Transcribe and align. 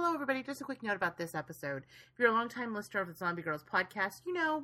Hello, 0.00 0.14
everybody. 0.14 0.44
Just 0.44 0.60
a 0.60 0.64
quick 0.64 0.84
note 0.84 0.94
about 0.94 1.18
this 1.18 1.34
episode. 1.34 1.82
If 2.12 2.20
you're 2.20 2.28
a 2.28 2.32
longtime 2.32 2.72
listener 2.72 3.00
of 3.00 3.08
the 3.08 3.14
Zombie 3.14 3.42
Grrlz 3.42 3.64
podcast, 3.64 4.20
you 4.24 4.32
know 4.32 4.62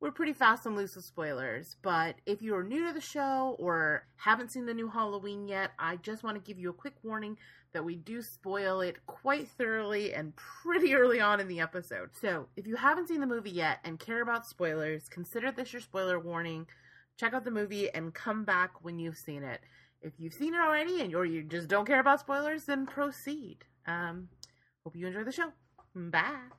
we're 0.00 0.10
pretty 0.10 0.34
fast 0.34 0.66
and 0.66 0.76
loose 0.76 0.94
with 0.94 1.06
spoilers. 1.06 1.76
But 1.80 2.16
if 2.26 2.42
you 2.42 2.54
are 2.54 2.62
new 2.62 2.86
to 2.86 2.92
the 2.92 3.00
show 3.00 3.56
or 3.58 4.04
haven't 4.16 4.52
seen 4.52 4.66
the 4.66 4.74
new 4.74 4.90
Halloween 4.90 5.48
yet, 5.48 5.70
I 5.78 5.96
just 5.96 6.22
want 6.22 6.36
to 6.36 6.46
give 6.46 6.58
you 6.58 6.68
a 6.68 6.74
quick 6.74 6.92
warning 7.02 7.38
that 7.72 7.86
we 7.86 7.96
do 7.96 8.20
spoil 8.20 8.82
it 8.82 8.98
quite 9.06 9.48
thoroughly 9.48 10.12
and 10.12 10.36
pretty 10.36 10.94
early 10.94 11.22
on 11.22 11.40
in 11.40 11.48
the 11.48 11.60
episode. 11.60 12.10
So 12.20 12.46
if 12.54 12.66
you 12.66 12.76
haven't 12.76 13.08
seen 13.08 13.22
the 13.22 13.26
movie 13.26 13.48
yet 13.48 13.78
and 13.82 13.98
care 13.98 14.20
about 14.20 14.46
spoilers, 14.46 15.08
consider 15.08 15.50
this 15.50 15.72
your 15.72 15.80
spoiler 15.80 16.20
warning. 16.20 16.66
Check 17.16 17.32
out 17.32 17.46
the 17.46 17.50
movie 17.50 17.88
and 17.88 18.12
come 18.12 18.44
back 18.44 18.84
when 18.84 18.98
you've 18.98 19.16
seen 19.16 19.42
it. 19.42 19.62
If 20.02 20.12
you've 20.18 20.34
seen 20.34 20.52
it 20.52 20.60
already 20.60 21.00
and 21.00 21.14
or 21.14 21.24
you 21.24 21.44
just 21.44 21.68
don't 21.68 21.86
care 21.86 22.00
about 22.00 22.20
spoilers, 22.20 22.64
then 22.64 22.84
proceed. 22.84 23.64
Um, 23.86 24.28
hope 24.90 24.96
you 24.96 25.06
enjoy 25.06 25.24
the 25.24 25.32
show. 25.32 25.52
Bye. 25.94 26.50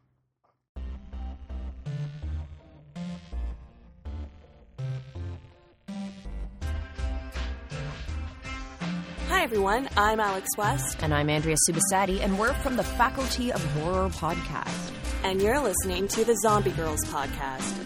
Hi, 9.29 9.43
everyone. 9.43 9.89
I'm 9.97 10.19
Alex 10.19 10.47
West, 10.57 11.01
And 11.01 11.13
I'm 11.13 11.29
Andrea 11.29 11.55
Subissati, 11.69 12.21
and 12.21 12.37
we're 12.37 12.53
from 12.55 12.75
the 12.75 12.83
Faculty 12.83 13.51
of 13.51 13.63
Horror 13.75 14.09
podcast. 14.09 14.91
and 15.23 15.39
you're 15.41 15.59
listening 15.59 16.07
to 16.09 16.25
the 16.25 16.35
Zombie 16.37 16.71
Grrlz 16.71 17.05
podcast. 17.05 17.85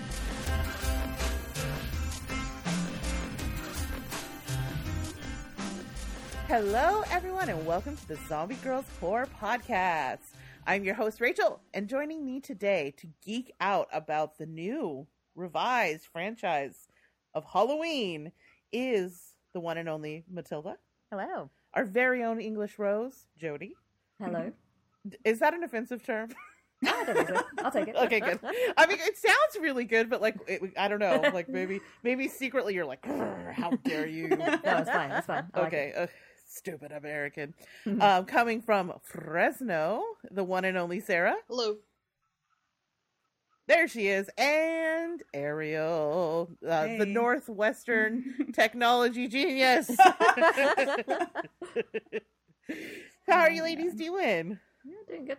Hello, 6.47 7.03
everyone, 7.11 7.49
and 7.49 7.65
welcome 7.65 7.97
to 7.97 8.07
the 8.07 8.17
Zombie 8.27 8.55
Grrlz 8.55 8.85
Horror 8.99 9.27
Podcast. 9.41 10.19
I'm 10.67 10.83
your 10.83 10.95
host, 10.95 11.21
Rachel, 11.21 11.61
and 11.75 11.87
joining 11.87 12.25
me 12.25 12.39
today 12.39 12.95
to 12.97 13.07
geek 13.23 13.53
out 13.61 13.87
about 13.93 14.39
the 14.39 14.47
new 14.47 15.05
revised 15.35 16.07
franchise 16.07 16.87
of 17.35 17.45
Halloween 17.45 18.31
is 18.71 19.35
the 19.53 19.59
one 19.59 19.77
and 19.77 19.87
only 19.87 20.23
Matilda, 20.27 20.77
Hello. 21.11 21.51
our 21.75 21.85
very 21.85 22.23
own 22.23 22.41
English 22.41 22.79
Rose, 22.79 23.27
Jody. 23.37 23.73
Hello. 24.19 24.51
Is 25.23 25.37
that 25.37 25.53
an 25.53 25.63
offensive 25.63 26.03
term? 26.03 26.29
I 26.83 27.03
don't 27.05 27.15
think 27.15 27.29
so. 27.29 27.43
I'll 27.59 27.71
take 27.71 27.87
it. 27.87 27.95
okay, 27.99 28.19
good. 28.19 28.39
I 28.75 28.87
mean, 28.87 28.97
it 28.99 29.17
sounds 29.17 29.61
really 29.61 29.85
good, 29.85 30.09
but 30.09 30.19
like, 30.19 30.35
it, 30.47 30.61
I 30.77 30.87
don't 30.87 30.99
know. 30.99 31.29
Like, 31.31 31.47
maybe, 31.47 31.79
maybe 32.03 32.27
secretly 32.27 32.73
you're 32.73 32.85
like, 32.85 33.05
how 33.53 33.71
dare 33.83 34.07
you? 34.07 34.29
No, 34.35 34.77
it's 34.77 34.89
fine. 34.89 35.11
It's 35.11 35.27
fine. 35.27 35.45
I 35.53 35.59
like 35.59 35.67
okay, 35.67 35.93
uh, 35.95 36.07
stupid 36.45 36.91
American. 36.91 37.53
um, 37.99 38.25
coming 38.25 38.61
from 38.61 38.93
Fresno, 39.01 40.03
the 40.31 40.43
one 40.43 40.65
and 40.65 40.77
only 40.77 40.99
Sarah. 40.99 41.35
Hello. 41.47 41.77
There 43.67 43.87
she 43.87 44.07
is, 44.07 44.29
and 44.37 45.23
Ariel, 45.33 46.51
uh, 46.67 46.85
the 46.85 47.05
Northwestern 47.07 48.51
technology 48.53 49.27
genius. 49.27 49.89
How 53.27 53.39
are 53.39 53.49
you 53.49 53.63
ladies 53.63 53.95
doing? 53.95 54.59
Yeah, 54.85 54.95
doing 55.07 55.25
good. 55.25 55.37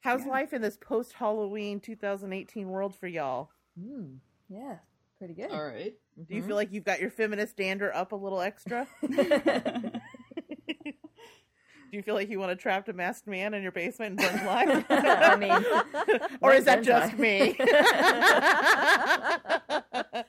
How's 0.00 0.26
life 0.26 0.52
in 0.52 0.60
this 0.60 0.76
post 0.76 1.14
Halloween 1.14 1.80
2018 1.80 2.68
world 2.68 2.94
for 2.94 3.06
y'all? 3.06 3.48
Mm, 3.80 4.18
yeah, 4.50 4.76
pretty 5.16 5.32
good. 5.32 5.50
All 5.50 5.64
right. 5.64 5.94
Do 6.28 6.34
you 6.34 6.42
feel 6.42 6.56
like 6.56 6.70
you've 6.70 6.84
got 6.84 7.00
your 7.00 7.10
feminist 7.10 7.56
dander 7.56 7.94
up 7.96 8.12
a 8.12 8.16
little 8.16 8.42
extra? 8.42 8.86
Do 11.94 11.98
you 11.98 12.02
feel 12.02 12.16
like 12.16 12.28
you 12.28 12.40
want 12.40 12.50
to 12.50 12.56
trap 12.56 12.88
a 12.88 12.92
masked 12.92 13.28
man 13.28 13.54
in 13.54 13.62
your 13.62 13.70
basement 13.70 14.20
and 14.20 14.32
burn 14.32 14.40
alive? 14.48 14.84
I 14.90 15.36
mean, 15.36 15.64
or 16.40 16.52
is 16.52 16.64
that 16.64 16.82
just 16.82 17.14
I? 17.14 17.16
me? 17.16 17.54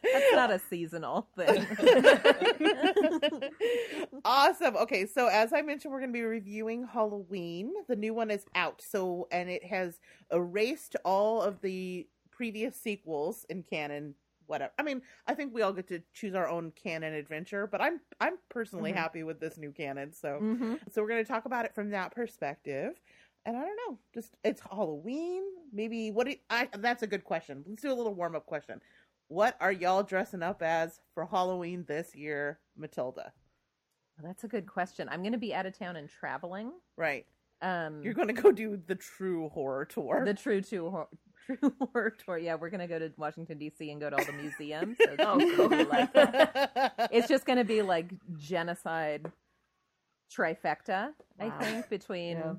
That's 0.03 0.33
not 0.33 0.51
a 0.51 0.59
seasonal 0.69 1.27
thing. 1.35 1.65
awesome. 4.23 4.75
Okay, 4.75 5.07
so 5.07 5.25
as 5.25 5.53
I 5.53 5.63
mentioned, 5.63 5.91
we're 5.91 6.01
going 6.01 6.11
to 6.11 6.13
be 6.13 6.21
reviewing 6.21 6.85
Halloween. 6.85 7.73
The 7.87 7.95
new 7.95 8.13
one 8.13 8.29
is 8.29 8.45
out. 8.53 8.83
So, 8.87 9.27
and 9.31 9.49
it 9.49 9.63
has 9.63 9.99
erased 10.31 10.95
all 11.03 11.41
of 11.41 11.61
the 11.61 12.05
previous 12.29 12.79
sequels 12.79 13.43
in 13.49 13.63
canon. 13.63 14.13
Whatever. 14.47 14.71
I 14.77 14.83
mean, 14.83 15.01
I 15.27 15.33
think 15.33 15.53
we 15.53 15.61
all 15.61 15.73
get 15.73 15.87
to 15.89 16.01
choose 16.13 16.35
our 16.35 16.47
own 16.47 16.71
canon 16.71 17.13
adventure, 17.13 17.67
but 17.67 17.81
I'm 17.81 17.99
I'm 18.19 18.37
personally 18.49 18.91
Mhm. 18.91 18.95
happy 18.95 19.23
with 19.23 19.39
this 19.39 19.57
new 19.57 19.71
canon. 19.71 20.11
So, 20.13 20.39
mm-hmm. 20.41 20.75
so 20.91 21.01
we're 21.01 21.07
going 21.09 21.23
to 21.23 21.27
talk 21.31 21.45
about 21.45 21.65
it 21.65 21.73
from 21.75 21.89
that 21.91 22.13
perspective. 22.13 22.99
And 23.45 23.55
I 23.55 23.61
don't 23.61 23.77
know, 23.87 23.99
just 24.13 24.35
it's 24.43 24.61
Halloween. 24.61 25.43
Maybe 25.71 26.11
what? 26.11 26.27
Do 26.27 26.35
I 26.49 26.67
that's 26.77 27.03
a 27.03 27.07
good 27.07 27.23
question. 27.23 27.63
Let's 27.67 27.81
do 27.83 27.91
a 27.91 27.93
little 27.93 28.13
warm 28.15 28.35
up 28.35 28.45
question. 28.45 28.81
What 29.27 29.55
are 29.59 29.71
y'all 29.71 30.03
dressing 30.03 30.43
up 30.43 30.61
as 30.61 30.99
for 31.13 31.25
Halloween 31.25 31.85
this 31.87 32.15
year, 32.15 32.59
Matilda? 32.77 33.33
That's 34.23 34.43
a 34.43 34.47
good 34.47 34.65
question. 34.67 35.09
I'm 35.09 35.21
going 35.21 35.33
to 35.33 35.37
be 35.37 35.53
out 35.53 35.65
of 35.65 35.77
town 35.77 35.95
and 35.95 36.07
traveling. 36.09 36.71
Right. 36.95 37.25
Um, 37.61 38.01
You're 38.03 38.13
going 38.13 38.27
to 38.27 38.33
go 38.33 38.51
do 38.51 38.79
the 38.87 38.95
true 38.95 39.49
horror 39.49 39.85
tour. 39.85 40.23
the 40.25 40.33
true 40.33 40.61
horror, 40.89 41.07
true 41.45 41.73
horror 41.93 42.11
tour. 42.25 42.37
Yeah, 42.37 42.55
we're 42.55 42.69
going 42.69 42.81
to 42.81 42.87
go 42.87 42.99
to 42.99 43.11
Washington 43.17 43.57
D.C. 43.57 43.91
and 43.91 43.99
go 44.01 44.09
to 44.09 44.17
all 44.17 44.25
the 44.25 44.33
museums. 44.33 44.97
So 45.05 45.11
it's 45.13 45.23
Oh, 45.23 45.39
cool. 45.55 45.69
be 45.69 45.83
like 45.85 46.09
it's 47.11 47.27
just 47.27 47.45
going 47.45 47.57
to 47.59 47.63
be 47.65 47.81
like 47.81 48.07
genocide 48.37 49.31
trifecta. 50.35 51.09
I 51.39 51.49
think 51.49 51.89
between 51.89 52.37
Yeah. 52.37 52.53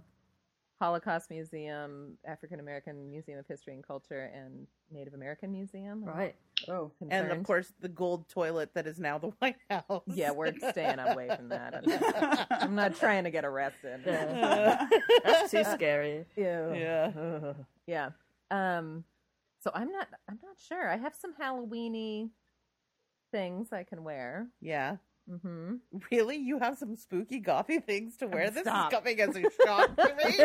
Holocaust 0.80 1.30
Museum, 1.30 2.18
African 2.26 2.60
American 2.60 3.10
Museum 3.10 3.38
of 3.38 3.46
History 3.46 3.72
and 3.72 3.82
Culture, 3.86 4.30
and 4.34 4.66
Native 4.90 5.14
American 5.14 5.50
Museum. 5.50 6.04
Right. 6.04 6.34
Oh. 6.68 6.92
and 7.10 7.32
of 7.32 7.42
course, 7.44 7.72
the 7.80 7.88
gold 7.88 8.28
toilet 8.28 8.70
that 8.74 8.86
is 8.86 8.98
now 8.98 9.16
the 9.18 9.28
White 9.38 9.56
House. 9.70 10.02
Yeah, 10.06 10.32
we're 10.32 10.52
staying 10.70 10.98
away 10.98 11.30
from 11.34 11.48
that. 11.50 11.82
I'm, 12.50 12.60
I'm 12.62 12.74
not 12.74 12.94
trying 12.96 13.24
to 13.24 13.30
get 13.30 13.44
arrested. 13.46 14.00
Yeah. 14.06 14.86
That's 15.24 15.50
too 15.50 15.64
scary. 15.64 16.26
Yeah. 16.36 16.72
yeah. 16.74 17.52
Yeah. 17.86 18.10
Um 18.50 19.04
so 19.60 19.70
I'm 19.74 19.90
not 19.90 20.08
I'm 20.28 20.38
not 20.42 20.56
sure. 20.58 20.88
I 20.88 20.96
have 20.96 21.14
some 21.14 21.34
Halloweeny 21.34 22.30
things 23.32 23.72
I 23.72 23.84
can 23.84 24.04
wear. 24.04 24.48
Yeah. 24.60 24.96
Mm-hmm. 25.30 25.76
Really? 26.10 26.36
You 26.36 26.58
have 26.60 26.78
some 26.78 26.94
spooky 26.96 27.40
gothy 27.42 27.84
things 27.84 28.16
to 28.18 28.26
wear? 28.26 28.50
This 28.50 28.62
Stop. 28.62 28.92
is 28.92 28.98
coming 28.98 29.20
as 29.20 29.36
a 29.36 29.42
shock 29.64 29.96
to 29.96 30.14
me. 30.14 30.36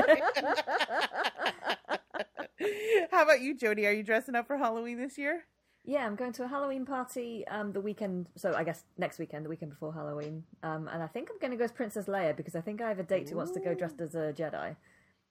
How 3.11 3.23
about 3.23 3.41
you, 3.41 3.55
Jody? 3.55 3.85
Are 3.85 3.91
you 3.91 4.03
dressing 4.03 4.35
up 4.35 4.47
for 4.47 4.57
Halloween 4.57 4.97
this 4.97 5.17
year? 5.17 5.43
Yeah, 5.83 6.05
I'm 6.05 6.15
going 6.15 6.31
to 6.33 6.43
a 6.43 6.47
Halloween 6.47 6.85
party 6.85 7.45
um, 7.47 7.71
the 7.73 7.81
weekend. 7.81 8.29
So 8.35 8.53
I 8.55 8.63
guess 8.63 8.83
next 8.97 9.17
weekend, 9.19 9.45
the 9.45 9.49
weekend 9.49 9.71
before 9.71 9.93
Halloween. 9.93 10.43
Um, 10.61 10.87
and 10.87 11.01
I 11.01 11.07
think 11.07 11.29
I'm 11.31 11.39
going 11.39 11.51
to 11.51 11.57
go 11.57 11.63
as 11.63 11.71
Princess 11.71 12.05
Leia 12.05 12.35
because 12.35 12.55
I 12.55 12.61
think 12.61 12.81
I 12.81 12.89
have 12.89 12.99
a 12.99 13.03
date 13.03 13.29
who 13.29 13.37
wants 13.37 13.51
to 13.53 13.59
go 13.59 13.73
dressed 13.73 13.99
as 13.99 14.13
a 14.13 14.33
Jedi. 14.33 14.75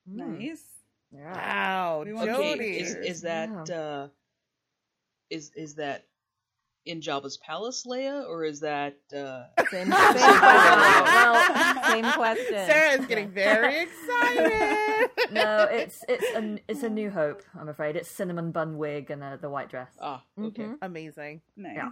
Nice. 0.07 0.63
Yeah. 1.13 1.33
Wow, 1.35 2.01
Okay, 2.03 2.27
Jody. 2.27 2.79
is, 2.79 2.95
is 2.95 3.21
that 3.23 3.51
Wow. 3.51 3.65
uh 3.65 4.09
is 5.29 5.51
is 5.57 5.75
that 5.77 6.07
in 6.87 7.01
Jabba's 7.01 7.37
palace, 7.37 7.85
Leia, 7.87 8.27
or 8.29 8.45
is 8.45 8.61
that 8.61 8.97
uh 9.15 9.45
Same, 9.71 9.91
same 9.91 9.91
question. 9.91 10.41
well, 10.41 11.85
same 11.91 12.13
question. 12.13 12.47
Sarah 12.67 12.91
is 13.01 13.07
getting 13.07 13.29
very 13.31 13.83
excited. 13.83 15.11
No, 15.33 15.65
it's 15.71 16.05
it's 16.09 16.25
a 16.37 16.59
it's 16.69 16.83
a 16.83 16.89
New 16.89 17.11
Hope. 17.11 17.43
I'm 17.59 17.69
afraid 17.69 17.97
it's 17.97 18.09
cinnamon 18.11 18.51
bun 18.53 18.79
wig 18.79 19.11
and 19.11 19.23
uh, 19.23 19.37
the 19.37 19.51
white 19.51 19.69
dress. 19.69 19.91
ah 20.01 20.23
okay. 20.41 20.63
Mhm. 20.65 20.79
amazing. 20.83 21.43
Nice. 21.57 21.77
Yeah. 21.77 21.91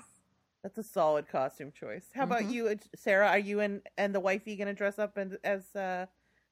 That's 0.62 0.78
a 0.78 0.82
solid 0.82 1.28
costume 1.28 1.70
choice. 1.70 2.06
How 2.14 2.24
about 2.24 2.42
Mhm. 2.42 2.50
you, 2.52 2.78
Sarah? 2.96 3.28
Are 3.28 3.38
you 3.38 3.60
and 3.60 3.82
and 3.96 4.14
the 4.14 4.20
wifey 4.20 4.56
gonna 4.56 4.74
dress 4.74 4.98
up 4.98 5.16
in, 5.18 5.36
as 5.44 5.74
uh 5.76 6.06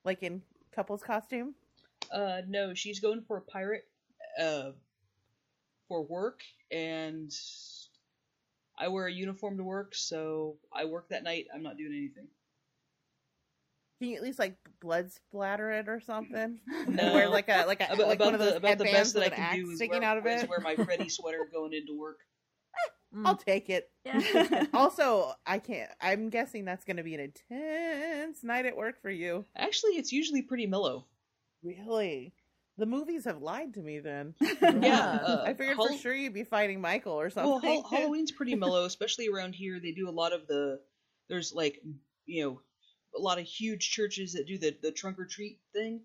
like 0.05 0.23
in 0.23 0.43
couples 0.73 1.03
costume? 1.03 1.55
Uh 2.13 2.43
no, 2.47 2.75
she's 2.75 3.01
going 3.01 3.23
for 3.27 3.39
a 3.39 3.43
pirate 3.43 3.85
uh 4.41 4.71
for 5.89 6.03
work 6.05 6.41
and 6.71 7.33
I 8.79 8.89
wear 8.89 9.07
a 9.07 9.13
uniform 9.13 9.57
to 9.57 9.65
work, 9.65 9.95
so 9.95 10.57
I 10.73 10.85
work 10.85 11.09
that 11.09 11.23
night. 11.23 11.47
I'm 11.55 11.63
not 11.63 11.79
doing 11.79 11.93
anything. 11.93 12.29
Can 13.99 14.11
you 14.11 14.17
at 14.17 14.23
least 14.23 14.39
like 14.39 14.57
blood 14.81 15.11
splatter 15.11 15.71
it 15.71 15.89
or 15.89 16.01
something? 16.01 16.59
No. 16.87 17.13
Wear 17.15 17.31
like 17.31 17.49
a 17.49 17.65
like 17.67 17.81
a 17.81 17.93
About, 17.95 18.09
like 18.09 18.21
one 18.21 18.35
of 18.35 18.41
those 18.41 18.51
the 18.51 18.57
about 18.59 18.77
the 18.79 18.85
headbands 18.85 19.15
best 19.15 19.15
that 19.15 19.23
I 19.23 19.25
with 19.25 19.33
an 19.33 19.37
can 19.37 19.45
axe 19.45 19.57
do 19.57 19.71
is 19.71 19.77
sticking 19.77 20.01
wear, 20.01 20.09
out 20.09 20.19
of 20.19 20.27
is 20.27 20.43
it. 20.43 20.49
wear 20.51 20.61
my 20.61 20.77
Freddy 20.77 21.09
sweater 21.09 21.49
going 21.51 21.73
into 21.73 21.99
work. 21.99 22.19
I'll 23.25 23.37
take 23.37 23.71
it. 23.71 23.89
Yeah. 24.05 24.67
Also, 24.75 25.33
I 25.47 25.59
can't. 25.59 25.91
I'm 26.03 26.29
guessing 26.29 26.67
that's 26.67 26.85
going 26.85 26.99
to 26.99 27.03
be 27.03 27.15
an 27.15 27.21
intense 27.21 28.45
night 28.45 28.67
at 28.67 28.77
work 28.77 29.01
for 29.01 29.09
you. 29.11 29.47
Actually, 29.57 29.93
it's 29.93 30.13
usually 30.13 30.43
pretty 30.43 30.67
mellow. 30.67 31.07
Really? 31.67 32.33
The 32.79 32.87
movies 32.87 33.25
have 33.25 33.41
lied 33.41 33.75
to 33.75 33.81
me 33.81 33.99
then. 34.01 34.35
Yeah, 34.63 35.01
uh, 35.23 35.43
I 35.47 35.55
figured 35.55 35.77
Hall- 35.77 35.89
for 35.89 35.97
sure 35.99 36.15
you'd 36.15 36.35
be 36.35 36.45
fighting 36.45 36.81
Michael 36.81 37.15
or 37.15 37.31
Well, 37.35 37.61
something. 37.61 37.71
Hall- 37.83 37.89
Halloween's 37.91 38.33
pretty 38.33 38.55
mellow, 38.55 38.85
especially 38.85 39.29
around 39.29 39.55
here. 39.55 39.81
They 39.81 39.93
do 39.93 40.09
a 40.09 40.11
lot 40.11 40.33
of 40.33 40.47
the 40.47 40.81
there's 41.29 41.53
like 41.55 41.81
you 42.27 42.45
know 42.45 42.61
a 43.17 43.21
lot 43.21 43.39
of 43.39 43.45
huge 43.47 43.91
churches 43.91 44.35
that 44.35 44.47
do 44.47 44.59
the 44.59 44.77
the 44.83 44.93
trunk 44.93 45.19
or 45.19 45.25
treat 45.27 45.59
thing, 45.73 46.01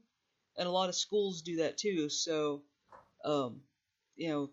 and 0.58 0.68
a 0.68 0.72
lot 0.72 0.90
of 0.90 0.96
schools 0.96 1.42
do 1.42 1.58
that 1.58 1.78
too. 1.78 2.08
So, 2.10 2.62
um, 3.26 3.62
you 4.16 4.30
know, 4.30 4.50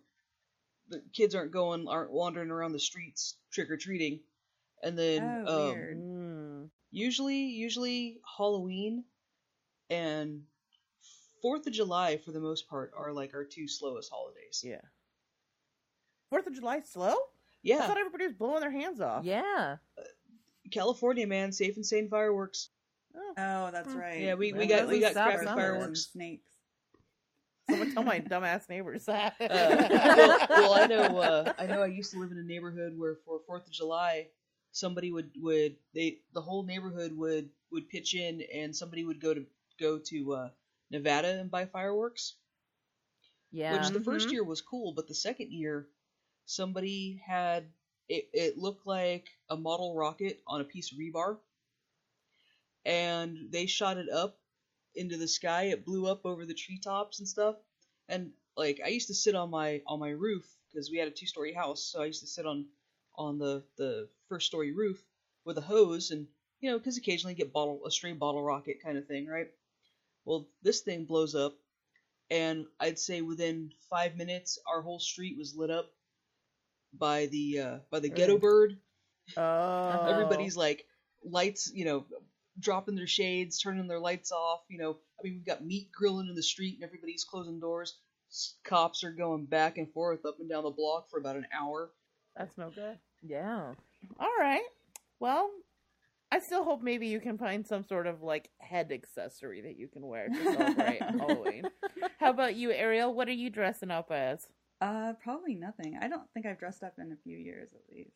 the 0.89 1.03
kids 1.13 1.35
aren't 1.35 1.53
going 1.53 1.87
aren't 1.89 2.11
wandering 2.13 2.51
around 2.51 2.73
the 2.73 2.81
streets 2.81 3.37
trick 3.53 3.71
or 3.71 3.77
treating, 3.77 4.21
and 4.83 4.99
then 4.99 5.45
Oh, 5.47 5.69
um, 5.69 5.75
weird. 5.75 5.99
Mm. 5.99 6.69
usually 6.91 7.43
usually 7.51 8.19
Halloween 8.37 9.05
and 9.91 10.43
Fourth 11.43 11.67
of 11.67 11.73
July 11.73 12.17
for 12.19 12.32
the 12.32 12.40
most 12.40 12.69
part 12.69 12.93
are 12.96 13.12
like 13.12 13.35
our 13.35 13.44
two 13.44 13.69
slowest 13.69 14.11
holidays. 14.11 14.62
Yeah. 14.64 14.81
Fourth 16.31 16.46
of 16.46 16.55
July 16.55 16.81
slow? 16.81 17.12
I 17.14 17.17
Yeah, 17.62 17.87
thought 17.87 17.99
everybody 17.99 18.25
was 18.25 18.35
blowing 18.35 18.61
their 18.61 18.70
hands 18.70 19.00
off. 19.00 19.25
Yeah. 19.25 19.76
California 20.70 21.26
man, 21.26 21.52
safe 21.52 21.76
and 21.76 21.87
sane 21.87 22.08
fireworks. 22.08 22.69
Oh. 23.17 23.32
Oh, 23.38 23.70
that's 23.73 23.93
right. 23.94 24.20
Yeah, 24.20 24.35
we- 24.35 24.52
we 24.52 24.67
Those 24.67 24.69
got- 24.81 24.88
we 24.88 25.00
got 25.00 25.12
stuff 25.12 25.29
crappy 25.31 25.46
fireworks. 25.46 26.08
Snakes. 26.12 26.44
Someone 27.70 27.93
tell 27.93 28.02
my 28.02 28.20
dumbass 28.20 28.69
neighbors 28.69 29.05
that. 29.06 29.35
Uh, 29.40 29.46
well, 29.50 30.46
well, 30.49 30.75
I 30.75 30.87
know. 30.87 31.19
Uh, 31.19 31.52
I 31.58 31.67
know. 31.67 31.82
I 31.82 31.87
used 31.87 32.12
to 32.12 32.19
live 32.19 32.31
in 32.32 32.38
a 32.38 32.43
neighborhood 32.43 32.94
where 32.96 33.17
for 33.26 33.40
Fourth 33.46 33.67
of 33.67 33.73
July, 33.73 34.29
somebody 34.73 35.11
would 35.12 35.31
would 35.37 35.76
they 35.94 36.20
the 36.32 36.40
whole 36.40 36.62
neighborhood 36.62 37.12
would 37.17 37.50
would 37.70 37.88
pitch 37.90 38.14
in, 38.14 38.40
and 38.55 38.75
somebody 38.75 39.05
would 39.05 39.20
go 39.20 39.35
to 39.35 39.44
go 39.79 39.99
to 39.99 40.32
uh, 40.32 40.49
Nevada 40.90 41.29
and 41.40 41.50
buy 41.50 41.67
fireworks. 41.67 42.35
Yeah. 43.50 43.69
Which 43.69 43.93
the 43.93 44.00
first 44.00 44.31
Mhm. 44.31 44.32
year 44.32 44.43
was 44.43 44.61
cool, 44.61 44.90
but 44.93 45.06
the 45.06 45.14
second 45.14 45.52
year, 45.52 45.88
somebody 46.44 47.14
had 47.25 47.73
it. 48.08 48.26
It 48.32 48.56
looked 48.56 48.87
like 48.87 49.29
a 49.49 49.56
model 49.56 49.94
rocket 49.94 50.40
on 50.46 50.61
a 50.61 50.64
piece 50.64 50.93
of 50.93 50.99
rebar, 50.99 51.38
and 52.85 53.37
they 53.50 53.67
shot 53.67 53.96
it 53.99 54.08
up 54.08 54.35
into 54.94 55.17
the 55.17 55.29
sky. 55.29 55.64
It 55.64 55.85
blew 55.85 56.06
up 56.06 56.20
over 56.25 56.44
the 56.46 56.55
treetops 56.55 57.19
and 57.19 57.29
stuff. 57.29 57.56
And 58.08 58.32
like 58.56 58.81
I 58.85 58.88
used 58.88 59.08
to 59.08 59.14
sit 59.14 59.35
on 59.35 59.50
my 59.50 59.81
on 59.87 59.99
my 59.99 60.11
roof 60.11 60.44
because 60.70 60.90
we 60.90 60.99
had 60.99 61.08
a 61.08 61.12
two 61.12 61.26
story 61.26 61.52
house, 61.52 61.81
so 61.82 62.02
I 62.02 62.06
used 62.06 62.20
to 62.20 62.26
sit 62.26 62.46
on 62.46 62.67
on 63.17 63.38
the 63.38 63.62
the 63.76 64.08
first 64.29 64.46
story 64.46 64.73
roof 64.73 65.02
with 65.44 65.58
a 65.58 65.62
hose 65.62 66.11
and 66.11 66.26
you 66.61 66.70
know 66.70 66.79
because 66.79 66.96
occasionally 66.96 67.35
get 67.35 67.52
bottle 67.52 67.81
a 67.87 67.90
stray 67.90 68.12
bottle 68.12 68.43
rocket 68.43 68.79
kind 68.82 68.99
of 68.99 69.06
thing, 69.06 69.26
right? 69.26 69.49
Well, 70.29 70.47
this 70.63 70.83
thing 70.83 71.07
blows 71.07 71.35
up, 71.35 71.55
and 72.31 72.67
I'd 72.79 72.99
say 72.99 73.23
within 73.23 73.73
five 73.89 74.15
minutes 74.15 74.59
our 74.71 74.83
whole 74.83 74.99
street 74.99 75.39
was 75.39 75.57
lit 75.57 75.71
up 75.71 75.91
by 76.93 77.27
the 77.27 77.61
uh, 77.61 77.79
by 77.91 78.01
the 78.01 78.11
ghetto 78.11 78.37
bird. 78.37 78.77
oh. 79.39 80.07
Everybody's 80.07 80.55
like 80.55 80.85
lights, 81.25 81.73
you 81.75 81.87
know, 81.87 82.05
dropping 82.61 82.95
their 82.95 83.07
shades, 83.07 83.59
turning 83.59 83.89
their 83.89 83.99
lights 83.99 84.31
off. 84.31 84.61
You 84.69 84.77
know, 84.77 84.99
I 85.19 85.23
mean, 85.25 85.33
we've 85.37 85.47
got 85.47 85.65
meat 85.65 85.91
grilling 85.93 86.29
in 86.29 86.35
the 86.35 86.43
street, 86.43 86.75
and 86.75 86.85
everybody's 86.85 87.25
closing 87.25 87.59
doors. 87.59 87.97
Cops 88.65 89.05
are 89.05 89.13
going 89.13 89.47
back 89.47 89.79
and 89.79 89.91
forth 89.95 90.27
up 90.27 90.41
and 90.41 90.51
down 90.51 90.65
the 90.65 90.71
block 90.71 91.09
for 91.09 91.19
about 91.19 91.37
an 91.37 91.47
hour. 91.59 91.91
That's 92.37 92.59
no 92.59 92.69
good. 92.69 92.99
yeah. 93.23 93.73
All 94.21 94.37
right. 94.39 94.67
Well, 95.21 95.51
I 96.31 96.41
still 96.41 96.63
hope 96.65 96.83
maybe 96.83 97.07
you 97.07 97.21
can 97.21 97.39
find 97.39 97.67
some 97.67 97.85
sort 97.85 98.07
of 98.07 98.23
like 98.23 98.51
head 98.59 98.93
accessory 98.93 99.63
that 99.63 99.79
you 99.79 99.89
can 99.89 100.07
wear 100.07 100.29
to 100.29 100.45
celebrate 100.45 101.03
Halloween. 101.19 101.65
How 102.19 102.31
about 102.31 102.55
you, 102.55 102.71
Ariel? 102.71 103.15
What 103.15 103.29
are 103.29 103.33
you 103.33 103.49
dressing 103.51 103.91
up 103.91 104.11
as? 104.11 104.47
Uh, 104.81 105.15
probably 105.23 105.55
nothing. 105.55 105.99
I 106.01 106.09
don't 106.09 106.29
think 106.35 106.47
I've 106.47 106.59
dressed 106.59 106.83
up 106.83 106.95
in 106.99 107.13
a 107.13 107.17
few 107.25 107.37
years 107.37 107.71
at 107.75 107.81
least. 107.95 108.13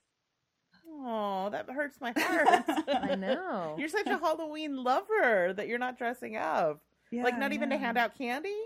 Oh, 0.88 1.48
that 1.50 1.68
hurts 1.70 1.98
my 2.00 2.12
heart. 2.16 2.64
I 2.88 3.14
know. 3.14 3.76
You're 3.78 3.88
such 3.88 4.06
a 4.06 4.18
Halloween 4.18 4.84
lover 4.84 5.54
that 5.56 5.66
you're 5.66 5.78
not 5.78 5.96
dressing 5.98 6.36
up. 6.36 6.82
Yeah, 7.10 7.24
like 7.24 7.38
not 7.38 7.52
even 7.52 7.70
to 7.70 7.78
hand 7.78 7.98
out 7.98 8.16
candy? 8.16 8.56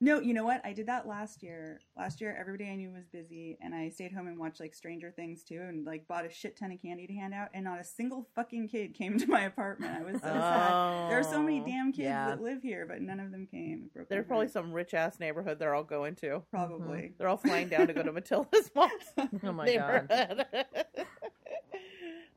No, 0.00 0.20
you 0.20 0.32
know 0.32 0.44
what? 0.44 0.60
I 0.64 0.72
did 0.72 0.86
that 0.86 1.08
last 1.08 1.42
year. 1.42 1.80
Last 1.96 2.20
year, 2.20 2.36
everybody 2.38 2.70
I 2.70 2.76
knew 2.76 2.92
was 2.92 3.08
busy, 3.08 3.58
and 3.60 3.74
I 3.74 3.88
stayed 3.88 4.12
home 4.12 4.28
and 4.28 4.38
watched 4.38 4.60
like 4.60 4.72
Stranger 4.72 5.10
Things 5.10 5.42
too, 5.42 5.60
and 5.60 5.84
like 5.84 6.06
bought 6.06 6.24
a 6.24 6.30
shit 6.30 6.56
ton 6.56 6.70
of 6.70 6.80
candy 6.80 7.08
to 7.08 7.12
hand 7.14 7.34
out, 7.34 7.48
and 7.52 7.64
not 7.64 7.80
a 7.80 7.84
single 7.84 8.28
fucking 8.36 8.68
kid 8.68 8.94
came 8.94 9.18
to 9.18 9.26
my 9.26 9.40
apartment. 9.42 9.96
I 9.98 10.04
was 10.04 10.20
so 10.20 10.28
sad. 10.28 11.10
There 11.10 11.18
are 11.18 11.24
so 11.24 11.42
many 11.42 11.60
Oh. 11.60 11.64
damn 11.66 11.90
kids 11.90 12.04
yeah. 12.04 12.28
that 12.28 12.40
live 12.40 12.62
here, 12.62 12.86
but 12.88 13.00
none 13.02 13.18
of 13.18 13.32
them 13.32 13.48
came. 13.50 13.90
There's 14.08 14.24
probably 14.26 14.46
heart. 14.46 14.52
some 14.52 14.72
rich 14.72 14.94
ass 14.94 15.18
neighborhood 15.18 15.58
they're 15.58 15.74
all 15.74 15.82
going 15.82 16.14
to. 16.16 16.42
probably. 16.52 16.98
Mm-hmm. 16.98 17.12
They're 17.18 17.28
all 17.28 17.36
flying 17.36 17.68
down 17.68 17.88
to 17.88 17.92
go 17.92 18.04
to 18.04 18.12
Matilda's 18.12 18.70
mom's 18.76 18.92
Oh 19.42 19.50
my 19.52 19.74
god. 19.74 20.46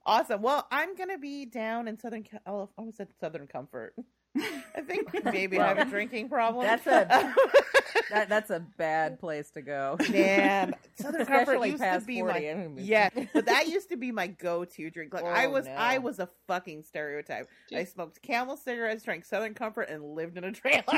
awesome. 0.05 0.41
Well, 0.41 0.67
I'm 0.71 0.95
gonna 0.95 1.19
be 1.19 1.45
down 1.45 1.87
in 1.87 1.99
Southern. 1.99 2.23
Cal- 2.23 2.39
oh, 2.47 2.63
I 2.63 2.67
almost 2.79 2.97
said 2.97 3.09
Southern 3.19 3.45
Comfort. 3.45 3.93
I 4.75 4.81
think 4.81 5.25
maybe 5.25 5.60
I 5.60 5.68
have 5.68 5.78
a 5.88 5.89
drinking 5.89 6.30
problem. 6.30 6.66
That's 6.66 6.88
a- 6.88 7.33
That 8.10 8.28
that's 8.28 8.50
a 8.50 8.60
bad 8.78 9.19
place 9.22 9.51
to 9.51 9.62
go. 9.62 9.95
man. 10.10 10.75
Southern 10.95 11.25
Comfort 11.25 11.42
Especially 11.54 11.69
used 11.72 11.81
past 11.81 12.01
to 12.01 12.07
be 12.07 12.19
40, 12.19 12.33
my 12.33 12.50
I 12.50 12.56
mean- 12.68 12.75
yeah, 12.80 13.10
but 13.33 13.45
that 13.45 13.68
used 13.69 13.89
to 13.89 13.95
be 13.98 14.12
my 14.12 14.28
go-to 14.28 14.89
drink. 14.89 15.13
Like 15.13 15.24
I 15.24 15.45
Oh, 15.45 15.51
was, 15.51 15.66
no. 15.66 15.72
I 15.72 15.98
was 16.00 16.19
a 16.19 16.28
fucking 16.48 16.83
stereotype. 16.83 17.48
I 17.74 17.86
smoked 17.86 18.22
Camel 18.22 18.57
cigarettes, 18.57 19.04
drank 19.04 19.24
Southern 19.24 19.54
Comfort, 19.54 19.83
and 19.89 20.04
lived 20.04 20.38
in 20.38 20.44
a 20.44 20.51
trailer. 20.51 20.83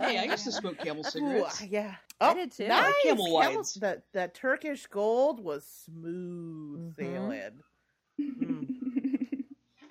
Hey, 0.00 0.18
I 0.18 0.24
used 0.30 0.44
to 0.44 0.52
smoke 0.52 0.78
Camel 0.78 1.04
Ooh, 1.06 1.10
cigarettes. 1.10 1.62
yeah. 1.62 1.94
I 2.20 2.30
Oh, 2.30 2.34
did 2.34 2.52
too. 2.52 2.68
Nice. 2.68 2.92
Camel 3.04 3.26
Camel- 3.26 3.32
Wides. 3.34 3.74
The 3.74 4.02
the 4.12 4.30
Turkish 4.34 4.86
gold 4.86 5.42
was 5.42 5.64
smooth 5.84 6.94
Mhm. 6.94 6.96
sailing. 6.96 7.62
Mm. 8.20 8.83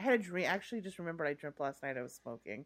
I 0.04 0.12
had 0.12 0.20
a 0.20 0.24
dream. 0.24 0.46
Actually, 0.48 0.82
just 0.82 1.00
remembered 1.00 1.28
I 1.28 1.34
dreamt 1.34 1.60
last 1.60 1.82
night. 1.82 1.98
I 1.98 2.02
was 2.02 2.14
smoking. 2.14 2.66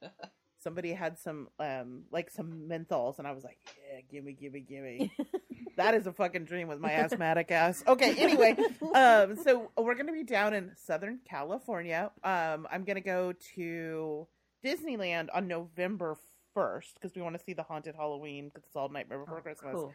Somebody 0.58 0.92
had 0.92 1.18
some 1.18 1.48
um 1.58 2.02
like 2.10 2.30
some 2.30 2.68
menthols, 2.68 3.18
and 3.18 3.26
I 3.26 3.32
was 3.32 3.44
like, 3.44 3.58
"Yeah, 3.92 4.00
gimme, 4.10 4.32
gimme, 4.32 4.60
gimme." 4.60 5.12
that 5.76 5.94
is 5.94 6.06
a 6.06 6.12
fucking 6.12 6.44
dream 6.44 6.68
with 6.68 6.80
my 6.80 6.92
asthmatic 6.92 7.50
ass. 7.50 7.82
Okay, 7.86 8.14
anyway, 8.16 8.56
um, 8.94 9.36
so 9.42 9.70
we're 9.78 9.94
gonna 9.94 10.12
be 10.12 10.24
down 10.24 10.54
in 10.54 10.72
Southern 10.76 11.18
California. 11.28 12.10
Um, 12.24 12.66
I'm 12.70 12.84
gonna 12.84 13.00
go 13.00 13.32
to 13.56 14.26
Disneyland 14.64 15.28
on 15.34 15.48
November 15.48 16.16
first 16.54 16.94
because 16.94 17.14
we 17.14 17.22
want 17.22 17.36
to 17.38 17.42
see 17.44 17.52
the 17.54 17.62
haunted 17.62 17.94
Halloween 17.94 18.46
because 18.48 18.64
it's 18.66 18.76
all 18.76 18.88
Nightmare 18.88 19.20
Before 19.20 19.40
Christmas 19.40 19.74
Cool. 19.74 19.94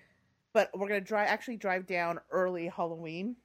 but 0.54 0.72
we're 0.76 0.88
gonna 0.88 1.02
drive 1.02 1.28
actually 1.28 1.58
drive 1.58 1.86
down 1.86 2.20
early 2.32 2.68
Halloween 2.68 3.36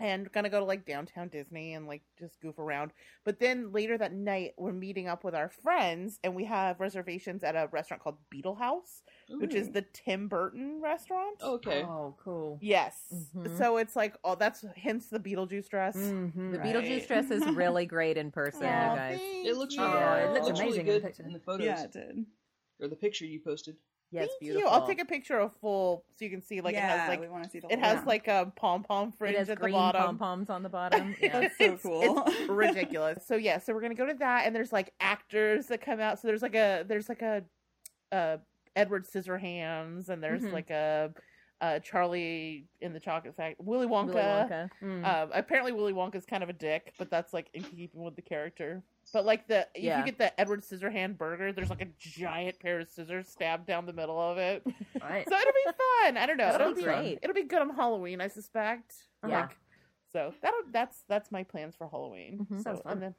and 0.00 0.30
gonna 0.32 0.48
go 0.50 0.58
to 0.58 0.64
like 0.64 0.84
downtown 0.84 1.28
Disney 1.28 1.74
and 1.74 1.86
like 1.86 2.02
just 2.18 2.40
goof 2.40 2.58
around. 2.58 2.92
But 3.24 3.38
then 3.38 3.72
later 3.72 3.96
that 3.98 4.12
night 4.12 4.52
we're 4.56 4.72
meeting 4.72 5.08
up 5.08 5.22
with 5.24 5.34
our 5.34 5.48
friends 5.48 6.18
and 6.24 6.34
we 6.34 6.44
have 6.44 6.80
reservations 6.80 7.44
at 7.44 7.54
a 7.54 7.68
restaurant 7.72 8.02
called 8.02 8.16
Beetle 8.30 8.56
House, 8.56 9.02
which 9.28 9.54
is 9.54 9.70
the 9.70 9.82
Tim 9.92 10.28
Burton 10.28 10.80
restaurant. 10.82 11.40
okay. 11.42 11.82
Oh, 11.84 12.16
cool. 12.22 12.58
Yes. 12.60 12.96
Mhm. 13.36 13.56
So 13.56 13.76
it's 13.76 13.94
like 13.96 14.16
oh 14.24 14.34
that's 14.34 14.64
hence 14.76 15.08
the 15.08 15.20
Beetlejuice 15.20 15.68
dress. 15.68 15.96
Mhm. 15.96 16.52
The 16.52 16.58
Right. 16.58 16.74
Beetlejuice 16.74 17.06
dress 17.06 17.30
is 17.30 17.44
really 17.56 17.86
great 17.86 18.16
in 18.16 18.30
person, 18.30 18.64
Aw, 18.64 18.90
you 18.92 18.96
guys. 18.98 19.18
thank 19.18 19.46
It 19.46 19.56
looks 19.56 19.74
you. 19.76 19.82
really, 19.82 19.94
Yeah, 19.94 20.16
it 20.16 20.24
it 20.24 20.32
looks 20.32 20.46
looks 20.46 20.60
really 20.60 20.80
amazing 20.80 20.86
in 20.88 21.02
the 21.02 21.08
good 21.10 21.26
in 21.26 21.32
the 21.32 21.40
photos 21.40 21.66
yeah, 21.66 21.82
it 21.84 21.92
did. 21.92 22.26
or 22.80 22.88
the 22.88 22.96
picture 22.96 23.24
you 23.26 23.40
posted. 23.40 23.76
Yeah, 24.10 24.22
it's 24.22 24.32
Thank 24.34 24.40
beautiful. 24.42 24.68
you. 24.70 24.74
I'll 24.74 24.86
take 24.86 25.00
a 25.00 25.04
picture 25.04 25.38
of 25.40 25.52
full 25.60 26.04
so 26.16 26.24
you 26.24 26.30
can 26.30 26.40
see 26.40 26.60
like 26.60 26.74
yeah, 26.74 26.94
it 26.94 26.98
has 27.00 27.08
like 27.08 27.20
we 27.20 27.28
want 27.28 27.42
to 27.44 27.50
see 27.50 27.58
the 27.58 27.72
it 27.72 27.80
has 27.80 27.98
thing. 27.98 28.06
like 28.06 28.28
a 28.28 28.52
pom 28.54 28.84
pom 28.84 29.08
It 29.08 29.14
fringe 29.18 29.36
has 29.36 29.50
at 29.50 29.60
the 29.60 29.68
bottom. 29.68 30.02
pom 30.02 30.18
poms 30.18 30.50
on 30.50 30.62
the 30.62 30.68
bottom. 30.80 31.16
Yeah. 31.20 31.40
That's 31.40 31.58
so 31.58 31.64
It's- 31.64 31.82
cool. 31.82 32.22
It's 32.26 32.48
ridiculous. 32.48 33.26
So 33.26 33.34
yeah, 33.36 33.58
so 33.58 33.74
we're 33.74 33.80
gonna 33.80 33.94
go 33.94 34.06
to 34.06 34.14
that, 34.14 34.46
and 34.46 34.54
there's 34.54 34.72
like 34.72 34.92
actors 35.00 35.66
that 35.66 35.80
come 35.80 35.98
out. 36.00 36.20
So 36.20 36.28
there's 36.28 36.42
like 36.42 36.54
a 36.54 36.84
there's 36.86 37.08
like 37.08 37.22
a 37.22 37.42
uh 38.12 38.36
Edward 38.76 39.06
Scissorhands, 39.06 40.08
and 40.08 40.22
there's 40.22 40.42
Mhm. 40.42 40.52
like 40.52 40.70
a 40.70 41.12
uh 41.60 41.78
Charlie 41.80 42.66
in 42.80 42.92
the 42.92 43.00
Chocolate 43.00 43.34
Factory, 43.36 43.56
Willy 43.58 43.86
Wonka. 43.86 44.06
Willy 44.14 44.20
Wonka. 44.20 44.70
Mm. 44.82 45.04
Um, 45.22 45.30
apparently 45.32 45.72
Willy 45.72 45.92
Wonka's 45.92 46.26
kind 46.26 46.42
of 46.42 46.48
a 46.48 46.52
dick, 46.52 46.92
but 46.98 47.10
that's 47.10 47.32
like 47.32 47.48
in 47.54 47.62
keeping 47.64 48.02
with 48.02 48.14
the 48.16 48.22
character. 48.22 48.82
But 49.14 49.24
like 49.24 49.46
the 49.46 49.66
if 49.74 49.82
Yeah. 49.84 50.00
you 50.00 50.04
get 50.04 50.18
the 50.18 50.38
Edward 50.38 50.62
Scissorhand 50.62 51.16
burger, 51.16 51.52
there's 51.52 51.70
like 51.70 51.80
a 51.80 51.88
giant 51.98 52.58
pair 52.58 52.80
of 52.80 52.88
scissors 52.88 53.28
stabbed 53.28 53.64
down 53.64 53.86
the 53.86 53.92
middle 53.92 54.20
of 54.20 54.36
it. 54.38 54.62
Right. 55.00 55.26
So 55.28 55.36
it'll 55.36 55.52
be 55.52 55.72
fun. 56.02 56.16
I 56.16 56.26
don't 56.26 56.36
know. 56.36 56.50
That 56.50 56.60
it'll 56.60 56.74
be 56.74 56.82
great. 56.82 57.18
It'll 57.22 57.34
be 57.34 57.44
good 57.44 57.60
on 57.60 57.70
Halloween, 57.70 58.20
I 58.20 58.26
suspect. 58.28 58.94
Yeah. 59.26 59.42
Like, 59.42 59.56
so 60.12 60.34
that'll 60.42 60.60
that's 60.72 61.04
that's 61.08 61.30
my 61.30 61.44
plans 61.44 61.76
for 61.76 61.86
Halloween. 61.88 62.46
Mhm. 62.50 62.56
So 62.58 62.62
Sounds 62.64 62.80
fun. 62.82 62.92
and 62.92 63.02
then 63.02 63.14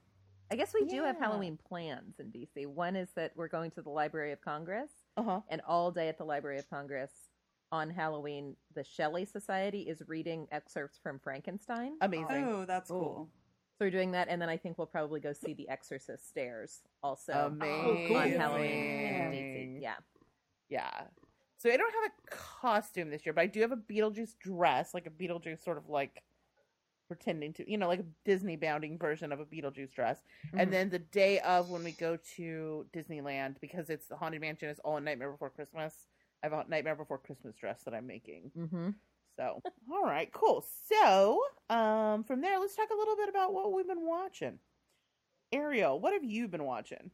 I 0.52 0.58
guess 0.58 0.74
we 0.74 0.86
do 0.86 1.04
have 1.04 1.18
Halloween 1.18 1.58
plans 1.68 2.20
in 2.20 2.32
DC. 2.32 2.66
One 2.68 2.96
is 2.98 3.10
that 3.16 3.32
we're 3.36 3.48
going 3.48 3.72
to 3.72 3.82
the 3.82 3.90
Library 3.90 4.32
of 4.34 4.42
Congress, 4.42 4.92
uh 5.16 5.24
huh. 5.24 5.42
and 5.50 5.62
all 5.68 5.92
day 5.92 6.10
at 6.10 6.18
the 6.18 6.26
Library 6.26 6.60
of 6.60 6.70
Congress 6.70 7.12
on 7.72 7.90
Halloween, 7.90 8.56
the 8.74 8.84
Shelley 8.84 9.26
Society 9.26 9.82
is 9.84 10.04
reading 10.08 10.48
excerpts 10.52 11.00
from 11.02 11.20
Frankenstein. 11.20 11.98
Amazing. 12.02 12.44
Oh, 12.48 12.66
that's 12.66 12.92
Ooh. 12.92 13.28
So 13.78 13.84
we're 13.86 13.92
doing 13.92 14.12
that, 14.12 14.30
and 14.30 14.42
then 14.42 14.48
I 14.48 14.56
think 14.56 14.78
we'll 14.78 14.88
probably 14.88 15.20
go 15.20 15.34
see 15.34 15.54
The 15.54 15.68
Exorcist 15.68 16.30
stairs 16.30 16.80
also 17.04 17.34
Amazing. 17.34 18.16
on 18.16 18.32
Halloween 18.32 18.72
in 18.72 19.32
DC. 19.32 19.82
Yeah. 19.82 19.96
Yeah. 20.70 21.02
So 21.58 21.70
I 21.70 21.76
don't 21.76 21.94
have 21.94 22.12
a 22.12 22.36
costume 22.36 23.10
this 23.10 23.26
year, 23.26 23.34
but 23.34 23.42
I 23.42 23.48
do 23.48 23.60
have 23.62 23.74
a 23.74 23.78
Beetlejuice 23.78 24.38
dress, 24.40 24.94
like 24.94 25.08
a 25.08 25.10
Beetlejuice 25.10 25.62
sort 25.64 25.78
of 25.78 25.90
like 25.90 26.24
pretending 27.10 27.54
to, 27.54 27.70
you 27.70 27.78
know, 27.78 27.88
like 27.88 28.00
a 28.00 28.06
Disney 28.24 28.56
bounding 28.56 28.98
version 28.98 29.32
of 29.34 29.40
a 29.42 29.46
Beetlejuice 29.46 29.94
dress. 29.94 30.20
Mhm. 30.54 30.62
And 30.62 30.74
then 30.74 30.90
the 30.90 31.00
day 31.00 31.40
of 31.42 31.70
when 31.70 31.84
we 31.84 31.92
go 31.92 32.18
to 32.38 32.88
Disneyland, 32.94 33.60
because 33.60 33.90
it's 33.90 34.08
the 34.08 34.16
Haunted 34.16 34.42
Mansion 34.42 34.70
is 34.70 34.80
all 34.80 34.98
a 34.98 35.02
Nightmare 35.02 35.32
Before 35.32 35.50
Christmas. 35.50 36.08
I 36.44 36.48
have 36.48 36.54
a 36.54 36.70
Nightmare 36.70 36.96
Before 36.96 37.18
Christmas 37.18 37.56
dress 37.56 37.84
that 37.84 37.94
I'm 37.94 38.08
making. 38.08 38.52
Mm-hmm. 38.58 38.90
So, 39.38 39.62
all 39.92 40.04
right, 40.04 40.32
cool. 40.34 40.66
So, 40.90 41.42
um, 41.70 42.24
from 42.24 42.42
there, 42.42 42.60
let's 42.60 42.76
talk 42.76 42.90
a 42.92 42.98
little 42.98 43.16
bit 43.16 43.30
about 43.30 43.54
what 43.54 43.74
we've 43.74 43.88
been 43.88 44.06
watching. 44.08 44.60
Ariel, 45.52 46.00
what 46.00 46.14
have 46.14 46.24
you 46.24 46.48
been 46.48 46.64
watching? 46.64 47.12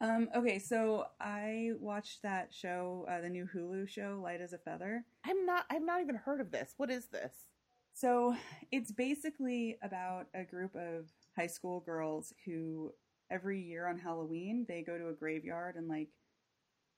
Um, 0.00 0.28
okay, 0.34 0.58
so 0.58 1.06
I 1.20 1.70
watched 1.78 2.22
that 2.22 2.52
show, 2.52 3.06
uh, 3.08 3.20
the 3.20 3.28
new 3.28 3.48
Hulu 3.54 3.88
show, 3.88 4.20
Light 4.22 4.40
as 4.40 4.52
a 4.52 4.58
Feather. 4.58 5.04
I'm 5.24 5.46
not. 5.46 5.64
I've 5.70 5.84
not 5.84 6.00
even 6.00 6.16
heard 6.16 6.40
of 6.40 6.50
this. 6.50 6.74
What 6.76 6.90
is 6.90 7.06
this? 7.06 7.32
So 7.94 8.34
it's 8.72 8.90
basically 8.90 9.78
about 9.82 10.26
a 10.34 10.42
group 10.42 10.74
of 10.74 11.06
high 11.36 11.46
school 11.46 11.80
girls 11.80 12.32
who 12.44 12.90
every 13.30 13.60
year 13.60 13.86
on 13.86 13.98
Halloween 13.98 14.66
they 14.68 14.82
go 14.82 14.98
to 14.98 15.08
a 15.08 15.12
graveyard 15.12 15.76
and 15.76 15.88
like 15.88 16.08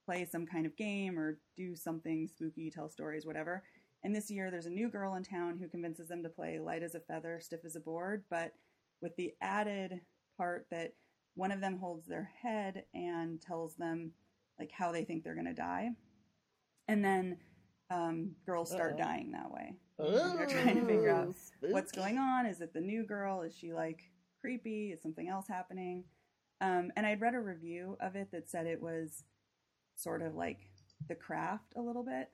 play 0.06 0.26
some 0.30 0.46
kind 0.46 0.66
of 0.66 0.76
game 0.76 1.18
or 1.18 1.38
do 1.56 1.74
something 1.76 2.28
spooky, 2.28 2.70
tell 2.70 2.88
stories, 2.88 3.26
whatever. 3.26 3.62
And 4.04 4.14
this 4.14 4.30
year 4.30 4.50
there's 4.50 4.66
a 4.66 4.70
new 4.70 4.88
girl 4.88 5.14
in 5.14 5.22
town 5.24 5.56
who 5.58 5.66
convinces 5.66 6.08
them 6.08 6.22
to 6.22 6.28
play 6.28 6.58
light 6.58 6.82
as 6.82 6.94
a 6.94 7.00
feather, 7.00 7.40
stiff 7.40 7.64
as 7.64 7.74
a 7.74 7.80
board, 7.80 8.24
but 8.30 8.52
with 9.00 9.16
the 9.16 9.32
added 9.40 10.00
part 10.36 10.66
that 10.70 10.92
one 11.34 11.50
of 11.50 11.60
them 11.60 11.78
holds 11.78 12.06
their 12.06 12.30
head 12.42 12.84
and 12.94 13.40
tells 13.40 13.74
them 13.76 14.12
like 14.58 14.70
how 14.70 14.92
they 14.92 15.04
think 15.04 15.24
they're 15.24 15.34
going 15.34 15.46
to 15.46 15.54
die. 15.54 15.88
And 16.86 17.04
then 17.04 17.38
um, 17.90 18.32
girls 18.46 18.70
start 18.70 18.92
Uh-oh. 18.92 19.02
dying 19.02 19.32
that 19.32 19.50
way. 19.50 19.74
And 19.98 20.38
They're 20.38 20.46
trying 20.46 20.76
to 20.76 20.86
figure 20.86 21.10
out 21.10 21.34
what's 21.60 21.92
going 21.92 22.18
on. 22.18 22.46
Is 22.46 22.60
it 22.60 22.72
the 22.74 22.80
new 22.80 23.04
girl? 23.04 23.42
Is 23.42 23.56
she 23.56 23.72
like 23.72 24.00
creepy? 24.40 24.90
Is 24.92 25.02
something 25.02 25.28
else 25.28 25.46
happening? 25.48 26.04
Um, 26.60 26.90
and 26.96 27.06
I'd 27.06 27.20
read 27.20 27.34
a 27.34 27.40
review 27.40 27.96
of 28.00 28.16
it 28.16 28.30
that 28.32 28.48
said 28.50 28.66
it 28.66 28.82
was 28.82 29.24
sort 29.96 30.22
of 30.22 30.34
like 30.34 30.58
The 31.08 31.14
Craft 31.14 31.74
a 31.76 31.80
little 31.80 32.04
bit, 32.04 32.30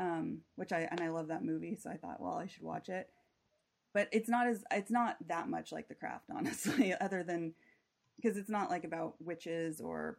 um, 0.00 0.38
which 0.56 0.72
I 0.72 0.88
and 0.90 1.00
I 1.00 1.10
love 1.10 1.28
that 1.28 1.44
movie, 1.44 1.76
so 1.76 1.90
I 1.90 1.96
thought, 1.96 2.20
well, 2.20 2.34
I 2.34 2.46
should 2.46 2.62
watch 2.62 2.88
it. 2.88 3.08
But 3.92 4.08
it's 4.12 4.28
not 4.28 4.46
as 4.46 4.64
it's 4.72 4.90
not 4.90 5.16
that 5.28 5.48
much 5.48 5.70
like 5.70 5.88
The 5.88 5.94
Craft, 5.94 6.30
honestly, 6.36 6.94
other 7.00 7.22
than 7.22 7.52
because 8.16 8.36
it's 8.36 8.50
not 8.50 8.70
like 8.70 8.84
about 8.84 9.14
witches 9.20 9.80
or 9.80 10.18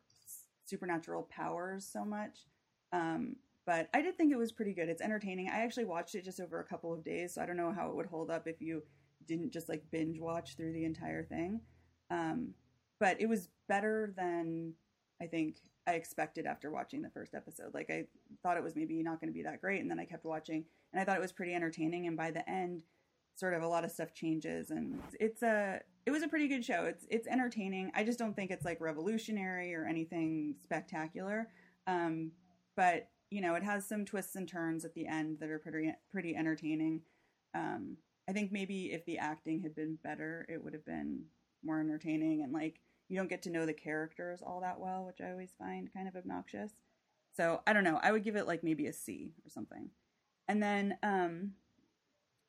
supernatural 0.66 1.24
powers 1.24 1.86
so 1.92 2.06
much. 2.06 2.46
Um, 2.94 3.36
but 3.66 3.90
I 3.94 4.02
did 4.02 4.18
think 4.18 4.32
it 4.32 4.38
was 4.38 4.52
pretty 4.52 4.74
good. 4.74 4.90
It's 4.90 5.02
entertaining. 5.02 5.50
I 5.50 5.64
actually 5.64 5.86
watched 5.86 6.16
it 6.16 6.26
just 6.26 6.40
over 6.40 6.60
a 6.60 6.64
couple 6.64 6.94
of 6.94 7.04
days, 7.04 7.34
so 7.34 7.42
I 7.42 7.46
don't 7.46 7.58
know 7.58 7.72
how 7.72 7.90
it 7.90 7.96
would 7.96 8.08
hold 8.08 8.30
up 8.30 8.48
if 8.48 8.62
you 8.62 8.84
didn't 9.28 9.52
just 9.52 9.70
like 9.70 9.84
binge 9.92 10.20
watch 10.20 10.56
through 10.56 10.74
the 10.74 10.86
entire 10.86 11.24
thing. 11.24 11.62
Um, 12.10 12.54
but 13.00 13.20
it 13.20 13.28
was 13.28 13.50
better 13.68 14.14
than 14.16 14.74
I 15.22 15.28
think 15.28 15.58
I 15.88 15.94
expected 15.94 16.46
after 16.46 16.70
watching 16.70 17.02
the 17.02 17.10
first 17.10 17.34
episode. 17.34 17.74
Like 17.74 17.90
I 17.90 18.06
thought 18.44 18.58
it 18.58 18.64
was 18.64 18.76
maybe 18.76 19.02
not 19.02 19.20
going 19.20 19.30
to 19.30 19.38
be 19.38 19.44
that 19.44 19.62
great, 19.62 19.82
and 19.82 19.90
then 19.90 20.00
I 20.00 20.06
kept 20.06 20.26
watching, 20.26 20.66
and 20.94 21.02
I 21.02 21.06
thought 21.06 21.18
it 21.18 21.22
was 21.22 21.32
pretty 21.32 21.54
entertaining. 21.54 22.08
And 22.08 22.16
by 22.16 22.32
the 22.32 22.48
end, 22.50 22.84
sort 23.36 23.54
of 23.54 23.64
a 23.64 23.68
lot 23.68 23.84
of 23.84 23.92
stuff 23.92 24.14
changes, 24.14 24.70
and 24.70 25.02
it's 25.20 25.42
a 25.42 25.82
it 26.06 26.12
was 26.12 26.24
a 26.24 26.28
pretty 26.28 26.48
good 26.48 26.64
show. 26.64 26.86
It's 26.86 27.06
it's 27.10 27.28
entertaining. 27.28 27.92
I 27.96 28.04
just 28.04 28.20
don't 28.20 28.36
think 28.36 28.52
it's 28.52 28.66
like 28.66 28.80
revolutionary 28.82 29.74
or 29.74 29.86
anything 29.86 30.56
spectacular. 30.62 31.48
Um, 31.88 32.32
but 32.76 33.10
you 33.32 33.42
know, 33.42 33.56
it 33.56 33.64
has 33.64 33.88
some 33.88 34.06
twists 34.06 34.36
and 34.36 34.48
turns 34.48 34.86
at 34.86 34.94
the 34.94 35.08
end 35.08 35.38
that 35.40 35.50
are 35.50 35.60
pretty 35.60 35.92
pretty 36.12 36.36
entertaining. 36.36 37.02
Um, 37.56 37.98
I 38.30 38.34
think 38.34 38.52
maybe 38.52 38.92
if 38.92 39.06
the 39.06 39.18
acting 39.18 39.62
had 39.62 39.76
been 39.76 39.98
better, 40.04 40.46
it 40.48 40.64
would 40.64 40.74
have 40.74 40.86
been 40.86 41.24
more 41.64 41.80
entertaining 41.80 42.44
and 42.44 42.54
like 42.54 42.80
you 43.12 43.18
don't 43.18 43.30
get 43.30 43.42
to 43.44 43.50
know 43.50 43.66
the 43.66 43.74
characters 43.74 44.42
all 44.42 44.62
that 44.62 44.80
well, 44.80 45.06
which 45.06 45.20
I 45.20 45.32
always 45.32 45.52
find 45.60 45.94
kind 45.94 46.08
of 46.08 46.16
obnoxious. 46.16 46.72
So 47.36 47.62
I 47.68 47.74
don't 47.74 47.84
know. 47.84 48.00
I 48.02 48.12
would 48.14 48.24
give 48.24 48.38
it 48.38 48.48
like 48.48 48.64
maybe 48.64 48.88
a 48.88 48.94
C 48.94 49.34
or 49.46 49.50
something. 49.50 49.90
And 50.48 50.64
then 50.64 50.98
um, 51.04 51.52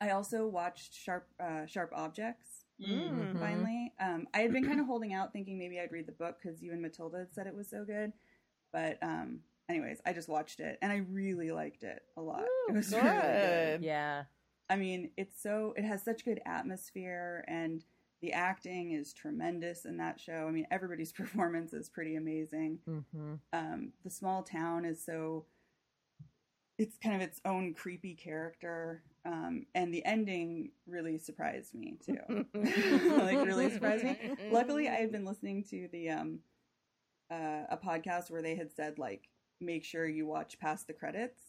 I 0.00 0.10
also 0.10 0.46
watched 0.46 0.94
Sharp 0.94 1.26
uh, 1.40 1.66
Sharp 1.66 1.92
Objects 1.94 2.64
Mm. 2.80 3.34
Mhm. 3.34 3.38
finally. 3.38 3.92
Um, 4.00 4.26
I 4.34 4.40
had 4.40 4.52
been 4.52 4.64
kind 4.64 4.80
of 4.80 4.86
holding 4.86 5.12
out, 5.12 5.32
thinking 5.32 5.56
maybe 5.56 5.78
I'd 5.78 5.92
read 5.92 6.06
the 6.06 6.12
book 6.12 6.38
because 6.42 6.60
you 6.62 6.72
and 6.72 6.82
Matilda 6.82 7.18
had 7.18 7.32
said 7.34 7.46
it 7.46 7.54
was 7.54 7.68
so 7.68 7.84
good. 7.84 8.12
But 8.72 8.98
um, 9.02 9.40
anyways, 9.68 10.00
I 10.04 10.12
just 10.12 10.28
watched 10.28 10.58
it 10.58 10.78
and 10.82 10.90
I 10.90 10.96
really 11.10 11.52
liked 11.52 11.84
it 11.84 12.02
a 12.16 12.20
lot. 12.22 12.42
it 12.68 12.72
Ooh, 12.72 12.74
was 12.74 12.92
really 12.92 13.08
good. 13.08 13.40
good. 13.80 13.82
Yeah. 13.84 14.24
I 14.68 14.76
mean, 14.76 15.10
it's 15.16 15.40
so 15.40 15.74
it 15.76 15.84
has 15.84 16.02
such 16.02 16.24
good 16.24 16.40
atmosphere 16.44 17.44
and 17.46 17.84
the 18.22 18.32
acting 18.32 18.92
is 18.92 19.12
tremendous 19.12 19.84
in 19.84 19.96
that 19.98 20.20
show. 20.20 20.46
I 20.48 20.50
mean, 20.52 20.66
everybody's 20.70 21.12
performance 21.22 21.72
is 21.72 21.88
pretty 21.88 22.16
amazing. 22.16 22.78
Mm-hmm. 22.88 23.34
Um, 23.52 23.92
the 24.04 24.10
small 24.10 24.42
town 24.42 24.84
is 24.84 25.04
so 25.04 25.44
it's 26.78 26.96
kind 27.02 27.14
of 27.14 27.20
its 27.20 27.40
own 27.44 27.74
creepy 27.74 28.14
character. 28.14 29.02
Um, 29.24 29.66
and 29.74 29.92
the 29.92 30.04
ending 30.04 30.70
really 30.86 31.18
surprised 31.18 31.74
me 31.74 31.98
too. 32.04 32.16
like 32.54 33.46
really 33.46 33.70
surprised 33.70 34.04
me. 34.04 34.16
Luckily, 34.50 34.88
I 34.88 34.94
had 34.94 35.12
been 35.12 35.24
listening 35.24 35.64
to 35.70 35.88
the 35.92 36.10
um, 36.10 36.38
uh, 37.30 37.64
a 37.70 37.76
podcast 37.76 38.30
where 38.30 38.42
they 38.42 38.54
had 38.56 38.72
said 38.72 38.98
like 38.98 39.28
make 39.60 39.84
sure 39.84 40.06
you 40.06 40.26
watch 40.26 40.58
past 40.58 40.86
the 40.86 40.92
credits 40.92 41.40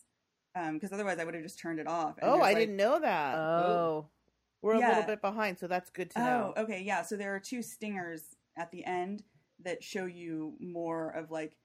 because 0.73 0.93
otherwise 0.93 1.17
I 1.17 1.23
would 1.23 1.33
have 1.33 1.41
just 1.43 1.57
turned 1.59 1.79
it 1.79 1.87
off. 1.87 2.15
And 2.19 2.29
Oh, 2.29 2.35
I 2.35 2.39
like- 2.39 2.57
didn't 2.57 2.75
know 2.77 2.99
that. 2.99 3.35
Oh. 3.35 4.07
We're 4.63 4.75
a 4.75 4.79
little 4.79 5.03
bit 5.03 5.21
behind, 5.21 5.59
so 5.59 5.67
that's 5.67 5.89
good 5.89 6.09
to 6.11 6.19
know. 6.19 6.53
Oh, 6.55 6.61
okay, 6.63 6.81
yeah. 6.81 7.03
So 7.03 7.15
there 7.17 7.35
are 7.35 7.39
two 7.39 7.61
stingers 7.61 8.21
at 8.57 8.71
the 8.71 8.83
end 8.85 9.23
that 9.63 9.83
show 9.83 10.05
you 10.05 10.53
more 10.59 11.09
of 11.11 11.29
like 11.31 11.57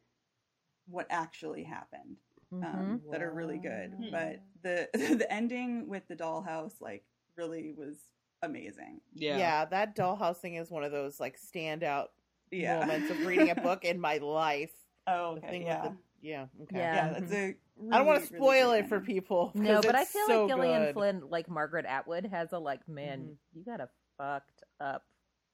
what 0.87 1.07
actually 1.11 1.65
happened 1.65 2.17
Mm-hmm. 2.53 2.65
um, 2.65 3.01
that 3.11 3.21
are 3.23 3.31
really 3.31 3.59
good. 3.59 3.93
Wow. 3.99 4.09
But 4.11 4.41
the 4.63 4.89
the 5.19 5.31
ending 5.31 5.87
with 5.87 6.09
the 6.09 6.17
dollhouse 6.17 6.81
like 6.81 7.05
really 7.37 7.75
was 7.77 7.97
amazing. 8.43 9.03
Yeah. 9.15 9.37
Yeah. 9.37 9.65
that 9.67 9.95
dollhouse 9.95 10.39
thing 10.39 10.55
is 10.55 10.71
one 10.71 10.83
of 10.83 10.91
those 10.91 11.21
like 11.21 11.37
standout 11.39 12.07
Yeah. 12.51 12.81
moments 12.81 13.11
of 13.11 13.27
reading 13.27 13.51
a 13.51 13.55
book 13.55 13.85
in 13.85 14.01
my 14.01 14.17
life. 14.17 14.73
oh, 15.07 15.35
The 15.35 15.41
okay. 15.41 15.49
thing 15.51 15.63
Yeah. 15.67 15.83
with 15.83 15.93
the- 15.93 15.99
yeah. 16.23 16.47
Okay. 16.63 16.77
Yeah. 16.79 16.95
yeah, 17.13 17.21
that's 17.21 17.33
a. 17.35 17.55
I 17.93 17.99
don't 17.99 18.07
want 18.07 18.21
to 18.21 18.27
spoil 18.27 18.69
really 18.73 18.79
it 18.81 18.89
for 18.89 19.01
people. 19.01 19.53
No, 19.55 19.81
but 19.83 19.95
I 19.95 20.05
feel 20.05 20.27
so 20.27 20.41
like 20.47 20.49
Gillian 20.57 20.83
good. 20.87 20.95
Flynn, 20.95 21.23
like 21.29 21.49
Margaret 21.49 21.87
Atwood, 21.87 22.27
has 22.27 22.53
a 22.53 22.59
like, 22.59 22.87
man, 22.89 23.21
Mhm. 23.21 23.37
you 23.55 23.65
got 23.65 23.81
a 23.81 23.89
fucked 24.17 24.63
up 24.81 25.05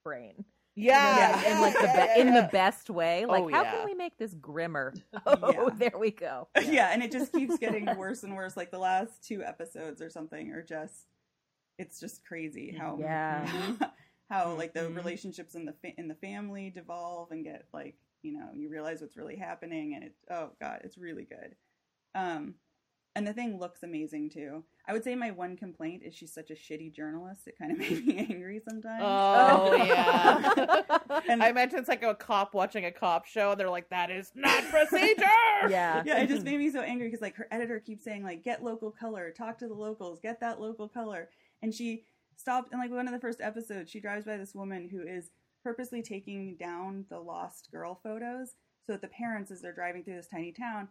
brain. 0.04 0.44
Yeah, 0.76 1.52
in 1.54 1.60
like 1.60 1.74
the 1.74 1.82
yeah, 1.84 2.14
be- 2.14 2.20
in 2.22 2.34
the 2.34 2.48
best 2.50 2.90
way. 2.90 3.26
Like, 3.26 3.44
Oh, 3.44 3.48
how 3.48 3.62
yeah. 3.62 3.70
can 3.76 3.84
we 3.84 3.94
make 3.94 4.16
this 4.18 4.34
grimmer? 4.34 4.92
Oh, 5.26 5.52
Yeah. 5.52 5.70
there 5.76 5.98
we 5.98 6.10
go. 6.10 6.48
yeah, 6.60 6.90
and 6.92 7.02
it 7.02 7.12
just 7.12 7.32
keeps 7.32 7.58
getting 7.58 7.84
worse 7.96 8.24
and 8.24 8.34
worse. 8.34 8.56
Like 8.56 8.70
the 8.72 8.78
last 8.78 9.22
two 9.22 9.44
episodes 9.44 10.02
or 10.02 10.10
something 10.10 10.50
are 10.50 10.62
just, 10.62 11.06
it's 11.78 12.00
just 12.00 12.24
crazy 12.26 12.72
how 12.76 12.96
Yeah. 12.98 13.46
how 14.30 14.54
like 14.54 14.72
the 14.74 14.80
Mhm. 14.80 14.96
relationships 14.96 15.54
in 15.54 15.64
the 15.64 15.74
fa- 15.74 15.94
in 15.96 16.08
the 16.08 16.14
family 16.16 16.70
devolve 16.70 17.30
and 17.30 17.44
get 17.44 17.66
like 17.72 17.94
you 18.22 18.32
know 18.32 18.48
you 18.54 18.68
realize 18.70 19.00
what's 19.00 19.16
really 19.16 19.36
happening 19.36 19.94
and 19.94 20.02
it 20.02 20.14
oh 20.30 20.50
god 20.60 20.80
it's 20.82 20.96
really 20.98 21.24
good, 21.24 21.54
um, 22.14 22.54
and 23.16 23.26
the 23.26 23.32
thing 23.32 23.58
looks 23.60 23.82
amazing 23.82 24.30
too. 24.30 24.64
I 24.86 24.92
would 24.92 25.04
say 25.04 25.14
my 25.14 25.30
one 25.30 25.56
complaint 25.56 26.02
is 26.04 26.14
she's 26.14 26.32
such 26.34 26.50
a 26.50 26.54
shitty 26.54 26.92
journalist. 26.92 27.46
It 27.46 27.56
kind 27.58 27.70
of 27.72 27.78
made 27.84 28.04
me 28.06 28.18
angry 28.18 28.60
sometimes. 28.68 29.02
Oh 29.04 29.74
yeah. 29.84 30.82
And- 31.28 31.42
I 31.42 31.48
imagine 31.48 31.78
it's 31.78 31.88
like 31.88 32.02
a 32.02 32.14
cop 32.14 32.54
watching 32.54 32.84
a 32.84 32.90
cop 32.90 33.24
show, 33.26 33.52
and 33.52 33.60
they're 33.60 33.70
like, 33.70 33.88
"That 33.90 34.10
is 34.10 34.32
not 34.34 34.64
procedure." 34.64 35.22
yeah. 35.68 36.02
yeah, 36.04 36.20
it 36.22 36.28
just 36.28 36.44
made 36.44 36.58
me 36.58 36.70
so 36.70 36.80
angry 36.80 37.06
because 37.06 37.22
like 37.22 37.36
her 37.36 37.46
editor 37.50 37.78
keeps 37.78 38.04
saying 38.04 38.24
like 38.24 38.42
get 38.44 38.62
local 38.64 38.90
color, 38.90 39.30
talk 39.30 39.58
to 39.58 39.68
the 39.68 39.74
locals, 39.74 40.18
get 40.20 40.40
that 40.40 40.60
local 40.60 40.88
color, 40.88 41.28
and 41.62 41.72
she 41.72 42.04
stopped 42.36 42.72
in 42.72 42.78
like 42.80 42.90
one 42.90 43.06
of 43.06 43.14
the 43.14 43.20
first 43.20 43.40
episodes. 43.40 43.90
She 43.90 44.00
drives 44.00 44.24
by 44.26 44.36
this 44.36 44.54
woman 44.54 44.88
who 44.90 45.02
is 45.02 45.30
purposely 45.62 46.02
taking 46.02 46.56
down 46.56 47.06
the 47.08 47.20
lost 47.20 47.70
girl 47.70 48.00
photos 48.02 48.56
so 48.86 48.92
that 48.92 49.00
the 49.02 49.08
parents, 49.08 49.50
as 49.50 49.62
they're 49.62 49.72
driving 49.72 50.02
through 50.04 50.16
this 50.16 50.26
tiny 50.28 50.52
town, 50.52 50.88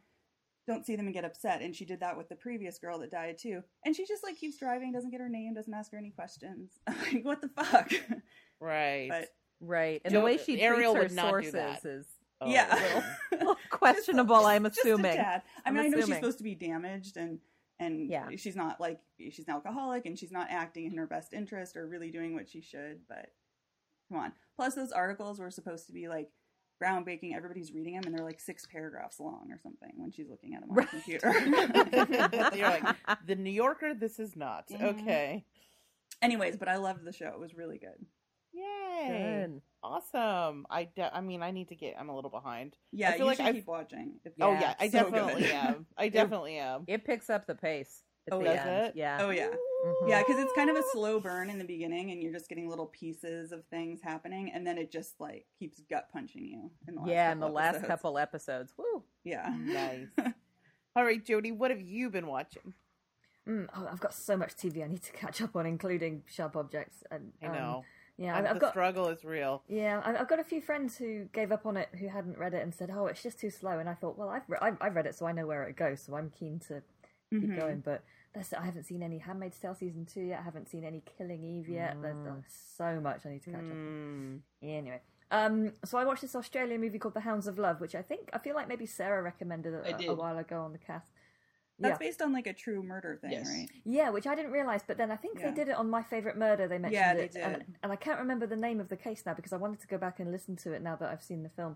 don't 0.68 0.86
see 0.86 0.96
them 0.96 1.06
and 1.06 1.14
get 1.14 1.26
upset. 1.26 1.62
And 1.62 1.76
she 1.76 1.86
did 1.86 2.00
that 2.00 2.18
with 2.18 2.30
the 2.30 2.36
previous 2.36 2.80
girl 2.80 3.00
that 3.00 3.12
died 3.12 3.38
too. 3.38 3.62
And 3.86 3.96
she 3.96 4.06
just 4.06 4.24
like 4.24 4.38
keeps 4.38 4.58
driving, 4.58 4.92
doesn't 4.94 5.10
get 5.12 5.20
her 5.20 5.30
name, 5.30 5.54
doesn't 5.54 5.74
ask 5.74 5.92
her 5.92 5.98
any 5.98 6.12
questions. 6.12 6.72
like 6.88 7.24
what 7.26 7.42
the 7.42 7.50
fuck? 7.50 7.92
Right. 8.60 9.08
but 9.10 9.28
Right. 9.60 10.02
And 10.04 10.14
the 10.14 10.22
way 10.22 10.38
she 10.38 10.62
Ariel 10.62 10.94
treats 10.94 11.12
would 11.14 11.20
her 11.20 11.28
not 11.28 11.42
do 11.42 11.50
sources 11.52 11.54
that. 11.54 11.86
is 11.86 12.08
Oh, 12.42 12.50
yeah. 12.50 12.76
well. 12.76 13.04
a 13.32 13.36
little 13.38 13.58
questionable, 13.70 14.36
I'm 14.46 14.66
Just 14.66 14.78
a 14.80 14.82
assuming. 14.82 15.16
tad. 15.16 15.44
I 15.66 15.70
I'm 15.70 15.76
mean, 15.76 15.86
I 15.86 15.88
know 15.88 15.98
she's 16.06 16.16
supposed 16.16 16.40
to 16.40 16.44
be 16.44 16.56
damaged 16.56 17.16
and 17.18 17.40
and 17.80 18.10
Yeah. 18.10 18.30
she's 18.38 18.56
not 18.56 18.80
like 18.80 19.00
she's 19.20 19.46
an 19.48 19.54
alcoholic 19.54 20.06
and 20.06 20.18
she's 20.18 20.32
not 20.32 20.48
acting 20.50 20.86
in 20.86 20.98
her 20.98 21.08
best 21.08 21.34
interest 21.34 21.76
or 21.78 21.88
really 21.88 22.12
doing 22.12 22.34
what 22.34 22.50
she 22.50 22.62
should. 22.62 23.02
But 23.08 23.32
come 24.10 24.20
on. 24.20 24.34
Plus, 24.56 24.76
those 24.76 24.92
articles 24.92 25.40
were 25.40 25.52
supposed 25.52 25.88
to 25.88 25.94
be 25.94 26.08
like 26.08 26.30
groundbreaking. 26.84 27.36
Everybody's 27.36 27.72
reading 27.74 27.94
them 27.96 28.04
and 28.06 28.14
they're 28.18 28.26
like 28.26 28.40
six 28.40 28.66
paragraphs 28.66 29.20
long 29.20 29.48
or 29.52 29.58
something 29.58 29.92
when 29.96 30.12
she's 30.12 30.30
looking 30.30 30.54
at 30.56 30.62
them 30.62 30.70
on 30.72 30.76
Right. 30.78 30.88
the 30.92 30.98
computer. 30.98 32.56
You're 32.58 32.70
like 32.70 32.96
the 33.26 33.36
New 33.36 33.50
Yorker. 33.52 33.94
This 33.94 34.20
is 34.20 34.36
not 34.36 34.68
Mhm. 34.70 35.00
okay. 35.02 35.46
Anyways, 36.22 36.58
but 36.58 36.68
I 36.68 36.78
loved 36.78 37.04
the 37.06 37.12
show. 37.14 37.28
It 37.28 37.40
was 37.40 37.54
really 37.56 37.78
good. 37.80 38.06
Yay! 38.54 39.44
Good. 39.48 39.62
Awesome. 39.82 40.66
I 40.70 40.86
de- 40.86 41.14
I 41.16 41.22
mean, 41.22 41.42
I 41.42 41.52
need 41.52 41.70
to 41.70 41.76
get. 41.76 41.96
I'm 42.00 42.10
a 42.10 42.16
little 42.16 42.30
behind. 42.30 42.78
Yeah, 42.92 43.10
I 43.10 43.12
feel 43.14 43.20
you 43.22 43.26
like 43.26 43.38
should 43.38 43.46
I've- 43.48 43.58
keep 43.60 43.68
watching. 43.68 44.14
It's 44.24 44.36
oh 44.40 44.54
yeah, 44.54 44.76
I 44.80 44.90
so 44.90 45.00
definitely 45.10 45.42
good. 45.44 45.52
am. 45.52 45.86
I 45.98 46.10
definitely 46.20 46.58
am. 46.58 46.84
It 46.88 47.04
picks 47.04 47.30
up 47.30 47.46
the 47.48 47.56
pace. 47.56 48.04
At 48.28 48.34
Oh, 48.34 48.40
the 48.40 48.46
does 48.46 48.58
end. 48.60 48.70
it? 48.88 48.96
Yeah. 48.96 49.18
Oh 49.22 49.30
yeah. 49.32 49.50
Mhm. 49.86 50.08
Yeah, 50.10 50.20
because 50.20 50.42
it's 50.42 50.54
kind 50.54 50.70
of 50.70 50.78
a 50.78 50.84
slow 50.94 51.20
burn 51.20 51.50
in 51.50 51.58
the 51.58 51.66
beginning, 51.66 52.12
and 52.12 52.22
you're 52.22 52.32
just 52.32 52.48
getting 52.48 52.70
little 52.70 52.86
pieces 52.86 53.52
of 53.52 53.66
things 53.66 54.02
happening, 54.02 54.50
and 54.54 54.66
then 54.66 54.78
it 54.78 54.92
just 54.92 55.20
like 55.20 55.46
keeps 55.60 55.82
gut 55.90 56.08
punching 56.14 56.46
you. 56.46 56.72
In 56.88 56.96
the 56.96 57.02
last 57.02 57.10
Yeah, 57.10 57.32
in 57.34 57.40
the 57.40 57.46
couple 57.48 57.56
last 57.56 57.68
episodes. 57.76 57.88
couple 57.88 58.18
episodes. 58.18 58.74
Woo. 58.78 59.04
Yeah, 59.26 59.54
Nice. 59.60 60.08
All 60.96 61.04
right, 61.04 61.26
Jody, 61.26 61.52
what 61.52 61.72
have 61.72 61.82
you 61.82 62.10
been 62.12 62.28
watching? 62.28 62.74
Mm, 63.50 63.68
oh, 63.76 63.90
I've 63.92 64.00
got 64.00 64.14
so 64.14 64.38
much 64.38 64.56
TV 64.56 64.84
I 64.84 64.88
need 64.88 65.02
to 65.04 65.12
catch 65.12 65.42
up 65.42 65.56
on, 65.56 65.66
including 65.66 66.24
Sharp 66.30 66.56
Objects. 66.56 67.04
And 67.12 67.34
I 67.42 67.48
um, 67.48 67.54
know. 67.54 67.86
Yeah, 68.16 68.36
I'm- 68.36 68.44
I've, 68.46 68.50
I've 68.52 68.54
the 68.56 68.60
got 68.62 68.70
struggle 68.72 69.08
is 69.10 69.26
real. 69.26 69.64
Yeah, 69.68 70.02
I- 70.06 70.16
I've 70.18 70.30
got 70.30 70.40
a 70.40 70.44
few 70.46 70.62
friends 70.62 70.96
who 70.98 71.26
gave 71.34 71.52
up 71.52 71.66
on 71.66 71.76
it 71.76 71.90
who 72.00 72.08
hadn't 72.08 72.38
read 72.38 72.54
it 72.54 72.62
and 72.62 72.74
said, 72.74 72.90
"Oh, 72.90 73.08
it's 73.08 73.22
just 73.24 73.40
too 73.40 73.50
slow." 73.50 73.80
And 73.80 73.90
I 73.90 73.96
thought, 73.96 74.18
well, 74.18 74.30
I've 74.30 74.44
re- 74.48 74.60
I've, 74.62 74.78
I've 74.80 74.96
read 74.96 75.08
it, 75.08 75.16
so 75.16 75.26
I 75.26 75.32
know 75.34 75.46
where 75.48 75.64
it 75.64 75.76
goes. 75.76 76.02
So 76.04 76.16
I'm 76.16 76.30
keen 76.30 76.60
to 76.68 76.84
keep 77.42 77.50
Mhm. 77.50 77.60
going. 77.60 77.80
But 77.82 78.04
that's, 78.34 78.54
I 78.54 78.64
haven't 78.66 78.84
seen 78.84 79.04
any 79.04 79.18
Handmaid's 79.20 79.60
Tale 79.60 79.76
season 79.76 80.06
two 80.06 80.22
yet. 80.22 80.40
I 80.40 80.44
haven't 80.44 80.68
seen 80.70 80.84
any 80.84 81.02
Killing 81.02 81.44
Eve 81.44 81.70
yet. 81.70 82.02
There's, 82.02 82.16
Mm. 82.18 82.24
there's 82.24 82.46
so 82.48 83.00
much 83.00 83.26
I 83.26 83.30
need 83.32 83.44
to 83.44 83.52
catch 83.52 83.60
up. 83.60 83.66
Mm. 83.66 83.72
on. 83.72 84.44
Anyway, 84.62 85.02
um, 85.32 85.74
so 85.86 85.98
I 85.98 86.06
watched 86.06 86.22
this 86.22 86.36
Australian 86.36 86.82
movie 86.82 87.00
called 87.00 87.14
The 87.14 87.22
Hounds 87.22 87.48
of 87.48 87.58
Love, 87.60 87.80
which 87.82 87.96
I 87.96 88.02
think 88.02 88.30
I 88.34 88.38
feel 88.40 88.56
like 88.56 88.68
maybe 88.68 88.86
Sarah 88.86 89.22
recommended 89.22 89.74
a, 89.74 89.98
did. 89.98 90.18
while 90.18 90.38
ago 90.38 90.62
on 90.62 90.72
the 90.72 90.80
cast. 90.80 91.12
that's 91.80 92.00
yeah. 92.00 92.08
based 92.08 92.22
on 92.22 92.32
like 92.32 92.46
a 92.46 92.54
true 92.54 92.84
murder 92.84 93.18
thing, 93.20 93.32
Yes. 93.32 93.50
right? 93.50 93.68
Yeah, 93.84 94.12
which 94.12 94.28
I 94.28 94.36
didn't 94.36 94.52
realize, 94.52 94.84
but 94.86 94.96
then 94.96 95.10
I 95.10 95.16
think 95.16 95.40
Yeah. 95.40 95.50
they 95.50 95.56
did 95.56 95.70
it 95.70 95.76
on 95.76 95.90
My 95.90 96.04
Favorite 96.04 96.38
Murder. 96.38 96.68
They 96.68 96.78
mentioned 96.78 96.94
Yeah, 96.94 97.14
they 97.16 97.24
it, 97.26 97.36
and, 97.36 97.66
and 97.82 97.92
I 97.92 97.96
can't 97.96 98.20
remember 98.20 98.46
the 98.46 98.56
name 98.56 98.80
of 98.80 98.90
the 98.90 98.96
case 98.96 99.26
now 99.26 99.34
because 99.34 99.52
I 99.54 99.58
wanted 99.58 99.80
to 99.82 99.88
go 99.88 99.98
back 99.98 100.20
and 100.20 100.32
listen 100.32 100.56
to 100.58 100.72
it 100.74 100.84
now 100.84 100.96
that 100.98 101.10
I've 101.10 101.24
seen 101.24 101.42
the 101.42 101.50
film. 101.50 101.76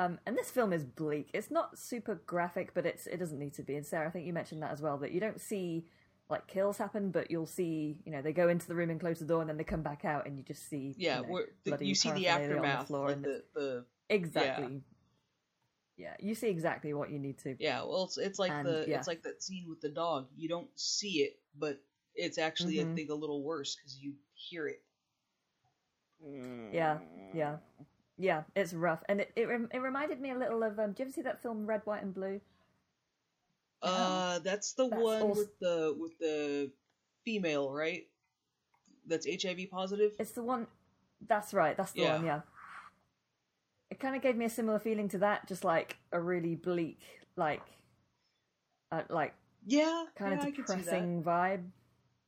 Um, 0.00 0.18
and 0.26 0.36
this 0.36 0.50
film 0.50 0.72
is 0.72 0.84
bleak. 0.84 1.28
It's 1.34 1.50
not 1.50 1.78
super 1.78 2.14
graphic, 2.26 2.72
but 2.74 2.86
it's 2.86 3.06
it 3.06 3.18
doesn't 3.18 3.38
need 3.38 3.54
to 3.54 3.62
be. 3.62 3.76
And 3.76 3.84
Sarah, 3.84 4.06
I 4.08 4.10
think 4.10 4.26
you 4.26 4.32
mentioned 4.32 4.62
that 4.62 4.72
as 4.72 4.80
well. 4.80 4.96
That 4.98 5.12
you 5.12 5.20
don't 5.20 5.40
see 5.40 5.84
like 6.30 6.46
kills 6.46 6.78
happen, 6.78 7.10
but 7.10 7.30
you'll 7.30 7.46
see 7.46 8.00
you 8.04 8.12
know 8.12 8.22
they 8.22 8.32
go 8.32 8.48
into 8.48 8.66
the 8.66 8.74
room 8.74 8.90
and 8.90 8.98
close 9.00 9.18
the 9.18 9.26
door, 9.26 9.40
and 9.40 9.50
then 9.50 9.56
they 9.58 9.64
come 9.64 9.82
back 9.82 10.04
out, 10.04 10.26
and 10.26 10.38
you 10.38 10.44
just 10.44 10.68
see 10.68 10.94
Yeah, 10.96 11.20
you, 11.20 11.26
know, 11.66 11.76
the, 11.76 11.84
you 11.84 11.94
see 11.94 12.10
the 12.12 12.24
paraphernalia 12.24 12.58
on 12.58 12.64
aftermath, 12.64 12.86
floor 12.86 13.06
like 13.08 13.16
and 13.16 13.24
the, 13.24 13.44
the 13.54 13.84
exactly. 14.08 14.82
Yeah. 15.98 16.14
you 16.18 16.34
see 16.34 16.48
exactly 16.48 16.94
what 16.94 17.10
you 17.10 17.18
need 17.18 17.38
to. 17.40 17.56
yeah. 17.58 17.82
Well, 17.82 18.04
it's 18.04 18.16
it's 18.16 18.38
like 18.38 18.52
And, 18.52 18.66
the 18.66 18.86
yeah. 18.88 18.96
it's 18.98 19.06
like 19.06 19.22
that 19.24 19.42
scene 19.42 19.66
with 19.68 19.82
the 19.82 19.90
dog. 19.90 20.28
You 20.34 20.48
don't 20.48 20.70
see 20.74 21.24
it, 21.24 21.38
but 21.58 21.78
it's 22.14 22.38
actually 22.38 22.80
I 22.80 22.84
Mhm. 22.84 22.94
think 22.94 23.10
a 23.10 23.14
little 23.14 23.42
worse 23.42 23.76
because 23.76 23.98
you 24.00 24.14
hear 24.32 24.66
it. 24.66 24.82
Yeah, 26.72 26.98
yeah, 27.34 27.56
yeah. 28.20 28.42
It's 28.54 28.72
rough, 28.74 29.02
and 29.08 29.20
it 29.22 29.32
it, 29.34 29.48
it 29.72 29.78
reminded 29.78 30.20
me 30.20 30.30
a 30.30 30.38
little 30.38 30.62
of. 30.62 30.78
Um, 30.78 30.92
do 30.92 31.02
you 31.02 31.06
ever 31.06 31.12
see 31.12 31.22
that 31.22 31.42
film 31.42 31.66
Red, 31.66 31.82
White, 31.86 32.02
and 32.02 32.14
Blue? 32.14 32.40
Uh, 33.82 34.38
that's 34.40 34.72
the 34.74 34.88
That's 34.88 35.02
one 35.02 35.22
also- 35.22 35.40
with 35.40 35.58
the 35.58 35.96
with 35.98 36.18
the 36.18 36.70
female, 37.24 37.72
right? 37.72 38.06
That's 39.06 39.26
HIV 39.26 39.70
positive. 39.70 40.12
It's 40.18 40.32
the 40.32 40.42
one. 40.42 40.66
That's 41.26 41.52
right. 41.54 41.76
That's 41.76 41.92
the 41.92 42.02
Yeah. 42.02 42.16
one. 42.16 42.26
Yeah. 42.26 42.40
It 43.90 43.98
kind 43.98 44.14
of 44.14 44.22
gave 44.22 44.36
me 44.36 44.44
a 44.44 44.50
similar 44.50 44.78
feeling 44.78 45.08
to 45.08 45.18
that, 45.18 45.46
just 45.48 45.64
like 45.64 45.96
a 46.12 46.20
really 46.20 46.54
bleak, 46.54 47.00
like, 47.36 47.62
uh, 48.92 49.02
like 49.08 49.34
Yeah, 49.66 50.04
kind 50.14 50.32
yeah, 50.32 50.38
of 50.38 50.44
I 50.44 50.50
can 50.52 50.66
see 50.66 50.74
that. 50.74 50.78
depressing 50.84 51.22
vibe. 51.24 51.64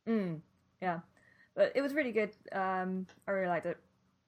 Mm, 0.08 0.40
yeah, 0.80 1.00
but 1.54 1.70
it 1.76 1.80
was 1.82 1.94
really 1.94 2.10
good. 2.12 2.34
Um, 2.50 3.06
I 3.28 3.30
really 3.30 3.46
liked 3.48 3.66
it. 3.66 3.78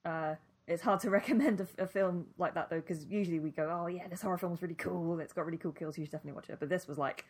Uh, 0.04 0.37
it's 0.66 0.83
hard 0.83 1.00
to 1.00 1.11
recommend 1.21 1.61
a, 1.61 1.66
a 1.83 1.87
film 1.87 2.26
like 2.38 2.54
that 2.54 2.71
though, 2.71 2.80
because 2.80 3.04
usually 3.06 3.40
we 3.40 3.50
go, 3.50 3.68
"Oh 3.71 3.87
yeah, 3.87 4.09
this 4.09 4.23
horror 4.23 4.38
film's 4.38 4.62
really 4.62 4.75
cool. 4.75 5.21
It's 5.21 5.33
got 5.33 5.44
really 5.47 5.59
cool 5.59 5.73
kills. 5.73 5.97
You 5.99 6.04
should 6.04 6.12
definitely 6.12 6.37
watch 6.37 6.50
it." 6.50 6.59
But 6.61 6.68
this 6.68 6.87
was 6.88 6.99
like, 6.99 7.24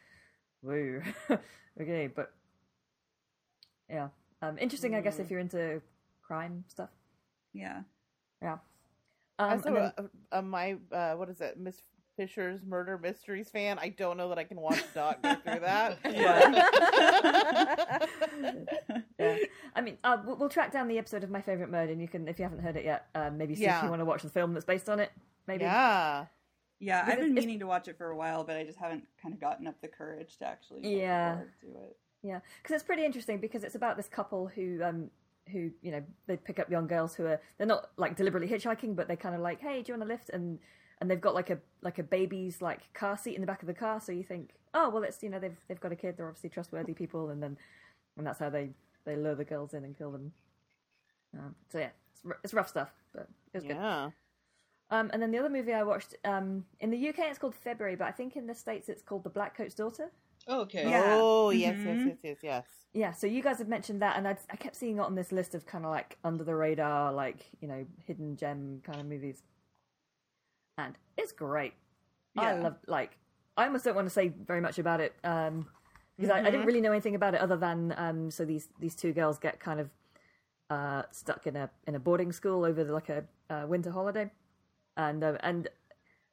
woo, 0.63 1.03
okay, 1.81 2.07
but 2.07 2.33
yeah, 3.89 4.09
um, 4.43 4.59
interesting. 4.59 4.95
I 4.95 5.01
guess 5.01 5.17
Mm. 5.17 5.21
if 5.21 5.31
you're 5.31 5.41
into 5.41 5.83
crime 6.23 6.65
stuff. 6.69 6.91
Yeah. 7.53 7.83
Yeah. 8.43 8.59
Um, 9.39 9.61
so 9.61 9.69
and 9.69 9.77
then- 9.77 9.93
uh, 9.99 10.39
uh, 10.39 10.43
my 10.43 10.77
uh, 10.93 11.15
what 11.15 11.29
is 11.29 11.41
it, 11.41 11.59
Miss 11.59 11.81
Fisher's 12.17 12.61
Murder 12.65 12.99
Mysteries 12.99 13.51
fan. 13.51 13.79
I 13.81 13.89
don't 13.91 14.17
know 14.17 14.29
that 14.29 14.39
I 14.39 14.45
can 14.45 14.61
watch 14.61 14.79
a 14.79 14.95
dog 14.95 15.17
go 15.23 15.35
through 15.35 15.61
that. 15.61 15.99
yeah. 19.19 19.37
I 19.75 19.81
mean, 19.81 19.99
uh, 20.05 20.19
we'll, 20.25 20.37
we'll 20.37 20.49
track 20.49 20.73
down 20.73 20.89
the 20.89 20.99
episode 20.99 21.25
of 21.25 21.31
My 21.31 21.41
Favorite 21.41 21.71
Murder, 21.71 21.93
and 21.93 22.01
you 22.01 22.09
can, 22.09 22.29
if 22.29 22.39
you 22.39 22.45
haven't 22.45 22.61
heard 22.61 22.77
it 22.77 22.85
yet, 22.85 23.07
uh, 23.15 23.31
maybe 23.31 23.55
see 23.55 23.65
if 23.67 23.83
you 23.83 23.89
want 23.89 24.01
to 24.01 24.05
watch 24.05 24.23
the 24.23 24.31
film 24.31 24.55
that's 24.55 24.67
based 24.67 24.89
on 24.89 25.01
it. 25.01 25.11
Maybe. 25.47 25.65
yeah. 25.65 26.27
Yeah, 26.81 27.05
I've 27.07 27.19
been 27.19 27.35
meaning 27.35 27.61
to 27.61 27.67
watch 27.67 27.89
it 27.89 27.97
for 27.97 28.11
a 28.11 28.17
while, 28.17 28.45
but 28.45 28.57
I 28.57 28.65
just 28.65 28.79
haven't 28.79 29.05
kind 29.23 29.33
of 29.33 29.41
gotten 29.41 29.67
up 29.67 29.81
the 29.81 29.89
courage 29.89 30.37
to 30.39 30.47
actually 30.47 31.01
Yeah. 31.01 31.41
do 31.63 31.69
it. 31.83 31.97
Yeah, 32.23 32.41
because 32.63 32.75
it's 32.75 32.85
pretty 32.85 33.05
interesting 33.05 33.39
because 33.39 33.65
it's 33.65 33.75
about 33.75 33.97
this 33.97 34.09
couple 34.09 34.49
who, 34.49 34.83
um, 34.83 35.11
who 35.51 35.71
you 35.83 35.93
know, 35.93 36.03
they 36.27 36.37
pick 36.37 36.59
up 36.59 36.71
young 36.71 36.87
girls 36.87 37.15
who 37.15 37.27
are 37.27 37.41
they're 37.59 37.67
not 37.67 37.91
like 37.97 38.17
deliberately 38.17 38.49
hitchhiking, 38.49 38.97
but 38.97 39.09
they're 39.09 39.17
kind 39.17 39.35
of 39.35 39.41
like, 39.41 39.61
hey, 39.61 39.83
do 39.83 39.93
you 39.93 39.99
want 39.99 40.11
a 40.11 40.13
lift? 40.13 40.31
And 40.31 40.59
and 41.05 41.11
they've 41.11 41.21
got 41.21 41.35
like 41.35 41.51
a 41.51 41.59
like 41.83 41.99
a 41.99 42.03
baby's 42.03 42.63
like 42.63 42.91
car 42.95 43.19
seat 43.19 43.35
in 43.35 43.43
the 43.43 43.47
back 43.47 43.61
of 43.63 43.67
the 43.67 43.75
car, 43.75 44.01
so 44.01 44.11
you 44.11 44.23
think, 44.23 44.55
oh 44.73 44.89
well, 44.89 45.03
it's 45.03 45.23
you 45.23 45.29
know 45.29 45.39
they've 45.39 45.59
they've 45.69 45.79
got 45.81 45.93
a 45.93 45.97
kid, 45.97 46.17
they're 46.17 46.27
obviously 46.29 46.49
trustworthy 46.49 46.95
people, 46.95 47.29
and 47.29 47.43
then 47.43 47.59
and 48.17 48.27
that's 48.27 48.39
how 48.39 48.49
they 48.49 48.71
they 49.05 49.15
lure 49.17 49.35
the 49.35 49.45
girls 49.45 49.75
in 49.75 49.85
and 49.85 49.97
kill 49.99 50.11
them. 50.11 50.33
Um, 51.39 51.55
so 51.71 51.79
yeah, 51.79 51.91
it's, 52.11 52.23
r- 52.27 52.39
it's 52.43 52.55
rough 52.55 52.69
stuff, 52.69 52.91
but 53.13 53.29
it 53.53 53.59
was 53.59 53.65
good. 53.65 53.77
Yeah. 53.77 54.11
Um, 54.91 55.11
and 55.13 55.21
then 55.21 55.31
the 55.31 55.39
other 55.39 55.51
movie 55.51 55.75
I 55.75 55.83
watched 55.83 56.15
um, 56.25 56.65
in 56.81 56.91
the 56.91 57.09
UK, 57.11 57.19
it's 57.31 57.39
called 57.39 57.55
February, 57.55 57.97
but 57.97 58.07
I 58.07 58.13
think 58.13 58.35
in 58.37 58.47
the 58.47 58.55
states 58.55 58.89
it's 58.89 59.03
called 59.03 59.25
The 59.25 59.31
Black 59.31 59.55
Coat's 59.57 59.75
Daughter. 59.75 60.11
Oh, 60.47 60.61
okay. 60.63 60.89
Yeah. 60.89 61.19
Oh 61.21 61.51
yes, 61.51 61.77
yes, 61.85 61.99
Mhm. 61.99 62.07
yes, 62.07 62.17
yes, 62.23 62.37
yes. 62.43 62.65
Yeah, 62.93 63.13
so 63.13 63.27
you 63.27 63.43
guys 63.43 63.59
have 63.59 63.69
mentioned 63.69 64.01
that, 64.03 64.17
and 64.17 64.27
I, 64.27 64.37
I 64.51 64.57
kept 64.57 64.77
seeing 64.77 64.97
it 64.99 65.01
on 65.01 65.15
this 65.17 65.33
list 65.33 65.55
of 65.55 65.67
kind 65.67 65.85
of 65.85 65.91
like 65.91 66.17
under 66.25 66.45
the 66.45 66.55
radar, 66.55 67.13
like 67.13 67.47
you 67.61 67.69
know, 67.69 67.85
hidden 68.07 68.37
gem 68.37 68.81
kind 68.85 69.01
of 69.01 69.07
movies, 69.07 69.43
and 70.79 70.95
it's 71.17 71.33
great. 71.33 71.75
I 72.37 72.55
love 72.55 72.77
like 72.87 73.17
I 73.57 73.67
almost 73.67 73.85
don't 73.85 73.95
want 73.95 74.07
to 74.07 74.11
say 74.11 74.29
very 74.29 74.61
much 74.61 74.79
about 74.79 75.01
it 75.01 75.15
um, 75.23 75.67
because 76.17 76.31
I, 76.31 76.41
I 76.41 76.51
didn't 76.51 76.67
really 76.67 76.81
know 76.81 76.91
anything 76.91 77.15
about 77.15 77.35
it 77.35 77.41
other 77.41 77.57
than 77.57 77.95
um, 77.97 78.31
so 78.31 78.45
these 78.45 78.69
these 78.81 78.95
two 78.95 79.13
girls 79.13 79.39
get 79.39 79.61
kind 79.61 79.81
of 79.81 79.91
uh, 80.71 81.03
stuck 81.11 81.47
in 81.47 81.57
a 81.57 81.71
in 81.87 81.95
a 81.95 82.01
boarding 82.01 82.33
school 82.33 82.65
over 82.65 82.83
the, 82.83 82.93
like 82.93 83.09
a 83.09 83.25
uh, 83.51 83.67
winter 83.67 83.91
holiday, 83.91 84.31
and 84.97 85.23
uh, 85.23 85.37
and 85.41 85.69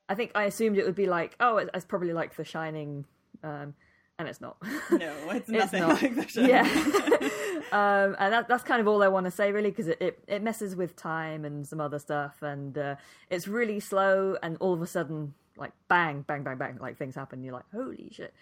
I 0.09 0.15
think 0.15 0.31
I 0.33 0.45
assumed 0.45 0.77
it 0.77 0.85
would 0.85 0.95
be 0.95 1.07
like 1.07 1.35
oh 1.39 1.57
it's, 1.57 1.69
it's 1.73 1.85
probably 1.85 2.13
like 2.13 2.35
The 2.35 2.43
Shining, 2.43 3.05
um, 3.43 3.75
and 4.17 4.27
it's 4.27 4.41
not. 4.41 4.57
No, 4.91 5.13
it's 5.29 5.49
nothing 5.49 5.81
not. 5.81 6.01
like 6.01 6.15
the 6.15 6.27
Shining. 6.27 6.49
Yeah. 6.49 7.29
um, 7.71 8.15
and 8.19 8.33
that, 8.33 8.47
that's 8.47 8.63
kind 8.63 8.81
of 8.81 8.87
all 8.87 9.01
I 9.03 9.07
want 9.07 9.25
to 9.25 9.31
say, 9.31 9.51
really, 9.51 9.69
because 9.69 9.87
it, 9.87 10.01
it, 10.01 10.23
it 10.27 10.43
messes 10.43 10.75
with 10.75 10.95
time 10.95 11.45
and 11.45 11.65
some 11.67 11.79
other 11.81 11.99
stuff, 11.99 12.41
and 12.41 12.77
uh, 12.77 12.95
it's 13.29 13.47
really 13.47 13.79
slow, 13.79 14.37
and 14.43 14.57
all 14.59 14.73
of 14.73 14.81
a 14.81 14.87
sudden, 14.87 15.33
like 15.57 15.71
bang, 15.87 16.21
bang, 16.21 16.43
bang, 16.43 16.57
bang, 16.57 16.77
like 16.81 16.97
things 16.97 17.15
happen. 17.15 17.43
You're 17.43 17.53
like, 17.53 17.69
holy 17.73 18.09
shit! 18.11 18.33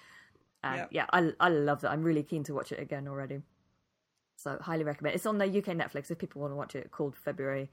And 0.64 0.78
Yep. 0.78 0.90
yeah, 0.92 1.06
I 1.14 1.32
I 1.40 1.50
love 1.50 1.82
that. 1.82 1.92
I'm 1.92 2.04
really 2.04 2.24
keen 2.24 2.44
to 2.46 2.54
watch 2.54 2.72
it 2.72 2.80
again 2.80 3.08
already. 3.08 3.42
So 4.36 4.58
highly 4.62 4.84
recommend. 4.84 5.16
It's 5.16 5.26
on 5.26 5.38
the 5.38 5.46
UK 5.46 5.76
Netflix 5.76 6.10
if 6.12 6.18
people 6.18 6.42
want 6.42 6.52
to 6.52 6.56
watch 6.56 6.76
it. 6.76 6.92
Called 6.92 7.16
February. 7.16 7.70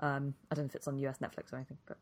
Um, 0.00 0.34
I 0.50 0.54
don't 0.54 0.64
know 0.64 0.68
if 0.68 0.74
it's 0.74 0.88
on 0.88 0.98
US 0.98 1.18
Netflix 1.18 1.52
or 1.52 1.56
anything, 1.56 1.78
but 1.86 1.98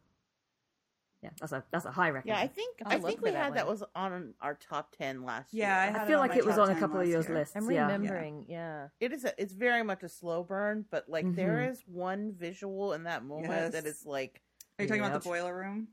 yeah, 1.26 1.32
that's 1.40 1.52
a 1.52 1.64
that's 1.72 1.84
a 1.84 1.90
high 1.90 2.10
record. 2.10 2.28
Yeah. 2.28 2.38
I 2.38 2.46
think 2.46 2.76
I'll 2.84 2.92
I 2.96 3.00
think 3.00 3.20
we 3.20 3.30
that 3.30 3.36
had 3.44 3.54
that 3.54 3.66
one. 3.66 3.74
was 3.74 3.84
on 3.94 4.34
our 4.40 4.54
top 4.54 4.94
ten 4.96 5.24
last 5.24 5.52
Yeah, 5.52 5.76
I 5.80 5.84
year. 5.84 5.92
had 5.92 6.00
I 6.00 6.04
it 6.04 6.06
feel 6.06 6.20
on 6.20 6.28
like 6.28 6.38
it 6.38 6.46
was 6.46 6.58
on 6.58 6.70
a 6.70 6.74
couple 6.74 7.00
of 7.00 7.06
last 7.06 7.12
yours 7.12 7.28
lists. 7.28 7.56
I'm 7.56 7.66
remembering. 7.66 8.46
Yeah. 8.48 8.88
It 9.00 9.12
is 9.12 9.24
a, 9.24 9.32
it's 9.40 9.52
very 9.52 9.82
much 9.82 10.02
a 10.02 10.08
slow 10.08 10.44
burn, 10.44 10.84
but 10.90 11.08
like 11.08 11.34
there 11.34 11.56
Mhm. 11.58 11.70
is 11.70 11.82
one 11.86 12.32
visual 12.32 12.92
in 12.92 13.04
that 13.04 13.24
moment 13.24 13.48
that 13.72 13.84
Yes. 13.84 13.84
is 13.84 14.06
like 14.06 14.42
Are 14.78 14.82
you 14.84 14.88
talking 14.88 15.02
about 15.04 15.20
the 15.22 15.28
boiler 15.28 15.56
room? 15.56 15.88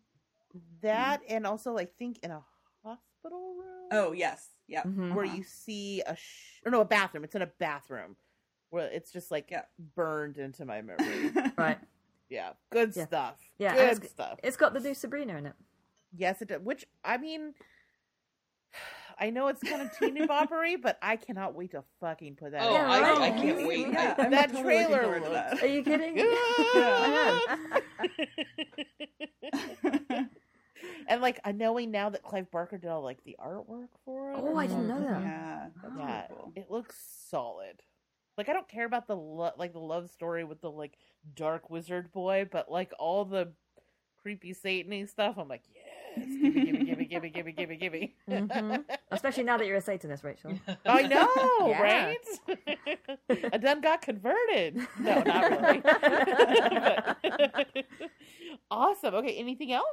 that, 0.82 1.22
and 1.30 1.48
also 1.48 1.78
I 1.78 1.86
think 1.86 2.20
in 2.24 2.30
a 2.32 2.44
hospital 2.84 3.56
room. 3.56 3.88
Oh 3.92 4.12
yes, 4.12 4.50
yeah. 4.68 4.84
Mhm. 4.84 5.16
where 5.16 5.26
Uh-huh. 5.26 5.36
you 5.38 5.44
see 5.44 6.02
a 6.06 6.16
sh- 6.16 6.62
or 6.66 6.72
no 6.72 6.82
a 6.82 6.86
bathroom. 6.86 7.24
It's 7.24 7.34
in 7.36 7.42
a 7.42 7.48
bathroom 7.60 8.18
where 8.70 8.88
it's 8.88 9.12
just 9.12 9.32
like 9.32 9.50
Yeah. 9.52 9.64
burned 9.96 10.38
into 10.38 10.66
my 10.66 10.82
memory. 10.82 11.32
Right. 11.58 11.80
Yeah, 12.34 12.54
good 12.72 12.94
Yeah. 12.96 13.06
stuff. 13.06 13.36
Yeah, 13.60 13.76
good 13.76 13.98
it's- 13.98 14.10
stuff. 14.12 14.40
It's 14.44 14.58
got 14.58 14.74
the 14.74 14.80
new 14.80 14.94
Sabrina 14.96 15.38
in 15.38 15.46
it. 15.46 15.54
Yes, 16.16 16.42
it 16.42 16.48
does. 16.50 16.62
Which 16.62 16.86
I 17.06 17.18
mean, 17.18 17.54
I 19.20 19.30
know 19.30 19.48
it's 19.48 19.62
kind 19.62 19.82
of 19.84 19.96
teeny 19.98 20.26
boppery, 20.28 20.82
but 20.82 20.98
I 21.02 21.16
cannot 21.16 21.54
wait 21.54 21.72
to 21.72 21.84
fucking 22.00 22.36
put 22.36 22.52
that. 22.54 22.64
Oh, 22.64 22.76
in. 22.76 22.82
Oh, 22.82 22.86
yeah, 22.86 22.92
I, 22.92 23.02
right. 23.02 23.22
I 23.22 23.30
can't 23.42 23.68
wait. 23.68 23.88
Yeah, 23.92 24.16
I- 24.18 24.30
That 24.30 24.48
totally 24.50 24.64
trailer 24.64 25.20
to 25.20 25.20
looks- 25.20 25.30
that. 25.30 25.54
Are 25.64 25.68
you 25.68 25.84
kidding? 25.84 26.18
and 31.08 31.22
like 31.22 31.40
I 31.46 31.52
knowing 31.52 31.92
now 31.92 32.10
that 32.10 32.24
Clive 32.24 32.50
Barker 32.52 32.78
did 32.78 32.90
all 32.90 33.04
like 33.04 33.24
the 33.24 33.36
artwork 33.40 33.88
for 34.06 34.32
it. 34.34 34.38
Oh, 34.40 34.56
I 34.58 34.68
didn't 34.68 34.88
know 34.88 35.00
that. 35.02 35.22
Yeah, 35.22 35.68
that's 35.82 35.94
yeah, 35.98 36.22
really 36.30 36.42
cool. 36.42 36.54
it 36.56 36.72
looks 36.72 36.96
solid. 37.30 37.82
Like 38.38 38.50
I 38.50 38.54
don't 38.54 38.68
care 38.68 38.86
about 38.86 39.08
the 39.08 39.16
lo- 39.16 39.52
like 39.58 39.74
the 39.74 39.80
love 39.80 40.10
story 40.10 40.44
with 40.44 40.62
the 40.62 40.72
like 40.72 40.98
dark 41.36 41.70
wizard 41.70 42.12
boy, 42.12 42.48
but 42.52 42.70
like 42.72 42.92
all 43.00 43.26
the 43.26 43.52
creepy 44.22 44.54
satany 44.54 45.08
stuff, 45.08 45.36
I'm 45.38 45.48
like, 45.48 45.64
yes, 45.74 46.26
gimme, 46.26 46.66
gimme, 46.66 46.86
gimme, 46.86 47.06
gimme, 47.06 47.30
gimme, 47.30 47.52
gimme, 47.52 47.76
gimme. 47.76 48.16
Mhm. 48.30 48.84
Especially 49.12 49.44
now 49.44 49.58
that 49.58 49.68
you're 49.68 49.78
a 49.78 49.82
Satanist, 49.82 50.24
Rachel. 50.24 50.54
I 50.86 51.04
know, 51.04 51.28
right? 51.82 52.18
I 53.52 53.58
done 53.58 53.82
got 53.82 54.02
converted. 54.02 54.78
No, 55.00 55.22
not 55.22 55.52
really. 55.52 55.80
But- 55.82 57.18
awesome. 58.72 59.16
Okay, 59.16 59.36
anything 59.38 59.72
else? 59.74 59.86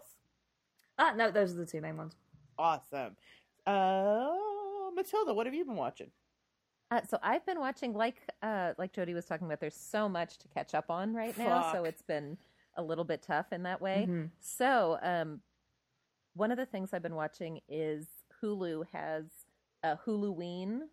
Ah, 0.98 1.12
no, 1.16 1.30
those 1.30 1.52
are 1.52 1.56
the 1.56 1.66
two 1.66 1.80
main 1.80 1.96
ones. 1.96 2.14
Awesome. 2.58 3.16
Uh, 3.66 4.30
Matilda, 4.94 5.34
what 5.34 5.46
have 5.46 5.54
you 5.54 5.64
been 5.64 5.76
watching? 5.76 6.10
Uh, 6.90 7.00
so 7.08 7.18
I've 7.22 7.44
been 7.46 7.60
watching, 7.60 7.92
like 7.94 8.16
uh, 8.42 8.72
like 8.78 8.92
Jody 8.92 9.14
was 9.14 9.24
talking 9.24 9.46
about. 9.46 9.60
There's 9.60 9.76
so 9.76 10.08
much 10.08 10.38
to 10.38 10.48
catch 10.48 10.74
up 10.74 10.90
on 10.90 11.14
right 11.14 11.36
now, 11.38 11.72
so 11.72 11.84
it's 11.84 12.02
been 12.02 12.36
a 12.76 12.82
little 12.82 13.04
bit 13.04 13.22
tough 13.22 13.52
in 13.52 13.62
that 13.64 13.80
way. 13.80 14.06
Mhm. 14.08 14.30
So, 14.40 14.98
um, 15.02 15.40
one 16.34 16.50
of 16.50 16.56
the 16.56 16.66
things 16.66 16.92
I've 16.92 17.02
been 17.02 17.14
watching 17.14 17.60
is 17.68 18.06
Hulu 18.42 18.86
has 18.92 19.24
a 19.82 19.96
Huluween 19.96 20.88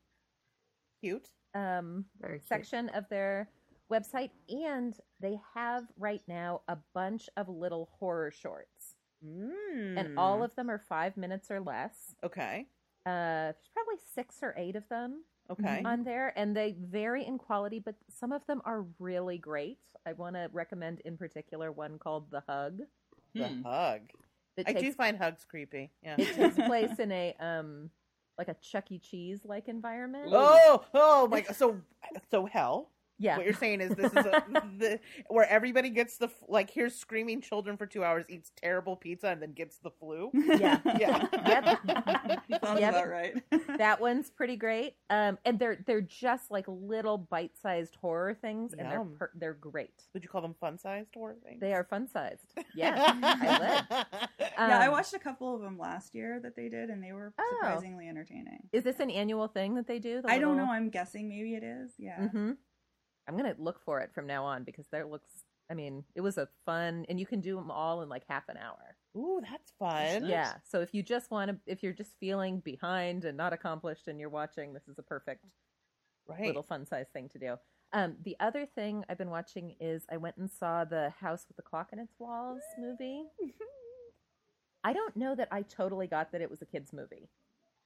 Cute. 1.01 1.29
um, 1.53 2.05
Very 2.19 2.39
cute. 2.39 2.47
section 2.47 2.89
of 2.89 3.07
their 3.09 3.49
website, 3.91 4.31
and 4.49 4.99
they 5.19 5.39
have 5.53 5.87
right 5.97 6.21
now 6.27 6.61
a 6.67 6.75
bunch 6.93 7.29
of 7.37 7.47
little 7.49 7.89
horror 7.99 8.31
shorts, 8.31 8.95
Mm. 9.25 9.97
and 9.97 10.19
all 10.19 10.43
of 10.43 10.53
them 10.55 10.69
are 10.69 10.77
five 10.77 11.17
minutes 11.17 11.49
or 11.49 11.59
less. 11.59 12.15
okay. 12.23 12.67
Uh, 13.05 13.53
there's 13.53 13.69
probably 13.73 13.97
six 13.97 14.43
or 14.43 14.53
eight 14.57 14.75
of 14.75 14.87
them 14.89 15.23
Okay. 15.49 15.81
on 15.85 16.03
there, 16.03 16.33
and 16.35 16.55
they 16.55 16.75
vary 16.79 17.25
in 17.25 17.37
quality, 17.37 17.79
but 17.79 17.95
some 18.09 18.31
of 18.31 18.45
them 18.47 18.61
are 18.65 18.85
really 18.99 19.37
great. 19.37 19.77
I 20.05 20.13
want 20.13 20.35
to 20.35 20.49
recommend 20.53 21.01
in 21.05 21.17
particular 21.17 21.71
one 21.71 21.97
called 21.99 22.29
The 22.31 22.43
Hug. 22.47 22.79
The 23.33 23.47
Hmm. 23.49 23.61
hug. 23.63 24.01
That 24.55 24.69
I 24.69 24.73
do 24.73 24.91
find 24.91 25.17
hugs 25.17 25.45
creepy. 25.45 25.91
Yeah. 26.01 26.15
it 26.17 26.33
takes 26.33 26.55
place 26.67 26.97
in 26.99 27.11
a 27.11 27.35
um 27.39 27.89
like 28.37 28.47
a 28.47 28.55
Chuck 28.55 28.91
E. 28.91 28.99
Cheese 28.99 29.41
like 29.45 29.67
environment. 29.67 30.31
Oh, 30.33 30.83
oh 30.93 31.27
my! 31.27 31.43
So, 31.43 31.79
so 32.31 32.45
hell. 32.45 32.89
Yeah, 33.19 33.37
What 33.37 33.45
you're 33.45 33.53
saying 33.55 33.81
is 33.81 33.95
this 33.95 34.11
is 34.11 34.25
a, 34.25 34.43
the, 34.77 34.99
where 35.27 35.49
everybody 35.49 35.89
gets 35.89 36.17
the 36.17 36.29
like 36.47 36.69
here's 36.69 36.93
screaming 36.95 37.41
children 37.41 37.77
for 37.77 37.85
two 37.85 38.03
hours, 38.03 38.25
eats 38.29 38.51
terrible 38.55 38.95
pizza, 38.95 39.27
and 39.29 39.41
then 39.41 39.53
gets 39.53 39.77
the 39.79 39.89
flu. 39.89 40.29
yeah. 40.33 40.79
Yeah. 40.99 41.25
Yep. 41.47 42.61
Sounds 42.63 42.79
Yep. 42.79 42.89
about 42.93 43.09
right. 43.09 43.43
that 43.77 43.99
one's 43.99 44.29
pretty 44.29 44.55
great. 44.55 44.95
Um, 45.09 45.37
and 45.45 45.57
they're 45.59 45.77
they're 45.85 46.01
just 46.01 46.51
like 46.51 46.65
little 46.67 47.17
bite-sized 47.17 47.95
horror 47.95 48.33
things, 48.33 48.73
and 48.77 48.89
they're 48.91 49.03
per- 49.03 49.31
they're 49.35 49.53
great. 49.53 50.03
Would 50.13 50.23
you 50.23 50.29
call 50.29 50.41
them 50.41 50.55
fun-sized 50.59 51.09
horror 51.13 51.35
things? 51.43 51.59
They 51.59 51.73
are 51.73 51.83
fun-sized. 51.83 52.53
Yeah, 52.75 53.13
I 53.23 53.59
would. 53.89 54.05
yeah, 54.39 54.79
I 54.79 54.85
Um, 54.85 54.91
watched 54.91 55.13
a 55.13 55.19
couple 55.19 55.55
of 55.55 55.61
them 55.61 55.77
last 55.79 56.13
year 56.13 56.39
that 56.41 56.55
they 56.55 56.69
did, 56.69 56.89
and 56.89 57.03
they 57.03 57.13
were 57.13 57.33
Oh. 57.39 57.57
surprisingly 57.61 58.07
entertaining. 58.07 58.67
Is 58.71 58.83
this 58.83 58.99
an 58.99 59.09
annual 59.09 59.47
thing 59.47 59.75
that 59.75 59.87
they 59.87 59.99
do? 59.99 60.21
the 60.21 60.29
I 60.31 60.39
don't 60.39 60.57
know. 60.57 60.65
I'm 60.69 60.89
guessing 60.89 61.29
maybe 61.29 61.55
it 61.55 61.63
is. 61.63 61.91
Yeah. 61.97 62.19
Mm-hmm. 62.19 62.51
I'm 63.27 63.35
gonna 63.37 63.55
look 63.57 63.81
for 63.83 63.99
it 63.99 64.11
from 64.13 64.25
now 64.27 64.45
on 64.45 64.63
because 64.63 64.87
there 64.91 65.05
looks. 65.05 65.29
I 65.69 65.73
mean, 65.73 66.05
it 66.15 66.21
was 66.21 66.37
a 66.37 66.47
fun, 66.65 67.05
and 67.09 67.19
you 67.19 67.25
can 67.25 67.41
do 67.41 67.55
them 67.55 67.69
all 67.69 68.01
in 68.01 68.07
like 68.09 68.23
half 68.29 68.47
an 68.47 68.55
hour. 68.57 68.95
Ooh, 69.17 69.41
that's 69.41 69.71
fun. 69.77 70.21
Nice. 70.21 70.29
Yeah. 70.29 70.53
So 70.63 70.81
if 70.81 70.93
you 70.93 71.03
just 71.03 71.29
want 71.29 71.51
to, 71.51 71.57
if 71.65 71.83
you're 71.83 71.91
just 71.93 72.17
feeling 72.19 72.59
behind 72.61 73.25
and 73.25 73.35
not 73.35 73.51
accomplished, 73.51 74.07
and 74.07 74.19
you're 74.19 74.29
watching, 74.29 74.73
this 74.73 74.87
is 74.87 74.97
a 74.97 75.03
perfect 75.03 75.43
Right. 76.27 76.45
little 76.47 76.63
fun 76.63 76.85
size 76.85 77.07
thing 77.13 77.29
to 77.29 77.39
do. 77.39 77.55
Um, 77.93 78.15
the 78.23 78.35
other 78.39 78.65
thing 78.65 79.03
I've 79.09 79.17
been 79.17 79.29
watching 79.29 79.75
is 79.79 80.05
I 80.11 80.17
went 80.17 80.37
and 80.37 80.49
saw 80.51 80.83
the 80.85 81.09
House 81.21 81.45
with 81.47 81.55
the 81.57 81.63
Clock 81.63 81.89
in 81.93 81.99
its 81.99 82.13
Walls 82.19 82.61
movie. 82.77 83.23
I 84.83 84.93
don't 84.93 85.15
know 85.17 85.35
that 85.35 85.47
I 85.51 85.63
totally 85.63 86.07
got 86.07 86.31
that 86.31 86.41
it 86.41 86.49
was 86.49 86.61
a 86.61 86.65
kids 86.65 86.93
movie. 86.93 87.29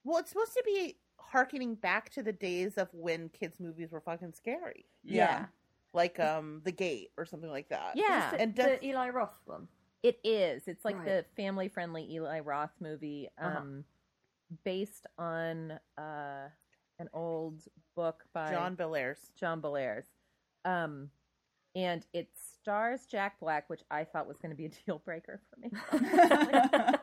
Well, 0.04 0.18
it's 0.18 0.30
supposed 0.30 0.54
to 0.54 0.62
be 0.64 0.96
harkening 1.30 1.74
back 1.74 2.10
to 2.10 2.22
the 2.22 2.32
days 2.32 2.76
of 2.78 2.88
when 2.92 3.28
kids' 3.28 3.60
movies 3.60 3.92
were 3.92 4.00
fucking 4.00 4.32
scary, 4.32 4.84
Yeah. 5.04 5.46
like 5.94 6.18
um, 6.20 6.60
The 6.64 6.72
Gate 6.72 7.10
or 7.16 7.24
something 7.26 7.50
like 7.50 7.68
that. 7.68 7.92
Yeah. 7.96 8.30
The, 8.32 8.40
And 8.40 8.54
the 8.56 8.84
Eli 8.84 9.08
Roth 9.10 9.38
one. 9.46 9.68
It 10.02 10.18
is. 10.24 10.66
It's 10.66 10.84
like 10.84 10.96
Right. 10.96 11.04
the 11.06 11.24
family 11.36 11.68
friendly 11.68 12.10
Eli 12.12 12.40
Roth 12.40 12.74
movie, 12.80 13.28
Uh-huh. 13.40 13.58
um, 13.58 13.84
based 14.64 15.06
on 15.16 15.78
uh, 15.96 16.48
an 16.98 17.08
old 17.14 17.62
book 17.96 18.24
by 18.34 18.50
John 18.50 18.76
Bellairs. 18.76 19.34
John 19.36 19.60
Bellairs. 19.62 20.04
Um, 20.64 21.10
and 21.74 22.04
it 22.12 22.28
stars 22.60 23.06
Jack 23.06 23.40
Black, 23.40 23.70
which 23.70 23.82
I 23.90 24.04
thought 24.04 24.26
was 24.28 24.38
going 24.38 24.50
to 24.50 24.56
be 24.56 24.66
a 24.66 24.68
deal 24.86 24.98
breaker 25.04 25.40
for 25.48 25.58
me. 25.60 25.70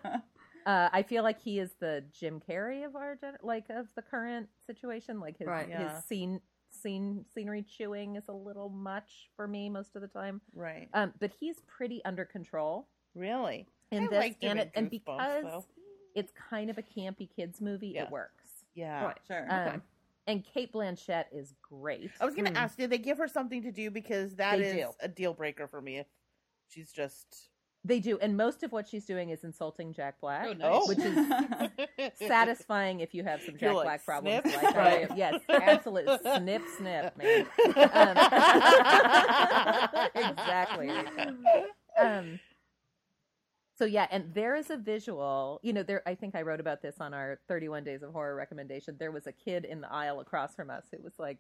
uh, 0.70 0.90
I 0.94 1.02
feel 1.04 1.24
like 1.24 1.40
he 1.42 1.58
is 1.60 1.72
the 1.80 2.04
Jim 2.12 2.40
Carrey 2.48 2.86
of 2.86 2.96
our 2.96 3.16
gen- 3.16 3.38
like 3.42 3.70
of 3.70 3.88
the 3.96 4.02
current 4.02 4.48
situation. 4.68 5.20
Like 5.20 5.38
his 5.38 5.48
Right. 5.48 5.68
Yeah. 5.70 5.96
his 5.96 6.04
scene 6.06 6.42
scene 6.72 7.26
scenery 7.34 7.64
chewing 7.64 8.16
is 8.16 8.28
a 8.28 8.34
little 8.34 8.70
much 8.70 9.30
for 9.36 9.48
me 9.48 9.70
most 9.70 9.96
of 9.96 10.02
the 10.04 10.08
time. 10.08 10.40
Right. 10.54 10.88
Um, 10.94 11.14
but 11.20 11.32
he's 11.40 11.62
pretty 11.62 12.04
under 12.06 12.24
control 12.26 12.88
Really? 13.16 13.68
in 13.92 14.04
I 14.04 14.08
this, 14.08 14.20
liked 14.20 14.44
him 14.44 14.52
and 14.52 14.60
it, 14.60 14.72
and 14.76 14.90
because 14.92 15.44
though. 15.44 15.66
it's 16.14 16.32
kind 16.50 16.70
of 16.70 16.78
a 16.78 16.84
campy 16.84 17.28
kids 17.36 17.60
movie, 17.62 17.88
Yeah. 17.96 18.04
it 18.04 18.12
works. 18.12 18.66
Yeah. 18.76 19.06
Right. 19.06 19.18
sure. 19.28 19.48
Um, 19.52 19.68
Okay. 19.68 19.80
And 20.28 20.46
Cate 20.46 20.72
Blanchett 20.72 21.26
is 21.32 21.56
great. 21.64 22.12
I 22.22 22.26
was 22.26 22.36
gonna 22.36 22.52
Hmm. 22.52 22.58
ask, 22.58 22.78
did 22.78 22.92
they 22.92 23.00
give 23.00 23.18
her 23.18 23.28
something 23.28 23.64
to 23.64 23.72
do 23.72 23.90
because 23.90 24.36
that 24.36 24.60
They 24.60 24.66
is 24.66 24.76
do. 24.90 24.94
a 25.00 25.08
deal 25.08 25.34
breaker 25.34 25.68
for 25.68 25.82
me 25.82 25.98
if 25.98 26.08
she's 26.68 26.92
just 26.92 27.50
They 27.86 28.02
do, 28.02 28.20
and 28.20 28.36
most 28.36 28.62
of 28.64 28.74
what 28.74 28.90
she's 28.90 29.06
doing 29.06 29.30
is 29.30 29.46
insulting 29.46 29.94
Jack 29.94 30.20
Black, 30.20 30.46
Oh, 30.48 30.54
nice. 30.54 30.70
Oh. 30.70 30.88
which 30.90 31.00
is 31.00 32.18
satisfying 32.28 33.00
if 33.00 33.14
you 33.14 33.24
have 33.24 33.42
some 33.42 33.58
Jack 33.58 33.74
like, 33.74 33.86
Black 33.86 34.06
problems. 34.06 34.42
snip? 34.44 34.64
Like 34.64 34.76
Right. 34.76 35.08
do. 35.10 35.16
Yes, 35.16 35.42
absolutely. 35.50 36.18
snip, 36.38 36.62
snip, 36.78 37.18
man. 37.18 37.46
Um, 37.94 38.18
exactly. 40.16 40.90
Um, 41.98 42.40
so 43.78 43.86
yeah, 43.86 44.08
and 44.12 44.34
there 44.34 44.56
is 44.56 44.70
a 44.70 44.78
visual. 44.78 45.60
You 45.64 45.72
know, 45.74 45.84
there. 45.84 46.02
I 46.06 46.16
think 46.16 46.36
I 46.36 46.42
wrote 46.42 46.60
about 46.60 46.82
this 46.82 46.96
on 47.00 47.14
our 47.14 47.40
31 47.48 47.86
Days 47.86 48.04
of 48.04 48.12
Horror 48.12 48.36
recommendation. 48.36 48.98
There 49.00 49.12
was 49.12 49.26
a 49.26 49.32
kid 49.32 49.64
in 49.64 49.80
the 49.82 49.92
aisle 49.92 50.20
across 50.20 50.54
from 50.54 50.70
us 50.70 50.84
who 50.92 51.02
was 51.02 51.14
like, 51.18 51.40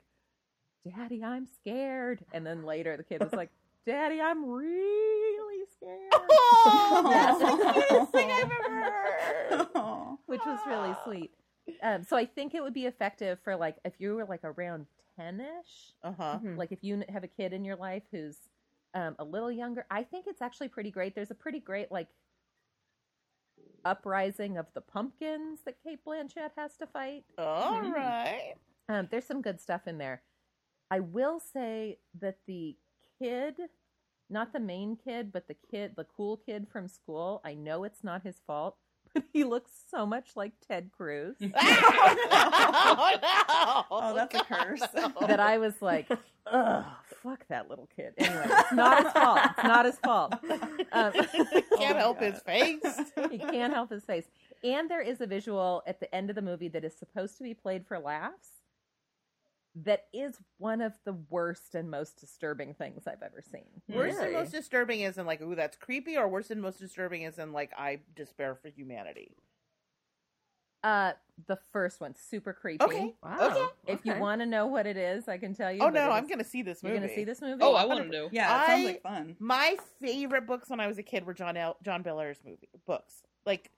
"Daddy, 0.89 1.21
I'm 1.21 1.47
scared," 1.47 2.23
and 2.32 2.45
then 2.45 2.63
later 2.63 2.95
the 2.95 3.04
kid 3.04 3.21
was 3.21 3.34
like, 3.34 3.49
"Daddy, 3.85 4.19
I'm 4.21 4.45
really 4.49 5.65
scared." 5.75 5.99
Oh, 6.61 7.07
that's 7.09 7.39
the 7.39 7.73
cutest 7.89 8.11
thing 8.11 8.29
I've 8.31 8.51
ever 8.51 8.69
heard. 8.69 9.67
Aw. 9.75 10.15
which 10.25 10.41
was 10.45 10.59
really 10.67 10.93
sweet. 11.05 11.31
Um, 11.81 12.03
so 12.03 12.17
I 12.17 12.25
think 12.25 12.53
it 12.53 12.61
would 12.61 12.73
be 12.73 12.85
effective 12.85 13.39
for 13.43 13.55
like 13.55 13.77
if 13.85 13.93
you 13.99 14.15
were 14.15 14.25
like 14.25 14.43
around 14.43 14.87
ten 15.15 15.39
ish, 15.39 15.93
Uh 16.03 16.11
huh. 16.17 16.39
Mhm. 16.43 16.57
like 16.57 16.71
if 16.71 16.83
you 16.83 17.03
have 17.09 17.23
a 17.23 17.27
kid 17.27 17.53
in 17.53 17.63
your 17.63 17.75
life 17.77 18.03
who's 18.11 18.37
um, 18.93 19.15
a 19.19 19.23
little 19.23 19.51
younger. 19.51 19.85
I 19.91 20.03
think 20.03 20.25
it's 20.27 20.41
actually 20.41 20.67
pretty 20.69 20.91
great. 20.91 21.13
There's 21.15 21.31
a 21.31 21.35
pretty 21.35 21.59
great 21.59 21.91
like 21.91 22.07
uprising 23.85 24.57
of 24.57 24.65
the 24.73 24.81
pumpkins 24.81 25.61
that 25.65 25.81
Cate 25.83 25.99
Blanchett 26.05 26.51
has 26.57 26.75
to 26.77 26.87
fight. 26.87 27.23
All 27.37 27.73
Mhm. 27.73 27.93
right. 27.93 28.55
Um, 28.89 29.07
there's 29.11 29.25
some 29.25 29.41
good 29.41 29.61
stuff 29.61 29.87
in 29.87 29.97
there. 29.97 30.23
I 30.91 30.99
will 30.99 31.39
say 31.39 31.99
that 32.19 32.39
the 32.47 32.75
kid, 33.21 33.55
not 34.29 34.53
the 34.53 34.60
main 34.60 34.95
kid, 34.95 35.32
but 35.32 35.47
the 35.47 35.55
kid, 35.69 35.93
the 35.95 36.05
cool 36.05 36.38
kid 36.38 36.67
from 36.71 36.88
school, 36.88 37.41
I 37.43 37.53
know 37.55 37.84
it's 37.84 38.03
not 38.03 38.23
his 38.23 38.41
fault, 38.45 38.75
but 39.13 39.23
he 39.34 39.43
looks 39.43 39.71
so 39.89 40.05
much 40.05 40.29
like 40.36 40.53
Ted 40.67 40.91
Cruz 40.95 41.36
oh, 41.41 43.17
no. 43.21 43.86
Oh, 43.89 44.13
that's 44.13 44.36
a 44.36 44.43
curse. 44.43 44.82
that 45.27 45.39
I 45.39 45.58
was 45.58 45.82
like, 45.82 46.08
ugh, 46.45 46.86
fuck 47.23 47.47
that 47.49 47.69
little 47.69 47.89
kid. 47.95 48.13
Anyway, 48.17 48.45
it's 48.47 48.71
not 48.73 49.03
his 49.03 49.13
fault. 49.13 49.39
It's 49.43 49.63
not 49.63 49.86
his 49.86 49.97
fault. 49.97 50.34
Um, 50.91 51.12
can't 51.13 51.95
my 51.95 51.99
help 51.99 52.19
God. 52.19 52.34
his 52.34 52.41
face. 52.41 52.99
he 53.32 53.39
can't 53.39 53.73
help 53.73 53.89
his 53.91 54.03
face. 54.03 54.25
And 54.63 54.89
there 54.89 55.01
is 55.01 55.21
a 55.21 55.27
visual 55.27 55.84
at 55.88 55.99
the 55.99 56.13
end 56.13 56.29
of 56.29 56.36
the 56.36 56.41
movie 56.41 56.67
that 56.69 56.84
is 56.84 56.93
supposed 56.97 57.38
to 57.38 57.43
be 57.43 57.53
played 57.53 57.88
for 57.88 57.97
laughs. 57.99 58.59
That 59.75 60.05
is 60.13 60.38
one 60.58 60.82
of 60.82 60.93
the 61.05 61.13
worst 61.29 61.75
and 61.75 61.89
most 61.91 62.19
disturbing 62.19 62.73
things 62.73 63.05
I've 63.08 63.21
ever 63.21 63.41
seen. 63.41 63.82
Worse 63.88 64.17
and 64.17 64.34
most 64.34 64.51
disturbing 64.51 65.01
is 65.01 65.17
in 65.17 65.25
like, 65.25 65.41
ooh, 65.41 65.55
that's 65.55 65.77
creepy, 65.77 66.17
or 66.17 66.27
worst 66.27 66.51
and 66.51 66.62
most 66.62 66.79
disturbing 66.79 67.21
is 67.21 67.38
in 67.38 67.53
like, 67.53 67.71
I 67.77 67.99
despair 68.15 68.55
for 68.55 68.69
humanity. 68.69 69.32
Uh, 70.84 71.12
the 71.47 71.58
first 71.73 71.99
one, 71.99 72.15
super 72.15 72.53
creepy. 72.53 72.84
Okay. 72.84 73.13
Wow. 73.21 73.38
Okay. 73.41 73.93
If 73.93 74.05
you 74.05 74.15
want 74.15 74.41
to 74.41 74.45
know 74.45 74.67
what 74.67 74.88
it 74.88 74.95
is, 74.97 75.27
I 75.27 75.38
can 75.38 75.53
tell 75.53 75.71
you. 75.71 75.82
Oh 75.82 75.89
no, 75.89 76.10
I'm 76.10 76.25
gonna 76.25 76.43
see 76.43 76.62
this 76.62 76.82
movie. 76.82 76.95
You're 76.95 77.01
gonna 77.01 77.15
see 77.15 77.25
this 77.25 77.41
movie? 77.41 77.62
Oh, 77.62 77.75
I 77.75 77.84
want 77.86 78.03
to 78.03 78.10
know. 78.10 78.29
Yeah, 78.32 78.63
it 78.63 78.67
sounds 78.67 78.82
I- 78.82 78.86
like 78.86 79.01
fun. 79.03 79.36
My 79.39 79.75
favorite 80.01 80.47
books 80.47 80.69
when 80.69 80.79
I 80.79 80.88
was 80.88 80.97
a 80.97 81.03
kid 81.03 81.25
were 81.25 81.34
John 81.34 81.58
L- 81.58 81.77
John 81.84 82.01
Bellairs 82.01 82.38
movie 82.45 82.69
books. 82.88 83.23
Like, 83.45 83.71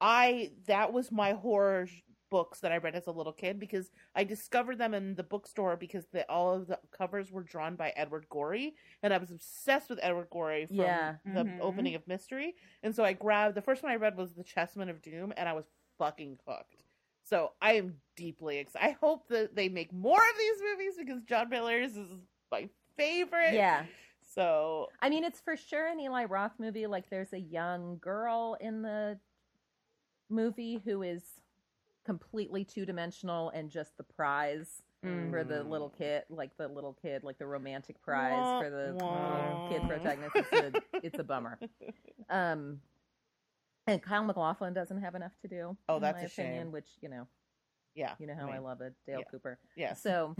I 0.00 0.52
that 0.66 0.92
was 0.94 1.12
my 1.12 1.32
horror 1.32 1.86
j- 1.86 2.02
books 2.30 2.60
that 2.60 2.72
I 2.72 2.78
read 2.78 2.94
as 2.94 3.06
a 3.06 3.12
little 3.12 3.32
kid 3.32 3.58
because 3.60 3.90
I 4.14 4.24
discovered 4.24 4.78
them 4.78 4.94
in 4.94 5.14
the 5.14 5.22
bookstore 5.22 5.76
because 5.76 6.06
the, 6.12 6.28
all 6.30 6.54
of 6.54 6.66
the 6.66 6.78
covers 6.90 7.30
were 7.30 7.42
drawn 7.42 7.76
by 7.76 7.90
Edward 7.96 8.26
Gorey, 8.28 8.74
and 9.02 9.12
I 9.14 9.18
was 9.18 9.30
obsessed 9.30 9.88
with 9.90 10.00
Edward 10.02 10.28
Gorey 10.30 10.66
from 10.66 10.76
Yeah. 10.76 11.16
the 11.24 11.44
Mhm. 11.44 11.60
opening 11.60 11.94
of 11.94 12.06
Mystery, 12.08 12.54
and 12.82 12.94
so 12.94 13.04
I 13.04 13.12
grabbed 13.12 13.54
the 13.54 13.62
first 13.62 13.82
one 13.82 13.92
I 13.92 13.96
read 13.96 14.16
was 14.16 14.34
The 14.34 14.44
Chessmen 14.44 14.88
of 14.90 15.02
Doom, 15.02 15.32
and 15.36 15.48
I 15.48 15.52
was 15.52 15.66
fucking 15.98 16.38
hooked. 16.46 16.84
So 17.24 17.52
I 17.60 17.72
am 17.74 18.00
deeply 18.16 18.58
excited. 18.58 18.86
I 18.88 18.92
hope 19.00 19.26
that 19.28 19.54
they 19.56 19.68
make 19.68 19.92
more 19.92 20.20
of 20.20 20.38
these 20.38 20.62
movies 20.62 20.94
because 20.96 21.22
John 21.24 21.48
Miller's 21.48 21.96
is 21.96 22.08
my 22.52 22.68
favorite. 22.96 23.54
Yeah. 23.54 23.86
So 24.22 24.88
I 25.00 25.08
mean, 25.08 25.24
it's 25.24 25.40
for 25.40 25.56
sure 25.56 25.86
an 25.86 25.98
Eli 26.00 26.24
Roth 26.24 26.58
movie. 26.58 26.86
Like, 26.86 27.08
there's 27.10 27.32
a 27.32 27.38
young 27.40 27.98
girl 27.98 28.56
in 28.60 28.82
the 28.82 29.18
movie 30.28 30.80
who 30.84 31.02
is 31.02 31.22
completely 32.06 32.64
two 32.64 32.86
dimensional 32.86 33.50
and 33.50 33.68
just 33.70 33.96
the 33.98 34.04
prize 34.04 34.82
for 35.30 35.44
the 35.44 35.56
Mm. 35.62 35.68
little 35.68 35.90
kid, 35.90 36.24
like 36.30 36.56
the 36.56 36.66
little 36.66 36.94
kid, 37.00 37.22
like 37.22 37.38
the 37.38 37.46
romantic 37.46 38.00
prize 38.02 38.32
Wah, 38.32 38.60
for 38.60 38.70
the 38.70 38.96
wah. 38.98 39.44
little 39.44 39.68
kid 39.68 39.88
protagonist. 39.88 40.34
It's 40.34 40.52
a, 40.52 40.82
it's 41.06 41.18
a 41.18 41.24
bummer. 41.24 41.58
Um, 42.28 42.80
and 43.86 44.02
Kyle 44.02 44.24
MacLachlan 44.24 44.74
doesn't 44.74 45.00
have 45.00 45.14
enough 45.14 45.30
to 45.42 45.48
do. 45.48 45.76
Oh, 45.88 46.00
that's 46.00 46.16
my 46.16 46.22
a 46.22 46.26
opinion. 46.26 46.64
shame. 46.64 46.72
Which 46.72 46.88
you 47.00 47.08
know, 47.08 47.28
yeah, 47.94 48.14
you 48.18 48.26
know 48.26 48.34
how 48.34 48.48
I, 48.48 48.54
mean, 48.54 48.64
love 48.64 48.80
it, 48.80 48.94
Dale 49.06 49.20
yeah. 49.20 49.24
Cooper. 49.30 49.58
Yeah. 49.76 49.94
So, 49.94 50.34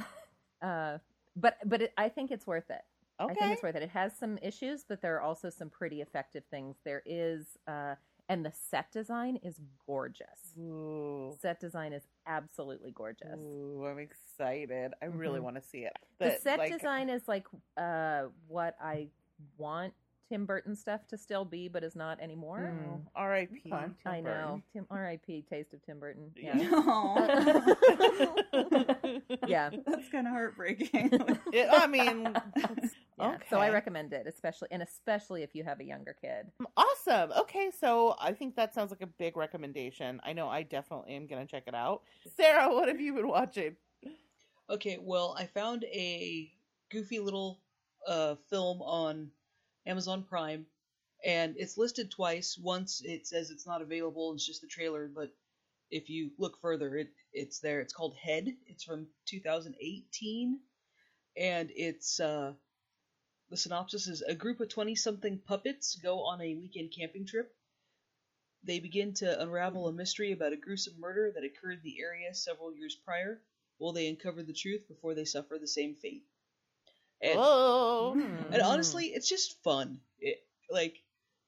uh, 0.63 0.99
but 1.37 1.59
but 1.65 1.83
it, 1.83 1.93
I 1.97 2.09
think 2.09 2.33
it's 2.33 2.45
worth 2.47 2.71
it. 2.71 2.83
Okay. 3.21 3.31
I 3.33 3.35
think 3.35 3.53
it's 3.53 3.63
worth 3.63 3.77
it. 3.77 3.83
It 3.85 3.91
has 3.91 4.17
some 4.19 4.37
issues, 4.43 4.85
but 4.89 5.01
there 5.01 5.15
are 5.17 5.21
also 5.21 5.49
some 5.49 5.71
pretty 5.71 6.01
effective 6.01 6.43
things. 6.51 6.77
There 6.85 7.03
is, 7.07 7.57
uh, 7.69 7.95
and 8.29 8.45
the 8.45 8.53
set 8.71 8.91
design 8.93 9.37
is 9.43 9.61
gorgeous. 9.87 10.53
Ooh. 10.59 11.37
Set 11.41 11.61
design 11.61 11.93
is 11.93 12.03
absolutely 12.27 12.91
gorgeous. 12.93 13.37
Ooh, 13.39 13.87
I'm 13.87 13.99
excited. 13.99 14.93
I 15.01 15.07
really 15.07 15.39
Mhm. 15.41 15.45
want 15.45 15.57
to 15.57 15.63
see 15.63 15.85
it. 15.85 15.97
The 16.19 16.37
set 16.43 16.59
like, 16.59 16.73
design 16.73 17.09
is 17.09 17.29
like 17.29 17.47
uh, 17.77 18.25
what 18.49 18.77
I 18.81 19.09
want 19.59 19.95
Tim 20.29 20.45
Burton 20.45 20.75
stuff 20.75 21.07
to 21.07 21.17
still 21.17 21.45
be, 21.45 21.69
but 21.69 21.85
is 21.85 21.95
not 21.95 22.19
anymore. 22.21 22.73
mm, 22.75 23.01
R.I.P. 23.15 23.73
Okay. 23.73 23.87
Tim 24.03 24.13
I 24.13 24.21
know. 24.21 24.61
Tim 24.73 24.85
R.I.P. 24.91 25.43
Taste 25.49 25.73
of 25.73 25.81
Tim 25.87 26.01
Burton. 26.01 26.33
Yeah. 26.37 26.57
Yeah. 26.57 27.61
Yeah. 29.47 29.71
That's 29.87 30.09
kind 30.09 30.27
of 30.27 30.33
heartbreaking. 30.33 31.11
It- 31.53 31.69
I 31.71 31.87
mean, 31.87 32.35
Yeah. 33.19 33.39
So 33.49 33.59
I 33.59 33.71
recommend 33.71 34.13
it, 34.13 34.27
especially 34.27 34.69
and 34.71 34.83
especially 34.83 35.43
if 35.43 35.55
you 35.55 35.65
have 35.65 35.81
a 35.81 35.85
younger 35.85 36.15
kid. 36.21 36.51
awesome. 36.77 37.33
Okay, 37.33 37.71
so 37.79 38.15
I 38.21 38.33
think 38.33 38.57
that 38.57 38.75
sounds 38.75 38.91
like 38.91 39.01
a 39.01 39.07
big 39.07 39.37
recommendation. 39.37 40.21
I 40.23 40.35
know 40.35 40.49
I 40.49 40.63
definitely 40.63 41.15
am 41.15 41.27
going 41.27 41.45
to 41.47 41.51
check 41.51 41.65
it 41.67 41.75
out. 41.75 42.03
Sarah, 42.37 42.69
what 42.75 42.89
have 42.89 43.01
you 43.01 43.15
been 43.15 43.29
watching? 43.29 43.77
Okay, 44.69 44.99
well, 45.01 45.35
I 45.39 45.47
found 45.47 45.85
a 45.85 46.51
goofy 46.91 47.19
little 47.19 47.61
uh, 48.07 48.35
film 48.51 48.83
on 48.83 49.31
Amazon 49.87 50.25
Prime, 50.29 50.67
and 51.25 51.55
it's 51.57 51.79
listed 51.79 52.11
twice. 52.11 52.59
Once 52.61 53.01
it 53.03 53.27
says 53.27 53.51
it's 53.51 53.67
not 53.67 53.81
available, 53.81 54.35
it's 54.35 54.47
just 54.47 54.61
the 54.61 54.67
trailer, 54.67 55.09
but 55.13 55.31
if 55.91 56.11
you 56.11 56.33
look 56.39 56.59
further, 56.61 56.97
it 56.97 57.09
it's 57.33 57.61
there. 57.61 57.81
It's 57.81 57.93
called 57.93 58.15
Head. 58.17 58.49
It's 58.67 58.85
from 58.85 59.07
2018, 59.27 60.59
and 61.37 61.71
it's 61.75 62.19
uh, 62.21 62.53
the 63.51 63.57
synopsis 63.57 64.09
is 64.09 64.23
a 64.23 64.35
group 64.35 64.61
of 64.61 64.69
20 64.69 64.95
something 64.95 65.39
puppets 65.39 65.97
go 65.97 66.21
on 66.25 66.41
a 66.41 66.55
weekend 66.55 66.93
camping 66.97 67.27
trip. 67.27 67.55
They 68.65 68.81
begin 68.81 69.15
to 69.15 69.41
unravel 69.41 69.87
a 69.87 69.93
mystery 69.93 70.33
about 70.33 70.53
a 70.53 70.57
gruesome 70.57 70.99
murder 70.99 71.31
that 71.33 71.45
occurred 71.45 71.79
in 71.79 71.85
the 71.85 72.01
area 72.01 72.35
several 72.35 72.75
years 72.75 72.97
prior. 73.05 73.41
Will 73.79 73.93
they 73.93 74.09
uncover 74.09 74.43
the 74.43 74.53
truth 74.53 74.89
before 74.89 75.15
they 75.15 75.25
suffer 75.25 75.59
the 75.61 75.69
same 75.69 75.95
fate? 75.95 76.25
And, 77.21 77.39
Whoa. 77.39 78.15
Mm. 78.17 78.53
and 78.53 78.63
honestly, 78.63 79.07
it's 79.07 79.29
just 79.29 79.63
fun. 79.63 80.01
It, 80.19 80.39
like, 80.71 80.97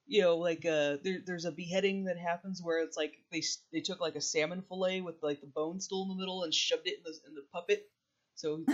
you 0.07 0.21
know, 0.21 0.37
like 0.37 0.65
uh, 0.65 0.97
there, 1.03 1.19
there's 1.25 1.45
a 1.45 1.51
beheading 1.51 2.05
that 2.05 2.17
happens 2.17 2.61
where 2.63 2.81
it's 2.83 2.97
like 2.97 3.13
they 3.31 3.43
they 3.71 3.81
took 3.81 3.99
like 3.99 4.15
a 4.15 4.21
salmon 4.21 4.63
fillet 4.67 5.01
with 5.01 5.21
like 5.21 5.41
the 5.41 5.47
bone 5.47 5.79
still 5.79 6.03
in 6.03 6.09
the 6.09 6.15
middle 6.15 6.43
and 6.43 6.53
shoved 6.53 6.87
it 6.87 6.97
in 6.97 7.03
the 7.03 7.13
in 7.27 7.35
the 7.35 7.45
puppet. 7.53 7.87
So 8.39 8.63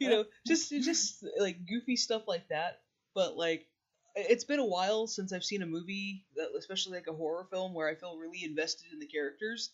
you 0.00 0.10
know, 0.10 0.24
just 0.44 0.70
just 0.70 1.24
like 1.38 1.64
goofy 1.66 1.96
stuff 1.96 2.22
like 2.26 2.48
that. 2.48 2.80
But 3.14 3.36
like, 3.36 3.68
it's 4.16 4.42
been 4.44 4.58
a 4.58 4.66
while 4.66 5.06
since 5.06 5.32
I've 5.32 5.44
seen 5.44 5.62
a 5.62 5.66
movie, 5.66 6.24
that, 6.34 6.48
especially 6.58 6.98
like 6.98 7.06
a 7.06 7.12
horror 7.12 7.46
film, 7.50 7.74
where 7.74 7.88
I 7.88 7.94
feel 7.94 8.18
really 8.18 8.42
invested 8.44 8.92
in 8.92 8.98
the 8.98 9.06
characters. 9.06 9.70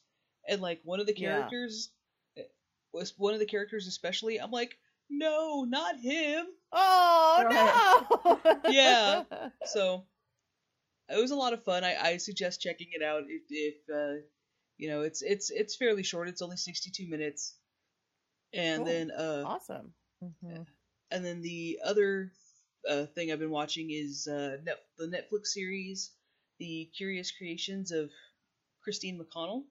And 0.46 0.60
like 0.60 0.80
one 0.84 1.00
of 1.00 1.06
the 1.06 1.14
characters 1.14 1.90
eh, 2.36 2.42
was 2.92 3.14
one 3.16 3.32
of 3.32 3.40
the 3.40 3.46
characters, 3.46 3.86
especially. 3.86 4.38
I'm 4.38 4.50
like, 4.50 4.76
no, 5.08 5.64
not 5.64 5.98
him. 5.98 6.46
Oh, 6.72 7.46
no. 7.50 8.40
Yeah. 8.70 9.24
So 9.64 10.04
it 11.08 11.20
was 11.20 11.30
a 11.30 11.36
lot 11.36 11.54
of 11.54 11.64
fun. 11.64 11.82
I, 11.82 11.96
I 11.96 12.16
suggest 12.18 12.60
checking 12.60 12.88
it 12.92 13.02
out 13.02 13.24
if, 13.28 13.42
if 13.50 13.74
uh, 13.92 14.20
you 14.78 14.88
know 14.88 15.02
it's 15.02 15.22
it's 15.22 15.50
it's 15.50 15.76
fairly 15.76 16.02
short. 16.02 16.28
It's 16.28 16.42
only 16.42 16.56
62 16.56 17.08
minutes. 17.08 17.54
And 18.54 18.78
Cool. 18.84 18.92
then 18.92 19.10
uh, 19.10 19.44
awesome. 19.46 19.94
Mhm. 20.22 20.66
and 21.10 21.24
then 21.24 21.42
the 21.42 21.80
other 21.84 22.30
uh, 22.88 23.06
thing 23.06 23.32
I've 23.32 23.38
been 23.40 23.50
watching 23.50 23.90
is 23.90 24.26
uh, 24.28 24.58
Net- 24.64 24.84
the 24.98 25.06
Netflix 25.06 25.46
series, 25.48 26.10
The 26.58 26.90
Curious 26.96 27.30
Creations 27.32 27.90
of 27.92 28.10
Christine 28.84 29.18
McConnell. 29.18 29.64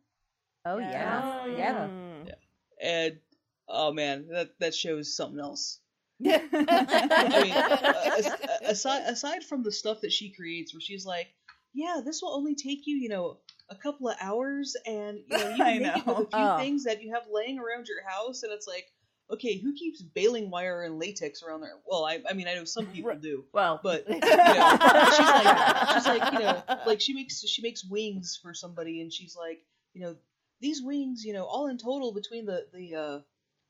Oh 0.66 0.78
yeah, 0.78 1.46
yeah. 1.48 1.88
Mm. 1.88 2.34
And 2.82 3.20
oh 3.68 3.92
man, 3.94 4.28
that 4.30 4.58
that 4.60 4.76
show 4.76 4.98
is 4.98 5.16
something 5.16 5.40
else. 5.40 5.80
I 6.26 6.42
I 6.54 7.44
mean, 7.44 7.54
uh, 7.54 8.70
aside 8.70 9.04
aside 9.08 9.44
from 9.44 9.64
the 9.64 9.72
stuff 9.72 10.02
that 10.02 10.12
she 10.12 10.30
creates, 10.32 10.74
where 10.74 10.82
she's 10.82 11.06
like, 11.06 11.28
"Yeah, 11.74 12.02
this 12.06 12.22
will 12.22 12.34
only 12.36 12.56
take 12.56 12.86
you, 12.86 12.98
you 12.98 13.10
know, 13.10 13.40
a 13.72 13.76
couple 13.76 14.08
of 14.10 14.18
hours, 14.22 14.76
and 14.86 15.20
you 15.28 15.38
know, 15.38 15.50
you 15.56 15.56
can 15.58 15.82
make 15.82 15.98
it 15.98 16.06
with 16.06 16.18
a 16.18 16.22
few 16.22 16.28
Oh. 16.34 16.58
things 16.58 16.84
that 16.84 17.02
you 17.02 17.14
have 17.14 17.24
laying 17.32 17.58
around 17.58 17.88
your 17.88 18.08
house." 18.08 18.44
And 18.44 18.52
it's 18.54 18.68
like, 18.68 18.86
okay, 19.32 19.58
who 19.58 19.74
keeps 19.74 20.02
baling 20.02 20.52
wire 20.52 20.84
and 20.84 21.00
latex 21.00 21.42
around 21.42 21.62
there? 21.62 21.78
Well, 21.86 22.04
I, 22.06 22.20
I 22.30 22.34
mean, 22.34 22.48
I 22.48 22.54
know 22.56 22.66
some 22.66 22.86
people 22.88 23.16
do, 23.16 23.46
Well, 23.54 23.80
but 23.82 24.06
you 24.10 24.20
know, 24.20 25.10
she's 25.18 25.28
like, 25.28 25.90
she's 25.94 26.06
like, 26.06 26.34
you 26.34 26.40
know, 26.40 26.64
like 26.86 27.02
she 27.02 27.14
makes 27.14 27.42
she 27.48 27.62
makes 27.62 27.84
wings 27.86 28.38
for 28.42 28.54
somebody, 28.54 29.02
and 29.02 29.12
she's 29.12 29.36
like, 29.36 29.60
you 29.94 30.02
know, 30.02 30.16
these 30.60 30.82
wings, 30.84 31.24
you 31.24 31.34
know, 31.34 31.46
all 31.46 31.68
in 31.68 31.78
total 31.78 32.14
between 32.14 32.46
the 32.46 32.68
the 32.74 32.96
uh, 32.96 33.20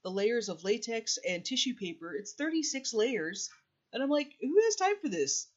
the 0.04 0.10
layers 0.12 0.50
of 0.50 0.64
latex 0.64 1.20
and 1.28 1.46
tissue 1.46 1.76
paper, 1.76 2.14
it's 2.16 2.34
thirty 2.34 2.64
six 2.64 2.94
layers, 2.94 3.50
and 3.94 4.02
I'm 4.02 4.10
like, 4.10 4.34
who 4.42 4.60
has 4.66 4.76
time 4.76 4.96
for 5.02 5.10
this? 5.10 5.48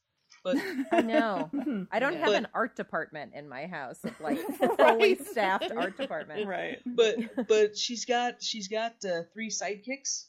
But 0.45 0.57
I 0.91 1.01
know. 1.01 1.49
I 1.91 1.97
don't 1.99 2.13
Yeah. 2.13 2.19
have 2.19 2.27
But- 2.27 2.35
an 2.35 2.47
art 2.53 2.75
department 2.75 3.33
in 3.33 3.49
my 3.49 3.65
house, 3.65 3.99
of 4.05 4.17
like 4.21 4.37
fully 4.77 5.15
staffed 5.15 5.71
art 5.75 5.97
department. 5.97 6.47
right. 6.47 6.77
but 6.85 7.15
but 7.47 7.75
she's 7.77 8.05
got 8.05 8.41
she's 8.43 8.67
got 8.67 8.93
uh, 9.03 9.23
three 9.33 9.49
sidekicks 9.49 10.25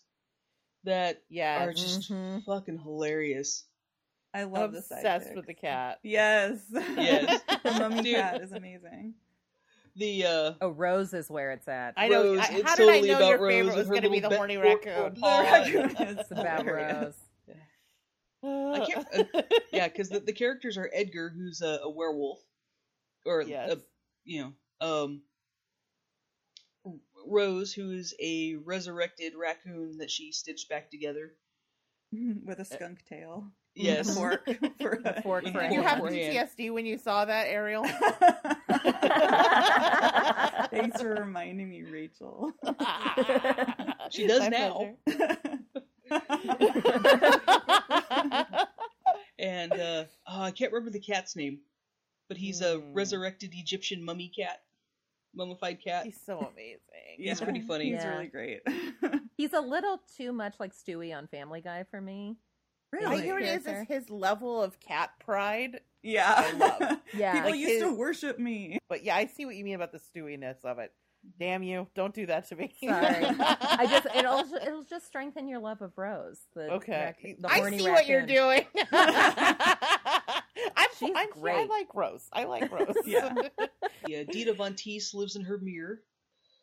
that 0.85 1.23
Yes. 1.29 1.69
are 1.69 1.73
just 1.75 2.11
Mhm. 2.11 2.45
fucking 2.45 2.79
hilarious. 2.79 3.65
I 4.33 4.45
love 4.45 4.73
the 4.73 4.79
Obsessed 4.79 5.35
with 5.35 5.47
the 5.47 5.55
cat. 5.55 5.99
Yes. 6.03 6.61
Yes. 6.73 7.43
the 7.63 7.71
mummy 7.73 8.03
Dude. 8.03 8.17
cat 8.17 8.41
is 8.43 8.53
amazing. 8.53 9.15
The 9.97 10.25
uh, 10.27 10.53
Oh, 10.61 10.69
Rose 10.71 11.15
is 11.15 11.31
where 11.31 11.53
it's 11.53 11.67
at. 11.69 11.95
I 11.97 12.09
know. 12.09 12.23
Rose, 12.23 12.39
I, 12.41 12.55
it's 12.57 12.69
how 12.71 12.77
did 12.77 12.89
I 12.89 12.93
totally 13.01 13.09
know 13.09 13.17
about 13.17 13.29
your 13.29 13.39
Rose 13.39 13.51
favorite 13.51 13.69
and 13.69 13.79
was 13.79 13.89
going 13.89 14.03
to 14.03 14.11
be 14.11 14.21
the 14.21 14.29
bet- 14.29 14.39
horny 14.39 14.57
raccoon? 14.59 15.15
The 15.15 15.21
Oh, 15.23 15.43
raccoon 15.43 15.91
is 16.09 16.19
It's 16.19 16.31
about. 16.31 16.67
Rose. 16.67 17.15
I 18.47 18.87
can't. 18.87 19.07
Uh, 19.35 19.43
yeah, 19.73 19.89
because 19.89 20.09
the, 20.09 20.21
the 20.21 20.33
characters 20.33 20.77
are 20.79 20.91
Edgar, 20.93 21.31
who's 21.31 21.61
a, 21.63 21.81
a 21.85 21.91
werewolf, 21.91 22.41
or 23.25 23.43
Yes. 23.43 23.73
a, 23.73 23.79
you 24.25 24.53
know, 24.81 24.87
um, 24.87 25.23
Rose, 27.27 27.73
who 27.73 27.91
is 27.93 28.15
a 28.21 28.57
resurrected 28.57 29.35
raccoon 29.35 29.99
that 29.99 30.11
she 30.11 30.33
stitched 30.33 30.69
back 30.69 30.91
together. 30.91 31.33
with 32.45 32.59
a 32.61 32.65
skunk 32.65 33.05
tail. 33.09 33.51
Yes. 33.75 34.11
A 34.11 34.15
fork 34.15 34.49
for 34.81 35.01
A 35.05 35.23
fork 35.23 35.45
for 35.45 35.63
you 35.65 35.83
have. 35.83 35.99
PTSD 35.99 36.73
when 36.73 36.87
you 36.87 36.97
saw 36.97 37.25
that, 37.27 37.47
Ariel? 37.49 37.85
Thanks 40.71 41.01
for 41.03 41.15
reminding 41.15 41.69
me, 41.69 41.83
Rachel. 41.83 42.53
She 44.11 44.27
does 44.27 44.41
My 44.41 44.49
now. 44.49 44.97
Pleasure. 46.09 47.41
And 49.39 49.73
uh, 49.73 50.05
oh, 50.27 50.41
I 50.43 50.51
can't 50.51 50.73
remember 50.73 50.91
the 50.91 51.01
cat's 51.01 51.37
name, 51.37 51.59
but 52.29 52.39
he's 52.39 52.63
a 52.63 52.79
Hmm. 52.79 52.95
resurrected 52.95 53.51
Egyptian 53.55 54.03
mummy 54.03 54.29
cat, 54.35 54.63
mummified 55.35 55.83
cat. 55.85 56.07
He's 56.07 56.19
so 56.25 56.39
amazing. 56.39 56.81
He's 57.19 57.41
pretty 57.41 57.61
funny. 57.61 57.93
He's 57.93 58.05
really 58.05 58.29
great. 58.29 58.61
He's 59.37 59.53
a 59.53 59.61
little 59.61 60.01
too 60.17 60.33
much 60.33 60.55
like 60.59 60.73
Stewie 60.75 61.15
on 61.15 61.27
Family 61.27 61.61
Guy 61.61 61.85
for 61.91 62.01
me. 62.01 62.37
I 62.95 62.97
really? 62.97 63.23
hear 63.23 63.39
it 63.39 63.45
is, 63.45 63.67
is 63.67 63.87
his 63.87 64.09
level 64.09 64.63
of 64.63 64.81
cat 64.81 65.11
pride 65.21 65.81
Yeah. 66.03 66.33
I 66.35 66.53
love. 66.53 66.99
Yeah. 67.15 67.35
People 67.35 67.51
Like 67.51 67.61
used 67.61 67.81
to 67.85 67.93
worship 67.93 68.39
me. 68.39 68.79
But 68.89 69.05
yeah, 69.05 69.17
I 69.17 69.27
see 69.27 69.45
what 69.45 69.55
you 69.57 69.65
mean 69.65 69.75
about 69.75 69.93
the 69.93 69.99
stewiness 69.99 70.65
of 70.65 70.79
it. 70.79 70.93
Damn 71.39 71.63
you! 71.63 71.87
Don't 71.95 72.15
do 72.15 72.27
that 72.27 72.49
to 72.49 72.57
me. 72.57 72.73
Sorry. 72.83 73.27
I 73.29 73.87
just 73.91 74.07
it'll 74.15 74.39
it'll 74.57 74.85
just 74.85 75.07
strengthen 75.07 75.49
your 75.49 75.59
love 75.59 75.83
of 75.83 75.93
Rose. 75.97 76.39
The 76.55 76.73
okay. 76.75 77.15
rac- 77.23 77.37
the 77.41 77.49
I 77.51 77.59
horny 77.59 77.79
see 77.79 77.91
what 77.91 78.07
you're 78.07 78.21
raccoon. 78.21 78.35
doing. 78.35 78.65
I'm, 80.77 80.89
She's 80.99 81.11
I'm, 81.15 81.29
I 81.45 81.67
like 81.69 81.95
Rose. 81.95 82.29
I 82.33 82.45
like 82.45 82.71
Rose. 82.73 82.97
Yeah. 83.05 83.35
Yeah, 84.09 84.23
Dita 84.31 84.55
Von 84.55 84.75
Teese 84.75 85.15
lives 85.15 85.37
in 85.37 85.43
her 85.43 85.59
mirror. 85.59 86.01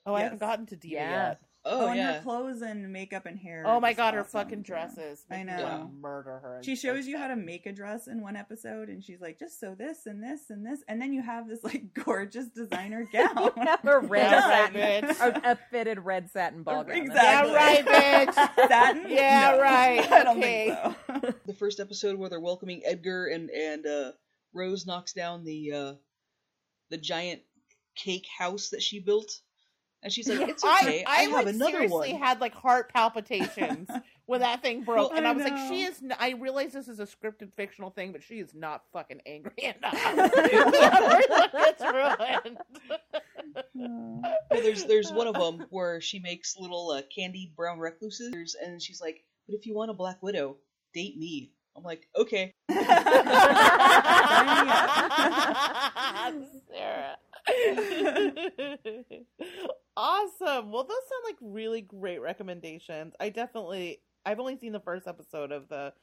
oh, 0.05 0.13
I 0.15 0.21
haven't 0.21 0.39
gotten 0.39 0.65
to 0.67 0.75
Dita 0.75 0.95
Yeah. 0.95 1.27
yet. 1.29 1.41
Oh, 1.65 1.87
and 1.87 1.95
yeah. 1.97 2.13
her 2.15 2.21
clothes 2.21 2.61
and 2.61 2.91
makeup 2.91 3.25
and 3.25 3.39
hair. 3.39 3.63
Oh 3.65 3.79
my 3.79 3.91
just 3.91 3.97
god, 3.97 4.13
her 4.15 4.19
awesome. 4.19 4.31
fucking 4.31 4.61
dresses. 4.63 5.23
I 5.31 5.43
know. 5.43 5.63
wanna 5.63 5.89
murder 6.01 6.39
her. 6.39 6.59
She 6.61 6.75
so 6.75 6.89
shows 6.93 7.07
you 7.07 7.17
how 7.17 7.29
to 7.29 7.37
make 7.37 7.65
a 7.65 7.71
dress 7.71 8.07
in 8.07 8.21
one 8.21 8.35
episode, 8.35 8.89
and 8.89 9.01
she's 9.01 9.21
like, 9.21 9.39
just 9.39 9.59
sew 9.61 9.73
this 9.73 10.05
and 10.05 10.21
this 10.21 10.49
and 10.49 10.65
this, 10.65 10.83
and 10.89 11.01
then 11.01 11.13
you 11.13 11.21
have 11.21 11.47
this 11.47 11.63
like 11.63 11.93
gorgeous 12.05 12.47
designer 12.49 13.07
gown. 13.13 13.49
a 13.83 13.99
red 14.01 14.31
Yeah, 14.31 14.41
satin, 14.41 14.81
bitch. 15.07 15.19
a, 15.45 15.51
a 15.51 15.59
fitted 15.71 15.99
red 15.99 16.29
satin 16.29 16.63
ball 16.63 16.83
gown. 16.83 16.97
Exactly. 16.97 17.53
Yeah, 17.53 17.55
right, 17.55 17.85
bitch. 17.85 18.67
Satin? 18.67 19.05
Yeah, 19.09 19.51
No, 19.55 19.61
right. 19.61 20.11
I 20.11 20.23
don't 20.25 20.37
Okay. 20.39 20.75
think 21.07 21.23
so. 21.23 21.33
the 21.45 21.53
first 21.53 21.79
episode 21.79 22.17
where 22.17 22.29
they're 22.29 22.39
welcoming 22.41 22.81
Edgar 22.83 23.27
and 23.27 23.49
and 23.49 23.85
uh, 23.87 24.11
Rose 24.53 24.85
knocks 24.85 25.13
down 25.13 25.45
the 25.45 25.71
uh, 25.71 25.93
the 26.89 26.97
giant 26.97 27.41
cake 27.95 28.27
house 28.37 28.69
that 28.69 28.81
she 28.83 28.99
built, 28.99 29.39
and 30.03 30.11
she's 30.11 30.27
like, 30.27 30.47
"It's 30.49 30.63
okay, 30.63 31.03
I, 31.07 31.11
I, 31.11 31.19
I, 31.19 31.21
have 31.23 31.31
like, 31.31 31.47
another 31.47 31.71
seriously 31.71 32.11
one." 32.11 32.21
had 32.21 32.41
like 32.41 32.53
heart 32.53 32.91
palpitations 32.93 33.89
when 34.25 34.41
that 34.41 34.61
thing 34.61 34.83
broke, 34.83 35.11
Well, 35.11 35.17
and 35.17 35.25
I 35.25 35.29
I 35.31 35.33
was 35.33 35.43
like, 35.43 35.57
"She 35.69 35.83
is." 35.83 36.01
N- 36.03 36.13
I 36.19 36.31
realize 36.31 36.73
this 36.73 36.87
is 36.87 36.99
a 36.99 37.05
scripted 37.05 37.53
fictional 37.55 37.89
thing, 37.89 38.11
but 38.11 38.21
she 38.21 38.39
is 38.39 38.53
not 38.53 38.83
fucking 38.91 39.21
angry 39.25 39.51
enough. 39.57 39.93
it's 39.93 41.51
gets 41.53 41.81
ruined. 41.81 42.57
Well, 43.73 44.61
there's 44.61 44.85
there's 44.85 45.11
one 45.11 45.27
of 45.27 45.35
them 45.35 45.65
where 45.69 46.01
she 46.01 46.19
makes 46.19 46.57
little 46.59 46.91
uh, 46.91 47.01
candied 47.15 47.55
brown 47.55 47.79
recluses, 47.79 48.55
and 48.61 48.81
she's 48.81 49.01
like, 49.01 49.23
"But 49.47 49.55
if 49.55 49.65
you 49.65 49.73
want 49.73 49.91
a 49.91 49.93
Black 49.93 50.21
Widow, 50.21 50.57
date 50.93 51.17
me." 51.17 51.51
I'm 51.75 51.83
like, 51.83 52.07
"Okay." 52.15 52.53
Sarah. 56.69 57.17
Awesome. 59.97 60.71
Well, 60.71 60.83
those 60.83 60.97
sound 61.09 61.23
like 61.25 61.37
really 61.41 61.81
great 61.81 62.21
recommendations. 62.21 63.13
I 63.19 63.29
definitely 63.29 63.99
I've 64.25 64.39
only 64.39 64.57
seen 64.57 64.71
the 64.73 64.79
first 64.79 65.07
episode 65.07 65.51
of 65.51 65.67
the 65.69 65.93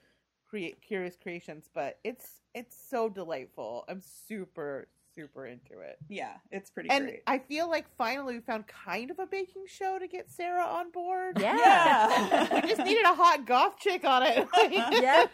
Create 0.48 0.80
Curious 0.82 1.16
Creations, 1.20 1.68
but 1.74 1.98
it's 2.04 2.40
it's 2.54 2.76
so 2.90 3.08
delightful. 3.08 3.84
I'm 3.88 4.00
super 4.00 4.88
super 5.16 5.44
into 5.44 5.80
it. 5.80 5.98
yeah, 6.08 6.34
it's 6.52 6.70
pretty 6.70 6.88
And 6.88 7.04
great. 7.06 7.22
I 7.26 7.38
feel 7.38 7.68
like 7.68 7.86
finally 7.98 8.34
we 8.34 8.40
found 8.40 8.64
kind 8.68 9.10
of 9.10 9.18
a 9.18 9.26
baking 9.26 9.64
show 9.66 9.98
to 9.98 10.06
get 10.06 10.30
Sarah 10.30 10.64
on 10.64 10.92
board. 10.92 11.36
Yeah. 11.40 11.56
Yeah. 11.58 12.54
We 12.54 12.60
just 12.68 12.84
needed 12.84 13.04
a 13.04 13.14
hot 13.14 13.44
goth 13.44 13.76
chick 13.78 14.04
on 14.04 14.22
it. 14.24 14.46
Yeah. 15.02 15.26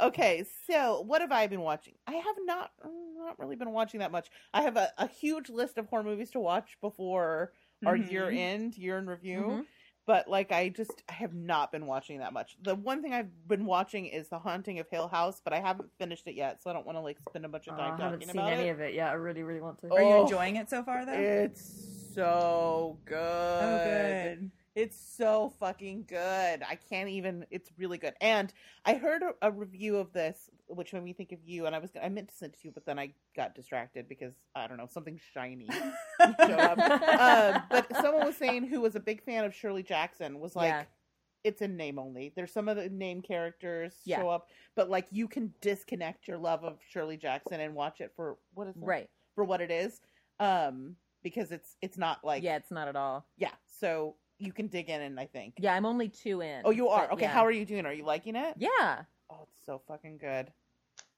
okay, 0.00 0.44
so 0.66 1.02
what 1.06 1.20
have 1.20 1.30
I 1.30 1.46
been 1.46 1.60
watching? 1.60 1.94
I 2.08 2.14
have 2.14 2.36
not 2.44 2.72
not 3.16 3.38
really 3.38 3.56
been 3.56 3.70
watching 3.72 4.00
that 4.00 4.10
much. 4.12 4.28
I 4.52 4.62
have 4.62 4.76
a, 4.76 4.90
a 4.98 5.06
huge 5.06 5.48
list 5.48 5.78
of 5.78 5.86
horror 5.86 6.02
movies 6.02 6.30
to 6.32 6.40
watch 6.40 6.76
before 6.80 7.52
our 7.86 7.96
Mhm. 7.96 8.10
year 8.10 8.28
end, 8.30 8.76
year 8.76 8.98
in 8.98 9.06
review. 9.08 9.40
Mhm. 9.40 9.66
But 10.06 10.26
like 10.26 10.52
I 10.52 10.70
just 10.70 11.02
I 11.08 11.12
have 11.12 11.34
not 11.34 11.70
been 11.70 11.86
watching 11.86 12.20
that 12.20 12.32
much. 12.32 12.56
The 12.62 12.74
one 12.74 13.02
thing 13.02 13.12
I've 13.12 13.46
been 13.46 13.66
watching 13.66 14.06
is 14.06 14.28
The 14.30 14.38
Haunting 14.38 14.78
of 14.78 14.88
Hill 14.88 15.06
House, 15.08 15.40
but 15.44 15.52
I 15.52 15.60
haven't 15.60 15.90
finished 15.98 16.26
it 16.26 16.34
yet, 16.34 16.62
so 16.62 16.70
I 16.70 16.72
don't 16.72 16.86
want 16.86 16.96
to 16.96 17.02
like 17.02 17.18
spend 17.20 17.44
a 17.44 17.48
bunch 17.48 17.66
of 17.68 17.74
Oh, 17.74 17.76
time 17.76 18.00
I 18.00 18.04
haven't 18.04 18.22
seen 18.22 18.30
about 18.30 18.52
any 18.52 18.68
it. 18.68 18.70
of 18.70 18.80
it 18.80 18.94
yet. 18.94 19.10
I 19.10 19.12
really, 19.14 19.42
really 19.42 19.60
want 19.60 19.78
to. 19.80 19.92
Are 19.92 20.00
you 20.00 20.08
Oh. 20.08 20.22
enjoying 20.22 20.56
it 20.56 20.70
so 20.70 20.82
far, 20.82 21.04
though? 21.04 21.12
It's 21.12 22.14
so 22.14 22.98
good. 23.04 23.16
oh, 23.18 23.84
good. 23.84 24.50
It's 24.74 24.96
so 24.96 25.50
fucking 25.60 26.04
good. 26.08 26.62
I 26.62 26.78
can't 26.88 27.10
even. 27.10 27.44
It's 27.50 27.70
really 27.76 27.98
good. 27.98 28.14
And 28.20 28.50
I 28.86 28.94
heard 28.94 29.22
a, 29.22 29.34
a 29.42 29.50
review 29.50 29.96
of 29.98 30.12
this, 30.12 30.48
which 30.68 30.92
made 30.92 31.02
me 31.02 31.12
think 31.12 31.32
of 31.32 31.38
you. 31.44 31.66
And 31.66 31.74
I 31.74 31.78
was 31.78 31.90
I 32.02 32.08
meant 32.08 32.28
to 32.28 32.34
send 32.34 32.54
it 32.54 32.60
to 32.60 32.68
you, 32.68 32.72
but 32.72 32.84
then 32.86 32.98
I 32.98 33.12
got 33.36 33.54
distracted 33.54 34.08
because 34.08 34.34
I 34.54 34.66
don't 34.66 34.76
know 34.76 34.86
something 34.90 35.18
shiny 35.34 35.68
uh, 36.20 37.60
but 37.70 37.86
someone 38.00 38.26
was 38.26 38.36
saying 38.36 38.66
who 38.66 38.80
was 38.80 38.94
a 38.96 39.00
big 39.00 39.22
fan 39.24 39.44
of 39.44 39.54
Shirley 39.54 39.82
Jackson 39.82 40.38
was 40.40 40.54
like. 40.56 40.68
Yeah. 40.70 40.84
It's 41.44 41.62
in 41.62 41.76
name 41.76 42.00
only. 42.00 42.32
There's 42.34 42.52
some 42.52 42.68
of 42.68 42.76
the 42.76 42.88
name 42.88 43.22
characters 43.22 43.94
Yeah. 44.04 44.18
show 44.18 44.28
up, 44.28 44.48
but 44.74 44.90
like 44.90 45.06
you 45.12 45.28
can 45.28 45.54
disconnect 45.60 46.26
your 46.26 46.36
love 46.36 46.64
of 46.64 46.78
Shirley 46.90 47.16
Jackson 47.16 47.60
and 47.60 47.76
watch 47.76 48.00
it 48.00 48.12
for 48.16 48.36
what 48.54 48.66
is 48.66 48.76
it? 48.76 48.82
Right. 48.84 49.08
for 49.36 49.44
what 49.44 49.60
it 49.60 49.70
is, 49.70 50.00
um, 50.40 50.96
because 51.22 51.52
it's 51.52 51.76
it's 51.80 51.96
not 51.96 52.24
like 52.24 52.42
yeah, 52.42 52.56
it's 52.56 52.72
not 52.72 52.88
at 52.88 52.96
all. 52.96 53.24
yeah. 53.36 53.52
So 53.66 54.16
you 54.40 54.52
can 54.52 54.66
dig 54.66 54.90
in, 54.90 55.00
and 55.00 55.18
I 55.18 55.26
think 55.26 55.54
Yeah, 55.58 55.74
I'm 55.74 55.86
only 55.86 56.08
two 56.08 56.40
in. 56.40 56.62
Oh, 56.64 56.70
you 56.70 56.88
are 56.88 57.08
okay. 57.12 57.22
yeah. 57.22 57.30
How 57.32 57.46
are 57.46 57.52
you 57.52 57.64
doing? 57.64 57.86
Are 57.86 57.92
you 57.94 58.04
liking 58.04 58.34
it? 58.34 58.54
Yeah. 58.58 59.02
Oh, 59.30 59.40
it's 59.42 59.64
so 59.66 59.80
fucking 59.86 60.18
good. 60.18 60.52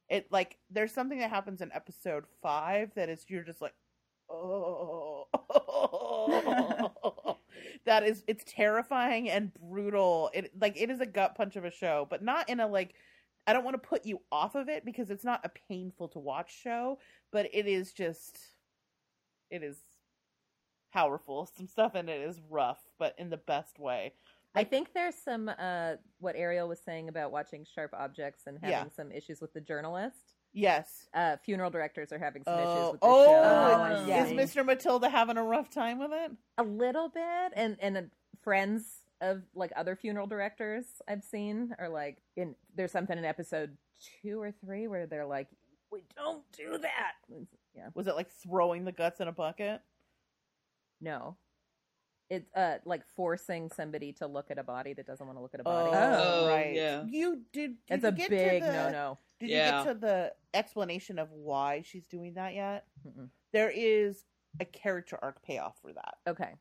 It 0.08 0.30
like 0.32 0.58
there's 0.70 0.92
something 0.92 1.18
that 1.20 1.30
happens 1.30 1.60
in 1.60 1.70
episode 1.72 2.24
five 2.42 2.92
that 2.96 3.08
is 3.08 3.24
you're 3.28 3.44
just 3.44 3.62
like, 3.62 3.74
oh, 4.28 5.26
that 7.84 8.02
is 8.02 8.24
it's 8.26 8.44
terrifying 8.46 9.30
and 9.30 9.52
brutal. 9.54 10.30
It 10.34 10.50
like 10.60 10.80
it 10.80 10.90
is 10.90 11.00
a 11.00 11.06
gut 11.06 11.36
punch 11.36 11.56
of 11.56 11.64
a 11.64 11.70
show, 11.70 12.06
but 12.10 12.22
not 12.22 12.48
in 12.48 12.60
a 12.60 12.66
like. 12.66 12.94
I 13.46 13.52
don't 13.54 13.64
want 13.64 13.82
to 13.82 13.88
put 13.88 14.04
you 14.04 14.20
off 14.30 14.54
of 14.54 14.68
it 14.68 14.84
because 14.84 15.10
it's 15.10 15.24
not 15.24 15.40
a 15.44 15.50
painful 15.68 16.08
to 16.08 16.18
watch 16.18 16.60
show, 16.62 16.98
but 17.32 17.48
it 17.52 17.66
is 17.66 17.92
just, 17.92 18.38
it 19.50 19.62
is 19.62 19.78
powerful. 20.92 21.48
Some 21.56 21.66
stuff 21.66 21.94
in 21.94 22.08
it 22.08 22.20
is 22.20 22.40
rough, 22.50 22.80
but 22.98 23.14
in 23.18 23.30
the 23.30 23.38
best 23.38 23.78
way. 23.78 24.12
I 24.54 24.64
think 24.64 24.92
there's 24.92 25.14
some 25.14 25.48
uh 25.48 25.92
what 26.18 26.34
Ariel 26.36 26.68
was 26.68 26.80
saying 26.80 27.08
about 27.08 27.30
watching 27.32 27.64
sharp 27.74 27.92
objects 27.94 28.44
and 28.46 28.58
having 28.60 28.70
Yeah. 28.70 28.84
some 28.94 29.12
issues 29.12 29.40
with 29.40 29.52
the 29.52 29.60
journalist. 29.60 30.34
Yes. 30.52 31.06
Uh 31.14 31.36
funeral 31.44 31.70
directors 31.70 32.12
are 32.12 32.18
having 32.18 32.42
some 32.44 32.54
issues 32.58 32.66
Oh, 32.68 32.90
with 32.92 33.00
the 33.00 33.06
oh, 33.06 33.24
show. 33.26 34.02
I 34.02 34.04
yeah. 34.06 34.24
is 34.24 34.32
Mr. 34.32 34.64
Matilda 34.66 35.08
having 35.08 35.36
a 35.36 35.44
rough 35.44 35.70
time 35.70 35.98
with 35.98 36.10
it? 36.12 36.32
a 36.58 36.62
little 36.64 37.08
bit 37.08 37.52
and 37.54 37.76
and 37.80 37.96
uh, 37.96 38.02
friends 38.42 39.02
of 39.20 39.42
like 39.54 39.70
other 39.76 39.94
funeral 39.94 40.26
directors 40.26 40.84
I've 41.06 41.22
seen 41.22 41.74
are 41.78 41.88
like 41.88 42.18
in 42.36 42.54
there's 42.74 42.90
something 42.92 43.16
in 43.18 43.24
episode 43.24 43.76
2 44.22 44.40
or 44.40 44.50
3 44.50 44.88
where 44.88 45.06
they're 45.06 45.26
like 45.26 45.48
we 45.92 46.02
don't 46.16 46.42
do 46.56 46.78
that. 46.78 47.12
Yeah. 47.74 47.88
Was 47.94 48.06
it 48.06 48.14
like 48.16 48.30
throwing 48.30 48.84
the 48.84 48.92
guts 48.92 49.20
in 49.20 49.28
a 49.28 49.32
bucket? 49.32 49.80
No. 51.00 51.36
It's 52.30 52.48
uh 52.54 52.78
like 52.84 53.02
forcing 53.16 53.68
somebody 53.70 54.12
to 54.14 54.26
look 54.26 54.50
at 54.50 54.58
a 54.58 54.62
body 54.62 54.92
that 54.94 55.06
doesn't 55.06 55.26
want 55.26 55.36
to 55.38 55.42
look 55.42 55.52
at 55.54 55.60
a 55.60 55.64
body. 55.64 55.90
Oh, 55.92 56.48
right. 56.48 56.74
yeah. 56.74 57.04
You 57.08 57.42
did. 57.52 57.76
did 57.88 57.94
It's 57.96 58.02
you 58.04 58.08
a 58.08 58.12
get 58.12 58.24
to 58.24 58.30
big 58.30 58.62
the- 58.62 58.72
no 58.72 58.90
no. 58.90 59.18
Did 59.40 59.50
Yeah. 59.50 59.78
you 59.80 59.84
get 59.84 59.92
to 59.94 59.98
the 59.98 60.32
explanation 60.54 61.18
of 61.18 61.30
why 61.32 61.82
she's 61.82 62.06
doing 62.06 62.34
that 62.34 62.54
yet? 62.54 62.84
Mm-mm. 63.06 63.28
There 63.52 63.70
is 63.74 64.24
a 64.60 64.64
character 64.64 65.18
arc 65.22 65.42
payoff 65.42 65.76
for 65.82 65.92
that. 65.92 66.14
Okay. 66.26 66.54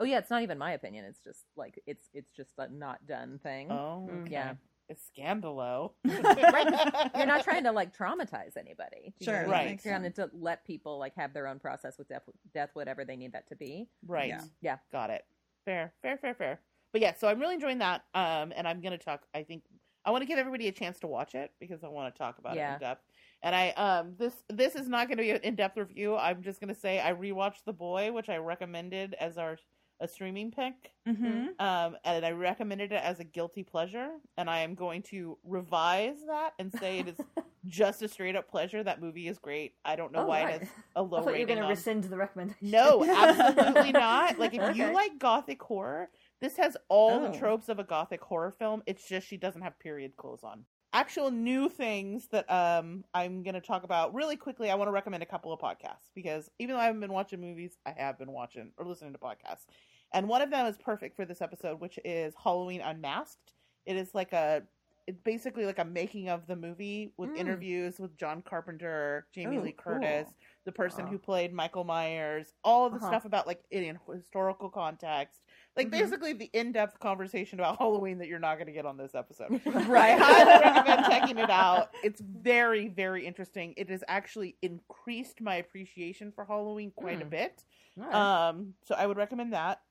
Oh 0.00 0.04
yeah, 0.04 0.18
it's 0.18 0.30
not 0.30 0.42
even 0.42 0.58
my 0.58 0.72
opinion. 0.72 1.04
It's 1.04 1.20
just 1.20 1.44
like 1.56 1.80
it's 1.86 2.08
it's 2.14 2.30
just 2.30 2.52
a 2.58 2.68
not 2.68 3.04
done 3.06 3.40
thing. 3.42 3.70
Oh, 3.70 4.08
okay. 4.22 4.30
Yeah. 4.32 4.54
It's 4.88 5.10
scandalo. 5.16 5.92
Right. 6.04 7.10
You're 7.16 7.26
not 7.26 7.44
trying 7.44 7.64
to 7.64 7.72
like 7.72 7.96
traumatize 7.96 8.56
anybody. 8.56 9.14
Know 9.20 9.24
Sure, 9.24 9.40
mean? 9.42 9.50
Right. 9.50 9.80
You're 9.84 9.98
trying 9.98 10.12
to 10.12 10.30
let 10.32 10.64
people 10.64 10.98
like 10.98 11.14
have 11.16 11.32
their 11.32 11.48
own 11.48 11.58
process 11.58 11.98
with 11.98 12.08
death, 12.08 12.22
death, 12.54 12.70
whatever 12.74 13.04
they 13.04 13.16
need 13.16 13.32
that 13.32 13.48
to 13.48 13.56
be. 13.56 13.88
Right. 14.06 14.28
Yeah. 14.28 14.42
Yeah. 14.60 14.76
Got 14.92 15.10
it. 15.10 15.22
Fair, 15.64 15.92
fair, 16.02 16.16
fair, 16.18 16.34
fair. 16.34 16.60
But 16.92 17.02
yeah, 17.02 17.14
so 17.14 17.28
I'm 17.28 17.40
really 17.40 17.54
enjoying 17.54 17.78
that. 17.78 18.04
Um, 18.14 18.52
and 18.56 18.66
I'm 18.66 18.80
gonna 18.80 18.98
talk. 18.98 19.26
I 19.34 19.42
think 19.42 19.64
I 20.04 20.10
want 20.10 20.22
to 20.22 20.26
give 20.26 20.38
everybody 20.38 20.68
a 20.68 20.72
chance 20.72 21.00
to 21.00 21.08
watch 21.08 21.34
it 21.34 21.50
because 21.60 21.82
I 21.82 21.88
want 21.88 22.14
to 22.14 22.18
talk 22.18 22.38
about 22.38 22.56
it 22.56 22.60
in 22.74 22.78
depth. 22.78 23.02
And 23.42 23.54
I 23.54 23.70
um 23.70 24.14
this 24.18 24.32
this 24.48 24.76
is 24.76 24.88
not 24.88 25.08
going 25.08 25.18
to 25.18 25.22
be 25.22 25.30
an 25.30 25.40
in 25.42 25.56
depth 25.56 25.76
review. 25.76 26.16
I'm 26.16 26.42
just 26.42 26.60
gonna 26.60 26.74
say 26.74 27.00
I 27.00 27.12
rewatched 27.12 27.64
The 27.66 27.72
Boy, 27.72 28.12
which 28.12 28.28
I 28.28 28.36
recommended 28.36 29.14
as 29.20 29.36
our 29.36 29.58
a 30.00 30.06
streaming 30.08 30.50
pick. 30.50 30.74
Mm-hmm. 31.08 31.46
Um, 31.58 31.96
and 32.04 32.24
I 32.26 32.30
recommended 32.32 32.92
it 32.92 33.02
as 33.02 33.18
a 33.20 33.24
guilty 33.24 33.62
pleasure, 33.62 34.10
and 34.36 34.50
I 34.50 34.60
am 34.60 34.74
going 34.74 35.02
to 35.04 35.38
revise 35.44 36.16
that 36.28 36.52
and 36.58 36.72
say 36.72 36.98
it 36.98 37.08
is 37.08 37.16
just 37.66 38.02
a 38.02 38.08
straight 38.08 38.36
up 38.36 38.48
pleasure. 38.50 38.82
That 38.82 39.00
movie 39.00 39.28
is 39.28 39.38
great. 39.38 39.74
I 39.84 39.96
don't 39.96 40.12
know 40.12 40.24
Oh, 40.24 40.26
why 40.26 40.44
right. 40.44 40.54
it 40.56 40.60
has 40.62 40.68
a 40.96 40.98
I 40.98 41.02
low 41.02 41.08
thought 41.08 41.18
you 41.18 41.24
were 41.24 41.32
rating. 41.32 41.46
going 41.48 41.60
to 41.62 41.66
rescind 41.68 42.04
the 42.04 42.16
recommendation. 42.16 42.70
no, 42.70 43.04
absolutely 43.08 43.92
not. 43.92 44.38
Like 44.38 44.54
if 44.54 44.76
you 44.76 44.92
like 44.92 45.18
gothic 45.18 45.62
horror, 45.62 46.10
this 46.40 46.56
has 46.58 46.76
all 46.88 47.12
Oh. 47.24 47.30
the 47.32 47.38
tropes 47.38 47.68
of 47.68 47.78
a 47.78 47.84
gothic 47.84 48.22
horror 48.22 48.50
film. 48.50 48.82
It's 48.86 49.08
just 49.08 49.26
she 49.26 49.36
doesn't 49.36 49.62
have 49.62 49.78
period 49.78 50.16
clothes 50.16 50.44
on. 50.44 50.64
Actual 50.92 51.30
new 51.30 51.68
things 51.68 52.26
that 52.28 52.50
um 52.50 53.04
I'm 53.12 53.42
gonna 53.42 53.60
talk 53.60 53.82
about 53.84 54.14
really 54.14 54.36
quickly. 54.36 54.70
I 54.70 54.76
want 54.76 54.88
to 54.88 54.92
recommend 54.92 55.22
a 55.22 55.26
couple 55.26 55.52
of 55.52 55.60
podcasts 55.60 56.10
because 56.14 56.48
even 56.58 56.74
though 56.74 56.80
I 56.80 56.86
haven't 56.86 57.00
been 57.00 57.12
watching 57.12 57.40
movies, 57.40 57.76
I 57.84 57.92
have 57.98 58.18
been 58.18 58.32
watching 58.32 58.70
or 58.78 58.86
listening 58.86 59.12
to 59.12 59.18
podcasts. 59.18 59.66
And 60.12 60.28
one 60.28 60.40
of 60.42 60.50
them 60.50 60.66
is 60.66 60.76
perfect 60.78 61.16
for 61.16 61.24
this 61.24 61.42
episode, 61.42 61.80
which 61.80 61.98
is 62.04 62.34
Halloween 62.42 62.80
Unmasked. 62.80 63.52
It 63.84 63.96
is 63.96 64.14
like 64.14 64.32
a 64.32 64.62
it's 65.08 65.20
basically 65.20 65.64
like 65.64 65.78
a 65.78 65.84
making 65.84 66.28
of 66.28 66.48
the 66.48 66.56
movie 66.56 67.12
with 67.16 67.30
Mm. 67.30 67.36
interviews 67.38 68.00
with 68.00 68.16
John 68.16 68.42
Carpenter, 68.42 69.28
Jamie 69.32 69.58
Oh, 69.58 69.62
Lee 69.62 69.70
Curtis, 69.70 70.26
cool. 70.26 70.34
the 70.64 70.72
person 70.72 71.04
Wow. 71.04 71.12
who 71.12 71.18
played 71.20 71.52
Michael 71.52 71.84
Myers, 71.84 72.52
all 72.64 72.86
of 72.86 72.92
the 72.92 72.98
Uh-huh. 72.98 73.06
stuff 73.10 73.24
about 73.24 73.46
like 73.46 73.62
in 73.70 73.96
historical 74.12 74.68
context. 74.68 75.42
Like 75.76 75.86
Mhm. 75.86 75.90
basically 75.92 76.32
the 76.32 76.50
in-depth 76.52 76.98
conversation 76.98 77.60
about 77.60 77.78
Halloween 77.78 78.18
that 78.18 78.26
you're 78.26 78.40
not 78.40 78.56
going 78.56 78.66
to 78.66 78.72
get 78.72 78.84
on 78.84 78.96
this 78.96 79.14
episode. 79.14 79.60
Right. 79.88 80.18
I 80.20 80.24
highly 80.24 80.64
recommend 80.64 81.06
checking 81.06 81.38
it 81.38 81.50
out. 81.50 81.94
It's 82.02 82.20
very, 82.20 82.88
very 82.88 83.24
interesting. 83.24 83.74
It 83.76 83.88
has 83.90 84.02
actually 84.08 84.56
increased 84.60 85.40
my 85.40 85.54
appreciation 85.54 86.32
for 86.32 86.44
Halloween 86.44 86.90
quite 86.90 87.20
a 87.22 87.24
Hmm. 87.24 87.30
bit. 87.30 87.64
Right. 87.94 88.12
Um, 88.12 88.74
so 88.82 88.96
I 88.96 89.06
would 89.06 89.18
recommend 89.18 89.52
that. 89.52 89.82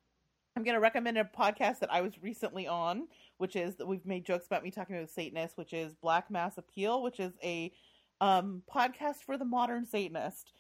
I'm 0.55 0.63
going 0.63 0.75
to 0.75 0.81
recommend 0.81 1.17
a 1.17 1.23
podcast 1.23 1.79
that 1.79 1.93
I 1.93 2.01
was 2.01 2.13
recently 2.21 2.65
on, 2.67 3.07
which 3.37 3.55
is 3.55 3.75
that 3.75 3.87
we've 3.87 4.05
made 4.05 4.25
jokes 4.25 4.47
about 4.47 4.63
me 4.63 4.71
talking 4.71 4.95
about 4.95 5.09
Satanists, 5.09 5.57
which 5.57 5.73
is 5.73 5.93
Black 5.95 6.31
Mass 6.31 6.57
Appeal, 6.57 7.01
which 7.03 7.19
is 7.19 7.33
a 7.43 7.71
um 8.21 8.61
podcast 8.73 9.17
for 9.25 9.37
the 9.37 9.43
modern 9.43 9.85
Satanist. 9.85 10.53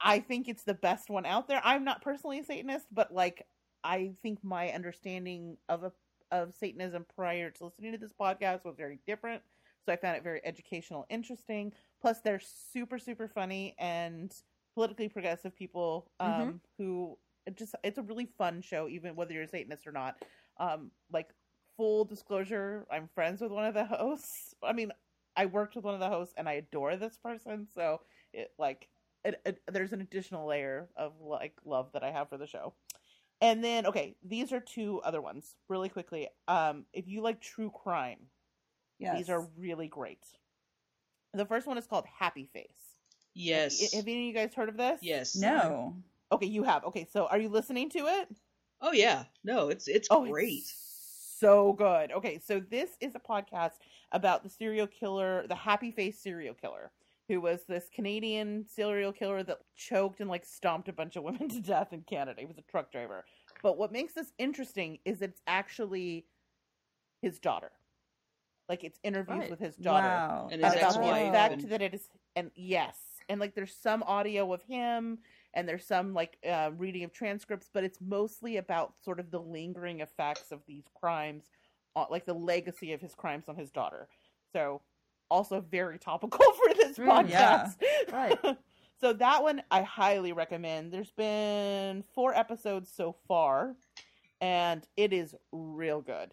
I 0.00 0.20
think 0.20 0.48
it's 0.48 0.62
the 0.62 0.72
best 0.72 1.10
one 1.10 1.26
out 1.26 1.46
there. 1.48 1.60
I'm 1.62 1.84
not 1.84 2.00
personally 2.00 2.38
a 2.38 2.44
Satanist, 2.44 2.86
but 2.90 3.12
like 3.12 3.46
I 3.82 4.12
think 4.22 4.42
my 4.42 4.70
understanding 4.70 5.58
of 5.68 5.84
a 5.84 5.92
of 6.30 6.54
Satanism 6.54 7.04
prior 7.14 7.50
to 7.50 7.64
listening 7.64 7.92
to 7.92 7.98
this 7.98 8.14
podcast 8.18 8.64
was 8.64 8.76
very 8.76 8.98
different. 9.06 9.42
So 9.84 9.92
I 9.92 9.96
found 9.96 10.16
it 10.16 10.22
very 10.22 10.40
educational, 10.44 11.04
interesting. 11.10 11.72
Plus, 12.00 12.20
they're 12.22 12.40
super, 12.40 12.98
super 12.98 13.28
funny 13.28 13.76
and 13.78 14.32
politically 14.74 15.08
progressive 15.08 15.54
people 15.54 16.10
um, 16.20 16.60
who 16.78 17.18
it 17.46 17.56
just 17.56 17.74
it's 17.82 17.98
a 17.98 18.02
really 18.02 18.26
fun 18.38 18.60
show, 18.62 18.88
even 18.88 19.16
whether 19.16 19.32
you're 19.32 19.42
a 19.42 19.48
Satanist 19.48 19.86
or 19.86 19.92
not. 19.92 20.16
Um, 20.58 20.90
like 21.12 21.28
full 21.76 22.04
disclosure, 22.04 22.86
I'm 22.90 23.08
friends 23.14 23.40
with 23.40 23.50
one 23.50 23.64
of 23.64 23.74
the 23.74 23.84
hosts. 23.84 24.54
I 24.62 24.72
mean, 24.72 24.92
I 25.36 25.46
worked 25.46 25.74
with 25.76 25.84
one 25.84 25.94
of 25.94 26.00
the 26.00 26.08
hosts, 26.08 26.34
and 26.36 26.48
I 26.48 26.54
adore 26.54 26.96
this 26.96 27.16
person. 27.16 27.66
So 27.74 28.00
it 28.32 28.52
like 28.58 28.88
it, 29.24 29.40
it, 29.44 29.62
there's 29.70 29.92
an 29.92 30.00
additional 30.00 30.46
layer 30.46 30.88
of 30.96 31.12
like 31.20 31.54
love 31.64 31.90
that 31.92 32.02
I 32.02 32.10
have 32.10 32.28
for 32.28 32.38
the 32.38 32.46
show. 32.46 32.74
And 33.40 33.62
then 33.62 33.86
okay, 33.86 34.16
these 34.24 34.52
are 34.52 34.60
two 34.60 35.00
other 35.04 35.20
ones 35.20 35.56
really 35.68 35.88
quickly. 35.88 36.28
Um, 36.48 36.84
if 36.92 37.08
you 37.08 37.20
like 37.20 37.40
true 37.40 37.70
crime, 37.70 38.18
Yes. 38.98 39.16
these 39.18 39.30
are 39.30 39.46
really 39.58 39.88
great. 39.88 40.24
The 41.32 41.44
first 41.44 41.66
one 41.66 41.76
is 41.78 41.86
called 41.86 42.04
Happy 42.18 42.48
Face. 42.52 42.68
Yes. 43.34 43.80
Have, 43.80 43.92
have 43.92 44.04
any 44.08 44.20
of 44.20 44.26
you 44.28 44.32
guys 44.32 44.54
heard 44.54 44.68
of 44.68 44.76
this? 44.76 45.00
yes. 45.02 45.34
no. 45.34 45.96
Okay, 46.32 46.46
you 46.46 46.62
have. 46.64 46.84
Okay, 46.84 47.06
so 47.10 47.26
are 47.26 47.38
you 47.38 47.48
listening 47.48 47.90
to 47.90 47.98
it? 48.06 48.28
Oh 48.80 48.92
yeah. 48.92 49.24
No, 49.44 49.68
it's 49.68 49.88
it's 49.88 50.08
Oh, 50.10 50.26
great. 50.26 50.58
it's 50.62 51.36
so 51.38 51.72
good. 51.74 52.12
Okay, 52.12 52.38
so 52.44 52.60
this 52.60 52.90
is 53.00 53.14
a 53.14 53.20
podcast 53.20 53.72
about 54.12 54.42
the 54.42 54.48
serial 54.48 54.86
killer, 54.86 55.46
the 55.48 55.54
Happy 55.54 55.90
Face 55.90 56.18
serial 56.20 56.54
killer, 56.54 56.90
who 57.28 57.40
was 57.40 57.64
this 57.68 57.88
Canadian 57.94 58.64
serial 58.66 59.12
killer 59.12 59.42
that 59.42 59.58
choked 59.76 60.20
and 60.20 60.28
like 60.30 60.44
stomped 60.44 60.88
a 60.88 60.92
bunch 60.92 61.16
of 61.16 61.22
women 61.24 61.48
to 61.50 61.60
death 61.60 61.92
in 61.92 62.02
Canada. 62.02 62.40
He 62.40 62.46
was 62.46 62.58
a 62.58 62.62
truck 62.70 62.90
driver. 62.90 63.24
But 63.62 63.78
what 63.78 63.92
makes 63.92 64.14
this 64.14 64.32
interesting 64.38 64.98
is 65.04 65.22
it's 65.22 65.40
actually 65.46 66.26
his 67.22 67.38
daughter. 67.38 67.70
Like 68.68 68.82
it's 68.82 68.98
interviews 69.02 69.38
Right. 69.40 69.50
with 69.50 69.60
his 69.60 69.76
daughter 69.76 70.06
Wow. 70.06 70.48
And 70.50 70.62
his 70.64 70.72
about 70.72 70.80
the 70.80 70.86
ex-wife 70.86 71.28
effect 71.28 71.62
and- 71.62 71.70
that 71.70 71.82
it 71.82 71.94
is 71.94 72.08
and 72.36 72.50
yes 72.56 72.96
and 73.28 73.38
like 73.40 73.54
there's 73.54 73.74
some 73.74 74.02
audio 74.02 74.52
of 74.52 74.62
him 74.62 75.18
and 75.54 75.68
there's 75.68 75.86
some 75.86 76.12
like 76.14 76.36
uh, 76.48 76.70
reading 76.76 77.04
of 77.04 77.12
transcripts 77.12 77.70
but 77.72 77.84
it's 77.84 77.98
mostly 78.00 78.56
about 78.58 78.94
sort 79.04 79.18
of 79.20 79.30
the 79.30 79.40
lingering 79.40 80.00
effects 80.00 80.52
of 80.52 80.60
these 80.66 80.84
crimes 81.00 81.44
uh, 81.96 82.04
like 82.10 82.26
the 82.26 82.34
legacy 82.34 82.92
of 82.92 83.00
his 83.00 83.14
crimes 83.14 83.44
on 83.48 83.56
his 83.56 83.70
daughter 83.70 84.08
so 84.52 84.82
also 85.30 85.60
very 85.60 85.98
topical 85.98 86.38
for 86.52 86.74
this 86.74 86.98
Mm, 86.98 87.28
yeah. 87.28 87.66
podcast 87.66 88.12
Right. 88.12 88.38
so 89.00 89.12
that 89.14 89.42
one 89.42 89.62
i 89.70 89.82
highly 89.82 90.32
recommend 90.32 90.92
there's 90.92 91.10
been 91.12 92.04
four 92.14 92.34
episodes 92.34 92.90
so 92.94 93.16
far 93.26 93.74
and 94.40 94.86
it 94.96 95.12
is 95.12 95.34
real 95.52 96.00
good 96.00 96.30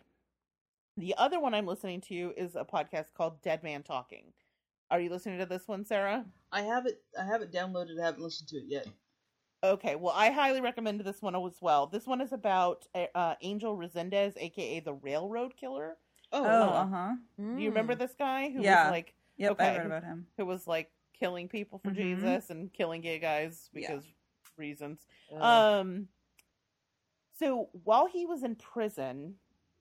the 0.97 1.15
other 1.17 1.39
one 1.39 1.53
i'm 1.53 1.65
listening 1.65 2.01
to 2.01 2.33
is 2.37 2.55
a 2.55 2.63
podcast 2.65 3.13
called 3.17 3.41
dead 3.41 3.63
man 3.63 3.81
talking 3.81 4.25
are 4.91 4.99
you 4.99 5.09
listening 5.09 5.39
to 5.39 5.45
this 5.45 5.67
one 5.67 5.85
sarah 5.85 6.25
I 6.53 6.63
have 6.63 6.85
it. 6.85 7.01
I 7.17 7.23
have 7.23 7.41
it 7.41 7.53
downloaded. 7.53 7.97
I 7.97 8.05
haven't 8.05 8.23
listened 8.23 8.49
to 8.49 8.57
it 8.57 8.65
yet. 8.67 8.85
Okay, 9.63 9.95
well, 9.95 10.13
I 10.15 10.31
highly 10.31 10.59
recommend 10.59 11.01
this 11.01 11.21
one 11.21 11.35
as 11.35 11.61
well. 11.61 11.85
This 11.85 12.07
one 12.07 12.19
is 12.19 12.31
about 12.33 12.87
uh, 13.13 13.35
Angel 13.41 13.77
Resendiz, 13.77 14.33
aka 14.37 14.79
the 14.79 14.93
Railroad 14.93 15.55
Killer. 15.55 15.97
Oh, 16.31 16.43
Oh, 16.43 16.69
uh 16.69 16.87
huh. 16.87 17.11
Do 17.37 17.61
you 17.61 17.69
remember 17.69 17.93
this 17.93 18.13
guy 18.17 18.49
who 18.49 18.63
Yeah. 18.63 18.85
was 18.85 18.91
like 18.91 19.13
Yep, 19.37 19.51
Okay. 19.53 19.67
I 19.69 19.77
read 19.77 19.85
about 19.85 20.03
him. 20.03 20.27
who 20.37 20.45
was 20.45 20.65
like 20.67 20.91
killing 21.13 21.47
people 21.47 21.77
for 21.79 21.91
Mhm. 21.91 21.95
Jesus 21.95 22.49
and 22.49 22.73
killing 22.73 23.01
gay 23.01 23.19
guys 23.19 23.69
Yeah. 23.73 23.81
because 23.91 24.05
reasons? 24.57 25.05
Uh, 25.31 25.79
Um, 25.81 26.07
so 27.37 27.69
while 27.83 28.07
he 28.07 28.25
was 28.25 28.43
in 28.43 28.55
prison, 28.55 29.35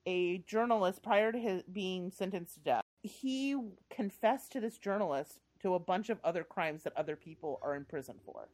a 0.05 0.39
journalist, 0.39 1.01
prior 1.03 1.31
to 1.31 1.39
his 1.39 1.63
being 1.63 2.11
sentenced 2.11 2.55
to 2.55 2.59
death, 2.59 2.83
he 3.01 3.55
confessed 3.89 4.51
to 4.51 4.59
this 4.59 4.77
journalist 4.77 5.39
to 5.59 5.73
a 5.75 5.79
bunch 5.79 6.09
of 6.09 6.19
other 6.23 6.43
crimes 6.43 6.83
that 6.83 6.95
other 6.95 7.15
people 7.15 7.59
are 7.63 7.75
in 7.75 7.85
prison 7.85 8.19
for. 8.25 8.47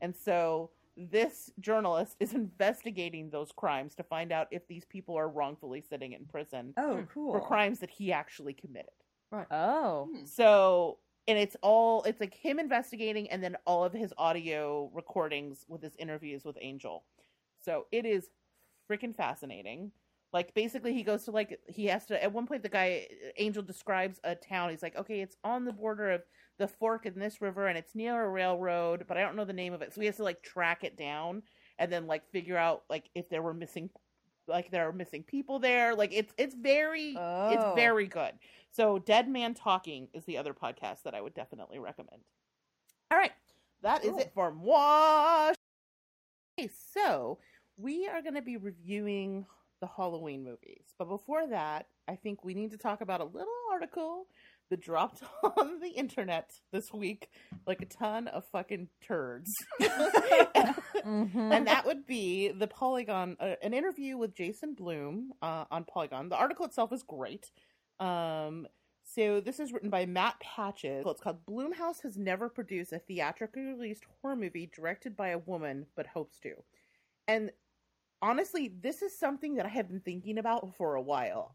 And 0.00 0.14
so 0.16 0.70
this 0.96 1.50
journalist 1.60 2.16
is 2.20 2.32
investigating 2.44 3.30
those 3.30 3.52
crimes 3.52 3.94
to 3.96 4.02
find 4.02 4.32
out 4.32 4.48
if 4.50 4.66
these 4.68 4.84
people 4.84 5.16
are 5.16 5.28
wrongfully 5.28 5.80
sitting 5.80 6.12
in 6.12 6.24
prison 6.26 6.74
Oh, 6.76 6.96
Hmm. 6.98 7.04
cool. 7.12 7.32
for 7.32 7.40
crimes 7.46 7.78
that 7.80 7.90
he 7.90 8.12
actually 8.12 8.52
committed. 8.54 8.90
Right. 9.30 9.46
Oh. 9.50 10.08
So, 10.24 10.98
and 11.28 11.38
it's 11.38 11.56
all 11.62 12.02
it's 12.04 12.18
like 12.20 12.34
him 12.34 12.58
investigating 12.58 13.30
and 13.30 13.42
then 13.44 13.56
all 13.64 13.84
of 13.84 13.92
his 13.92 14.12
audio 14.18 14.90
recordings 14.92 15.64
with 15.68 15.82
his 15.82 15.94
interviews 15.96 16.44
with 16.44 16.56
Angel. 16.60 17.04
So, 17.64 17.86
it 17.92 18.04
is 18.04 18.30
freaking 18.90 19.14
fascinating. 19.14 19.92
Like 20.32 20.54
basically 20.54 20.94
he 20.94 21.02
goes 21.02 21.24
to 21.24 21.30
like 21.32 21.58
he 21.68 21.86
has 21.86 22.06
to 22.06 22.22
at 22.22 22.32
one 22.32 22.46
point 22.46 22.62
the 22.62 22.68
guy 22.68 23.06
Angel 23.36 23.62
describes 23.62 24.20
a 24.24 24.34
town. 24.34 24.70
He's 24.70 24.82
like, 24.82 24.96
"Okay, 24.96 25.20
it's 25.20 25.36
on 25.44 25.64
the 25.64 25.72
border 25.72 26.10
of 26.10 26.22
the 26.60 26.68
fork 26.68 27.06
in 27.06 27.18
this 27.18 27.40
river 27.40 27.66
and 27.66 27.76
it's 27.76 27.94
near 27.96 28.22
a 28.24 28.28
railroad, 28.28 29.06
but 29.08 29.16
I 29.16 29.22
don't 29.22 29.34
know 29.34 29.44
the 29.44 29.52
name 29.52 29.72
of 29.72 29.82
it." 29.82 29.92
So 29.92 29.98
we 30.00 30.06
have 30.06 30.16
to 30.16 30.22
like 30.22 30.42
track 30.42 30.84
it 30.84 30.96
down 30.96 31.42
and 31.78 31.90
then 31.92 32.06
like 32.06 32.30
figure 32.30 32.56
out 32.56 32.84
like 32.88 33.10
if 33.16 33.28
there 33.28 33.42
were 33.42 33.54
missing 33.54 33.90
like 34.46 34.70
there 34.70 34.88
are 34.88 34.92
missing 34.92 35.22
people 35.24 35.58
there. 35.58 35.94
Like 35.96 36.12
it's 36.12 36.32
it's 36.38 36.54
very 36.54 37.14
Oh. 37.18 37.50
it's 37.50 37.74
very 37.74 38.06
good. 38.06 38.32
So 38.72 38.98
Dead 38.98 39.28
Man 39.28 39.54
Talking 39.54 40.08
is 40.14 40.24
the 40.24 40.38
other 40.38 40.54
podcast 40.54 41.02
that 41.04 41.14
I 41.14 41.20
would 41.20 41.34
definitely 41.34 41.78
recommend. 41.80 42.22
All 43.10 43.18
right. 43.18 43.32
that 43.82 44.04
is 44.04 44.10
Cool. 44.10 44.20
it 44.20 44.30
for 44.34 44.52
moi. 44.52 45.52
Okay, 46.58 46.70
so 46.94 47.38
we 47.76 48.06
are 48.06 48.20
going 48.22 48.34
to 48.34 48.42
be 48.42 48.56
reviewing 48.58 49.46
the 49.80 49.86
Halloween 49.86 50.44
movies. 50.44 50.84
But 50.98 51.08
before 51.08 51.46
that, 51.48 51.86
I 52.06 52.16
think 52.16 52.44
we 52.44 52.52
need 52.54 52.70
to 52.72 52.76
talk 52.76 53.00
about 53.00 53.20
a 53.20 53.24
little 53.24 53.48
article 53.72 54.26
that 54.70 54.80
dropped 54.80 55.22
on 55.56 55.80
the 55.80 55.90
internet 55.90 56.50
this 56.72 56.92
week 56.92 57.28
like 57.66 57.82
a 57.82 57.86
ton 57.86 58.28
of 58.28 58.44
fucking 58.46 58.88
turds. 59.02 59.52
Mhm. 59.80 60.74
and 61.52 61.66
that 61.66 61.84
would 61.86 62.06
be 62.06 62.48
the 62.48 62.66
Polygon, 62.66 63.36
uh, 63.40 63.54
an 63.62 63.74
interview 63.74 64.16
with 64.16 64.34
Jason 64.34 64.74
Blum 64.74 65.32
uh, 65.42 65.64
on 65.70 65.84
Polygon. 65.84 66.28
The 66.28 66.36
article 66.36 66.64
itself 66.64 66.92
is 66.92 67.02
great. 67.02 67.50
Um, 67.98 68.66
so 69.04 69.40
this 69.40 69.58
is 69.58 69.72
written 69.72 69.90
by 69.90 70.06
Matt 70.06 70.38
Patches. 70.40 71.04
It's 71.06 71.20
called 71.20 71.44
"Blumhouse 71.46 72.02
has 72.02 72.16
never 72.16 72.48
produced 72.48 72.92
a 72.92 72.98
theatrically 72.98 73.62
released 73.62 74.04
horror 74.22 74.36
movie 74.36 74.70
directed 74.74 75.16
by 75.16 75.28
a 75.30 75.38
woman, 75.38 75.86
but 75.96 76.06
hopes 76.06 76.38
to." 76.40 76.54
And 77.26 77.50
honestly, 78.22 78.72
this 78.80 79.02
is 79.02 79.18
something 79.18 79.54
that 79.56 79.66
I 79.66 79.70
have 79.70 79.88
been 79.88 80.00
thinking 80.00 80.38
about 80.38 80.76
for 80.76 80.94
a 80.94 81.02
while. 81.02 81.52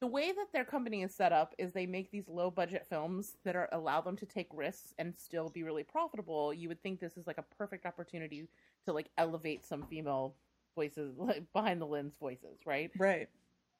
The 0.00 0.06
way 0.06 0.30
that 0.30 0.52
their 0.52 0.64
company 0.64 1.02
is 1.02 1.12
set 1.14 1.32
up 1.32 1.54
is 1.58 1.72
they 1.72 1.86
make 1.86 2.10
these 2.10 2.28
low 2.28 2.50
budget 2.50 2.86
films 2.88 3.36
that 3.44 3.56
are 3.56 3.68
allow 3.72 4.00
them 4.00 4.16
to 4.18 4.26
take 4.26 4.46
risks 4.52 4.94
and 4.98 5.12
still 5.16 5.48
be 5.48 5.64
really 5.64 5.82
profitable. 5.82 6.54
You 6.54 6.68
would 6.68 6.82
think 6.82 7.00
this 7.00 7.16
is 7.16 7.26
like 7.26 7.38
a 7.38 7.44
perfect 7.56 7.84
opportunity 7.84 8.46
to 8.84 8.92
like 8.92 9.10
elevate 9.18 9.66
some 9.66 9.82
female 9.90 10.36
voices 10.76 11.14
like 11.18 11.44
behind 11.52 11.80
the 11.80 11.86
lens 11.86 12.14
voices, 12.20 12.60
right? 12.64 12.90
right. 12.98 13.28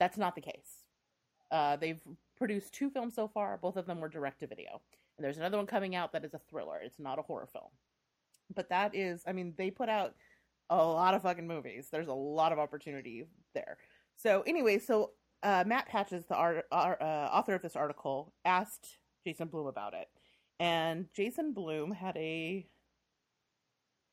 That's 0.01 0.19
not 0.19 0.35
the 0.35 0.41
case. 0.41 0.85
Uh, 1.51 1.77
they've 1.77 2.01
produced 2.37 2.75
two 2.75 2.91
films 2.91 3.15
so 3.15 3.29
far. 3.29 3.57
Both 3.57 3.77
of 3.77 3.87
them 3.87 4.01
were 4.01 4.09
direct 4.09 4.41
to 4.41 4.47
video, 4.47 4.81
and 5.17 5.25
there's 5.25 5.39
another 5.39 5.57
one 5.57 5.67
coming 5.67 5.95
out 5.95 6.13
that 6.13 6.25
is 6.25 6.35
a 6.35 6.41
thriller. 6.51 6.81
It's 6.83 6.99
not 6.99 7.19
a 7.19 7.23
horror 7.23 7.49
film, 7.51 7.71
but 8.55 8.69
that 8.69 8.95
is, 8.95 9.23
I 9.27 9.33
mean, 9.33 9.55
they 9.57 9.71
put 9.71 9.89
out 9.89 10.15
a 10.69 10.77
lot 10.77 11.15
of 11.15 11.23
fucking 11.23 11.47
movies. 11.47 11.89
There's 11.91 12.09
a 12.09 12.13
lot 12.13 12.53
of 12.53 12.59
opportunity 12.59 13.25
there. 13.55 13.79
So 14.17 14.43
anyway, 14.47 14.79
so 14.79 15.13
uh, 15.43 15.65
Matt 15.67 15.89
Patches, 15.89 16.25
the 16.27 16.35
art, 16.35 16.65
uh, 16.73 16.75
author 16.75 17.55
of 17.55 17.63
this 17.63 17.77
article, 17.77 18.33
asked 18.45 18.99
Jason 19.27 19.49
Blum 19.49 19.67
about 19.67 19.95
it, 19.95 20.09
and 20.59 21.07
Jason 21.15 21.53
Blum 21.53 21.93
had 21.93 22.17
a, 22.17 22.67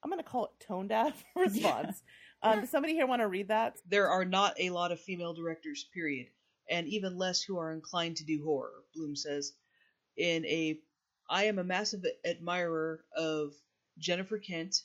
I'm 0.03 0.09
going 0.09 0.21
to 0.21 0.29
call 0.29 0.45
it 0.45 0.65
tone 0.65 0.87
deaf 0.87 1.23
response. 1.35 2.03
Um, 2.43 2.59
does 2.59 2.69
somebody 2.69 2.93
here 2.93 3.07
want 3.07 3.21
to 3.23 3.27
read 3.27 3.47
that? 3.47 3.77
There 3.89 4.07
are 4.09 4.23
not 4.25 4.53
a 4.59 4.69
lot 4.69 4.91
of 4.91 4.99
female 4.99 5.33
directors, 5.33 5.87
period. 5.91 6.27
and 6.69 6.85
even 6.87 7.17
less 7.17 7.41
who 7.41 7.57
are 7.57 7.71
inclined 7.71 8.17
to 8.17 8.25
do 8.25 8.43
horror, 8.43 8.83
Blum 8.93 9.15
says. 9.15 9.53
In 10.17 10.45
a 10.45 10.77
I 11.27 11.45
am 11.45 11.57
a 11.57 11.63
massive 11.63 12.03
admirer 12.23 13.03
of 13.17 13.53
Jennifer 13.97 14.37
Kent. 14.37 14.75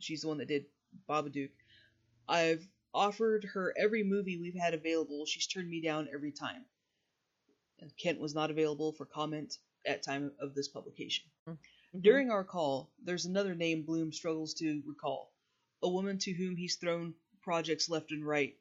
She's 0.00 0.22
the 0.22 0.28
one 0.28 0.38
that 0.38 0.48
did 0.48 0.64
Babadook. 1.08 1.50
I've 2.28 2.66
offered 2.94 3.44
her 3.54 3.74
every 3.76 4.02
movie 4.02 4.38
we've 4.38 4.54
had 4.54 4.74
available. 4.74 5.26
She's 5.26 5.46
turned 5.46 5.68
me 5.68 5.80
down 5.80 6.08
every 6.12 6.32
time. 6.32 6.64
Kent 8.02 8.20
was 8.20 8.34
not 8.34 8.50
available 8.50 8.92
for 8.92 9.04
comment 9.04 9.56
at 9.86 10.02
time 10.02 10.32
of 10.40 10.54
this 10.54 10.68
publication. 10.68 11.24
Mm-hmm. 11.48 12.00
During 12.00 12.30
our 12.30 12.44
call, 12.44 12.90
there's 13.04 13.24
another 13.24 13.54
name 13.54 13.82
Blum 13.82 14.12
struggles 14.12 14.54
to 14.54 14.82
recall. 14.86 15.32
A 15.82 15.88
woman 15.88 16.18
to 16.18 16.32
whom 16.32 16.56
he's 16.56 16.76
thrown 16.76 17.14
projects 17.40 17.88
left 17.88 18.10
and 18.10 18.26
right. 18.26 18.56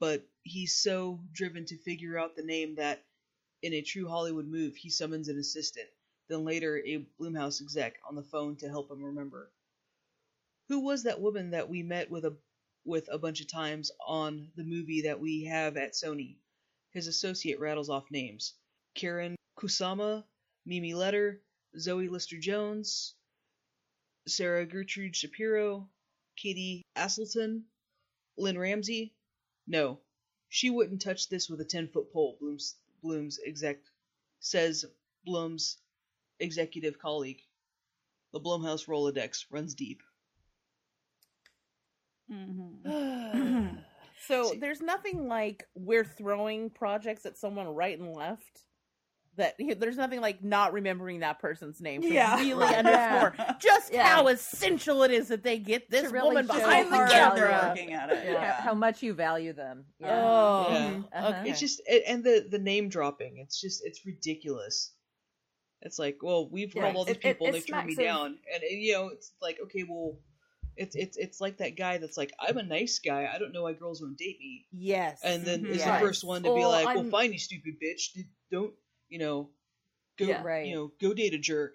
But 0.00 0.26
he's 0.42 0.76
so 0.76 1.20
driven 1.32 1.64
to 1.66 1.78
figure 1.78 2.18
out 2.18 2.34
the 2.34 2.42
name 2.42 2.74
that, 2.76 3.04
in 3.62 3.72
a 3.72 3.82
true 3.82 4.08
Hollywood 4.08 4.48
move, 4.48 4.74
he 4.74 4.90
summons 4.90 5.28
an 5.28 5.38
assistant, 5.38 5.86
then 6.28 6.44
later 6.44 6.82
a 6.84 7.06
Blumhouse 7.20 7.62
exec 7.62 7.94
on 8.08 8.16
the 8.16 8.24
phone 8.24 8.56
to 8.56 8.68
help 8.68 8.90
him 8.90 9.04
remember. 9.04 9.50
Who 10.68 10.80
was 10.80 11.04
that 11.04 11.20
woman 11.20 11.50
that 11.50 11.68
we 11.68 11.82
met 11.84 12.10
with 12.10 12.24
a 12.24 12.34
with 12.84 13.08
a 13.10 13.18
bunch 13.18 13.40
of 13.40 13.48
times 13.48 13.90
on 14.06 14.50
the 14.56 14.64
movie 14.64 15.02
that 15.02 15.20
we 15.20 15.44
have 15.44 15.76
at 15.76 15.92
Sony? 15.92 16.36
His 16.90 17.06
associate 17.06 17.60
rattles 17.60 17.88
off 17.88 18.10
names. 18.10 18.54
Karyn 18.96 19.34
Kusama, 19.58 20.24
Mimi 20.66 20.92
Leder, 20.92 21.38
Zoe 21.78 22.08
Lister 22.08 22.38
Jones, 22.38 23.14
Sarah 24.26 24.66
Gertrude 24.66 25.16
Shapiro, 25.16 25.88
Katie 26.36 26.82
Aselton, 26.96 27.62
Lynne 28.36 28.58
Ramsay. 28.58 29.14
No, 29.66 30.00
she 30.48 30.70
wouldn't 30.70 31.02
touch 31.02 31.28
this 31.28 31.48
with 31.48 31.60
a 31.60 31.64
ten 31.64 31.88
foot 31.88 32.12
pole. 32.12 32.36
Blum's 32.40 32.76
Blum's 33.02 33.38
exec 33.44 33.78
says 34.40 34.84
Blum's 35.26 35.78
executive 36.38 36.98
colleague. 36.98 37.42
The 38.32 38.40
Blumhouse 38.40 38.86
Rolodex 38.86 39.46
runs 39.50 39.74
deep. 39.74 40.02
Mhm. 42.32 43.84
so 44.26 44.54
there's 44.58 44.80
nothing 44.80 45.28
like 45.28 45.66
we're 45.74 46.04
throwing 46.04 46.70
projects 46.70 47.26
at 47.26 47.36
someone 47.38 47.66
right 47.68 47.98
and 47.98 48.12
left. 48.14 48.62
That 49.36 49.54
there's 49.78 49.96
nothing 49.96 50.20
like 50.20 50.44
not 50.44 50.74
remembering 50.74 51.20
that 51.20 51.38
person's 51.38 51.80
name. 51.80 52.02
To 52.02 52.08
Yeah. 52.08 52.36
really 52.38 52.52
Right. 52.66 52.84
underscore 52.84 53.56
just 53.60 53.90
Yeah. 53.90 54.06
how 54.06 54.28
essential 54.28 55.02
it 55.04 55.10
is 55.10 55.28
that 55.28 55.42
they 55.42 55.58
get 55.58 55.88
this 55.90 56.12
really 56.12 56.28
woman 56.28 56.46
behind 56.46 56.92
the 56.92 56.98
camera. 57.10 57.48
value. 57.48 57.68
working 57.68 57.92
at 57.94 58.10
it. 58.10 58.26
How- 58.26 58.32
Yeah. 58.32 58.52
How 58.60 58.74
much 58.74 59.02
you 59.02 59.14
value 59.14 59.54
them. 59.54 59.86
Yeah. 59.98 60.20
Oh, 60.22 60.66
Yeah. 60.70 60.90
mhm. 60.90 61.08
Uh-huh. 61.14 61.28
okay. 61.40 61.50
It's 61.50 61.60
just 61.60 61.80
a- 61.88 62.06
and 62.10 62.22
the 62.22 62.46
the 62.50 62.58
name 62.58 62.90
dropping. 62.90 63.38
It's 63.38 63.58
just 63.58 63.82
it's 63.86 64.04
ridiculous. 64.04 64.92
It's 65.80 65.98
like, 65.98 66.18
well, 66.22 66.48
we've 66.50 66.74
Yeah, 66.74 66.82
called 66.82 66.96
all 66.96 67.04
these 67.06 67.16
it- 67.16 67.24
it- 67.24 67.32
people 67.32 67.46
and 67.46 67.56
it 67.56 67.66
they 67.66 67.72
turned 67.72 67.86
me 67.86 67.92
of- 67.94 67.98
down, 67.98 68.38
and, 68.52 68.62
and, 68.62 68.82
you 68.82 68.92
know, 68.92 69.08
it's 69.08 69.32
like, 69.40 69.58
okay, 69.64 69.82
well, 69.88 70.18
it's 70.76 70.96
it's 70.96 71.16
it's 71.16 71.40
like 71.40 71.58
that 71.58 71.76
guy 71.76 71.98
that's 71.98 72.16
like, 72.16 72.32
I'm 72.40 72.56
a 72.58 72.62
nice 72.62 72.98
guy. 72.98 73.28
I 73.32 73.38
don't 73.38 73.52
know 73.52 73.62
why 73.64 73.72
girls 73.74 74.00
won't 74.02 74.16
date 74.18 74.38
me, 74.40 74.66
yes, 74.72 75.20
and 75.22 75.44
then 75.44 75.62
Mhm. 75.64 75.68
is 75.70 75.76
Yes. 75.78 76.00
the 76.00 76.06
first 76.06 76.24
one 76.24 76.42
to 76.42 76.54
be 76.54 76.64
like, 76.64 76.86
well, 76.86 76.98
I'm- 76.98 77.10
fine, 77.10 77.32
you 77.32 77.38
stupid 77.38 77.74
bitch, 77.82 78.18
don't 78.50 78.74
you 79.08 79.18
know, 79.18 79.50
go 80.18 80.26
Yeah. 80.26 80.42
Right. 80.42 80.66
you 80.66 80.74
know, 80.74 80.92
go 81.00 81.12
date 81.14 81.34
a 81.34 81.38
jerk. 81.38 81.74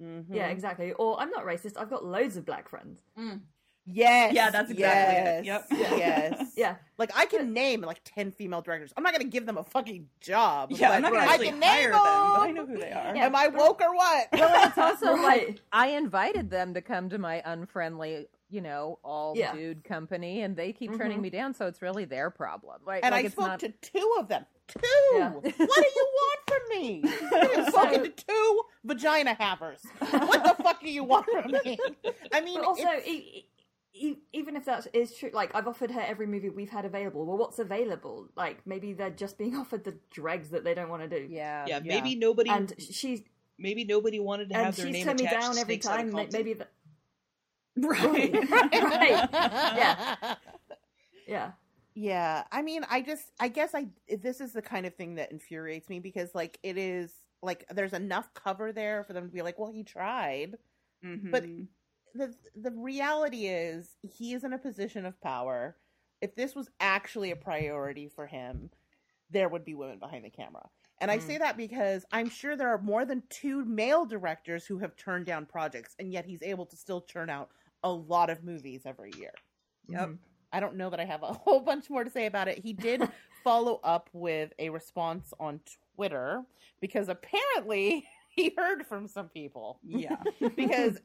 Mhm. 0.00 0.26
Yeah, 0.28 0.48
exactly. 0.48 0.92
Or 0.92 1.18
I'm 1.20 1.30
not 1.30 1.44
racist. 1.44 1.76
I've 1.78 1.88
got 1.88 2.04
loads 2.04 2.36
of 2.36 2.44
black 2.44 2.68
friends. 2.68 3.00
Yes. 3.86 4.32
Yeah, 4.34 4.50
that's 4.50 4.70
exactly 4.70 5.16
it. 5.16 5.44
yes, 5.44 5.64
Yep. 5.70 5.80
Yes. 5.98 6.52
Yeah, 6.56 6.76
Like 6.98 7.10
I 7.14 7.26
can 7.26 7.52
name 7.52 7.82
like 7.82 8.00
ten 8.04 8.30
female 8.32 8.60
directors. 8.62 8.92
I'm 8.96 9.02
not 9.02 9.12
gonna 9.12 9.24
give 9.24 9.46
them 9.46 9.58
a 9.58 9.64
fucking 9.64 10.08
job. 10.20 10.70
Yeah, 10.72 10.90
I'm 10.90 11.02
not 11.02 11.12
gonna 11.12 11.24
I 11.24 11.34
actually 11.34 11.48
can 11.50 11.62
hire 11.62 11.82
name 11.82 11.92
them, 11.92 12.00
but 12.02 12.40
I 12.40 12.50
know 12.52 12.66
who 12.66 12.78
they 12.78 12.90
are. 12.92 13.14
Yeah. 13.14 13.26
Am 13.26 13.36
I 13.36 13.48
woke 13.48 13.80
or 13.82 13.94
what? 13.94 14.28
Well, 14.32 14.66
it's 14.68 14.78
also 14.78 15.14
Right. 15.14 15.46
like 15.48 15.60
I 15.72 15.88
invited 15.88 16.50
them 16.50 16.74
to 16.74 16.80
come 16.80 17.10
to 17.10 17.18
my 17.18 17.42
unfriendly, 17.44 18.26
you 18.50 18.60
know, 18.60 18.98
all 19.04 19.34
Yeah. 19.36 19.52
dude 19.54 19.84
company, 19.84 20.40
and 20.42 20.56
they 20.56 20.72
keep 20.72 20.96
turning 20.96 21.18
Mhm. 21.18 21.22
me 21.22 21.30
down. 21.30 21.54
So 21.54 21.66
it's 21.66 21.82
really 21.82 22.06
their 22.06 22.30
problem. 22.30 22.80
Right? 22.84 23.04
and 23.04 23.12
like 23.12 23.24
I 23.24 23.26
it's 23.26 23.34
spoke 23.34 23.46
not- 23.48 23.60
to 23.60 23.68
two 23.82 24.16
of 24.18 24.28
them. 24.28 24.46
Two. 24.68 24.80
Yeah. 25.14 25.30
What 25.30 25.44
do 25.44 25.50
you 25.60 26.08
want 26.12 26.40
from 26.48 26.58
me? 26.80 27.04
I've 27.34 27.68
spoken 27.68 28.02
to 28.02 28.08
two 28.08 28.62
vagina 28.84 29.34
havers. 29.38 29.80
What 30.00 30.42
the 30.42 30.60
fuck 30.62 30.80
do 30.80 30.90
you 30.90 31.04
want 31.04 31.26
from 31.30 31.52
me? 31.52 31.78
I 32.32 32.40
mean, 32.40 32.58
but 32.58 32.66
also, 32.66 32.82
it's- 32.82 33.06
e- 33.06 33.46
e- 33.96 34.18
even 34.32 34.56
if 34.56 34.64
that 34.66 34.86
is 34.92 35.14
true, 35.16 35.30
like 35.32 35.54
I've 35.54 35.66
offered 35.66 35.90
her 35.90 36.00
every 36.00 36.26
movie 36.26 36.50
we've 36.50 36.70
had 36.70 36.84
available. 36.84 37.24
Well, 37.26 37.38
what's 37.38 37.58
available? 37.58 38.28
Like 38.36 38.66
maybe 38.66 38.92
they're 38.92 39.10
just 39.10 39.38
being 39.38 39.56
offered 39.62 39.84
the 39.84 39.96
dregs 40.10 40.50
that 40.50 40.64
they 40.64 40.74
don't 40.74 40.88
want 40.88 41.02
to 41.02 41.08
do. 41.08 41.26
yeah, 41.32 41.64
Yeah, 41.66 41.80
yeah. 41.82 41.94
maybe 41.94 42.14
nobody, 42.14 42.50
and 42.50 42.72
she's 42.78 43.22
maybe 43.58 43.84
nobody 43.84 44.20
wanted 44.20 44.50
to 44.50 44.54
have 44.56 44.76
their 44.76 44.86
name 44.90 45.04
turned 45.06 45.20
me 45.20 45.26
attached 45.26 45.42
down 45.42 45.54
to 45.54 45.60
every 45.60 45.74
Snakes 45.74 45.86
Out 45.86 46.04
of 46.04 46.12
time. 46.12 46.28
Maybe 46.32 46.52
that, 46.54 46.70
Right. 47.76 48.32
right? 48.32 49.28
Yeah. 49.32 50.34
yeah. 51.26 51.50
Yeah, 51.98 52.44
I 52.52 52.60
mean, 52.60 52.84
I 52.90 53.00
just, 53.00 53.24
I 53.40 53.48
guess 53.48 53.74
I, 53.74 53.86
this 54.20 54.42
is 54.42 54.52
the 54.52 54.60
kind 54.60 54.84
of 54.84 54.94
thing 54.96 55.14
that 55.14 55.32
infuriates 55.32 55.88
me 55.88 55.98
because, 55.98 56.34
like, 56.34 56.58
it 56.62 56.76
is, 56.76 57.10
like, 57.42 57.64
there's 57.74 57.94
enough 57.94 58.28
cover 58.34 58.70
there 58.70 59.02
for 59.04 59.14
them 59.14 59.26
to 59.26 59.32
be 59.32 59.40
like, 59.40 59.58
well, 59.58 59.70
he 59.72 59.82
tried. 59.82 60.56
But- 61.02 61.44
Mhm. 61.44 61.68
The, 62.16 62.34
the 62.54 62.70
reality 62.70 63.46
is, 63.46 63.96
he 64.02 64.32
is 64.32 64.44
in 64.44 64.52
a 64.52 64.58
position 64.58 65.04
of 65.06 65.20
power. 65.20 65.76
If 66.20 66.34
this 66.34 66.54
was 66.54 66.68
actually 66.80 67.30
a 67.30 67.36
priority 67.36 68.08
for 68.08 68.26
him, 68.26 68.70
there 69.30 69.48
would 69.48 69.64
be 69.64 69.74
women 69.74 69.98
behind 69.98 70.24
the 70.24 70.30
camera. 70.30 70.68
And 71.00 71.10
I 71.10 71.18
Mm. 71.18 71.22
say 71.22 71.38
that 71.38 71.56
because 71.56 72.06
I'm 72.10 72.28
sure 72.30 72.56
there 72.56 72.68
are 72.68 72.80
more 72.80 73.04
than 73.04 73.22
two 73.28 73.64
male 73.64 74.06
directors 74.06 74.64
who 74.66 74.78
have 74.78 74.96
turned 74.96 75.26
down 75.26 75.44
projects, 75.46 75.94
and 75.98 76.10
yet 76.12 76.24
he's 76.24 76.42
able 76.42 76.64
to 76.66 76.76
still 76.76 77.02
churn 77.02 77.28
out 77.28 77.50
a 77.82 77.90
lot 77.90 78.30
of 78.30 78.42
movies 78.44 78.82
every 78.86 79.12
year. 79.18 79.32
Yep. 79.88 80.14
I 80.52 80.60
don't 80.60 80.76
know 80.76 80.88
that 80.90 81.00
I 81.00 81.04
have 81.04 81.22
a 81.22 81.32
whole 81.34 81.60
bunch 81.60 81.90
more 81.90 82.02
to 82.04 82.10
say 82.10 82.26
about 82.26 82.48
it. 82.48 82.58
He 82.58 82.72
did 82.72 83.02
follow 83.44 83.80
up 83.84 84.08
with 84.12 84.52
a 84.58 84.70
response 84.70 85.34
on 85.38 85.60
Twitter 85.94 86.42
because 86.80 87.08
apparently 87.10 88.06
he 88.30 88.54
heard 88.56 88.86
from 88.86 89.06
some 89.06 89.28
people. 89.28 89.80
Yeah. 89.84 90.16
Because 90.56 90.98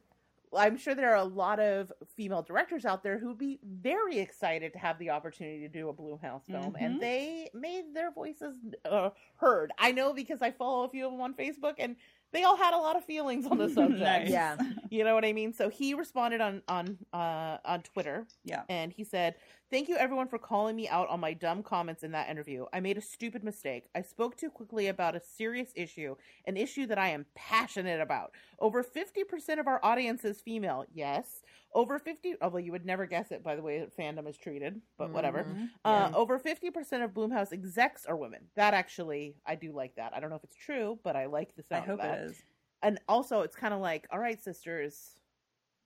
I'm 0.54 0.76
sure 0.76 0.94
there 0.94 1.10
are 1.12 1.16
a 1.16 1.24
lot 1.24 1.58
of 1.60 1.92
female 2.16 2.42
directors 2.42 2.84
out 2.84 3.02
there 3.02 3.18
who'd 3.18 3.38
be 3.38 3.58
very 3.64 4.18
excited 4.18 4.72
to 4.74 4.78
have 4.78 4.98
the 4.98 5.10
opportunity 5.10 5.60
to 5.60 5.68
do 5.68 5.88
a 5.88 5.94
Blumhouse 5.94 6.44
film, 6.46 6.72
Mhm. 6.72 6.76
and 6.80 7.00
they 7.00 7.48
made 7.54 7.94
their 7.94 8.10
voices 8.10 8.54
uh, 8.84 9.10
heard. 9.36 9.72
I 9.78 9.92
know 9.92 10.12
because 10.12 10.42
I 10.42 10.50
follow 10.50 10.84
a 10.84 10.88
few 10.88 11.06
of 11.06 11.12
them 11.12 11.20
on 11.20 11.34
Facebook, 11.34 11.74
and 11.78 11.96
they 12.32 12.44
all 12.44 12.56
had 12.56 12.74
a 12.74 12.78
lot 12.78 12.96
of 12.96 13.04
feelings 13.04 13.46
on 13.46 13.58
the 13.58 13.68
subject. 13.74 14.00
Nice. 14.00 14.30
Yeah. 14.30 14.56
You 14.90 15.04
know 15.04 15.14
what 15.14 15.24
I 15.24 15.32
mean? 15.32 15.52
So 15.52 15.68
he 15.68 15.94
responded 15.94 16.40
on 16.40 16.62
on 16.68 16.98
uh, 17.12 17.58
on 17.64 17.82
Twitter 17.82 18.26
Yeah. 18.44 18.62
and 18.68 18.92
he 18.92 19.04
said, 19.04 19.36
Thank 19.72 19.88
you 19.88 19.96
everyone 19.96 20.28
for 20.28 20.36
calling 20.36 20.76
me 20.76 20.86
out 20.86 21.08
on 21.08 21.18
my 21.18 21.32
dumb 21.32 21.62
comments 21.62 22.02
in 22.02 22.12
that 22.12 22.28
interview. 22.28 22.66
I 22.74 22.80
made 22.80 22.98
a 22.98 23.00
stupid 23.00 23.42
mistake. 23.42 23.86
I 23.94 24.02
spoke 24.02 24.36
too 24.36 24.50
quickly 24.50 24.88
about 24.88 25.16
a 25.16 25.20
serious 25.20 25.70
issue, 25.74 26.14
an 26.46 26.58
issue 26.58 26.84
that 26.88 26.98
I 26.98 27.08
am 27.08 27.24
passionate 27.34 27.98
about. 27.98 28.34
Over 28.58 28.84
50% 28.84 29.58
of 29.58 29.66
our 29.66 29.82
audience 29.82 30.26
is 30.26 30.42
female. 30.42 30.84
Yes. 30.92 31.40
Over 31.74 31.98
50, 31.98 32.34
although 32.42 32.58
you 32.58 32.70
would 32.70 32.84
never 32.84 33.06
guess 33.06 33.32
it 33.32 33.42
by 33.42 33.56
the 33.56 33.62
way 33.62 33.78
that 33.78 33.96
fandom 33.96 34.28
is 34.28 34.36
treated, 34.36 34.82
but 34.98 35.10
whatever. 35.10 35.44
Mhm. 35.44 35.70
Uh, 35.86 36.10
over 36.14 36.38
50% 36.38 37.02
of 37.02 37.12
Blumhouse 37.12 37.50
execs 37.50 38.04
are 38.04 38.16
women. 38.16 38.50
That 38.56 38.74
actually, 38.74 39.36
I 39.46 39.54
do 39.54 39.72
like 39.72 39.94
that. 39.94 40.14
I 40.14 40.20
don't 40.20 40.28
know 40.28 40.36
if 40.36 40.44
it's 40.44 40.54
true, 40.54 40.98
but 41.02 41.16
I 41.16 41.24
like 41.24 41.56
the 41.56 41.64
I 41.70 41.76
sound 41.76 41.86
hope 41.86 42.00
of 42.00 42.04
that 42.04 42.18
it 42.18 42.30
is. 42.32 42.42
and 42.82 43.00
also 43.08 43.40
it's 43.40 43.56
kind 43.56 43.72
of 43.72 43.80
like 43.80 44.06
all 44.10 44.18
right 44.18 44.38
sisters 44.42 45.16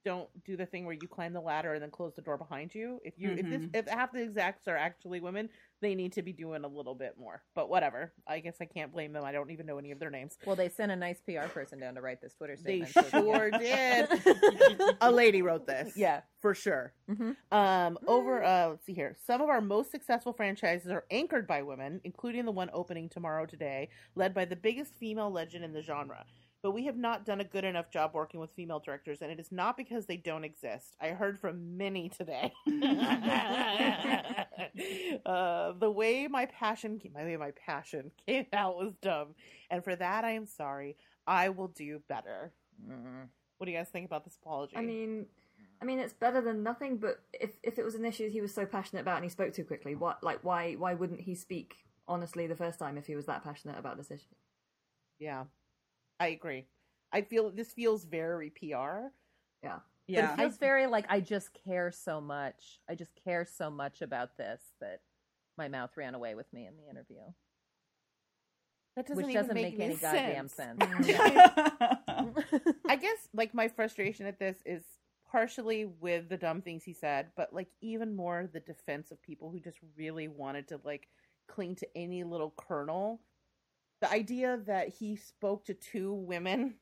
don't 0.07 0.29
do 0.45 0.57
the 0.57 0.65
thing 0.65 0.85
where 0.87 0.95
you 0.95 1.09
climb 1.09 1.33
the 1.33 1.41
ladder 1.41 1.75
and 1.75 1.83
then 1.83 1.91
close 1.91 2.15
the 2.15 2.23
door 2.23 2.39
behind 2.39 2.73
you 2.73 3.01
if 3.05 3.15
you 3.19 3.33
if 3.33 3.51
this 3.51 3.63
Mhm. 3.63 3.75
if 3.75 3.89
half 3.89 4.13
the 4.13 4.23
execs 4.23 4.69
are 4.69 4.77
actually 4.77 5.19
women 5.19 5.49
they 5.81 5.97
need 5.97 6.13
to 6.13 6.23
be 6.23 6.33
doing 6.33 6.63
a 6.63 6.69
little 6.69 6.95
bit 6.95 7.19
more 7.19 7.43
but 7.57 7.69
whatever 7.69 8.13
i 8.25 8.39
guess 8.39 8.55
i 8.61 8.65
can't 8.67 8.93
blame 8.93 9.13
them 9.13 9.25
i 9.25 9.33
don't 9.33 9.51
even 9.51 9.67
know 9.67 9.79
any 9.79 9.91
of 9.91 9.99
their 9.99 10.11
names 10.11 10.39
Well, 10.47 10.55
they 10.55 10.69
sent 10.69 10.93
a 10.93 10.97
nice 10.97 11.21
PR 11.23 11.49
person 11.49 11.81
down 11.81 11.97
to 11.97 12.01
write 12.03 12.21
this 12.21 12.35
Twitter 12.35 12.55
they 12.57 12.85
statement. 12.85 12.95
so- 13.13 13.21
sure 13.25 13.51
did 13.51 14.09
a 15.01 15.11
lady 15.11 15.43
wrote 15.43 15.67
this 15.67 15.97
yeah. 15.97 16.21
for 16.41 16.55
sure 16.55 16.93
hmm 17.09 17.33
um, 17.51 17.99
over, 18.07 18.45
uh, 18.45 18.69
let's 18.71 18.85
see 18.87 18.93
here. 18.95 19.17
Some 19.27 19.41
of 19.41 19.49
our 19.49 19.61
most 19.61 19.91
successful 19.91 20.33
franchises 20.33 20.91
are 20.91 21.05
anchored 21.11 21.47
by 21.47 21.63
women, 21.63 22.01
including 22.05 22.45
the 22.45 22.51
one 22.53 22.69
opening 22.73 23.09
tomorrow 23.09 23.47
today, 23.47 23.89
led 24.15 24.35
by 24.35 24.45
the 24.45 24.57
biggest 24.57 24.95
female 24.97 25.31
legend 25.31 25.65
in 25.65 25.73
the 25.73 25.81
genre. 25.83 26.25
But 26.67 26.73
we 26.73 26.87
have 26.87 26.97
not 26.97 27.25
done 27.25 27.41
a 27.41 27.45
good 27.45 27.63
enough 27.63 27.93
job 27.93 28.11
working 28.13 28.41
with 28.41 28.51
female 28.57 28.81
directors, 28.81 29.23
and 29.23 29.31
it 29.31 29.39
is 29.39 29.53
not 29.53 29.77
because 29.77 30.07
they 30.07 30.17
don't 30.17 30.43
exist. 30.43 30.97
I 31.01 31.11
heard 31.11 31.39
from 31.39 31.77
many 31.77 32.09
today. 32.09 32.53
uh, 35.25 35.75
the 35.79 35.89
way 35.89 36.27
my 36.27 36.47
passion, 36.47 37.01
my 37.15 37.23
way 37.23 37.37
my 37.37 37.53
passion 37.53 38.11
came 38.27 38.47
out 38.53 38.75
was 38.75 38.95
dumb, 39.01 39.37
and 39.71 39.85
for 39.85 39.95
that 39.95 40.25
I 40.25 40.33
am 40.33 40.45
sorry. 40.45 40.97
I 41.25 41.51
will 41.51 41.69
do 41.69 42.03
better. 42.09 42.53
Mm. 42.85 43.29
What 43.59 43.67
do 43.67 43.71
you 43.71 43.79
guys 43.79 43.87
think 43.89 44.07
about 44.07 44.25
this 44.25 44.37
apology? 44.43 44.77
I 44.77 44.81
mean, 44.81 45.27
I 45.81 45.85
mean, 45.85 46.01
it's 46.01 46.15
better 46.15 46.41
than 46.41 46.65
nothing. 46.65 46.97
But 46.97 47.21
if 47.33 47.61
if 47.63 47.79
it 47.79 47.85
was 47.85 47.95
an 47.95 48.05
issue 48.05 48.29
he 48.29 48.41
was 48.41 48.53
so 48.53 48.67
passionate 48.67 49.03
about 49.03 49.19
and 49.19 49.25
he 49.25 49.31
spoke 49.31 49.53
too 49.53 49.63
quickly, 49.63 49.95
what 49.95 50.25
like 50.25 50.43
why 50.43 50.73
why 50.73 50.95
wouldn't 50.95 51.21
he 51.21 51.37
speak 51.37 51.77
honestly 52.09 52.49
the 52.49 52.57
first 52.57 52.81
time 52.81 52.99
if 52.99 53.07
he 53.07 53.15
was 53.15 53.27
that 53.27 53.45
passionate 53.45 53.79
about 53.79 53.99
this 53.99 54.11
issue? 54.11 54.35
Yeah, 55.21 55.45
I 56.19 56.29
agree. 56.29 56.67
I 57.13 57.23
feel 57.23 57.51
this 57.51 57.73
feels 57.73 58.05
very 58.05 58.51
PR. 58.51 59.09
Yeah. 59.63 59.81
But 59.83 59.83
Yeah. 60.09 60.33
it 60.33 60.37
feels 60.37 60.57
very 60.59 60.87
like 60.87 61.07
I 61.09 61.21
just 61.21 61.51
care 61.65 61.91
so 61.91 62.21
much. 62.21 62.81
I 62.89 62.95
just 62.95 63.13
care 63.25 63.45
so 63.45 63.71
much 63.71 64.03
about 64.03 64.37
this 64.37 64.63
that 64.81 65.01
my 65.59 65.69
mouth 65.69 65.97
ran 65.97 66.15
away 66.15 66.35
with 66.35 66.53
me 66.53 66.67
in 66.67 66.77
the 66.77 66.89
interview, 66.89 67.23
That 68.95 69.07
doesn't 69.07 69.25
which 69.25 69.35
doesn't 69.35 69.55
make, 69.55 69.79
any 69.81 69.97
goddamn 69.97 70.49
sense. 70.49 70.79
Mm. 70.81 72.75
I 72.89 72.97
guess 72.97 73.29
like 73.35 73.55
my 73.55 73.69
frustration 73.69 74.27
at 74.27 74.39
this 74.39 74.59
is 74.67 74.85
partially 75.31 75.87
with 75.87 76.29
the 76.29 76.37
dumb 76.37 76.61
things 76.63 76.85
he 76.85 76.93
said, 76.93 77.29
but 77.37 77.53
like 77.53 77.69
even 77.81 78.15
more 78.15 78.49
the 78.53 78.61
defense 78.61 79.11
of 79.11 79.21
people 79.23 79.51
who 79.51 79.61
just 79.61 79.79
really 79.97 80.29
wanted 80.29 80.69
to 80.69 80.81
like 80.85 81.09
cling 81.49 81.75
to 81.77 81.87
any 81.97 82.23
little 82.25 82.53
kernel. 82.57 83.21
The 84.01 84.11
idea 84.11 84.59
that 84.67 84.89
he 84.89 85.17
spoke 85.17 85.65
to 85.67 85.75
two 85.75 86.13
women 86.13 86.75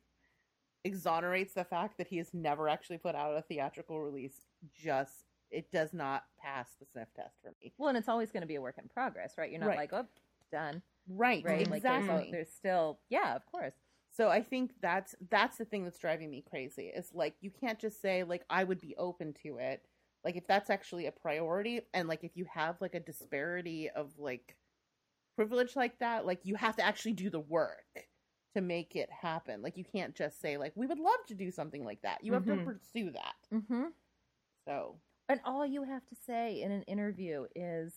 exonerates 0.84 1.54
the 1.54 1.64
fact 1.64 1.98
that 1.98 2.08
he 2.08 2.18
has 2.18 2.34
never 2.34 2.68
actually 2.68 2.98
put 2.98 3.14
out 3.14 3.36
a 3.36 3.42
theatrical 3.42 4.00
release. 4.00 4.34
Just 4.72 5.24
it 5.50 5.70
does 5.70 5.92
not 5.94 6.24
pass 6.40 6.70
the 6.80 6.86
sniff 6.86 7.08
test 7.14 7.36
for 7.42 7.54
me. 7.62 7.72
Well, 7.78 7.88
and 7.88 7.98
it's 7.98 8.08
always 8.08 8.32
going 8.32 8.40
to 8.42 8.46
be 8.46 8.56
a 8.56 8.60
work 8.60 8.76
in 8.82 8.88
progress, 8.88 9.34
right? 9.38 9.50
You're 9.50 9.60
not 9.60 9.68
Right. 9.68 9.78
like, 9.78 9.92
oh, 9.92 10.06
done, 10.50 10.82
Right, 11.08 11.44
right? 11.44 11.68
Like 11.70 11.82
there's, 11.82 12.02
exactly. 12.04 12.28
there's 12.32 12.50
still, 12.50 12.98
yeah, 13.08 13.36
of 13.36 13.46
course. 13.46 13.74
So 14.10 14.28
I 14.28 14.42
think 14.42 14.72
that's 14.80 15.14
that's 15.30 15.56
the 15.58 15.64
thing 15.64 15.84
that's 15.84 15.98
driving 15.98 16.30
me 16.30 16.44
crazy. 16.48 16.86
Is 16.86 17.10
like 17.12 17.34
you 17.40 17.50
can't 17.50 17.78
just 17.80 18.00
say 18.00 18.22
like 18.24 18.44
I 18.48 18.62
would 18.64 18.80
be 18.80 18.94
open 18.96 19.34
to 19.42 19.58
it. 19.58 19.82
Like 20.24 20.36
if 20.36 20.46
that's 20.46 20.70
actually 20.70 21.06
a 21.06 21.12
priority 21.12 21.80
and 21.92 22.08
like 22.08 22.22
if 22.24 22.36
you 22.36 22.46
have 22.52 22.80
like 22.80 22.94
a 22.94 23.00
disparity 23.00 23.90
of 23.90 24.12
like 24.18 24.56
privilege 25.36 25.76
like 25.76 25.98
that, 25.98 26.26
like 26.26 26.40
you 26.44 26.54
have 26.56 26.76
to 26.76 26.84
actually 26.84 27.12
do 27.12 27.30
the 27.30 27.40
work 27.40 27.84
to 28.54 28.60
make 28.60 28.94
it 28.96 29.10
happen. 29.10 29.62
Like 29.62 29.76
you 29.76 29.84
can't 29.84 30.14
just 30.14 30.40
say 30.40 30.56
like 30.56 30.72
we 30.76 30.86
would 30.86 30.98
love 30.98 31.24
to 31.28 31.34
do 31.34 31.50
something 31.50 31.84
like 31.84 32.00
that. 32.02 32.22
You 32.22 32.32
have 32.34 32.44
to 32.46 32.52
Mhm. 32.52 32.64
pursue 32.64 33.10
that. 33.12 33.34
Mm-hmm. 33.52 33.84
So 34.66 35.00
And 35.28 35.40
all 35.44 35.64
you 35.64 35.82
have 35.84 36.04
to 36.06 36.14
say 36.26 36.60
in 36.60 36.70
an 36.70 36.82
interview 36.82 37.46
is, 37.56 37.94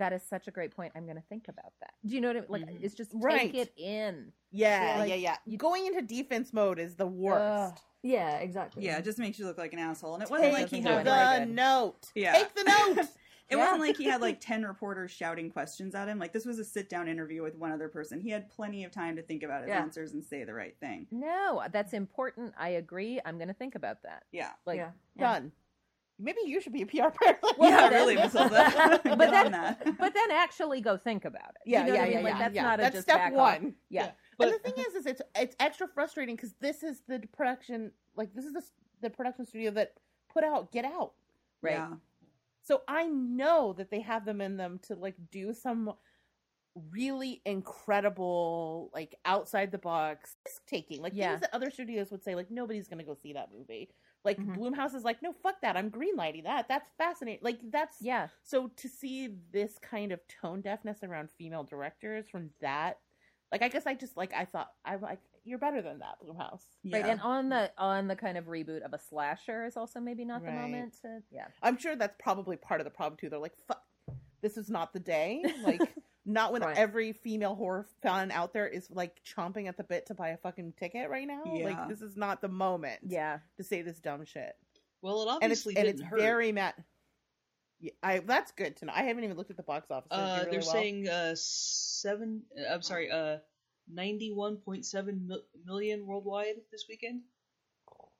"That 0.00 0.12
is 0.12 0.22
such 0.22 0.48
a 0.48 0.50
great 0.50 0.74
point. 0.74 0.92
I'm 0.96 1.04
going 1.04 1.16
to 1.16 1.22
think 1.28 1.46
about 1.48 1.72
that." 1.80 1.92
Do 2.04 2.12
you 2.14 2.20
know 2.20 2.28
what 2.28 2.36
I 2.36 2.40
mean? 2.40 2.48
Like, 2.50 2.66
Mhm. 2.66 2.82
it's 2.82 2.94
just 2.94 3.12
Right. 3.14 3.52
take 3.52 3.54
it 3.54 3.72
in. 3.76 4.32
yeah, 4.50 4.96
Like, 4.98 5.08
yeah, 5.10 5.36
yeah. 5.46 5.56
Going 5.56 5.86
into 5.86 6.02
defense 6.02 6.52
mode 6.52 6.78
is 6.80 6.96
the 6.96 7.06
worst. 7.06 7.74
Ugh. 7.74 7.80
Yeah, 8.02 8.36
exactly. 8.38 8.84
yeah, 8.84 8.98
it 8.98 9.04
just 9.04 9.18
makes 9.18 9.38
you 9.38 9.46
look 9.46 9.58
like 9.58 9.72
an 9.72 9.78
asshole. 9.78 10.14
And 10.14 10.22
it 10.22 10.30
wasn't 10.30 10.52
like 10.54 10.68
he 10.70 10.80
the 10.80 10.88
had 10.88 11.04
very 11.04 11.46
the 11.46 11.52
note. 11.52 12.10
Yeah. 12.14 12.32
Take 12.32 12.54
the 12.54 12.64
note. 12.64 13.08
it 13.48 13.56
Yeah. 13.56 13.62
wasn't 13.64 13.80
like 13.80 13.96
he 13.96 14.04
had 14.04 14.20
like 14.20 14.40
10 14.40 14.64
reporters 14.64 15.10
shouting 15.10 15.50
questions 15.50 15.94
at 15.94 16.08
him. 16.08 16.18
Like 16.18 16.32
this 16.32 16.44
was 16.44 16.58
a 16.58 16.64
sit 16.64 16.88
down 16.88 17.08
interview 17.08 17.42
with 17.42 17.54
one 17.56 17.70
other 17.72 17.88
person. 17.88 18.20
He 18.20 18.30
had 18.30 18.48
plenty 18.50 18.84
of 18.84 18.90
time 18.90 19.16
to 19.16 19.22
think 19.22 19.42
about 19.42 19.62
his 19.62 19.68
Yeah. 19.68 19.80
answers 19.82 20.12
and 20.12 20.24
say 20.24 20.44
the 20.44 20.54
right 20.54 20.76
thing. 20.80 21.06
No, 21.10 21.62
that's 21.72 21.92
important. 21.92 22.54
I 22.58 22.70
agree. 22.70 23.20
I'm 23.24 23.36
going 23.38 23.48
to 23.48 23.54
think 23.54 23.74
about 23.74 24.02
that. 24.02 24.24
Yeah. 24.32 24.50
Like, 24.64 24.78
yeah. 24.78 24.90
Done. 25.18 25.52
Maybe 26.18 26.38
you 26.46 26.62
should 26.62 26.72
be 26.72 26.80
a 26.82 26.86
PR 26.86 27.10
person. 27.10 27.36
yeah, 27.60 27.88
then- 27.88 27.92
really, 27.92 28.14
Matilda. 28.16 29.00
But 29.04 29.18
then- 29.18 29.52
that. 29.52 29.84
but 29.98 30.14
then 30.14 30.30
actually 30.32 30.80
go 30.80 30.96
think 30.96 31.24
about 31.26 31.50
it. 31.50 31.62
Yeah, 31.66 31.80
you 31.80 31.86
know 31.88 31.92
yeah, 31.94 32.00
what 32.00 32.06
I 32.08 32.10
yeah, 32.10 32.16
mean? 32.16 32.24
Like, 32.24 32.32
yeah, 32.32 32.38
that's 32.38 32.54
yeah. 32.54 32.62
not 32.62 32.78
a 32.80 32.82
That's 32.82 32.94
just 32.94 33.06
step 33.06 33.16
back 33.18 33.32
one. 33.34 33.74
Yeah. 33.90 34.10
But 34.38 34.50
But- 34.50 34.62
the 34.62 34.70
thing 34.70 34.84
is, 34.88 34.94
is 34.94 35.06
it's 35.06 35.22
it's 35.36 35.56
extra 35.60 35.86
frustrating 35.86 36.34
because 36.36 36.54
this 36.60 36.82
is 36.82 37.02
the 37.06 37.20
production, 37.36 37.92
like 38.16 38.34
this 38.34 38.44
is 38.46 38.54
the 38.54 38.62
the 39.02 39.10
production 39.10 39.44
studio 39.44 39.70
that 39.72 39.92
put 40.32 40.42
out 40.42 40.72
Get 40.72 40.86
Out. 40.86 41.12
Right. 41.60 41.86
So 42.66 42.82
I 42.88 43.06
know 43.06 43.72
that 43.74 43.90
they 43.90 44.00
have 44.00 44.24
them 44.24 44.40
in 44.40 44.56
them 44.56 44.80
to 44.80 44.96
like 44.96 45.16
do 45.30 45.54
some 45.54 45.94
really 46.92 47.42
incredible, 47.46 48.90
like 48.94 49.14
outside 49.24 49.72
the 49.72 49.78
box 49.78 50.36
taking, 50.66 51.00
like 51.02 51.16
Yeah. 51.16 51.20
things 51.20 51.40
that 51.40 51.54
other 51.54 51.70
studios 51.70 52.10
would 52.10 52.22
say, 52.24 52.34
like 52.34 52.50
nobody's 52.50 52.88
gonna 52.88 53.04
go 53.04 53.14
see 53.14 53.32
that 53.34 53.52
movie. 53.52 53.90
Like 54.24 54.38
Mhm. 54.38 54.56
Blumhouse 54.56 54.94
is 54.94 55.04
like, 55.04 55.22
no, 55.22 55.32
fuck 55.32 55.60
that. 55.62 55.76
I'm 55.76 55.90
greenlighting 55.90 56.44
that. 56.44 56.68
That's 56.68 56.90
fascinating. 56.98 57.40
Like 57.42 57.60
that's 57.70 57.96
Yeah. 58.00 58.30
so 58.42 58.68
to 58.68 58.88
see 58.88 59.28
this 59.52 59.78
kind 59.78 60.12
of 60.12 60.26
tone 60.28 60.62
deafness 60.62 61.02
around 61.02 61.30
female 61.38 61.64
directors 61.64 62.28
from 62.28 62.50
that, 62.60 63.00
like 63.52 63.62
I 63.62 63.68
guess 63.68 63.86
I 63.86 63.94
just 63.94 64.16
like 64.16 64.32
I 64.34 64.44
thought 64.44 64.72
I'm 64.84 65.00
like 65.00 65.22
you're 65.46 65.58
better 65.58 65.80
than 65.80 66.00
that, 66.00 66.16
Blumhouse. 66.22 66.62
Yeah. 66.82 66.98
Right. 66.98 67.06
And 67.10 67.20
on 67.22 67.48
the 67.48 67.70
on 67.78 68.08
the 68.08 68.16
kind 68.16 68.36
of 68.36 68.46
reboot 68.46 68.82
of 68.82 68.92
a 68.92 68.98
slasher 68.98 69.64
is 69.64 69.76
also 69.76 70.00
maybe 70.00 70.24
not 70.24 70.42
the 70.42 70.48
Right. 70.48 70.60
moment 70.60 70.94
to 71.02 71.22
yeah. 71.30 71.46
I'm 71.62 71.78
sure 71.78 71.96
that's 71.96 72.16
probably 72.18 72.56
part 72.56 72.80
of 72.80 72.84
the 72.84 72.90
problem 72.90 73.16
too. 73.18 73.28
They're 73.30 73.38
like, 73.38 73.56
fuck, 73.66 73.82
this 74.42 74.56
is 74.56 74.68
not 74.68 74.92
the 74.92 75.00
day. 75.00 75.42
Like 75.62 75.80
not 76.28 76.52
when 76.52 76.62
Right. 76.62 76.76
every 76.76 77.12
female 77.12 77.54
horror 77.54 77.86
fan 78.02 78.32
out 78.32 78.52
there 78.52 78.66
is 78.66 78.90
like 78.90 79.22
chomping 79.24 79.68
at 79.68 79.76
the 79.76 79.84
bit 79.84 80.06
to 80.06 80.14
buy 80.14 80.30
a 80.30 80.36
fucking 80.36 80.72
ticket 80.76 81.08
right 81.08 81.26
now. 81.26 81.42
Yeah. 81.46 81.64
Like 81.66 81.88
this 81.88 82.02
is 82.02 82.16
not 82.16 82.40
the 82.42 82.48
moment 82.48 82.98
Yeah. 83.06 83.38
to 83.58 83.62
say 83.64 83.82
this 83.82 84.00
dumb 84.00 84.24
shit. 84.24 84.56
Well, 85.02 85.22
it 85.22 85.38
And 85.42 85.52
it's 85.52 85.60
obviously 85.62 85.76
and 85.76 85.84
didn't 85.86 86.00
it's 86.00 86.08
hurt. 86.10 86.18
very 86.20 86.50
mad. 86.52 86.74
Yeah, 87.78 87.92
I 88.02 88.18
that's 88.20 88.52
good 88.52 88.76
to 88.78 88.86
know. 88.86 88.92
I 88.96 89.02
haven't 89.02 89.22
even 89.24 89.36
looked 89.36 89.50
at 89.50 89.56
the 89.58 89.62
box 89.62 89.90
office. 89.90 90.08
Did 90.10 90.18
it 90.18 90.20
do 90.20 90.24
Uh, 90.24 90.36
really 90.38 90.50
they're 90.50 90.60
well? 90.60 90.72
saying 90.72 91.08
uh 91.08 91.34
seven. 91.36 92.42
I'm 92.70 92.82
sorry. 92.82 93.10
Uh, 93.10 93.36
ninety-one 93.92 94.56
point 94.58 94.84
seven 94.84 95.26
mil- 95.26 95.44
million 95.64 96.06
worldwide 96.06 96.56
this 96.72 96.86
weekend. 96.88 97.22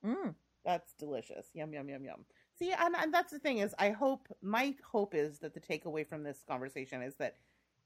Mm. 0.05 0.35
That's 0.65 0.93
delicious. 0.93 1.47
Yum 1.53 1.73
yum 1.73 1.89
yum 1.89 2.03
yum. 2.03 2.25
See, 2.59 2.71
and, 2.71 2.95
and 2.95 3.13
that's 3.13 3.31
the 3.31 3.39
thing 3.39 3.59
is, 3.59 3.75
I 3.77 3.91
hope 3.91 4.27
my 4.41 4.75
hope 4.91 5.13
is 5.13 5.39
that 5.39 5.53
the 5.53 5.59
takeaway 5.59 6.07
from 6.07 6.23
this 6.23 6.43
conversation 6.47 7.01
is 7.01 7.15
that 7.15 7.35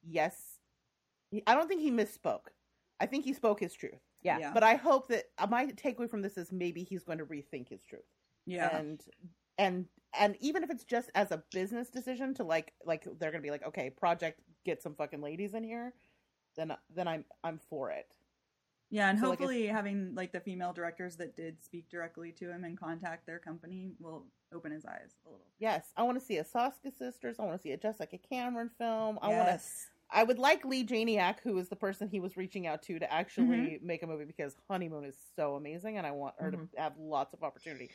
yes, 0.04 0.60
he- 1.30 1.44
I 1.46 1.56
don't 1.56 1.68
think 1.68 1.82
he 1.82 1.92
misspoke. 1.92 2.48
I 3.00 3.06
think 3.06 3.26
he 3.26 3.34
spoke 3.34 3.60
his 3.60 3.74
truth. 3.74 4.00
Yeah. 4.24 4.38
Yeah. 4.40 4.52
But 4.54 4.64
I 4.64 4.76
hope 4.76 5.08
that 5.10 5.26
uh, 5.40 5.48
my 5.48 5.66
takeaway 5.68 6.10
from 6.10 6.22
this 6.22 6.38
is 6.38 6.52
maybe 6.52 6.84
he's 6.84 7.04
going 7.04 7.18
to 7.18 7.26
rethink 7.26 7.70
his 7.70 7.84
truth. 7.84 8.06
yeah. 8.46 8.76
And 8.78 9.02
and 9.58 9.86
and 10.20 10.36
even 10.40 10.64
if 10.64 10.70
it's 10.70 10.84
just 10.84 11.12
as 11.16 11.32
a 11.32 11.44
business 11.52 11.90
decision 11.90 12.34
to 12.36 12.44
like 12.44 12.74
like 12.86 13.06
they're 13.20 13.32
gonna 13.32 13.42
be 13.42 13.52
like, 13.52 13.66
okay, 13.68 13.90
project 13.90 14.40
get 14.66 14.82
some 14.82 14.94
fucking 14.96 15.22
ladies 15.22 15.54
in 15.54 15.64
here, 15.64 15.94
then 16.56 16.76
then 16.90 17.08
I'm 17.08 17.26
I'm 17.44 17.60
for 17.60 17.92
it. 17.92 18.08
Yeah, 18.90 19.10
and 19.10 19.18
So, 19.18 19.30
like, 19.30 19.40
hopefully 19.40 19.68
having 19.68 20.16
like 20.16 20.34
the 20.34 20.42
female 20.42 20.74
directors 20.74 21.16
that 21.18 21.36
did 21.36 21.64
speak 21.64 21.90
directly 21.90 22.34
to 22.34 22.50
him 22.52 22.66
and 22.66 22.78
contact 22.78 23.26
their 23.26 23.40
company 23.40 23.94
will 24.00 24.28
open 24.54 24.72
his 24.72 24.86
eyes 24.86 25.16
a 25.26 25.30
little. 25.30 25.46
Yes, 25.60 25.94
I 25.96 26.04
want 26.04 26.20
to 26.20 26.26
see 26.26 26.38
a 26.38 26.44
Soska 26.44 26.92
sisters. 26.92 27.40
I 27.40 27.44
want 27.46 27.56
to 27.58 27.62
see 27.62 27.72
a 27.72 27.78
Jessica 27.78 28.18
Cameron 28.18 28.70
film. 28.78 29.20
I 29.22 29.30
want 29.30 29.48
to. 29.48 29.62
I 30.14 30.24
would 30.24 30.40
like 30.40 30.66
Leigh 30.66 30.84
Janiak, 30.86 31.40
who 31.40 31.58
is 31.58 31.70
the 31.70 31.76
person 31.78 32.10
he 32.10 32.20
was 32.20 32.36
reaching 32.36 32.68
out 32.68 32.82
to, 32.84 33.00
to 33.00 33.14
actually 33.14 33.80
make 33.82 34.04
a 34.04 34.08
movie 34.08 34.26
because 34.26 34.58
Honeymoon 34.70 35.06
is 35.06 35.18
so 35.38 35.56
amazing, 35.56 35.98
and 35.98 36.06
I 36.06 36.12
want 36.12 36.36
her 36.38 36.52
Mhm. 36.52 36.70
to 36.74 36.82
have 36.82 36.98
lots 36.98 37.34
of 37.34 37.44
opportunity. 37.44 37.92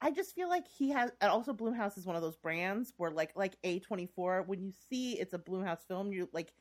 I 0.00 0.12
just 0.12 0.34
feel 0.34 0.48
like 0.48 0.66
he 0.68 0.90
has, 0.90 1.10
and 1.20 1.30
also 1.30 1.52
Blumhouse 1.52 1.98
is 1.98 2.06
one 2.06 2.14
of 2.16 2.22
those 2.22 2.36
brands 2.36 2.94
where, 2.96 3.10
like, 3.10 3.32
like 3.36 3.56
A 3.64 3.80
twenty 3.80 4.06
four, 4.06 4.42
when 4.42 4.62
you 4.62 4.70
see 4.72 5.18
it's 5.18 5.34
a 5.34 5.38
Blumhouse 5.38 5.86
film, 5.86 6.12
you 6.12 6.30
like, 6.32 6.54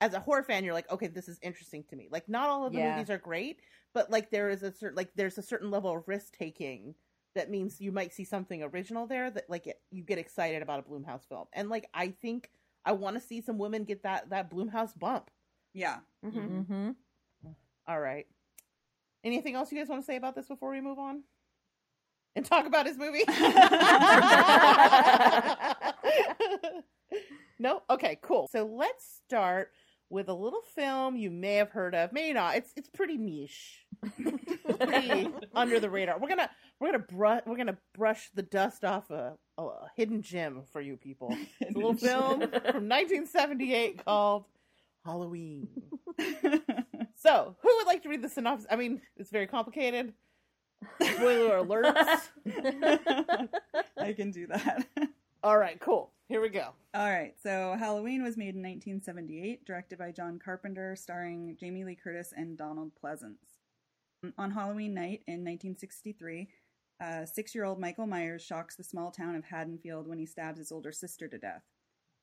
as 0.00 0.14
a 0.14 0.20
horror 0.20 0.42
fan, 0.42 0.64
you're 0.64 0.74
like, 0.74 0.90
okay, 0.90 1.08
this 1.08 1.28
is 1.28 1.38
interesting 1.42 1.84
to 1.90 1.96
me. 1.96 2.08
Like, 2.10 2.28
not 2.28 2.48
all 2.48 2.66
of 2.66 2.72
the 2.72 2.78
Yeah. 2.78 2.94
movies 2.94 3.10
are 3.10 3.18
great, 3.18 3.60
but 3.94 4.10
like 4.10 4.30
there 4.30 4.50
is 4.50 4.62
a 4.62 4.72
certain, 4.72 4.96
like, 4.96 5.10
there's 5.14 5.38
a 5.38 5.42
certain 5.42 5.70
level 5.70 5.96
of 5.96 6.06
risk 6.06 6.36
taking 6.36 6.94
that 7.34 7.50
means 7.50 7.80
you 7.80 7.92
might 7.92 8.12
see 8.12 8.24
something 8.24 8.62
original 8.62 9.06
there 9.06 9.30
that 9.30 9.48
like 9.50 9.66
it, 9.66 9.80
you 9.90 10.02
get 10.02 10.18
excited 10.18 10.62
about 10.62 10.80
a 10.80 10.82
Blumhouse 10.82 11.26
film, 11.28 11.46
and 11.52 11.68
like 11.68 11.88
I 11.94 12.08
think 12.08 12.50
I 12.84 12.92
want 12.92 13.16
to 13.16 13.20
see 13.20 13.40
some 13.40 13.58
women 13.58 13.84
get 13.84 14.02
that 14.04 14.30
that 14.30 14.50
Blumhouse 14.50 14.98
bump. 14.98 15.30
Yeah. 15.74 15.98
Mhm. 16.24 16.64
Mm-hmm. 16.66 16.90
All 17.86 18.00
right. 18.00 18.26
Anything 19.24 19.54
else 19.54 19.70
you 19.70 19.78
guys 19.78 19.88
want 19.88 20.02
to 20.02 20.06
say 20.06 20.16
about 20.16 20.34
this 20.34 20.46
before 20.46 20.70
we 20.70 20.80
move 20.80 20.98
on? 20.98 21.22
And 22.34 22.44
talk 22.44 22.66
about 22.66 22.86
his 22.86 22.96
movie? 22.96 23.24
no? 27.58 27.82
Okay, 27.90 28.18
cool. 28.22 28.48
So 28.50 28.64
let's 28.64 29.04
start 29.26 29.72
with 30.10 30.28
a 30.28 30.34
little 30.34 30.62
film 30.74 31.16
you 31.16 31.30
may 31.30 31.54
have 31.54 31.70
heard 31.70 31.94
of, 31.94 32.12
may 32.12 32.32
not. 32.32 32.56
It's 32.56 32.72
it's 32.76 32.88
pretty 32.88 33.16
niche. 33.16 33.84
Pretty 34.78 35.28
under 35.54 35.80
the 35.80 35.90
radar. 35.90 36.18
We're 36.18 36.28
gonna 36.28 36.50
we're 36.78 36.92
gonna 36.92 37.04
brush 37.04 37.42
we're 37.46 37.56
gonna 37.56 37.78
brush 37.96 38.30
the 38.34 38.42
dust 38.42 38.84
off 38.84 39.10
a, 39.10 39.34
a 39.58 39.90
hidden 39.96 40.22
gem 40.22 40.62
for 40.72 40.80
you 40.80 40.96
people. 40.96 41.34
It's 41.60 41.74
a 41.74 41.78
little 41.78 41.94
film 41.94 42.40
from 42.40 42.88
1978 42.88 44.04
called 44.04 44.44
Halloween. 45.04 45.68
So, 47.20 47.56
who 47.62 47.76
would 47.76 47.86
like 47.88 48.04
to 48.04 48.08
read 48.08 48.22
the 48.22 48.28
synopsis? 48.28 48.68
I 48.70 48.76
mean, 48.76 49.00
it's 49.16 49.30
very 49.30 49.48
complicated. 49.48 50.12
Spoiler 51.02 51.64
alerts. 51.64 52.20
I 53.98 54.12
can 54.12 54.30
do 54.30 54.46
that. 54.46 54.86
All 55.42 55.58
right, 55.58 55.80
cool. 55.80 56.12
Here 56.28 56.42
we 56.42 56.50
go. 56.50 56.74
All 56.94 57.10
right, 57.10 57.34
so 57.42 57.74
Halloween 57.78 58.22
was 58.22 58.36
made 58.36 58.54
in 58.54 58.62
1978, 58.62 59.64
directed 59.64 59.98
by 59.98 60.12
John 60.12 60.38
Carpenter, 60.38 60.94
starring 60.94 61.56
Jamie 61.58 61.84
Lee 61.84 61.94
Curtis 61.96 62.34
and 62.36 62.56
Donald 62.56 62.92
Pleasence. 63.02 63.60
On 64.36 64.50
Halloween 64.50 64.94
night 64.94 65.22
in 65.26 65.44
1963, 65.44 66.48
Uh, 67.00 67.24
Six 67.24 67.54
year 67.54 67.64
old 67.64 67.78
Michael 67.78 68.08
Myers 68.08 68.42
shocks 68.42 68.74
the 68.74 68.82
small 68.82 69.12
town 69.12 69.36
of 69.36 69.44
Haddonfield 69.44 70.08
when 70.08 70.18
he 70.18 70.26
stabs 70.26 70.58
his 70.58 70.72
older 70.72 70.90
sister 70.90 71.28
to 71.28 71.38
death. 71.38 71.62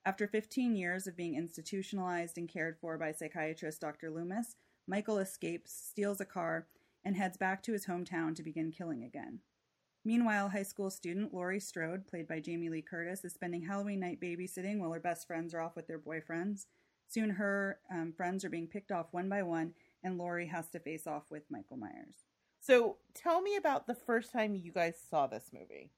After 0.06 0.28
15 0.28 0.76
years 0.76 1.08
of 1.08 1.16
being 1.16 1.36
institutionalized 1.36 2.38
and 2.38 2.50
cared 2.50 2.78
for 2.78 2.98
by 2.98 3.14
psychiatrist 3.14 3.80
Dr. 3.80 4.12
Loomis, 4.12 4.58
Michael 4.86 5.18
escapes, 5.18 5.72
steals 5.72 6.20
a 6.20 6.26
car, 6.26 6.68
and 7.06 7.16
heads 7.16 7.38
back 7.38 7.64
to 7.64 7.72
his 7.72 7.86
hometown 7.86 8.36
to 8.36 8.44
begin 8.44 8.70
killing 8.70 9.02
again. 9.02 9.40
Meanwhile, 10.06 10.50
high 10.50 10.64
school 10.64 10.92
student 10.92 11.34
Laurie 11.34 11.60
Strode, 11.60 12.08
played 12.08 12.28
by 12.28 12.40
Jamie 12.40 12.70
Lee 12.70 12.84
Curtis, 12.84 13.26
is 13.26 13.34
spending 13.34 13.64
Halloween 13.64 14.00
night 14.00 14.22
babysitting 14.22 14.80
while 14.80 14.92
her 14.92 15.00
best 15.00 15.26
friends 15.26 15.54
are 15.54 15.62
off 15.62 15.76
with 15.76 15.88
their 15.88 15.98
boyfriends. 15.98 16.68
Soon, 17.08 17.32
her 17.32 17.80
um, 17.92 18.14
friends 18.16 18.46
are 18.46 18.50
being 18.50 18.68
picked 18.68 18.92
off 18.92 19.08
one 19.12 19.30
by 19.30 19.42
one, 19.42 19.74
and 20.04 20.18
Laurie 20.20 20.48
has 20.48 20.70
to 20.70 20.80
face 20.80 21.08
off 21.08 21.24
with 21.32 21.44
Michael 21.50 21.78
Myers. 21.78 22.26
So 22.62 22.98
tell 23.16 23.42
me 23.42 23.56
about 23.56 23.88
the 23.88 23.96
first 23.96 24.32
time 24.32 24.56
you 24.56 24.72
guys 24.72 24.96
saw 25.10 25.26
this 25.26 25.50
movie. 25.52 25.92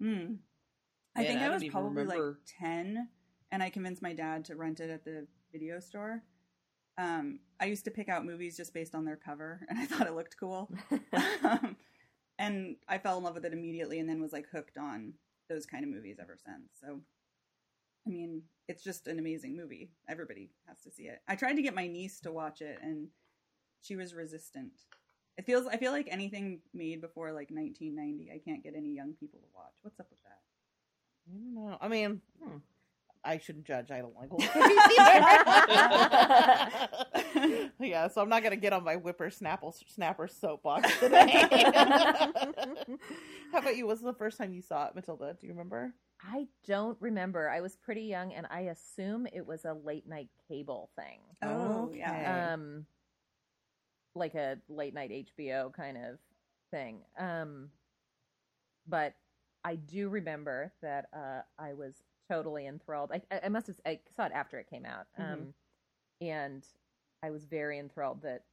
Hmm. 0.00 0.34
I 1.16 1.22
Man, 1.22 1.26
think 1.26 1.40
I 1.40 1.46
I, 1.46 1.48
was 1.48 1.64
probably 1.64 2.02
remember. 2.02 2.26
like 2.26 2.36
10, 2.60 3.08
and 3.50 3.62
I 3.62 3.70
convinced 3.70 4.02
my 4.02 4.12
dad 4.12 4.44
to 4.46 4.56
rent 4.56 4.80
it 4.80 4.90
at 4.90 5.04
the 5.06 5.26
video 5.52 5.80
store. 5.80 6.22
Um, 6.98 7.40
I 7.60 7.66
used 7.66 7.84
to 7.86 7.90
pick 7.90 8.08
out 8.10 8.26
movies 8.26 8.56
just 8.56 8.74
based 8.74 8.94
on 8.94 9.06
their 9.06 9.16
cover, 9.16 9.60
and 9.70 9.78
I 9.78 9.86
thought 9.86 10.06
it 10.06 10.14
looked 10.14 10.36
cool. 10.38 10.70
um, 11.42 11.76
and 12.38 12.76
I 12.88 12.98
fell 12.98 13.18
in 13.18 13.24
love 13.24 13.34
with 13.34 13.44
it 13.44 13.52
immediately, 13.52 13.98
and 13.98 14.08
then 14.08 14.20
was 14.20 14.32
like 14.32 14.46
hooked 14.50 14.78
on 14.78 15.14
those 15.48 15.66
kind 15.66 15.84
of 15.84 15.90
movies 15.90 16.18
ever 16.20 16.36
since. 16.36 16.68
So, 16.80 17.00
I 18.06 18.10
mean, 18.10 18.42
it's 18.68 18.82
just 18.82 19.06
an 19.06 19.18
amazing 19.18 19.56
movie. 19.56 19.90
Everybody 20.08 20.50
has 20.66 20.80
to 20.82 20.90
see 20.90 21.04
it. 21.04 21.20
I 21.28 21.36
tried 21.36 21.54
to 21.54 21.62
get 21.62 21.74
my 21.74 21.86
niece 21.86 22.20
to 22.20 22.32
watch 22.32 22.60
it, 22.60 22.78
and 22.82 23.08
she 23.80 23.96
was 23.96 24.14
resistant. 24.14 24.72
It 25.36 25.44
feels 25.44 25.66
I 25.66 25.76
feel 25.76 25.92
like 25.92 26.08
anything 26.10 26.60
made 26.72 27.00
before 27.00 27.28
like 27.28 27.50
1990, 27.50 28.30
I 28.32 28.38
can't 28.38 28.62
get 28.62 28.74
any 28.76 28.94
young 28.94 29.12
people 29.14 29.40
to 29.40 29.46
watch. 29.54 29.74
What's 29.82 30.00
up 30.00 30.08
with 30.10 30.22
that? 30.22 30.40
I 31.28 31.34
don't 31.34 31.54
know. 31.54 31.78
I 31.80 31.88
mean, 31.88 32.20
Hmm. 32.42 32.58
I 33.26 33.38
shouldn't 33.38 33.66
judge. 33.66 33.90
I 33.90 33.98
don't 34.00 34.14
like 34.16 34.30
old 34.30 34.40
movies 34.40 34.78
either. 34.98 35.20
yeah, 37.80 38.08
so 38.08 38.22
I'm 38.22 38.28
not 38.28 38.42
gonna 38.42 38.56
get 38.56 38.72
on 38.72 38.84
my 38.84 38.94
whippersnapper 38.94 39.70
snapper 39.88 40.28
soapbox 40.28 40.98
today. 41.00 41.30
How 43.52 43.58
about 43.58 43.76
you? 43.76 43.86
What's 43.86 44.02
the 44.02 44.14
first 44.14 44.38
time 44.38 44.52
you 44.52 44.62
saw 44.62 44.86
it, 44.86 44.94
Matilda? 44.94 45.36
Do 45.40 45.46
you 45.46 45.52
remember? 45.52 45.92
I 46.22 46.46
don't 46.66 46.96
remember. 47.00 47.50
I 47.50 47.60
was 47.60 47.76
pretty 47.76 48.02
young, 48.02 48.32
and 48.32 48.46
I 48.48 48.60
assume 48.62 49.26
it 49.32 49.46
was 49.46 49.64
a 49.64 49.74
late 49.74 50.08
night 50.08 50.28
cable 50.48 50.90
thing. 50.96 51.20
Oh, 51.42 51.92
yeah. 51.94 52.52
um 52.54 52.86
like 54.14 54.34
a 54.34 54.56
late 54.68 54.94
night 54.94 55.10
HBO 55.36 55.72
kind 55.74 55.96
of 55.98 56.18
thing. 56.70 57.00
Um 57.18 57.68
but 58.88 59.14
I 59.64 59.74
do 59.76 60.08
remember 60.08 60.72
that 60.80 61.06
uh 61.14 61.42
I 61.58 61.74
was 61.74 62.02
totally 62.28 62.66
enthralled. 62.66 63.10
I 63.12 63.22
I- 63.34 63.40
I 63.44 63.48
must 63.48 63.66
have 63.68 63.76
I 63.86 64.00
saw 64.14 64.26
it 64.26 64.32
after 64.32 64.58
it 64.58 64.68
came 64.68 64.84
out. 64.86 65.06
Um 65.18 65.54
and 66.20 66.64
I 67.22 67.30
was 67.30 67.44
very 67.44 67.78
enthralled 67.78 68.22
that 68.22 68.44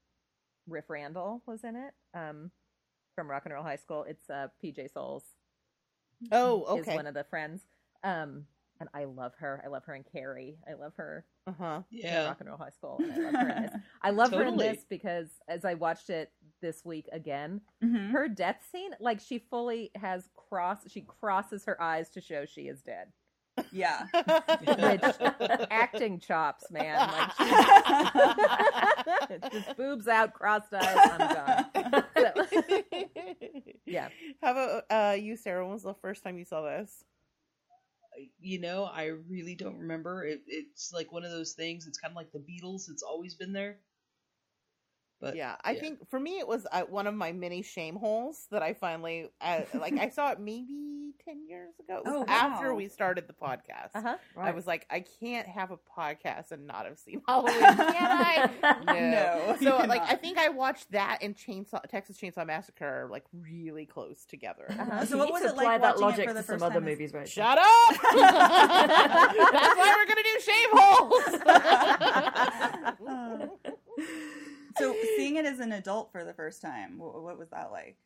Riff 0.67 0.89
Randell 0.89 1.41
was 1.45 1.63
in 1.63 1.75
it. 1.75 1.93
Um 2.13 2.51
from 3.15 3.29
Rock 3.29 3.43
and 3.45 3.53
Roll 3.53 3.63
High 3.63 3.75
School. 3.77 4.03
It's 4.03 4.29
uh 4.29 4.47
PJ 4.63 4.91
Soles 4.93 5.23
Oh, 6.31 6.63
okay. 6.79 6.91
is 6.91 6.95
one 6.95 7.07
of 7.07 7.13
the 7.13 7.23
friends. 7.25 7.61
Um 8.03 8.45
and 8.79 8.89
I 8.93 9.05
love 9.05 9.33
her. 9.35 9.61
I 9.63 9.67
love 9.69 9.85
her 9.85 9.95
in 9.95 10.03
Carrie. 10.03 10.57
I 10.69 10.73
love 10.73 10.93
her 10.95 11.25
Uh 11.47 11.51
huh. 11.57 11.81
Yeah. 11.89 12.25
Rock 12.25 12.37
and 12.41 12.49
Roll 12.49 12.57
High 12.57 12.69
School. 12.69 12.99
And 13.01 13.11
I 13.13 13.19
love 13.21 13.33
her 13.33 13.49
in 13.49 13.61
this. 13.63 13.73
I 14.01 14.09
love 14.11 14.31
her 14.31 14.43
in 14.43 14.57
this 14.57 14.85
because 14.89 15.29
as 15.47 15.63
I 15.65 15.73
watched 15.75 16.09
it 16.09 16.31
this 16.61 16.83
week 16.85 17.07
again, 17.11 17.61
Mhm. 17.83 18.11
her 18.11 18.27
death 18.27 18.65
scene, 18.71 18.91
like 18.99 19.19
she 19.19 19.39
fully 19.39 19.91
has 19.95 20.29
cross 20.35 20.79
she 20.89 21.01
crosses 21.01 21.65
her 21.65 21.81
eyes 21.81 22.09
to 22.11 22.21
show 22.21 22.45
she 22.45 22.67
is 22.67 22.81
dead. 22.81 23.11
Yeah. 23.73 24.05
Which 24.13 24.99
acting 25.71 26.19
chops, 26.19 26.69
man. 26.69 27.09
Like 27.09 27.31
just 29.51 29.75
boobs 29.77 30.07
out, 30.07 30.33
crossed 30.33 30.73
eyes, 30.73 30.97
I'm 31.11 31.33
gone. 31.33 32.03
So- 32.15 32.33
Yeah. 33.85 34.09
How 34.41 34.51
about 34.51 34.83
uh, 34.89 35.15
you, 35.15 35.35
Sarah? 35.35 35.63
When 35.65 35.73
was 35.73 35.83
the 35.83 35.93
first 35.95 36.23
time 36.23 36.37
you 36.37 36.45
saw 36.45 36.61
this? 36.61 37.03
You 38.39 38.59
know, 38.61 38.83
I 38.85 39.05
really 39.27 39.55
don't 39.55 39.79
remember. 39.79 40.23
It, 40.25 40.41
it's 40.47 40.93
like 40.93 41.11
one 41.11 41.25
of 41.25 41.31
those 41.31 41.53
things. 41.53 41.87
It's 41.87 41.97
kind 41.97 42.11
of 42.11 42.15
like 42.15 42.31
the 42.31 42.39
Beatles. 42.39 42.89
It's 42.89 43.01
always 43.03 43.33
been 43.33 43.53
there. 43.53 43.77
But 45.23 45.35
yeah, 45.37 45.55
I 45.63 45.75
think 45.75 46.09
for 46.09 46.19
me 46.19 46.37
it 46.39 46.47
was 46.47 46.67
uh, 46.71 46.81
one 46.81 47.07
of 47.07 47.13
my 47.15 47.31
many 47.31 47.61
shame 47.61 47.95
holes 47.95 48.45
that 48.51 48.61
I 48.61 48.73
finally 48.73 49.29
uh, 49.39 49.61
like. 49.73 49.93
I 49.97 50.09
saw 50.09 50.31
it 50.31 50.39
maybe 50.39 51.13
ten 51.23 51.47
years 51.47 51.73
ago. 51.79 52.01
It 52.05 52.05
was 52.05 52.25
Oh, 52.27 52.31
after 52.31 52.71
wow. 52.71 52.75
we 52.77 52.89
started 52.89 53.27
the 53.27 53.33
podcast. 53.33 53.91
Uh-huh. 53.95 54.17
I 54.37 54.51
was 54.51 54.67
like, 54.67 54.85
I 54.89 55.05
can't 55.21 55.47
have 55.47 55.71
a 55.71 55.77
podcast 55.97 56.51
and 56.51 56.67
not 56.67 56.85
have 56.85 56.99
seen 56.99 57.21
Halloween, 57.27 57.57
can 57.59 57.77
I? 57.79 58.49
No, 58.85 59.55
you 59.59 59.67
So 59.69 59.77
like. 59.85 60.01
I 60.03 60.15
think 60.15 60.37
I 60.37 60.49
watched 60.49 60.91
that 60.91 61.19
and 61.21 61.35
Chainsaw 61.35 61.81
Texas 61.89 62.17
Chainsaw 62.17 62.45
Massacre 62.45 63.07
like 63.09 63.23
really 63.33 63.85
close 63.85 64.25
together. 64.25 64.65
Uh-huh. 64.69 65.05
So 65.05 65.15
You 65.15 65.19
what 65.21 65.31
was 65.31 65.41
to 65.43 65.47
it 65.49 65.55
like 65.55 65.65
apply 65.65 65.77
that 65.79 65.99
watching 65.99 66.25
it 66.25 66.27
logic 66.27 66.27
for 66.27 66.33
the 66.33 66.41
to 66.41 66.45
some 66.47 66.63
other 66.63 66.81
movies, 66.81 67.13
right? 67.13 67.29
Shut 67.29 67.57
up! 67.57 67.65
That's 68.01 69.77
why 69.77 69.95
we're 69.95 70.05
gonna 70.05 70.23
do 70.23 70.39
shame 70.41 70.69
holes. 70.73 71.23
So 74.77 74.95
seeing 75.17 75.35
it 75.37 75.45
as 75.45 75.59
an 75.59 75.71
adult 75.71 76.11
for 76.11 76.23
the 76.23 76.33
first 76.33 76.61
time, 76.61 76.97
what, 76.97 77.21
what 77.21 77.37
was 77.37 77.49
that 77.49 77.71
like? 77.71 77.97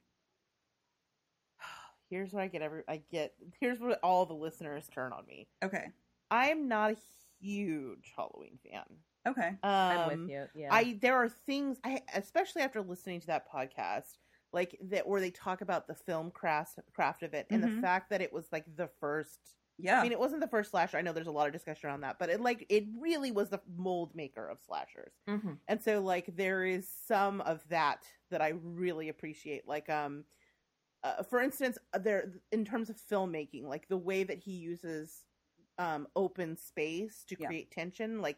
here's 2.10 2.34
what 2.34 2.44
I 2.44 2.48
get 2.48 2.62
every 2.62 2.84
I 2.88 3.02
get 3.12 3.34
here's 3.60 3.80
what 3.80 4.00
all 4.04 4.26
the 4.26 4.34
listeners 4.34 4.88
turn 4.94 5.14
on 5.14 5.26
me. 5.28 5.48
Okay. 5.64 5.88
I'm 6.32 6.68
not 6.68 6.92
a 6.92 6.98
huge 7.40 8.12
Halloween 8.16 8.58
fan. 8.70 8.84
Okay. 9.28 9.48
Um, 9.48 9.58
I'm 9.64 10.20
with 10.20 10.30
you. 10.30 10.46
Yeah. 10.56 10.70
I 10.74 10.98
there 11.02 11.16
are 11.16 11.30
things 11.30 11.78
I 11.84 12.02
especially 12.14 12.62
after 12.62 12.82
listening 12.82 13.20
to 13.22 13.28
that 13.28 13.52
podcast 13.52 14.18
like 14.54 14.78
that 14.90 15.08
where 15.08 15.20
they 15.20 15.32
talk 15.32 15.62
about 15.62 15.88
the 15.88 15.96
film 15.96 16.32
craft 16.32 16.80
craft 16.94 17.24
of 17.24 17.34
it 17.34 17.48
and 17.50 17.64
Mhm. 17.64 17.76
the 17.76 17.82
fact 17.82 18.10
that 18.10 18.22
it 18.22 18.32
was 18.32 18.46
like 18.52 18.66
the 18.76 18.88
first 19.00 19.40
Yeah. 19.80 20.00
I 20.00 20.04
mean 20.04 20.12
it 20.12 20.20
wasn't 20.20 20.42
the 20.42 20.48
first 20.48 20.72
slasher 20.72 20.98
I 20.98 21.02
know 21.02 21.14
there's 21.14 21.28
a 21.28 21.32
lot 21.32 21.48
of 21.48 21.54
discussion 21.54 21.90
around 21.90 22.02
that 22.02 22.18
but 22.20 22.30
it 22.30 22.42
like 22.42 22.66
it 22.70 22.86
really 23.00 23.32
was 23.32 23.50
the 23.50 23.62
mold 23.78 24.16
maker 24.16 24.48
of 24.50 24.60
slashers 24.66 25.14
mm-hmm. 25.30 25.54
and 25.68 25.82
so 25.82 26.02
like 26.02 26.36
there 26.36 26.66
is 26.66 26.90
some 27.08 27.42
of 27.42 27.64
that 27.70 28.06
that 28.32 28.42
I 28.42 28.54
really 28.64 29.10
appreciate 29.10 29.68
like 29.68 29.90
um 29.90 30.24
uh, 31.04 31.22
for 31.24 31.42
instance 31.42 31.78
there 32.02 32.34
in 32.52 32.66
terms 32.66 32.90
of 32.90 32.98
filmmaking 33.12 33.64
like 33.66 33.88
the 33.88 33.98
way 33.98 34.24
that 34.24 34.40
he 34.40 34.52
uses 34.52 35.26
um 35.78 36.08
open 36.16 36.58
space 36.58 37.24
to 37.28 37.36
Yeah. 37.40 37.48
create 37.48 37.72
tension 37.72 38.20
like 38.22 38.38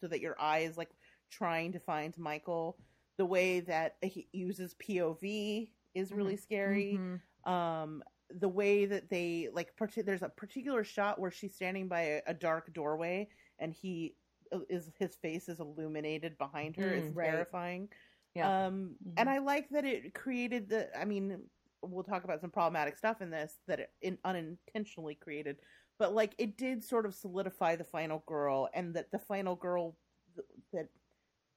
so 0.00 0.08
that 0.08 0.20
your 0.20 0.36
eye 0.40 0.60
is 0.60 0.78
like 0.78 0.90
trying 1.30 1.72
to 1.72 1.78
find 1.78 2.16
Michael 2.16 2.78
the 3.18 3.26
way 3.26 3.60
that 3.60 3.96
he 4.02 4.28
uses 4.32 4.74
POV 4.76 5.70
is 5.94 6.12
really 6.12 6.36
scary 6.36 6.98
Mhm. 6.98 7.20
um 7.50 8.02
the 8.30 8.48
way 8.48 8.84
that 8.84 9.08
they 9.08 9.48
like 9.52 9.72
there's 10.04 10.22
a 10.22 10.28
particular 10.28 10.84
shot 10.84 11.18
where 11.18 11.30
she's 11.30 11.54
standing 11.54 11.88
by 11.88 12.00
a, 12.02 12.20
a 12.28 12.34
dark 12.34 12.72
doorway 12.74 13.28
and 13.58 13.72
he 13.72 14.14
uh, 14.52 14.58
is 14.68 14.90
his 14.98 15.16
face 15.16 15.48
is 15.48 15.60
illuminated 15.60 16.36
behind 16.38 16.76
her 16.76 16.92
it's 16.92 17.08
Mm, 17.08 17.16
right. 17.16 17.24
terrifying 17.26 17.88
Yeah. 18.34 18.66
um 18.68 18.96
and 19.16 19.30
i 19.30 19.38
like 19.38 19.68
that 19.70 19.84
it 19.84 20.14
created 20.14 20.68
the 20.68 20.88
i 20.98 21.04
mean 21.04 21.42
we'll 21.82 22.04
talk 22.04 22.24
about 22.24 22.40
some 22.40 22.50
problematic 22.50 22.96
stuff 22.96 23.22
in 23.22 23.30
this 23.30 23.54
that 23.66 23.80
it 23.80 23.90
in, 24.02 24.18
unintentionally 24.24 25.14
created 25.14 25.56
but 25.98 26.12
like 26.14 26.34
it 26.38 26.56
did 26.58 26.82
sort 26.84 27.06
of 27.06 27.14
solidify 27.14 27.76
the 27.76 27.84
final 27.84 28.22
girl 28.26 28.68
and 28.74 28.94
that 28.94 29.10
the 29.10 29.18
final 29.18 29.56
girl 29.56 29.96
th- 30.34 30.46
that 30.72 30.88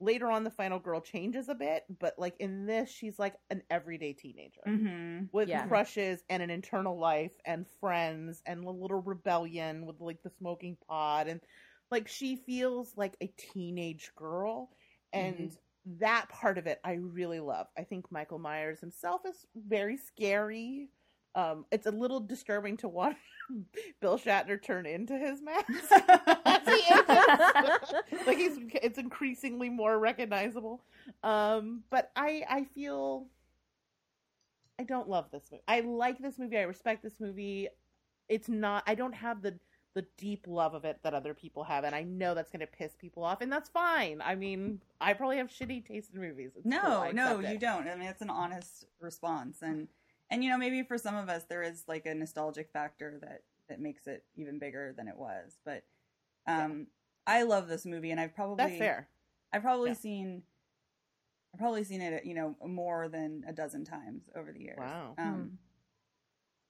later 0.02 0.30
on 0.32 0.43
the 0.43 0.49
final 0.52 0.80
girl 0.80 0.99
changes 0.99 1.47
a 1.49 1.56
bit 1.56 1.84
but 1.99 2.14
like 2.18 2.36
in 2.39 2.66
this 2.66 2.89
she's 2.89 3.20
like 3.20 3.36
an 3.49 3.62
everyday 3.70 4.14
teenager 4.14 4.62
Mm-hmm. 4.68 5.26
with 5.32 5.49
Yeah. 5.49 5.68
crushes 5.68 6.24
and 6.30 6.43
an 6.43 6.49
internal 6.49 6.99
life 6.99 7.36
and 7.45 7.68
friends 7.80 8.41
and 8.45 8.64
a 8.66 8.70
little 8.70 9.02
rebellion 9.02 9.86
with 9.86 9.99
like 9.99 10.22
the 10.24 10.30
smoking 10.30 10.78
pot 10.88 11.28
and 11.28 11.41
like 11.91 12.08
she 12.08 12.36
feels 12.36 12.93
like 12.97 13.16
a 13.22 13.28
teenage 13.38 14.12
girl 14.16 14.70
and 15.14 15.52
that 15.99 16.30
part 16.30 16.58
of 16.58 16.68
it 16.68 16.80
I 16.84 16.93
really 16.93 17.39
love. 17.39 17.68
I 17.78 17.84
think 17.84 18.12
Michael 18.12 18.39
Myers 18.39 18.80
himself 18.80 19.22
is 19.26 19.45
very 19.56 19.97
scary. 19.97 20.89
Um 21.36 21.66
it's 21.72 21.86
a 21.88 21.92
little 21.92 22.20
disturbing 22.20 22.78
to 22.78 22.88
watch 22.88 23.18
Bill 24.02 24.18
Shatner 24.18 24.62
turn 24.62 24.86
into 24.86 25.18
his 25.18 25.42
mask. 25.42 25.66
As 26.46 26.66
he 26.66 26.94
ages. 26.94 28.26
like 28.28 28.38
he's 28.38 28.58
it's 28.82 28.98
increasingly 28.98 29.70
more 29.70 29.98
recognizable. 30.00 30.84
Um 31.24 31.84
but 31.90 32.12
I 32.16 32.44
I 32.50 32.64
feel 32.76 33.28
I 34.80 34.84
don't 34.84 35.08
love 35.10 35.30
this 35.32 35.44
movie. 35.52 35.64
I 35.68 35.82
like 35.82 36.20
this 36.20 36.40
movie. 36.40 36.58
I 36.58 36.64
respect 36.64 37.04
this 37.04 37.20
movie. 37.20 37.70
It's 38.30 38.50
not. 38.50 38.84
I 38.88 38.96
don't 38.96 39.14
have 39.14 39.42
the 39.42 39.60
the 39.94 40.06
deep 40.18 40.46
love 40.48 40.74
of 40.74 40.86
it 40.86 40.98
that 41.04 41.14
other 41.14 41.34
people 41.34 41.64
have, 41.66 41.84
and 41.84 41.94
I 41.94 42.04
know 42.04 42.34
that's 42.34 42.50
going 42.50 42.62
to 42.62 42.68
piss 42.68 42.94
people 42.98 43.24
off, 43.24 43.42
and 43.42 43.52
that's 43.52 43.70
fine. 43.70 44.22
I 44.24 44.36
mean, 44.36 44.80
I 45.02 45.12
probably 45.14 45.38
have 45.38 45.50
shitty 45.50 45.86
taste 45.86 46.12
in 46.16 46.22
movies. 46.22 46.52
It's 46.56 46.66
No, 46.66 47.04
cool. 47.04 47.14
No, 47.14 47.40
you 47.42 47.48
it. 47.56 47.60
don't. 47.60 47.88
I 47.88 47.96
mean, 47.96 48.08
it's 48.08 48.22
an 48.22 48.30
honest 48.30 48.86
response, 49.02 49.62
and 49.62 49.90
and 50.32 50.44
you 50.44 50.50
know 50.50 50.58
maybe 50.58 50.82
for 50.82 50.98
some 50.98 51.16
of 51.16 51.30
us 51.30 51.44
there 51.44 51.62
is 51.62 51.84
like 51.88 52.06
a 52.08 52.16
nostalgic 52.16 52.72
factor 52.72 53.20
that 53.22 53.44
that 53.70 53.80
makes 53.80 54.08
it 54.08 54.26
even 54.36 54.58
bigger 54.58 54.94
than 54.98 55.08
it 55.08 55.16
was 55.16 55.60
but 55.64 55.84
um 56.48 56.88
i 57.28 57.44
love 57.44 57.68
this 57.68 57.86
movie 57.86 58.10
and 58.12 58.20
i've 58.20 58.34
probably 58.34 58.64
That's 58.64 58.78
fair. 58.78 59.08
i've 59.54 59.62
probably 59.62 59.90
Yeah. 59.90 59.96
seen 59.96 60.44
i've 61.54 61.60
probably 61.60 61.84
seen 61.84 62.02
it 62.02 62.26
you 62.26 62.34
know 62.34 62.56
more 62.66 63.08
than 63.10 63.44
a 63.48 63.54
dozen 63.54 63.86
times 63.86 64.24
over 64.36 64.52
the 64.52 64.62
years 64.62 64.80
Wow. 64.80 65.16
um 65.20 65.52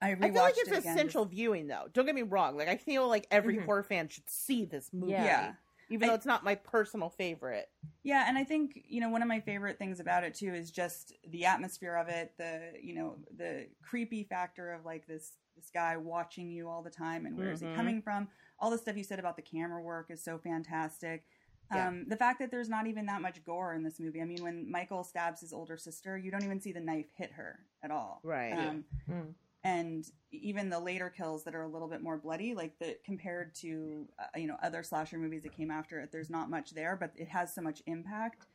i 0.01 0.11
I 0.11 0.15
feel 0.15 0.41
like 0.41 0.53
it's 0.57 0.71
it 0.71 0.77
essential 0.79 1.25
viewing, 1.25 1.67
though. 1.67 1.85
Don't 1.93 2.07
get 2.07 2.15
me 2.15 2.23
wrong. 2.23 2.57
Like 2.57 2.67
I 2.67 2.77
feel 2.77 3.07
like 3.07 3.27
every 3.29 3.57
Mhm. 3.57 3.65
horror 3.65 3.83
fan 3.83 4.07
should 4.07 4.27
see 4.29 4.65
this 4.65 4.91
movie, 4.91 5.11
Yeah. 5.11 5.51
Yeah 5.91 5.95
even 5.95 6.07
though 6.09 6.15
it's 6.15 6.25
not 6.25 6.43
my 6.43 6.55
personal 6.55 7.09
favorite. 7.09 7.69
Yeah, 8.03 8.25
and 8.27 8.37
I 8.37 8.43
think 8.43 8.81
you 8.87 9.01
know 9.01 9.09
one 9.09 9.21
of 9.21 9.27
my 9.27 9.39
favorite 9.39 9.77
things 9.77 9.99
about 9.99 10.23
it 10.23 10.33
too 10.35 10.53
is 10.53 10.71
just 10.71 11.13
the 11.29 11.45
atmosphere 11.45 11.95
of 11.95 12.07
it, 12.07 12.33
the 12.37 12.73
you 12.81 12.95
know 12.95 13.17
the 13.37 13.67
creepy 13.83 14.23
factor 14.23 14.73
of 14.73 14.85
like 14.85 15.05
this 15.07 15.33
this 15.55 15.69
guy 15.73 15.97
watching 15.97 16.49
you 16.49 16.69
all 16.69 16.81
the 16.81 16.89
time 16.89 17.25
and 17.25 17.37
where 17.37 17.51
is 17.51 17.61
Mhm. 17.61 17.69
he 17.69 17.75
coming 17.75 18.01
from? 18.01 18.29
All 18.59 18.71
the 18.71 18.77
stuff 18.77 18.95
you 18.97 19.03
said 19.03 19.19
about 19.19 19.35
the 19.35 19.41
camera 19.41 19.81
work 19.81 20.09
is 20.09 20.23
so 20.23 20.37
fantastic. 20.39 21.25
Yeah. 21.73 21.87
Um, 21.87 22.05
the 22.07 22.17
fact 22.17 22.39
that 22.39 22.51
there's 22.51 22.69
not 22.69 22.87
even 22.87 23.05
that 23.05 23.21
much 23.21 23.43
gore 23.45 23.73
in 23.73 23.83
this 23.83 23.99
movie. 23.99 24.21
I 24.21 24.25
mean, 24.25 24.41
when 24.43 24.69
Michael 24.69 25.03
stabs 25.03 25.39
his 25.41 25.53
older 25.53 25.77
sister, 25.77 26.17
you 26.17 26.29
don't 26.31 26.43
even 26.43 26.59
see 26.59 26.71
the 26.73 26.79
knife 26.81 27.07
hit 27.15 27.31
her 27.33 27.59
at 27.83 27.91
all. 27.91 28.19
Right. 28.23 28.51
Um, 28.53 28.85
Mm. 29.09 29.33
And 29.63 30.05
even 30.31 30.69
the 30.69 30.79
later 30.79 31.09
kills 31.09 31.43
that 31.43 31.53
are 31.55 31.63
a 31.63 31.67
little 31.67 31.87
bit 31.87 32.01
more 32.01 32.17
bloody 32.17 32.53
like 32.55 32.77
the 32.79 32.97
compared 33.05 33.53
to 33.53 34.07
uh, 34.19 34.25
you 34.39 34.47
know 34.47 34.57
other 34.63 34.81
slasher 34.83 35.17
movies 35.17 35.43
that 35.43 35.55
came 35.55 35.69
after 35.71 35.99
it 35.99 36.11
there's 36.11 36.29
not 36.29 36.49
much 36.49 36.71
there 36.73 36.95
but 36.99 37.11
it 37.15 37.27
has 37.27 37.53
so 37.53 37.61
much 37.61 37.81
impact 37.85 38.47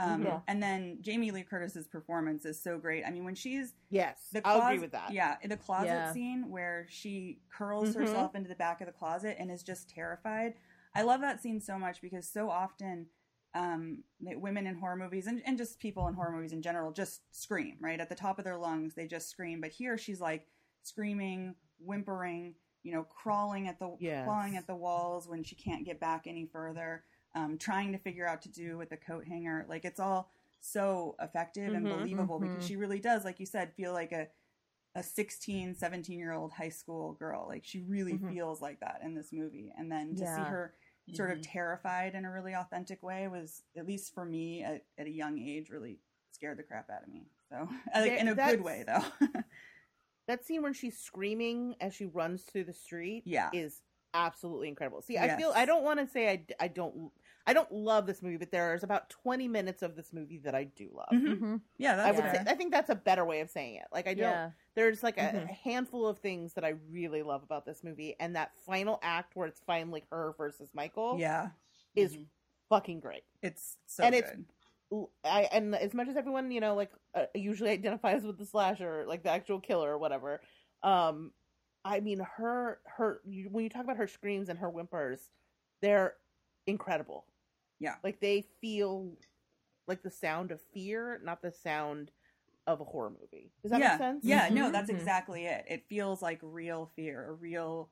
um, 0.00 0.22
Yeah. 0.24 0.40
and 0.46 0.62
then 0.62 0.98
jamie 1.00 1.30
lee 1.30 1.42
curtis's 1.42 1.86
performance 1.88 2.44
is 2.44 2.60
so 2.62 2.78
great 2.78 3.04
i 3.04 3.10
mean 3.10 3.24
when 3.24 3.34
she's 3.34 3.74
Yes, 3.90 4.28
the 4.32 4.46
I'll 4.46 4.62
agree 4.62 4.78
with 4.78 4.92
that. 4.92 5.12
yeah 5.12 5.36
the 5.44 5.56
closet 5.56 5.88
Yeah. 5.88 6.12
scene 6.12 6.50
where 6.50 6.86
she 6.88 7.40
curls 7.50 7.88
Mhm. 7.90 7.94
herself 8.00 8.34
into 8.34 8.48
the 8.48 8.54
back 8.54 8.80
of 8.80 8.86
the 8.86 8.92
closet 8.92 9.36
and 9.38 9.50
is 9.50 9.62
just 9.62 9.90
terrified 9.90 10.54
i 10.94 11.02
love 11.02 11.20
that 11.20 11.42
scene 11.42 11.60
so 11.60 11.78
much 11.78 12.00
because 12.00 12.28
so 12.28 12.48
often 12.50 13.06
um, 13.58 14.04
women 14.20 14.66
in 14.66 14.76
horror 14.76 14.96
movies 14.96 15.26
and, 15.26 15.42
and 15.46 15.58
just 15.58 15.80
people 15.80 16.08
in 16.08 16.14
horror 16.14 16.32
movies 16.32 16.52
in 16.52 16.62
general 16.62 16.92
just 16.92 17.22
scream 17.32 17.76
right 17.80 18.00
at 18.00 18.08
the 18.08 18.16
top 18.16 18.38
of 18.38 18.44
their 18.44 18.58
lungs 18.58 18.94
they 18.94 19.06
just 19.06 19.30
scream 19.30 19.60
but 19.60 19.70
here 19.70 19.98
she's 19.98 20.20
like 20.20 20.46
screaming 20.82 21.54
whimpering 21.78 22.54
you 22.84 22.92
know 22.92 23.04
crawling 23.04 23.68
at 23.68 23.78
the 23.80 23.98
Yes. 23.98 24.24
clawing 24.24 24.56
at 24.56 24.66
the 24.66 24.76
walls 24.76 25.28
when 25.28 25.42
she 25.44 25.56
can't 25.56 25.86
get 25.86 26.00
back 26.00 26.24
any 26.26 26.46
further 26.46 27.04
um, 27.34 27.58
trying 27.58 27.92
to 27.92 27.98
figure 27.98 28.26
out 28.26 28.42
to 28.42 28.48
do 28.50 28.78
with 28.78 28.90
the 28.90 28.96
coat 28.96 29.24
hanger 29.26 29.66
like 29.68 29.84
it's 29.84 30.00
all 30.00 30.30
so 30.60 31.16
effective 31.20 31.74
and 31.74 31.82
Mhm, 31.82 31.88
believable 31.88 32.40
because 32.40 32.62
mhm. 32.62 32.64
she 32.64 32.76
really 32.76 33.00
does 33.00 33.24
like 33.24 33.40
you 33.40 33.46
said 33.46 33.72
feel 33.76 33.92
like 33.92 34.12
a 34.12 34.28
a 34.94 35.02
16 35.02 35.74
17 35.74 36.18
year 36.18 36.32
old 36.32 36.52
high 36.52 36.68
school 36.70 37.12
girl 37.14 37.46
like 37.48 37.64
she 37.64 37.80
really 37.88 38.16
Mhm. 38.16 38.28
feels 38.28 38.60
like 38.62 38.80
that 38.80 39.00
in 39.04 39.14
this 39.14 39.32
movie 39.32 39.72
and 39.78 39.90
then 39.92 40.14
to 40.16 40.26
see 40.26 40.42
Yeah. 40.42 40.54
Her 41.10 41.14
sort 41.14 41.30
of 41.30 41.38
Mhm. 41.38 41.42
terrified 41.52 42.14
in 42.14 42.24
a 42.24 42.30
really 42.30 42.54
authentic 42.54 43.02
way 43.02 43.28
was 43.28 43.62
at 43.76 43.86
least 43.86 44.14
for 44.14 44.24
me 44.24 44.62
at, 44.62 44.84
at 44.96 45.06
a 45.06 45.10
young 45.10 45.38
age 45.38 45.70
really 45.70 45.98
scared 46.32 46.58
the 46.58 46.62
crap 46.62 46.90
out 46.90 47.02
of 47.02 47.08
me 47.08 47.26
so 47.48 47.68
like 47.94 48.12
in 48.12 48.28
a 48.28 48.34
good 48.34 48.60
way 48.60 48.84
though 48.86 49.04
That 50.26 50.44
scene 50.44 50.62
when 50.62 50.74
she's 50.74 50.98
screaming 50.98 51.74
as 51.80 51.94
she 51.94 52.04
runs 52.04 52.42
through 52.42 52.64
the 52.64 52.74
street 52.74 53.22
Yeah. 53.24 53.48
is 53.54 53.80
absolutely 54.12 54.68
incredible. 54.68 55.00
See, 55.00 55.16
I 55.16 55.34
feel 55.36 55.52
I 55.56 55.64
don't 55.64 55.82
want 55.82 56.00
to 56.00 56.06
say 56.06 56.28
I, 56.30 56.44
I 56.60 56.68
don't 56.68 57.10
I 57.48 57.54
don't 57.54 57.72
love 57.72 58.04
this 58.06 58.22
movie, 58.22 58.36
but 58.36 58.50
there's 58.50 58.82
about 58.82 59.08
20 59.08 59.48
minutes 59.48 59.80
of 59.82 59.96
this 59.96 60.12
movie 60.12 60.36
that 60.44 60.54
I 60.54 60.64
do 60.64 60.90
love. 60.92 61.08
Mhm. 61.12 61.38
Mhm. 61.38 61.60
yeah 61.78 61.96
I 62.04 62.10
would 62.12 62.20
fair. 62.20 62.34
say 62.34 62.44
I 62.46 62.54
think 62.54 62.70
that's 62.72 62.90
a 62.90 62.94
better 62.94 63.24
way 63.24 63.40
of 63.40 63.48
saying 63.48 63.76
it. 63.76 63.86
Like 63.90 64.06
I 64.06 64.12
don't 64.12 64.30
Yeah. 64.30 64.50
there's 64.74 65.02
like 65.02 65.16
a, 65.16 65.22
Mhm. 65.32 65.44
a 65.44 65.52
handful 65.54 66.06
of 66.06 66.18
things 66.18 66.52
that 66.54 66.64
I 66.64 66.74
really 66.90 67.22
love 67.22 67.42
about 67.42 67.64
this 67.64 67.82
movie 67.82 68.14
and 68.20 68.36
that 68.36 68.54
final 68.60 68.98
act 69.02 69.34
where 69.34 69.46
it's 69.48 69.60
finally 69.60 70.04
her 70.10 70.34
versus 70.36 70.68
Michael 70.74 71.18
yeah 71.18 71.50
is 71.94 72.16
Mhm. 72.18 72.26
fucking 72.68 73.00
great. 73.00 73.24
it's 73.42 73.78
so 73.86 74.04
And 74.04 74.14
it's- 74.14 74.30
good 74.30 74.44
I 75.24 75.42
and 75.52 75.74
as 75.74 75.92
much 75.94 76.08
as 76.08 76.16
everyone 76.18 76.50
you 76.50 76.60
know 76.60 76.74
like 76.74 76.92
uh, 77.14 77.26
usually 77.34 77.70
identifies 77.70 78.24
with 78.24 78.36
the 78.38 78.44
slasher, 78.46 79.04
like 79.06 79.22
the 79.22 79.30
actual 79.30 79.60
killer 79.60 79.90
or 79.92 79.98
whatever. 79.98 80.40
Um, 80.82 81.32
I 81.84 82.00
mean 82.00 82.20
her 82.20 82.80
her 82.84 83.20
you, 83.24 83.48
when 83.50 83.64
you 83.64 83.70
talk 83.70 83.84
about 83.84 83.96
her 83.96 84.06
screams 84.06 84.48
and 84.50 84.58
her 84.58 84.68
whimpers, 84.70 85.30
they're 85.80 86.16
incredible. 86.66 87.26
Yeah. 87.80 87.94
like 88.02 88.20
they 88.20 88.44
feel 88.60 89.12
like 89.86 90.02
the 90.02 90.10
sound 90.10 90.50
of 90.50 90.60
fear, 90.74 91.20
not 91.24 91.42
the 91.42 91.52
sound 91.52 92.10
of 92.66 92.80
a 92.80 92.84
horror 92.84 93.10
movie. 93.10 93.50
Does 93.62 93.70
that 93.70 93.80
yeah 93.80 93.90
make 93.90 93.98
sense? 93.98 94.24
yeah 94.24 94.48
Mhm. 94.48 94.52
no 94.52 94.70
that's 94.70 94.90
Mhm. 94.90 94.96
exactly 94.98 95.46
it 95.46 95.64
it 95.68 95.84
feels 95.88 96.20
like 96.20 96.38
real 96.42 96.90
fear 96.96 97.24
a 97.30 97.32
real 97.32 97.88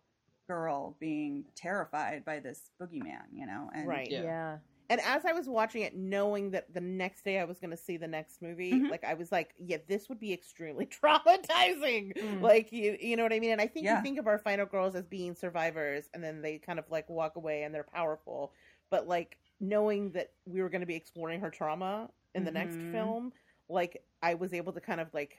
girl 0.49 0.97
being 1.01 1.45
terrified 1.55 2.25
by 2.25 2.39
this 2.41 2.71
boogeyman 2.81 3.25
you 3.33 3.47
know 3.47 3.71
and 3.75 3.89
Right. 3.89 4.11
Yeah. 4.11 4.23
Yeah. 4.23 4.59
And 4.89 5.01
as 5.01 5.25
I 5.25 5.33
was 5.33 5.49
watching 5.49 5.83
it, 5.83 5.97
knowing 5.97 6.53
that 6.53 6.73
the 6.73 6.81
next 6.81 7.25
day 7.25 7.41
I 7.41 7.45
was 7.45 7.59
going 7.59 7.73
to 7.73 7.77
see 7.77 7.97
the 7.97 8.07
next 8.07 8.41
movie, 8.41 8.73
Mhm. 8.75 8.89
like 8.89 9.03
I 9.03 9.15
was 9.15 9.33
like, 9.33 9.53
yeah, 9.59 9.79
this 9.89 10.09
would 10.09 10.21
be 10.21 10.33
extremely 10.33 10.87
traumatizing. 11.03 12.17
Mm. 12.17 12.41
Like 12.41 12.71
you, 12.71 12.97
you 13.01 13.17
know 13.17 13.25
what 13.25 13.33
I 13.33 13.41
mean? 13.41 13.51
And 13.51 13.61
I 13.61 13.67
think 13.67 13.85
Yeah. 13.87 13.97
you 13.97 14.03
think 14.05 14.19
of 14.21 14.29
our 14.29 14.39
final 14.39 14.65
girls 14.67 14.95
as 14.95 15.05
being 15.07 15.35
survivors, 15.35 16.09
and 16.15 16.23
then 16.23 16.41
they 16.41 16.59
kind 16.59 16.79
of 16.79 16.89
like 16.91 17.09
walk 17.09 17.35
away 17.35 17.65
and 17.65 17.75
they're 17.75 17.83
powerful. 17.83 18.53
But 18.91 19.09
like 19.09 19.39
knowing 19.61 20.11
that 20.13 20.33
we 20.45 20.63
were 20.63 20.69
going 20.69 20.81
to 20.81 20.87
be 20.87 20.95
exploring 20.97 21.41
her 21.41 21.51
trauma 21.51 22.11
in 22.35 22.45
the 22.45 22.51
next 22.51 22.77
Mhm. 22.77 22.93
film, 22.93 23.33
like 23.69 24.05
I 24.23 24.35
was 24.35 24.53
able 24.53 24.73
to 24.75 24.81
kind 24.81 25.01
of 25.01 25.13
like 25.15 25.39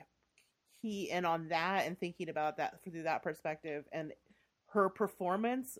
key 0.80 1.10
in 1.10 1.24
on 1.24 1.48
that 1.48 1.86
and 1.86 1.98
thinking 1.98 2.28
about 2.28 2.56
that 2.58 2.82
through 2.82 3.02
that 3.04 3.22
perspective, 3.22 3.86
and 3.92 4.12
her 4.66 4.88
performance 4.88 5.78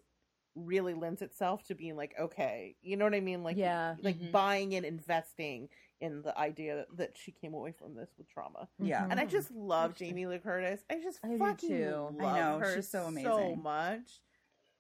really 0.55 0.95
lends 0.95 1.23
itself 1.23 1.63
to 1.63 1.73
being 1.73 1.95
like 1.95 2.13
okay 2.19 2.75
you 2.81 2.97
know 2.97 3.05
what 3.05 3.15
i 3.15 3.21
mean 3.21 3.45
like 3.45 3.57
Yeah. 3.57 3.95
like 4.01 4.19
Mhm. 4.19 4.33
buying 4.33 4.75
and 4.75 4.85
investing 4.85 5.69
in 6.01 6.21
the 6.23 6.37
idea 6.37 6.85
that 6.95 7.17
she 7.17 7.31
came 7.31 7.55
away 7.55 7.71
from 7.71 7.95
this 7.95 8.09
with 8.19 8.29
trauma 8.29 8.69
Yeah. 8.81 9.07
and 9.09 9.21
i 9.21 9.25
just 9.25 9.53
love 9.53 9.95
jamie 9.95 10.27
lee 10.27 10.39
curtis 10.41 10.85
i 10.91 10.99
just 10.99 11.21
I 11.25 11.29
do 11.29 11.39
fucking 11.39 11.69
too. 11.69 12.09
love 12.15 12.21
I 12.21 12.41
know, 12.41 12.59
her 12.59 12.75
she's 12.75 12.89
so 12.89 13.05
amazing 13.05 13.31
so 13.31 13.55
much 13.55 14.21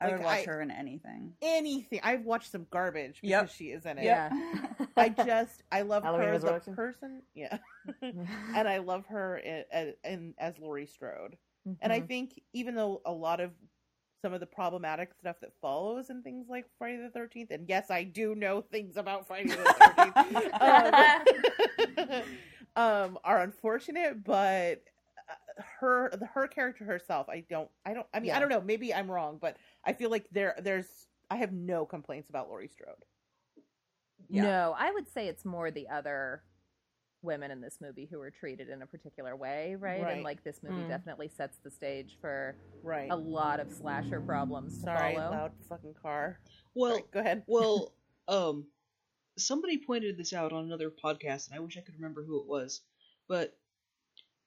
i 0.01 0.11
would 0.11 0.22
watch 0.22 0.40
I- 0.40 0.44
her 0.44 0.61
in 0.61 0.70
anything. 0.70 1.34
Anything. 1.42 2.01
I've 2.03 2.24
watched 2.24 2.51
some 2.53 2.66
garbage 2.70 3.20
because 3.20 3.30
Yep. 3.30 3.51
she 3.51 3.64
is 3.66 3.84
in 3.86 3.99
it. 3.99 4.05
Yeah. 4.05 4.30
i 4.96 5.09
just 5.09 5.62
i 5.72 5.82
love 5.82 6.03
Halloween 6.05 6.28
her 6.28 6.34
as 6.34 6.44
a 6.44 6.61
person. 6.72 7.22
Yeah. 7.34 7.59
And 8.03 8.68
i 8.68 8.78
love 8.78 9.07
her 9.07 9.38
in, 9.38 9.64
in, 9.72 9.94
in 10.05 10.34
as 10.38 10.59
laurie 10.59 10.86
strode. 10.86 11.36
And 11.82 11.92
I 11.92 12.01
Mhm. 12.01 12.09
think 12.09 12.42
even 12.53 12.74
though 12.74 13.03
a 13.05 13.12
lot 13.12 13.40
of 13.40 13.51
some 14.22 14.32
of 14.32 14.40
the 14.40 14.46
problematic 14.46 15.14
stuff 15.14 15.36
that 15.40 15.53
follows 15.61 16.11
and 16.11 16.24
things 16.24 16.46
like 16.49 16.64
Friday 16.78 16.96
the 17.03 17.11
Thirteenth, 17.11 17.51
and 17.53 17.68
yes, 17.68 17.88
I 17.90 18.03
do 18.05 18.34
know 18.34 18.61
things 18.62 18.96
about 18.96 19.26
Friday 19.28 19.51
the 19.51 19.74
Thirteenth, 19.96 20.53
um, 22.76 22.82
um, 22.82 23.18
are 23.24 23.40
unfortunate, 23.42 24.24
but 24.24 24.82
uh, 25.28 25.62
her 25.80 26.11
the, 26.18 26.26
her 26.26 26.46
character 26.49 26.84
herself, 26.84 27.28
I 27.28 27.44
don't, 27.49 27.68
I 27.84 27.94
don't, 27.94 28.07
I 28.14 28.20
mean, 28.20 28.32
I 28.32 28.40
don't 28.40 28.49
know, 28.49 28.61
maybe 28.61 28.92
I'm 28.94 29.11
wrong, 29.11 29.38
but 29.40 29.57
I 29.85 29.93
feel 29.93 30.11
like 30.11 30.26
there, 30.33 30.55
there's, 30.62 30.87
I 31.31 31.37
have 31.37 31.53
no 31.53 31.85
complaints 31.87 32.29
about 32.31 32.49
Laurie 32.49 32.68
Strode. 32.68 33.05
Yeah. 34.29 34.43
No, 34.43 34.74
I 34.79 34.91
would 34.91 35.09
say 35.09 35.29
it's 35.29 35.45
more 35.45 35.70
the 35.70 35.89
other 35.89 36.43
women 37.22 37.51
in 37.51 37.61
this 37.61 37.79
movie 37.81 38.07
who 38.11 38.18
were 38.18 38.31
treated 38.31 38.68
in 38.68 38.83
a 38.83 38.87
particular 38.87 39.35
way, 39.35 39.74
right? 39.79 40.03
Right. 40.03 40.14
And 40.14 40.22
like 40.22 40.45
this 40.45 40.61
movie 40.62 40.83
Mm. 40.83 40.89
definitely 40.89 41.29
sets 41.29 41.59
the 41.59 41.70
stage 41.70 42.16
for 42.20 42.57
Right. 42.83 43.11
a 43.11 43.16
lot 43.16 43.59
of 43.61 43.72
slasher 43.72 44.20
problems 44.20 44.76
to 44.79 44.85
Sorry, 44.85 45.14
follow. 45.16 45.31
loud 45.31 45.53
fucking 45.68 45.95
car. 45.95 46.39
Well, 46.74 46.93
Sorry, 46.93 47.05
go 47.11 47.20
ahead. 47.20 47.43
well, 47.47 47.93
um, 48.29 48.66
somebody 49.37 49.79
pointed 49.79 50.16
this 50.16 50.33
out 50.33 50.53
on 50.53 50.64
another 50.64 50.91
podcast, 50.91 51.49
and 51.49 51.57
I 51.57 51.61
wish 51.61 51.76
I 51.76 51.81
could 51.81 51.95
remember 51.95 52.22
who 52.24 52.41
it 52.41 52.47
was. 52.47 52.83
But 53.29 53.57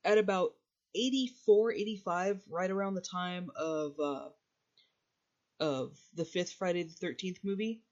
at 0.05 0.17
about 0.17 0.55
84, 0.95 1.71
85, 1.73 2.41
right 2.49 2.71
around 2.71 2.93
the 2.95 3.01
time 3.01 3.49
of 3.55 3.99
uh, 3.99 4.29
of 5.61 5.97
the 6.15 6.25
fifth 6.25 6.53
Friday 6.53 6.83
the 6.83 6.93
Thirteenth 6.93 7.39
movie, 7.43 7.83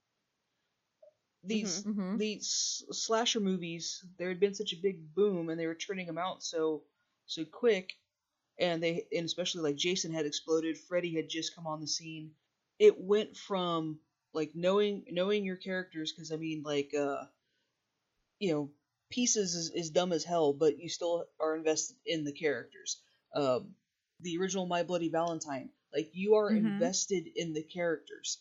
these 1.44 1.86
Mhm. 1.86 2.16
these 2.16 2.84
slasher 2.92 3.40
movies 3.40 4.04
there 4.18 4.30
had 4.30 4.40
been 4.40 4.56
such 4.56 4.74
a 4.74 4.78
big 4.82 5.14
boom, 5.16 5.50
and 5.50 5.60
they 5.60 5.68
were 5.68 5.76
turning 5.76 6.08
them 6.08 6.18
out 6.18 6.44
so 6.44 6.84
so 7.28 7.46
quick, 7.46 7.94
and 8.60 8.84
they 8.84 9.08
and 9.16 9.26
especially 9.26 9.62
like 9.62 9.76
Jason 9.78 10.14
had 10.14 10.26
exploded, 10.26 10.78
Freddy 10.78 11.16
had 11.16 11.30
just 11.30 11.56
come 11.56 11.68
on 11.68 11.82
the 11.82 11.88
scene. 11.88 12.32
It 12.80 13.00
went 13.00 13.38
from 13.38 14.00
like 14.34 14.56
knowing 14.56 15.06
knowing 15.12 15.46
your 15.46 15.58
characters 15.58 16.14
because 16.14 16.32
I 16.32 16.38
mean 16.38 16.64
like 16.64 16.94
uh 16.96 17.26
you 18.40 18.52
know 18.54 18.72
pieces 19.10 19.56
is, 19.56 19.72
is 19.72 19.90
dumb 19.92 20.12
as 20.14 20.24
hell, 20.24 20.54
but 20.54 20.80
you 20.80 20.90
still 20.90 21.26
are 21.40 21.56
invested 21.56 21.98
in 22.06 22.24
the 22.24 22.32
characters. 22.34 23.02
Um, 23.36 23.76
the 24.22 24.38
original 24.38 24.66
My 24.68 24.84
Bloody 24.84 25.10
Valentine, 25.10 25.70
like 25.94 26.10
you 26.14 26.36
are 26.36 26.52
Mhm. 26.52 26.58
invested 26.58 27.28
in 27.36 27.54
the 27.54 27.64
characters, 27.64 28.40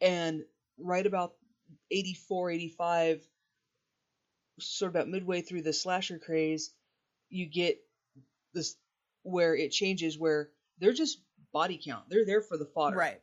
and 0.00 0.44
right 0.78 1.06
about 1.06 1.32
84, 1.90 2.50
85, 2.50 3.20
sort 4.60 4.88
of 4.90 4.94
about 4.94 5.08
midway 5.08 5.40
through 5.42 5.62
the 5.62 5.72
slasher 5.72 6.18
craze, 6.18 6.70
you 7.30 7.46
get 7.46 7.78
this 8.54 8.76
where 9.22 9.54
it 9.56 9.70
changes 9.70 10.18
where 10.18 10.50
they're 10.78 10.92
just 10.92 11.18
body 11.52 11.80
count. 11.82 12.08
They're 12.08 12.24
there 12.24 12.40
for 12.42 12.56
the 12.56 12.66
fodder. 12.66 12.96
Right. 12.96 13.20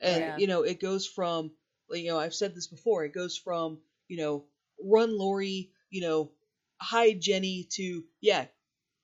And 0.00 0.20
Yeah. 0.20 0.36
you 0.36 0.46
know, 0.46 0.62
it 0.62 0.80
goes 0.80 1.06
from 1.06 1.52
you 1.90 2.06
know, 2.08 2.18
I've 2.18 2.34
said 2.34 2.54
this 2.54 2.66
before, 2.66 3.04
it 3.04 3.12
goes 3.14 3.36
from, 3.36 3.78
you 4.08 4.16
know, 4.16 4.44
run 4.82 5.16
Laurie, 5.16 5.70
you 5.90 6.00
know, 6.00 6.32
hide 6.80 7.20
Jenny 7.20 7.66
to 7.74 8.04
yeah, 8.20 8.46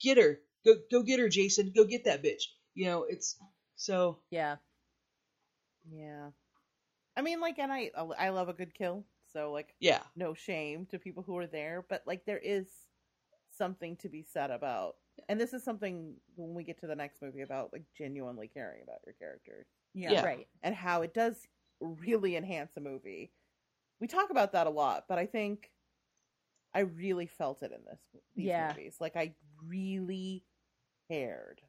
get 0.01 0.19
her. 0.19 0.41
Go 0.65 0.77
go 0.91 1.03
get 1.03 1.21
her, 1.21 1.29
Jason. 1.29 1.73
Go 1.75 1.85
get 1.85 2.05
that 2.05 2.23
bitch. 2.23 2.45
You 2.75 2.87
know, 2.87 3.05
it's 3.05 3.37
so 3.77 4.19
Yeah. 4.31 4.57
Yeah. 5.91 6.31
I 7.17 7.23
mean, 7.23 7.41
like, 7.41 7.59
and 7.59 7.73
I 7.73 7.91
I 8.19 8.31
love 8.31 8.49
a 8.49 8.55
good 8.55 8.75
kill, 8.75 9.05
so 9.33 9.53
like, 9.53 9.75
yeah. 9.81 10.03
no 10.17 10.35
shame 10.35 10.87
to 10.87 10.99
people 10.99 11.23
who 11.23 11.37
are 11.39 11.47
there, 11.47 11.85
but 11.89 12.03
like, 12.07 12.25
there 12.27 12.39
is 12.39 12.67
something 13.51 13.97
to 13.99 14.09
be 14.09 14.23
said 14.23 14.51
about, 14.51 14.97
and 15.29 15.41
this 15.41 15.53
is 15.53 15.63
something 15.65 16.15
when 16.37 16.55
we 16.55 16.65
get 16.65 16.79
to 16.81 16.87
the 16.87 16.97
next 16.97 17.23
movie 17.23 17.43
about 17.43 17.73
like 17.73 17.85
genuinely 17.97 18.49
caring 18.49 18.83
about 18.83 19.01
your 19.07 19.15
characters 19.15 19.67
Yeah. 19.95 20.13
Yeah. 20.13 20.25
Right. 20.25 20.49
and 20.63 20.75
how 20.75 21.03
it 21.03 21.15
does 21.15 21.47
really 21.81 22.37
enhance 22.37 22.77
a 22.77 22.81
movie. 22.81 23.33
We 24.01 24.07
talk 24.09 24.31
about 24.31 24.53
that 24.53 24.67
a 24.67 24.71
lot, 24.71 25.05
but 25.09 25.19
I 25.19 25.27
think 25.27 25.71
I 26.75 26.81
really 26.81 27.27
felt 27.27 27.63
it 27.63 27.73
in 27.73 27.85
this 27.85 28.01
these 28.35 28.47
Yeah. 28.49 28.69
movies. 28.69 28.97
Like 29.01 29.17
I 29.17 29.35
really 29.67 30.45
cared. 31.11 31.61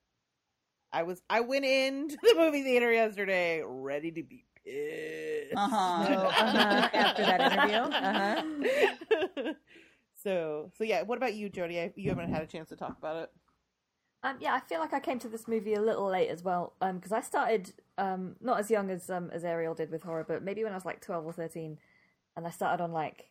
I 0.94 1.04
was 1.04 1.22
I 1.30 1.40
went 1.42 1.66
into 1.66 2.16
the 2.22 2.36
movie 2.38 2.62
theater 2.64 2.92
yesterday 2.94 3.62
ready 3.66 4.12
to 4.12 4.24
be 4.24 4.46
pissed. 4.64 5.56
Uh-huh. 5.58 6.06
So, 6.06 6.14
uh-huh, 6.28 6.90
after 6.94 7.24
that 7.24 7.42
interview, 7.52 7.78
uh-huh. 9.28 9.54
so 10.24 10.72
so 10.78 10.84
yeah, 10.84 11.02
what 11.02 11.18
about 11.18 11.34
you, 11.34 11.50
Jody? 11.50 11.92
You 11.96 12.10
haven't 12.10 12.30
had 12.32 12.44
a 12.44 12.48
chance 12.48 12.70
to 12.70 12.76
talk 12.76 12.98
about 12.98 13.24
it. 13.24 13.32
Um, 14.26 14.38
yeah, 14.40 14.54
I 14.54 14.62
feel 14.62 14.80
like 14.80 14.94
I 14.94 15.02
came 15.02 15.20
to 15.20 15.28
this 15.28 15.50
movie 15.50 15.74
a 15.74 15.82
little 15.82 16.08
late 16.08 16.30
as 16.30 16.44
well, 16.44 16.76
because 16.80 17.12
I 17.12 17.20
started 17.22 17.74
um, 17.98 18.36
not 18.40 18.60
as 18.60 18.72
young 18.72 18.90
as 18.90 19.10
um, 19.10 19.30
as 19.34 19.44
Ariel 19.44 19.74
did 19.74 19.92
with 19.92 20.04
horror, 20.04 20.26
but 20.28 20.44
maybe 20.44 20.64
when 20.64 20.72
I 20.72 20.76
was 20.76 20.86
like 20.86 21.02
twelve 21.02 21.26
or 21.26 21.34
thirteen, 21.34 21.78
and 22.38 22.48
I 22.48 22.52
started 22.52 22.82
on 22.84 22.92
like 22.94 23.26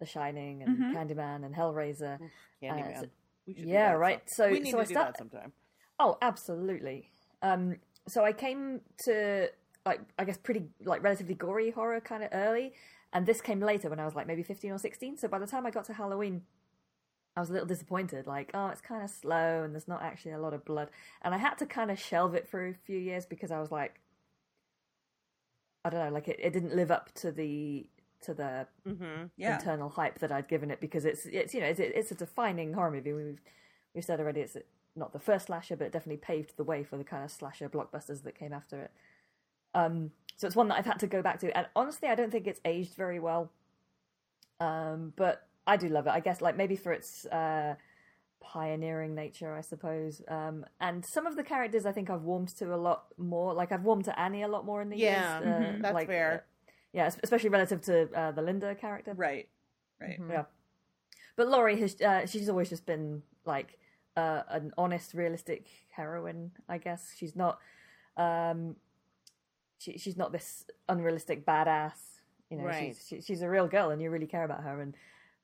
The 0.00 0.06
Shining 0.06 0.62
and 0.62 0.76
Mhm. 0.78 0.92
Candyman 0.94 1.44
and 1.46 1.54
Hellraiser. 1.54 2.18
Candyman. 2.62 2.96
Uh, 2.96 3.00
so- 3.02 3.06
we 3.46 3.52
should 3.54 3.64
do 3.64 3.68
yeah, 3.68 3.92
that 3.92 3.98
right. 3.98 4.22
some- 4.30 4.46
So- 4.46 4.50
we 4.52 4.60
need 4.60 4.70
so 4.70 4.78
to 4.78 4.82
I 4.82 4.86
do 4.86 4.94
start- 4.94 5.06
that 5.08 5.18
sometime. 5.18 5.52
Oh, 5.98 6.18
absolutely. 6.20 7.10
Um, 7.42 7.76
so 8.08 8.24
I 8.24 8.32
came 8.32 8.80
to 9.06 9.48
like 9.86 10.00
I 10.18 10.24
guess 10.24 10.38
pretty 10.38 10.64
like 10.84 11.02
relatively 11.02 11.34
gory 11.34 11.70
horror 11.70 12.00
kind 12.00 12.22
of 12.24 12.30
early, 12.32 12.72
and 13.12 13.26
this 13.26 13.40
came 13.40 13.60
later 13.60 13.90
when 13.90 14.00
I 14.00 14.04
was 14.04 14.14
like 14.14 14.26
maybe 14.26 14.42
fifteen 14.42 14.72
or 14.72 14.78
sixteen. 14.78 15.16
So 15.16 15.28
by 15.28 15.38
the 15.38 15.46
time 15.46 15.66
I 15.66 15.70
got 15.70 15.84
to 15.86 15.92
Halloween, 15.92 16.42
I 17.36 17.40
was 17.40 17.50
a 17.50 17.52
little 17.52 17.68
disappointed. 17.68 18.26
Like, 18.26 18.50
oh, 18.54 18.68
it's 18.68 18.80
kind 18.80 19.02
of 19.02 19.10
slow 19.10 19.62
and 19.62 19.74
there's 19.74 19.88
not 19.88 20.02
actually 20.02 20.32
a 20.32 20.38
lot 20.38 20.54
of 20.54 20.64
blood, 20.64 20.88
and 21.22 21.34
I 21.34 21.38
had 21.38 21.54
to 21.58 21.66
kind 21.66 21.90
of 21.90 21.98
shelve 21.98 22.34
it 22.34 22.48
for 22.48 22.66
a 22.66 22.74
few 22.74 22.98
years 22.98 23.26
because 23.26 23.50
I 23.50 23.60
was 23.60 23.70
like, 23.70 24.00
I 25.84 25.90
don't 25.90 26.00
know, 26.04 26.10
like 26.10 26.28
it, 26.28 26.40
it 26.40 26.52
didn't 26.52 26.74
live 26.74 26.90
up 26.90 27.12
to 27.16 27.30
the 27.30 27.86
to 28.22 28.32
the 28.34 28.66
Mm-hmm. 28.88 29.26
Yeah. 29.36 29.56
internal 29.58 29.90
hype 29.90 30.18
that 30.20 30.32
I'd 30.32 30.48
given 30.48 30.70
it 30.70 30.80
because 30.80 31.04
it's 31.04 31.26
it's 31.26 31.52
you 31.54 31.60
know 31.60 31.66
it's 31.66 31.80
it's 31.80 32.10
a 32.10 32.14
defining 32.14 32.72
horror 32.72 32.90
movie. 32.90 33.12
We've 33.12 33.40
we've 33.94 34.04
said 34.04 34.18
already 34.20 34.40
it's 34.40 34.56
not 34.96 35.12
the 35.12 35.18
first 35.18 35.46
slasher, 35.46 35.76
but 35.76 35.86
it 35.86 35.92
definitely 35.92 36.18
paved 36.18 36.56
the 36.56 36.64
way 36.64 36.84
for 36.84 36.96
the 36.96 37.04
kind 37.04 37.24
of 37.24 37.30
slasher 37.30 37.68
blockbusters 37.68 38.22
that 38.22 38.34
came 38.38 38.52
after 38.52 38.82
it. 38.82 38.90
Um, 39.74 40.10
so 40.36 40.46
it's 40.46 40.56
one 40.56 40.68
that 40.68 40.78
I've 40.78 40.86
had 40.86 41.00
to 41.00 41.06
go 41.06 41.22
back 41.22 41.40
to, 41.40 41.56
and 41.56 41.66
honestly, 41.74 42.08
I 42.08 42.14
don't 42.14 42.30
think 42.30 42.46
it's 42.46 42.60
aged 42.64 42.94
very 42.94 43.18
well. 43.20 43.50
Um, 44.60 45.12
but 45.16 45.46
I 45.66 45.76
do 45.76 45.88
love 45.88 46.06
it. 46.06 46.10
I 46.10 46.20
guess 46.20 46.40
like 46.40 46.56
maybe 46.56 46.76
for 46.76 46.92
its 46.92 47.26
uh, 47.26 47.74
pioneering 48.40 49.14
nature, 49.14 49.54
I 49.56 49.60
suppose. 49.62 50.22
Um, 50.28 50.64
and 50.80 51.04
some 51.04 51.26
of 51.26 51.36
the 51.36 51.42
characters 51.42 51.86
I 51.86 51.92
think 51.92 52.08
I've 52.10 52.22
warmed 52.22 52.48
to 52.58 52.74
a 52.74 52.76
lot 52.76 53.06
more. 53.18 53.52
Like 53.54 53.72
I've 53.72 53.82
warmed 53.82 54.04
to 54.04 54.18
Annie 54.18 54.42
a 54.42 54.48
lot 54.48 54.64
more 54.64 54.80
in 54.80 54.90
the 54.90 54.96
Yeah, 54.96 55.38
years. 55.40 55.46
uh, 55.46 55.48
mhm, 55.76 55.82
that's 55.82 55.94
like, 55.94 56.06
fair. 56.06 56.32
uh, 56.32 56.70
yeah, 56.92 57.10
especially 57.22 57.50
relative 57.50 57.80
to 57.82 58.08
uh, 58.14 58.30
the 58.30 58.42
Linda 58.42 58.74
character. 58.74 59.12
Right. 59.14 59.48
Right. 60.00 60.20
Mhm. 60.20 60.30
Yeah. 60.30 60.44
But 61.36 61.48
Laurie 61.48 61.80
has 61.80 62.00
uh, 62.00 62.26
she's 62.26 62.48
always 62.48 62.68
just 62.70 62.86
been 62.86 63.22
like 63.44 63.78
uh, 64.16 64.42
an 64.48 64.72
honest, 64.78 65.14
realistic 65.14 65.66
heroine. 65.90 66.52
I 66.68 66.78
guess 66.78 67.12
she's 67.16 67.34
not. 67.36 67.58
Um, 68.16 68.76
she 69.78 69.98
she's 69.98 70.16
not 70.16 70.32
this 70.32 70.66
unrealistic 70.88 71.44
badass. 71.44 71.94
You 72.50 72.58
know, 72.58 72.64
Right. 72.64 72.94
she's 72.96 73.06
she, 73.08 73.20
she's 73.20 73.42
a 73.42 73.48
real 73.48 73.66
girl, 73.66 73.90
and 73.90 74.00
you 74.00 74.10
really 74.10 74.26
care 74.26 74.44
about 74.44 74.62
her. 74.62 74.80
And 74.80 74.94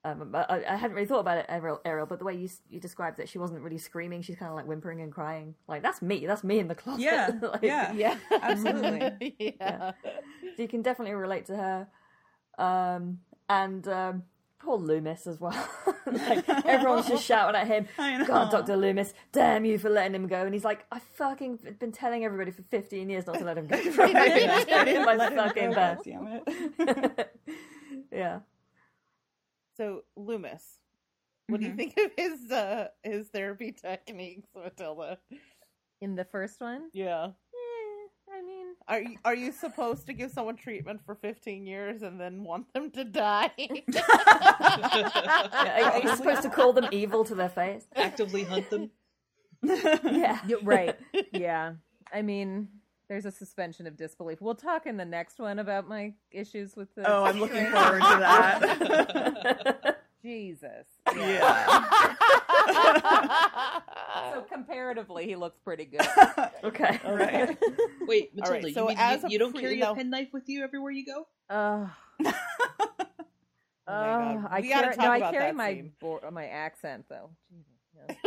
um, 0.05 0.35
I, 0.35 0.63
I 0.69 0.77
hadn't 0.77 0.95
really 0.95 1.07
thought 1.09 1.21
about 1.21 1.39
it, 1.39 1.47
Ariel, 1.49 1.81
Ariel, 1.85 2.07
but 2.07 2.19
the 2.19 2.25
way 2.25 2.35
you 2.35 2.49
you 2.71 2.81
described 2.81 3.19
that 3.19 3.29
she 3.29 3.39
wasn't 3.39 3.61
really 3.63 3.79
screaming, 3.79 4.23
she's 4.23 4.37
kind 4.37 4.51
of 4.51 4.57
like 4.57 4.67
whimpering 4.67 5.01
and 5.01 5.13
crying. 5.13 5.55
Like 5.69 5.83
that's 5.83 6.01
me. 6.01 6.25
That's 6.27 6.45
me 6.45 6.59
in 6.59 6.69
the 6.69 6.75
closet. 6.75 7.03
Yeah, 7.03 7.31
Like, 7.43 7.63
yeah. 7.63 7.93
Yeah, 7.93 8.17
Absolutely. 8.31 9.35
yeah. 9.61 9.93
so 10.57 10.63
you 10.63 10.69
can 10.69 10.83
definitely 10.83 11.15
relate 11.15 11.47
to 11.47 11.57
her. 11.57 11.89
Um, 12.59 13.19
and 13.49 13.87
um, 13.89 14.23
poor 14.61 14.79
Loomis 14.79 15.27
as 15.27 15.41
well. 15.41 15.69
like, 16.07 16.49
everyone's 16.67 17.09
just 17.09 17.25
shouting 17.25 17.61
at 17.61 17.67
him. 17.67 17.89
I 17.99 18.19
know. 18.19 18.27
God, 18.27 18.51
Doctor 18.51 18.77
Loomis, 18.77 19.13
damn 19.33 19.65
you 19.65 19.79
for 19.79 19.89
letting 19.91 20.15
him 20.15 20.27
go. 20.29 20.45
And 20.45 20.55
he's 20.55 20.65
like, 20.65 20.85
I 20.93 20.99
fucking 21.17 21.59
been 21.79 21.93
telling 21.93 22.25
everybody 22.25 22.51
for 22.51 22.63
15 22.63 23.09
years 23.11 23.27
not 23.27 23.39
to 23.39 23.45
let 23.45 23.59
him 23.59 23.67
go. 23.67 23.77
My 23.97 25.29
fucking 25.35 25.71
go, 25.71 25.75
best. 25.75 26.05
Damn 26.05 26.43
it. 26.47 27.37
yeah. 28.13 28.41
So 29.77 30.03
Loomis, 30.17 30.63
what 31.49 31.61
do 31.61 31.67
you 31.67 31.73
Mhm. 31.73 31.77
think 31.77 31.95
of 31.99 32.11
his 32.17 32.51
uh 32.51 32.89
his 33.03 33.29
therapy 33.29 33.73
techniques, 33.73 34.49
Matilda? 34.55 35.19
In 36.03 36.15
the 36.15 36.25
first 36.25 36.61
one, 36.61 36.91
Yeah. 36.93 37.31
I 38.91 38.99
mean, 38.99 39.07
Are 39.07 39.11
you, 39.11 39.17
are 39.25 39.35
you 39.35 39.53
supposed 39.53 40.07
to 40.07 40.13
give 40.13 40.31
someone 40.33 40.57
treatment 40.57 41.01
for 41.07 41.15
15 41.15 41.67
years 41.67 42.03
and 42.03 42.21
then 42.21 42.45
want 42.45 42.73
them 42.75 42.91
to 42.93 43.05
die? 43.05 43.51
Yeah, 43.59 44.01
Are, 45.85 45.93
are 45.93 46.03
you 46.03 46.17
supposed 46.17 46.43
to 46.43 46.51
call 46.51 46.73
them 46.73 46.87
evil 46.91 47.25
to 47.25 47.35
their 47.35 47.49
face? 47.49 47.85
Actively 47.97 48.45
hunt 48.45 48.69
them. 48.71 48.91
Yeah. 49.63 50.39
y- 50.49 50.55
right? 50.63 50.97
Yeah. 51.33 51.75
I 52.13 52.23
mean, 52.23 52.69
there's 53.09 53.27
a 53.27 53.31
suspension 53.31 53.87
of 53.87 53.97
disbelief. 53.97 54.41
We'll 54.41 54.55
talk 54.55 54.87
in 54.87 54.97
the 54.97 55.05
next 55.05 55.39
one 55.39 55.59
about 55.59 55.89
my 55.89 56.15
issues 56.31 56.77
with 56.77 56.95
the. 56.95 57.11
Oh, 57.11 57.25
I'm 57.25 57.39
looking 57.39 57.67
forward 57.67 58.01
to 58.03 58.17
that. 58.19 59.97
Jesus. 60.23 60.87
yeah. 61.15 62.37
So 64.33 64.43
comparatively, 64.43 65.27
he 65.27 65.37
looks 65.37 65.59
pretty 65.65 65.85
good. 65.87 66.07
okay. 66.65 67.01
All 67.05 67.15
right. 67.17 67.57
Wait, 68.07 68.31
All 68.43 68.51
right, 68.51 68.63
Matilda, 68.63 68.73
so 68.73 68.83
you, 68.83 68.89
mean 68.89 68.97
as 68.99 69.23
you, 69.25 69.29
you 69.31 69.39
don't 69.39 69.53
pre- 69.53 69.63
carry 69.63 69.79
no. 69.79 69.93
a 69.93 69.95
penknife 69.95 70.29
with 70.33 70.49
you 70.49 70.63
everywhere 70.63 70.93
you 70.93 71.05
go? 71.07 71.27
Uh, 71.49 71.89
Oh 73.89 73.93
my 73.93 74.35
God. 74.35 74.45
uh, 74.45 74.49
I 74.51 74.61
We 74.61 74.69
carry, 74.69 74.97
no, 74.97 75.11
I 75.11 75.21
carry 75.33 75.53
my 75.53 75.85
bo- 76.01 76.21
my 76.31 76.47
accent 76.47 77.07
though. 77.09 77.31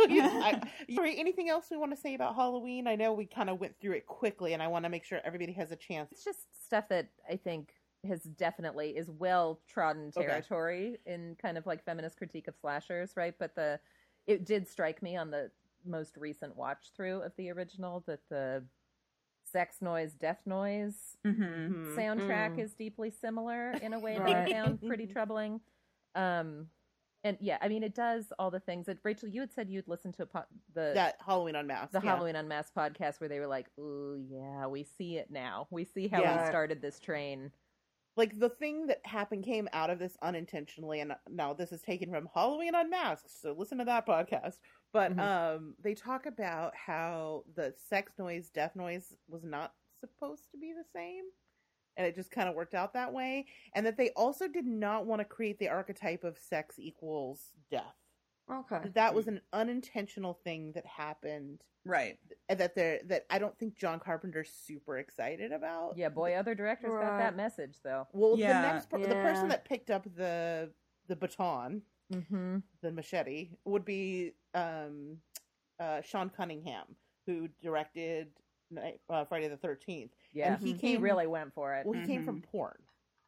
Yeah. 0.08 0.28
I, 0.42 0.94
Sorry, 0.94 1.18
anything 1.18 1.48
else 1.48 1.66
we 1.70 1.76
want 1.76 1.92
to 1.94 2.00
say 2.00 2.14
about 2.14 2.34
Halloween? 2.36 2.86
I 2.86 2.96
know 2.96 3.12
we 3.12 3.26
kind 3.26 3.50
of 3.50 3.58
went 3.60 3.74
through 3.80 3.92
it 3.92 4.06
quickly, 4.06 4.52
and 4.52 4.62
I 4.62 4.68
want 4.68 4.84
to 4.84 4.88
make 4.88 5.04
sure 5.04 5.20
everybody 5.24 5.52
has 5.54 5.72
a 5.72 5.76
chance. 5.76 6.12
It's 6.12 6.24
just 6.24 6.40
stuff 6.64 6.84
that 6.90 7.08
I 7.28 7.36
think 7.36 7.70
has 8.06 8.22
definitely 8.22 8.90
is 8.90 9.08
well 9.10 9.60
trodden 9.66 10.12
Okay. 10.16 10.26
territory 10.26 10.98
in 11.06 11.36
kind 11.40 11.56
of 11.56 11.66
like 11.66 11.84
feminist 11.84 12.18
critique 12.18 12.46
of 12.48 12.54
slashers, 12.60 13.12
right? 13.16 13.34
But 13.38 13.54
the 13.54 13.80
it 14.26 14.44
did 14.44 14.66
strike 14.68 15.02
me 15.02 15.16
on 15.16 15.30
the 15.30 15.50
most 15.84 16.16
recent 16.16 16.56
watch 16.56 16.90
through 16.96 17.20
of 17.22 17.32
the 17.36 17.50
original 17.50 18.02
that 18.06 18.20
the 18.30 18.64
sex 19.44 19.82
noise, 19.82 20.14
death 20.14 20.40
noise 20.46 21.16
hmm 21.24 21.30
Mhm. 21.32 21.94
soundtrack 21.96 22.56
Mm. 22.56 22.58
is 22.60 22.74
deeply 22.74 23.10
similar 23.10 23.72
in 23.72 23.92
a 23.92 23.98
way 24.00 24.14
that 24.14 24.22
Right. 24.24 24.48
I 24.48 24.52
found 24.52 24.80
pretty 24.86 25.06
troubling. 25.06 25.60
Um, 26.14 26.70
and 27.22 27.38
yeah, 27.40 27.58
I 27.60 27.68
mean, 27.68 27.82
it 27.82 27.94
does 27.94 28.32
all 28.38 28.50
the 28.50 28.60
things 28.60 28.86
that 28.86 28.98
Rachel, 29.02 29.28
you 29.28 29.40
had 29.40 29.52
said 29.52 29.70
you'd 29.70 29.88
listen 29.88 30.12
to 30.12 30.24
a 30.24 30.26
po- 30.26 30.44
the 30.74 30.92
That 30.94 31.16
Halloween 31.24 31.54
Unmasked. 31.56 31.92
the 31.92 32.00
yeah. 32.02 32.10
Halloween 32.10 32.36
Unmasked 32.36 32.74
podcast 32.74 33.20
where 33.20 33.28
they 33.28 33.40
were 33.40 33.46
like, 33.46 33.68
"Oh 33.78 34.14
yeah, 34.16 34.66
we 34.66 34.84
see 34.84 35.16
it 35.18 35.30
now. 35.30 35.66
We 35.70 35.84
see 35.84 36.08
how 36.08 36.20
Yeah. 36.20 36.42
we 36.42 36.48
started 36.48 36.80
this 36.82 36.98
train." 36.98 37.52
Like 38.16 38.38
the 38.38 38.48
thing 38.48 38.86
that 38.86 39.00
happened 39.04 39.44
came 39.44 39.68
out 39.72 39.90
of 39.90 39.98
this 39.98 40.16
unintentionally 40.22 41.00
and 41.00 41.14
now 41.30 41.52
this 41.52 41.72
is 41.72 41.80
taken 41.82 42.10
from 42.10 42.28
halloween 42.34 42.74
unmasked 42.74 43.40
so 43.40 43.54
listen 43.56 43.78
to 43.78 43.84
that 43.84 44.06
podcast 44.06 44.58
but 44.92 45.14
Mhm. 45.16 45.20
um 45.56 45.74
they 45.82 45.94
talk 45.94 46.26
about 46.26 46.74
how 46.76 47.44
the 47.54 47.74
sex 47.88 48.12
noise 48.18 48.50
death 48.50 48.76
noise 48.76 49.14
was 49.28 49.44
not 49.44 49.74
supposed 50.00 50.50
to 50.52 50.58
be 50.58 50.72
the 50.72 50.84
same 50.94 51.24
and 51.96 52.06
it 52.06 52.14
just 52.14 52.30
kind 52.30 52.48
of 52.48 52.54
worked 52.54 52.74
out 52.74 52.92
that 52.94 53.12
way 53.12 53.46
and 53.74 53.86
that 53.86 53.96
they 53.96 54.10
also 54.10 54.48
did 54.48 54.66
not 54.66 55.06
want 55.06 55.20
to 55.20 55.24
create 55.24 55.58
the 55.58 55.68
archetype 55.68 56.24
of 56.24 56.36
sex 56.38 56.76
equals 56.78 57.52
death 57.70 57.96
Okay. 58.50 58.78
that 58.82 58.94
that 58.94 59.14
was 59.14 59.26
an 59.26 59.40
unintentional 59.52 60.34
thing 60.44 60.72
that 60.72 60.84
happened 60.86 61.62
Right. 61.86 62.18
that 62.48 62.74
they're 62.74 63.00
that 63.06 63.26
i 63.30 63.38
don't 63.38 63.58
think 63.58 63.76
john 63.76 64.00
carpenter's 64.00 64.50
super 64.50 64.98
excited 64.98 65.52
about 65.52 65.96
Yeah, 65.96 66.08
boy, 66.10 66.34
other 66.34 66.54
directors 66.54 66.90
got 66.92 67.18
that 67.18 67.36
message 67.36 67.78
though. 67.82 68.06
well, 68.12 68.38
Yeah. 68.38 68.60
the 68.62 68.72
next 68.74 68.90
per- 68.90 68.98
the 68.98 69.14
person 69.14 69.48
that 69.48 69.64
picked 69.64 69.90
up 69.90 70.04
the 70.16 70.70
the 71.06 71.16
baton, 71.16 71.82
Mm-hmm. 72.12 72.58
the 72.82 72.92
machete, 72.92 73.50
would 73.64 73.84
be 73.84 74.32
um 74.54 75.18
uh, 75.80 76.00
Sean 76.02 76.30
Cunningham, 76.30 76.84
who 77.26 77.48
directed 77.62 78.28
Night- 78.70 79.00
uh, 79.10 79.24
Friday 79.24 79.48
the 79.48 79.56
Thirteenth. 79.56 80.12
Yeah, 80.32 80.56
he 80.58 80.72
he, 80.72 80.78
came- 80.78 81.02
really 81.02 81.26
went 81.26 81.52
for 81.54 81.74
it. 81.74 81.84
Well, 81.86 81.98
he 81.98 82.06
came 82.06 82.22
Mhm. 82.22 82.26
from 82.26 82.42
porn. 82.42 82.78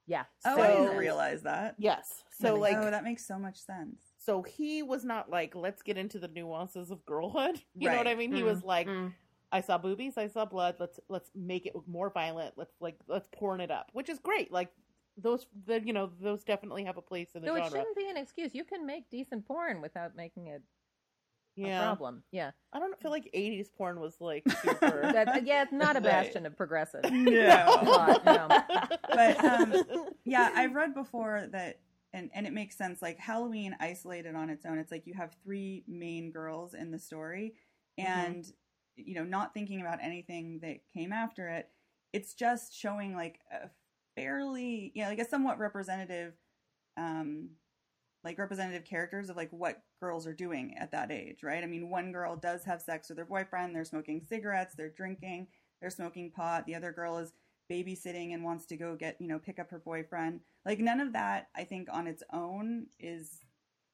yeah. 0.07 0.25
Oh, 0.45 0.61
I 0.63 0.69
didn't 0.69 0.97
realize 0.99 1.43
that. 1.43 1.75
Yes, 1.79 2.23
so 2.31 2.55
like, 2.55 2.77
oh, 2.77 2.91
that 2.91 3.03
makes 3.05 3.27
so 3.27 3.39
much 3.39 3.57
sense. 3.59 4.01
So 4.27 4.43
he 4.43 4.83
was 4.83 5.05
not 5.05 5.31
like, 5.31 5.55
let's 5.55 5.83
get 5.83 5.97
into 5.97 6.19
the 6.19 6.29
nuances 6.29 6.91
of 6.91 7.07
girlhood. 7.07 7.61
You 7.79 7.91
know 7.91 7.99
what 7.99 8.09
I 8.09 8.15
mean? 8.15 8.33
He 8.35 8.43
Mm, 8.43 8.47
was 8.47 8.63
like, 8.65 8.89
mm. 8.89 9.13
I 9.53 9.61
saw 9.61 9.79
boobies, 9.79 10.19
I 10.19 10.27
saw 10.29 10.45
blood. 10.45 10.77
Let's 10.81 10.99
let's 11.09 11.31
make 11.35 11.67
it 11.67 11.75
more 11.87 12.11
violent. 12.11 12.55
Let's 12.57 12.75
like 12.81 12.97
let's 13.09 13.29
porn 13.33 13.61
it 13.61 13.71
up, 13.71 13.91
which 13.93 14.09
is 14.09 14.19
great. 14.19 14.53
Like 14.53 14.71
those, 15.17 15.47
the 15.67 15.81
you 15.81 15.93
know 15.93 16.11
those 16.21 16.43
definitely 16.45 16.85
have 16.85 16.97
a 16.99 17.03
place 17.03 17.29
in 17.35 17.43
the 17.43 17.49
So 17.49 17.55
it 17.55 17.65
shouldn't 17.67 17.97
be 17.97 18.09
an 18.11 18.17
excuse. 18.17 18.55
You 18.55 18.65
can 18.65 18.85
make 18.87 19.09
decent 19.11 19.47
porn 19.47 19.81
without 19.81 20.17
making 20.17 20.49
it 20.49 20.63
a 21.63 21.69
Yeah, 21.69 21.85
problem. 21.85 22.23
Yeah. 22.33 22.51
I 22.73 22.79
don't 22.81 23.01
feel 23.01 23.11
like 23.11 23.31
'80s 23.33 23.71
porn 23.77 24.01
was 24.01 24.21
like 24.21 24.45
super. 24.63 25.11
That, 25.13 25.47
yeah, 25.47 25.63
it's 25.63 25.73
not 25.73 25.97
a 25.97 26.01
Right. 26.01 26.25
bastion 26.25 26.45
of 26.47 26.57
progressive. 26.57 27.05
No. 27.11 28.19
No. 28.25 28.49
But, 29.15 29.45
um, 29.45 29.75
Yeah, 30.25 30.51
I've 30.55 30.75
read 30.75 30.95
before 30.95 31.47
that, 31.53 31.79
and 32.17 32.31
and 32.35 32.47
it 32.47 32.53
makes 32.53 32.77
sense. 32.77 33.03
Like 33.03 33.19
Halloween, 33.19 33.77
isolated 33.79 34.35
on 34.35 34.51
its 34.51 34.65
own, 34.65 34.79
it's 34.79 34.91
like 34.91 35.07
you 35.07 35.15
have 35.15 35.37
three 35.45 35.85
main 35.87 36.31
girls 36.31 36.75
in 36.75 36.91
the 36.91 36.99
story, 36.99 37.55
and 37.99 38.51
you 38.97 39.15
know, 39.15 39.25
not 39.25 39.53
thinking 39.53 39.81
about 39.83 39.99
anything 40.03 40.61
that 40.63 40.79
came 40.93 41.13
after 41.13 41.49
it. 41.49 41.69
It's 42.13 42.35
just 42.35 42.75
showing 42.75 43.15
like 43.15 43.39
a 43.53 43.69
fairly, 44.17 44.93
you 44.95 45.03
know, 45.03 45.11
like 45.11 45.19
a 45.19 45.29
somewhat 45.29 45.59
representative, 45.59 46.33
um, 46.97 47.51
like 48.25 48.39
representative 48.39 48.85
characters 48.85 49.29
of 49.29 49.37
like 49.37 49.51
what 49.51 49.83
girls 50.01 50.27
are 50.27 50.33
doing 50.33 50.75
at 50.79 50.93
that 50.93 51.13
age, 51.13 51.43
right? 51.43 51.63
I 51.63 51.67
mean, 51.67 51.91
one 51.91 52.13
girl 52.13 52.37
does 52.37 52.65
have 52.65 52.81
sex 52.81 53.11
with 53.11 53.19
her 53.19 53.27
boyfriend. 53.27 53.75
They're 53.75 53.85
smoking 53.85 54.23
cigarettes. 54.27 54.75
They're 54.75 54.89
drinking. 54.89 55.49
They're 55.81 55.91
smoking 55.91 56.31
pot. 56.31 56.65
The 56.67 56.75
other 56.75 56.93
girl 56.93 57.19
is 57.19 57.35
babysitting 57.71 58.33
and 58.35 58.45
wants 58.45 58.67
to 58.67 58.77
go 58.77 58.95
get 58.97 59.17
you 59.21 59.27
know 59.29 59.39
pick 59.39 59.59
up 59.59 59.71
her 59.71 59.79
boyfriend 59.79 60.41
like 60.65 60.79
none 60.79 61.01
of 61.01 61.13
that 61.13 61.49
i 61.57 61.65
think 61.65 61.89
on 61.93 62.07
its 62.07 62.23
own 62.33 62.87
is 63.01 63.41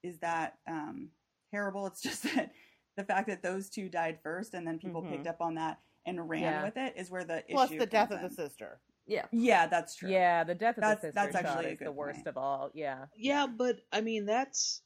is 0.02 0.18
that 0.18 0.58
um 0.68 1.08
terrible 1.50 1.86
it's 1.86 2.00
just 2.08 2.22
that 2.24 2.52
the 2.96 3.04
fact 3.04 3.28
that 3.28 3.42
those 3.42 3.70
two 3.70 3.88
died 3.88 4.18
first 4.22 4.54
and 4.54 4.66
then 4.66 4.78
people 4.78 5.02
Mhm. 5.02 5.10
picked 5.10 5.26
up 5.26 5.40
on 5.40 5.54
that 5.54 5.78
and 6.04 6.28
ran 6.28 6.42
Yeah. 6.42 6.64
with 6.64 6.76
it 6.76 6.94
is 6.96 7.10
where 7.10 7.24
the 7.24 7.42
Plus 7.48 7.70
issue 7.70 7.78
the 7.78 7.86
death 7.86 8.10
of 8.10 8.20
the 8.20 8.28
sister. 8.34 8.80
Yeah. 9.06 9.26
yeah 9.32 9.66
that's 9.66 9.94
true 9.96 10.10
Yeah, 10.10 10.44
the 10.44 10.54
death 10.54 10.76
of 10.76 10.82
That's- 10.82 11.00
the 11.00 11.08
sister 11.08 11.32
that's 11.32 11.34
actually 11.36 11.72
is 11.72 11.78
the 11.78 11.90
worst 11.92 12.18
point. 12.18 12.26
of 12.28 12.36
all. 12.36 12.70
Yeah. 12.74 13.06
Yeah, 13.16 13.46
but 13.46 13.80
I 13.92 14.00
mean 14.00 14.26
that's 14.26 14.82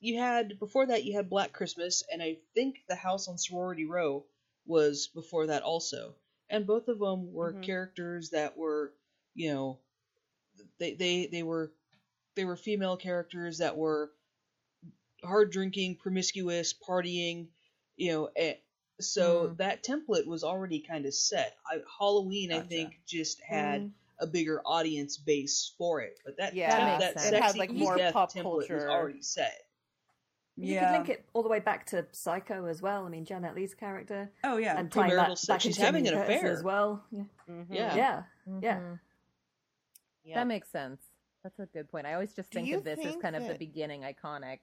you 0.00 0.18
had 0.18 0.58
before 0.58 0.86
that 0.86 1.04
you 1.04 1.14
had 1.16 1.28
Black 1.30 1.52
Christmas, 1.52 2.02
and 2.12 2.22
I 2.22 2.38
think 2.54 2.82
the 2.88 2.94
House 2.96 3.28
on 3.28 3.38
Sorority 3.38 3.84
Row 3.86 4.24
was 4.66 5.08
before 5.14 5.46
that 5.48 5.62
also, 5.62 6.14
and 6.52 6.66
both 6.66 6.88
of 6.88 7.00
them 7.00 7.32
were 7.32 7.54
Mhm. 7.54 7.62
characters 7.64 8.30
that 8.30 8.56
were, 8.56 8.94
you 9.34 9.52
know, 9.52 9.80
they 10.78 10.94
they 10.94 11.26
they 11.26 11.42
were 11.42 11.72
they 12.36 12.44
were 12.44 12.56
female 12.56 12.96
characters 12.96 13.58
that 13.58 13.76
were 13.76 14.12
hard 15.24 15.50
drinking, 15.52 15.96
promiscuous, 15.96 16.74
partying, 16.74 17.48
you 17.96 18.12
know. 18.12 18.30
eh, 18.36 18.54
so 19.00 19.48
Mm. 19.48 19.56
that 19.58 19.82
template 19.84 20.26
was 20.26 20.44
already 20.44 20.80
kind 20.80 21.06
of 21.06 21.14
set. 21.14 21.56
I, 21.66 21.80
Halloween, 21.98 22.52
I 22.52 22.60
think, 22.60 23.00
just 23.06 23.40
had 23.42 23.82
Mm. 23.82 23.92
a 24.20 24.26
bigger 24.26 24.60
audience 24.64 25.16
base 25.16 25.74
for 25.78 26.00
it. 26.02 26.18
But 26.24 26.36
that 26.38 26.54
Yeah, 26.54 26.68
That 26.68 26.98
that, 26.98 26.98
that 26.98 27.12
sense. 27.12 27.32
It 27.32 27.34
had, 27.42 27.56
sexy 27.56 27.58
like, 27.58 27.72
more 27.72 27.98
pop 27.98 28.36
culture. 28.36 28.90
already 28.90 29.22
set. 29.22 29.60
You 30.56 30.74
Yeah. 30.74 30.84
could 30.86 30.92
link 30.92 31.08
it 31.08 31.24
all 31.32 31.42
the 31.42 31.48
way 31.48 31.60
back 31.60 31.86
to 31.86 32.06
Psycho 32.12 32.66
as 32.66 32.82
well. 32.82 33.06
I 33.06 33.08
mean, 33.08 33.24
Janet 33.24 33.54
Leigh's 33.54 33.74
character, 33.74 34.30
oh 34.44 34.58
yeah 34.58 34.78
and 34.78 34.90
tying 34.92 35.10
premarital 35.12 35.28
that 35.28 35.38
sex. 35.38 35.46
back 35.48 35.60
She's 35.62 35.76
having 35.78 36.06
an 36.06 36.14
affair. 36.14 36.46
as 36.52 36.62
well. 36.62 37.04
Yeah, 37.10 37.22
Mhm. 37.48 37.66
Yeah. 37.70 37.94
yeah, 37.96 38.22
yeah. 38.60 38.78
Mhm. 38.78 38.98
Yeah. 40.24 40.34
That 40.36 40.46
makes 40.46 40.68
sense. 40.70 41.02
That's 41.42 41.58
a 41.58 41.66
good 41.66 41.88
point. 41.90 42.06
I 42.06 42.14
always 42.14 42.32
just 42.34 42.52
think 42.52 42.70
of 42.72 42.84
this 42.84 42.98
as 42.98 43.04
think 43.04 43.22
kind 43.22 43.34
of 43.34 43.46
the 43.48 43.54
beginning 43.54 44.02
iconic 44.02 44.58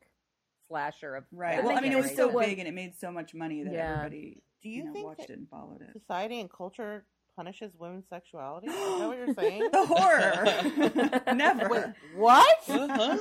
slasher 0.67 1.15
of 1.15 1.25
right 1.31 1.55
that 1.55 1.65
well 1.65 1.75
i 1.75 1.81
mean 1.81 1.91
it 1.91 1.95
was 1.97 2.15
so 2.15 2.29
big 2.39 2.59
and 2.59 2.67
it 2.67 2.75
made 2.75 2.95
so 2.95 3.09
much 3.11 3.33
money 3.33 3.63
that 3.63 3.73
Yeah. 3.73 3.91
everybody 4.03 4.43
Do 4.61 4.69
you, 4.69 4.75
you 4.75 4.83
know, 4.85 4.93
think 4.93 5.07
watched 5.07 5.21
it 5.21 5.29
and 5.31 5.49
followed 5.49 5.81
it 5.81 5.91
society 5.93 6.39
and 6.39 6.47
culture 6.47 7.05
punishes 7.35 7.73
women's 7.75 8.07
sexuality? 8.07 8.67
Is 8.67 8.75
that 8.75 9.07
what 9.07 9.17
you're 9.17 9.33
saying? 9.33 9.67
the 9.71 9.85
horror 9.87 11.23
never 11.35 11.69
Wait, 11.69 11.85
what? 12.15 12.57
Uh-huh. 12.69 13.17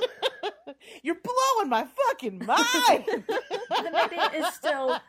You're 1.03 1.15
blowing 1.15 1.69
my 1.69 1.85
fucking 2.07 2.45
mind. 2.45 3.05
Maybe 3.83 4.15
it 4.15 4.33
is 4.35 4.47
still 4.53 4.99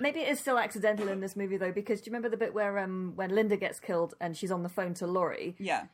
maybe 0.00 0.20
it 0.20 0.28
is 0.28 0.40
still 0.40 0.58
accidental 0.58 1.08
in 1.08 1.20
this 1.20 1.36
movie 1.36 1.56
though, 1.56 1.72
because 1.72 2.00
do 2.00 2.08
you 2.08 2.12
remember 2.12 2.28
the 2.28 2.36
bit 2.36 2.54
where 2.54 2.78
um 2.78 3.12
when 3.16 3.30
Linda 3.30 3.56
gets 3.56 3.80
killed 3.80 4.14
and 4.20 4.36
she's 4.36 4.50
on 4.50 4.62
the 4.62 4.68
phone 4.68 4.94
to 4.94 5.06
Laurie 5.06 5.56
yeah 5.58 5.84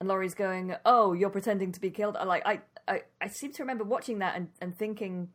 and 0.00 0.08
Laurie's 0.08 0.34
going, 0.34 0.74
"Oh, 0.84 1.12
you're 1.12 1.30
pretending 1.30 1.72
to 1.72 1.80
be 1.80 1.90
killed." 1.90 2.16
I 2.16 2.24
like 2.24 2.42
I 2.44 2.60
I, 2.86 3.02
I 3.20 3.28
seem 3.28 3.52
to 3.52 3.62
remember 3.62 3.84
watching 3.84 4.18
that 4.18 4.36
and, 4.36 4.48
and 4.60 4.76
thinking. 4.76 5.30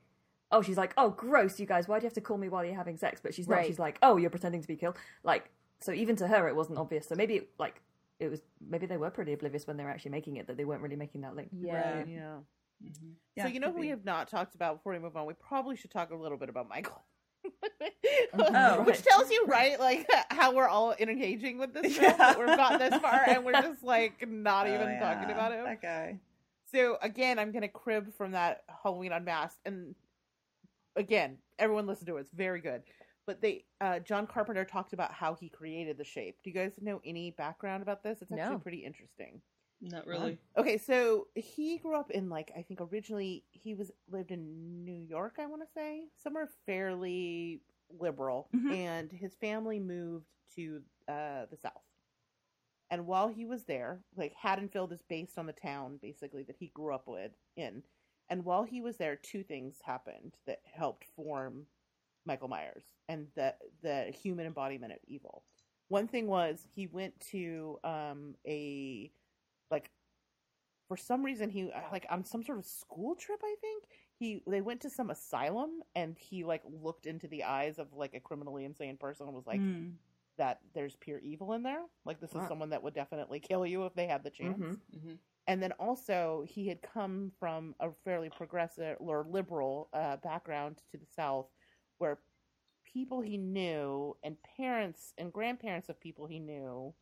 Oh, 0.52 0.64
she's 0.64 0.78
like, 0.78 0.96
oh, 0.98 1.12
gross, 1.12 1.60
you 1.60 1.68
guys. 1.68 1.88
Why 1.88 2.00
do 2.00 2.06
you 2.06 2.08
have 2.08 2.16
to 2.16 2.22
call 2.22 2.38
me 2.40 2.50
while 2.50 2.66
you're 2.66 2.74
having 2.74 2.98
sex? 2.98 3.22
But 3.22 3.36
she's 3.36 3.48
not. 3.48 3.58
Right. 3.58 3.68
She's 3.68 3.78
like, 3.78 4.00
oh, 4.02 4.18
you're 4.18 4.32
pretending 4.32 4.64
to 4.64 4.68
be 4.68 4.76
killed. 4.76 4.98
Like, 5.24 5.52
so 5.80 5.92
even 5.92 6.16
to 6.16 6.28
her, 6.28 6.48
it 6.48 6.56
wasn't 6.56 6.80
obvious. 6.80 7.08
So 7.08 7.14
maybe, 7.14 7.42
like, 7.60 7.80
it 8.20 8.30
was. 8.30 8.42
Maybe 8.68 8.88
they 8.88 8.98
were 8.98 9.12
pretty 9.12 9.34
oblivious 9.34 9.68
when 9.68 9.78
they 9.78 9.84
were 9.84 9.92
actually 9.92 10.10
making 10.10 10.38
it 10.38 10.48
that 10.48 10.58
they 10.58 10.66
weren't 10.66 10.82
really 10.82 10.96
making 10.96 11.22
that 11.22 11.36
link. 11.36 11.50
Yeah. 11.52 11.98
Right. 11.98 12.08
yeah. 12.08 12.38
Yeah 13.36 13.44
so 13.44 13.50
you 13.50 13.60
know 13.60 13.72
who 13.72 13.80
we 13.80 13.90
have 13.90 14.06
not 14.06 14.30
talked 14.30 14.56
about 14.56 14.78
before 14.78 14.94
we 14.94 15.00
move 15.00 15.16
on? 15.18 15.26
We 15.26 15.34
probably 15.34 15.76
should 15.76 15.92
talk 15.92 16.12
a 16.12 16.16
little 16.16 16.38
bit 16.38 16.50
about 16.50 16.68
Michael. 16.70 17.02
Oh. 18.34 18.84
Which 18.86 19.02
tells 19.02 19.32
you, 19.32 19.46
right, 19.48 19.80
like 19.80 20.08
how 20.30 20.54
we're 20.54 20.68
all 20.68 20.94
engaging 21.00 21.58
with 21.58 21.74
this 21.74 21.98
film. 21.98 22.14
Yeah. 22.18 22.38
We've 22.38 22.48
gotten 22.48 22.80
this 22.80 23.00
far 23.02 23.22
and 23.28 23.44
we're 23.46 23.54
just 23.62 23.84
like 23.84 24.28
not 24.28 24.68
Oh, 24.68 24.74
even 24.74 24.88
yeah, 24.90 25.00
talking 25.00 25.32
about 25.32 25.52
him. 25.54 25.64
that 25.64 25.82
guy 25.82 26.20
So 26.72 26.98
again, 27.02 27.40
I'm 27.40 27.52
gonna 27.52 27.68
crib 27.70 28.14
from 28.16 28.32
that 28.32 28.64
Halloween 28.84 29.12
Unmasked, 29.14 29.60
and 29.66 29.96
again, 30.96 31.38
everyone 31.58 31.88
listen 31.88 32.06
to 32.08 32.18
it; 32.18 32.22
it's 32.22 32.32
very 32.32 32.62
good. 32.62 32.84
But 33.26 33.42
they, 33.42 33.66
uh, 33.80 34.00
John 34.00 34.26
Carpenter 34.28 34.66
talked 34.66 34.94
about 34.94 35.12
how 35.14 35.36
he 35.36 35.50
created 35.50 35.98
the 35.98 36.04
shape. 36.04 36.38
Do 36.44 36.50
you 36.50 36.56
guys 36.56 36.74
know 36.82 37.00
any 37.06 37.32
background 37.32 37.84
about 37.84 38.04
this? 38.04 38.22
It's 38.22 38.32
actually 38.32 38.54
No. 38.56 38.60
pretty 38.60 38.80
interesting. 38.84 39.42
Not 39.82 40.06
really. 40.06 40.38
Okay, 40.58 40.78
so 40.78 41.28
he 41.36 41.78
grew 41.78 41.96
up 41.96 42.12
in 42.12 42.30
like 42.30 42.52
I 42.58 42.62
think 42.64 42.82
originally 42.82 43.46
he 43.52 43.74
was 43.76 43.92
lived 44.10 44.32
in 44.32 44.84
New 44.84 45.00
York, 45.00 45.36
I 45.40 45.46
want 45.46 45.62
to 45.62 45.72
say, 45.74 46.04
somewhere 46.22 46.50
fairly 46.66 47.62
liberal, 47.90 48.50
Mhm. 48.54 48.74
and 48.76 49.12
his 49.12 49.36
family 49.36 49.80
moved 49.80 50.26
to 50.56 50.82
uh, 51.08 51.46
the 51.50 51.58
South. 51.62 51.82
And 52.92 53.06
while 53.08 53.28
he 53.28 53.46
was 53.46 53.64
there, 53.66 54.04
like 54.16 54.34
Haddonfield 54.34 54.92
is 54.92 55.02
based 55.04 55.38
on 55.38 55.46
the 55.46 55.54
town 55.54 55.98
basically 56.02 56.44
that 56.44 56.56
he 56.58 56.68
grew 56.68 56.94
up 56.94 57.08
with 57.08 57.32
in. 57.56 57.84
And 58.30 58.44
while 58.46 58.64
he 58.64 58.82
was 58.82 58.98
there, 58.98 59.16
two 59.16 59.44
things 59.44 59.76
happened 59.84 60.36
that 60.46 60.62
helped 60.66 61.06
form 61.16 61.68
Michael 62.26 62.48
Myers 62.48 62.84
and 63.08 63.28
the 63.36 63.56
the 63.82 64.12
human 64.12 64.46
embodiment 64.46 64.92
of 64.94 65.00
evil. 65.08 65.44
One 65.88 66.08
thing 66.08 66.28
was 66.28 66.68
he 66.76 66.86
went 66.88 67.20
to 67.32 67.80
um, 67.84 68.36
a 68.46 69.04
like 69.04 69.14
for 70.90 70.98
some 70.98 71.24
reason 71.26 71.50
he 71.50 71.72
uh, 71.72 71.82
like 71.94 72.08
on 72.10 72.26
some 72.26 72.44
sort 72.44 72.60
of 72.60 72.66
school 72.66 73.16
trip 73.16 73.42
i 73.44 73.56
think 73.62 73.86
he 74.20 74.44
they 74.48 74.62
went 74.62 74.82
to 74.82 74.92
some 74.92 75.12
asylum 75.12 75.82
and 75.96 76.18
he 76.20 76.46
like 76.46 76.64
looked 76.66 77.08
into 77.08 77.28
the 77.30 77.46
eyes 77.46 77.80
of 77.80 77.94
like 77.94 78.16
a 78.16 78.22
criminally 78.22 78.66
insane 78.66 78.98
person 78.98 79.28
and 79.28 79.36
was 79.36 79.48
like 79.48 79.64
Mm. 79.64 79.98
that 80.38 80.60
there's 80.74 80.96
pure 80.98 81.20
evil 81.20 81.54
in 81.54 81.64
there 81.64 81.84
like 82.06 82.20
this 82.22 82.36
is 82.36 82.44
someone 82.48 82.70
that 82.72 82.84
would 82.84 82.96
definitely 82.96 83.40
kill 83.40 83.66
you 83.66 83.86
if 83.86 83.96
they 83.96 84.08
had 84.08 84.24
the 84.24 84.32
chance 84.32 84.60
Mhm. 84.60 84.82
hmm 84.94 85.16
and 85.48 85.64
then 85.64 85.74
also 85.74 86.44
he 86.48 86.68
had 86.68 86.82
come 86.82 87.32
from 87.40 87.76
a 87.80 87.90
fairly 88.06 88.30
progressive 88.30 88.98
or 89.00 89.26
liberal 89.30 89.90
uh, 89.94 90.18
background 90.18 90.78
to 90.92 90.98
the 90.98 91.06
south 91.06 91.48
where 92.00 92.20
people 92.86 93.22
he 93.22 93.38
knew 93.38 94.16
and 94.24 94.38
parents 94.58 95.14
and 95.18 95.34
grandparents 95.34 95.90
of 95.90 96.00
people 96.00 96.28
he 96.28 96.40
knew 96.40 96.94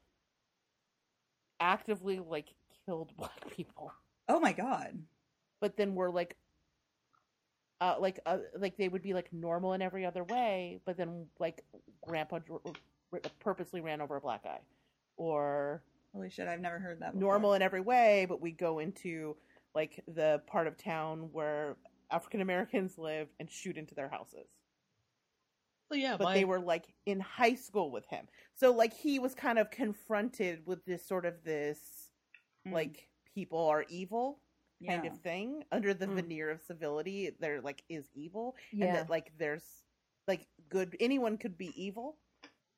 actively 1.60 2.20
like 2.20 2.56
killed 2.88 3.12
black 3.18 3.50
people 3.56 3.92
oh 4.30 4.40
my 4.40 4.54
god 4.54 4.98
but 5.62 5.78
then 5.78 5.94
were 5.96 6.10
like 6.10 6.36
uh 7.82 7.96
like 8.00 8.20
uh, 8.26 8.38
like 8.58 8.78
they 8.78 8.88
would 8.88 9.04
be 9.04 9.14
like 9.14 9.32
normal 9.32 9.74
in 9.74 9.82
every 9.82 10.06
other 10.06 10.24
way 10.24 10.80
but 10.86 10.98
then 10.98 11.28
like 11.40 11.64
grandpa 12.02 12.40
dr- 12.40 12.76
purposely 13.40 13.82
ran 13.82 14.02
over 14.02 14.16
a 14.18 14.22
black 14.22 14.44
guy 14.44 14.60
or 15.18 15.84
holy 16.14 16.30
shit 16.30 16.48
i've 16.48 16.60
never 16.60 16.80
heard 16.80 17.00
that 17.02 17.14
before. 17.14 17.30
normal 17.30 17.54
in 17.54 17.62
every 17.62 17.82
way, 17.82 18.26
but 18.28 18.42
we 18.42 18.52
go 18.52 18.80
into 18.80 19.36
like 19.76 20.04
the 20.08 20.42
part 20.48 20.66
of 20.68 20.76
town 20.76 21.30
where 21.32 21.78
African 22.12 22.42
Americans 22.42 22.98
live 22.98 23.28
and 23.40 23.50
shoot 23.50 23.78
into 23.78 23.94
their 23.94 24.10
houses. 24.10 24.48
Well, 25.90 26.00
yeah, 26.00 26.18
But 26.18 26.26
my, 26.26 26.34
they 26.34 26.46
were 26.46 26.60
like 26.60 26.86
in 27.06 27.20
high 27.20 27.56
school 27.56 27.92
with 27.92 28.06
him. 28.08 28.28
So 28.56 28.74
like 28.74 28.94
he 28.94 29.20
was 29.20 29.36
kind 29.36 29.60
of 29.60 29.70
confronted 29.70 30.62
with 30.66 30.84
this 30.86 31.08
sort 31.08 31.26
of 31.26 31.44
this 31.44 31.80
Mm. 32.68 32.74
like 32.74 33.10
people 33.34 33.68
are 33.68 33.86
evil 33.90 34.40
kind 34.86 35.04
Yeah. 35.06 35.12
of 35.12 35.20
thing 35.22 35.64
under 35.72 35.94
the 35.94 36.08
Mm. 36.08 36.16
veneer 36.16 36.50
of 36.52 36.62
civility. 36.62 37.32
There 37.40 37.62
like 37.62 37.84
is 37.90 38.10
evil 38.14 38.56
and 38.74 38.94
that 38.96 39.10
like 39.10 39.32
there's 39.38 39.84
like 40.28 40.48
good 40.70 40.96
anyone 41.00 41.38
could 41.38 41.58
be 41.58 41.72
evil 41.82 42.18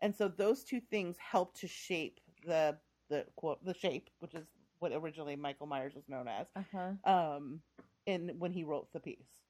and 0.01 0.15
so 0.15 0.27
those 0.27 0.63
two 0.63 0.79
things 0.79 1.17
help 1.17 1.55
to 1.55 1.67
shape 1.67 2.19
the 2.45 2.77
the 3.09 3.25
quote 3.35 3.63
the 3.65 3.73
shape 3.73 4.09
which 4.19 4.35
is 4.35 4.45
what 4.79 4.91
originally 4.93 5.35
michael 5.35 5.65
myers 5.67 5.95
was 5.95 6.07
known 6.07 6.27
as 6.27 6.47
Uh-huh. 6.55 6.93
um 7.11 7.61
in 8.05 8.37
when 8.37 8.51
he 8.53 8.63
wrote 8.63 8.93
the 8.93 8.99
piece 8.99 9.41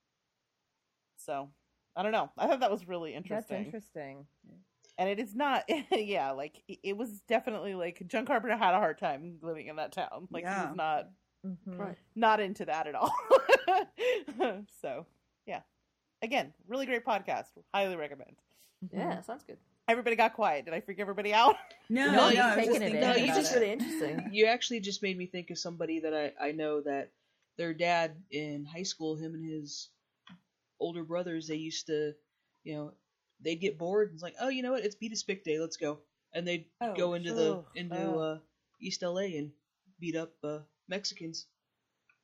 so 1.18 1.50
i 1.96 2.02
don't 2.04 2.14
know 2.14 2.32
i 2.38 2.48
thought 2.48 2.62
that 2.62 2.72
was 2.72 2.88
really 2.88 3.14
interesting 3.14 3.58
That's 3.66 3.66
interesting. 3.76 4.26
And 5.00 5.10
it 5.10 5.20
is 5.20 5.34
not 5.34 5.64
yeah 5.92 6.30
like 6.32 6.62
it- 6.68 6.80
it 6.84 6.98
was 6.98 7.22
definitely 7.28 7.74
like 7.74 8.04
john 8.08 8.26
carpenter 8.28 8.56
had 8.56 8.76
a 8.76 8.78
hard 8.78 9.00
time 9.00 9.38
living 9.42 9.66
in 9.68 9.78
that 9.78 9.92
town 9.92 10.28
like 10.30 10.44
he 10.44 10.50
Yeah. 10.50 10.68
was 10.68 10.76
not 10.76 11.10
Mhm. 11.48 11.80
Right. 11.80 11.98
not 12.16 12.40
into 12.42 12.66
that 12.66 12.86
at 12.86 12.96
all 12.96 13.16
so 14.82 15.06
yeah 15.46 15.62
again 16.22 16.54
really 16.68 16.86
great 16.86 17.06
podcast 17.06 17.46
highly 17.74 17.96
recommend 17.96 18.36
Yeah, 18.94 19.22
sounds 19.22 19.44
good. 19.44 19.58
everybody 19.88 20.16
got 20.18 20.34
quiet 20.34 20.66
did 20.66 20.74
i 20.74 20.82
freak 20.82 21.00
everybody 21.00 21.34
out 21.34 21.56
No, 21.90 22.06
No, 22.08 22.12
no, 22.12 22.28
you've 22.30 22.40
I 22.40 22.56
was 22.56 22.66
taken 22.68 22.74
just 22.74 22.76
it 22.76 22.92
thinking. 22.92 23.02
No, 23.02 23.16
you 23.16 23.28
just 23.28 23.52
it. 23.52 23.56
really 23.60 23.72
interesting. 23.72 24.30
You 24.32 24.46
actually 24.46 24.80
just 24.80 25.02
made 25.02 25.18
me 25.18 25.26
think 25.26 25.50
of 25.50 25.58
somebody 25.58 26.00
that 26.02 26.14
I, 26.14 26.50
I 26.50 26.52
know 26.52 26.82
that 26.82 27.10
their 27.58 27.74
dad 27.74 28.16
in 28.30 28.64
high 28.64 28.84
school, 28.84 29.16
him 29.16 29.34
and 29.34 29.44
his 29.44 29.90
older 30.80 31.04
brothers, 31.04 31.48
they 31.48 31.56
used 31.56 31.88
to, 31.88 32.14
you 32.64 32.76
know, 32.76 32.94
they'd 33.44 33.56
get 33.62 33.78
bored 33.78 34.10
and 34.10 34.16
it's 34.16 34.24
like, 34.24 34.36
oh, 34.42 34.50
you 34.50 34.62
know 34.64 34.72
what? 34.72 34.84
It's 34.84 34.96
beat 34.96 35.14
a 35.14 35.16
spick 35.16 35.44
day. 35.44 35.60
Let's 35.60 35.78
go. 35.78 36.00
And 36.34 36.48
they'd 36.48 36.66
Oh, 36.82 36.94
go 36.96 37.14
into 37.16 37.34
the 37.34 37.64
into 37.76 37.96
ugh. 37.96 38.38
uh, 38.38 38.40
East 38.82 39.02
LA 39.02 39.38
and 39.38 39.52
beat 40.00 40.16
up 40.16 40.34
uh, 40.44 40.60
Mexicans. 40.88 41.48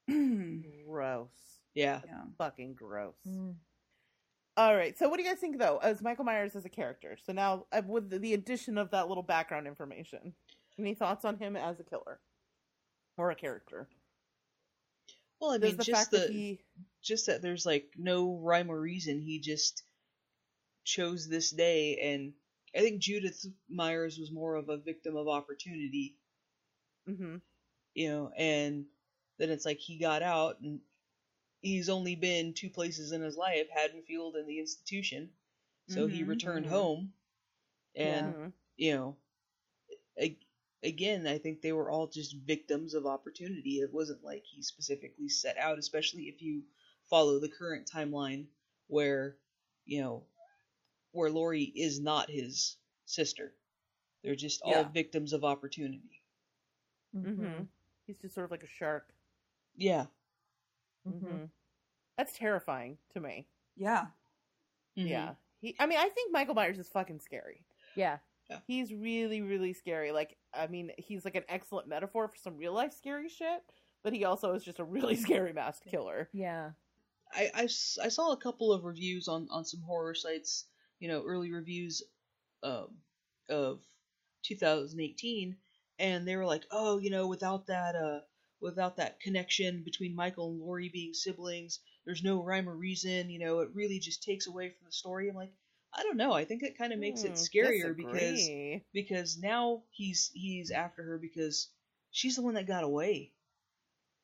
gross 0.86 1.30
Yeah. 1.74 2.02
yeah. 2.06 2.22
fucking 2.38 2.74
gross 2.76 3.16
Mm. 3.28 3.56
all 4.58 4.76
right 4.76 4.98
so 4.98 5.10
what 5.10 5.18
do 5.18 5.24
you 5.24 5.30
guys 5.30 5.40
think 5.40 5.58
though 5.58 5.78
as 5.82 6.02
michael 6.02 6.24
myers 6.26 6.56
as 6.56 6.64
a 6.66 6.70
character 6.70 7.18
so 7.26 7.34
now 7.34 7.66
uh, 7.72 7.82
with 7.88 8.10
the, 8.12 8.20
the 8.20 8.34
addition 8.36 8.78
of 8.78 8.92
that 8.92 9.08
little 9.08 9.24
background 9.24 9.66
information 9.68 10.34
any 10.78 10.94
thoughts 10.94 11.26
on 11.26 11.38
him 11.38 11.56
as 11.56 11.80
a 11.80 11.84
killer 11.84 12.20
or 13.18 13.32
a 13.32 13.36
character 13.36 13.88
Well, 15.42 15.52
I 15.52 15.58
mean, 15.58 15.76
the 15.78 15.84
just 15.84 16.00
fact 16.00 16.12
the 16.12 16.18
that 16.20 16.30
he 16.30 16.60
just 17.02 17.26
that 17.26 17.42
there's 17.42 17.66
like 17.66 17.88
no 17.98 18.38
rhyme 18.38 18.70
or 18.72 18.80
reason. 18.80 19.22
He 19.22 19.40
just 19.40 19.84
chose 20.86 21.28
this 21.28 21.52
day, 21.52 21.98
and 22.00 22.34
I 22.76 22.80
think 22.82 23.02
Judith 23.02 23.46
Myers 23.70 24.18
was 24.20 24.32
more 24.32 24.56
of 24.56 24.70
a 24.70 24.78
victim 24.78 25.18
of 25.18 25.28
opportunity, 25.28 26.16
hmm 27.08 27.38
you 27.96 28.10
know, 28.10 28.32
and 28.38 28.86
then 29.40 29.50
it's 29.50 29.66
like 29.66 29.80
he 29.80 29.98
got 29.98 30.24
out 30.24 30.60
and 30.62 30.80
he's 31.62 31.90
only 31.90 32.16
been 32.16 32.54
two 32.54 32.70
places 32.70 33.12
in 33.12 33.22
his 33.22 33.38
life, 33.38 33.68
Haddonfield 33.74 34.36
and 34.36 34.48
the 34.48 34.60
institution. 34.60 35.30
So 35.88 36.08
he 36.08 36.24
Mhm, 36.24 36.26
returned 36.26 36.66
mhm. 36.66 36.68
home 36.68 37.14
and 37.96 38.36
you 38.78 38.94
know 38.96 39.18
a- 40.20 40.38
again 40.84 41.28
i 41.28 41.38
think 41.38 41.62
they 41.62 41.72
were 41.74 41.90
all 41.90 42.08
just 42.08 42.36
victims 42.46 42.94
of 42.94 43.06
opportunity 43.06 43.80
it 43.80 43.92
wasn't 43.94 44.24
like 44.24 44.44
he 44.46 44.62
specifically 44.62 45.30
set 45.30 45.58
out 45.58 45.80
especially 45.80 46.24
if 46.24 46.42
you 46.42 46.64
follow 47.10 47.40
the 47.40 47.50
current 47.50 47.90
timeline 47.94 48.46
where 48.88 49.38
you 49.86 50.02
know 50.02 50.24
where 51.16 51.30
laurie 51.30 51.72
is 51.76 52.00
not 52.00 52.30
his 52.30 52.78
sister 53.06 53.54
they're 54.24 54.36
just 54.36 54.62
all 54.64 54.72
Yeah. 54.72 54.90
victims 54.90 55.34
of 55.34 55.44
opportunity 55.44 56.22
Mhm. 57.16 57.36
hmm 57.58 57.64
he's 58.06 58.20
just 58.20 58.36
sort 58.36 58.46
of 58.46 58.52
like 58.52 58.64
a 58.64 58.68
shark 58.68 59.14
yeah 59.76 60.06
Mhm. 61.08 61.20
hmm 61.22 61.46
that's 62.18 62.38
terrifying 62.38 62.98
to 63.14 63.20
me 63.20 63.48
Yeah. 63.76 64.08
Mhm. 64.98 65.10
yeah 65.10 65.36
he 65.62 65.76
i 65.80 65.86
mean 65.86 65.98
i 66.00 66.10
think 66.10 66.32
michael 66.34 66.54
myers 66.56 66.80
is 66.80 66.90
fucking 66.90 67.20
scary 67.20 67.66
Yeah. 67.96 68.20
he's 68.68 68.94
really 68.94 69.42
really 69.42 69.74
scary 69.74 70.12
like 70.12 70.38
i 70.54 70.68
mean 70.68 70.92
he's 70.98 71.24
like 71.26 71.36
an 71.36 71.46
excellent 71.50 71.88
metaphor 71.88 72.28
for 72.28 72.38
some 72.38 72.58
real 72.58 72.74
life 72.74 72.94
scary 72.94 73.30
shit 73.30 73.64
but 74.04 74.14
he 74.14 74.24
also 74.26 74.54
is 74.54 74.64
just 74.64 74.80
a 74.80 74.84
really 74.84 75.16
scary 75.28 75.54
masked 75.54 75.86
killer 75.88 76.30
Yeah. 76.34 76.72
I, 77.34 77.50
I, 77.56 77.62
I 77.64 78.08
saw 78.10 78.32
a 78.32 78.38
couple 78.38 78.72
of 78.72 78.84
reviews 78.86 79.28
on, 79.28 79.48
on 79.50 79.66
some 79.66 79.82
horror 79.82 80.14
sites, 80.14 80.66
you 81.06 81.12
know, 81.14 81.24
early 81.26 81.52
reviews 81.54 82.04
um, 82.64 82.98
of 83.50 83.82
2018, 84.44 85.58
and 86.00 86.28
they 86.28 86.36
were 86.36 86.46
like, 86.46 86.66
oh, 86.72 86.98
you 86.98 87.10
know, 87.10 87.28
without 87.28 87.68
that 87.68 87.96
uh, 87.96 88.22
without 88.62 88.98
that 88.98 89.20
connection 89.20 89.84
between 89.84 90.16
Michael 90.16 90.52
and 90.52 90.60
Laurie 90.62 90.90
being 90.90 91.14
siblings, 91.14 91.80
there's 92.06 92.24
no 92.24 92.44
rhyme 92.44 92.70
or 92.70 92.76
reason. 92.76 93.30
You 93.30 93.40
know, 93.40 93.60
it 93.60 93.70
really 93.74 94.00
just 94.00 94.24
takes 94.24 94.48
away 94.48 94.70
from 94.70 94.86
the 94.86 94.92
story. 94.92 95.30
I'm 95.30 95.36
like, 95.36 95.54
I 95.94 96.04
don't 96.04 96.18
know. 96.18 96.34
I 96.34 96.46
think 96.46 96.64
it 96.64 96.78
kind 96.78 96.94
of 96.94 97.00
makes 97.00 97.24
it 97.24 97.36
Hmm, 97.36 97.46
scarier 97.54 97.96
because 97.96 98.52
because 98.94 99.38
now 99.38 99.84
he's 99.92 100.32
he's 100.34 100.72
after 100.72 101.04
her 101.04 101.18
because 101.20 101.70
she's 102.12 102.36
the 102.36 102.44
one 102.44 102.56
that 102.56 102.68
got 102.68 102.84
away. 102.84 103.34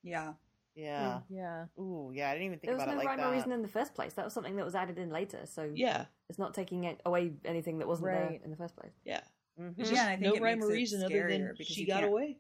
Yeah. 0.04 0.34
Yeah 0.76 1.20
Yeah. 1.30 1.66
ooh 1.80 2.12
yeah 2.14 2.30
i 2.30 2.34
didn't 2.34 2.46
even 2.48 2.60
think 2.60 2.68
There 2.70 2.76
was 2.76 2.84
about 2.84 2.94
no 2.96 3.02
it 3.02 3.06
like 3.06 3.08
rhyme 3.08 3.18
that 3.20 3.28
or 3.28 3.32
reason 3.34 3.52
in 3.52 3.62
the 3.62 3.68
first 3.68 3.94
place. 3.94 4.14
That 4.14 4.24
was 4.26 4.34
something 4.34 4.56
that 4.56 4.66
was 4.66 4.76
added 4.76 4.98
in 4.98 5.10
later, 5.10 5.46
so 5.46 5.70
Yeah, 5.76 6.06
it's 6.30 6.40
not 6.40 6.54
taking 6.54 6.86
it 6.86 7.02
away 7.06 7.34
anything 7.46 7.80
that 7.80 7.88
wasn't 7.88 8.08
there 8.08 8.40
in 8.44 8.50
the 8.52 8.58
first 8.58 8.76
place. 8.76 8.94
yeah. 9.04 9.22
Mhm. 9.60 9.76
It's 9.78 9.90
Yeah, 9.92 9.96
just 9.96 10.08
I 10.08 10.16
think 10.16 10.22
no 10.22 10.34
it 10.36 10.42
rhyme 10.42 10.60
makes 10.60 10.70
or 10.70 10.74
reason 10.74 11.04
other 11.04 11.14
scarier 11.14 11.30
than 11.30 11.54
because 11.58 11.68
she 11.68 11.82
you 11.82 11.88
got 11.88 12.00
can't- 12.02 12.12
away. 12.12 12.38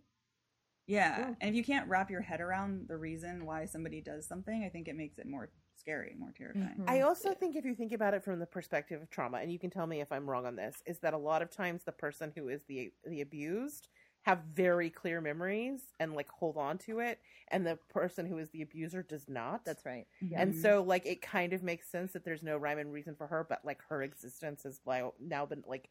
Yeah. 0.87 1.17
Yeah. 1.19 1.35
And 1.41 1.49
if 1.49 1.55
you 1.55 1.63
can't 1.63 1.87
wrap 1.89 2.09
your 2.09 2.21
head 2.21 2.41
around 2.41 2.87
the 2.87 2.97
reason 2.97 3.45
why 3.45 3.65
somebody 3.65 4.01
does 4.01 4.27
something, 4.27 4.63
I 4.63 4.69
think 4.69 4.87
it 4.87 4.95
makes 4.95 5.17
it 5.19 5.25
more 5.27 5.49
scary, 5.75 6.15
more 6.17 6.31
terrifying. 6.35 6.75
Mhm. 6.79 6.89
I 6.89 7.01
also 7.01 7.33
think 7.33 7.55
if 7.55 7.65
you 7.65 7.75
think 7.75 7.91
about 7.93 8.13
it 8.13 8.23
from 8.23 8.39
the 8.39 8.45
perspective 8.45 9.01
of 9.01 9.09
trauma, 9.09 9.37
and 9.37 9.51
you 9.51 9.59
can 9.59 9.69
tell 9.69 9.87
me 9.87 10.01
if 10.01 10.11
I'm 10.11 10.29
wrong 10.29 10.45
on 10.45 10.55
this, 10.55 10.81
is 10.85 10.99
that 10.99 11.13
a 11.13 11.17
lot 11.17 11.41
of 11.41 11.49
times 11.49 11.83
the 11.83 11.91
person 11.91 12.31
who 12.35 12.49
is 12.49 12.63
the 12.65 12.93
the 13.05 13.21
abused 13.21 13.89
have 14.23 14.39
very 14.53 14.89
clear 14.89 15.19
memories 15.19 15.81
and 15.99 16.13
like 16.13 16.29
hold 16.29 16.57
on 16.57 16.77
to 16.77 16.99
it, 16.99 17.19
and 17.47 17.65
the 17.65 17.77
person 17.89 18.25
who 18.25 18.37
is 18.37 18.49
the 18.49 18.61
abuser 18.61 19.01
does 19.01 19.27
not. 19.27 19.65
That's 19.65 19.85
right. 19.85 20.05
Yeah. 20.21 20.41
And 20.41 20.55
so, 20.55 20.83
like, 20.83 21.05
it 21.05 21.21
kind 21.21 21.53
of 21.53 21.63
makes 21.63 21.89
sense 21.89 22.13
that 22.13 22.23
there's 22.23 22.43
no 22.43 22.57
rhyme 22.57 22.77
and 22.77 22.93
reason 22.93 23.15
for 23.15 23.27
her, 23.27 23.45
but 23.47 23.65
like 23.65 23.81
her 23.89 24.03
existence 24.03 24.63
has 24.63 24.79
now 24.85 25.45
been 25.45 25.63
like 25.67 25.89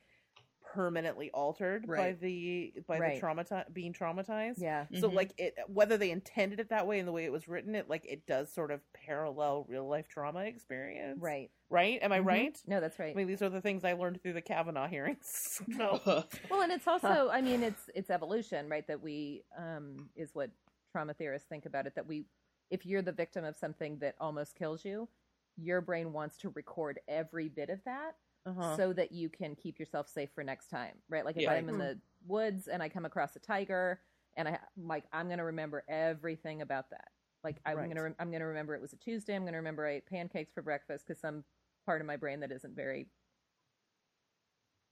permanently 0.72 1.30
altered 1.32 1.86
by 1.86 2.12
the 2.12 2.72
by 2.86 2.98
Right. 2.98 3.14
the 3.14 3.20
trauma 3.20 3.44
being 3.72 3.92
traumatized. 3.92 4.58
Yeah. 4.58 4.86
So 4.94 5.10
Mhm. 5.10 5.14
like 5.14 5.32
it 5.38 5.54
whether 5.66 5.96
they 5.96 6.10
intended 6.10 6.60
it 6.60 6.68
that 6.68 6.86
way 6.86 6.98
in 6.98 7.06
the 7.06 7.12
way 7.12 7.24
it 7.24 7.32
was 7.32 7.48
written, 7.48 7.74
it 7.74 7.88
like 7.88 8.04
it 8.06 8.26
does 8.26 8.52
sort 8.52 8.70
of 8.70 8.80
parallel 8.92 9.64
real 9.68 9.86
life 9.88 10.08
trauma 10.08 10.40
experience. 10.44 11.20
Right. 11.20 11.50
Right? 11.68 12.00
Am 12.02 12.12
I 12.12 12.20
Mhm. 12.20 12.26
right? 12.26 12.62
No, 12.66 12.80
that's 12.80 12.98
right. 12.98 13.12
I 13.12 13.16
mean 13.16 13.26
these 13.26 13.42
are 13.42 13.48
the 13.48 13.60
things 13.60 13.84
I 13.84 13.94
learned 13.94 14.22
through 14.22 14.34
the 14.34 14.42
Kavanaugh 14.42 14.88
hearings. 14.88 15.60
so 15.76 16.00
Well, 16.50 16.62
and 16.62 16.72
it's 16.72 16.86
also, 16.86 17.30
I 17.30 17.40
mean, 17.40 17.62
it's 17.62 17.90
it's 17.94 18.10
evolution, 18.10 18.68
right? 18.68 18.86
That 18.86 19.00
we 19.02 19.44
um, 19.56 20.10
is 20.14 20.34
what 20.34 20.50
trauma 20.92 21.14
theorists 21.14 21.48
think 21.48 21.66
about 21.66 21.86
it. 21.86 21.94
That 21.96 22.06
we, 22.06 22.26
if 22.70 22.86
you're 22.86 23.02
the 23.02 23.12
victim 23.12 23.44
of 23.44 23.56
something 23.56 23.98
that 23.98 24.14
almost 24.20 24.54
kills 24.56 24.84
you, 24.84 25.08
your 25.56 25.80
brain 25.80 26.12
wants 26.12 26.36
to 26.38 26.50
record 26.50 27.00
every 27.08 27.48
bit 27.48 27.70
of 27.70 27.82
that 27.84 28.14
uh-huh. 28.46 28.76
so 28.76 28.92
that 28.92 29.12
you 29.12 29.28
can 29.28 29.54
keep 29.54 29.78
yourself 29.78 30.08
safe 30.08 30.30
for 30.34 30.42
next 30.44 30.68
time, 30.68 30.94
right? 31.08 31.24
Like 31.24 31.36
if 31.36 31.42
Yeah. 31.42 31.52
I'm 31.52 31.68
in 31.68 31.78
the 31.78 31.98
woods 32.26 32.68
and 32.68 32.82
I 32.82 32.88
come 32.88 33.04
across 33.04 33.36
a 33.36 33.40
tiger, 33.40 34.00
and 34.36 34.48
I 34.48 34.58
like 34.76 35.04
I'm 35.12 35.28
gonna 35.28 35.44
remember 35.44 35.84
everything 35.88 36.62
about 36.62 36.90
that. 36.90 37.08
Like 37.44 37.60
I'm 37.66 37.76
Right. 37.76 37.88
gonna 37.88 38.02
re- 38.04 38.14
I'm 38.18 38.30
gonna 38.30 38.46
remember 38.46 38.74
it 38.74 38.80
was 38.80 38.92
a 38.92 38.96
Tuesday. 38.96 39.34
I'm 39.34 39.44
gonna 39.44 39.56
remember 39.58 39.86
I 39.86 39.94
ate 39.96 40.06
pancakes 40.06 40.52
for 40.52 40.62
breakfast 40.62 41.06
because 41.06 41.20
some 41.20 41.44
part 41.86 42.00
of 42.00 42.06
my 42.06 42.16
brain 42.16 42.40
that 42.40 42.52
isn't 42.52 42.74
very 42.76 43.08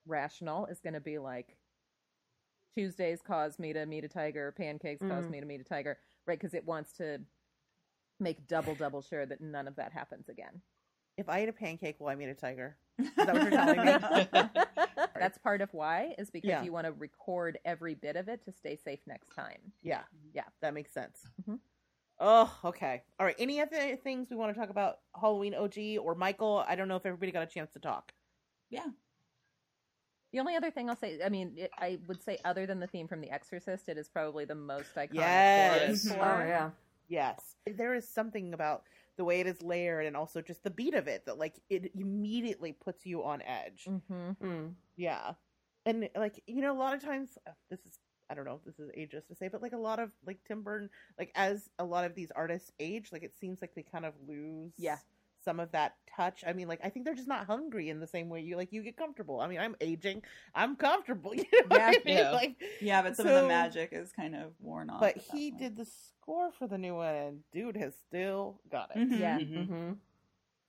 rational 0.05 0.65
is 0.67 0.79
gonna 0.81 0.99
be 0.99 1.17
like 1.19 1.57
Tuesdays 2.75 3.21
caused 3.21 3.59
me 3.59 3.73
to 3.73 3.85
meet 3.85 4.03
a 4.03 4.07
tiger, 4.09 4.51
pancakes 4.51 5.03
caused 5.03 5.29
Mm. 5.29 5.31
me 5.31 5.39
to 5.39 5.45
meet 5.45 5.61
a 5.61 5.63
tiger, 5.63 5.99
right? 6.25 6.39
Because 6.39 6.53
it 6.53 6.65
wants 6.65 6.91
to 6.93 7.19
make 8.19 8.47
double 8.47 8.75
double 8.75 9.01
sure 9.01 9.25
that 9.25 9.41
none 9.41 9.67
of 9.67 9.75
that 9.75 9.91
happens 9.93 10.29
again. 10.29 10.61
if 11.17 11.29
I 11.29 11.43
eat 11.43 11.49
a 11.49 11.53
pancake, 11.53 11.99
will 11.99 12.07
I 12.07 12.15
meet 12.15 12.29
a 12.29 12.33
tiger? 12.35 12.77
Is 12.99 13.09
that 13.15 13.33
what 13.33 13.41
you're 13.41 13.51
telling 13.51 13.85
me? 13.85 14.49
That's 15.15 15.37
part 15.37 15.61
of 15.61 15.73
why 15.73 16.15
is 16.17 16.29
because 16.29 16.47
Yeah. 16.49 16.63
you 16.63 16.71
want 16.71 16.85
to 16.85 16.93
record 16.93 17.57
every 17.65 17.95
bit 17.95 18.15
of 18.15 18.27
it 18.27 18.43
to 18.45 18.51
stay 18.51 18.75
safe 18.75 18.99
next 19.07 19.29
time. 19.35 19.59
Yeah. 19.81 20.01
Yeah. 20.33 20.43
That 20.61 20.73
makes 20.73 20.93
sense. 20.93 21.27
Mhm. 21.47 21.59
Oh, 22.19 22.53
okay. 22.65 23.03
All 23.19 23.25
right. 23.25 23.35
Any 23.39 23.61
other 23.61 23.95
things 23.95 24.29
we 24.29 24.35
want 24.35 24.53
to 24.53 24.59
talk 24.59 24.69
about 24.69 24.99
Halloween 25.19 25.55
OG 25.55 25.97
or 26.01 26.15
Michael? 26.15 26.63
I 26.67 26.75
don't 26.75 26.87
know 26.89 26.97
if 26.97 27.05
everybody 27.05 27.31
got 27.31 27.43
a 27.43 27.45
chance 27.51 27.71
to 27.73 27.79
talk. 27.79 28.11
Yeah. 28.69 28.87
The 30.33 30.39
only 30.39 30.55
other 30.55 30.69
thing 30.69 30.89
I'll 30.89 30.95
say, 30.95 31.19
I 31.25 31.29
mean, 31.29 31.53
it, 31.57 31.71
I 31.77 31.97
would 32.07 32.21
say 32.21 32.37
other 32.45 32.65
than 32.67 32.79
the 32.79 32.87
theme 32.87 33.07
from 33.07 33.21
The 33.21 33.31
Exorcist, 33.31 33.89
it 33.89 33.97
is 33.97 34.09
probably 34.09 34.45
the 34.45 34.53
most 34.55 34.93
iconic 34.95 35.13
Yes. 35.13 35.79
horror 35.79 35.87
Yes. 35.89 36.01
score. 36.03 36.41
Oh 36.43 36.47
yeah. 36.47 36.69
Yes. 37.07 37.55
There 37.65 37.95
is 37.95 38.07
something 38.07 38.53
about 38.53 38.83
the 39.19 39.25
way 39.25 39.41
it 39.41 39.47
is 39.47 39.61
layered 39.61 40.05
and 40.05 40.15
also 40.15 40.41
just 40.41 40.63
the 40.63 40.69
beat 40.69 40.93
of 40.93 41.09
it 41.09 41.25
that 41.25 41.37
like 41.37 41.59
it 41.69 41.91
immediately 41.93 42.71
puts 42.71 43.05
you 43.05 43.21
on 43.21 43.41
edge. 43.41 43.85
Mm-hmm. 43.85 44.29
Mm. 44.41 44.71
Yeah. 44.95 45.33
And 45.85 46.09
like, 46.15 46.41
you 46.47 46.61
know, 46.61 46.71
a 46.71 46.79
lot 46.79 46.93
of 46.95 47.03
times 47.03 47.37
uh, 47.45 47.51
this 47.69 47.81
is 47.81 47.99
I 48.31 48.33
don't 48.33 48.45
know 48.45 48.53
if 48.55 48.63
this 48.63 48.79
is 48.79 48.89
ageist 48.97 49.27
to 49.27 49.35
say, 49.35 49.49
but 49.49 49.61
like 49.61 49.73
a 49.73 49.77
lot 49.77 49.99
of 49.99 50.11
like 50.25 50.37
Tim 50.47 50.63
Burton, 50.63 50.89
like 51.17 51.33
as 51.35 51.69
a 51.79 51.83
lot 51.83 52.05
of 52.05 52.15
these 52.15 52.31
artists 52.33 52.71
age, 52.79 53.09
like 53.11 53.23
it 53.23 53.37
seems 53.37 53.59
like 53.61 53.75
they 53.75 53.83
kind 53.83 54.05
of 54.05 54.13
lose 54.25 54.71
Yeah. 54.77 54.99
Some 55.43 55.59
of 55.59 55.71
that 55.71 55.95
touch. 56.15 56.43
I 56.45 56.53
mean, 56.53 56.67
like 56.67 56.79
I 56.83 56.89
think 56.89 57.05
they're 57.05 57.15
just 57.15 57.27
not 57.27 57.45
hungry 57.45 57.89
in 57.89 57.99
the 57.99 58.07
same 58.07 58.29
way 58.29 58.41
you 58.41 58.55
like. 58.57 58.71
You 58.73 58.83
get 58.83 58.97
comfortable. 58.97 59.39
I 59.39 59.47
mean, 59.47 59.59
I'm 59.59 59.75
aging. 59.81 60.21
I'm 60.53 60.75
comfortable. 60.75 61.33
You 61.35 61.43
know 61.51 61.67
what 61.67 61.81
I 61.81 61.91
Yeah. 61.91 61.97
mean? 62.05 62.17
Yeah. 62.17 62.31
Like, 62.31 62.55
Yeah, 62.81 63.01
but 63.01 63.15
some 63.15 63.27
of 63.27 63.33
the 63.41 63.47
magic 63.47 63.89
is 63.93 64.11
kind 64.11 64.35
of 64.35 64.51
worn 64.59 64.89
off. 64.89 64.99
but 64.99 65.17
he 65.17 65.51
point. 65.51 65.61
did 65.61 65.77
the 65.77 65.85
score 65.85 66.51
for 66.51 66.67
the 66.67 66.77
new 66.77 66.95
one, 66.95 67.15
and 67.15 67.39
dude 67.53 67.77
has 67.77 67.93
still 68.07 68.59
got 68.71 68.91
it. 68.95 68.99
Mhm. 68.99 69.19
Yeah. 69.19 69.39
Mhm. 69.39 69.65
hmm 69.67 69.91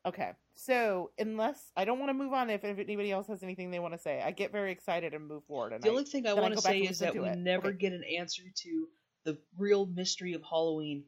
Okay, 0.07 0.31
so 0.55 1.11
unless 1.19 1.73
I 1.77 1.85
don't 1.85 1.99
want 1.99 2.09
to 2.09 2.15
move 2.15 2.33
on, 2.33 2.49
if, 2.49 2.65
if 2.65 2.79
anybody 2.79 3.13
else 3.13 3.27
has 3.27 3.43
anything 3.43 3.71
they 3.71 3.81
want 3.81 3.93
to 3.93 3.99
say, 4.01 4.23
I 4.23 4.31
get 4.31 4.51
very 4.51 4.73
excited 4.73 5.13
and 5.13 5.29
move 5.29 5.45
forward. 5.45 5.75
And 5.75 5.83
The 5.83 5.89
I- 5.89 5.91
only 5.91 6.05
thing 6.05 6.27
I 6.27 6.31
then 6.31 6.39
I 6.39 6.41
want 6.41 6.55
to 6.55 6.61
say 6.63 6.79
is 6.81 7.01
that 7.01 7.15
we 7.15 7.29
it. 7.29 7.37
never 7.37 7.69
Okay. 7.69 7.77
get 7.77 7.93
an 7.93 8.05
answer 8.05 8.45
to 8.51 8.89
the 9.25 9.37
real 9.59 9.85
mystery 9.85 10.33
of 10.33 10.43
Halloween. 10.43 11.05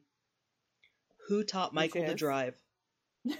Who 1.27 1.43
taught 1.43 1.73
Michael 1.73 2.05
to 2.05 2.13
drive? 2.13 2.53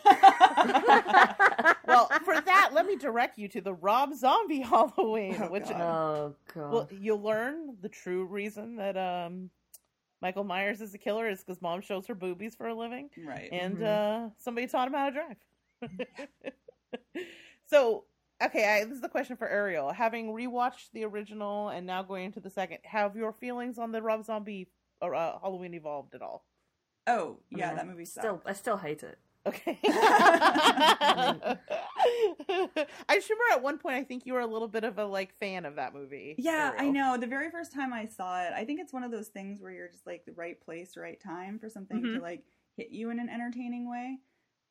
well, 1.88 2.07
for 2.23 2.39
that, 2.41 2.72
let 2.73 2.85
me 2.85 2.95
direct 2.95 3.38
you 3.38 3.47
to 3.49 3.61
the 3.61 3.73
Rob 3.73 4.14
Zombie 4.15 4.61
Halloween, 4.61 5.38
Oh, 5.41 5.47
which 5.51 5.69
God. 5.69 5.81
Oh 5.81 6.35
god. 6.53 6.72
well, 6.72 6.88
you'll 6.91 7.22
learn 7.22 7.76
the 7.81 7.89
true 7.89 8.26
reason 8.26 8.76
that 8.77 8.95
um 8.97 9.49
Michael 10.22 10.43
Myers 10.45 10.80
is 10.80 10.93
a 10.93 10.97
killer 10.97 11.27
is 11.27 11.39
because 11.43 11.61
mom 11.61 11.81
shows 11.81 12.07
her 12.07 12.15
boobies 12.15 12.55
for 12.55 12.68
a 12.68 12.73
living, 12.73 13.10
right. 13.26 13.49
and 13.51 13.77
Mhm. 13.80 14.27
uh 14.27 14.30
somebody 14.38 14.68
taught 14.68 14.88
him 14.88 14.93
how 14.93 15.10
to 15.10 15.11
drive. 15.11 15.35
so, 17.65 18.05
okay, 18.41 18.65
I, 18.81 18.85
this 18.85 18.95
is 18.95 19.01
the 19.01 19.10
question 19.10 19.35
for 19.35 19.49
Ariel. 19.49 19.91
Having 19.91 20.27
rewatched 20.34 20.91
the 20.93 21.03
original 21.03 21.69
and 21.69 21.85
now 21.85 22.03
going 22.03 22.26
into 22.26 22.39
the 22.39 22.49
second, 22.49 22.77
have 22.85 23.15
your 23.18 23.34
feelings 23.34 23.77
on 23.77 23.91
the 23.91 24.01
Rob 24.01 24.23
Zombie 24.23 24.69
or 25.01 25.14
uh, 25.14 25.39
Halloween 25.41 25.73
evolved 25.73 26.15
at 26.15 26.22
all? 26.22 26.45
oh 27.05 27.38
yeah, 27.49 27.72
Yeah. 27.72 27.76
that 27.76 27.85
movie 27.88 28.05
sucked. 28.05 28.26
still, 28.26 28.41
I 28.45 28.53
still 28.53 28.77
hate 28.77 29.03
it. 29.03 29.18
Okay. 29.45 29.77
I 29.83 31.57
just 33.11 33.29
remember 33.29 33.43
at 33.53 33.61
one 33.61 33.77
point 33.77 33.95
I 33.97 34.03
think 34.03 34.25
you 34.25 34.33
were 34.33 34.39
a 34.39 34.47
little 34.47 34.67
bit 34.67 34.83
of 34.83 34.97
a 34.97 35.05
like 35.05 35.33
fan 35.39 35.65
of 35.65 35.75
that 35.75 35.93
movie. 35.93 36.35
Yeah, 36.37 36.73
I 36.77 36.89
know. 36.89 37.17
The 37.17 37.27
very 37.27 37.49
first 37.51 37.73
time 37.73 37.93
I 37.93 38.05
saw 38.05 38.41
it, 38.43 38.53
I 38.55 38.63
think 38.65 38.79
it's 38.79 38.93
one 38.93 39.03
of 39.03 39.11
those 39.11 39.27
things 39.27 39.61
where 39.61 39.71
you're 39.71 39.89
just 39.89 40.07
like 40.07 40.25
the 40.25 40.31
right 40.33 40.59
place, 40.61 40.95
right 40.95 41.19
time 41.19 41.59
for 41.59 41.69
something 41.69 42.01
Mhm. 42.01 42.15
to 42.15 42.21
like 42.21 42.43
hit 42.77 42.89
you 42.91 43.09
in 43.09 43.19
an 43.19 43.29
entertaining 43.29 43.89
way. 43.89 44.19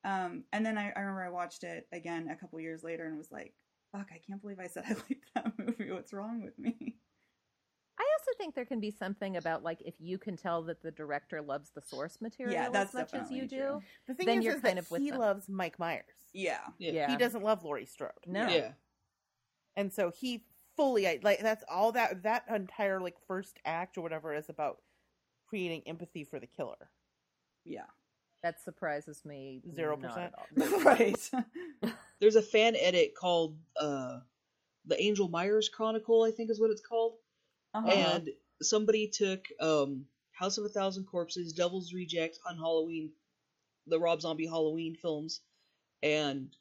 Um, 0.05 0.45
and 0.53 0.65
then 0.67 0.79
I, 0.79 0.91
I 0.97 1.01
remember 1.01 1.23
I 1.23 1.29
watched 1.31 1.65
it 1.65 1.87
again 1.93 2.29
a 2.29 2.37
couple 2.37 2.59
years 2.61 2.83
later 2.83 3.05
and 3.07 3.17
was 3.17 3.31
like, 3.31 3.55
"Fuck, 3.93 4.09
I 4.13 4.19
can't 4.27 4.41
believe 4.41 4.59
I 4.59 4.67
said 4.69 4.85
I 4.89 4.95
liked 5.09 5.27
that 5.35 5.53
movie. 5.59 5.91
What's 5.93 6.13
wrong 6.13 6.43
with 6.43 6.59
me?" 6.59 6.97
I 8.23 8.31
also 8.31 8.37
think 8.39 8.55
there 8.55 8.65
can 8.65 8.79
be 8.81 8.91
something 8.91 9.37
about 9.37 9.63
like 9.65 9.83
if 9.85 9.95
you 9.99 10.17
can 10.19 10.37
tell 10.37 10.63
that 10.65 10.83
the 10.83 10.91
director 10.93 11.43
loves 11.43 11.71
the 11.71 11.81
source 11.81 12.21
material 12.21 12.55
Yeah, 12.55 12.69
as 12.73 12.95
much 12.95 13.15
as 13.15 13.31
you 13.31 13.47
do. 13.47 13.57
true. 13.57 13.83
The 14.07 14.15
thing 14.15 14.27
Then 14.27 14.39
is, 14.39 14.45
you're 14.45 14.55
is 14.57 14.61
kind 14.61 14.77
that 14.79 14.85
of 14.85 14.91
with 14.91 15.03
he 15.03 15.11
them. 15.11 15.19
loves 15.21 15.49
Mike 15.49 15.79
Myers. 15.79 16.05
Yeah, 16.33 16.61
Yeah. 16.79 17.11
He 17.11 17.17
doesn't 17.17 17.43
love 17.43 17.65
Laurie 17.65 17.87
Strode. 17.87 18.13
No. 18.27 18.49
Yeah. 18.49 18.73
And 19.77 19.93
so 19.93 20.11
he 20.11 20.45
fully 20.77 21.21
like 21.23 21.41
that's 21.41 21.65
all 21.69 21.93
that 21.93 22.23
that 22.23 22.45
entire 22.49 23.01
like 23.01 23.17
first 23.27 23.59
act 23.65 23.99
or 23.99 24.03
whatever 24.03 24.35
is 24.35 24.49
about 24.49 24.79
creating 25.49 25.83
empathy 25.87 26.25
for 26.25 26.39
the 26.39 26.47
killer. 26.47 26.91
yeah, 27.65 27.87
That 28.43 28.61
surprises 28.61 29.25
me. 29.25 29.63
Zero 29.75 29.97
percent? 29.97 30.33
right. 30.85 31.31
There's 32.21 32.37
a 32.37 32.43
fan 32.43 32.77
edit 32.79 33.15
called 33.19 33.57
uh, 33.81 34.21
the 34.87 35.03
Angel 35.03 35.29
Myers 35.29 35.69
Chronicle, 35.69 36.23
I 36.23 36.31
think 36.31 36.51
is 36.51 36.61
what 36.61 36.71
it's 36.71 36.81
called. 36.81 37.15
Uh-huh. 37.75 37.89
And 37.89 38.29
somebody 38.61 39.09
took 39.09 39.47
um, 39.61 40.07
House 40.33 40.59
of 40.59 40.65
a 40.65 40.69
Thousand 40.69 41.05
Corpses, 41.05 41.53
Devil's 41.53 41.93
Reject 41.93 42.39
on 42.49 42.57
Halloween, 42.57 43.11
the 43.87 43.99
Rob 43.99 44.21
Zombie 44.21 44.47
Halloween 44.47 44.95
films, 44.95 45.41
and 46.03 46.55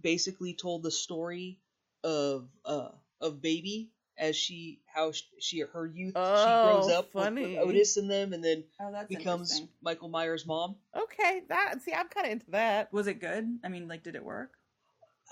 basically 0.00 0.54
told 0.54 0.82
the 0.82 0.90
story 0.90 1.58
of 2.04 2.48
uh, 2.64 2.90
of 3.20 3.42
Baby 3.42 3.90
as 4.16 4.36
she 4.36 4.80
how 4.92 5.12
sh- 5.12 5.22
she 5.40 5.60
her 5.60 5.86
youth 5.86 6.10
she 6.10 6.12
grows 6.14 6.88
Oh, 6.88 6.98
up 6.98 7.14
with- 7.14 7.14
with 7.14 7.24
funny. 7.24 7.58
Otis 7.58 7.96
and 7.96 8.10
them, 8.10 8.32
and 8.32 8.42
then 8.44 8.64
oh, 8.80 9.04
becomes. 9.08 9.62
Michael 9.82 10.08
Myers' 10.08 10.46
mom. 10.46 10.76
Okay, 10.96 11.42
that 11.48 11.80
see 11.82 11.92
I'm 11.92 12.08
kind 12.08 12.26
of 12.26 12.32
into 12.32 12.50
that. 12.50 12.92
Was 12.92 13.06
it 13.06 13.20
good? 13.20 13.46
I 13.64 13.68
mean, 13.68 13.86
like, 13.88 14.02
did 14.02 14.16
it 14.16 14.24
work? 14.24 14.50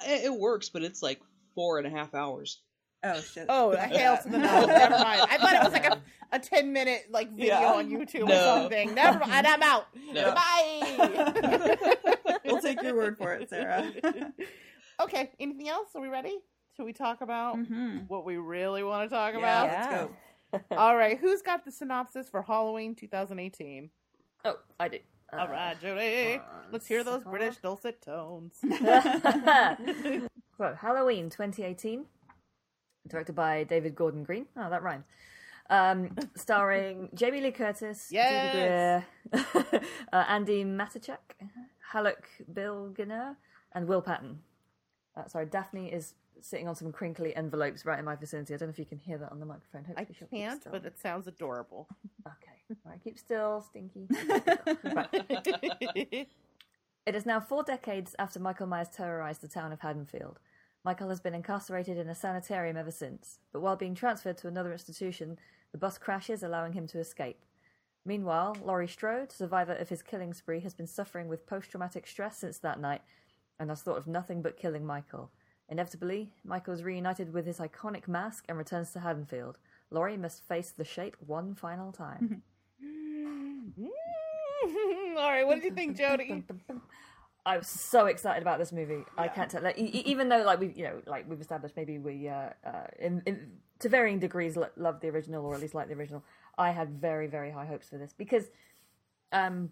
It, 0.06 0.26
it 0.26 0.32
works, 0.34 0.68
but 0.68 0.82
it's 0.82 1.02
like 1.02 1.20
four 1.54 1.78
and 1.78 1.86
a 1.86 1.90
half 1.90 2.14
hours. 2.14 2.60
Oh 3.14 3.20
shit. 3.20 3.46
Oh, 3.48 3.70
a 3.72 3.78
hail 3.78 4.16
to 4.18 4.28
the 4.28 4.38
no. 4.38 4.66
Never 4.66 4.98
mind. 4.98 5.22
I 5.30 5.38
thought 5.38 5.54
it 5.54 5.62
was 5.64 5.72
like 5.72 5.86
a, 5.86 6.00
a 6.32 6.38
10 6.38 6.72
minute 6.72 7.06
like 7.10 7.30
video 7.30 7.60
Yeah. 7.60 7.72
on 7.74 7.88
YouTube 7.90 8.28
or 8.28 8.60
something. 8.60 8.94
Never 8.94 9.18
mind. 9.20 9.46
I'm 9.46 9.62
out. 9.62 9.86
No. 10.12 10.34
Bye. 10.34 11.76
We'll 12.44 12.60
take 12.60 12.80
your 12.82 12.94
word 12.94 13.18
for 13.18 13.32
it, 13.34 13.50
Sarah. 13.50 13.90
okay, 15.00 15.32
anything 15.40 15.68
else? 15.68 15.88
Are 15.96 16.00
we 16.00 16.06
ready? 16.08 16.38
Should 16.76 16.84
we 16.84 16.92
talk 16.92 17.20
about 17.20 17.56
hmm 17.58 17.98
what 18.08 18.24
we 18.24 18.36
really 18.36 18.84
want 18.84 19.08
to 19.10 19.14
talk 19.14 19.34
Yeah, 19.34 19.64
about? 19.64 19.68
let's 19.68 19.88
go. 20.62 20.76
All 20.76 20.96
right, 20.96 21.18
who's 21.18 21.42
got 21.42 21.64
the 21.64 21.72
synopsis 21.72 22.28
for 22.28 22.42
Halloween 22.42 22.94
2018? 22.94 23.90
Oh, 24.44 24.56
I 24.78 24.88
do. 24.88 24.98
Uh, 25.32 25.36
All 25.38 25.48
right, 25.48 25.76
Jody. 25.80 26.36
one 26.38 26.46
Let's 26.70 26.86
hear 26.86 27.02
those. 27.02 27.24
British 27.24 27.56
dulcet 27.56 28.00
tones. 28.00 28.54
so, 28.60 28.68
Halloween 30.80 31.30
2018, 31.30 32.04
directed 33.08 33.34
by 33.34 33.64
David 33.64 33.94
Gordon 33.94 34.24
Green. 34.24 34.46
Oh, 34.56 34.68
that 34.70 34.82
rhymed. 34.82 35.04
Um, 35.68 36.14
starring 36.36 37.08
Jamie 37.14 37.40
Lee 37.40 37.50
Curtis, 37.50 38.08
Yes. 38.10 38.52
Greer, 38.54 39.06
uh, 40.12 40.24
Andi 40.24 40.64
Matichak, 40.64 41.18
Haluk 41.92 42.24
Bilginer, 42.52 43.36
and 43.72 43.88
Will 43.88 44.02
Patton. 44.02 44.38
Uh, 45.16 45.26
sorry, 45.26 45.46
Daphne 45.46 45.88
is 45.92 46.14
sitting 46.40 46.68
on 46.68 46.74
some 46.76 46.92
crinkly 46.92 47.34
envelopes 47.34 47.84
right 47.86 47.98
in 47.98 48.04
my 48.04 48.14
vicinity. 48.14 48.52
I 48.54 48.58
don't 48.58 48.68
know 48.68 48.72
if 48.72 48.78
you 48.78 48.84
can 48.84 48.98
hear 48.98 49.16
that 49.18 49.32
on 49.32 49.40
the 49.40 49.46
microphone. 49.46 49.84
I 49.96 50.00
Hopefully 50.00 50.16
she'll 50.18 50.28
can't, 50.28 50.62
but 50.70 50.84
it 50.84 50.98
sounds 50.98 51.26
adorable. 51.26 51.88
Okay. 52.26 52.76
All 52.84 52.90
right, 52.90 53.00
keep 53.04 53.16
still, 53.20 53.60
Stinky. 53.62 54.08
It 57.06 57.14
is 57.14 57.24
now 57.24 57.38
four 57.38 57.62
decades 57.62 58.16
after 58.18 58.40
Michael 58.40 58.66
Myers 58.66 58.88
terrorized 58.88 59.40
the 59.40 59.46
town 59.48 59.70
of 59.72 59.78
Haddonfield. 59.80 60.40
Michael 60.86 61.08
has 61.08 61.18
been 61.18 61.34
incarcerated 61.34 61.98
in 61.98 62.08
a 62.08 62.14
sanitarium 62.14 62.76
ever 62.76 62.92
since, 62.92 63.40
but 63.52 63.58
while 63.60 63.74
being 63.74 63.96
transferred 63.96 64.38
to 64.38 64.46
another 64.46 64.70
institution, 64.70 65.36
the 65.72 65.78
bus 65.78 65.98
crashes, 65.98 66.44
allowing 66.44 66.74
him 66.74 66.86
to 66.86 67.00
escape. 67.00 67.44
Meanwhile, 68.04 68.56
Laurie 68.62 68.86
Strode, 68.86 69.32
survivor 69.32 69.72
of 69.72 69.88
his 69.88 70.00
killing 70.00 70.32
spree, 70.32 70.60
has 70.60 70.74
been 70.74 70.86
suffering 70.86 71.26
with 71.26 71.44
post 71.44 71.72
traumatic 71.72 72.06
stress 72.06 72.38
since 72.38 72.58
that 72.58 72.78
night 72.78 73.02
and 73.58 73.68
has 73.68 73.82
thought 73.82 73.98
of 73.98 74.06
nothing 74.06 74.42
but 74.42 74.56
killing 74.56 74.86
Michael. 74.86 75.32
Inevitably, 75.68 76.30
Michael 76.44 76.74
is 76.74 76.84
reunited 76.84 77.32
with 77.32 77.46
his 77.46 77.58
iconic 77.58 78.06
mask 78.06 78.44
and 78.48 78.56
returns 78.56 78.92
to 78.92 79.00
Haddonfield. 79.00 79.58
Laurie 79.90 80.16
must 80.16 80.46
face 80.46 80.70
the 80.70 80.84
shape 80.84 81.16
one 81.18 81.56
final 81.56 81.90
time. 81.90 82.44
All 85.18 85.32
right, 85.32 85.44
what 85.44 85.56
did 85.56 85.64
you 85.64 85.72
think, 85.72 85.96
Jody? 85.96 86.44
I 87.46 87.56
was 87.56 87.68
so 87.68 88.06
excited 88.06 88.42
about 88.42 88.58
this 88.58 88.72
movie. 88.72 89.04
I 89.16 89.28
can't 89.28 89.48
tell. 89.48 89.62
Like, 89.62 89.78
even 89.78 90.28
though, 90.28 90.42
like 90.42 90.58
we, 90.58 90.72
you 90.74 90.82
know, 90.82 91.00
like 91.06 91.30
we've 91.30 91.40
established, 91.40 91.76
maybe 91.76 91.96
we, 91.96 92.28
uh, 92.28 92.50
uh, 92.66 92.86
in, 92.98 93.22
in 93.24 93.52
to 93.78 93.88
varying 93.88 94.18
degrees, 94.18 94.56
lo- 94.56 94.68
love 94.76 95.00
the 95.00 95.08
original 95.08 95.46
or 95.46 95.54
at 95.54 95.60
least 95.60 95.72
like 95.72 95.86
the 95.86 95.94
original. 95.94 96.24
I 96.58 96.72
had 96.72 96.90
very, 97.00 97.28
very 97.28 97.52
high 97.52 97.66
hopes 97.66 97.88
for 97.88 97.98
this 97.98 98.12
because, 98.12 98.46
um, 99.30 99.70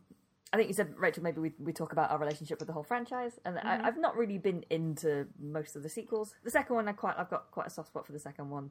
I 0.53 0.57
think 0.57 0.69
you 0.69 0.75
said 0.75 0.95
Rachel. 0.97 1.25
Maybe 1.25 1.41
we 1.41 1.53
we 1.59 1.73
talk 1.73 1.91
about 1.91 2.13
our 2.13 2.19
relationship 2.19 2.61
with 2.61 2.69
the 2.69 2.73
whole 2.73 2.85
franchise, 2.85 3.41
and 3.45 3.59
I, 3.59 3.81
I've 3.83 3.99
not 3.99 4.17
really 4.17 4.39
been 4.39 4.65
into 4.71 5.27
most 5.41 5.75
of 5.75 5.83
the 5.83 5.89
sequels. 5.89 6.37
The 6.45 6.51
second 6.53 6.77
one, 6.77 6.87
I 6.87 6.93
quite, 6.93 7.17
I've 7.19 7.29
got 7.29 7.51
quite 7.51 7.67
a 7.67 7.71
soft 7.71 7.89
spot 7.89 8.07
for 8.07 8.13
the 8.13 8.21
second 8.21 8.51
one. 8.51 8.71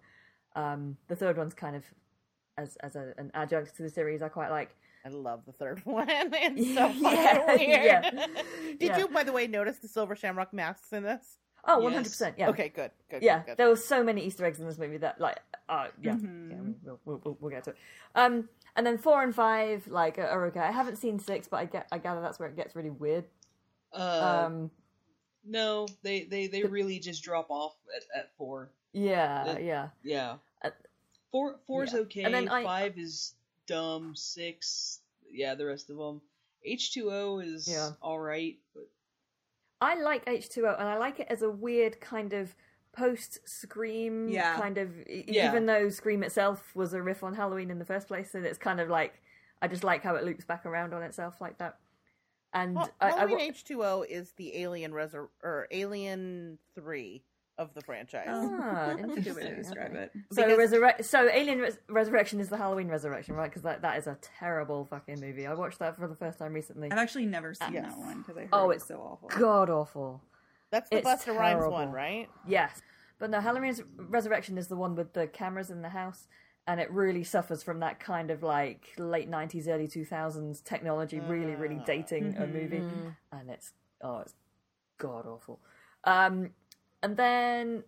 Um, 0.56 0.96
the 1.10 1.16
third 1.18 1.36
one's 1.36 1.54
kind 1.54 1.76
of 1.76 1.84
as 2.58 2.78
as 2.78 2.96
a, 2.96 3.14
an 3.18 3.32
adjunct 3.34 3.76
to 3.76 3.84
the 3.84 3.90
series. 3.90 4.22
I 4.22 4.30
quite 4.30 4.50
like. 4.50 4.78
I 5.06 5.10
love 5.10 5.42
the 5.46 5.52
third 5.52 5.82
one. 5.86 6.08
It's 6.10 6.74
so 6.74 6.88
fucking 7.02 7.70
Yeah, 7.70 8.02
weird. 8.02 8.14
yeah. 8.14 8.28
Did 8.80 8.82
Yeah. 8.82 8.98
you, 9.00 9.08
by 9.10 9.24
the 9.24 9.32
way, 9.32 9.48
notice 9.48 9.78
the 9.78 9.88
silver 9.88 10.16
shamrock 10.16 10.54
masks 10.54 10.94
in 10.94 11.04
this? 11.04 11.38
Oh, 11.66 11.78
Yes. 11.78 11.84
one 11.84 11.94
hundred 11.94 12.10
percent. 12.10 12.36
Yeah. 12.38 12.50
Okay, 12.50 12.70
good, 12.70 12.92
good. 13.10 13.24
yeah, 13.24 13.40
good, 13.40 13.46
good. 13.48 13.58
there 13.58 13.70
were 13.70 13.76
so 13.78 14.04
many 14.04 14.26
Easter 14.26 14.46
eggs 14.46 14.60
in 14.60 14.68
this 14.68 14.78
movie 14.78 14.98
that, 14.98 15.20
like, 15.22 15.40
uh, 15.70 15.88
yeah, 16.02 16.14
Mhm. 16.16 16.52
yeah 16.52 16.58
we'll, 16.84 17.00
we'll, 17.06 17.22
we'll, 17.24 17.38
we'll 17.40 17.52
get 17.52 17.64
to 17.66 17.70
it. 17.72 17.78
Um, 18.16 18.50
and 18.76 18.86
then 18.86 18.98
four 18.98 19.24
and 19.24 19.34
five, 19.34 19.88
like, 19.88 20.18
are- 20.20 20.28
are 20.28 20.46
okay. 20.48 20.60
I 20.60 20.72
haven't 20.72 20.98
seen 20.98 21.20
six, 21.20 21.48
but 21.48 21.58
I 21.58 21.66
get, 21.66 21.88
I 21.92 22.00
gather 22.00 22.20
that's 22.22 22.38
where 22.40 22.50
it 22.50 22.56
gets 22.58 22.76
really 22.76 22.90
weird. 22.90 23.26
Uh, 23.94 24.44
Um, 24.48 24.72
no, 25.46 25.88
they, 26.02 26.24
they, 26.24 26.48
they 26.48 26.64
really 26.64 27.00
just 27.00 27.24
drop 27.24 27.48
off 27.50 27.76
at, 27.96 28.20
at 28.20 28.32
four. 28.38 28.70
yeah, 28.94 29.58
yeah. 29.60 29.90
Yeah. 30.04 30.36
Uh, 30.64 30.70
Four 31.32 31.56
four's 31.66 31.94
yeah. 31.94 32.00
okay. 32.02 32.24
And 32.24 32.34
then 32.34 32.48
I- 32.50 32.64
Five 32.64 32.98
is 32.98 33.34
dumb. 33.68 34.16
Six, 34.16 35.00
yeah, 35.32 35.56
the 35.56 35.66
rest 35.66 35.90
of 35.90 35.98
them. 35.98 36.22
H 36.66 36.94
two 36.94 37.12
O 37.12 37.40
is 37.40 37.68
Yeah. 37.68 37.92
all 38.02 38.20
right, 38.20 38.58
but 38.74 38.90
I 39.82 39.96
like 40.02 40.24
H 40.28 40.50
two 40.50 40.66
O, 40.68 40.74
and 40.78 40.88
I 40.88 40.98
like 40.98 41.20
it 41.20 41.28
as 41.30 41.42
a 41.42 41.50
weird 41.50 42.00
kind 42.00 42.34
of 42.34 42.56
post 42.94 43.40
Scream 43.48 44.30
Yeah. 44.30 44.56
kind 44.56 44.78
of. 44.78 44.92
Yeah. 45.08 45.50
Even 45.50 45.66
though 45.66 45.90
Scream 45.90 46.24
itself 46.24 46.76
was 46.76 46.94
a 46.94 47.02
riff 47.02 47.24
on 47.24 47.34
Halloween 47.34 47.70
in 47.72 47.80
the 47.80 47.86
first 47.86 48.08
place, 48.08 48.34
and 48.36 48.46
it's 48.46 48.58
kind 48.58 48.80
of 48.80 48.90
like 48.90 49.20
I 49.62 49.68
just 49.68 49.84
like 49.84 50.04
how 50.04 50.16
it 50.16 50.24
loops 50.26 50.46
back 50.46 50.66
around 50.66 50.94
on 50.94 51.04
itself 51.04 51.40
like 51.42 51.58
that. 51.60 51.80
And 52.54 52.76
Well, 52.76 52.90
I, 53.02 53.08
I, 53.08 53.12
Halloween 53.12 53.38
wa- 53.38 53.44
H 53.44 53.64
two 53.66 53.84
O 53.84 54.02
is 54.08 54.32
the 54.34 54.58
Alien 54.58 54.92
Resur- 54.92 55.30
or 55.44 55.68
Alien 55.72 56.60
three 56.76 57.24
of 57.58 57.74
the 57.76 57.82
franchise. 57.82 58.26
Ah, 58.30 58.96
That's 58.98 59.18
a 59.18 59.22
good 59.22 59.36
way 59.36 59.44
to 59.44 59.48
interesting. 59.50 59.56
describe 59.56 59.94
it. 59.96 60.12
So, 60.32 60.46
Because- 60.48 60.72
resurre- 60.72 61.06
so 61.06 61.30
Alien 61.30 61.60
Res- 61.60 61.78
Resurrection 61.88 62.40
is 62.40 62.50
the 62.50 62.58
Halloween 62.58 62.88
Resurrection, 62.88 63.36
right? 63.36 63.50
Because 63.50 63.62
that, 63.62 63.82
that 63.84 63.98
is 64.00 64.08
a 64.08 64.18
terrible 64.40 64.86
fucking 64.86 65.20
movie. 65.20 65.46
I 65.46 65.54
watched 65.54 65.80
that 65.80 65.96
for 65.96 66.08
the 66.08 66.16
first 66.16 66.40
time 66.40 66.54
recently. 66.54 66.92
I've 66.92 66.98
actually 66.98 67.26
never 67.28 67.54
seen 67.54 67.74
Yes. 67.74 67.92
that 67.92 67.98
one 68.00 68.20
because 68.22 68.38
I 68.38 68.42
heard 68.42 68.50
Oh, 68.54 68.70
it's 68.72 68.88
so 68.88 68.96
awful. 68.98 69.30
God 69.30 69.70
awful. 69.70 70.22
That's 70.72 70.90
the 70.90 70.98
It's 70.98 71.08
Busta 71.08 71.28
Rhymes 71.38 71.60
terrible. 71.60 71.72
one, 71.74 71.92
right? 71.92 72.28
Yes. 72.48 72.82
But 73.20 73.30
no, 73.30 73.40
Halloween 73.40 73.76
Resurrection 73.98 74.58
is 74.58 74.68
the 74.68 74.76
one 74.76 74.96
with 74.96 75.14
the 75.14 75.28
cameras 75.28 75.70
in 75.70 75.84
the 75.84 75.90
house, 75.90 76.28
and 76.66 76.80
it 76.80 76.90
really 76.92 77.24
suffers 77.24 77.62
from 77.62 77.80
that 77.82 78.00
kind 78.00 78.32
of 78.32 78.42
like 78.42 78.88
late 78.98 79.30
90s, 79.30 79.68
early 79.68 79.88
2000s 79.88 80.64
technology, 80.64 81.20
really, 81.20 81.56
really 81.56 81.78
Ah. 81.80 81.86
dating 81.86 82.36
a 82.38 82.48
movie. 82.48 82.80
Mm-hmm. 82.80 83.10
And 83.32 83.50
it's, 83.52 83.74
oh, 84.02 84.20
it's 84.22 84.34
god 84.98 85.28
awful. 85.28 85.60
Um, 86.06 86.50
and 87.04 87.16
then, 87.16 87.84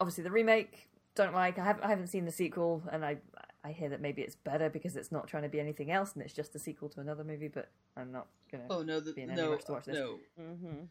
obviously, 0.00 0.24
the 0.24 0.30
remake, 0.32 0.88
don't 1.14 1.34
like. 1.34 1.58
I 1.58 1.64
haven't, 1.64 1.84
I 1.84 1.88
haven't 1.88 2.08
seen 2.08 2.24
the 2.24 2.32
sequel, 2.32 2.82
and 2.90 3.04
I, 3.04 3.18
I 3.64 3.72
hear 3.72 3.88
that 3.90 4.00
maybe 4.00 4.22
it's 4.22 4.36
better 4.36 4.68
because 4.68 4.96
it's 4.96 5.10
not 5.10 5.26
trying 5.26 5.44
to 5.44 5.48
be 5.48 5.58
anything 5.58 5.90
else 5.90 6.12
and 6.14 6.22
it's 6.22 6.34
just 6.34 6.54
a 6.54 6.58
sequel 6.58 6.88
to 6.90 7.00
another 7.00 7.24
movie, 7.24 7.48
but 7.48 7.70
I'm 7.96 8.12
not 8.12 8.26
gonna. 8.52 8.64
Oh 8.68 8.82
no, 8.82 9.00
the, 9.00 9.12
Be 9.12 9.22
in 9.22 9.30
any 9.30 9.40
no, 9.40 9.52
rush 9.52 9.64
to 9.64 9.72
watch 9.72 9.84
this. 9.86 9.96
no. 9.96 10.18
Mm-hmm. 10.38 10.84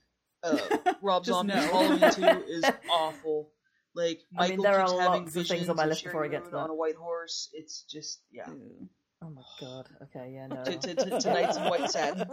Uh, 0.44 0.94
Rob 1.02 1.24
Just 1.24 1.38
Zombie's 1.38 1.56
no. 1.56 1.62
Halloween 1.72 2.12
Two 2.12 2.52
is 2.52 2.64
awful. 2.90 3.50
Like 3.94 4.22
I 4.38 4.50
mean, 4.50 4.62
there 4.62 4.80
keeps 4.80 4.92
are 4.92 5.02
having 5.02 5.24
lots 5.26 5.36
of 5.36 5.48
things 5.48 5.70
on 5.70 5.76
my 5.76 5.86
list 5.86 6.04
before 6.04 6.26
I 6.26 6.28
get 6.30 6.46
to 6.46 6.52
that. 6.52 6.58
on 6.58 6.70
a 6.72 6.76
white 6.76 6.96
horse. 6.96 7.50
It's 7.54 7.84
just 7.84 8.22
yeah. 8.32 8.50
Ooh. 8.50 8.90
Oh 9.22 9.30
my 9.30 9.44
god. 9.62 9.90
Okay, 10.04 10.32
yeah, 10.34 10.48
no. 10.48 10.64
Tonight's 10.64 11.58
in 11.58 11.64
white 11.70 11.92
satin, 11.92 12.28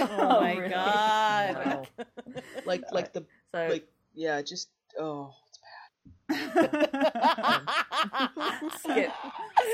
Oh 0.00 0.40
my 0.40 0.54
really? 0.56 0.70
God. 0.70 1.86
No. 1.96 2.04
like 2.64 2.84
like 2.92 3.12
the 3.12 3.26
So 3.56 3.68
like 3.72 3.88
yeah, 4.14 4.42
just 4.42 4.68
oh, 5.00 5.32
it's 5.48 5.58
bad. 5.58 5.70
skip 8.78 9.10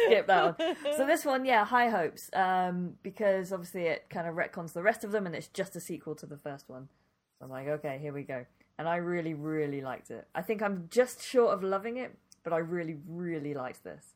skip 0.07 0.27
that 0.29 0.59
one. 0.59 0.77
So 0.97 1.07
this 1.07 1.25
one, 1.25 1.45
yeah, 1.45 1.65
high 1.65 1.89
hopes, 1.89 2.31
um, 2.35 2.95
because 3.03 3.53
obviously 3.53 3.83
it 3.83 4.09
kind 4.09 4.29
of 4.29 4.37
retcons 4.37 4.73
the 4.73 4.83
rest 4.83 5.03
of 5.03 5.11
them, 5.11 5.27
and 5.27 5.35
it's 5.35 5.49
just 5.49 5.75
a 5.75 5.81
sequel 5.81 6.15
to 6.17 6.27
the 6.27 6.37
first 6.37 6.69
one. 6.69 6.89
So 7.39 7.47
I'm 7.47 7.51
like, 7.51 7.67
okay, 7.67 7.99
here 8.01 8.13
we 8.13 8.23
go, 8.23 8.47
and 8.79 8.89
I 8.89 8.97
really, 8.97 9.35
really 9.35 9.81
liked 9.81 10.11
it. 10.11 10.29
I 10.35 10.43
think 10.43 10.63
I'm 10.63 10.89
just 10.91 11.23
short 11.23 11.53
of 11.53 11.65
loving 11.65 11.97
it, 11.97 12.17
but 12.45 12.53
I 12.53 12.59
really, 12.59 12.99
really 13.09 13.55
liked 13.55 13.83
this. 13.83 14.15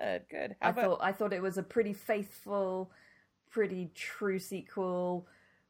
good, 0.00 0.22
good. 0.30 0.56
How 0.60 0.68
I 0.68 0.70
about 0.70 0.84
thought 0.84 0.98
I 1.02 1.12
thought 1.12 1.32
it 1.34 1.42
was 1.42 1.58
a 1.58 1.62
pretty 1.62 1.92
faithful, 1.92 2.90
pretty 3.50 3.90
true 3.94 4.38
sequel. 4.38 5.26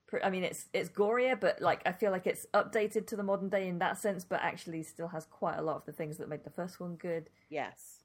Pre- 0.09 0.23
I 0.23 0.31
mean, 0.31 0.43
it's 0.43 0.69
it's 0.73 0.89
gorier, 0.89 1.39
but 1.39 1.61
like 1.61 1.83
I 1.87 1.93
feel 1.93 2.11
like 2.11 2.27
it's 2.27 2.47
updated 2.55 3.07
to 3.09 3.17
the 3.17 3.23
modern 3.23 3.49
day 3.51 3.69
in 3.69 3.79
that 3.79 3.99
sense, 3.99 4.25
but 4.25 4.41
actually 4.43 4.83
still 4.83 5.09
has 5.09 5.27
quite 5.27 5.59
a 5.59 5.63
lot 5.63 5.77
of 5.77 5.85
the 5.85 5.93
things 5.93 6.17
that 6.17 6.29
made 6.29 6.45
the 6.45 6.51
first 6.51 6.81
one 6.81 6.97
good. 6.97 7.31
yes? 7.51 8.01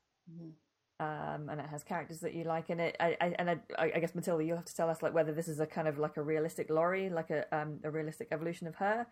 um, 1.00 1.50
and 1.50 1.60
it 1.60 1.66
has 1.68 1.84
characters 1.84 2.20
that 2.22 2.34
you 2.34 2.44
like 2.44 2.70
in 2.70 2.80
it. 2.80 2.96
I, 3.00 3.18
I, 3.20 3.36
and 3.40 3.50
I, 3.50 3.58
I 3.78 4.00
guess 4.00 4.16
Matilda, 4.16 4.44
you'll 4.44 4.58
have 4.58 4.66
to 4.66 4.76
tell 4.76 4.90
us 4.90 5.02
like 5.02 5.14
whether 5.14 5.34
this 5.34 5.48
is 5.48 5.60
a 5.60 5.66
kind 5.66 5.88
of 5.88 5.98
like 5.98 6.18
a 6.18 6.22
realistic 6.22 6.70
Laurie, 6.70 7.10
like 7.10 7.30
a 7.30 7.46
um, 7.56 7.80
a 7.84 7.90
realistic 7.92 8.28
evolution 8.32 8.68
of 8.68 8.76
her, 8.76 9.06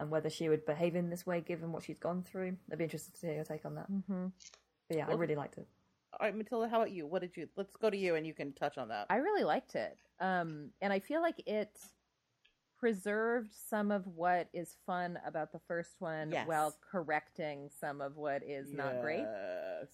and 0.00 0.10
whether 0.10 0.28
she 0.28 0.48
would 0.48 0.66
behave 0.66 0.96
in 0.96 1.08
this 1.10 1.24
way 1.26 1.40
given 1.40 1.72
what 1.72 1.84
she's 1.84 1.98
gone 1.98 2.22
through. 2.22 2.56
I'd 2.70 2.78
be 2.78 2.84
interested 2.84 3.14
to 3.14 3.26
hear 3.26 3.36
your 3.36 3.44
take 3.44 3.64
on 3.64 3.76
that. 3.76 3.90
Mhm. 3.90 4.32
But 4.88 4.96
yeah, 4.98 5.06
I 5.08 5.12
really 5.14 5.36
liked 5.36 5.58
it. 5.58 5.66
All 6.18 6.26
right, 6.26 6.36
Matilda, 6.36 6.68
how 6.68 6.76
about 6.76 6.92
you? 6.92 7.06
What 7.06 7.20
did 7.22 7.36
you? 7.36 7.48
Let's 7.56 7.76
go 7.76 7.90
to 7.90 7.96
you, 7.96 8.14
and 8.14 8.26
you 8.26 8.34
can 8.34 8.52
touch 8.52 8.78
on 8.78 8.88
that. 8.88 9.06
I 9.10 9.16
really 9.16 9.44
liked 9.44 9.74
it. 9.74 9.96
Um, 10.18 10.70
and 10.80 10.92
I 10.92 10.98
feel 10.98 11.20
like 11.20 11.42
it 11.46 11.78
preserved 12.78 13.50
some 13.68 13.90
of 13.90 14.06
what 14.06 14.48
is 14.52 14.76
fun 14.86 15.18
about 15.26 15.52
the 15.52 15.58
first 15.66 15.96
one 15.98 16.30
Yes. 16.30 16.46
while 16.46 16.74
correcting 16.90 17.70
some 17.80 18.00
of 18.00 18.16
what 18.16 18.42
is 18.42 18.72
not 18.72 19.00
great. 19.00 19.24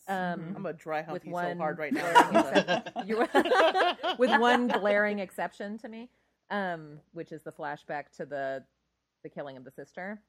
Um, 0.09 0.55
I'm 0.57 0.63
gonna 0.63 0.73
dry 0.73 1.03
hump 1.03 1.13
with 1.15 1.25
you 1.27 1.33
so 1.33 1.57
hard 1.57 1.79
right 1.79 1.93
now. 1.93 2.07
exception- 2.31 3.09
you- 3.09 3.19
with 4.19 4.41
one 4.41 4.69
glaring 4.69 5.21
exception 5.21 5.79
to 5.79 5.89
me, 5.89 6.11
um, 6.51 7.01
which 7.13 7.33
is 7.33 7.43
the 7.43 7.53
flashback 7.53 8.11
to 8.17 8.27
the 8.27 8.65
the 9.23 9.29
killing 9.29 9.57
of 9.57 9.63
the 9.65 9.71
sister, 9.71 10.21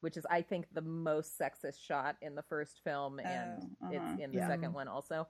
which 0.00 0.16
is 0.16 0.24
I 0.30 0.42
think 0.42 0.66
the 0.72 0.82
most 0.82 1.36
sexist 1.38 1.80
shot 1.84 2.16
in 2.22 2.36
the 2.36 2.42
first 2.44 2.80
film, 2.84 3.18
and 3.18 3.76
Oh, 3.82 3.86
uh-huh. 3.86 3.90
it's 4.14 4.22
in 4.22 4.30
the 4.30 4.38
Yeah. 4.38 4.46
second 4.48 4.72
one 4.72 4.86
also. 4.86 5.26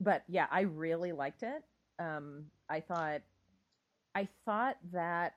But 0.00 0.24
yeah, 0.26 0.46
I 0.50 0.62
really 0.62 1.12
liked 1.12 1.42
it. 1.42 1.62
Um, 1.98 2.46
I 2.70 2.80
thought, 2.80 3.20
I 4.14 4.26
thought 4.46 4.78
that 4.92 5.34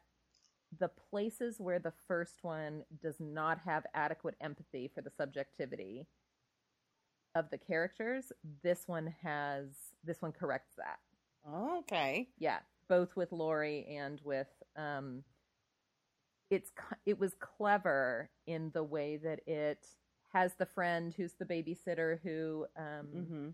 the 0.80 0.90
places 1.10 1.60
where 1.60 1.80
the 1.80 1.94
first 2.08 2.44
one 2.44 2.84
does 3.02 3.20
not 3.20 3.60
have 3.66 3.86
adequate 3.94 4.36
empathy 4.41 4.90
for 4.94 5.02
the 5.02 5.12
subjectivity 5.12 6.08
of 7.36 7.50
the 7.50 7.58
characters, 7.58 8.32
this 8.64 8.88
one 8.88 9.14
has 9.24 9.66
this 10.04 10.22
one 10.22 10.32
corrects 10.32 10.74
that. 10.78 11.00
okay. 11.80 12.30
Yeah, 12.40 12.60
both 12.88 13.16
with 13.16 13.32
Laurie 13.32 13.86
and 13.90 14.20
with 14.24 14.48
um 14.78 15.24
it's 16.50 16.72
it 17.06 17.20
was 17.20 17.34
clever 17.40 18.30
in 18.48 18.72
the 18.74 18.84
way 18.84 19.18
that 19.18 19.41
it 19.48 19.86
has 20.34 20.54
the 20.56 20.66
friend 20.66 21.14
who's 21.16 21.34
the 21.34 21.45
babysitter 21.45 22.20
who 22.24 22.66
um 22.78 23.08
Mm-hmm. 23.16 23.50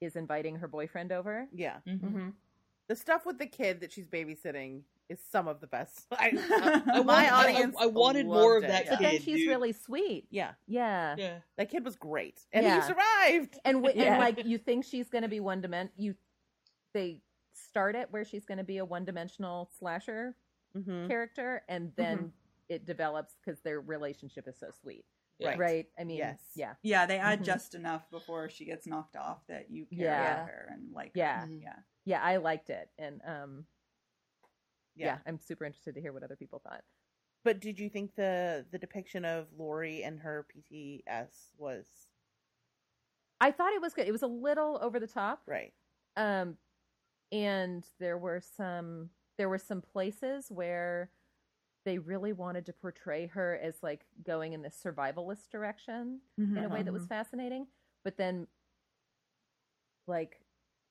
is 0.00 0.16
inviting 0.16 0.56
her 0.56 0.68
boyfriend 0.68 1.12
over. 1.12 1.46
Yeah. 1.52 1.78
Mm-hmm. 1.86 2.30
The 2.88 2.96
stuff 2.96 3.26
with 3.26 3.38
the 3.38 3.46
kid 3.46 3.80
that 3.80 3.92
she's 3.92 4.06
babysitting 4.08 4.82
is 5.10 5.18
some 5.30 5.48
of 5.48 5.60
the 5.60 5.66
best. 5.66 6.06
I, 6.12 6.30
I 6.86 7.02
my 7.02 7.02
want- 7.02 7.10
I- 7.10 7.28
audience. 7.52 7.76
I 7.78 7.86
wanted 7.86 8.26
more 8.26 8.56
of 8.56 8.62
loved 8.62 8.72
that 8.72 8.84
it. 8.84 8.90
But 8.90 8.98
then 9.00 9.10
Kid, 9.12 9.22
she's 9.22 9.36
dude. 9.38 9.48
really 9.48 9.72
sweet. 9.72 10.26
Yeah, 10.30 10.52
Yeah. 10.66 11.16
Yeah. 11.18 11.38
that 11.58 11.68
kid 11.70 11.84
was 11.84 11.96
great, 11.96 12.40
and 12.52 12.64
Yeah. 12.64 12.80
he 12.80 12.86
survived. 12.86 13.58
And, 13.64 13.82
w- 13.82 13.94
Yeah. 14.02 14.12
and 14.14 14.18
like 14.20 14.46
you 14.46 14.56
think 14.56 14.84
she's 14.84 15.08
going 15.10 15.22
to 15.22 15.28
be 15.28 15.40
one 15.40 15.60
dimension 15.60 15.92
you 15.98 16.14
they 16.94 17.20
start 17.52 17.94
it 17.96 18.08
where 18.10 18.24
she's 18.24 18.44
going 18.46 18.58
to 18.58 18.64
be 18.64 18.78
a 18.78 18.84
one-dimensional 18.84 19.68
slasher 19.78 20.34
Mm-hmm. 20.76 21.08
character 21.08 21.64
and 21.68 21.90
then 21.96 22.32
it 22.68 22.86
develops 22.86 23.34
cuz 23.44 23.58
their 23.60 23.80
relationship 23.80 24.46
is 24.46 24.56
so 24.56 24.68
sweet. 24.80 25.04
Yeah. 25.40 25.56
Right? 25.58 25.88
I 25.98 26.04
mean, 26.04 26.18
Yes. 26.18 26.38
yeah. 26.54 26.74
Yeah, 26.82 27.06
they 27.06 27.18
add 27.18 27.40
Mhm. 27.40 27.44
just 27.44 27.74
enough 27.74 28.08
before 28.10 28.48
she 28.48 28.64
gets 28.66 28.86
knocked 28.86 29.16
off 29.16 29.44
that 29.48 29.68
you 29.70 29.86
care 29.86 29.98
Yeah. 30.06 30.32
about 30.34 30.48
her 30.48 30.68
and 30.72 30.92
like. 30.92 31.10
Yeah. 31.14 31.44
Mhm. 31.44 31.60
yeah. 31.62 31.76
Yeah, 32.04 32.22
I 32.22 32.36
liked 32.36 32.70
it 32.70 32.88
and 32.98 33.20
um 33.26 33.66
yeah. 34.96 35.06
Yeah. 35.06 35.18
I'm 35.26 35.38
super 35.38 35.64
interested 35.64 35.94
to 35.94 36.00
hear 36.00 36.12
what 36.12 36.22
other 36.22 36.36
people 36.36 36.60
thought. 36.62 36.82
But 37.44 37.60
did 37.60 37.78
you 37.78 37.88
think 37.88 38.14
the 38.16 38.66
the 38.70 38.78
depiction 38.78 39.24
of 39.24 39.46
Laurie 39.56 40.02
and 40.02 40.20
her 40.20 40.46
PTS 40.54 41.30
was 41.56 41.86
I 43.40 43.50
thought 43.50 43.72
it 43.72 43.80
was 43.80 43.94
good. 43.94 44.06
It 44.06 44.12
was 44.12 44.22
a 44.22 44.26
little 44.26 44.78
over 44.82 45.00
the 45.00 45.06
top. 45.06 45.42
right? 45.46 45.72
um 46.16 46.56
and 47.32 47.86
there 48.00 48.18
were 48.18 48.40
some 48.40 49.10
there 49.38 49.48
were 49.48 49.58
some 49.58 49.80
places 49.80 50.46
where 50.50 51.10
they 51.86 51.96
really 51.98 52.32
wanted 52.32 52.66
to 52.66 52.72
portray 52.72 53.26
her 53.28 53.58
as 53.62 53.76
like 53.82 54.04
going 54.26 54.52
in 54.52 54.60
this 54.62 54.76
survivalist 54.84 55.48
direction 55.50 56.20
in 56.36 56.64
a 56.64 56.68
way 56.68 56.82
that 56.82 56.92
was 56.92 57.06
fascinating 57.06 57.66
but 58.04 58.16
then 58.18 58.48
like 60.08 60.39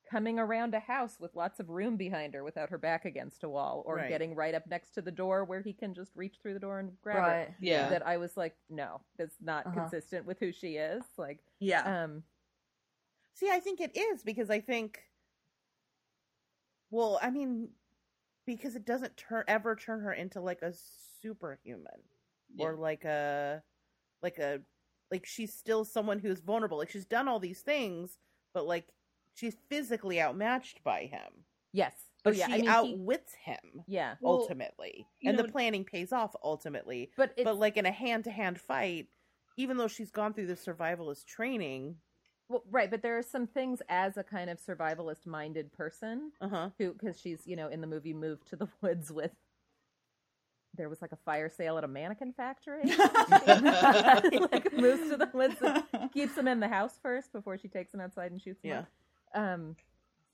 coming 0.10 0.40
around 0.40 0.73
a 0.73 0.80
house 0.80 1.19
with 1.19 1.36
lots 1.36 1.60
of 1.60 1.69
room 1.69 1.95
behind 1.98 2.34
her 2.34 2.44
without 2.44 2.69
her 2.69 2.77
back 2.77 3.06
against 3.06 3.44
a 3.44 3.49
wall 3.49 3.84
or 3.86 3.98
Right. 3.98 4.10
getting 4.10 4.34
right 4.36 4.56
up 4.56 4.65
next 4.68 4.91
to 4.95 5.02
the 5.02 5.11
door 5.11 5.44
where 5.45 5.61
he 5.61 5.73
can 5.73 5.94
just 5.94 6.15
reach 6.15 6.38
through 6.41 6.53
the 6.56 6.60
door 6.60 6.80
and 6.80 6.91
grab 7.02 7.23
her 7.23 7.56
Yeah. 7.61 7.90
that 7.90 8.06
i 8.07 8.18
was 8.18 8.36
like 8.36 8.56
no 8.69 9.02
that's 9.18 9.36
not 9.41 9.65
Uh-huh. 9.68 9.81
consistent 9.81 10.26
with 10.26 10.40
who 10.40 10.52
she 10.52 10.77
is 10.77 11.03
like 11.18 11.40
Yeah. 11.60 12.03
um 12.03 12.23
See, 13.36 13.49
I 13.49 13.61
think 13.61 13.80
it 13.80 13.95
is 13.95 14.22
because 14.22 14.49
I 14.49 14.60
think, 14.60 14.99
well, 16.91 17.18
I 17.22 17.30
mean, 17.30 17.69
because 18.45 18.76
it 18.76 18.86
doesn't 18.86 19.15
turn 19.15 19.45
ever 19.48 19.77
turn 19.77 20.02
her 20.02 20.11
into 20.11 20.41
like 20.41 20.61
a 20.61 20.73
superhuman 21.22 22.03
or 22.57 22.76
like 22.76 23.06
a 23.06 23.64
like 24.22 24.40
a 24.40 24.60
like 25.11 25.26
she's 25.26 25.53
still 25.53 25.86
someone 25.86 26.19
who's 26.19 26.41
vulnerable. 26.41 26.77
Like 26.80 26.90
she's 26.90 27.06
done 27.06 27.30
all 27.30 27.40
these 27.40 27.61
things, 27.61 28.18
but 28.53 28.65
like 28.65 28.88
she's 29.40 29.56
physically 29.70 30.22
outmatched 30.22 30.84
by 30.84 31.02
him. 31.06 31.45
yes 31.74 31.94
But 32.24 32.36
yeah 32.36 32.48
she 32.48 32.53
i 32.53 32.56
mean 32.57 32.64
he- 32.66 32.68
outwits 32.70 33.34
him 33.34 33.84
yeah 33.88 34.16
ultimately, 34.24 35.07
you 35.20 35.30
and 35.30 35.38
know- 35.38 35.44
the 35.45 35.52
planning 35.52 35.84
pays 35.86 36.11
off 36.11 36.36
ultimately. 36.44 37.11
but 37.18 37.34
but 37.44 37.57
like 37.57 37.78
in 37.78 37.86
a 37.86 37.91
hand 37.91 38.24
to 38.26 38.32
hand 38.32 38.60
fight, 38.60 39.07
even 39.57 39.78
though 39.78 39.88
she's 39.88 40.11
gone 40.11 40.34
through 40.34 40.48
the 40.48 40.56
survivalist 40.56 41.26
training, 41.26 41.95
Well, 42.49 42.64
right, 42.72 42.90
but 42.90 43.02
there 43.03 43.18
are 43.18 43.24
some 43.24 43.45
things 43.48 43.82
as 43.90 44.18
a 44.18 44.24
kind 44.24 44.49
of 44.49 44.57
survivalist 44.60 45.26
minded 45.26 45.72
person 45.74 46.32
uh 46.41 46.49
huh, 46.49 46.70
who, 46.78 46.94
because 46.94 47.20
she's, 47.20 47.41
you 47.45 47.56
know, 47.56 47.68
in 47.68 47.82
the 47.82 47.88
movie 47.88 48.14
moved 48.14 48.48
to 48.49 48.56
the 48.56 48.68
woods 48.82 49.11
with. 49.11 49.32
There 50.76 50.88
was 50.88 51.02
like 51.02 51.11
a 51.11 51.18
fire 51.26 51.49
sale 51.49 51.78
at 51.78 51.84
a 51.84 51.88
mannequin 51.88 52.32
factory. 52.32 52.84
like 54.52 54.72
moves 54.74 55.10
to 55.10 55.18
the 55.18 55.30
woods, 55.34 55.56
and 55.61 56.11
keeps 56.14 56.36
them 56.36 56.48
in 56.48 56.60
the 56.60 56.68
house 56.68 56.98
first 57.02 57.34
before 57.34 57.57
she 57.57 57.68
takes 57.68 57.91
them 57.91 57.99
outside 58.02 58.32
and 58.32 58.41
shoots 58.41 58.61
them. 58.61 58.72
Yeah. 58.72 58.80
up. 58.80 58.88
Um, 59.34 59.76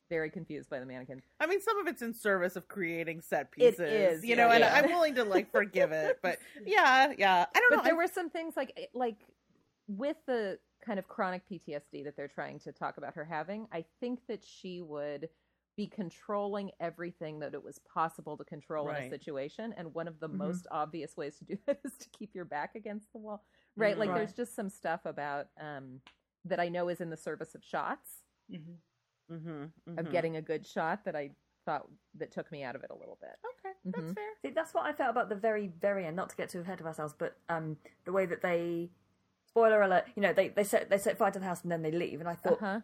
very 0.09 0.30
confused 0.30 0.69
by 0.69 0.80
the 0.80 0.85
mannequin. 0.85 1.22
I 1.39 1.47
mean, 1.47 1.59
some 1.61 1.80
of 1.80 1.88
it's 1.88 2.01
in 2.03 2.13
service 2.13 2.55
of 2.55 2.67
creating 2.67 3.22
set 3.22 3.51
pieces, 3.51 3.80
is, 3.80 4.23
you 4.26 4.35
know, 4.35 4.47
yeah, 4.49 4.55
and. 4.55 4.85
I'm 4.85 4.91
willing 4.91 5.15
to 5.15 5.23
like 5.23 5.51
forgive 5.51 5.91
it. 5.91 6.19
But 6.22 6.38
yeah, 6.65 7.11
yeah, 7.17 7.45
I 7.55 7.59
don't 7.59 7.69
But 7.72 7.76
know. 7.77 7.84
there 7.84 7.93
I- 7.93 7.97
were 7.97 8.07
some 8.07 8.30
things 8.30 8.55
like 8.55 8.72
eh, 8.77 8.85
like 8.93 9.17
with 9.88 10.17
the 10.27 10.59
kind 10.85 10.99
of 10.99 11.07
chronic 11.07 11.41
PTSD 11.49 12.03
that 12.03 12.15
they're 12.15 12.27
trying 12.27 12.59
to 12.59 12.72
talk 12.72 12.97
about 12.97 13.15
her 13.15 13.26
having. 13.26 13.67
I 13.72 13.84
think 13.99 14.19
that 14.27 14.43
she 14.45 14.81
would 14.81 15.27
be 15.76 15.88
controlling 15.88 16.69
everything 16.80 17.39
that 17.39 17.53
it 17.55 17.63
was 17.63 17.80
possible 17.91 18.38
to 18.38 18.43
control 18.45 18.88
in 18.89 18.95
a 18.95 19.09
situation 19.09 19.73
and 19.76 19.93
one 19.93 20.07
of 20.07 20.19
the 20.22 20.30
Mhm. 20.30 20.35
most 20.38 20.67
obvious 20.72 21.17
ways 21.17 21.38
to 21.39 21.45
do 21.45 21.57
that 21.65 21.80
is 21.84 21.97
to 21.97 22.07
keep 22.17 22.34
your 22.34 22.45
back 22.45 22.76
against 22.76 23.11
the 23.11 23.17
wall 23.17 23.43
right 23.76 23.97
like 23.97 24.07
Right. 24.09 24.19
there's 24.19 24.31
just 24.34 24.55
some 24.55 24.69
stuff 24.69 25.01
about 25.05 25.47
um 25.59 25.99
that 26.45 26.61
i 26.61 26.69
know 26.69 26.88
is 26.88 27.01
in 27.01 27.09
the 27.09 27.17
service 27.17 27.55
of 27.55 27.61
shots 27.61 28.23
Mhm. 28.51 28.77
Mhm, 29.31 29.72
of 29.97 30.05
mhm. 30.05 30.11
getting 30.11 30.35
a 30.38 30.41
good 30.41 30.65
shot 30.67 31.03
that 31.05 31.15
i 31.15 31.31
thought 31.65 31.88
that 32.13 32.31
took 32.31 32.51
me 32.51 32.61
out 32.63 32.76
of 32.76 32.84
it 32.84 32.91
a 32.91 32.95
little 32.95 33.17
bit 33.19 33.35
okay, 33.43 33.73
that's 33.85 34.11
Mhm. 34.11 34.15
fair. 34.15 34.30
See, 34.41 34.49
that's 34.51 34.73
what 34.73 34.85
I 34.85 34.93
felt 34.93 35.09
about 35.11 35.30
the 35.30 35.35
very, 35.35 35.67
very 35.67 36.05
end. 36.05 36.15
Not 36.15 36.30
to 36.30 36.35
get 36.35 36.49
too 36.49 36.61
ahead 36.61 36.80
of 36.80 36.85
ourselves, 36.85 37.13
but 37.17 37.38
um, 37.49 37.77
the 38.03 38.11
way 38.11 38.26
that 38.26 38.41
they, 38.41 38.89
spoiler 39.47 39.81
alert, 39.81 40.05
you 40.15 40.22
know, 40.22 40.34
they, 40.34 40.49
they 40.49 40.63
set 40.63 40.89
they 40.89 40.97
set 40.97 41.17
fire 41.17 41.31
to 41.31 41.39
the 41.39 41.45
house 41.45 41.63
and 41.63 41.72
then 41.72 41.81
they 41.81 41.91
leave, 41.91 42.19
and 42.19 42.30
I 42.30 42.35
thought, 42.35 42.61
uh-huh 42.61 42.81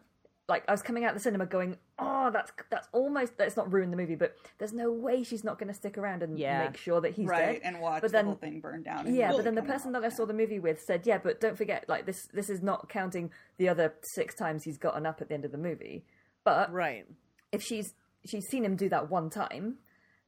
like, 0.52 0.64
I 0.68 0.72
was 0.72 0.82
coming 0.82 1.04
out 1.04 1.10
of 1.10 1.14
the 1.16 1.22
cinema 1.22 1.46
going, 1.46 1.76
oh, 1.98 2.30
that's 2.30 2.52
that's 2.70 2.86
almost 2.92 3.36
that's 3.38 3.56
not 3.56 3.72
ruined 3.72 3.92
the 3.92 3.96
movie, 3.96 4.14
but 4.16 4.36
there's 4.58 4.72
no 4.74 4.92
way 4.92 5.22
she's 5.24 5.42
not 5.44 5.58
going 5.58 5.68
to 5.68 5.74
stick 5.74 5.96
around 5.96 6.22
and 6.22 6.38
Yeah. 6.38 6.64
make 6.66 6.76
sure 6.76 7.00
that 7.00 7.14
he's 7.14 7.26
right, 7.26 7.60
dead. 7.60 7.62
and 7.64 7.80
watch 7.80 8.02
But 8.02 8.08
the 8.10 8.18
then- 8.18 8.26
whole 8.26 8.34
thing 8.34 8.60
burn 8.60 8.82
down. 8.82 9.12
Yeah, 9.14 9.26
really 9.28 9.38
but 9.38 9.44
then 9.44 9.54
the 9.54 9.62
person 9.62 9.94
out. 9.96 10.02
that 10.02 10.12
I 10.12 10.14
saw 10.14 10.26
the 10.26 10.34
movie 10.34 10.58
with 10.58 10.80
said, 10.82 11.06
yeah, 11.06 11.18
but 11.18 11.40
don't 11.40 11.56
forget, 11.56 11.88
like 11.88 12.04
this 12.06 12.26
this 12.34 12.50
is 12.50 12.62
not 12.62 12.88
counting 12.88 13.30
the 13.56 13.68
other 13.70 13.94
six 14.14 14.34
times 14.34 14.62
he's 14.64 14.78
gotten 14.78 15.06
up 15.06 15.20
at 15.22 15.28
the 15.28 15.34
end 15.34 15.44
of 15.44 15.52
the 15.52 15.58
movie. 15.58 16.04
But 16.44 16.70
Right. 16.72 17.06
if 17.50 17.62
she's 17.62 17.94
she's 18.26 18.46
seen 18.48 18.64
him 18.64 18.76
do 18.76 18.88
that 18.90 19.10
one 19.10 19.30
time, 19.30 19.78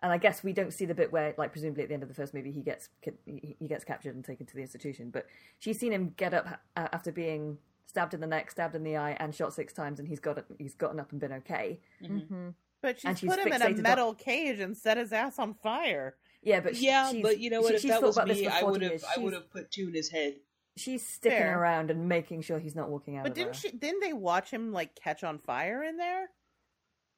and 0.02 0.10
I 0.12 0.18
guess 0.18 0.42
we 0.42 0.52
don't 0.52 0.72
see 0.72 0.84
the 0.84 0.94
bit 0.94 1.12
where, 1.12 1.34
like, 1.38 1.52
presumably 1.52 1.82
at 1.84 1.88
the 1.88 1.94
end 1.94 2.02
of 2.02 2.08
the 2.08 2.14
first 2.14 2.34
movie, 2.34 2.50
he 2.52 2.62
gets 2.62 2.88
he, 3.26 3.56
he 3.58 3.68
gets 3.68 3.84
captured 3.84 4.14
and 4.14 4.24
taken 4.24 4.46
to 4.46 4.54
the 4.54 4.62
institution. 4.62 5.10
But 5.10 5.26
she's 5.58 5.78
seen 5.78 5.92
him 5.92 6.14
get 6.16 6.32
up 6.34 6.46
uh, 6.76 6.88
after 6.92 7.12
being 7.12 7.58
stabbed 7.86 8.14
in 8.14 8.20
the 8.20 8.26
neck, 8.26 8.50
stabbed 8.50 8.74
in 8.74 8.82
the 8.84 8.96
eye, 8.96 9.16
and 9.20 9.34
shot 9.34 9.52
six 9.54 9.72
times, 9.72 9.98
and 9.98 10.08
he's 10.08 10.20
got 10.20 10.42
he's 10.58 10.74
gotten 10.74 10.98
up 11.00 11.12
and 11.12 11.20
been 11.20 11.32
okay. 11.34 11.80
hmm 12.04 12.48
But 12.82 12.98
she's, 13.00 13.04
And 13.08 13.18
she's 13.18 13.30
put 13.30 13.38
him 13.38 13.48
in 13.52 13.62
a 13.62 13.64
fixated 13.66 13.76
on- 13.76 13.82
metal 13.82 14.14
cage 14.14 14.60
and 14.60 14.76
set 14.76 14.96
his 14.96 15.12
ass 15.12 15.38
on 15.38 15.54
fire. 15.54 16.16
Yeah, 16.42 16.60
but 16.60 16.76
she- 16.76 16.86
Yeah, 16.86 17.10
she's, 17.10 17.22
but 17.22 17.38
you 17.38 17.48
know 17.50 17.60
what? 17.62 17.80
she- 17.80 17.88
if 17.88 17.94
that 17.94 18.02
was 18.02 18.16
me, 18.26 18.46
I 18.46 18.62
would 18.62 18.82
have. 18.82 19.04
I 19.16 19.20
would 19.20 19.32
have 19.32 19.50
put 19.50 19.70
two 19.70 19.88
in 19.88 19.94
his 19.94 20.10
head. 20.10 20.36
She's 20.76 21.06
sticking 21.06 21.38
Fair. 21.38 21.58
around 21.60 21.90
and 21.92 22.08
making 22.08 22.42
sure 22.42 22.58
he's 22.58 22.74
not 22.74 22.90
walking 22.90 23.16
out. 23.16 23.22
But 23.22 23.30
of 23.30 23.36
didn't 23.36 23.54
her. 23.54 23.60
she? 23.60 23.70
Didn't 23.70 24.00
they 24.00 24.12
watch 24.12 24.50
him 24.50 24.72
like 24.72 24.94
catch 24.96 25.22
on 25.22 25.38
fire 25.38 25.84
in 25.84 25.96
there? 25.96 26.30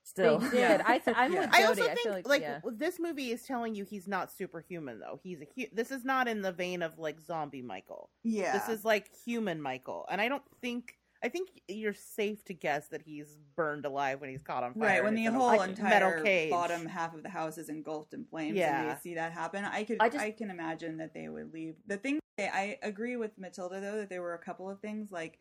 Still, 0.08 0.38
they 0.38 0.50
did 0.50 0.80
i 0.82 0.98
th- 0.98 1.16
i'm 1.16 1.32
Yeah. 1.34 1.40
with 1.40 1.50
I 1.52 1.62
Jodie. 1.62 1.66
also 1.68 1.82
I 1.82 1.86
think 1.88 1.98
feel 2.00 2.12
like, 2.12 2.28
like, 2.28 2.42
yeah. 2.42 2.60
this 2.72 3.00
movie 3.00 3.32
is 3.32 3.42
telling 3.42 3.74
you 3.74 3.84
he's 3.84 4.06
not 4.06 4.30
superhuman 4.30 5.00
though. 5.00 5.18
He's 5.22 5.40
a 5.42 5.48
hu- 5.56 5.66
this 5.72 5.90
is 5.90 6.04
not 6.04 6.28
in 6.28 6.42
the 6.42 6.52
vein 6.52 6.82
of 6.82 6.98
like 6.98 7.20
zombie 7.20 7.60
Michael. 7.62 8.10
yeah, 8.22 8.52
This 8.56 8.68
is 8.78 8.84
like 8.84 9.10
human 9.24 9.60
Michael, 9.60 10.06
and 10.10 10.20
I 10.20 10.28
don't 10.28 10.44
think 10.60 10.96
I 11.24 11.28
think 11.28 11.48
you're 11.66 11.94
safe 11.94 12.44
to 12.44 12.54
guess 12.54 12.86
that 12.88 13.02
he's 13.02 13.36
burned 13.56 13.84
alive 13.84 14.20
when 14.20 14.30
he's 14.30 14.42
caught 14.42 14.62
on 14.62 14.74
fire. 14.74 14.88
right 14.88 15.02
when 15.04 15.14
the 15.16 15.24
it's 15.24 15.30
in 15.30 15.34
a 15.34 15.38
whole 15.38 15.48
like, 15.56 15.70
entire 15.70 15.88
metal 15.90 16.22
cage. 16.22 16.50
bottom 16.50 16.86
half 16.86 17.14
of 17.14 17.22
the 17.24 17.28
house 17.30 17.58
is 17.58 17.68
engulfed 17.68 18.14
in 18.14 18.24
flames 18.26 18.50
and 18.50 18.58
Yeah. 18.58 18.94
they 18.94 19.00
see 19.00 19.14
that 19.14 19.32
happen 19.32 19.64
i 19.64 19.82
could 19.82 19.96
I 19.98 20.06
I, 20.06 20.30
can 20.30 20.50
imagine 20.50 20.98
that 20.98 21.14
they 21.14 21.28
would 21.28 21.52
leave 21.54 21.74
the 21.86 21.96
thing 21.96 22.20
i 22.38 22.78
agree 22.82 23.16
with 23.16 23.36
matilda 23.38 23.80
though 23.80 23.96
that 23.96 24.10
there 24.10 24.20
were 24.22 24.34
a 24.34 24.38
couple 24.38 24.68
of 24.70 24.78
things 24.80 25.10
like 25.10 25.38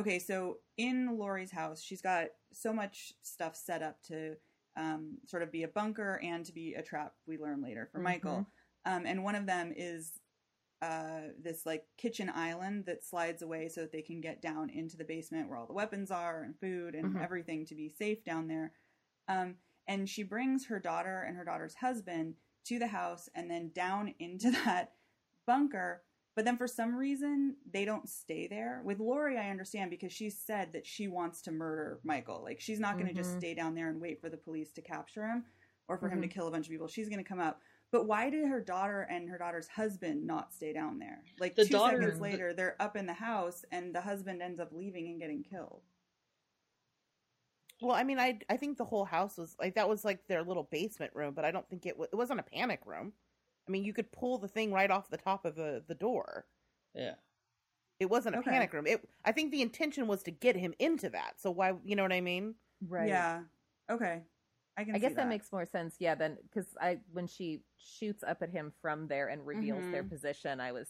okay 0.00 0.18
so 0.18 0.58
in 0.76 1.16
laurie's 1.18 1.50
house 1.52 1.82
she's 1.82 2.02
got 2.02 2.26
so 2.52 2.72
much 2.72 3.12
stuff 3.22 3.54
set 3.56 3.82
up 3.82 4.02
to 4.02 4.34
um, 4.76 5.18
sort 5.26 5.42
of 5.42 5.52
be 5.52 5.62
a 5.62 5.68
bunker 5.68 6.20
and 6.22 6.44
to 6.44 6.52
be 6.52 6.74
a 6.74 6.82
trap 6.82 7.14
we 7.26 7.38
learn 7.38 7.62
later 7.62 7.88
for 7.92 7.98
michael 8.00 8.46
um, 8.86 9.06
and 9.06 9.22
one 9.22 9.34
of 9.36 9.46
them 9.46 9.72
is 9.76 10.12
uh, 10.82 11.28
this 11.42 11.64
like 11.64 11.84
kitchen 11.96 12.30
island 12.34 12.84
that 12.86 13.02
slides 13.04 13.40
away 13.40 13.68
so 13.68 13.80
that 13.80 13.92
they 13.92 14.02
can 14.02 14.20
get 14.20 14.42
down 14.42 14.68
into 14.68 14.96
the 14.98 15.04
basement 15.04 15.48
where 15.48 15.56
all 15.56 15.66
the 15.66 15.72
weapons 15.72 16.10
are 16.10 16.42
and 16.42 16.58
food 16.58 16.94
and 16.94 17.14
Mhm. 17.14 17.22
everything 17.24 17.64
to 17.64 17.74
be 17.74 17.88
safe 17.88 18.22
down 18.22 18.48
there. 18.48 18.72
Um, 19.26 19.54
and 19.88 20.06
she 20.06 20.22
brings 20.24 20.66
her 20.66 20.78
daughter 20.78 21.22
and 21.22 21.36
her 21.38 21.44
daughter's 21.44 21.76
husband 21.76 22.34
to 22.64 22.78
the 22.78 22.88
house 22.88 23.30
and 23.34 23.50
then 23.50 23.70
down 23.74 24.08
into 24.18 24.50
that 24.50 24.92
bunker. 25.46 26.02
But 26.36 26.44
then 26.44 26.56
for 26.56 26.66
some 26.66 26.94
reason, 26.96 27.56
they 27.70 27.84
don't 27.84 28.08
stay 28.08 28.48
there. 28.48 28.82
With 28.84 28.98
Laurie, 28.98 29.38
I 29.38 29.50
understand 29.50 29.90
because 29.90 30.12
she 30.12 30.30
said 30.30 30.72
that 30.72 30.84
she 30.86 31.06
wants 31.06 31.40
to 31.42 31.52
murder 31.52 32.00
Michael. 32.02 32.42
Like, 32.42 32.60
she's 32.60 32.80
not 32.80 32.94
going 32.94 33.06
to 33.06 33.14
just 33.14 33.34
Mhm. 33.34 33.38
stay 33.38 33.54
down 33.54 33.74
there 33.74 33.88
and 33.88 34.00
wait 34.00 34.20
for 34.20 34.28
the 34.28 34.36
police 34.36 34.72
to 34.72 34.82
capture 34.82 35.24
him 35.28 35.44
or 35.86 35.96
for 35.96 36.08
him 36.08 36.20
to 36.22 36.26
Mhm. 36.26 36.32
kill 36.32 36.48
a 36.48 36.50
bunch 36.50 36.66
of 36.66 36.70
people. 36.70 36.88
She's 36.88 37.08
going 37.08 37.22
to 37.22 37.28
come 37.28 37.38
up. 37.38 37.60
But 37.92 38.06
why 38.06 38.30
did 38.30 38.48
her 38.48 38.60
daughter 38.60 39.02
and 39.02 39.28
her 39.28 39.38
daughter's 39.38 39.68
husband 39.68 40.26
not 40.26 40.52
stay 40.52 40.72
down 40.72 40.98
there? 40.98 41.22
Like 41.38 41.54
The 41.54 41.66
two 41.66 41.70
daughter- 41.74 41.98
seconds 42.02 42.16
the- 42.18 42.22
later, 42.22 42.52
they're 42.52 42.80
up 42.82 42.96
in 42.96 43.06
the 43.06 43.12
house, 43.12 43.64
and 43.70 43.94
the 43.94 44.00
husband 44.00 44.42
ends 44.42 44.58
up 44.58 44.72
leaving 44.72 45.06
and 45.10 45.20
getting 45.20 45.44
killed. 45.44 45.82
Well, 47.80 47.94
I 47.94 48.02
mean, 48.02 48.18
I 48.18 48.40
I 48.48 48.56
think 48.56 48.78
the 48.78 48.84
whole 48.84 49.04
house 49.04 49.36
was 49.36 49.56
like 49.60 49.74
that 49.74 49.88
was 49.88 50.04
like 50.04 50.26
their 50.26 50.42
little 50.42 50.64
basement 50.64 51.14
room, 51.14 51.34
but 51.34 51.44
I 51.44 51.50
don't 51.52 51.68
think 51.68 51.86
it 51.86 51.96
was, 51.96 52.08
it 52.12 52.16
wasn't 52.16 52.40
a 52.40 52.44
panic 52.44 52.84
room. 52.86 53.12
I 53.66 53.70
mean, 53.70 53.84
you 53.84 53.92
could 53.92 54.12
pull 54.12 54.38
the 54.38 54.48
thing 54.48 54.72
right 54.72 54.90
off 54.90 55.08
the 55.10 55.16
top 55.16 55.44
of 55.44 55.54
the 55.54 55.82
the 55.86 55.94
door. 55.94 56.46
Yeah. 56.94 57.14
It 58.00 58.10
wasn't 58.10 58.36
a 58.36 58.38
Okay. 58.40 58.50
panic 58.50 58.72
room. 58.72 58.86
It 58.86 59.08
I 59.24 59.32
think 59.32 59.50
the 59.52 59.62
intention 59.62 60.06
was 60.06 60.22
to 60.24 60.30
get 60.30 60.56
him 60.56 60.74
into 60.78 61.08
that. 61.10 61.40
So 61.40 61.50
why, 61.50 61.74
you 61.84 61.96
know 61.96 62.02
what 62.02 62.12
I 62.12 62.20
mean? 62.20 62.54
right 62.86 63.08
Yeah. 63.08 63.40
Okay. 63.90 64.22
I 64.76 64.84
can. 64.84 64.96
I 64.96 64.98
guess 64.98 65.12
see 65.12 65.14
that. 65.16 65.28
makes 65.28 65.52
more 65.52 65.64
sense. 65.66 65.96
Yeah, 66.00 66.14
then 66.16 66.36
because 66.42 66.66
I 66.80 66.98
when 67.12 67.26
she 67.28 67.62
shoots 67.78 68.24
up 68.24 68.42
at 68.42 68.50
him 68.50 68.72
from 68.82 69.06
there 69.06 69.28
and 69.28 69.46
reveals 69.46 69.84
their 69.92 70.02
Mhm. 70.02 70.08
position, 70.10 70.60
I 70.60 70.72
was 70.72 70.88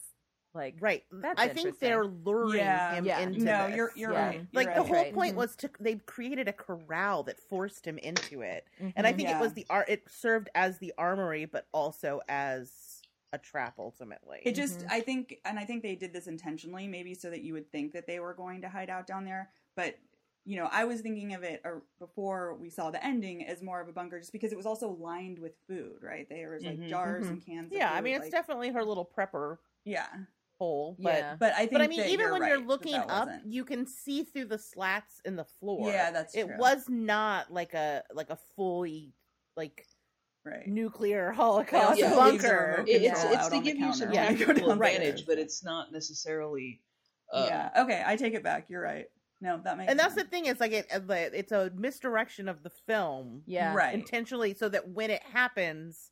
like, 0.55 0.75
Right. 0.79 1.03
That's 1.11 1.39
I 1.39 1.49
think 1.49 1.79
they're 1.79 2.05
luring 2.05 2.59
Yeah. 2.59 2.95
him 2.95 3.05
Yeah. 3.05 3.19
into 3.19 3.39
No, 3.43 3.67
this. 3.67 3.75
you're 3.75 3.91
you're 3.95 4.13
Yeah. 4.13 4.25
right. 4.27 4.35
You're 4.51 4.63
like 4.63 4.73
the 4.73 4.81
right. 4.81 4.87
whole 4.87 4.95
Right. 4.95 5.13
point 5.13 5.33
Mhm. 5.35 5.37
was 5.37 5.55
to 5.57 5.69
they 5.79 5.95
created 5.95 6.47
a 6.47 6.53
corral 6.53 7.23
that 7.23 7.39
forced 7.39 7.85
him 7.85 7.97
into 7.97 8.41
it. 8.41 8.65
And 8.95 9.05
I 9.05 9.11
think 9.13 9.29
Yeah. 9.29 9.37
it 9.37 9.41
was 9.41 9.53
the 9.53 9.65
art 9.69 9.89
it 9.89 10.09
served 10.09 10.49
as 10.55 10.79
the 10.79 10.93
armory 10.97 11.45
but 11.45 11.67
also 11.73 12.21
as 12.29 13.01
a 13.33 13.37
trap 13.37 13.75
ultimately. 13.79 14.39
It 14.45 14.53
just, 14.55 14.79
Mhm. 14.79 14.91
I 14.91 15.01
think, 15.01 15.41
and 15.43 15.59
I 15.59 15.65
think 15.65 15.83
they 15.83 15.95
did 15.95 16.13
this 16.13 16.27
intentionally, 16.27 16.87
maybe 16.87 17.13
so 17.13 17.29
that 17.29 17.41
you 17.41 17.51
would 17.53 17.69
think 17.69 17.91
that 17.91 18.07
they 18.07 18.19
were 18.21 18.33
going 18.33 18.61
to 18.61 18.69
hide 18.69 18.89
out 18.89 19.05
down 19.05 19.25
there. 19.25 19.51
But 19.75 19.99
you 20.47 20.57
know, 20.57 20.69
I 20.71 20.85
was 20.85 21.01
thinking 21.01 21.33
of 21.33 21.41
it 21.41 21.59
or 21.65 21.81
before 21.97 22.53
we 22.53 22.69
saw 22.69 22.91
the 22.91 23.03
ending 23.03 23.43
as 23.47 23.63
more 23.63 23.81
of 23.81 23.87
a 23.87 23.91
bunker, 23.91 24.19
just 24.19 24.31
because 24.31 24.51
it 24.51 24.55
was 24.55 24.67
also 24.67 24.89
lined 24.89 25.39
with 25.39 25.57
food. 25.67 25.97
Right, 26.03 26.29
there 26.29 26.51
was 26.51 26.63
like 26.63 26.77
Mhm. 26.77 26.87
jars 26.87 27.25
Mhm. 27.25 27.29
and 27.29 27.45
cans. 27.45 27.65
of 27.65 27.73
yeah, 27.73 27.91
I 27.91 27.95
food, 27.95 28.03
mean 28.03 28.15
it's 28.17 28.25
like- 28.25 28.31
definitely 28.31 28.69
her 28.69 28.85
little 28.85 29.05
prepper 29.05 29.57
yeah. 29.85 30.07
Hole, 30.57 30.95
but 30.99 31.13
Yeah. 31.13 31.35
But 31.39 31.53
I 31.53 31.59
think, 31.59 31.71
But 31.73 31.81
I 31.81 31.87
mean, 31.87 31.99
that 31.99 32.09
even 32.09 32.19
you're 32.25 32.31
when 32.33 32.41
right, 32.41 32.49
you're 32.51 32.65
looking 32.67 32.93
that 32.93 33.09
up, 33.09 33.27
wasn't- 33.27 33.51
you 33.53 33.65
can 33.65 33.85
see 33.87 34.23
through 34.23 34.45
the 34.45 34.57
slats 34.59 35.19
in 35.25 35.35
the 35.35 35.45
floor. 35.45 35.89
Yeah, 35.91 36.11
that's 36.11 36.35
it 36.35 36.47
true. 36.47 36.57
was 36.57 36.87
not 36.89 37.51
like 37.51 37.73
a 37.73 38.03
like 38.13 38.29
a 38.29 38.37
fully 38.55 39.13
like 39.57 39.85
right. 40.45 40.67
nuclear 40.67 41.31
holocaust 41.41 41.99
Yeah. 41.99 42.13
bunker. 42.15 42.83
It, 42.87 43.01
Yeah. 43.01 43.11
it's 43.11 43.23
it's 43.23 43.49
to 43.49 43.61
give 43.61 43.77
you 43.77 43.93
some 43.93 44.11
counter 44.11 44.21
when 44.29 44.37
you 44.37 44.45
tactical 44.45 44.69
down 44.69 44.79
there. 44.79 44.87
advantage, 44.91 45.25
but 45.25 45.37
it's 45.39 45.63
not 45.63 45.91
necessarily. 45.91 46.81
Uh, 47.31 47.45
yeah. 47.49 47.83
Okay, 47.83 48.03
I 48.05 48.15
take 48.15 48.33
it 48.33 48.43
back. 48.43 48.69
You're 48.69 48.81
right. 48.83 49.05
No, 49.41 49.59
that 49.63 49.77
makes. 49.77 49.89
And 49.91 49.99
that's 49.99 50.15
the 50.15 50.23
thing 50.23 50.45
is 50.45 50.59
like 50.59 50.71
it 50.71 50.87
it's 50.89 51.51
a 51.51 51.69
misdirection 51.75 52.47
of 52.47 52.63
the 52.63 52.69
film 52.87 53.43
yeah, 53.45 53.73
Right. 53.73 53.93
intentionally 53.93 54.53
so 54.53 54.69
that 54.69 54.87
when 54.87 55.09
it 55.11 55.21
happens, 55.23 56.11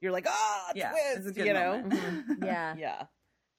you're 0.00 0.12
like 0.12 0.26
ah 0.28 0.72
Yeah, 0.74 0.90
twist, 0.90 1.18
it's 1.18 1.26
a 1.26 1.32
good 1.32 1.46
you 1.46 1.52
know. 1.52 1.82
Mm-hmm. 1.86 2.44
yeah. 2.44 2.74
Yeah. 2.78 3.02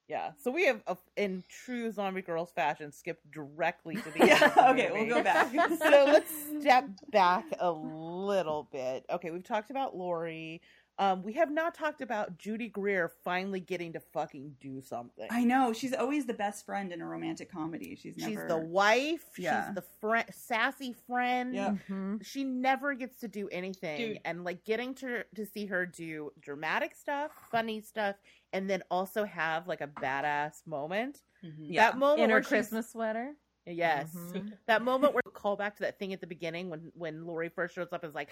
Yeah. 0.08 0.32
So 0.44 0.52
we 0.52 0.66
have, 0.66 0.82
uh, 0.86 0.96
in 1.16 1.44
true 1.48 1.92
Zombie 1.92 2.22
Grrlz 2.22 2.54
fashion, 2.54 2.92
skipped 2.92 3.32
directly 3.32 3.96
to 3.96 4.12
the 4.12 4.20
end 4.22 4.30
yeah. 4.30 4.70
Okay, 4.72 4.90
we'll 4.92 5.08
go 5.08 5.24
back. 5.24 5.50
so 5.80 6.06
let's 6.06 6.32
step 6.60 6.88
back 7.12 7.46
a 7.60 7.72
little 7.72 8.68
bit. 8.72 9.06
Okay, 9.10 9.32
we've 9.32 9.44
talked 9.44 9.70
about 9.70 9.96
Laurie. 9.96 10.62
Um, 11.00 11.24
we 11.24 11.34
have 11.34 11.50
not 11.50 11.74
talked 11.74 12.02
about 12.02 12.38
Judy 12.38 12.70
Greer 12.70 13.12
finally 13.24 13.60
getting 13.60 13.94
to 13.94 14.00
fucking 14.00 14.56
do 14.62 14.80
something. 14.80 15.28
I 15.32 15.44
know 15.44 15.74
she's 15.74 15.94
always 15.94 16.26
the 16.28 16.36
best 16.36 16.66
friend 16.68 16.92
in 16.94 17.02
a 17.02 17.06
romantic 17.08 17.52
comedy. 17.52 17.96
She's 18.00 18.16
never. 18.16 18.30
She's 18.32 18.48
the 18.48 18.58
wife. 18.58 19.26
Yeah. 19.38 19.66
She's 19.68 19.76
the 19.76 19.84
friend, 20.00 20.26
sassy 20.32 20.94
friend. 21.08 21.56
Yeah. 21.56 21.76
Mhm. 21.90 22.24
She 22.24 22.44
never 22.44 22.94
gets 22.94 23.18
to 23.22 23.28
do 23.28 23.50
anything, 23.50 23.98
Dude. 23.98 24.20
and 24.24 24.44
like 24.44 24.64
getting 24.66 24.94
to 24.96 25.24
to 25.36 25.46
see 25.48 25.66
her 25.66 25.86
do 25.88 26.32
dramatic 26.40 26.94
stuff, 26.94 27.32
funny 27.50 27.82
stuff, 27.82 28.16
and 28.52 28.70
then 28.70 28.84
also 28.92 29.24
have 29.26 29.68
like 29.68 29.82
a 29.82 29.88
badass 29.88 30.66
moment. 30.68 31.24
mhm. 31.44 31.56
Yeah. 31.60 31.92
That 31.92 31.98
moment 31.98 32.22
In 32.26 32.30
her 32.30 32.42
Christmas 32.42 32.92
sweater. 32.92 33.34
Yes. 33.66 34.12
Mhm. 34.14 34.54
That 34.68 34.82
moment 34.82 35.14
where 35.14 35.22
call 35.34 35.56
back 35.56 35.76
to 35.78 35.84
that 35.84 35.98
thing 36.00 36.14
at 36.14 36.22
the 36.22 36.28
beginning 36.28 36.70
when 36.70 36.92
when 36.96 37.26
Laurie 37.26 37.50
first 37.50 37.76
shows 37.76 37.88
up 37.92 38.04
and 38.04 38.10
is 38.10 38.16
like, 38.16 38.30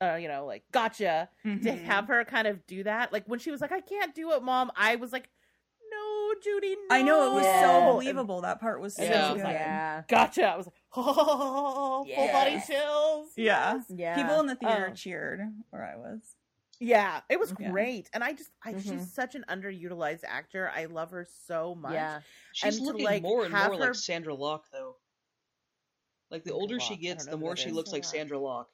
uh, 0.00 0.14
you 0.14 0.28
know, 0.28 0.46
like 0.46 0.64
gotcha. 0.72 1.28
To 1.44 1.48
Mhm. 1.48 1.82
have 1.84 2.06
her 2.08 2.24
kind 2.24 2.46
of 2.46 2.66
do 2.66 2.84
that, 2.84 3.12
like 3.12 3.24
when 3.26 3.38
she 3.38 3.50
was 3.50 3.60
like, 3.60 3.72
I 3.72 3.80
can't 3.80 4.14
do 4.14 4.32
it, 4.32 4.42
mom. 4.42 4.70
I 4.76 4.96
was 4.96 5.12
like, 5.12 5.28
No, 5.90 6.34
Judy. 6.42 6.76
No. 6.76 6.96
I 6.96 7.02
know 7.02 7.30
it 7.32 7.34
was 7.34 7.44
Yeah. 7.44 7.62
so 7.62 7.92
believable. 7.92 8.42
That 8.42 8.60
part 8.60 8.80
was 8.80 8.94
so 8.94 9.02
Yeah. 9.02 9.32
good. 9.34 9.38
Yeah. 9.42 10.02
Gotcha. 10.06 10.44
I 10.46 10.56
was 10.56 10.66
like, 10.66 10.74
oh, 10.94 12.04
full 12.14 12.28
body 12.28 12.50
Yes. 12.52 12.66
chills. 12.66 13.28
Yeah. 13.36 13.80
Yeah. 13.88 14.14
People 14.14 14.38
in 14.40 14.46
the 14.46 14.54
theater 14.54 14.88
Oh. 14.90 14.94
cheered 14.94 15.40
where 15.70 15.82
I 15.84 15.96
was. 15.96 16.36
Yeah, 16.80 17.20
it 17.28 17.40
was 17.40 17.52
Yeah. 17.58 17.70
great, 17.70 18.08
and 18.12 18.22
I 18.22 18.32
just 18.34 18.50
I, 18.64 18.72
Mhm. 18.74 18.82
she's 18.82 19.12
such 19.12 19.34
an 19.34 19.44
underutilized 19.48 20.22
actor. 20.24 20.70
I 20.70 20.84
love 20.84 21.10
her 21.10 21.24
so 21.24 21.74
much. 21.74 21.92
Yeah. 21.92 22.20
She's 22.52 22.76
And 22.76 22.86
to, 22.86 22.92
looking 22.92 23.04
like, 23.04 23.22
more 23.22 23.44
and 23.44 23.52
more 23.52 23.62
her- 23.62 23.76
like 23.76 23.90
Sondra 23.90 24.38
Locke, 24.38 24.66
though. 24.70 24.96
Like 26.30 26.44
the 26.44 26.52
older 26.52 26.76
Locke, 26.76 26.82
she 26.88 26.96
gets, 26.96 27.26
the 27.26 27.36
more 27.36 27.56
she 27.56 27.70
is. 27.70 27.74
looks 27.74 27.90
like 27.90 28.02
Sondra 28.04 28.40
Locke. 28.40 28.70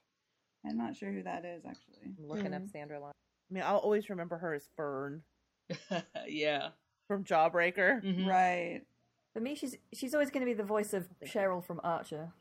I'm 0.67 0.77
not 0.77 0.97
sure 0.97 1.11
who 1.13 1.23
that 1.23 1.45
is 1.45 1.65
actually. 1.65 1.99
I'm 2.05 2.17
looking 2.29 2.53
up 2.53 2.63
Mhm. 2.63 2.73
Sondra 2.73 3.01
Locke. 3.01 3.15
I 3.51 3.55
mean, 3.55 3.63
I'll 3.63 3.79
always 3.79 4.11
remember 4.11 4.37
her 4.39 4.53
as 4.55 4.67
Fern 4.77 5.23
yeah. 6.27 6.71
from 7.09 7.25
Jawbreaker. 7.25 8.03
Mhm. 8.03 8.27
Right. 8.27 8.87
For 9.33 9.41
me, 9.41 9.55
she's 9.55 9.77
she's 9.93 10.15
always 10.15 10.31
going 10.31 10.41
to 10.43 10.47
be 10.47 10.55
the 10.55 10.63
voice 10.65 10.93
of 10.95 11.09
Cheryl 11.25 11.65
from 11.65 11.81
Archer. 11.83 12.33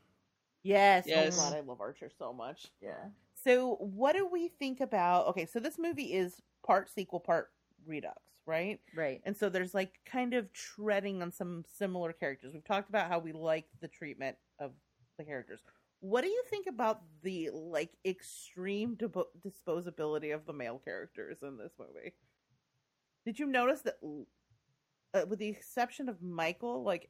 Yes, 0.61 1.05
Yes. 1.07 1.37
oh 1.39 1.41
god, 1.49 1.57
I 1.57 1.59
love 1.61 1.81
Archer 1.81 2.09
so 2.09 2.33
much. 2.33 2.67
Yeah. 2.81 3.09
So, 3.43 3.75
what 3.79 4.15
do 4.15 4.27
we 4.27 4.47
think 4.47 4.79
about? 4.79 5.27
Okay, 5.27 5.45
so 5.45 5.59
this 5.59 5.77
movie 5.77 6.13
is 6.13 6.41
part 6.65 6.89
sequel, 6.89 7.19
part 7.19 7.49
Redux, 7.85 8.21
right? 8.45 8.79
Right. 8.95 9.21
And 9.25 9.35
so 9.35 9.49
there's 9.49 9.73
like 9.73 9.99
kind 10.05 10.33
of 10.33 10.51
treading 10.53 11.21
on 11.21 11.31
some 11.31 11.65
similar 11.77 12.13
characters. 12.13 12.53
We've 12.53 12.63
talked 12.63 12.89
about 12.89 13.09
how 13.09 13.19
we 13.19 13.33
like 13.33 13.65
the 13.81 13.87
treatment 13.87 14.37
of 14.59 14.71
the 15.17 15.25
characters. 15.25 15.61
What 15.99 16.21
do 16.21 16.27
you 16.27 16.43
think 16.49 16.67
about 16.67 17.01
the 17.21 17.49
like 17.53 17.91
extreme 18.05 18.97
disposability 18.97 20.33
of 20.33 20.45
the 20.45 20.53
male 20.53 20.81
characters 20.83 21.37
in 21.41 21.57
this 21.57 21.73
movie? 21.79 22.13
Did 23.25 23.39
you 23.39 23.45
notice 23.45 23.81
that, 23.81 23.95
uh, 25.13 25.25
with 25.27 25.39
the 25.39 25.47
exception 25.47 26.09
of 26.09 26.21
Michael, 26.21 26.83
like, 26.83 27.09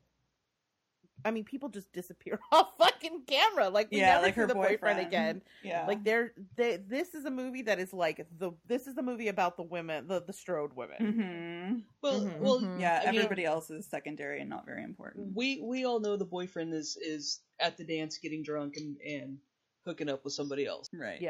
I 1.25 1.31
mean, 1.31 1.43
people 1.43 1.69
just 1.69 1.91
disappear 1.93 2.39
off 2.51 2.73
fucking 2.77 3.23
camera. 3.27 3.69
Like, 3.69 3.89
we 3.91 3.99
Yeah, 3.99 4.13
never 4.15 4.23
like 4.23 4.33
see 4.35 4.41
her 4.41 4.47
the 4.47 4.53
boyfriend, 4.55 4.79
boyfriend. 4.81 5.07
again. 5.07 5.41
Yeah. 5.63 5.85
Like, 5.87 6.03
they're 6.03 6.33
they. 6.55 6.77
This 6.77 7.13
is 7.13 7.25
a 7.25 7.31
movie 7.31 7.61
that 7.63 7.79
is 7.79 7.93
like 7.93 8.25
the. 8.39 8.51
This 8.67 8.87
is 8.87 8.95
the 8.95 9.03
movie 9.03 9.27
about 9.29 9.57
the 9.57 9.63
women, 9.63 10.07
the 10.07 10.21
the 10.21 10.33
Strode 10.33 10.73
women. 10.75 10.97
hmm 10.99 11.79
Well, 12.01 12.21
Mhm. 12.21 12.39
well, 12.39 12.61
Mhm. 12.61 12.79
Yeah, 12.81 13.01
I 13.05 13.11
mean- 13.11 13.15
everybody 13.21 13.45
else 13.45 13.69
is 13.69 13.85
secondary 13.87 14.41
and 14.41 14.49
not 14.49 14.65
very 14.65 14.83
important. 14.83 15.35
we 15.35 15.61
we 15.61 15.85
all 15.85 15.99
know 15.99 16.17
the 16.17 16.25
boyfriend 16.25 16.73
is 16.73 16.97
is 17.01 17.41
at 17.59 17.77
the 17.77 17.83
dance 17.85 18.17
getting 18.17 18.43
drunk 18.43 18.75
and 18.77 18.97
and 19.01 19.37
hooking 19.85 20.09
up 20.09 20.23
with 20.23 20.33
somebody 20.33 20.65
else. 20.65 20.89
Right. 20.93 21.21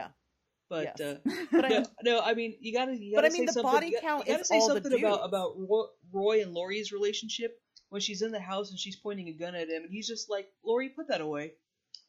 But 0.70 0.86
Yeah, 0.86 0.94
Yes. 0.98 1.02
uh, 1.02 1.20
but 1.52 1.66
I, 1.66 1.70
no, 1.70 1.84
no, 2.04 2.20
I 2.22 2.34
mean 2.34 2.56
you 2.60 2.74
gotta. 2.74 2.96
You 2.96 3.14
But 3.16 3.24
gotta 3.24 3.28
I 3.28 3.38
mean, 3.38 3.42
say 3.42 3.46
the 3.48 3.54
something- 3.54 3.72
body 3.72 3.88
you 3.88 3.92
gotta- 3.94 4.06
count 4.08 4.28
you 4.28 4.34
gotta 4.34 4.42
is 4.42 4.48
say 4.48 4.56
all 4.56 4.68
something 4.70 4.94
about 4.94 5.18
dudes. 5.18 5.26
about 5.26 5.54
Ro- 5.58 5.90
Roy 6.12 6.42
and 6.42 6.54
Laurie's 6.54 6.92
relationship 6.92 7.60
when 7.94 8.02
she's 8.02 8.24
in 8.24 8.32
the 8.32 8.40
house 8.40 8.72
and 8.72 8.80
she's 8.80 8.96
pointing 8.96 9.30
a 9.30 9.34
gun 9.34 9.54
at 9.54 9.70
him 9.70 9.84
and 9.84 9.92
he's 9.92 10.08
just 10.08 10.28
like, 10.28 10.52
"Laurie, 10.66 10.90
put 10.90 11.08
that 11.10 11.22
away. 11.22 11.54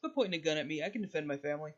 Quit 0.01 0.15
pointing 0.15 0.39
a 0.39 0.43
gun 0.43 0.57
at 0.57 0.65
me. 0.65 0.83
I 0.83 0.89
can 0.89 1.03
defend 1.03 1.27
my 1.27 1.37
family." 1.37 1.73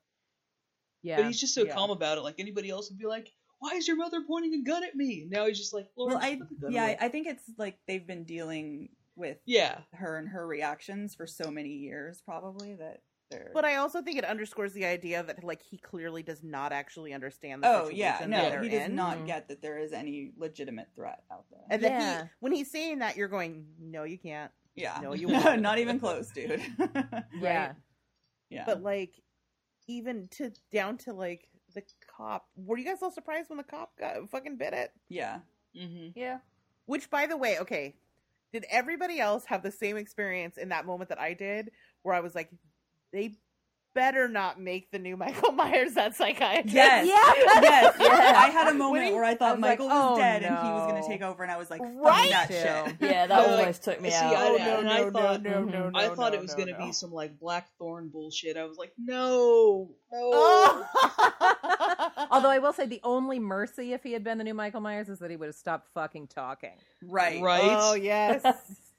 Yeah. 1.03 1.17
But 1.17 1.25
he's 1.25 1.39
just 1.39 1.53
so 1.53 1.65
yeah. 1.65 1.73
calm 1.73 1.91
about 1.91 2.17
it. 2.17 2.21
Like 2.21 2.39
anybody 2.39 2.69
else 2.69 2.89
would 2.89 2.97
be 2.97 3.05
like, 3.05 3.34
"Why 3.59 3.73
is 3.73 3.85
your 3.85 3.97
mother 3.97 4.21
pointing 4.25 4.53
a 4.53 4.63
gun 4.63 4.85
at 4.85 4.95
me?" 4.95 5.23
And 5.23 5.29
now 5.29 5.45
he's 5.45 5.57
just 5.57 5.73
like, 5.73 5.88
"Laurie, 5.97 6.15
Well, 6.15 6.23
I 6.23 6.35
put 6.38 6.49
the 6.49 6.55
gun 6.55 6.71
yeah, 6.71 6.85
away." 6.85 6.97
I 6.99 7.05
I 7.05 7.09
think 7.09 7.27
it's 7.27 7.43
like 7.57 7.77
they've 7.85 8.07
been 8.07 8.23
dealing 8.23 8.89
with 9.17 9.38
yeah, 9.45 9.79
her 9.93 10.17
and 10.17 10.29
her 10.29 10.47
reactions 10.47 11.13
for 11.13 11.27
so 11.27 11.51
many 11.51 11.71
years, 11.71 12.21
probably 12.25 12.75
that 12.75 13.01
they're. 13.30 13.52
but 13.54 13.66
I 13.66 13.76
also 13.76 14.02
think 14.02 14.18
it 14.18 14.26
underscores 14.26 14.74
the 14.74 14.86
idea 14.86 15.24
that 15.24 15.44
like 15.44 15.62
he 15.62 15.78
clearly 15.78 16.24
does 16.24 16.44
not 16.44 16.72
actually 16.72 17.14
understand. 17.14 17.64
The 17.64 17.68
oh 17.68 17.90
yeah, 17.90 18.26
no, 18.28 18.49
that 18.49 18.64
he 18.64 18.70
does 18.70 18.88
in. 18.88 18.95
not 18.95 19.18
Mhm. 19.20 19.26
get 19.28 19.48
that 19.49 19.62
there 19.62 19.78
is 19.78 19.91
any 19.94 20.32
legitimate 20.38 20.88
threat 20.95 21.24
out 21.32 21.45
there. 21.52 21.62
And 21.70 21.82
that 21.84 21.91
Yeah. 21.91 22.24
he, 22.24 22.30
when 22.40 22.52
he's 22.54 22.72
saying 22.72 22.99
that, 22.99 23.18
you're 23.18 23.28
going, 23.28 23.68
"No, 23.80 24.04
you 24.04 24.18
can't." 24.18 24.52
yeah, 24.76 24.99
No, 25.02 25.14
you 25.14 25.28
won't. 25.30 25.62
not 25.62 25.80
even 25.80 25.99
close, 25.99 26.30
dude. 26.30 26.62
yeah. 27.40 27.74
yeah, 28.49 28.64
But 28.66 28.84
like, 28.84 29.14
even 29.88 30.28
to 30.32 30.52
down 30.72 30.98
to 30.99 31.14
like 31.14 31.48
the 31.74 31.84
cop. 32.16 32.48
Were 32.56 32.78
you 32.78 32.86
guys 32.86 33.02
all 33.02 33.12
surprised 33.12 33.49
when 33.49 33.58
the 33.58 33.64
cop 33.64 33.98
got 33.99 34.30
fucking 34.30 34.58
bit 34.58 34.74
it? 34.74 34.91
yeah. 35.10 35.40
Mm-hmm. 35.76 36.10
Yeah. 36.18 36.40
Which, 36.86 37.10
by 37.10 37.28
the 37.28 37.38
way, 37.38 37.60
okay, 37.60 37.95
did 38.54 38.66
everybody 38.72 39.20
else 39.20 39.45
have 39.45 39.62
the 39.62 39.72
same 39.72 39.98
experience 39.98 40.58
in 40.58 40.70
that 40.70 40.86
moment 40.86 41.10
that 41.10 41.20
I 41.20 41.34
did, 41.34 41.72
where 42.04 42.16
I 42.16 42.20
was 42.22 42.34
like, 42.34 42.49
they 43.11 43.35
better 43.95 44.27
not 44.27 44.59
make 44.61 44.91
the 44.91 44.99
new 44.99 45.17
Michael 45.17 45.51
Myers 45.53 45.93
that 45.95 46.15
psychiatrist. 46.15 46.75
Yes. 46.75 47.07
Yeah. 47.07 47.59
Yes. 47.61 47.95
Yeah. 47.99 48.07
I 48.45 48.49
had 48.51 48.67
a 48.67 48.73
moment 48.77 49.05
he- 49.05 49.11
where 49.11 49.23
I 49.23 49.31
I 49.31 49.35
thought 49.35 49.59
like, 49.59 49.79
Michael 49.79 49.88
was 49.88 50.13
oh, 50.13 50.17
dead 50.17 50.43
and 50.43 50.55
he 50.55 50.71
was 50.71 50.91
going 50.91 51.01
to 51.01 51.07
take 51.09 51.21
over, 51.23 51.41
and 51.41 51.51
I 51.51 51.57
was 51.57 51.71
like, 51.71 51.81
fuck 51.81 51.91
Right? 51.95 52.29
that 52.29 52.47
Too. 52.47 52.53
shit. 52.53 53.09
Yeah, 53.11 53.25
that 53.25 53.29
No, 53.47 53.47
like, 53.55 53.59
almost 53.59 53.84
took 53.84 53.99
me 53.99 54.11
see, 54.11 54.15
out. 54.17 54.35
I- 54.35 54.47
Oh, 54.49 54.55
and 54.55 54.85
no, 54.85 54.91
I 54.91 54.99
no, 55.01 55.09
thought- 55.11 55.41
no, 55.41 55.63
no, 55.63 55.89
no, 55.89 55.97
I 55.99 56.09
thought 56.09 56.35
it 56.35 56.39
was 56.41 56.51
no, 56.55 56.65
gonna 56.65 56.77
no. 56.77 56.85
be 56.85 56.91
some 56.91 57.11
like 57.11 57.39
Blackthorn 57.39 58.09
bullshit. 58.09 58.55
I 58.55 58.65
was 58.65 58.77
like, 58.77 58.93
no, 58.99 59.89
no. 60.11 60.31
Oh. 60.34 62.27
Although 62.31 62.49
I 62.51 62.59
will 62.59 62.73
say 62.73 62.85
the 62.85 63.01
only 63.03 63.39
mercy 63.39 63.93
if 63.93 64.03
he 64.03 64.13
had 64.13 64.23
been 64.23 64.38
the 64.38 64.43
new 64.43 64.53
Michael 64.53 64.81
Myers 64.81 65.09
is 65.09 65.17
that 65.19 65.31
he 65.31 65.38
would 65.38 65.47
have 65.47 65.55
stopped 65.55 65.88
fucking 65.93 66.27
talking. 66.27 66.73
Right. 67.03 67.39
Oh, 67.39 67.43
right. 67.43 67.61
Oh 67.63 67.93
yes. 67.95 68.43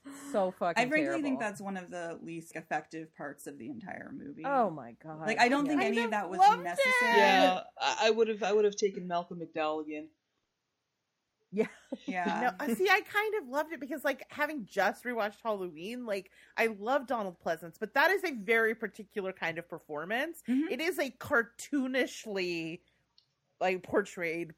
So 0.31 0.51
fucking 0.51 0.81
I 0.83 0.87
frankly 0.87 1.05
terrible. 1.05 1.23
think 1.23 1.39
that's 1.39 1.59
one 1.61 1.75
of 1.75 1.89
the 1.89 2.19
least 2.23 2.55
effective 2.55 3.15
parts 3.15 3.47
of 3.47 3.57
the 3.57 3.67
entire 3.69 4.11
movie. 4.15 4.43
Oh 4.45 4.69
my 4.69 4.95
god. 5.03 5.21
Like 5.25 5.39
I 5.39 5.49
don't 5.49 5.65
think 5.67 5.81
Yeah. 5.81 5.87
any 5.87 5.99
of 6.03 6.11
that 6.11 6.29
was 6.29 6.39
loved 6.39 6.61
it. 6.61 6.63
necessary. 6.65 7.17
Yeah, 7.17 7.61
I 7.79 7.97
I 8.03 8.09
would 8.11 8.27
have. 8.27 8.43
I 8.43 8.53
would 8.53 8.65
have 8.65 8.75
taken 8.75 9.07
Malcolm 9.07 9.39
McDowell 9.41 9.83
again. 9.83 10.07
Yeah. 11.51 11.65
Yeah. 12.05 12.51
No, 12.67 12.73
see, 12.75 12.87
I 12.89 13.01
kind 13.01 13.33
of 13.41 13.47
loved 13.49 13.73
it 13.73 13.79
because, 13.79 14.03
like, 14.05 14.23
having 14.29 14.65
just 14.65 15.03
rewatched 15.03 15.37
Halloween, 15.43 16.05
like, 16.05 16.29
I 16.55 16.67
love 16.67 17.07
Donald 17.07 17.37
Pleasence, 17.43 17.77
but 17.79 17.95
that 17.95 18.11
is 18.11 18.23
a 18.23 18.33
very 18.33 18.75
particular 18.75 19.33
kind 19.33 19.57
of 19.57 19.67
performance. 19.67 20.43
Mhm. 20.47 20.69
It 20.69 20.79
is 20.79 20.99
a 20.99 21.09
cartoonishly, 21.09 22.81
like, 23.59 23.81
portrayed 23.81 24.53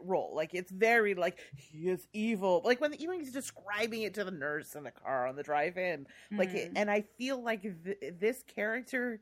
role. 0.00 0.34
Like, 0.34 0.54
it's 0.54 0.70
very 0.70 1.14
like 1.14 1.40
he 1.56 1.88
is 1.88 2.06
evil. 2.12 2.62
Like 2.64 2.80
when 2.80 2.94
even 2.94 3.20
he's 3.20 3.32
describing 3.32 4.02
it 4.02 4.14
to 4.14 4.24
the 4.24 4.30
nurse 4.30 4.74
in 4.74 4.84
the 4.84 4.90
car 4.90 5.26
on 5.26 5.36
the 5.36 5.42
drive-in, 5.42 6.06
like, 6.36 6.54
it, 6.54 6.72
Mhm. 6.72 6.76
and 6.76 6.90
I 6.90 7.02
feel 7.02 7.42
like 7.42 7.62
th- 7.62 8.14
this 8.18 8.42
character, 8.44 9.20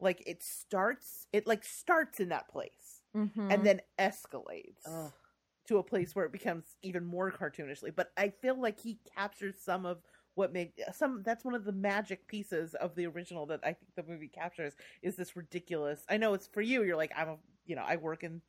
like, 0.00 0.22
it 0.26 0.42
starts, 0.42 1.26
it 1.32 1.46
like 1.46 1.64
starts 1.64 2.20
in 2.20 2.30
that 2.30 2.48
place 2.48 3.02
Mhm. 3.14 3.50
and 3.50 3.64
then 3.64 3.80
escalates 3.98 4.84
Ugh. 4.84 5.12
to 5.66 5.78
a 5.78 5.82
place 5.84 6.14
where 6.14 6.26
it 6.26 6.32
becomes 6.32 6.76
even 6.82 7.04
more 7.04 7.32
cartoonishly. 7.32 7.94
But 7.94 8.12
I 8.16 8.30
feel 8.30 8.60
like 8.60 8.80
he 8.80 9.00
captures 9.16 9.60
some 9.62 9.86
of 9.86 10.02
what 10.34 10.52
made 10.52 10.72
some. 10.92 11.22
That's 11.22 11.44
one 11.44 11.54
of 11.54 11.64
the 11.64 11.72
magic 11.72 12.26
pieces 12.28 12.74
of 12.74 12.94
the 12.96 13.06
original 13.06 13.46
that 13.46 13.60
I 13.62 13.72
think 13.72 13.94
the 13.94 14.02
movie 14.02 14.28
captures 14.28 14.74
is 15.02 15.16
this 15.16 15.36
ridiculous. 15.36 16.04
I 16.08 16.16
know 16.18 16.34
it's 16.34 16.46
for 16.48 16.60
you. 16.60 16.82
You're 16.82 16.96
like 16.96 17.12
I'm 17.16 17.28
a 17.28 17.38
you 17.66 17.76
know 17.76 17.84
I 17.84 17.96
work 17.96 18.24
in 18.24 18.42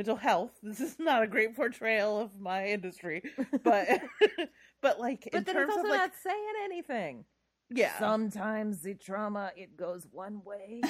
mental 0.00 0.16
health. 0.16 0.52
This 0.62 0.80
is 0.80 0.98
not 0.98 1.22
a 1.22 1.26
great 1.26 1.56
portrayal 1.56 2.18
of 2.20 2.38
my 2.40 2.66
industry, 2.66 3.22
but 3.62 3.88
but 4.82 5.00
like 5.00 5.26
in 5.26 5.32
But 5.32 5.46
then 5.46 5.54
terms 5.56 5.68
it's 5.68 5.76
also 5.76 5.88
of 5.88 5.90
like 5.90 6.00
not 6.00 6.12
saying 6.22 6.52
anything. 6.64 7.24
yeah. 7.70 7.98
Sometimes 7.98 8.82
the 8.82 8.94
trauma 8.94 9.52
it 9.56 9.76
goes 9.76 10.06
one 10.10 10.42
way. 10.44 10.80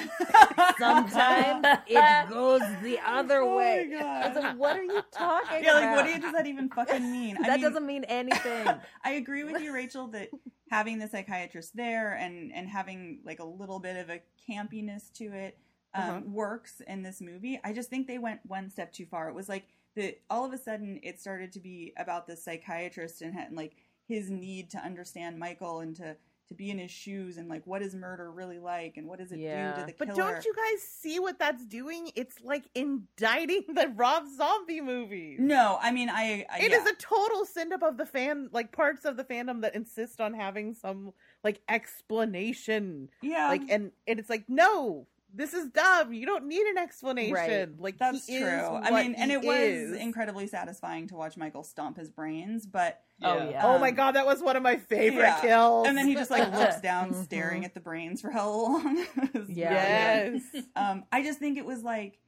Sometimes 0.79 1.65
it 1.87 2.29
goes 2.29 2.61
the 2.83 2.99
other 3.05 3.41
Oh 3.41 3.49
my 3.49 3.55
way. 3.57 3.89
God. 3.99 4.33
So 4.33 4.41
what 4.57 4.77
are 4.77 4.83
you 4.83 5.01
talking 5.11 5.63
Yeah, 5.63 5.77
about? 5.77 5.81
like 5.81 5.95
what 5.95 6.05
do 6.05 6.11
you, 6.11 6.19
does 6.19 6.33
that 6.33 6.47
even 6.47 6.69
fucking 6.69 7.11
mean? 7.11 7.37
I 7.43 7.47
that 7.47 7.61
mean, 7.61 7.61
doesn't 7.61 7.85
mean 7.85 8.03
anything. 8.05 8.67
I 9.03 9.11
agree 9.11 9.43
with 9.43 9.61
you, 9.61 9.73
Rachel, 9.73 10.07
that 10.09 10.29
having 10.69 10.99
the 10.99 11.07
psychiatrist 11.07 11.75
there 11.75 12.13
and 12.13 12.51
and 12.53 12.69
having 12.69 13.21
like 13.25 13.39
a 13.39 13.45
little 13.45 13.79
bit 13.79 13.97
of 13.97 14.09
a 14.09 14.21
campiness 14.49 15.11
to 15.13 15.25
it 15.33 15.57
um, 15.93 16.03
Uh-huh. 16.03 16.21
works 16.25 16.81
in 16.87 17.03
this 17.03 17.21
movie. 17.21 17.59
I 17.63 17.73
just 17.73 17.89
think 17.89 18.07
they 18.07 18.17
went 18.17 18.39
one 18.45 18.69
step 18.69 18.93
too 18.93 19.05
far. 19.05 19.29
It 19.29 19.35
was 19.35 19.49
like 19.49 19.67
the 19.95 20.17
all 20.29 20.45
of 20.45 20.53
a 20.53 20.57
sudden 20.57 20.99
it 21.03 21.19
started 21.19 21.51
to 21.53 21.59
be 21.59 21.93
about 21.97 22.27
the 22.27 22.35
psychiatrist 22.35 23.21
and, 23.21 23.37
and 23.37 23.55
like 23.55 23.75
his 24.07 24.29
need 24.29 24.69
to 24.71 24.77
understand 24.77 25.37
Michael 25.37 25.79
and 25.81 25.95
to 25.97 26.15
to 26.47 26.55
be 26.55 26.69
in 26.69 26.79
his 26.79 26.91
shoes 26.91 27.37
and 27.37 27.47
like 27.47 27.65
what 27.65 27.81
is 27.81 27.95
murder 27.95 28.29
really 28.29 28.59
like 28.59 28.97
and 28.97 29.07
what 29.07 29.19
does 29.19 29.31
it 29.31 29.37
do 29.37 29.41
to 29.81 29.85
the 29.85 29.93
killer? 29.93 29.95
But 29.97 30.15
don't 30.15 30.43
you 30.43 30.53
guys 30.53 30.81
see 30.81 31.17
what 31.17 31.39
that's 31.39 31.65
doing? 31.65 32.11
It's 32.13 32.41
like 32.43 32.65
indicting 32.75 33.63
the 33.73 33.91
Rob 33.95 34.23
Zombie 34.35 34.81
movies. 34.81 35.39
No, 35.39 35.77
I 35.81 35.91
mean 35.93 36.09
I. 36.09 36.45
I 36.49 36.59
It 36.59 36.71
yeah. 36.71 36.77
is 36.77 36.87
a 36.87 36.95
total 36.95 37.45
send 37.45 37.71
up 37.71 37.83
of 37.83 37.97
the 37.97 38.05
fan, 38.05 38.49
like 38.51 38.73
parts 38.73 39.05
of 39.05 39.15
the 39.15 39.23
fandom 39.23 39.61
that 39.61 39.75
insist 39.75 40.19
on 40.19 40.33
having 40.33 40.73
some 40.73 41.13
like 41.41 41.61
explanation, 41.69 43.09
yeah. 43.21 43.47
like 43.47 43.61
and 43.69 43.91
and 44.05 44.19
it's 44.19 44.29
like 44.29 44.45
no, 44.49 45.07
this 45.33 45.53
is 45.53 45.69
dumb. 45.69 46.13
You 46.13 46.25
don't 46.25 46.45
need 46.45 46.61
an 46.67 46.77
explanation. 46.77 47.33
Right. 47.33 47.79
Like 47.79 47.97
That's 47.97 48.25
he 48.27 48.39
true. 48.39 48.47
is 48.47 48.63
I 48.83 48.91
mean, 49.03 49.15
and 49.15 49.31
he 49.31 49.37
it 49.37 49.43
was 49.43 49.97
incredibly 49.99 50.47
satisfying 50.47 51.07
to 51.07 51.15
watch 51.15 51.37
Michael 51.37 51.63
stomp 51.63 51.97
his 51.97 52.09
brains, 52.09 52.65
but 52.65 53.01
Oh, 53.23 53.37
Yeah. 53.37 53.49
yeah. 53.51 53.67
Oh 53.67 53.77
my 53.77 53.91
god, 53.91 54.13
that 54.15 54.25
was 54.25 54.41
one 54.41 54.55
of 54.55 54.63
my 54.63 54.77
favorite 54.77 55.21
yeah. 55.21 55.41
kills. 55.41 55.87
And 55.87 55.97
then 55.97 56.07
he 56.07 56.15
just 56.15 56.31
like 56.31 56.51
looks 56.57 56.81
down, 56.81 57.11
Mhm. 57.11 57.23
staring 57.23 57.65
at 57.65 57.73
the 57.73 57.79
brains 57.79 58.19
for 58.21 58.31
how 58.31 58.49
long. 58.49 59.05
Yeah. 59.47 60.31
yes, 60.33 60.41
Um, 60.75 61.03
I 61.11 61.23
just 61.23 61.39
think 61.39 61.57
it 61.57 61.65
was 61.65 61.83
like, 61.83 62.19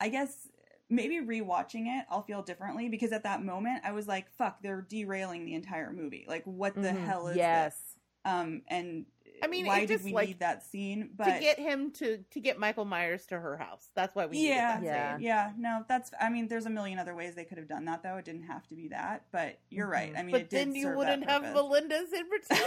I 0.00 0.08
guess 0.08 0.48
maybe 0.90 1.20
rewatching 1.20 1.86
it, 1.86 2.04
I'll 2.10 2.22
feel 2.22 2.42
differently 2.42 2.88
because 2.88 3.12
at 3.12 3.22
that 3.22 3.42
moment 3.42 3.80
I 3.84 3.92
was 3.92 4.06
like, 4.06 4.30
"Fuck, 4.32 4.60
they're 4.62 4.82
derailing 4.82 5.46
the 5.46 5.54
entire 5.54 5.90
movie. 5.92 6.26
Like, 6.28 6.42
what 6.44 6.74
the 6.74 6.88
Mhm. 6.88 7.04
hell 7.06 7.28
is 7.28 7.36
yes. 7.36 7.74
this?" 7.74 7.94
Um, 8.24 8.62
and 8.68 9.06
I 9.42 9.46
mean, 9.48 9.66
why 9.66 9.78
it 9.78 9.86
did 9.86 9.94
just, 9.94 10.04
we 10.04 10.12
like, 10.12 10.28
need 10.28 10.40
that 10.40 10.64
scene? 10.64 11.10
But 11.16 11.24
to 11.34 11.40
get 11.40 11.58
him 11.58 11.90
to 11.92 12.18
to 12.30 12.40
get 12.40 12.58
Michael 12.58 12.84
Myers 12.84 13.26
to 13.26 13.38
her 13.40 13.56
house. 13.56 13.88
That's 13.94 14.14
why 14.14 14.26
we 14.26 14.36
needed 14.38 14.54
yeah, 14.54 14.80
that 14.80 14.84
Yeah. 14.84 15.16
scene. 15.16 15.24
yeah, 15.26 15.52
no, 15.58 15.84
that's. 15.88 16.10
I 16.20 16.28
mean, 16.30 16.48
there's 16.48 16.66
a 16.66 16.70
million 16.70 16.98
other 16.98 17.14
ways 17.14 17.34
they 17.34 17.44
could 17.44 17.58
have 17.58 17.68
done 17.68 17.84
that, 17.86 18.02
though. 18.02 18.16
It 18.16 18.24
didn't 18.24 18.44
have 18.44 18.66
to 18.68 18.74
be 18.74 18.88
that. 18.88 19.24
But 19.32 19.58
you're 19.70 19.88
right. 19.88 20.10
Mm-hmm. 20.10 20.18
I 20.18 20.22
mean, 20.22 20.32
But 20.32 20.40
it 20.42 20.50
did 20.50 20.68
then 20.68 20.74
you 20.74 20.84
serve 20.84 20.96
wouldn't 20.96 21.26
that 21.26 21.30
have 21.30 21.42
purpose. 21.42 21.54
Melinda's 21.54 22.12
invitation. 22.12 22.66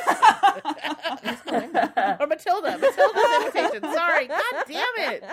or 2.20 2.28
Matilda. 2.28 2.78
Matilda's 2.78 3.46
invitation. 3.46 3.82
Sorry. 3.94 4.28
God 4.28 4.66
damn 4.68 5.14
it. 5.14 5.24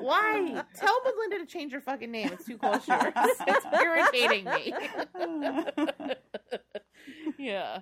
Why? 0.00 0.62
Tell 0.76 1.00
Melinda 1.04 1.38
to 1.38 1.46
change 1.46 1.72
her 1.72 1.80
fucking 1.80 2.10
name. 2.10 2.30
It's 2.32 2.44
too 2.44 2.58
close 2.58 2.84
to. 2.86 3.12
It's 3.48 3.66
irritating 3.82 4.44
me. 4.44 4.72
yeah. 7.38 7.80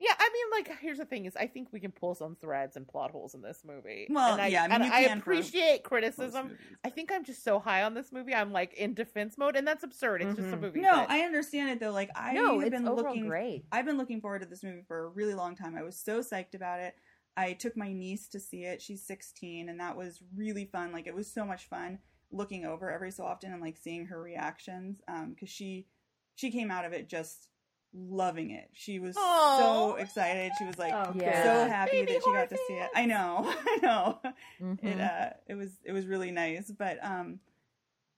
Yeah, 0.00 0.12
I 0.18 0.28
mean, 0.32 0.44
like, 0.64 0.78
here's 0.80 0.98
the 0.98 1.04
thing: 1.04 1.24
is 1.24 1.36
I 1.36 1.46
think 1.46 1.68
we 1.72 1.78
can 1.80 1.92
pull 1.92 2.14
some 2.14 2.36
threads 2.36 2.76
and 2.76 2.86
plot 2.86 3.12
holes 3.12 3.34
in 3.34 3.42
this 3.42 3.62
movie. 3.64 4.06
Well, 4.10 4.32
and 4.32 4.42
I, 4.42 4.46
yeah, 4.48 4.64
I 4.64 4.68
mean, 4.68 4.82
and 4.82 4.92
I 4.92 5.00
appreciate 5.02 5.84
criticism. 5.84 6.48
movies. 6.48 6.58
I 6.84 6.90
think 6.90 7.12
I'm 7.12 7.24
just 7.24 7.44
so 7.44 7.58
high 7.60 7.84
on 7.84 7.94
this 7.94 8.10
movie. 8.12 8.34
I'm 8.34 8.52
like 8.52 8.74
in 8.74 8.94
defense 8.94 9.38
mode, 9.38 9.54
and 9.56 9.66
that's 9.66 9.84
absurd. 9.84 10.22
It's 10.22 10.36
just 10.36 10.48
a 10.52 10.56
Mhm. 10.56 10.60
movie. 10.60 10.80
No, 10.80 10.90
but- 10.92 11.10
I 11.10 11.20
understand 11.20 11.70
it 11.70 11.80
though. 11.80 11.92
Like 11.92 12.10
I 12.16 12.32
no, 12.32 12.54
have 12.58 12.62
it's 12.68 12.70
been 12.70 12.88
overall 12.88 13.08
looking. 13.14 13.28
great. 13.28 13.66
I've 13.70 13.86
been 13.86 13.96
looking 13.98 14.20
forward 14.20 14.42
to 14.42 14.48
this 14.48 14.64
movie 14.64 14.82
for 14.86 15.04
a 15.04 15.08
really 15.08 15.34
long 15.34 15.54
time. 15.54 15.76
I 15.76 15.82
was 15.82 15.96
so 15.96 16.20
psyched 16.20 16.54
about 16.54 16.80
it. 16.80 16.94
I 17.36 17.52
took 17.52 17.76
my 17.76 17.92
niece 17.92 18.26
to 18.28 18.40
see 18.40 18.64
it. 18.64 18.82
She's 18.82 19.02
16, 19.06 19.68
and 19.68 19.78
that 19.80 19.96
was 19.96 20.22
really 20.36 20.66
fun. 20.66 20.92
Like 20.92 21.06
it 21.06 21.14
was 21.14 21.32
so 21.32 21.44
much 21.44 21.68
fun 21.68 22.00
looking 22.32 22.64
over 22.64 22.90
every 22.90 23.12
so 23.12 23.24
often 23.24 23.52
and 23.52 23.62
like 23.62 23.76
seeing 23.76 24.06
her 24.06 24.20
reactions. 24.20 25.00
Um, 25.06 25.30
because 25.34 25.50
she 25.50 25.86
she 26.34 26.50
came 26.50 26.70
out 26.72 26.84
of 26.84 26.92
it 26.92 27.08
just 27.08 27.48
loving 27.94 28.50
it. 28.50 28.68
She 28.72 28.98
was 28.98 29.16
Aw. 29.16 29.56
so 29.56 29.94
excited. 29.96 30.52
She 30.58 30.64
was 30.64 30.78
like 30.78 30.92
Oh, 30.92 31.14
Yeah. 31.16 31.42
so 31.42 31.68
happy 31.68 32.00
Baby 32.00 32.12
that 32.14 32.22
she 32.24 32.32
got 32.32 32.50
to 32.50 32.56
see 32.66 32.74
it. 32.74 32.90
I 32.94 33.06
know, 33.06 33.44
I 33.66 33.78
know 33.82 34.18
Mhm. 34.60 34.84
it 34.84 35.00
uh 35.00 35.30
it 35.46 35.54
was 35.54 35.70
it 35.84 35.92
was 35.92 36.06
really 36.06 36.30
nice 36.30 36.70
but 36.76 36.98
um 37.04 37.38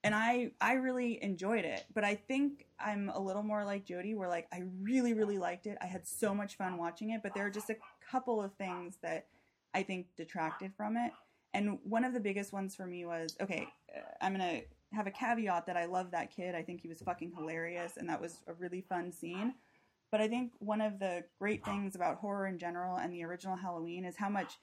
and 0.03 0.13
i 0.15 0.51
i 0.61 0.73
really 0.73 1.21
enjoyed 1.23 1.65
it 1.65 1.85
but 1.93 2.03
i 2.03 2.13
think 2.15 2.65
i'm 2.79 3.09
a 3.09 3.19
little 3.19 3.41
more 3.43 3.63
like 3.65 3.85
jody 3.85 4.13
where 4.15 4.27
like 4.29 4.47
i 4.53 4.63
really 4.81 5.13
really 5.13 5.37
liked 5.37 5.65
it 5.67 5.77
i 5.81 5.85
had 5.85 6.05
so 6.07 6.33
much 6.33 6.55
fun 6.57 6.77
watching 6.77 7.11
it 7.11 7.21
but 7.23 7.33
there 7.33 7.45
are 7.45 7.49
just 7.49 7.69
a 7.69 7.75
couple 8.11 8.41
of 8.41 8.53
things 8.55 8.97
that 9.01 9.27
i 9.73 9.81
think 9.83 10.07
detracted 10.15 10.71
from 10.75 10.97
it 10.97 11.11
and 11.53 11.79
one 11.83 12.03
of 12.03 12.13
the 12.13 12.19
biggest 12.19 12.53
ones 12.53 12.75
for 12.75 12.85
me 12.85 13.05
was 13.05 13.35
okay 13.41 13.67
uh, 13.95 13.99
i'm 14.21 14.31
gonna 14.33 14.61
have 14.93 15.07
a 15.07 15.11
caveat 15.11 15.65
that 15.65 15.77
i 15.77 15.85
love 15.85 16.11
that 16.11 16.29
kid 16.31 16.53
i 16.55 16.61
think 16.61 16.81
he 16.81 16.87
was 16.87 17.01
fucking 17.01 17.31
hilarious 17.37 17.97
and 17.97 18.07
that 18.09 18.19
was 18.21 18.41
a 18.47 18.53
really 18.53 18.81
fun 18.81 19.11
scene 19.11 19.53
but 20.11 20.21
i 20.21 20.27
think 20.27 20.51
one 20.59 20.81
of 20.81 20.99
the 20.99 21.23
great 21.39 21.63
things 21.65 21.95
about 21.95 22.17
horror 22.17 22.47
in 22.47 22.57
general 22.57 22.97
and 22.97 23.13
the 23.13 23.23
original 23.23 23.55
halloween 23.55 24.05
is 24.05 24.15
how 24.17 24.29
much 24.29 24.57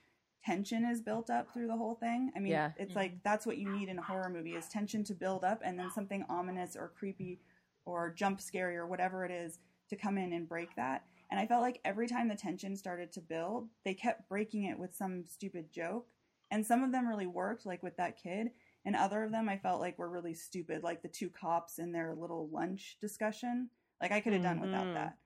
tension 0.44 0.84
is 0.84 1.00
built 1.00 1.30
up 1.30 1.52
through 1.52 1.66
the 1.66 1.76
whole 1.76 1.94
thing. 1.94 2.30
I 2.36 2.38
mean, 2.38 2.52
Yeah. 2.52 2.72
it's 2.76 2.94
like 2.94 3.22
that's 3.22 3.46
what 3.46 3.56
you 3.56 3.70
need 3.70 3.88
in 3.88 3.98
a 3.98 4.02
horror 4.02 4.28
movie 4.28 4.54
is 4.54 4.68
tension 4.68 5.02
to 5.04 5.14
build 5.14 5.42
up 5.42 5.62
and 5.64 5.78
then 5.78 5.90
something 5.90 6.22
ominous 6.28 6.76
or 6.76 6.88
creepy 6.88 7.40
or 7.86 8.10
jump 8.10 8.40
scary 8.40 8.76
or 8.76 8.86
whatever 8.86 9.24
it 9.24 9.30
is 9.30 9.58
to 9.88 9.96
come 9.96 10.18
in 10.18 10.32
and 10.34 10.46
break 10.48 10.74
that. 10.76 11.06
And 11.30 11.40
I 11.40 11.46
felt 11.46 11.62
like 11.62 11.80
every 11.84 12.06
time 12.06 12.28
the 12.28 12.34
tension 12.34 12.76
started 12.76 13.10
to 13.12 13.22
build, 13.22 13.68
they 13.84 13.94
kept 13.94 14.28
breaking 14.28 14.64
it 14.64 14.78
with 14.78 14.94
some 14.94 15.24
stupid 15.24 15.72
joke. 15.72 16.08
And 16.50 16.64
some 16.66 16.84
of 16.84 16.92
them 16.92 17.08
really 17.08 17.26
worked, 17.26 17.64
like 17.64 17.82
with 17.82 17.96
that 17.96 18.22
kid. 18.22 18.50
And 18.84 18.94
other 18.94 19.24
of 19.24 19.32
them 19.32 19.48
I 19.48 19.56
felt 19.56 19.80
like 19.80 19.98
were 19.98 20.10
really 20.10 20.34
stupid, 20.34 20.82
like 20.82 21.00
the 21.00 21.08
two 21.08 21.30
cops 21.30 21.78
in 21.78 21.90
their 21.90 22.14
little 22.14 22.48
lunch 22.50 22.98
discussion. 23.00 23.70
Like 24.00 24.12
I 24.12 24.20
could 24.20 24.34
have 24.34 24.42
done 24.42 24.60
without 24.60 24.88
Mhm. 24.88 24.94
that. 24.94 25.16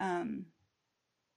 Um, 0.00 0.46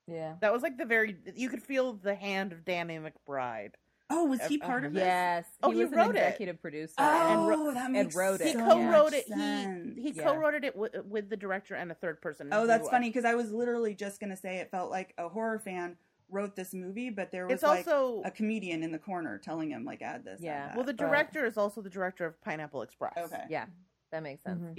Yeah. 0.07 0.35
That 0.41 0.52
was 0.52 0.61
like 0.64 0.77
the 0.77 0.85
very 0.85 1.18
you 1.35 1.49
could 1.49 1.61
feel 1.64 1.94
the 1.94 2.15
hand 2.15 2.52
of 2.52 2.65
Danny 2.65 2.98
McBride. 2.99 3.73
oh, 4.10 4.26
was 4.26 4.41
he 4.48 4.60
Uh, 4.61 4.65
part 4.68 4.84
of 4.85 4.94
this? 4.94 5.02
Yes. 5.02 5.45
Oh, 5.64 5.72
he 5.72 5.77
he 5.77 5.84
was 5.85 5.94
wrote 5.94 6.10
an 6.11 6.18
it. 6.18 6.19
executive 6.27 6.61
producer. 6.61 6.94
Oh, 6.98 7.31
and 7.31 7.48
ro- 7.48 7.73
that 7.73 7.85
and 7.85 7.94
makes 7.94 8.15
wrote 8.15 8.41
it. 8.41 8.48
He 8.48 8.53
co-wrote 8.53 9.06
much 9.06 9.14
it. 9.14 9.27
sense. 9.27 9.95
He 9.95 10.02
he 10.02 10.11
Yeah. 10.11 10.23
co-wrote 10.23 10.64
it 10.64 10.76
with, 10.76 10.95
with 11.06 11.30
the 11.30 11.38
director 11.38 11.76
and 11.76 11.90
a 11.91 11.95
third 11.95 12.22
person. 12.22 12.49
Oh, 12.52 12.68
that's 12.68 12.90
funny 12.90 13.10
because 13.10 13.26
I 13.26 13.35
was 13.35 13.52
literally 13.52 13.95
just 13.95 14.19
gonna 14.19 14.35
say 14.38 14.57
it 14.57 14.69
felt 14.72 14.91
like 14.91 15.14
a 15.18 15.30
horror 15.30 15.57
fan 15.60 15.98
wrote 16.30 16.56
this 16.56 16.73
movie, 16.73 17.10
but 17.10 17.31
there 17.31 17.45
was 17.48 17.53
It's 17.56 17.64
like 17.64 17.88
also 17.88 18.22
a 18.23 18.31
comedian 18.31 18.84
in 18.84 18.91
the 18.91 18.99
corner 18.99 19.38
telling 19.38 19.72
him 19.72 19.84
like 19.85 20.02
add 20.02 20.23
this. 20.26 20.40
add 20.41 20.44
Yeah. 20.44 20.68
that. 20.68 20.76
well, 20.76 20.85
the 20.85 20.94
but- 20.94 20.98
director 21.06 21.45
is 21.45 21.57
also 21.57 21.81
the 21.81 21.90
director 21.90 22.26
of 22.26 22.40
Pineapple 22.41 22.81
Express. 22.81 23.14
okay. 23.18 23.45
yeah, 23.49 23.65
that 24.11 24.22
makes 24.22 24.44
sense. 24.44 24.61
Mhm. 24.61 24.73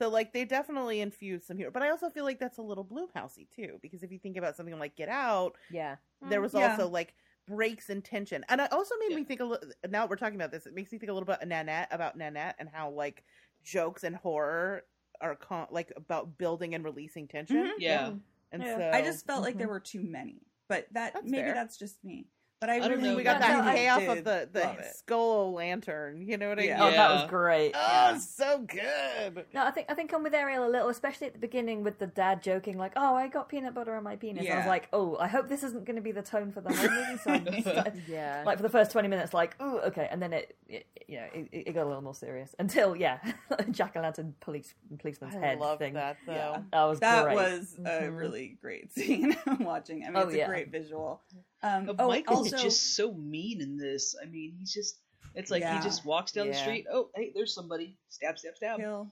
So 0.00 0.08
like 0.10 0.32
they 0.32 0.44
definitely 0.44 1.00
infused 1.00 1.46
some 1.46 1.56
humor, 1.56 1.70
but 1.70 1.82
I 1.82 1.90
also 1.90 2.10
feel 2.10 2.24
like 2.24 2.38
that's 2.38 2.58
a 2.58 2.62
little 2.62 2.84
Blumhousey 2.84 3.48
too, 3.50 3.78
because 3.80 4.02
if 4.02 4.12
you 4.12 4.18
think 4.18 4.36
about 4.36 4.56
something 4.56 4.78
like 4.78 4.94
Get 4.96 5.08
Out, 5.08 5.56
Yeah. 5.70 5.96
there 6.28 6.40
was 6.40 6.52
Yeah. 6.54 6.70
also 6.72 6.88
like 6.88 7.14
breaks 7.46 7.88
in 7.90 8.02
tension, 8.02 8.44
and 8.48 8.60
it 8.60 8.72
also 8.72 8.94
made 8.98 9.14
me 9.16 9.24
think 9.24 9.40
a 9.40 9.44
little. 9.44 9.70
Now 9.88 10.02
that 10.02 10.10
we're 10.10 10.16
talking 10.16 10.34
about 10.36 10.50
this, 10.50 10.66
it 10.66 10.74
makes 10.74 10.92
me 10.92 10.98
think 10.98 11.10
a 11.10 11.12
little 11.14 11.26
bit 11.26 11.40
of 11.40 11.48
Nanette 11.48 11.88
about 11.90 12.16
Nanette 12.16 12.56
and 12.58 12.68
how 12.68 12.90
like 12.90 13.24
jokes 13.62 14.04
and 14.04 14.14
horror 14.16 14.82
are 15.20 15.34
con- 15.36 15.68
like 15.70 15.92
about 15.96 16.36
building 16.36 16.74
and 16.74 16.84
releasing 16.84 17.26
tension, 17.28 17.56
Mhm. 17.56 17.74
Yeah. 17.78 18.12
and 18.52 18.62
Yeah. 18.62 18.76
so 18.76 18.90
I 18.92 19.00
just 19.02 19.24
felt 19.26 19.42
like 19.42 19.54
Mhm. 19.54 19.58
there 19.58 19.68
were 19.68 19.80
too 19.80 20.02
many, 20.02 20.42
but 20.68 20.92
that 20.92 21.14
That's 21.14 21.24
maybe 21.24 21.44
fair. 21.44 21.54
that's 21.54 21.78
just 21.78 22.02
me. 22.04 22.28
But 22.58 22.70
I, 22.70 22.76
I 22.78 22.86
really 22.86 23.02
know. 23.10 23.16
we 23.16 23.22
got 23.22 23.38
that 23.40 23.66
no, 23.66 23.70
payoff 23.70 24.02
of 24.08 24.24
the 24.24 24.48
the 24.50 24.76
skull 24.94 25.52
lantern. 25.52 26.22
You 26.26 26.38
know 26.38 26.48
what 26.48 26.58
I 26.58 26.62
Yeah. 26.62 26.78
mean? 26.78 26.88
Oh, 26.88 26.90
that 26.92 27.10
was 27.10 27.28
great. 27.28 27.72
Oh, 27.74 27.78
Yeah. 28.12 28.16
so 28.18 28.58
good. 28.60 29.44
No, 29.52 29.62
I 29.66 29.70
think 29.70 29.90
I 29.90 29.94
think 29.94 30.14
I'm 30.14 30.22
with 30.22 30.32
Ariel 30.34 30.66
a 30.66 30.70
little, 30.70 30.88
especially 30.88 31.26
at 31.26 31.34
the 31.34 31.38
beginning 31.38 31.84
with 31.84 31.98
the 31.98 32.06
dad 32.06 32.42
joking 32.42 32.78
like, 32.78 32.92
"Oh, 32.96 33.14
I 33.14 33.28
got 33.28 33.50
peanut 33.50 33.74
butter 33.74 33.94
on 33.94 34.04
my 34.04 34.16
penis." 34.16 34.48
I 34.50 34.56
was 34.56 34.66
like, 34.66 34.88
"Oh, 34.94 35.18
I 35.20 35.28
hope 35.28 35.50
this 35.50 35.62
isn't 35.64 35.84
going 35.84 35.96
to 35.96 36.02
be 36.02 36.12
the 36.12 36.22
tone 36.22 36.50
for 36.50 36.62
the 36.62 36.74
whole 36.74 36.88
movie." 36.88 37.18
So 37.22 37.30
I 37.32 37.60
started, 37.60 38.02
Yeah. 38.08 38.42
like 38.46 38.56
for 38.56 38.62
the 38.62 38.70
first 38.70 38.90
twenty 38.90 39.08
minutes, 39.08 39.34
like, 39.34 39.54
"Oh, 39.60 39.80
okay," 39.80 40.08
and 40.10 40.22
then 40.22 40.32
it, 40.32 40.56
it 40.66 40.86
you 41.06 41.18
know, 41.18 41.26
it, 41.34 41.48
it 41.52 41.72
got 41.74 41.84
a 41.84 41.88
little 41.88 42.02
more 42.02 42.14
serious 42.14 42.54
until 42.58 42.96
yeah, 42.96 43.18
Jack 43.70 43.96
o' 43.96 44.00
lantern 44.00 44.34
police 44.40 44.72
policeman's 44.98 45.36
I 45.36 45.40
head 45.40 45.58
love 45.58 45.78
thing. 45.78 45.92
that 45.92 46.16
though. 46.26 46.32
Yeah. 46.32 46.60
That 46.72 46.84
was 46.84 47.00
that 47.00 47.24
great. 47.24 47.34
was 47.36 47.76
a 47.84 47.88
Mhm. 48.04 48.16
really 48.18 48.58
great 48.62 48.92
scene 48.94 49.36
watching. 49.60 50.04
I 50.04 50.06
mean, 50.06 50.16
Oh, 50.16 50.20
it's 50.22 50.34
a 50.34 50.38
yeah. 50.38 50.46
great 50.46 50.70
visual. 50.70 51.20
Um, 51.66 51.88
Uh, 51.90 51.94
oh, 51.98 52.08
Michael's 52.08 52.52
also, 52.52 52.62
just 52.62 52.94
so 52.96 53.12
mean 53.14 53.60
in 53.60 53.76
this. 53.76 54.14
I 54.22 54.26
mean, 54.26 54.54
he's 54.58 54.72
just. 54.72 55.00
It's 55.34 55.50
like 55.50 55.60
Yeah. 55.62 55.76
he 55.76 55.82
just 55.82 56.04
walks 56.04 56.32
down 56.32 56.48
the 56.48 56.54
street. 56.54 56.86
Oh, 56.90 57.10
hey, 57.14 57.32
there's 57.34 57.52
somebody. 57.54 57.98
Stab, 58.08 58.38
stab, 58.38 58.56
stab. 58.56 58.78
kill. 58.78 59.10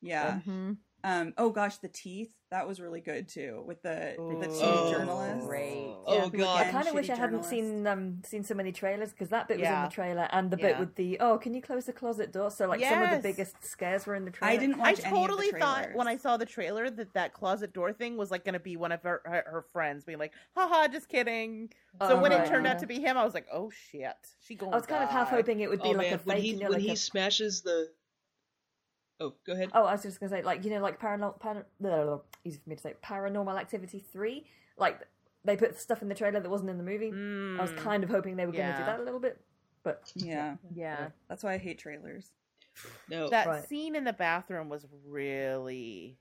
Yeah. 0.00 0.40
Mhm. 0.46 0.78
Um. 1.04 1.34
Oh 1.36 1.50
gosh, 1.50 1.78
the 1.78 1.88
teeth. 1.88 2.34
That 2.50 2.66
was 2.66 2.80
really 2.80 3.00
good 3.00 3.28
too 3.28 3.62
with 3.64 3.80
the 3.82 4.16
the 4.18 4.46
two 4.48 4.52
Oh, 4.64 4.90
journalists. 4.90 5.46
great. 5.46 5.94
Oh, 6.04 6.14
Yeah, 6.16 6.28
who 6.30 6.38
God. 6.38 6.66
I 6.66 6.72
kind 6.72 6.88
of 6.88 6.94
wish 6.94 7.08
I 7.08 7.14
hadn't 7.14 7.44
journalists. 7.44 7.50
seen 7.50 7.86
um 7.86 8.22
seen 8.24 8.42
so 8.42 8.54
many 8.56 8.72
trailers 8.72 9.10
because 9.12 9.28
that 9.28 9.46
bit 9.46 9.60
was 9.60 9.68
in 9.68 9.82
the 9.82 9.88
trailer 9.88 10.28
and 10.32 10.50
the 10.50 10.56
bit 10.56 10.70
Yeah. 10.70 10.80
with 10.80 10.96
the 10.96 11.20
oh 11.20 11.38
can 11.38 11.54
you 11.54 11.62
close 11.62 11.84
the 11.84 11.92
closet 11.92 12.32
door 12.32 12.50
so 12.50 12.66
like 12.66 12.82
some 12.84 13.02
of 13.02 13.10
the 13.10 13.18
biggest 13.18 13.64
scares 13.64 14.04
were 14.04 14.16
in 14.16 14.24
the 14.24 14.32
trailer. 14.32 14.52
I 14.52 14.56
didn't 14.56 14.80
I 14.80 14.90
watch 14.90 15.00
any 15.04 15.16
totally 15.16 15.46
of 15.50 15.52
the 15.54 15.58
thought 15.60 15.88
when 15.94 16.08
I 16.08 16.16
saw 16.16 16.36
the 16.38 16.44
trailer 16.46 16.90
that 16.90 17.14
that 17.14 17.34
closet 17.34 17.72
door 17.72 17.92
thing 17.92 18.16
was 18.16 18.32
like 18.32 18.44
going 18.44 18.54
to 18.54 18.58
be 18.60 18.76
one 18.76 18.90
of 18.90 19.00
her, 19.04 19.20
her, 19.24 19.44
her 19.46 19.62
friends 19.72 20.04
being 20.04 20.18
like, 20.18 20.32
haha, 20.56 20.88
just 20.88 21.08
kidding. 21.08 21.70
So 22.02 22.16
Oh, 22.16 22.20
when 22.20 22.32
right, 22.32 22.44
it 22.44 22.48
turned 22.48 22.66
yeah. 22.66 22.72
out 22.72 22.78
to 22.80 22.86
be 22.88 22.98
him, 23.00 23.16
I 23.16 23.22
was 23.24 23.32
like, 23.34 23.46
oh 23.52 23.70
shit, 23.70 24.10
she 24.40 24.56
going 24.56 24.72
I 24.72 24.76
was 24.76 24.86
kind 24.86 25.04
of 25.04 25.10
half 25.10 25.30
hoping 25.30 25.60
it 25.60 25.70
would 25.70 25.82
be 25.82 25.90
Oh 25.90 25.92
like 25.92 26.08
man, 26.10 26.14
a 26.14 26.18
fake, 26.18 26.26
when 26.26 26.36
he 26.38 26.48
you 26.54 26.56
know, 26.58 26.64
when 26.64 26.72
like 26.72 26.82
he 26.82 26.90
a- 26.92 26.96
smashes 26.96 27.62
the. 27.62 27.90
Oh, 29.20 29.34
go 29.46 29.52
ahead. 29.52 29.70
Oh, 29.74 29.84
I 29.84 29.92
was 29.92 30.02
just 30.02 30.18
gonna 30.18 30.30
say, 30.30 30.42
like 30.42 30.64
you 30.64 30.70
know, 30.70 30.80
like 30.80 30.98
paranormal, 31.00 31.38
para, 31.40 31.64
blah, 31.80 31.90
blah, 31.96 32.04
blah, 32.04 32.20
easy 32.44 32.58
for 32.62 32.70
me 32.70 32.76
to 32.76 32.82
say, 32.82 32.94
Paranormal 33.04 33.58
Activity 33.60 33.98
three. 34.12 34.44
Like 34.78 35.00
they 35.44 35.56
put 35.56 35.78
stuff 35.78 36.02
in 36.02 36.08
the 36.08 36.14
trailer 36.14 36.40
that 36.40 36.48
wasn't 36.50 36.70
in 36.70 36.78
the 36.78 36.84
movie. 36.84 37.08
I 37.08 37.62
was 37.62 37.70
Mm. 37.72 37.76
kind 37.78 38.04
of 38.04 38.10
hoping 38.10 38.36
they 38.36 38.46
were 38.46 38.52
going 38.52 38.70
to 38.72 38.78
do 38.78 38.84
that 38.84 39.00
a 39.00 39.02
little 39.02 39.20
bit, 39.20 39.40
but 39.82 40.10
Yeah, 40.14 40.56
Yeah. 40.74 41.08
that's 41.28 41.42
why 41.42 41.54
I 41.54 41.58
hate 41.58 41.78
trailers. 41.78 42.30
No. 43.08 43.28
that 43.30 43.46
Right. 43.46 43.64
scene 43.64 43.96
in 43.96 44.04
the 44.04 44.12
bathroom 44.12 44.68
was 44.68 44.86
really. 45.06 46.16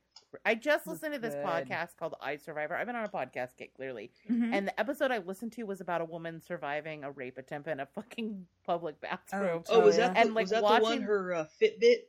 I 0.45 0.55
just 0.55 0.85
listened 0.88 1.13
to 1.13 1.19
this 1.19 1.34
good. 1.34 1.45
podcast 1.45 1.95
called 1.97 2.15
I 2.21 2.35
Survivor. 2.38 2.76
I've 2.76 2.85
been 2.88 2.95
on 2.95 3.05
a 3.05 3.09
podcast 3.09 3.55
kick, 3.57 3.73
clearly. 3.76 4.11
Mhm. 4.30 4.53
And 4.53 4.67
the 4.67 4.80
episode 4.80 5.11
I 5.11 5.17
listened 5.19 5.53
to 5.53 5.63
was 5.63 5.81
about 5.81 6.01
a 6.01 6.05
woman 6.05 6.39
surviving 6.41 7.03
a 7.03 7.11
rape 7.11 7.38
attempt 7.38 7.67
in 7.67 7.80
a 7.80 7.85
fucking 7.88 8.45
public 8.65 8.99
bathroom. 9.01 9.63
oh, 9.69 9.80
was 9.80 9.95
Oh, 9.95 10.01
that 10.01 10.13
the, 10.13 10.19
And, 10.19 10.34
like, 10.34 10.43
was 10.43 10.49
that 10.51 10.57
the 10.59 10.63
one 10.63 10.81
watching- 10.84 11.01
her 11.03 11.34
uh, 11.34 11.45
Fitbit? 11.61 12.03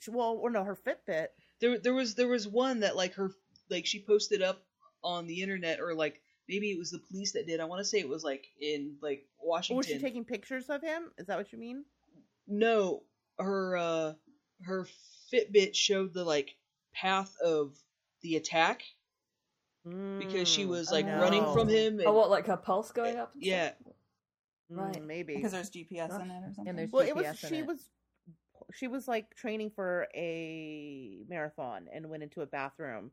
She- 0.00 0.10
Well, 0.10 0.36
or 0.40 0.50
no, 0.50 0.64
her 0.64 0.76
Fitbit. 0.76 1.28
There, 1.60 1.78
there 1.78 1.94
was 1.94 2.14
there 2.14 2.28
was 2.28 2.46
one 2.48 2.80
that 2.80 2.96
like 2.96 3.14
her 3.14 3.30
like 3.70 3.86
she 3.86 4.04
posted 4.04 4.42
up 4.42 4.62
on 5.02 5.26
the 5.26 5.40
internet 5.42 5.80
or 5.80 5.94
like 5.94 6.20
maybe 6.48 6.70
it 6.70 6.78
was 6.78 6.90
the 6.90 6.98
police 6.98 7.32
that 7.32 7.46
did. 7.46 7.60
I 7.60 7.64
want 7.64 7.80
to 7.80 7.84
say 7.84 7.98
it 8.00 8.08
was 8.08 8.24
like 8.24 8.46
in 8.60 8.96
like 9.00 9.26
Washington. 9.42 9.76
Was 9.78 9.86
she 9.86 9.98
taking 9.98 10.24
pictures 10.24 10.68
of 10.68 10.82
him? 10.82 11.10
Is 11.18 11.26
that 11.26 11.38
what 11.38 11.52
you 11.52 11.58
mean? 11.58 11.84
No, 12.46 13.02
her 13.38 13.76
uh 13.76 14.12
her 14.64 14.86
Fitbit 15.32 15.74
showed 15.74 16.12
the 16.12 16.24
like 16.24 16.56
path 16.94 17.34
of 17.42 17.74
the 18.22 18.36
attack 18.36 18.82
because 20.18 20.48
she 20.48 20.64
Mm, 20.64 20.68
was 20.68 20.90
like 20.90 21.06
Oh, 21.06 21.20
running 21.20 21.52
from 21.52 21.68
him. 21.68 21.98
And, 22.00 22.08
oh, 22.08 22.12
what 22.12 22.30
like 22.30 22.46
her 22.46 22.56
pulse 22.56 22.90
going 22.92 23.16
up? 23.16 23.32
and 23.34 23.42
stuff? 23.42 23.52
yeah, 23.52 23.70
Mm, 24.70 24.76
Right. 24.76 25.02
maybe. 25.02 25.36
because 25.36 25.52
there's 25.52 25.70
GPS 25.70 26.20
in 26.20 26.30
it 26.30 26.42
or 26.44 26.52
something. 26.54 26.68
And 26.68 26.78
there's 26.78 26.92
well, 26.92 27.06
it 27.06 27.14
was 27.14 27.26
GPS 27.26 27.44
in 27.44 27.48
she 27.54 27.60
it. 27.60 27.66
was 27.66 27.88
she 28.72 28.88
was 28.88 29.06
like 29.08 29.34
training 29.34 29.70
for 29.70 30.08
a 30.14 31.24
marathon 31.28 31.88
and 31.92 32.08
went 32.08 32.22
into 32.22 32.40
a 32.42 32.46
bathroom 32.46 33.10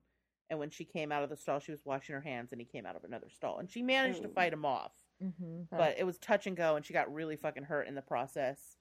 and 0.49 0.59
when 0.59 0.69
she 0.69 0.83
came 0.83 1.11
out 1.13 1.23
of 1.23 1.29
the 1.29 1.37
stall, 1.37 1.59
she 1.59 1.71
was 1.71 1.85
washing 1.85 2.13
her 2.13 2.19
hands, 2.19 2.51
and 2.51 2.59
he 2.59 2.65
came 2.65 2.85
out 2.85 2.97
of 2.97 3.05
another 3.05 3.29
stall, 3.29 3.59
and 3.59 3.69
she 3.71 3.81
managed 3.81 4.21
to 4.21 4.27
fight 4.27 4.51
him 4.51 4.65
off. 4.65 4.91
Mm-hmm. 5.23 5.61
But 5.71 5.95
it 5.97 6.03
was 6.03 6.17
touch 6.17 6.45
and 6.45 6.57
go, 6.57 6.75
and 6.75 6.85
she 6.85 6.91
got 6.91 7.13
really 7.13 7.37
fucking 7.37 7.63
hurt 7.63 7.87
in 7.87 7.95
the 7.95 8.01
process. 8.01 8.75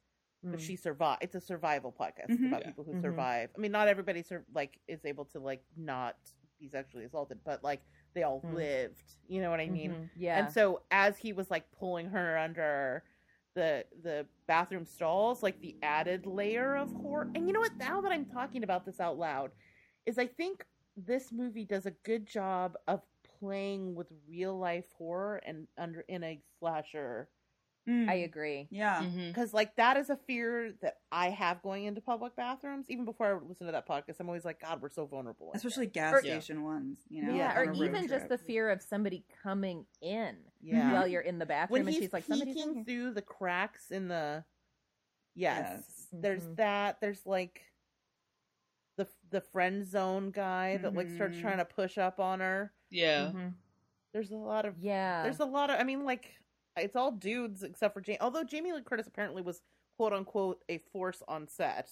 Mm. 0.45 0.51
But 0.51 0.61
she 0.61 0.75
survived. 0.75 1.23
It's 1.23 1.37
a 1.37 1.41
survival 1.41 1.93
podcast 1.93 2.31
It's 2.31 2.41
Mhm. 2.43 2.49
about 2.49 2.63
Yeah. 2.63 2.67
people 2.67 2.83
who 2.83 2.95
Mhm. 2.95 3.03
survive. 3.03 3.51
I 3.57 3.61
mean, 3.61 3.71
not 3.71 3.87
everybody 3.87 4.23
sur- 4.25 4.45
like 4.53 4.81
is 4.89 5.05
able 5.05 5.27
to 5.27 5.39
like 5.39 5.63
not 5.77 6.17
be 6.59 6.69
sexually 6.69 7.05
assaulted, 7.05 7.39
but 7.45 7.63
like 7.63 7.83
they 8.15 8.25
all 8.25 8.41
Mm. 8.41 8.55
lived. 8.55 9.05
You 9.29 9.41
know 9.41 9.51
what 9.51 9.61
I 9.61 9.69
mean? 9.69 9.93
Mhm. 9.93 10.11
yeah. 10.17 10.39
And 10.45 10.53
so 10.53 10.83
as 10.91 11.19
he 11.19 11.33
was 11.33 11.53
like 11.53 11.71
pulling 11.71 12.07
her 12.09 12.37
under 12.37 13.05
the 13.55 13.85
the 14.03 14.27
bathroom 14.47 14.85
stalls, 14.85 15.43
like 15.43 15.61
the 15.61 15.77
added 15.83 16.27
layer 16.27 16.77
of 16.77 16.93
horror. 16.93 17.31
And 17.35 17.47
you 17.47 17.53
know 17.53 17.61
what? 17.61 17.77
Now 17.77 18.01
that 18.01 18.13
I'm 18.13 18.27
talking 18.27 18.65
about 18.65 18.85
this 18.85 19.01
out 19.01 19.19
loud, 19.19 19.51
is 20.07 20.19
I 20.19 20.27
think 20.27 20.65
this 20.97 21.33
movie 21.33 21.65
does 21.65 21.87
a 21.87 21.93
good 22.05 22.27
job 22.27 22.77
of 22.89 23.01
playing 23.41 23.95
with 23.95 24.09
real 24.29 24.59
life 24.59 24.85
horror 24.97 25.41
and 25.47 25.67
under 25.79 26.01
in 26.09 26.23
a 26.25 26.41
slasher 26.59 27.29
Mm. 27.89 28.09
I 28.09 28.15
agree. 28.15 28.69
yeah. 28.71 29.03
Because 29.29 29.53
like 29.55 29.75
that 29.77 29.97
is 29.97 30.11
a 30.11 30.17
fear 30.27 30.75
that 30.83 30.99
I 31.11 31.31
have 31.31 31.63
going 31.63 31.85
into 31.87 32.01
public 32.01 32.37
bathrooms. 32.37 32.87
Even 32.91 33.05
before 33.05 33.27
I 33.27 33.49
listen 33.49 33.67
to 33.67 33.73
that 33.73 33.89
podcast, 33.89 34.21
I'm 34.21 34.29
always 34.29 34.45
like, 34.45 34.61
God, 34.61 34.83
we're 34.83 34.91
so 34.91 35.07
vulnerable. 35.07 35.51
Especially 35.55 35.87
gas 35.87 36.15
Or- 36.15 36.21
station 36.21 36.63
ones, 36.63 36.99
you 37.09 37.23
know. 37.25 37.35
yeah, 37.35 37.59
on 37.59 37.69
or 37.69 37.73
even 37.85 38.07
just 38.07 38.29
the 38.29 38.39
fear 38.39 38.71
of 38.71 38.83
somebody 38.83 39.25
coming 39.43 39.87
in 40.03 40.37
yeah. 40.61 40.93
while 40.93 41.07
you're 41.09 41.23
in 41.23 41.39
the 41.39 41.47
bathroom, 41.47 41.73
when 41.73 41.81
and 41.83 41.91
he's 41.91 42.05
she's 42.05 42.13
like, 42.13 42.25
"Somebody's 42.25 42.57
in 42.57 42.63
peeking 42.63 42.75
here." 42.75 42.85
through 42.85 43.15
the 43.15 43.23
cracks 43.23 43.91
in 43.91 44.09
the 44.09 44.45
yes, 45.35 45.71
Yes. 45.77 46.07
there's 46.13 46.43
Mhm. 46.43 46.57
that 46.57 47.01
there's 47.01 47.25
like 47.27 47.63
the 48.97 49.09
the 49.31 49.41
friend 49.41 49.87
zone 49.87 50.31
guy 50.31 50.77
that 50.77 50.95
like 50.95 51.09
starts 51.11 51.39
Mhm. 51.39 51.41
trying 51.41 51.59
to 51.59 51.65
push 51.65 51.97
up 51.97 52.21
on 52.21 52.41
her 52.41 52.73
Yeah. 52.91 53.31
Mhm. 53.35 53.55
there's 54.13 54.31
a 54.31 54.37
lot 54.37 54.67
of 54.67 54.79
Yeah, 54.79 55.23
there's 55.23 55.41
a 55.41 55.45
lot 55.47 55.71
of 55.71 55.81
i 55.81 55.85
mean 55.85 56.05
like 56.05 56.35
it's 56.77 56.97
all 56.97 57.13
dudes 57.13 57.63
except 57.63 57.95
for 57.95 58.01
jamie 58.01 58.21
although 58.21 58.45
jamie 58.45 58.73
lee 58.73 58.81
curtis 58.83 59.07
apparently 59.07 59.43
was 59.43 59.61
quote 59.97 60.13
unquote 60.13 60.63
a 60.69 60.79
force 60.93 61.23
on 61.29 61.47
set 61.49 61.91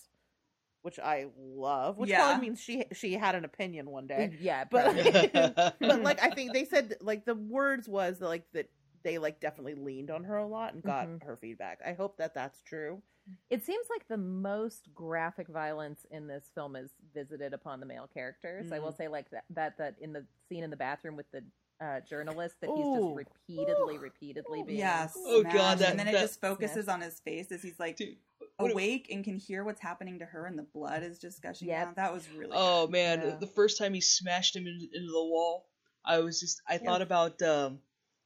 which 0.83 0.99
i 0.99 1.27
love 1.37 1.99
which 1.99 2.11
Yeah. 2.11 2.19
probably 2.25 2.41
means 2.49 2.61
she 2.61 2.85
she 2.93 3.15
had 3.15 3.35
an 3.35 3.45
opinion 3.45 3.91
one 3.91 4.07
day 4.07 4.33
yeah, 4.41 4.65
but 4.71 4.85
probably. 4.95 5.29
but 5.81 6.03
like 6.03 6.23
I 6.23 6.31
think 6.31 6.53
they 6.53 6.65
said 6.65 6.97
like 7.01 7.25
the 7.25 7.35
words 7.35 7.89
was 7.89 8.19
that, 8.21 8.29
like 8.29 8.45
that 8.55 8.71
they 9.03 9.19
like 9.19 9.41
definitely 9.41 9.75
leaned 9.75 10.11
on 10.11 10.25
her 10.25 10.37
a 10.37 10.47
lot 10.47 10.75
and 10.75 10.83
got 10.83 11.07
Mhm. 11.09 11.23
her 11.25 11.37
feedback. 11.37 11.81
I 11.85 11.93
hope 11.93 12.17
that 12.19 12.35
that's 12.35 12.63
true. 12.63 13.03
It 13.51 13.63
seems 13.65 13.87
like 13.91 14.09
the 14.09 14.17
most 14.17 14.89
graphic 14.95 15.49
violence 15.49 16.07
in 16.11 16.27
this 16.27 16.51
film 16.55 16.75
is 16.77 16.91
visited 17.15 17.53
upon 17.53 17.79
the 17.81 17.87
male 17.87 18.09
characters. 18.13 18.73
I 18.73 18.79
will 18.79 18.93
say, 18.93 19.07
like 19.09 19.31
that, 19.31 19.45
that 19.51 19.77
that 19.79 19.97
in 20.01 20.13
the 20.15 20.25
scene 20.49 20.65
in 20.65 20.71
the 20.71 20.77
bathroom 20.77 21.15
with 21.17 21.31
the 21.33 21.45
uh, 21.81 22.01
journalist, 22.01 22.57
that 22.61 22.71
he's 22.75 22.85
just 22.85 23.15
repeatedly, 23.17 23.97
Ooh. 23.97 24.01
repeatedly 24.01 24.63
being. 24.67 24.79
Yes. 24.79 25.15
Oh, 25.17 25.43
God, 25.43 25.53
smashed, 25.53 25.79
that- 25.81 25.91
and 25.91 25.99
then 26.01 26.09
it 26.09 26.13
just 26.13 26.41
focuses 26.41 26.85
Smashed. 26.85 26.89
on 26.89 27.01
his 27.01 27.21
face 27.21 27.53
as 27.53 27.63
he's 27.63 27.79
like 27.79 27.97
Dude, 27.97 28.17
what 28.57 28.71
a- 28.71 28.73
awake 28.73 29.09
and 29.11 29.23
can 29.25 29.37
hear 29.37 29.63
what's 29.65 29.81
happening 29.81 30.19
to 30.19 30.25
her, 30.25 30.47
and 30.47 30.59
the 30.59 30.65
blood 30.65 31.03
is 31.03 31.19
just 31.19 31.41
gushing 31.43 31.69
Yep. 31.69 31.85
down. 31.85 31.95
That 31.97 32.13
was 32.13 32.29
really. 32.31 32.53
Oh 32.55 32.87
good. 32.87 32.93
man, 32.93 33.21
Yeah. 33.23 33.37
the 33.37 33.47
first 33.47 33.79
time 33.79 33.95
he 33.95 34.01
smashed 34.01 34.57
him 34.57 34.67
into, 34.67 34.87
into 34.93 35.13
the 35.13 35.25
wall, 35.25 35.69
I 36.05 36.19
was 36.21 36.41
just 36.41 36.61
I 36.67 36.79
thought 36.79 37.03
about 37.03 37.41
um, 37.43 37.81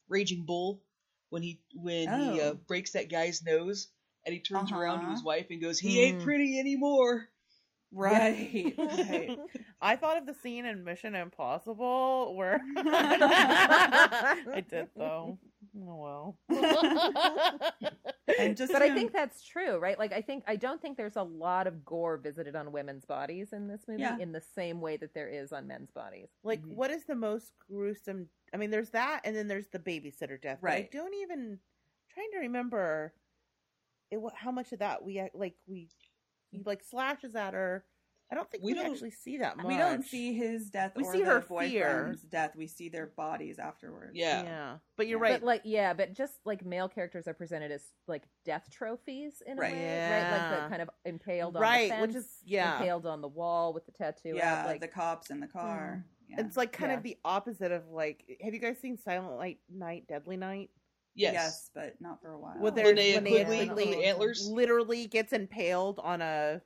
Raging 0.09 0.45
Bull 0.47 0.83
when 1.31 1.43
he 1.43 1.61
when 1.75 2.09
he 2.09 2.41
uh, 2.41 2.53
Oh. 2.53 2.55
breaks 2.67 2.93
that 2.93 3.11
guy's 3.11 3.43
nose 3.43 3.89
and 4.25 4.33
he 4.33 4.41
turns 4.41 4.71
around 4.73 4.99
to 5.01 5.05
Uh-huh. 5.05 5.13
his 5.15 5.23
wife 5.25 5.47
and 5.51 5.61
goes, 5.61 5.79
"He 5.79 6.01
ain't 6.01 6.21
Mm. 6.21 6.25
pretty 6.25 6.59
anymore." 6.59 7.29
Right. 7.95 8.75
right. 8.79 9.39
I 9.85 9.97
thought 9.97 10.17
of 10.17 10.27
the 10.27 10.35
scene 10.35 10.65
in 10.65 10.85
Mission 10.85 11.15
Impossible 11.15 12.35
where 12.37 12.61
I 12.77 14.65
did 14.69 14.89
though. 14.97 15.39
Oh 15.77 15.97
well. 15.97 16.39
And 18.39 18.57
just 18.57 18.73
But 18.73 18.83
I 18.83 18.95
think 18.95 19.13
that's 19.13 19.45
true, 19.45 19.79
right? 19.79 19.99
Like, 19.99 20.13
I 20.13 20.23
think 20.23 20.45
I 20.47 20.57
don't 20.57 20.81
think 20.81 20.97
there's 20.97 21.17
a 21.17 21.23
lot 21.23 21.67
of 21.67 21.85
gore 21.85 22.17
visited 22.17 22.57
on 22.57 22.73
women's 22.73 23.05
bodies 23.05 23.53
in 23.53 23.69
this 23.69 23.83
movie, 23.87 24.01
Yeah. 24.03 24.17
in 24.19 24.33
the 24.33 24.41
same 24.55 24.81
way 24.81 24.97
that 24.97 25.13
there 25.15 25.29
is 25.29 25.53
on 25.53 25.67
men's 25.67 25.91
bodies. 25.91 26.29
like 26.43 26.63
Mhm. 26.63 26.75
what 26.75 26.91
is 26.91 27.05
the 27.05 27.15
most 27.15 27.53
gruesome 27.69 28.29
I 28.55 28.57
mean 28.57 28.71
there's 28.71 28.91
that 28.91 29.21
and 29.25 29.37
then 29.37 29.49
there's 29.49 29.69
the 29.69 29.79
babysitter 29.79 30.41
death. 30.41 30.59
Right. 30.63 30.87
I 30.87 30.89
don't 30.97 31.15
even 31.15 31.59
trying 32.15 32.31
to 32.33 32.39
remember 32.39 33.13
it 34.11 34.19
wa- 34.21 34.31
how 34.35 34.51
much 34.51 34.73
of 34.73 34.79
that 34.81 35.03
we 35.05 35.23
like 35.35 35.55
we 35.67 35.89
he 36.51 36.63
like 36.65 36.83
slashes 36.83 37.35
at 37.35 37.55
her. 37.55 37.85
I 38.33 38.35
don't 38.35 38.51
think 38.51 38.65
We 38.65 38.73
we, 38.73 38.79
don't- 38.79 38.91
actually 38.91 39.11
see 39.11 39.37
that 39.39 39.59
much. 39.59 39.67
we 39.67 39.77
don't 39.77 40.03
see 40.03 40.33
his 40.33 40.71
death 40.71 40.93
We 40.97 41.05
or 41.05 41.13
see 41.13 41.21
her 41.21 41.41
boyfriend's 41.41 42.23
death. 42.23 42.57
We 42.57 42.67
see 42.67 42.89
their 42.89 43.09
bodies 43.09 43.59
afterwards. 43.59 44.13
Yeah. 44.15 44.43
Yeah, 44.43 44.77
but 44.97 45.07
you're 45.07 45.23
Yeah. 45.23 45.33
right. 45.33 45.41
But 45.41 45.47
like, 45.47 45.61
yeah, 45.65 45.93
but 45.93 46.15
just 46.15 46.33
like 46.47 46.65
male 46.65 46.89
characters 46.89 47.29
are 47.29 47.35
presented 47.35 47.71
as 47.71 47.83
like 48.09 48.23
death 48.47 48.71
trophies 48.71 49.43
in 49.47 49.59
Right. 49.59 49.75
a 49.75 49.77
way, 49.77 50.11
right? 50.11 50.31
Like 50.31 50.63
the 50.63 50.69
kind 50.71 50.81
of 50.81 50.91
impaled 51.05 51.57
on 51.57 51.63
right, 51.63 51.83
the 51.83 51.89
fence, 51.91 52.07
which 52.07 52.17
is 52.17 52.39
yeah. 52.47 52.79
impaled 52.79 53.05
on 53.05 53.21
the 53.21 53.29
wall 53.29 53.75
with 53.75 53.85
the 53.85 53.93
tattoo. 53.93 54.33
Yeah, 54.35 54.63
out, 54.63 54.67
like 54.67 54.81
the 54.81 54.89
cops 54.89 55.29
in 55.29 55.39
the 55.39 55.47
hmm. 55.47 55.59
car. 55.59 56.07
Yeah. 56.31 56.41
It's 56.41 56.57
like 56.57 56.73
kind 56.73 56.91
Yeah. 56.91 56.97
of 56.97 57.03
the 57.03 57.19
opposite 57.27 57.71
of 57.71 57.87
like. 57.91 58.25
Have 58.41 58.55
you 58.55 58.61
guys 58.61 58.79
seen 58.79 58.97
Silent 58.97 59.39
Night, 59.39 59.59
Night, 59.71 60.07
Deadly 60.09 60.39
Night? 60.39 60.71
Yes. 61.15 61.71
but 61.75 62.01
not 62.01 62.23
for 62.23 62.33
a 62.33 62.39
while. 62.39 62.55
Well, 62.59 62.73
Linnea 62.73 62.95
there's 62.97 63.19
Quigley 63.19 63.67
Linnea 63.67 63.67
from 63.67 63.77
the 63.77 64.07
antlers. 64.07 64.49
literally 64.49 65.07
gets 65.07 65.35
impaled 65.35 65.99
on 65.99 66.23
a 66.23 66.63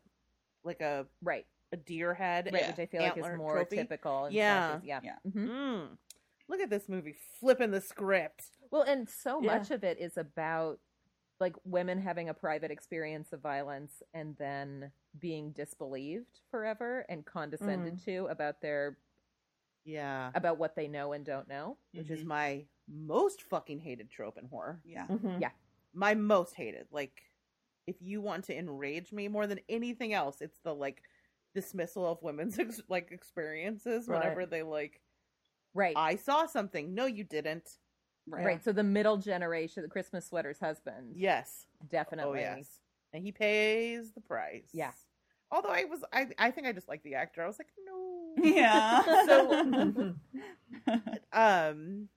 like 0.67 0.81
a 0.83 1.07
right, 1.23 1.47
a 1.73 1.77
deer 1.77 2.15
head, 2.15 2.51
Yeah. 2.53 2.71
which 2.71 2.79
I 2.79 2.87
feel 2.87 3.03
like 3.03 3.17
is 3.17 3.27
more 3.37 3.55
trophy. 3.55 3.77
typical. 3.77 4.27
In 4.27 4.33
Yeah. 4.35 4.69
slashes, 4.81 4.85
yeah, 4.87 5.01
Yeah. 5.03 5.17
Mhm. 5.27 5.49
Mm. 5.49 5.99
Look 6.49 6.61
at 6.61 6.71
this 6.71 6.89
movie 6.89 7.13
flipping 7.13 7.73
the 7.73 7.81
script. 7.81 8.53
Well, 8.71 8.83
and 8.83 9.09
so 9.09 9.41
Yeah. 9.43 9.57
much 9.59 9.71
of 9.71 9.83
it 9.85 9.99
is 9.99 10.17
about 10.17 10.81
like 11.39 11.55
women 11.65 11.99
having 12.01 12.31
a 12.31 12.35
private 12.35 12.71
experience 12.71 13.33
of 13.35 13.41
violence 13.41 14.03
and 14.15 14.35
then 14.39 14.91
being 15.19 15.53
disbelieved 15.53 16.41
forever 16.51 17.05
and 17.11 17.27
condescended 17.27 17.95
Mm. 17.97 18.05
to 18.05 18.27
about 18.29 18.61
their 18.63 18.97
Yeah, 19.85 20.31
about 20.35 20.59
what 20.59 20.75
they 20.75 20.89
know 20.89 21.13
and 21.13 21.25
don't 21.27 21.47
know. 21.49 21.79
which 21.93 22.11
is 22.11 22.23
Mhm. 22.23 22.27
my 22.27 22.67
most 22.89 23.43
fucking 23.43 23.81
hated 23.81 24.09
trope 24.11 24.39
in 24.39 24.47
horror. 24.47 24.81
yeah. 24.85 25.07
Yeah. 25.39 25.51
My 25.93 26.15
most 26.15 26.55
hated. 26.55 26.89
Like, 26.91 27.23
if 27.87 28.01
you 28.03 28.21
want 28.21 28.45
to 28.47 28.57
enrage 28.57 29.13
me 29.13 29.29
more 29.29 29.47
than 29.47 29.61
anything 29.69 30.13
else, 30.13 30.41
it's 30.41 30.59
the 30.61 30.75
like 30.75 31.03
dismissal 31.57 32.07
of 32.07 32.23
women's 32.23 32.59
ex- 32.65 32.81
like 32.89 33.11
experiences 33.11 34.07
Right. 34.07 34.21
whenever 34.23 34.47
they 34.47 34.63
like 34.63 35.01
Right. 35.75 35.95
I 35.97 36.17
saw 36.17 36.47
something. 36.47 36.95
No, 36.95 37.05
you 37.07 37.25
didn't. 37.25 37.69
Right. 38.29 38.45
Right. 38.47 38.65
So 38.65 38.73
the 38.73 38.83
middle 38.83 39.17
generation, 39.19 39.83
the 39.83 39.89
Christmas 39.91 40.27
sweater's 40.27 40.59
husband, 40.61 41.13
Yes. 41.17 41.67
definitely. 41.91 42.41
Oh 42.41 42.57
yes. 42.57 42.69
And 43.13 43.23
he 43.25 43.33
pays 43.33 44.13
the 44.13 44.21
price. 44.21 44.69
Yeah. 44.73 44.93
Although 45.51 45.71
I 45.71 45.85
was 45.85 46.01
I 46.13 46.29
I 46.39 46.51
think 46.51 46.67
I 46.67 46.73
just 46.73 46.89
like 46.89 47.03
the 47.03 47.15
actor. 47.15 47.43
I 47.43 47.47
was 47.47 47.59
like, 47.59 47.69
no. 47.85 48.35
Yeah. 48.45 49.03
So 49.27 50.15
um 51.33 52.09
I 52.09 52.16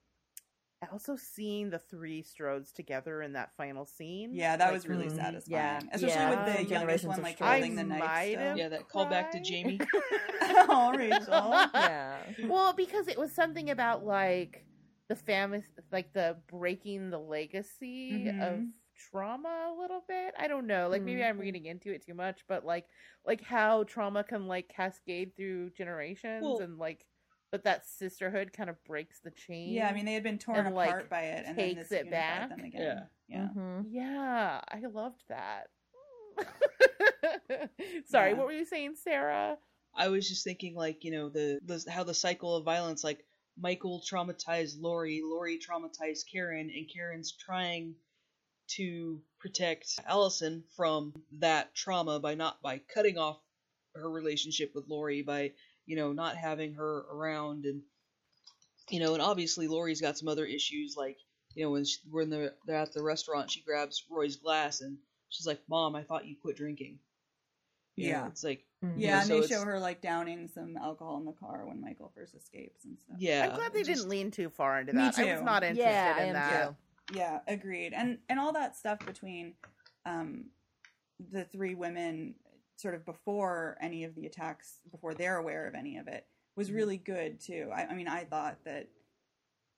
also 0.88 1.14
seeing 1.16 1.68
the 1.68 1.78
three 1.78 2.22
Strodes 2.22 2.72
together 2.72 3.20
in 3.22 3.34
that 3.34 3.52
final 3.56 3.84
scene. 3.84 4.34
yeah, 4.34 4.56
that 4.56 4.66
Like, 4.66 4.72
was 4.74 4.88
really 4.88 5.06
Mm, 5.08 5.16
satisfying. 5.16 5.52
yeah. 5.52 5.80
Especially 5.92 6.08
Yeah. 6.16 6.30
with 6.30 6.56
the 6.56 6.64
Generations 6.64 6.70
youngest 6.70 7.04
one 7.06 7.18
of 7.18 7.24
like 7.24 7.36
Strodes. 7.38 7.52
holding 7.52 7.74
the 7.76 7.82
I 7.82 7.84
knife. 7.84 8.00
might 8.38 8.56
Yeah, 8.56 8.68
that 8.70 8.88
callback 8.88 9.30
to 9.32 9.40
Jamie. 9.40 9.78
oh, 10.68 10.92
Rachel. 10.96 11.52
Yeah. 11.74 12.18
well, 12.44 12.72
because 12.72 13.08
it 13.08 13.18
was 13.18 13.32
something 13.32 13.70
about 13.70 14.04
like 14.06 14.64
the 15.08 15.16
family 15.16 15.62
like 15.92 16.12
the 16.12 16.38
breaking 16.48 17.10
the 17.10 17.18
legacy 17.18 18.24
Mhm. 18.26 18.40
of 18.40 18.64
trauma 19.10 19.72
a 19.74 19.80
little 19.80 20.02
bit. 20.08 20.34
I 20.38 20.46
don't 20.48 20.66
know. 20.66 20.88
Like 20.88 21.02
maybe 21.02 21.20
Mhm. 21.20 21.28
I'm 21.30 21.38
reading 21.38 21.66
into 21.66 21.92
it 21.92 22.04
too 22.06 22.14
much, 22.14 22.40
but 22.48 22.64
like 22.64 22.86
like 23.26 23.42
how 23.42 23.84
trauma 23.84 24.24
can 24.24 24.46
like 24.46 24.68
cascade 24.68 25.36
through 25.36 25.70
generations 25.70 26.42
Well- 26.44 26.60
and 26.60 26.78
like 26.78 27.04
but 27.50 27.64
that 27.64 27.86
sisterhood 27.86 28.52
kind 28.52 28.70
of 28.70 28.82
breaks 28.84 29.20
the 29.20 29.30
chain. 29.30 29.72
Yeah, 29.72 29.88
I 29.88 29.92
mean 29.92 30.04
they 30.04 30.14
had 30.14 30.22
been 30.22 30.38
torn 30.38 30.66
And, 30.66 30.74
like, 30.74 30.88
apart 30.88 31.10
by 31.10 31.22
it, 31.22 31.44
and 31.46 31.56
then 31.58 31.74
takes 31.74 31.88
this 31.88 32.00
it 32.00 32.10
back. 32.10 32.48
them 32.50 32.60
again. 32.60 33.06
Yeah. 33.28 33.48
Mhm. 33.56 33.86
Yeah, 33.90 34.60
I 34.68 34.80
loved 34.92 35.22
that. 35.28 35.68
Sorry, 38.06 38.30
Yeah. 38.30 38.36
what 38.36 38.46
were 38.46 38.52
you 38.52 38.64
saying, 38.64 38.94
Sarah? 38.96 39.58
I 39.94 40.08
was 40.08 40.28
just 40.28 40.44
thinking, 40.44 40.74
like, 40.74 41.04
you 41.04 41.10
know, 41.10 41.28
the, 41.28 41.60
the 41.64 41.84
how 41.90 42.04
the 42.04 42.14
cycle 42.14 42.54
of 42.56 42.64
violence, 42.64 43.02
like 43.02 43.24
Michael 43.58 44.00
traumatized 44.08 44.80
Laurie, 44.80 45.20
Laurie 45.24 45.58
traumatized 45.58 46.24
Karen, 46.32 46.70
and 46.74 46.86
Karen's 46.92 47.32
trying 47.32 47.94
to 48.76 49.20
protect 49.40 49.98
Allison 50.06 50.62
from 50.76 51.12
that 51.40 51.74
trauma 51.74 52.20
by 52.20 52.34
not 52.36 52.62
by 52.62 52.78
cutting 52.94 53.18
off 53.18 53.40
her 53.96 54.08
relationship 54.08 54.70
with 54.74 54.84
Laurie 54.88 55.22
by 55.22 55.52
you 55.86 55.96
know 55.96 56.12
not 56.12 56.36
having 56.36 56.74
her 56.74 57.04
around 57.12 57.64
and 57.64 57.80
you 58.88 59.00
know 59.00 59.14
and 59.14 59.22
obviously 59.22 59.66
Laurie's 59.68 60.00
got 60.00 60.18
some 60.18 60.28
other 60.28 60.44
issues 60.46 60.94
like 60.96 61.16
you 61.54 61.64
know 61.64 61.70
when 61.70 61.84
she, 61.84 61.98
when 62.10 62.30
they're, 62.30 62.52
they're 62.66 62.76
at 62.76 62.92
the 62.92 63.02
restaurant 63.02 63.50
she 63.50 63.60
grabs 63.62 64.04
Roy's 64.10 64.36
glass 64.36 64.80
and 64.80 64.96
she's 65.28 65.46
like 65.46 65.60
mom 65.68 65.94
I 65.96 66.02
thought 66.02 66.26
you 66.26 66.36
quit 66.40 66.56
drinking 66.56 66.98
You 67.96 68.12
know, 68.12 68.18
Yeah. 68.18 68.26
it's 68.28 68.44
like 68.44 68.64
Mhm. 68.82 68.94
Yeah, 68.96 69.18
and 69.18 69.28
so 69.28 69.40
they 69.42 69.46
show 69.46 69.62
her 69.62 69.78
like 69.78 70.00
downing 70.00 70.48
some 70.48 70.74
alcohol 70.78 71.18
in 71.18 71.26
the 71.26 71.32
car 71.32 71.66
when 71.66 71.82
Michael 71.82 72.10
first 72.14 72.34
escapes 72.34 72.86
and 72.86 72.98
stuff. 72.98 73.16
Yeah, 73.18 73.48
I'm 73.50 73.54
glad 73.56 73.74
they 73.74 73.82
just- 73.82 74.02
didn't 74.04 74.08
lean 74.08 74.30
too 74.30 74.48
far 74.48 74.80
into 74.80 74.94
Me 74.94 75.00
that. 75.02 75.18
I 75.18 75.34
was 75.34 75.42
not 75.42 75.62
interested 75.62 75.84
Yeah, 75.90 76.14
I 76.16 76.22
in 76.22 76.28
am 76.28 76.32
that. 76.34 76.68
too. 77.10 77.16
Yeah, 77.18 77.40
agreed. 77.46 77.92
And 77.92 78.18
and 78.30 78.40
all 78.40 78.52
that 78.54 78.74
stuff 78.76 79.04
between 79.04 79.54
um 80.06 80.46
the 81.30 81.44
three 81.44 81.74
women 81.74 82.36
sort 82.80 82.94
of 82.94 83.04
before 83.04 83.76
any 83.80 84.04
of 84.04 84.14
the 84.14 84.26
attacks, 84.26 84.80
before 84.90 85.14
they're 85.14 85.36
aware 85.36 85.66
of 85.66 85.74
any 85.74 85.98
of 85.98 86.08
it, 86.08 86.26
was 86.56 86.72
really 86.72 86.96
good 86.96 87.40
too. 87.40 87.70
I, 87.74 87.86
I 87.86 87.94
mean, 87.94 88.08
I 88.08 88.24
thought 88.24 88.58
that 88.64 88.88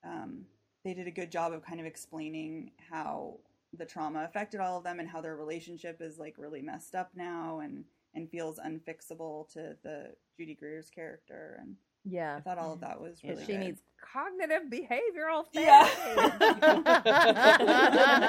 um 0.04 0.44
they 0.84 0.94
did 0.94 1.06
a 1.06 1.12
good 1.12 1.30
job 1.30 1.52
of 1.52 1.64
kind 1.64 1.78
of 1.80 1.86
explaining 1.86 2.72
how 2.90 3.38
the 3.78 3.86
trauma 3.86 4.24
affected 4.24 4.60
all 4.60 4.76
of 4.78 4.84
them 4.84 4.98
and 5.00 5.08
how 5.08 5.20
their 5.20 5.36
relationship 5.36 5.98
is 6.00 6.18
like 6.18 6.34
really 6.38 6.60
messed 6.60 6.94
up 6.94 7.10
now 7.14 7.60
and 7.60 7.84
and 8.14 8.28
feels 8.30 8.58
unfixable 8.58 9.48
to 9.52 9.76
the 9.82 10.12
Judy 10.36 10.54
Greer's 10.54 10.90
character 10.90 11.58
and 11.60 11.76
Yeah. 12.04 12.36
I 12.36 12.40
thought 12.40 12.58
all 12.58 12.72
of 12.72 12.80
that 12.80 13.00
was 13.00 13.22
really 13.24 13.44
she 13.44 13.52
good. 13.52 13.60
needs 13.60 13.82
cognitive 14.02 14.62
behavioral 14.70 15.44
Yeah. 15.52 15.86
therapy. 15.86 16.82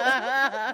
I 0.05 0.73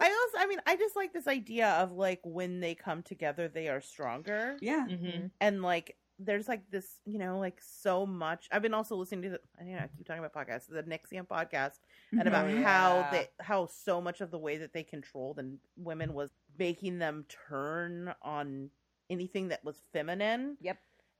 also, 0.00 0.38
I 0.38 0.46
mean, 0.48 0.60
I 0.66 0.76
just 0.76 0.96
like 0.96 1.12
this 1.12 1.26
idea 1.26 1.68
of 1.70 1.92
like 1.92 2.20
when 2.24 2.60
they 2.60 2.74
come 2.74 3.02
together, 3.02 3.48
they 3.48 3.68
are 3.68 3.80
stronger, 3.80 4.56
yeah. 4.60 4.86
Mhm. 4.88 5.30
and 5.40 5.62
like 5.62 5.96
there's 6.18 6.48
like 6.48 6.62
this, 6.70 6.86
you 7.04 7.18
know, 7.18 7.38
like 7.38 7.60
so 7.60 8.06
much. 8.06 8.48
I've 8.50 8.62
been 8.62 8.72
also 8.72 8.96
listening 8.96 9.22
to, 9.22 9.28
the, 9.30 9.40
I 9.60 9.64
know 9.64 9.76
I 9.76 9.88
keep 9.94 10.06
talking 10.06 10.24
about 10.24 10.32
podcasts, 10.32 10.66
the 10.66 10.82
NXIVM 10.82 11.26
podcast, 11.28 11.80
and 12.12 12.26
about 12.26 12.46
Oh, 12.48 12.62
how 12.62 12.96
yeah. 13.00 13.10
they, 13.10 13.28
how 13.40 13.66
so 13.66 14.00
much 14.00 14.22
of 14.22 14.30
the 14.30 14.38
way 14.38 14.56
that 14.56 14.72
they 14.72 14.82
controlled 14.82 15.38
and 15.38 15.58
women 15.76 16.14
was 16.14 16.30
making 16.58 16.98
them 17.00 17.26
turn 17.48 18.14
on 18.22 18.70
anything 19.10 19.48
that 19.48 19.62
was 19.62 19.76
feminine 19.92 20.56
Yep. 20.62 20.78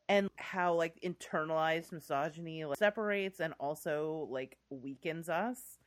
And 0.09 0.31
how 0.37 0.75
like 0.75 0.99
internalized 1.05 1.93
misogyny 1.93 2.65
like, 2.65 2.79
separates 2.79 3.41
and 3.41 3.55
also 3.59 4.29
like 4.31 4.57
weakens 4.71 5.29
us 5.29 5.79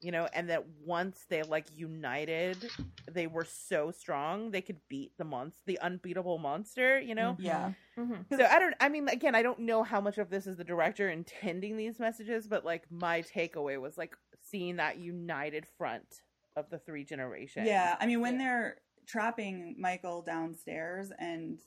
you 0.00 0.12
know 0.12 0.28
and 0.32 0.48
that 0.50 0.64
once 0.84 1.26
they 1.28 1.42
like 1.42 1.66
united 1.76 2.70
they 3.10 3.26
were 3.26 3.44
so 3.44 3.90
strong 3.90 4.50
they 4.50 4.60
could 4.62 4.78
beat 4.88 5.12
the 5.18 5.24
monster 5.24 5.60
the 5.66 5.78
unbeatable 5.80 6.38
monster 6.38 7.00
you 7.00 7.14
know 7.14 7.36
Yeah. 7.40 7.72
Mhm. 7.98 8.24
so 8.36 8.44
i 8.44 8.58
don't 8.58 8.74
i 8.80 8.88
mean 8.88 9.08
again 9.08 9.34
i 9.34 9.42
don't 9.42 9.58
know 9.58 9.82
how 9.82 10.00
much 10.00 10.18
of 10.18 10.30
this 10.30 10.46
is 10.46 10.56
the 10.56 10.64
director 10.64 11.08
intending 11.08 11.76
these 11.76 11.98
messages 11.98 12.46
but 12.46 12.64
like 12.64 12.84
my 12.90 13.22
takeaway 13.22 13.80
was 13.80 13.98
like 13.98 14.14
seeing 14.40 14.76
that 14.76 14.98
united 14.98 15.66
front 15.76 16.22
of 16.56 16.70
the 16.70 16.78
three 16.78 17.04
generations 17.04 17.66
Yeah, 17.66 17.96
I 18.00 18.06
mean 18.06 18.20
when 18.20 18.34
Yeah. 18.34 18.38
they're 18.38 18.76
trapping 19.06 19.74
Michael 19.78 20.22
downstairs, 20.22 21.10
and 21.18 21.58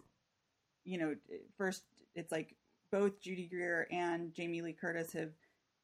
you 0.86 0.98
know, 0.98 1.16
first 1.58 1.84
it's 2.16 2.32
like 2.32 2.56
both 2.92 3.20
Judy 3.20 3.48
Greer 3.48 3.88
and 3.92 4.34
Jamie 4.34 4.62
Lee 4.62 4.74
Curtis 4.74 5.12
have 5.14 5.32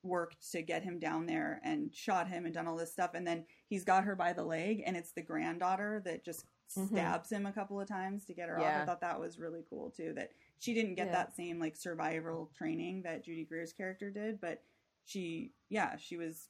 worked 0.04 0.52
to 0.52 0.62
get 0.62 0.84
him 0.84 1.00
down 1.00 1.26
there 1.26 1.60
and 1.64 1.94
shot 1.94 2.28
him 2.28 2.46
and 2.46 2.54
done 2.54 2.68
all 2.68 2.76
this 2.78 2.92
stuff, 2.92 3.12
and 3.16 3.28
then 3.28 3.46
he's 3.68 3.84
got 3.84 4.04
her 4.06 4.16
by 4.16 4.32
the 4.32 4.44
leg, 4.44 4.82
and 4.86 4.96
it's 4.96 5.12
the 5.12 5.22
granddaughter 5.22 6.02
that 6.06 6.24
just 6.24 6.46
Mhm. 6.76 6.88
stabs 6.88 7.32
him 7.32 7.46
a 7.48 7.52
couple 7.52 7.82
of 7.82 7.88
times 7.88 8.24
to 8.26 8.34
get 8.34 8.48
her 8.48 8.60
off. 8.60 8.66
I 8.84 8.86
thought 8.86 9.02
that 9.02 9.20
was 9.20 9.40
really 9.40 9.64
cool 9.70 9.90
too. 9.90 10.14
That 10.14 10.32
she 10.60 10.74
didn't 10.74 10.96
get 10.96 11.08
Yeah. 11.08 11.14
that 11.14 11.36
same 11.36 11.60
like 11.60 11.76
survival 11.76 12.52
training 12.56 13.02
that 13.02 13.24
Judy 13.24 13.44
Greer's 13.44 13.74
character 13.74 14.12
did, 14.12 14.40
but 14.40 14.64
she, 15.04 15.52
yeah, 15.70 15.96
she 15.98 16.16
was 16.16 16.50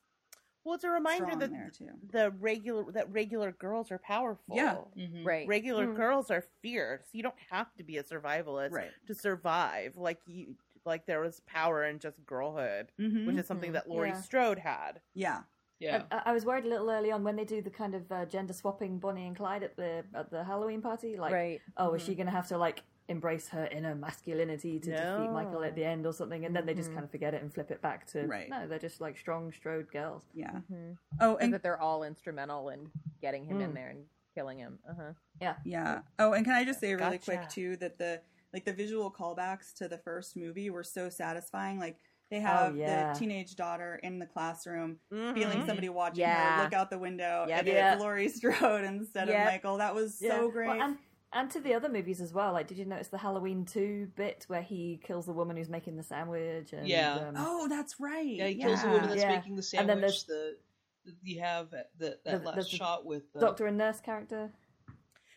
well 0.64 0.76
it's 0.76 0.84
a 0.84 0.90
reminder 0.90 1.36
that 1.36 1.52
there 1.52 1.72
too. 1.76 1.90
the 2.12 2.32
regular 2.40 2.92
that 2.92 3.12
regular 3.12 3.52
girls 3.52 3.92
are 3.92 3.98
powerful 4.00 4.56
Yeah. 4.56 4.76
Mhm. 4.98 5.26
Right. 5.26 5.48
regular 5.48 5.88
Mm. 5.88 5.96
girls 5.96 6.30
are 6.32 6.44
fierce 6.62 7.08
you 7.12 7.24
don't 7.24 7.40
have 7.50 7.74
to 7.76 7.84
be 7.84 7.98
a 7.98 8.04
survivalist 8.04 8.72
Right. 8.72 8.92
to 9.08 9.14
survive 9.16 9.96
like 9.98 10.20
you 10.28 10.56
like 10.86 11.06
there 11.06 11.20
was 11.22 11.42
power 11.42 11.84
in 11.86 12.00
just 12.00 12.24
girlhood 12.26 12.92
Mm-hmm. 13.00 13.28
which 13.28 13.38
is 13.38 13.46
something 13.48 13.70
Mhm. 13.72 13.74
that 13.74 13.90
Laurie 13.90 14.10
Yeah. 14.10 14.22
Strode 14.22 14.60
had 14.60 15.02
yeah. 15.14 15.44
Yeah. 15.80 16.04
I, 16.12 16.24
I 16.26 16.32
was 16.34 16.46
worried 16.46 16.66
a 16.66 16.68
little 16.68 16.90
early 16.92 17.10
on 17.10 17.24
when 17.24 17.38
they 17.38 17.46
do 17.46 17.62
the 17.62 17.70
kind 17.70 17.96
of 17.96 18.12
uh, 18.12 18.26
gender 18.26 18.52
swapping 18.52 19.00
Bonnie 19.00 19.26
and 19.28 19.34
Clyde 19.34 19.64
at 19.64 19.78
the 19.78 20.04
at 20.14 20.30
the 20.30 20.44
Halloween 20.44 20.82
party. 20.82 21.16
Like, 21.18 21.32
right. 21.32 21.62
oh, 21.78 21.94
is 21.94 22.02
she 22.02 22.16
going 22.16 22.26
to 22.26 22.34
have 22.34 22.50
to 22.50 22.58
like 22.58 22.84
embrace 23.10 23.50
her 23.50 23.66
inner 23.68 23.96
masculinity 23.96 24.80
to 24.80 24.92
defeat 24.92 25.32
Michael 25.32 25.64
at 25.64 25.76
the 25.76 25.84
end 25.84 26.06
or 26.06 26.14
something? 26.14 26.46
And 26.46 26.56
then 26.56 26.66
they 26.66 26.74
just 26.74 26.90
Mhm. 26.92 26.94
kind 26.94 27.04
of 27.06 27.12
forget 27.12 27.34
it 27.34 27.42
and 27.42 27.54
flip 27.54 27.72
it 27.72 27.82
back 27.82 28.06
to 28.08 28.26
Right. 28.26 28.50
no, 28.50 28.68
they're 28.68 28.80
just 28.80 29.02
like 29.02 29.18
strong, 29.18 29.52
strode 29.52 29.92
girls. 29.92 30.24
Yeah. 30.34 30.52
Mhm. 30.72 30.98
Oh, 31.20 31.36
And 31.36 31.46
and 31.46 31.54
that 31.56 31.64
they're 31.64 31.80
all 31.82 32.04
instrumental 32.04 32.70
in 32.70 32.92
getting 33.22 33.46
him 33.46 33.60
in 33.62 33.72
Mm. 33.72 33.76
there 33.76 33.90
and 33.90 34.06
killing 34.36 34.60
him. 34.60 34.80
Uh-huh. 34.88 35.14
yeah. 35.42 35.56
Yeah. 35.66 36.02
Oh, 36.20 36.34
and 36.34 36.46
can 36.46 36.54
I 36.54 36.64
just 36.64 36.80
say 36.80 36.94
really 36.94 37.18
Gotcha. 37.18 37.26
quick 37.38 37.50
too 37.50 37.76
that 37.78 37.98
the 37.98 38.22
like 38.54 38.66
the 38.66 38.74
visual 38.74 39.12
callbacks 39.12 39.74
to 39.76 39.88
the 39.88 39.98
first 40.00 40.36
movie 40.36 40.70
were 40.72 40.84
so 40.84 41.10
satisfying. 41.10 41.78
Like 41.80 41.98
they 42.32 42.40
have 42.40 42.76
yeah. 42.76 43.14
the 43.14 43.20
teenage 43.20 43.56
daughter 43.56 44.00
in 44.04 44.20
the 44.20 44.26
classroom 44.26 45.00
Mhm. 45.12 45.34
feeling 45.34 45.66
somebody 45.66 45.90
watching 45.90 46.22
Yeah. 46.22 46.58
her 46.58 46.64
look 46.64 46.74
out 46.74 46.90
the 46.92 46.98
window, 47.00 47.46
Yep. 47.48 47.60
and 47.60 47.68
Yeah. 47.68 47.94
it's 47.94 48.02
Laurie 48.02 48.30
Strode 48.30 48.84
instead 48.86 49.28
Yep. 49.30 49.40
of 49.40 49.46
Michael. 49.54 49.78
That 49.78 49.94
was 49.96 50.18
so 50.18 50.50
great. 50.52 50.68
Well, 50.68 50.82
and 50.82 50.98
and 51.34 51.50
to 51.52 51.60
the 51.60 51.74
other 51.74 51.90
movies 51.90 52.22
as 52.22 52.34
well. 52.34 52.54
Like, 52.54 52.68
did 52.68 52.78
you 52.78 52.86
notice 52.86 53.08
the 53.10 53.18
Halloween 53.18 53.66
two 53.66 54.08
bit 54.16 54.46
where 54.48 54.62
he 54.62 55.00
kills 55.04 55.26
the 55.26 55.34
woman 55.34 55.58
who's 55.58 55.70
making 55.70 55.96
the 55.98 56.04
sandwich? 56.04 56.74
And, 56.74 56.88
Yeah. 56.88 57.16
Um, 57.16 57.34
oh, 57.38 57.68
that's 57.68 58.00
right. 58.00 58.26
Yeah, 58.26 58.48
he 58.48 58.56
kills 58.56 58.82
the 58.82 58.90
woman 58.90 59.10
that's 59.10 59.22
Yeah. 59.22 59.36
making 59.36 59.56
the 59.56 59.64
sandwich. 59.64 59.92
And 59.96 60.02
sandwich. 60.02 60.28
then 60.28 60.36
there's- 60.38 60.58
the, 61.06 61.12
the 61.12 61.18
you 61.24 61.40
have 61.42 61.70
that 61.72 61.92
that, 62.00 62.24
There's- 62.24 62.44
last 62.46 62.70
shot 62.70 63.06
with 63.06 63.24
uh, 63.36 63.40
Doctor 63.40 63.68
and 63.68 63.78
nurse 63.78 64.00
character. 64.02 64.52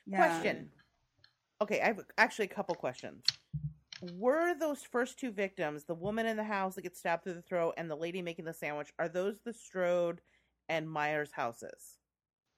Yeah. 0.04 0.16
question 0.16 0.70
okay 1.60 1.80
i 1.80 1.86
have 1.86 2.00
actually 2.18 2.46
a 2.46 2.48
couple 2.48 2.74
questions 2.74 3.22
were 4.14 4.52
those 4.58 4.82
first 4.82 5.16
two 5.16 5.30
victims 5.30 5.84
the 5.84 5.94
woman 5.94 6.26
in 6.26 6.36
the 6.36 6.42
house 6.42 6.74
that 6.74 6.82
gets 6.82 6.98
stabbed 6.98 7.22
through 7.22 7.34
the 7.34 7.42
throat 7.42 7.74
and 7.76 7.88
the 7.88 7.94
lady 7.94 8.20
making 8.20 8.44
the 8.44 8.52
sandwich 8.52 8.92
are 8.98 9.08
those 9.08 9.36
the 9.44 9.52
strode 9.52 10.20
and 10.68 10.90
myers 10.90 11.30
houses 11.30 11.98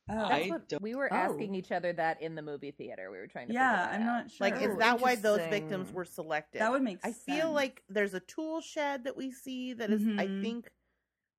Oh, 0.09 0.19
I 0.19 0.39
That's 0.41 0.51
what 0.51 0.69
don't- 0.69 0.83
we 0.83 0.95
were 0.95 1.11
Oh. 1.13 1.17
asking 1.17 1.55
each 1.55 1.73
other 1.73 1.93
that 1.95 2.21
in 2.21 2.35
the 2.35 2.43
movie 2.43 2.73
theater. 2.73 3.11
We 3.11 3.17
were 3.19 3.27
trying 3.27 3.49
to. 3.49 3.55
yeah, 3.55 3.77
that 3.77 3.95
I'm 3.95 4.03
out. 4.03 4.05
not 4.25 4.31
sure. 4.31 4.47
like 4.51 4.61
is 4.63 4.75
Oh, 4.75 4.79
that 4.79 5.01
why 5.01 5.15
those 5.15 5.41
victims 5.49 5.91
were 5.93 6.05
selected 6.05 6.61
that 6.61 6.71
would 6.71 6.83
make 6.83 6.99
I 7.03 7.13
sense. 7.13 7.23
feel 7.25 7.51
like 7.53 7.83
there's 7.89 8.13
a 8.13 8.21
tool 8.21 8.61
shed 8.61 9.05
that 9.05 9.17
we 9.17 9.31
see 9.31 9.73
that 9.73 9.91
is, 9.91 10.03
I 10.03 10.27
Mhm. 10.27 10.43
think, 10.43 10.71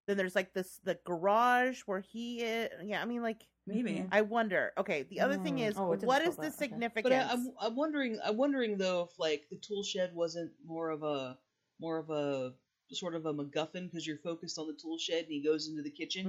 then 0.07 0.17
there's 0.17 0.33
like 0.35 0.53
this 0.53 0.79
the 0.79 0.95
garage 1.05 1.81
where 1.85 1.99
he 1.99 2.41
is. 2.41 2.71
Yeah, 2.83 3.01
I 3.01 3.05
mean, 3.05 3.21
like 3.21 3.45
maybe. 3.67 3.93
Mhm. 3.97 4.09
I 4.11 4.21
wonder. 4.21 4.73
Okay, 4.77 5.03
the 5.03 5.19
other 5.19 5.37
thing 5.37 5.57
Mm. 5.57 5.67
is, 5.69 5.77
Oh, 5.77 5.91
it 5.93 5.97
didn't 5.97 6.07
what 6.07 6.21
spot 6.23 6.27
is 6.29 6.35
the 6.35 6.41
that. 6.41 6.47
Okay. 6.47 6.57
significance? 6.57 7.03
But 7.03 7.13
I, 7.13 7.31
I'm 7.33 7.53
I'm 7.59 7.75
wondering 7.75 8.19
I'm 8.23 8.37
wondering 8.37 8.77
though 8.79 9.03
if 9.11 9.19
like 9.19 9.47
the 9.49 9.57
tool 9.57 9.83
shed 9.83 10.13
wasn't 10.15 10.51
more 10.63 10.89
of 10.89 11.03
a 11.03 11.37
more 11.79 11.97
of 11.99 12.09
a 12.09 12.55
sort 12.91 13.15
of 13.15 13.25
a 13.25 13.33
MacGuffin 13.33 13.89
because 13.89 14.05
you're 14.05 14.17
focused 14.17 14.57
on 14.59 14.67
the 14.67 14.73
tool 14.73 14.97
shed 14.97 15.23
and 15.25 15.33
he 15.33 15.41
goes 15.41 15.67
into 15.67 15.81
the 15.81 15.89
kitchen. 15.89 16.25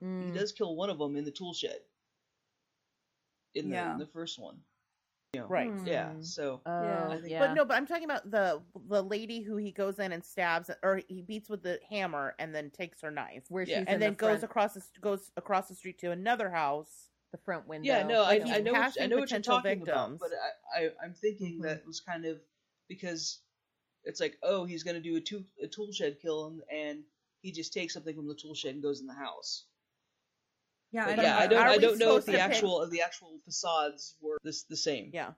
hmm 0.00 0.04
Mm. 0.04 0.26
He 0.26 0.38
does 0.38 0.52
kill 0.52 0.74
one 0.76 0.90
of 0.90 0.98
them 0.98 1.16
in 1.16 1.24
the 1.24 1.30
tool 1.30 1.54
shed. 1.54 1.80
In 3.54 3.68
the, 3.68 3.76
Yeah. 3.76 3.92
in 3.92 3.98
the 3.98 4.06
first 4.06 4.38
one, 4.38 4.56
Right. 5.48 5.70
Hmm. 5.70 5.86
yeah. 5.86 6.20
So 6.20 6.60
Oh, 6.66 6.82
Yeah. 6.82 7.18
yeah. 7.24 7.38
But 7.38 7.54
no, 7.54 7.64
but 7.64 7.76
I'm 7.76 7.86
talking 7.86 8.04
about 8.04 8.30
the 8.30 8.62
the 8.88 9.02
lady 9.02 9.40
who 9.42 9.56
he 9.56 9.70
goes 9.72 9.98
in 9.98 10.12
and 10.12 10.24
stabs, 10.24 10.70
or 10.82 11.00
he 11.08 11.22
beats 11.22 11.48
with 11.48 11.62
the 11.62 11.80
hammer 11.88 12.34
and 12.38 12.54
then 12.54 12.70
takes 12.70 13.00
her 13.02 13.10
knife, 13.10 13.44
where 13.48 13.64
Yeah. 13.64 13.78
she's 13.80 13.88
and 13.88 14.02
then 14.02 14.12
the 14.12 14.16
goes 14.16 14.42
across 14.42 14.74
the, 14.74 14.82
goes 15.00 15.30
across 15.36 15.68
the 15.68 15.74
street 15.74 15.98
to 16.00 16.10
another 16.10 16.50
house. 16.50 17.10
the 17.32 17.38
front 17.38 17.66
window. 17.66 17.88
yeah, 17.88 18.06
no, 18.06 18.22
I, 18.22 18.26
Like, 18.38 18.42
I 18.42 18.44
he's 18.44 18.64
know 18.64 18.72
what, 18.74 19.00
I 19.00 19.06
know 19.06 19.18
what 19.18 19.30
you're 19.32 19.40
talking 19.40 19.80
victims. 19.80 19.88
about, 19.88 20.18
but 20.20 20.30
I, 20.76 20.84
I 20.86 20.90
I'm 21.02 21.14
thinking 21.14 21.58
Mhm. 21.58 21.62
that 21.62 21.84
was 21.84 21.98
kind 21.98 22.24
of 22.26 22.40
because 22.88 23.40
it's 24.04 24.20
like 24.20 24.36
oh 24.42 24.64
he's 24.64 24.82
gonna 24.82 25.00
do 25.00 25.16
a 25.16 25.20
tool 25.20 25.42
a 25.62 25.66
tool 25.66 25.90
shed 25.92 26.16
kill 26.20 26.46
and, 26.46 26.60
and 26.72 26.98
he 27.42 27.52
just 27.52 27.72
takes 27.72 27.92
something 27.94 28.14
from 28.14 28.26
the 28.28 28.34
tool 28.34 28.54
shed 28.54 28.74
and 28.74 28.82
goes 28.82 29.00
in 29.00 29.06
the 29.06 29.14
house. 29.14 29.64
yeah, 30.92 31.04
But 31.04 31.12
I 31.12 31.16
don't 31.16 31.24
yeah, 31.24 31.30
know. 31.32 31.38
I 31.38 31.46
don't 31.46 31.58
I 31.68 31.78
don't 31.78 31.98
know 31.98 32.16
if 32.16 32.24
the 32.26 32.32
to 32.32 32.38
pick- 32.38 32.46
actual 32.46 32.88
the 32.88 33.02
actual 33.02 33.38
facades 33.44 34.14
were 34.20 34.38
this 34.44 34.62
the 34.64 34.76
same. 34.76 35.10
Yeah. 35.12 35.32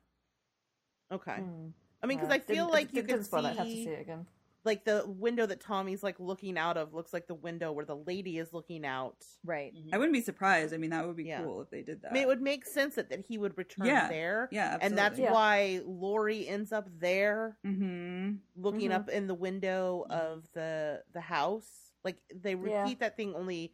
Okay. 1.13 1.37
Hmm. 1.37 1.69
I 2.03 2.07
mean, 2.07 2.19
because 2.19 2.31
Yeah. 2.31 2.35
I 2.37 2.39
feel 2.41 2.57
Didn't- 2.67 2.73
like 2.73 2.89
you 2.93 3.03
didn't 3.03 3.09
can 3.17 3.25
spot 3.25 3.45
it. 3.45 3.49
I'd 3.49 3.57
have 3.57 3.67
to 3.67 3.73
see, 3.73 3.85
see 3.85 3.91
it 3.91 4.01
again. 4.01 4.27
Like 4.67 4.85
the 4.85 5.05
window 5.07 5.47
that 5.47 5.61
Tommy's 5.61 6.03
like 6.03 6.19
looking 6.19 6.59
out 6.59 6.77
of 6.77 6.93
looks 6.93 7.13
like 7.13 7.29
the 7.29 7.35
window 7.37 7.71
where 7.73 7.85
the 7.85 7.97
lady 7.97 8.39
is 8.39 8.53
looking 8.53 8.85
out. 8.85 9.25
right. 9.45 9.73
Mhm. 9.73 9.91
I 9.95 9.99
wouldn't 9.99 10.13
be 10.13 10.21
surprised. 10.21 10.75
I 10.75 10.77
mean, 10.77 10.91
that 10.91 11.07
would 11.07 11.17
be 11.17 11.25
Yeah. 11.25 11.43
cool 11.45 11.63
if 11.63 11.71
they 11.71 11.83
did 11.83 12.03
that. 12.03 12.11
I 12.11 12.15
mean, 12.15 12.25
it 12.25 12.27
would 12.27 12.43
make 12.43 12.67
sense 12.67 12.97
that, 12.97 13.09
that 13.11 13.21
he 13.27 13.39
would 13.39 13.57
return 13.57 13.87
Yeah. 13.87 14.09
there. 14.09 14.49
yeah, 14.51 14.77
And 14.81 14.99
that's 14.99 15.19
Yeah. 15.19 15.33
why 15.33 15.81
Laurie 15.87 16.47
ends 16.49 16.73
up 16.73 16.89
there 16.99 17.57
hmm 17.63 18.35
looking 18.57 18.91
Mhm. 18.91 18.95
up 18.95 19.09
in 19.09 19.29
the 19.29 19.35
window 19.35 20.05
of 20.11 20.51
the 20.53 21.05
the 21.13 21.21
house. 21.21 21.93
Like 22.05 22.19
they 22.35 22.55
Yeah. 22.57 22.81
repeat 22.83 22.99
that 23.01 23.17
thing 23.17 23.35
only 23.37 23.73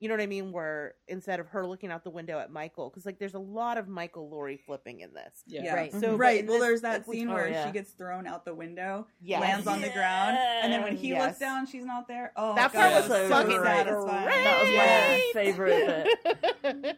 You 0.00 0.08
know 0.08 0.14
what 0.14 0.22
I 0.22 0.26
mean? 0.26 0.50
Where 0.50 0.94
instead 1.08 1.40
of 1.40 1.48
her 1.48 1.66
looking 1.66 1.90
out 1.90 2.04
the 2.04 2.10
window 2.10 2.38
at 2.38 2.50
Michael, 2.50 2.88
because 2.88 3.04
like 3.04 3.18
there's 3.18 3.34
a 3.34 3.38
lot 3.38 3.76
of 3.76 3.86
Michael 3.86 4.30
Laurie 4.30 4.56
flipping 4.64 5.00
in 5.00 5.12
this. 5.12 5.42
Yeah. 5.46 5.62
Yeah. 5.64 5.74
Right. 5.74 5.92
So 5.92 6.16
right. 6.16 6.46
Well, 6.46 6.58
this- 6.58 6.66
there's 6.66 6.80
that 6.80 6.98
like, 7.00 7.06
we- 7.06 7.16
scene 7.18 7.28
oh, 7.28 7.34
where 7.34 7.48
yeah. 7.50 7.66
she 7.66 7.72
gets 7.72 7.90
thrown 7.90 8.26
out 8.26 8.46
the 8.46 8.54
window, 8.54 9.06
Yes. 9.20 9.42
lands 9.42 9.66
on 9.66 9.82
the 9.82 9.90
ground, 9.90 10.38
and 10.38 10.72
then 10.72 10.82
when 10.82 10.96
he 10.96 11.10
Yes. 11.10 11.26
looks 11.26 11.38
down, 11.38 11.66
she's 11.66 11.84
not 11.84 12.08
there. 12.08 12.32
Oh, 12.34 12.54
That 12.54 12.72
God, 12.72 12.80
part 12.80 12.92
that 12.92 13.08
was 13.10 13.18
so 13.18 13.28
fucking 13.28 13.56
great. 13.58 13.66
satisfying. 13.66 14.26
That 14.26 14.62
was 14.62 14.72
my 14.76 15.30
favorite 15.34 16.96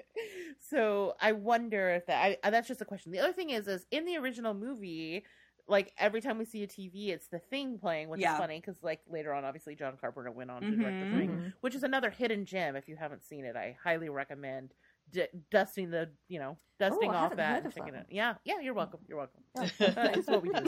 so 0.70 1.14
I 1.20 1.32
wonder 1.32 1.90
if 1.90 2.06
that. 2.06 2.24
I, 2.24 2.36
I- 2.42 2.50
that's 2.50 2.68
just 2.68 2.80
a 2.80 2.84
question. 2.84 3.12
The 3.12 3.20
other 3.20 3.32
thing 3.32 3.50
is, 3.50 3.68
is 3.68 3.86
in 3.90 4.04
the 4.04 4.16
original 4.16 4.54
movie, 4.54 5.24
like 5.68 5.92
every 5.98 6.20
time 6.20 6.38
we 6.38 6.44
see 6.46 6.62
a 6.62 6.66
TV, 6.66 7.08
it's 7.10 7.28
the 7.28 7.38
thing 7.38 7.78
playing, 7.78 8.08
which 8.08 8.20
Yeah. 8.20 8.32
is 8.34 8.38
funny 8.40 8.58
because 8.60 8.82
like 8.82 9.00
later 9.08 9.32
on, 9.34 9.44
obviously 9.44 9.74
John 9.74 9.96
Carpenter 10.00 10.30
went 10.32 10.50
on 10.50 10.62
to 10.62 10.70
direct 10.76 11.00
the 11.00 11.06
Mhm. 11.06 11.18
thing, 11.18 11.30
Mhm. 11.30 11.52
which 11.60 11.74
is 11.74 11.82
another 11.82 12.10
hidden 12.10 12.44
gem. 12.46 12.74
If 12.74 12.88
you 12.88 12.96
haven't 12.96 13.22
seen 13.24 13.44
it, 13.44 13.54
I 13.56 13.76
highly 13.82 14.08
recommend 14.08 14.74
d- 15.10 15.26
dusting 15.50 15.90
the 15.90 16.10
you 16.28 16.38
know 16.38 16.58
dusting 16.78 17.10
Oh, 17.10 17.14
off 17.14 17.36
that 17.36 17.64
and 17.64 17.72
checking 17.74 17.94
it. 17.94 18.06
Yeah, 18.10 18.34
yeah, 18.44 18.60
you're 18.60 18.74
welcome. 18.74 19.00
You're 19.08 19.18
welcome. 19.18 19.42
Oh, 19.56 19.62
Uh, 19.80 20.22
what 20.26 20.42
we 20.42 20.48
do. 20.50 20.64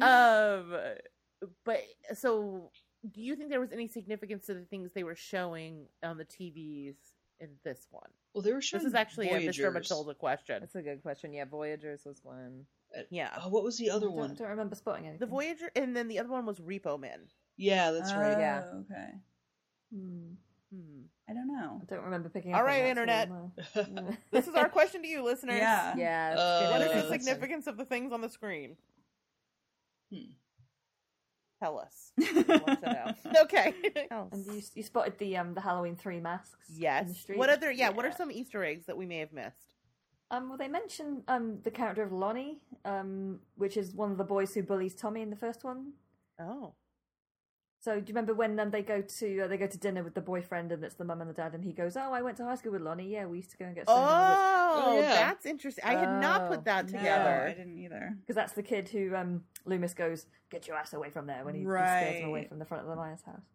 um, 0.02 0.74
but 1.64 1.82
so, 2.14 2.70
do 3.10 3.20
you 3.22 3.34
think 3.36 3.50
there 3.50 3.60
was 3.60 3.72
any 3.72 3.88
significance 3.88 4.46
to 4.46 4.54
the 4.54 4.64
things 4.64 4.92
they 4.92 5.04
were 5.04 5.14
showing 5.14 5.86
on 6.02 6.16
the 6.18 6.24
TVs 6.24 6.96
in 7.38 7.48
this 7.64 7.86
one? 7.90 8.10
Well, 8.34 8.42
they 8.42 8.52
were 8.52 8.60
This 8.60 8.84
is 8.84 8.94
actually 8.94 9.28
a 9.28 9.32
Mr. 9.40 9.40
Voyagers. 9.42 9.74
Matilda 9.74 10.14
question. 10.14 10.58
That's 10.60 10.74
a 10.76 10.82
good 10.82 11.02
question. 11.02 11.32
Yeah, 11.32 11.46
Voyagers 11.46 12.04
was 12.04 12.20
one. 12.22 12.64
Yeah, 13.10 13.30
Oh, 13.42 13.48
what 13.48 13.62
was 13.64 13.76
the 13.78 13.90
other 13.90 14.06
I 14.06 14.10
don't, 14.10 14.16
one? 14.18 14.34
don't 14.34 14.48
remember 14.48 14.74
spotting 14.76 15.04
anything. 15.06 15.20
the 15.20 15.26
Voyager, 15.26 15.70
and 15.76 15.96
then 15.96 16.08
the 16.08 16.18
other 16.20 16.28
one 16.30 16.46
was 16.46 16.58
Repo 16.60 16.98
Man. 16.98 17.20
Yeah, 17.56 17.90
that's 17.92 18.12
right. 18.12 18.38
Yeah. 18.38 18.62
Oh, 18.72 18.78
Okay. 18.80 19.08
Hmm. 19.94 20.32
Hmm. 20.72 21.00
I 21.28 21.32
don't 21.32 21.48
know. 21.48 21.80
I 21.82 21.84
don't 21.94 22.04
remember 22.04 22.28
picking 22.28 22.54
All 22.54 22.60
up. 22.60 22.66
right, 22.66 22.84
internet. 22.84 23.28
This 24.32 24.46
is 24.48 24.54
our 24.54 24.68
question 24.68 25.02
to 25.02 25.08
you, 25.08 25.24
listeners. 25.24 25.58
Yeah. 25.58 25.94
Yeah. 25.96 26.34
Uh, 26.36 26.60
it's 26.62 26.70
What 26.70 26.78
good 26.78 26.82
is 26.82 26.88
to 26.88 26.88
the 26.88 27.02
know. 27.02 27.08
let's 27.10 27.24
see. 27.24 27.30
significance 27.30 27.66
of 27.66 27.76
the 27.76 27.84
things 27.84 28.12
on 28.12 28.20
the 28.20 28.28
screen? 28.28 28.76
Hmm. 30.12 30.30
Tell 31.60 31.78
us. 31.78 32.12
We 32.18 32.42
want 32.42 32.82
to 32.82 32.92
know. 32.92 33.14
Okay. 33.42 33.74
And 34.10 34.44
you, 34.46 34.62
you 34.74 34.82
spotted 34.82 35.18
the 35.18 35.36
um 35.36 35.54
the 35.54 35.60
Halloween 35.60 35.94
three 35.96 36.20
masks. 36.20 36.66
Yes. 36.74 37.26
What 37.34 37.50
other? 37.50 37.70
Yeah, 37.70 37.90
What 37.90 38.04
are 38.06 38.12
some 38.12 38.30
Easter 38.32 38.64
eggs 38.64 38.86
that 38.86 38.96
we 38.96 39.06
may 39.06 39.18
have 39.18 39.32
missed? 39.32 39.74
Um, 40.30 40.48
well, 40.48 40.58
they 40.58 40.68
mention 40.68 41.22
um 41.28 41.58
the 41.64 41.70
character 41.70 42.02
of 42.02 42.12
Lonnie, 42.12 42.60
um, 42.84 43.40
which 43.56 43.76
is 43.76 43.92
one 43.94 44.10
of 44.10 44.18
the 44.18 44.24
boys 44.24 44.54
who 44.54 44.62
bullies 44.62 44.94
Tommy 44.94 45.22
in 45.22 45.30
the 45.30 45.36
first 45.36 45.64
one. 45.64 45.92
Oh. 46.40 46.72
So 47.82 47.94
do 47.94 48.00
you 48.00 48.04
remember 48.08 48.34
when 48.34 48.60
um, 48.60 48.70
they 48.70 48.82
go 48.82 49.00
to 49.00 49.40
uh, 49.40 49.48
they 49.48 49.56
go 49.56 49.66
to 49.66 49.78
dinner 49.78 50.02
with 50.04 50.14
the 50.14 50.20
boyfriend 50.20 50.70
and 50.70 50.84
it's 50.84 50.96
the 50.96 51.04
mum 51.04 51.22
and 51.22 51.30
the 51.30 51.34
dad 51.34 51.54
and 51.54 51.64
he 51.64 51.72
goes, 51.72 51.96
"Oh, 51.96 52.12
I 52.12 52.20
went 52.20 52.36
to 52.36 52.44
high 52.44 52.56
school 52.56 52.72
with 52.72 52.82
Lonnie. 52.82 53.08
Yeah, 53.10 53.24
we 53.24 53.38
used 53.38 53.52
to 53.52 53.56
go 53.56 53.64
and 53.64 53.74
get 53.74 53.88
stoned 53.88 54.02
in 54.02 54.06
the 54.06 54.12
woods." 54.12 54.40
Oh, 54.42 54.84
Oh, 54.86 55.00
yeah. 55.00 55.14
that's 55.14 55.46
interesting. 55.46 55.84
I 55.84 55.94
had 55.94 56.10
not 56.20 56.42
Oh. 56.42 56.48
put 56.48 56.64
that 56.66 56.90
No, 56.92 56.98
together. 56.98 57.46
I 57.48 57.54
didn't 57.54 57.78
either. 57.78 58.16
Because 58.20 58.36
that's 58.36 58.52
the 58.52 58.62
kid 58.62 58.90
who 58.90 59.14
um 59.16 59.44
Loomis 59.64 59.94
goes, 59.94 60.26
"Get 60.50 60.68
your 60.68 60.76
ass 60.76 60.92
away 60.92 61.08
from 61.10 61.26
there" 61.26 61.42
when 61.44 61.54
he, 61.54 61.62
he 61.62 61.66
scares 61.66 62.18
him 62.18 62.28
away 62.28 62.44
from 62.46 62.58
the 62.58 62.66
front 62.66 62.82
of 62.84 62.88
the 62.90 62.96
Myers 62.96 63.22
house. 63.24 63.46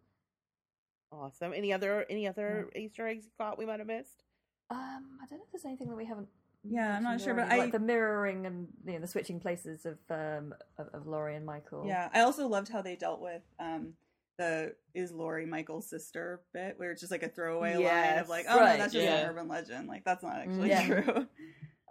Awesome. 1.12 1.52
Any 1.54 1.72
other 1.72 2.04
any 2.10 2.26
other 2.26 2.68
Easter 2.74 3.06
eggs 3.06 3.26
you 3.26 3.30
thought 3.38 3.58
we 3.58 3.64
might 3.66 3.78
have 3.78 3.86
missed? 3.86 4.24
Um, 4.70 5.18
I 5.22 5.26
don't 5.30 5.38
know 5.38 5.44
if 5.46 5.52
there's 5.52 5.64
anything 5.64 5.88
that 5.88 5.96
we 5.96 6.04
haven't. 6.04 6.26
Yeah, 6.68 6.96
I'm 6.96 7.04
not 7.04 7.10
mentioned 7.10 7.24
sure, 7.26 7.34
but 7.34 7.42
already, 7.44 7.60
I- 7.60 7.64
like 7.64 7.72
the 7.72 7.78
mirroring 7.78 8.44
and 8.46 8.66
you 8.84 8.94
know 8.94 8.98
the 8.98 9.06
switching 9.06 9.38
places 9.38 9.86
of 9.86 9.98
um 10.10 10.52
of, 10.78 10.88
of 10.92 11.06
Laurie 11.06 11.36
and 11.36 11.46
Michael. 11.46 11.84
Yeah, 11.86 12.08
I 12.12 12.22
also 12.22 12.48
loved 12.48 12.68
how 12.70 12.82
they 12.82 12.96
dealt 12.96 13.20
with 13.20 13.42
um 13.60 13.92
the 14.38 14.74
is 14.94 15.12
Laurie 15.12 15.46
Michael's 15.46 15.88
sister 15.88 16.42
bit, 16.52 16.74
where 16.78 16.90
it's 16.92 17.00
just 17.00 17.10
like 17.10 17.22
a 17.22 17.28
throwaway 17.28 17.76
line 17.76 18.18
of 18.18 18.28
like, 18.28 18.46
oh 18.48 18.58
Right, 18.58 18.72
no, 18.72 18.78
that's 18.78 18.92
just 18.92 19.04
yeah. 19.04 19.16
an 19.18 19.30
urban 19.30 19.48
legend. 19.48 19.88
Like 19.88 20.04
that's 20.04 20.22
not 20.22 20.36
actually 20.36 20.68
Yeah. 20.70 20.86
true. 20.86 21.26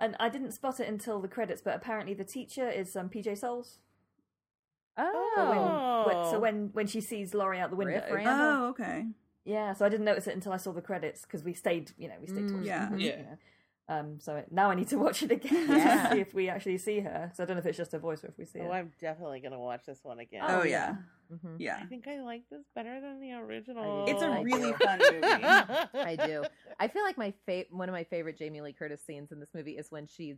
And 0.02 0.14
I 0.20 0.28
didn't 0.28 0.52
spot 0.52 0.82
it 0.82 0.90
until 0.90 1.22
the 1.22 1.30
credits, 1.30 1.62
but 1.62 1.74
apparently 1.74 2.14
the 2.14 2.26
teacher 2.26 2.70
is 2.70 2.98
um, 2.98 3.08
PJ 3.10 3.38
Soles. 3.38 3.80
Oh. 4.98 5.34
So 5.36 5.50
when, 5.50 6.18
when- 6.18 6.32
so 6.32 6.40
when 6.40 6.70
when 6.74 6.88
she 6.88 7.02
sees 7.02 7.34
Laurie 7.34 7.60
out 7.60 7.70
the 7.70 7.76
window, 7.76 7.96
Riff 7.96 8.12
Randell. 8.12 8.36
Oh, 8.36 8.68
okay. 8.70 9.06
yeah. 9.46 9.74
So 9.74 9.86
I 9.86 9.90
didn't 9.90 10.06
notice 10.06 10.28
it 10.28 10.34
until 10.36 10.52
I 10.52 10.58
saw 10.58 10.72
the 10.74 10.82
credits 10.82 11.22
because 11.24 11.44
we 11.44 11.54
stayed, 11.54 11.92
you 11.98 12.08
know, 12.08 12.16
we 12.20 12.28
stayed 12.28 12.46
Mm, 12.46 12.66
yeah. 12.66 12.86
the 12.88 12.92
end, 12.94 13.02
Yeah. 13.02 13.18
you 13.18 13.24
know. 13.24 13.38
Um, 13.88 14.20
so 14.20 14.44
now 14.52 14.70
I 14.72 14.76
need 14.76 14.88
to 14.90 14.98
watch 14.98 15.22
it 15.24 15.32
again 15.32 15.68
Yeah. 15.70 16.08
to 16.10 16.16
see 16.16 16.22
if 16.22 16.34
we 16.34 16.50
actually 16.50 16.78
see 16.80 17.02
her. 17.02 17.32
So 17.36 17.44
I 17.44 17.46
don't 17.46 17.56
know 17.56 17.60
if 17.60 17.66
it's 17.68 17.78
just 17.78 17.92
her 17.92 18.00
voice 18.00 18.24
or 18.24 18.28
if 18.28 18.38
we 18.38 18.46
see 18.46 18.60
Oh, 18.60 18.66
her. 18.66 18.72
I'm 18.72 18.92
definitely 19.00 19.42
gonna 19.42 19.60
watch 19.60 19.86
this 19.86 20.00
one 20.04 20.20
again. 20.20 20.44
Oh, 20.46 20.64
yeah, 20.64 20.96
Mhm. 21.34 21.56
yeah. 21.60 21.78
I 21.82 21.86
think 21.86 22.08
I 22.08 22.22
like 22.22 22.44
this 22.50 22.66
better 22.76 23.00
than 23.02 23.20
the 23.20 23.34
original. 23.34 24.06
It's 24.08 24.22
a 24.22 24.28
I 24.28 24.42
really 24.42 24.72
do. 24.72 24.78
fun 24.78 25.00
movie. 25.00 25.24
I 25.24 26.16
do. 26.16 26.44
I 26.80 26.88
feel 26.88 27.04
like 27.04 27.18
my 27.18 27.34
fa- 27.46 27.66
one 27.72 27.90
of 27.90 27.94
my 27.94 28.04
favorite 28.04 28.38
Jamie 28.38 28.62
Lee 28.62 28.74
Curtis 28.74 29.02
scenes 29.06 29.32
in 29.32 29.40
this 29.40 29.54
movie 29.54 29.78
is 29.78 29.92
when 29.92 30.08
she's 30.08 30.38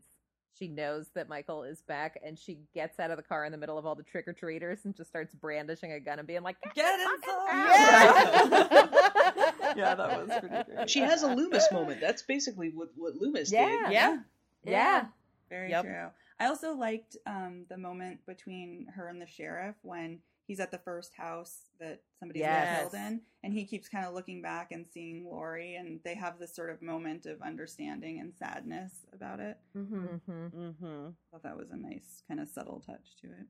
she 0.57 0.67
knows 0.67 1.09
that 1.13 1.29
Michael 1.29 1.61
is 1.63 1.83
back 1.83 2.19
and 2.25 2.37
she 2.39 2.57
gets 2.73 2.99
out 2.99 3.11
of 3.11 3.17
the 3.17 3.21
car 3.23 3.45
in 3.45 3.51
the 3.51 3.57
middle 3.59 3.77
of 3.77 3.85
all 3.85 3.93
the 3.93 4.01
trick 4.01 4.27
or 4.27 4.33
treaters 4.33 4.79
and 4.85 4.95
just 4.95 5.07
starts 5.07 5.35
brandishing 5.35 5.91
a 5.91 5.99
gun 5.99 6.17
and 6.17 6.27
being 6.27 6.41
like, 6.41 6.55
Get 6.73 6.99
inside! 6.99 7.13
inside! 7.13 8.89
yeah, 8.91 9.73
yeah, 9.75 9.95
that 9.95 10.27
was 10.27 10.39
pretty 10.39 10.63
great. 10.75 10.89
She 10.89 10.99
has 11.01 11.21
a 11.23 11.27
Loomis 11.27 11.71
moment. 11.71 12.01
That's 12.01 12.23
basically 12.23 12.69
what 12.69 12.89
what 12.97 13.15
Loomis 13.15 13.51
Yeah. 13.51 13.67
did. 13.85 13.91
Yeah. 13.93 14.17
Yeah. 14.63 15.05
Very 15.49 15.69
Yep. 15.69 15.83
true. 15.85 16.07
I 16.39 16.45
also 16.47 16.73
liked 16.75 17.17
um, 17.25 17.65
the 17.69 17.77
moment 17.77 18.19
between 18.25 18.87
her 18.95 19.07
and 19.09 19.21
the 19.21 19.27
sheriff 19.27 19.75
when 19.83 20.19
he's 20.47 20.59
at 20.59 20.71
the 20.71 20.77
first 20.79 21.13
house 21.15 21.69
that 21.79 22.01
somebody's 22.19 22.41
Yes. 22.41 22.79
killed 22.79 22.93
in, 22.95 23.21
and 23.43 23.53
he 23.53 23.65
keeps 23.65 23.89
kind 23.89 24.05
of 24.05 24.13
looking 24.13 24.41
back 24.41 24.71
and 24.71 24.85
seeing 24.87 25.25
Laurie, 25.25 25.75
and 25.75 25.99
they 26.03 26.15
have 26.15 26.39
this 26.39 26.55
sort 26.55 26.69
of 26.69 26.81
moment 26.81 27.25
of 27.25 27.41
understanding 27.41 28.19
and 28.19 28.33
sadness 28.35 29.05
about 29.13 29.39
it. 29.39 29.57
hmm 29.73 30.05
Mhm. 30.05 30.51
Mm-hmm. 30.51 31.07
I 31.09 31.11
thought 31.31 31.43
that 31.43 31.57
was 31.57 31.71
a 31.71 31.77
nice 31.77 32.23
kind 32.27 32.39
of 32.39 32.47
subtle 32.47 32.79
touch 32.79 33.15
to 33.21 33.27
it. 33.27 33.47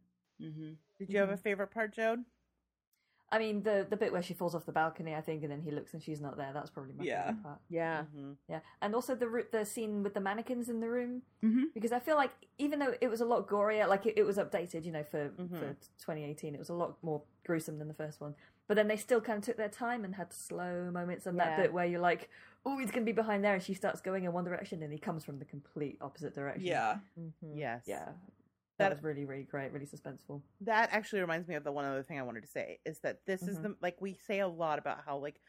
hmm 0.51 0.73
Did 0.99 1.09
you 1.11 1.19
have 1.19 1.29
a 1.29 1.37
favorite 1.37 1.71
part, 1.71 1.95
Jode? 1.95 2.23
I 3.29 3.39
mean, 3.39 3.61
the 3.63 3.85
the 3.89 3.97
bit 3.97 4.11
where 4.13 4.21
she 4.21 4.33
falls 4.33 4.55
off 4.55 4.65
the 4.65 4.71
balcony, 4.71 5.13
I 5.13 5.19
think, 5.21 5.43
and 5.43 5.51
then 5.51 5.61
he 5.61 5.69
looks 5.71 5.93
and 5.93 6.01
she's 6.01 6.21
not 6.21 6.37
there. 6.37 6.51
That's 6.53 6.69
probably 6.69 6.93
my 6.97 7.03
Yeah. 7.03 7.25
favorite 7.27 7.43
part. 7.43 7.59
Yeah. 7.69 8.01
Mm-hmm. 8.03 8.31
Yeah, 8.47 8.59
and 8.81 8.95
also 8.95 9.15
the 9.15 9.45
the 9.51 9.65
scene 9.65 10.01
with 10.01 10.13
the 10.13 10.21
mannequins 10.21 10.69
in 10.69 10.79
the 10.79 10.89
room 10.89 11.21
Mm-hmm. 11.43 11.65
because 11.73 11.91
I 11.91 11.99
feel 11.99 12.15
like 12.15 12.31
even 12.57 12.79
though 12.79 12.93
it 13.01 13.09
was 13.09 13.19
a 13.21 13.25
lot 13.25 13.47
gorier, 13.47 13.87
like 13.87 14.05
it, 14.05 14.17
it 14.17 14.23
was 14.23 14.37
updated, 14.37 14.85
you 14.85 14.91
know, 14.93 15.03
for 15.03 15.29
Mhm. 15.29 15.49
for 15.59 15.75
2018, 15.99 16.55
it 16.55 16.59
was 16.59 16.69
a 16.69 16.73
lot 16.73 16.97
more 17.03 17.21
gruesome 17.45 17.77
than 17.79 17.87
the 17.89 17.93
first 17.93 18.21
one. 18.21 18.33
But 18.67 18.75
then 18.75 18.87
they 18.87 18.97
still 18.97 19.21
kind 19.21 19.37
of 19.39 19.43
took 19.45 19.57
their 19.57 19.69
time 19.69 20.03
and 20.05 20.15
had 20.15 20.31
slow 20.33 20.89
moments, 20.91 21.25
and 21.25 21.37
that 21.39 21.57
bit 21.57 21.71
where 21.73 21.85
you're 21.85 22.01
like, 22.01 22.29
"Oh, 22.65 22.77
he's 22.77 22.91
going 22.91 23.03
to 23.05 23.09
be 23.09 23.13
behind 23.13 23.43
there," 23.43 23.53
and 23.53 23.63
she 23.63 23.73
starts 23.73 24.01
going 24.01 24.23
in 24.25 24.33
one 24.33 24.43
direction, 24.43 24.83
and 24.83 24.91
he 24.91 24.99
comes 24.99 25.23
from 25.23 25.39
the 25.39 25.45
complete 25.45 25.97
opposite 26.01 26.33
direction. 26.33 26.65
Yeah. 26.67 26.97
Yes. 27.41 27.83
yeah, 27.85 28.09
That- 28.77 28.89
that 28.89 28.95
was 28.95 29.03
really 29.03 29.25
really 29.25 29.43
great, 29.43 29.71
really 29.71 29.85
suspenseful. 29.87 30.41
that 30.61 30.89
actually 30.91 31.21
reminds 31.21 31.47
me 31.47 31.55
of 31.55 31.63
the 31.63 31.71
one 31.71 31.85
other 31.85 32.03
thing 32.03 32.19
I 32.19 32.23
wanted 32.23 32.41
to 32.41 32.47
say 32.49 32.79
is 32.85 32.99
that 32.99 33.25
this 33.25 33.41
is 33.43 33.57
Mhm. 33.57 33.63
the 33.63 33.75
like 33.81 33.99
we 34.01 34.13
say 34.13 34.39
a 34.39 34.47
lot 34.47 34.79
about 34.79 35.03
how 35.05 35.17
like 35.17 35.39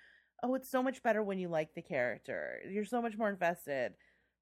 oh 0.43 0.55
it's 0.55 0.71
so 0.71 0.83
much 0.83 1.03
better 1.03 1.23
when 1.23 1.39
you 1.39 1.49
like 1.49 1.75
the 1.75 1.83
character 1.83 2.61
you're 2.71 2.85
so 2.85 3.03
much 3.03 3.17
more 3.17 3.29
invested 3.29 3.95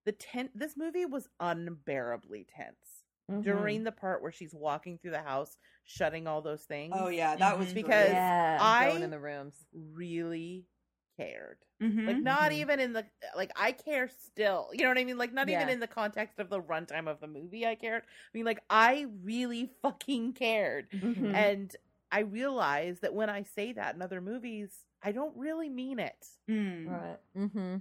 the 0.05 0.13
ten 0.13 0.51
this 0.55 0.77
movie 0.77 1.05
was 1.07 1.29
unbearably 1.41 2.45
tense 2.45 3.03
Mhm. 3.31 3.43
during 3.43 3.83
the 3.83 3.91
part 3.93 4.23
where 4.23 4.31
she's 4.31 4.55
walking 4.55 4.99
through 4.99 5.11
the 5.11 5.23
house 5.23 5.57
shutting 5.85 6.27
all 6.29 6.41
those 6.43 6.65
things 6.65 6.95
Oh 6.97 7.09
yeah, 7.09 7.35
that 7.37 7.59
was 7.59 7.71
Mhm. 7.71 7.75
Because 7.75 8.13
yeah, 8.13 8.59
I 8.61 8.89
Going 8.91 9.03
in 9.03 9.11
the 9.11 9.19
rooms. 9.19 9.67
really 9.73 10.67
cared 11.17 11.59
Mhm. 11.83 12.07
like 12.07 12.23
not 12.23 12.51
Mhm. 12.51 12.55
even 12.55 12.81
in 12.81 12.93
the 12.93 13.05
like 13.37 13.51
i 13.57 13.73
care 13.73 14.09
still 14.09 14.69
you 14.73 14.83
know 14.83 14.89
what 14.89 14.99
i 14.99 15.05
mean 15.05 15.19
like 15.19 15.33
not 15.33 15.49
even 15.49 15.69
in 15.69 15.81
the 15.81 15.87
context 15.87 16.39
of 16.39 16.49
the 16.51 16.61
runtime 16.61 17.09
of 17.09 17.21
the 17.21 17.27
movie 17.27 17.67
i 17.67 17.75
cared 17.75 18.03
i 18.03 18.31
mean 18.35 18.45
like 18.45 18.63
i 18.71 19.07
really 19.23 19.71
fucking 19.83 20.33
cared 20.33 20.89
Mhm. 20.93 21.35
and 21.35 21.77
I 22.13 22.21
realize 22.21 23.01
that 23.01 23.15
when 23.15 23.29
I 23.29 23.43
say 23.43 23.73
that 23.73 23.97
in 23.97 24.01
other 24.01 24.21
movies, 24.21 24.71
I 25.03 25.11
don't 25.11 25.37
really 25.37 25.69
mean 25.69 25.99
it 25.99 26.25
Mm. 26.49 26.87
right. 26.89 27.19
Mm-hmm. 27.37 27.77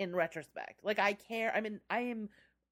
in 0.00 0.14
retrospect. 0.16 0.80
Like 0.82 0.98
I 0.98 1.12
care. 1.12 1.52
I 1.54 1.60
mean, 1.60 1.80
I 1.88 2.00
am, 2.00 2.28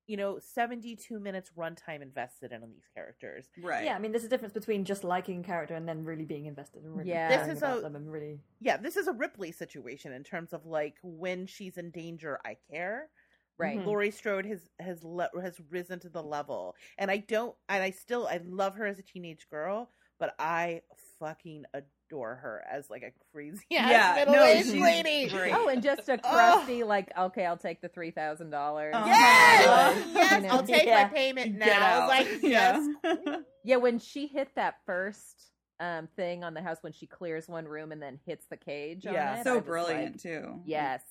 you 0.06 0.16
know, 0.16 0.38
seventy-two 0.38 1.18
minutes 1.18 1.50
runtime 1.56 2.02
invested 2.02 2.52
in 2.52 2.62
on 2.62 2.70
these 2.72 2.88
characters. 2.94 3.46
Right. 3.62 3.84
Yeah, 3.84 3.96
I 3.96 3.98
mean, 3.98 4.12
there's 4.12 4.24
a 4.24 4.28
difference 4.28 4.54
between 4.54 4.84
just 4.84 5.04
liking 5.04 5.40
a 5.40 5.42
character 5.42 5.74
and 5.74 5.88
then 5.88 6.04
really 6.04 6.24
being 6.24 6.46
invested 6.46 6.82
and 6.84 6.96
really 6.96 7.10
Yeah. 7.10 7.28
This 7.44 7.56
is 7.56 7.58
about 7.62 7.78
a- 7.78 7.80
them 7.82 7.96
and 7.96 8.10
really. 8.10 8.40
Yeah, 8.60 8.76
this 8.76 8.96
is 8.96 9.06
a 9.08 9.12
Ripley 9.12 9.52
situation 9.52 10.12
in 10.12 10.22
terms 10.24 10.52
of 10.52 10.64
like 10.66 10.96
when 11.02 11.46
she's 11.46 11.76
in 11.76 11.90
danger, 11.90 12.38
I 12.44 12.56
care. 12.70 13.10
Right. 13.58 13.78
Mhm. 13.78 13.86
Laurie 13.86 14.10
Strode 14.10 14.44
has 14.46 14.68
has 14.78 15.02
le- 15.02 15.30
has 15.40 15.58
risen 15.70 15.98
to 16.00 16.08
the 16.10 16.22
level, 16.22 16.76
and 16.98 17.10
I 17.10 17.16
don't, 17.18 17.56
and 17.68 17.82
I 17.82 17.90
still 17.90 18.26
I 18.26 18.36
love 18.44 18.74
her 18.74 18.86
as 18.86 18.98
a 18.98 19.02
teenage 19.02 19.48
girl, 19.48 19.90
but 20.18 20.34
I 20.38 20.82
fucking 21.18 21.64
adore 21.72 21.90
her 22.10 22.62
as 22.70 22.88
like 22.90 23.02
a 23.02 23.10
crazy 23.32 23.64
ass 23.76 23.90
Yeah, 23.90 24.14
middle-aged 24.24 24.64
she's 24.70 24.80
lady. 24.82 25.28
great. 25.28 25.52
Oh, 25.56 25.68
and 25.68 25.82
just 25.82 26.08
a 26.08 26.18
crusty, 26.18 26.82
like, 26.82 27.10
okay, 27.18 27.44
I'll 27.46 27.56
take 27.56 27.80
the 27.80 27.88
three 27.88 28.10
thousand 28.10 28.50
dollars. 28.50 28.94
Uh-huh. 28.94 29.06
Yes, 29.06 30.06
You 30.06 30.12
yes, 30.14 30.42
know? 30.42 30.48
I'll 30.50 30.62
take 30.62 30.86
Yeah. 30.86 31.02
my 31.04 31.08
payment 31.08 31.56
now. 31.56 32.06
Like, 32.08 32.28
yes, 32.42 32.86
yeah. 33.04 33.36
Yeah, 33.64 33.76
when 33.76 33.98
she 33.98 34.26
hit 34.26 34.48
that 34.56 34.76
first 34.86 35.50
um, 35.80 36.08
thing 36.16 36.44
on 36.44 36.54
the 36.54 36.62
house 36.62 36.78
when 36.82 36.92
she 36.92 37.06
clears 37.06 37.48
one 37.48 37.66
room 37.66 37.92
and 37.92 38.00
then 38.00 38.18
hits 38.26 38.46
the 38.48 38.56
cage. 38.56 39.06
on 39.06 39.12
Yeah. 39.14 39.40
it. 39.40 39.44
So 39.44 39.60
brilliant 39.60 40.14
like, 40.14 40.22
too. 40.22 40.60
yes. 40.64 41.02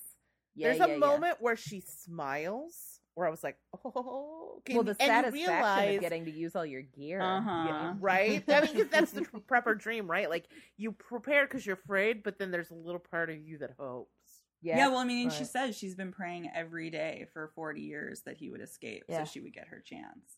Yeah, 0.55 0.67
There's 0.69 0.79
yeah, 0.79 0.85
a 0.85 0.89
yeah. 0.89 0.97
moment 0.97 1.37
where 1.41 1.57
she 1.57 1.81
smiles 1.81 2.94
where 3.15 3.25
I 3.27 3.31
was 3.31 3.43
like, 3.43 3.57
oh, 3.85 4.61
can- 4.65 4.75
Well, 4.75 4.83
the 4.83 4.91
and 4.99 5.01
you 5.01 5.07
satisfaction 5.07 5.33
realize- 5.53 5.95
of 5.95 6.01
getting 6.01 6.25
to 6.25 6.31
use 6.31 6.55
all 6.55 6.65
your 6.65 6.81
gear. 6.83 7.21
Uh-huh. 7.21 7.65
Yeah, 7.67 7.93
right? 7.99 8.43
I 8.47 8.61
mean, 8.61 8.73
'cause 8.75 8.87
that's 8.91 9.11
the 9.11 9.21
tr- 9.25 9.37
prepper 9.37 9.77
dream, 9.79 10.09
right? 10.09 10.29
Like 10.29 10.45
you 10.77 10.91
prepare 10.91 11.45
because 11.47 11.65
you're 11.65 11.75
afraid, 11.83 12.23
but 12.23 12.37
then 12.37 12.51
there's 12.51 12.71
a 12.71 12.75
little 12.75 12.99
part 12.99 13.29
of 13.29 13.37
you 13.37 13.57
that 13.59 13.71
hopes. 13.79 14.09
Yeah. 14.61 14.77
Yeah, 14.77 14.87
well, 14.89 14.97
I 14.97 15.03
mean, 15.05 15.29
she 15.29 15.39
right. 15.39 15.47
says 15.47 15.77
she's 15.77 15.95
been 15.95 16.11
praying 16.11 16.49
every 16.55 16.89
day 16.89 17.27
for 17.33 17.51
40 17.55 17.81
years 17.81 18.21
that 18.25 18.37
he 18.37 18.49
would 18.49 18.61
escape, 18.61 19.03
Yeah. 19.07 19.23
so 19.23 19.31
she 19.31 19.39
would 19.39 19.53
get 19.53 19.67
her 19.67 19.79
chance. 19.79 20.37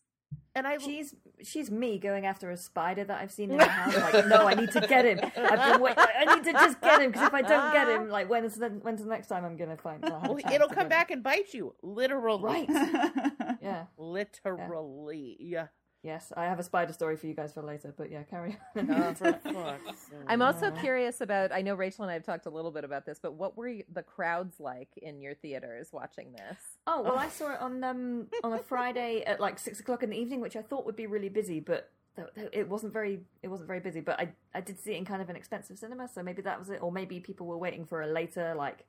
And 0.58 0.66
I 0.66 0.78
She's 0.78 1.14
she's 1.42 1.70
me 1.70 1.98
going 2.00 2.26
after 2.26 2.50
a 2.50 2.56
spider 2.56 3.04
that 3.04 3.20
I've 3.20 3.30
seen 3.30 3.52
in 3.52 3.58
the 3.58 3.64
house. 3.64 3.94
Like, 4.12 4.26
no, 4.34 4.46
I 4.48 4.54
need 4.54 4.72
to 4.72 4.80
get 4.80 5.04
him. 5.04 5.20
I've 5.36 5.72
been 5.72 5.80
wait- 5.80 5.94
I 5.96 6.34
need 6.34 6.42
to 6.44 6.52
just 6.52 6.80
get 6.80 7.00
him 7.00 7.12
because 7.12 7.28
if 7.28 7.34
I 7.34 7.42
don't 7.42 7.72
get 7.72 7.88
him, 7.88 8.08
like, 8.18 8.28
when's 8.28 8.56
the 8.56 8.68
when's 8.68 9.00
the 9.02 9.08
next 9.08 9.28
time 9.28 9.44
I'm 9.44 9.56
gonna 9.56 9.76
find? 9.76 10.04
I'll 10.04 10.18
have 10.20 10.30
a 10.30 10.34
well, 10.34 10.52
it'll 10.52 10.68
come 10.68 10.88
back 10.88 11.12
and 11.12 11.22
bite 11.22 11.54
you, 11.54 11.74
literally. 11.82 12.42
Right. 12.42 12.68
Yeah. 13.60 13.84
Literally. 13.96 15.36
Yeah. 15.40 15.66
Yes, 16.02 16.32
I 16.36 16.44
have 16.44 16.60
a 16.60 16.62
spider 16.62 16.92
story 16.92 17.16
for 17.16 17.26
you 17.26 17.34
guys 17.34 17.52
for 17.52 17.62
later. 17.62 17.92
But 17.96 18.10
yeah, 18.10 18.22
carry 18.22 18.56
on. 18.76 18.90
Oh, 18.90 19.14
for. 19.52 19.78
I'm 20.28 20.42
also 20.42 20.70
curious 20.70 21.20
about. 21.20 21.50
I 21.52 21.60
know 21.62 21.74
Rachel 21.74 22.04
and 22.04 22.10
I 22.10 22.14
have 22.14 22.24
talked 22.24 22.46
a 22.46 22.50
little 22.50 22.70
bit 22.70 22.84
about 22.84 23.04
this, 23.04 23.18
but 23.20 23.34
what 23.34 23.56
were 23.56 23.72
the 23.92 24.02
crowds 24.02 24.60
like 24.60 24.90
in 25.02 25.20
your 25.20 25.34
theaters 25.34 25.88
watching 25.92 26.32
this? 26.32 26.58
Oh 26.86 27.02
well, 27.02 27.18
I 27.18 27.28
saw 27.28 27.52
it 27.52 27.60
on 27.60 27.82
um 27.82 28.28
on 28.44 28.52
a 28.52 28.58
Friday 28.58 29.22
at 29.26 29.40
like 29.40 29.58
six 29.58 29.80
o'clock 29.80 30.02
in 30.04 30.10
the 30.10 30.16
evening, 30.16 30.40
which 30.40 30.54
I 30.56 30.62
thought 30.62 30.86
would 30.86 30.96
be 30.96 31.06
really 31.08 31.28
busy, 31.28 31.58
but 31.58 31.90
th- 32.14 32.28
th- 32.34 32.48
it 32.52 32.68
wasn't 32.68 32.92
very 32.92 33.20
it 33.42 33.48
wasn't 33.48 33.66
very 33.66 33.80
busy. 33.80 34.00
But 34.00 34.20
I 34.20 34.28
I 34.54 34.60
did 34.60 34.78
see 34.78 34.92
it 34.92 34.98
in 34.98 35.04
kind 35.04 35.20
of 35.20 35.28
an 35.28 35.36
expensive 35.36 35.78
cinema, 35.78 36.08
so 36.08 36.22
maybe 36.22 36.42
that 36.42 36.60
was 36.60 36.70
it, 36.70 36.80
or 36.80 36.92
maybe 36.92 37.18
people 37.18 37.46
were 37.48 37.58
waiting 37.58 37.84
for 37.84 38.02
a 38.02 38.06
later 38.06 38.54
like 38.54 38.86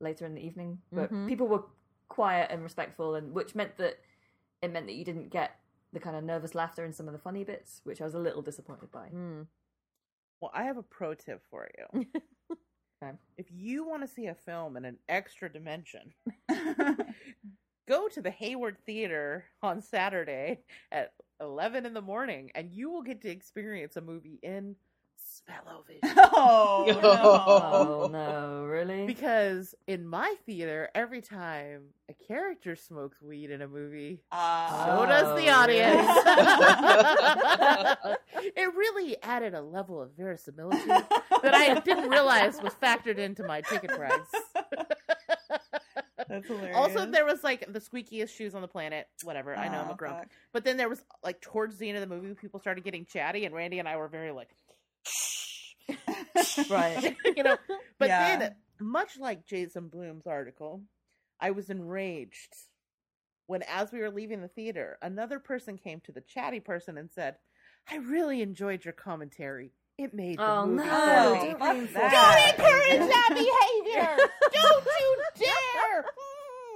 later 0.00 0.26
in 0.26 0.34
the 0.34 0.42
evening. 0.44 0.80
But 0.92 1.10
Mhm. 1.10 1.28
people 1.28 1.48
were 1.48 1.62
quiet 2.08 2.50
and 2.50 2.62
respectful, 2.62 3.14
and 3.14 3.32
which 3.32 3.54
meant 3.54 3.78
that 3.78 3.98
it 4.60 4.70
meant 4.70 4.86
that 4.86 4.94
you 4.94 5.04
didn't 5.04 5.30
get 5.30 5.58
the 5.92 6.00
kind 6.00 6.16
of 6.16 6.24
nervous 6.24 6.54
laughter 6.54 6.84
in 6.84 6.92
some 6.92 7.06
of 7.06 7.12
the 7.12 7.18
funny 7.18 7.44
bits, 7.44 7.80
which 7.84 8.00
I 8.00 8.04
was 8.04 8.14
a 8.14 8.18
little 8.18 8.42
disappointed 8.42 8.90
by. 8.90 9.08
Mm. 9.14 9.46
Well, 10.40 10.50
I 10.54 10.64
have 10.64 10.76
a 10.76 10.82
pro 10.82 11.14
tip 11.14 11.42
for 11.50 11.68
you. 11.78 12.06
Okay. 13.02 13.16
If 13.36 13.46
you 13.50 13.86
want 13.86 14.02
to 14.02 14.08
see 14.08 14.26
a 14.26 14.34
film 14.34 14.76
in 14.76 14.84
an 14.84 14.96
extra 15.08 15.52
dimension, 15.52 16.12
go 17.88 18.08
to 18.08 18.22
the 18.22 18.30
Hayward 18.30 18.76
Theater 18.86 19.44
on 19.62 19.80
Saturday 19.80 20.60
at 20.92 21.12
11 21.40 21.84
in 21.84 21.94
the 21.94 22.00
morning 22.00 22.50
and 22.54 22.70
you 22.70 22.90
will 22.90 23.02
get 23.02 23.20
to 23.22 23.30
experience 23.30 23.96
a 23.96 24.00
movie 24.00 24.38
in 24.42 24.76
Smellovision. 25.40 25.98
oh, 26.32 26.84
no. 27.02 27.10
Oh 28.04 28.08
no, 28.12 28.64
really? 28.64 29.06
Because 29.06 29.74
in 29.86 30.06
my 30.06 30.34
theater, 30.44 30.90
every 30.94 31.20
time 31.22 31.82
a 32.10 32.12
character 32.14 32.76
smokes 32.76 33.22
weed 33.22 33.50
in 33.50 33.62
a 33.62 33.68
movie, 33.68 34.20
Ah. 34.30 34.84
so 35.00 35.06
does 35.06 35.34
the 35.42 35.48
Oh, 35.50 35.54
audience. 35.60 36.06
really? 38.36 38.52
it 38.56 38.74
really 38.74 39.16
added 39.22 39.54
a 39.54 39.62
level 39.62 40.02
of 40.02 40.10
verisimilitude 40.16 40.86
that 40.88 41.54
I 41.54 41.80
didn't 41.80 42.10
realize 42.10 42.60
was 42.62 42.74
factored 42.74 43.18
into 43.18 43.42
my 43.44 43.60
ticket 43.62 43.90
price. 43.90 44.20
That's 46.28 46.46
hilarious. 46.46 46.76
Also, 46.76 47.04
there 47.06 47.24
was 47.26 47.42
like 47.44 47.70
the 47.72 47.80
squeakiest 47.80 48.30
shoes 48.34 48.54
on 48.54 48.62
the 48.62 48.68
planet. 48.68 49.06
Whatever. 49.24 49.54
I 49.56 49.68
know 49.68 49.80
I'm 49.80 49.88
a 49.88 49.92
Oh, 49.92 49.96
grump. 49.96 50.18
fuck. 50.20 50.28
But 50.52 50.64
then 50.64 50.76
there 50.76 50.88
was 50.88 51.02
like 51.22 51.40
towards 51.40 51.76
the 51.78 51.88
end 51.88 51.98
of 51.98 52.08
the 52.08 52.14
movie, 52.14 52.34
people 52.34 52.58
started 52.60 52.84
getting 52.84 53.04
chatty, 53.04 53.44
and 53.44 53.54
Randy 53.54 53.78
and 53.80 53.88
I 53.88 53.96
were 53.96 54.08
very 54.08 54.30
like, 54.30 54.48
right. 56.68 57.16
you 57.36 57.42
know. 57.42 57.56
But 57.98 58.08
Yeah. 58.08 58.38
then, 58.38 58.54
much 58.80 59.18
like 59.18 59.46
Jason 59.46 59.88
Blum's 59.88 60.26
article, 60.26 60.82
I 61.40 61.50
was 61.50 61.70
enraged 61.70 62.56
when, 63.46 63.62
as 63.62 63.92
we 63.92 64.00
were 64.00 64.10
leaving 64.10 64.40
the 64.40 64.48
theater, 64.48 64.98
another 65.02 65.38
person 65.38 65.76
came 65.76 66.00
to 66.00 66.12
the 66.12 66.20
chatty 66.20 66.60
person 66.60 66.98
and 66.98 67.10
said, 67.10 67.36
"I 67.90 67.96
really 67.96 68.42
enjoyed 68.42 68.84
your 68.84 68.92
commentary. 68.92 69.72
It 69.98 70.14
made 70.14 70.38
the 70.38 70.42
Oh 70.42 70.66
movie 70.66 70.76
no! 70.76 70.84
for 70.88 71.32
me." 71.32 71.54
Oh, 71.60 71.68
Don't 71.70 71.92
that. 71.94 72.54
Don't 72.56 72.64
encourage 72.64 73.08
that 73.08 73.28
behavior. 73.34 74.18
Don't 74.52 74.84
you 74.86 75.24
dare. 75.38 76.04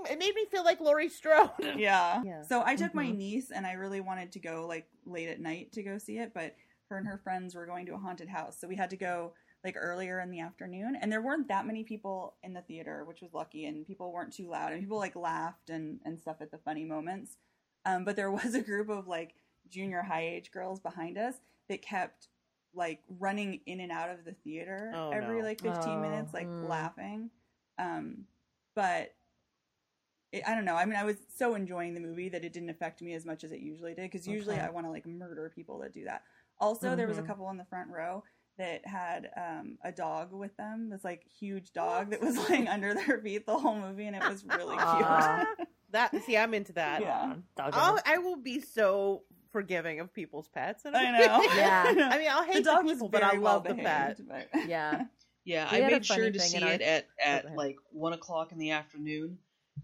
Mm, 0.07 0.11
It 0.13 0.19
made 0.19 0.35
me 0.35 0.45
feel 0.51 0.65
like 0.65 0.81
Laurie 0.81 1.09
Strode. 1.09 1.51
Yeah. 1.77 2.23
Yeah. 2.25 2.43
So 2.43 2.63
I 2.65 2.77
took 2.77 2.95
my 2.95 3.07
Mhm. 3.07 3.17
niece, 3.17 3.51
and 3.51 3.67
I 3.67 3.73
really 3.73 4.01
wanted 4.01 4.33
to 4.33 4.39
go 4.39 4.67
like 4.69 4.87
late 5.05 5.29
at 5.29 5.41
night 5.41 5.73
to 5.73 5.83
go 5.83 5.99
see 5.99 6.19
it, 6.19 6.33
but 6.35 6.55
her 6.89 6.99
and 6.99 7.07
her 7.07 7.19
friends 7.19 7.55
were 7.55 7.67
going 7.67 7.87
to 7.87 7.95
a 7.95 7.99
haunted 7.99 8.29
house, 8.29 8.57
so 8.61 8.69
we 8.69 8.77
had 8.77 8.91
to 8.91 8.97
go 8.97 9.33
like 9.65 9.77
earlier 9.77 10.21
in 10.21 10.31
the 10.31 10.41
afternoon. 10.41 10.97
And 11.01 11.11
there 11.11 11.23
weren't 11.23 11.49
that 11.49 11.67
many 11.67 11.83
people 11.83 12.35
in 12.43 12.53
the 12.55 12.61
theater, 12.63 13.05
which 13.05 13.21
was 13.21 13.35
lucky, 13.35 13.65
and 13.67 13.87
people 13.87 14.13
weren't 14.13 14.33
too 14.33 14.49
loud, 14.49 14.73
and 14.73 14.81
people 14.81 14.99
like 14.99 15.17
laughed 15.17 15.71
and 15.71 16.01
and 16.05 16.21
stuff 16.21 16.37
at 16.41 16.51
the 16.51 16.59
funny 16.59 16.85
moments. 16.85 17.37
Um, 17.85 18.05
but 18.05 18.17
there 18.17 18.31
was 18.41 18.55
a 18.55 18.63
group 18.63 18.89
of 18.89 19.09
like 19.09 19.35
junior 19.71 20.03
high 20.03 20.27
age 20.27 20.51
girls 20.53 20.81
behind 20.81 21.19
us 21.19 21.35
that 21.69 21.83
kept 21.83 22.29
like 22.75 23.01
running 23.19 23.61
in 23.67 23.81
and 23.81 23.91
out 23.91 24.11
of 24.11 24.25
the 24.25 24.33
theater 24.45 24.93
Oh, 24.95 25.11
every 25.11 25.39
no. 25.41 25.45
like 25.47 25.61
15 25.63 25.99
Oh, 25.99 26.01
minutes 26.01 26.35
like 26.35 26.47
mm. 26.47 26.69
laughing 26.69 27.31
um 27.79 28.27
but 28.75 29.15
it, 30.31 30.43
i 30.47 30.55
don't 30.55 30.65
know 30.65 30.75
i 30.77 30.85
mean 30.85 30.97
i 30.97 31.05
was 31.05 31.17
so 31.35 31.55
enjoying 31.55 31.95
the 31.95 32.01
movie 32.01 32.29
that 32.29 32.45
it 32.45 32.53
didn't 32.53 32.71
affect 32.71 33.01
me 33.01 33.15
as 33.15 33.25
much 33.25 33.45
as 33.45 33.51
it 33.53 33.61
usually 33.61 33.95
did 33.95 34.11
because 34.11 34.27
usually 34.29 34.57
Okay. 34.57 34.65
i 34.65 34.71
want 34.71 34.87
to 34.87 34.91
like 34.91 35.07
murder 35.07 35.51
people 35.55 35.79
that 35.79 35.93
do 35.95 36.05
that 36.05 36.23
also 36.61 36.97
there 36.97 37.07
was 37.07 37.19
a 37.19 37.23
Mhm. 37.23 37.27
couple 37.27 37.51
in 37.51 37.57
the 37.57 37.65
front 37.65 37.91
row 37.91 38.23
that 38.59 38.87
had 38.87 39.29
um, 39.37 39.77
a 39.85 39.93
dog 39.93 40.33
with 40.33 40.57
them 40.57 40.89
this 40.91 41.05
like 41.05 41.23
huge 41.39 41.73
dog 41.73 42.11
that 42.11 42.21
was 42.23 42.37
laying 42.49 42.69
under 42.69 42.95
their 42.95 43.19
feet 43.21 43.45
the 43.47 43.57
whole 43.59 43.79
movie 43.79 44.07
and 44.07 44.17
it 44.17 44.23
was 44.29 44.45
really 44.45 44.77
Aw. 44.81 45.45
cute 45.57 45.69
That 45.91 46.11
see, 46.25 46.37
I'm 46.37 46.53
into 46.55 46.73
that. 46.75 47.01
yeah 47.01 47.35
Dog 47.57 47.71
I'll, 47.75 47.99
I 48.05 48.19
will 48.19 48.37
be 48.37 48.61
so 48.61 49.23
forgiving 49.53 50.01
of 50.01 50.13
people's 50.13 50.49
pets. 50.49 50.85
in 50.85 50.95
a 50.95 50.99
i 50.99 51.03
way. 51.05 51.27
know 51.27 51.43
Yeah. 51.55 51.85
I 52.11 52.19
mean, 52.19 52.29
I'll 52.31 52.43
hate 52.45 52.55
the, 52.57 52.63
dog 52.73 52.85
was 52.85 52.95
people, 52.95 53.09
but 53.09 53.23
I 53.23 53.37
love 53.37 53.65
well 53.65 53.75
the 53.77 53.83
pet. 53.83 54.21
but- 54.27 54.49
Yeah. 54.69 55.05
Yeah, 55.45 55.71
We 55.71 55.85
I 55.85 55.89
made 55.91 56.05
sure 56.05 56.29
to 56.31 56.41
see 56.41 56.57
in 56.57 56.65
our- 56.65 56.73
it 56.73 56.83
at 56.83 57.07
Oh, 57.21 57.31
at 57.31 57.43
go 57.45 57.55
like 57.55 57.77
one 57.91 58.13
o'clock 58.15 58.51
in 58.53 58.59
the 58.59 58.73
afternoon 58.73 59.39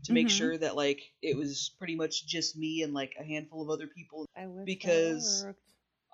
to 0.05 0.13
make 0.13 0.27
Mhm. 0.27 0.31
sure 0.31 0.59
that 0.59 0.75
like 0.75 1.01
it 1.23 1.37
was 1.37 1.71
pretty 1.79 1.95
much 1.95 2.27
just 2.27 2.57
me 2.57 2.83
and 2.83 2.93
like 2.93 3.15
a 3.21 3.23
handful 3.23 3.63
of 3.63 3.71
other 3.71 3.87
people. 3.87 4.27
I 4.37 4.47
Because- 4.65 5.45
worked. 5.45 5.61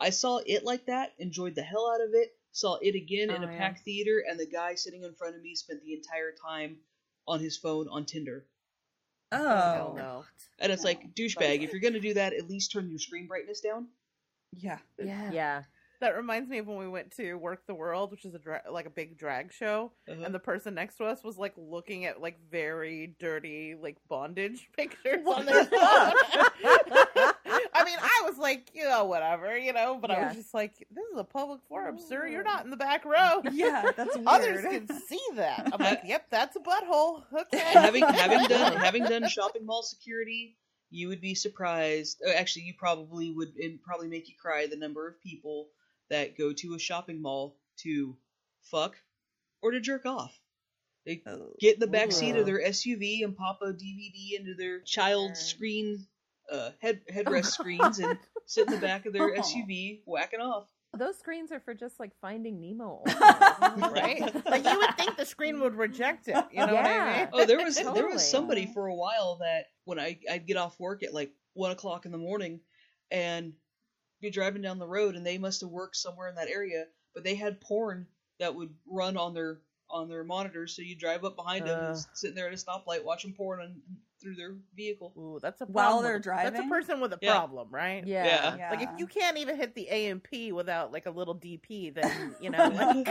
I 0.01 0.11
saw 0.11 0.41
it 0.47 0.65
like 0.65 0.87
that, 0.87 1.15
enjoyed 1.19 1.55
the 1.55 1.63
hell 1.63 1.91
out 1.93 2.01
of 2.07 2.15
it. 2.15 2.31
Saw 2.53 2.77
it 2.81 2.95
again 2.95 3.31
in 3.31 3.45
Oh, 3.45 3.49
a 3.49 3.53
yeah. 3.53 3.59
packed 3.59 3.85
theater, 3.85 4.25
and 4.29 4.39
the 4.41 4.47
guy 4.47 4.75
sitting 4.75 5.03
in 5.05 5.15
front 5.15 5.37
of 5.37 5.43
me 5.43 5.55
spent 5.55 5.83
the 5.83 5.95
entire 5.95 6.33
time 6.33 6.79
on 7.27 7.41
his 7.41 7.57
phone 7.57 7.89
on 7.89 8.05
Tinder. 8.07 8.47
oh 9.33 9.39
Hell 9.75 9.95
no. 9.97 10.25
And 10.59 10.73
it's 10.73 10.83
No. 10.83 10.89
like 10.89 11.15
douchebag. 11.15 11.63
If 11.63 11.73
you're 11.73 11.81
gonna 11.81 12.01
do 12.01 12.15
that, 12.15 12.33
at 12.33 12.49
least 12.49 12.73
turn 12.73 12.89
your 12.89 12.99
screen 12.99 13.27
brightness 13.27 13.61
down. 13.61 13.89
yeah 14.53 14.79
Yeah. 14.99 15.31
Yeah. 15.31 15.63
That 16.01 16.17
reminds 16.17 16.49
me 16.49 16.59
of 16.59 16.67
when 16.69 16.79
we 16.79 16.89
went 16.89 17.11
to 17.17 17.39
Werq 17.41 17.59
the 17.67 17.75
World, 17.75 18.13
which 18.13 18.25
is 18.25 18.33
a 18.33 18.39
dra- 18.39 18.63
like 18.71 18.87
a 18.87 18.91
big 18.91 19.19
drag 19.19 19.53
show, 19.53 19.93
Uh-huh. 20.09 20.23
and 20.25 20.33
the 20.35 20.39
person 20.39 20.75
next 20.75 20.97
to 20.99 21.05
us 21.05 21.23
was 21.25 21.37
like 21.37 21.55
looking 21.57 22.05
at 22.07 22.21
like 22.23 22.39
very 22.51 23.17
dirty 23.19 23.75
like 23.75 23.97
bondage 24.09 24.71
pictures 24.77 25.27
on 25.27 25.45
their 25.45 25.65
phone. 25.65 26.13
I 28.29 28.31
was 28.31 28.39
like, 28.39 28.71
you 28.75 28.85
know, 28.85 29.07
whatever, 29.07 29.57
you 29.57 29.73
know, 29.73 29.97
but 30.01 30.11
I 30.11 30.27
was 30.27 30.37
just 30.37 30.53
like, 30.53 30.75
this 30.91 31.05
is 31.13 31.19
a 31.19 31.25
public 31.25 31.61
forum, 31.67 31.99
sir. 31.99 32.27
You're 32.27 32.43
not 32.43 32.65
in 32.65 32.71
the 32.71 32.77
back 32.77 33.07
row. 33.07 33.41
yeah 33.53 33.91
that's 33.97 34.15
weird 34.17 34.29
Others 34.29 34.63
can 34.65 35.01
see 35.01 35.21
that. 35.37 35.71
I'm 35.73 35.81
like, 35.81 36.03
yep, 36.05 36.27
that's 36.31 36.55
a 36.57 36.61
butthole. 36.61 37.23
Okay. 37.33 37.59
having 37.59 38.03
having 38.03 38.45
done 38.49 38.77
having 38.77 39.05
done 39.05 39.27
shopping 39.29 39.65
mall 39.65 39.83
security, 39.83 40.57
you 40.91 41.09
would 41.09 41.21
be 41.23 41.35
surprised. 41.35 42.21
uh, 42.27 42.31
Actually, 42.33 42.63
you 42.65 42.75
probably 42.79 43.31
would. 43.33 43.53
It 43.57 43.83
probably 43.83 44.09
make 44.09 44.29
you 44.29 44.35
cry. 44.41 44.67
The 44.67 44.77
number 44.77 45.09
of 45.09 45.21
people 45.23 45.69
that 46.11 46.37
go 46.37 46.53
to 46.53 46.75
a 46.75 46.79
shopping 46.79 47.23
mall 47.23 47.57
to 47.79 48.15
fuck 48.63 48.95
or 49.63 49.71
to 49.71 49.81
jerk 49.81 50.05
off. 50.05 50.39
They 51.07 51.23
Oh. 51.27 51.55
get 51.59 51.75
in 51.75 51.81
the 51.81 51.87
back 51.87 52.13
seat 52.13 52.37
of 52.37 52.45
their 52.45 52.61
SUV 52.61 53.25
and 53.25 53.35
pop 53.35 53.61
a 53.63 53.73
DVD 53.73 54.39
into 54.39 54.55
their 54.55 54.81
child 54.81 55.39
screen 55.39 56.07
uh, 56.53 56.71
head 56.81 57.01
headrest 57.13 57.47
screens 57.59 57.99
and 57.99 58.19
sit 58.47 58.67
in 58.69 58.75
the 58.75 58.81
back 58.81 59.07
of 59.07 59.13
their 59.13 59.25
Oh. 59.35 59.41
SUV 59.41 60.01
whacking 60.07 60.41
off. 60.41 60.69
Those 60.97 61.19
screens 61.19 61.53
are 61.53 61.61
for 61.61 61.75
just 61.75 62.01
like 62.01 62.13
finding 62.21 62.61
Nemo. 62.61 63.03
right? 63.77 64.21
Like 64.47 64.65
you 64.65 64.79
would 64.79 64.97
think 64.97 65.17
the 65.17 65.27
screen 65.27 65.61
would 65.61 65.75
reject 65.75 66.29
it. 66.29 66.37
You 66.51 66.67
know 66.67 66.75
what 66.75 66.87
I 66.87 67.19
mean? 67.19 67.29
Oh, 67.33 67.45
there 67.45 67.63
was 67.63 67.77
there 67.77 68.07
was 68.09 68.27
somebody 68.29 68.67
for 68.73 68.87
a 68.87 68.95
while 68.95 69.37
that 69.41 69.67
when 69.85 69.99
I 70.01 70.19
I'd 70.31 70.47
get 70.47 70.57
off 70.57 70.79
work 70.81 71.03
at 71.03 71.13
like 71.13 71.33
one 71.55 71.71
o'clock 71.73 72.07
in 72.07 72.13
the 72.13 72.19
morning 72.19 72.61
and 73.11 73.53
be 74.21 74.31
driving 74.31 74.63
down 74.63 74.79
the 74.79 74.87
road 74.87 75.15
and 75.15 75.27
they 75.27 75.39
must 75.39 75.61
have 75.61 75.71
worked 75.71 75.97
somewhere 75.97 76.29
in 76.29 76.35
that 76.37 76.49
area, 76.49 76.85
but 77.15 77.23
they 77.23 77.35
had 77.35 77.61
porn 77.61 78.07
that 78.41 78.55
would 78.55 78.71
run 78.87 79.17
on 79.17 79.35
their 79.35 79.61
on 79.91 80.09
their 80.09 80.25
monitors, 80.25 80.75
so 80.77 80.83
you 80.83 80.97
drive 80.97 81.25
up 81.25 81.37
behind 81.37 81.67
them 81.67 81.79
and 81.79 81.89
Uh. 81.89 81.91
s- 81.93 82.07
sitting 82.15 82.35
there 82.37 82.47
at 82.49 82.53
a 82.53 82.57
stoplight 82.57 83.05
watching 83.05 83.33
porn 83.35 83.61
on 83.61 83.81
through 84.21 84.35
their 84.35 84.57
vehicle. 84.75 85.13
Ooh, 85.17 85.39
that's 85.41 85.61
a 85.61 85.65
While 85.67 86.03
they're 86.03 86.19
driving. 86.19 86.53
That's 86.53 86.67
a 86.67 86.69
person 86.69 87.01
with 87.01 87.13
a 87.13 87.19
Yeah. 87.21 87.35
problem, 87.35 87.69
right? 87.71 88.05
Yeah. 88.07 88.25
Yeah. 88.25 88.57
Yeah. 88.57 88.71
Like 88.71 88.83
if 88.83 88.91
you 88.99 89.07
can't 89.07 89.37
even 89.39 89.57
hit 89.57 89.75
the 89.75 89.89
A 89.91 90.07
and 90.09 90.23
P 90.23 90.53
without 90.53 90.93
like 90.93 91.07
a 91.07 91.11
little 91.11 91.35
DP, 91.35 91.95
then 91.95 92.35
you 92.41 92.51
know, 92.51 92.69
like, 93.05 93.09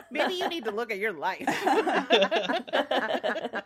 maybe 0.10 0.34
you 0.34 0.48
need 0.48 0.64
to 0.64 0.70
look 0.70 0.90
at 0.92 0.98
your 0.98 1.12
life. 1.12 1.46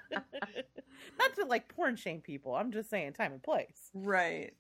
Not 1.19 1.35
to 1.37 1.45
like 1.47 1.69
porn 1.69 1.97
shame 1.97 2.21
people. 2.21 2.55
I'm 2.55 2.73
just 2.73 2.91
saying 2.91 3.15
time 3.15 3.33
and 3.33 3.43
place. 3.43 3.91
right. 3.95 4.53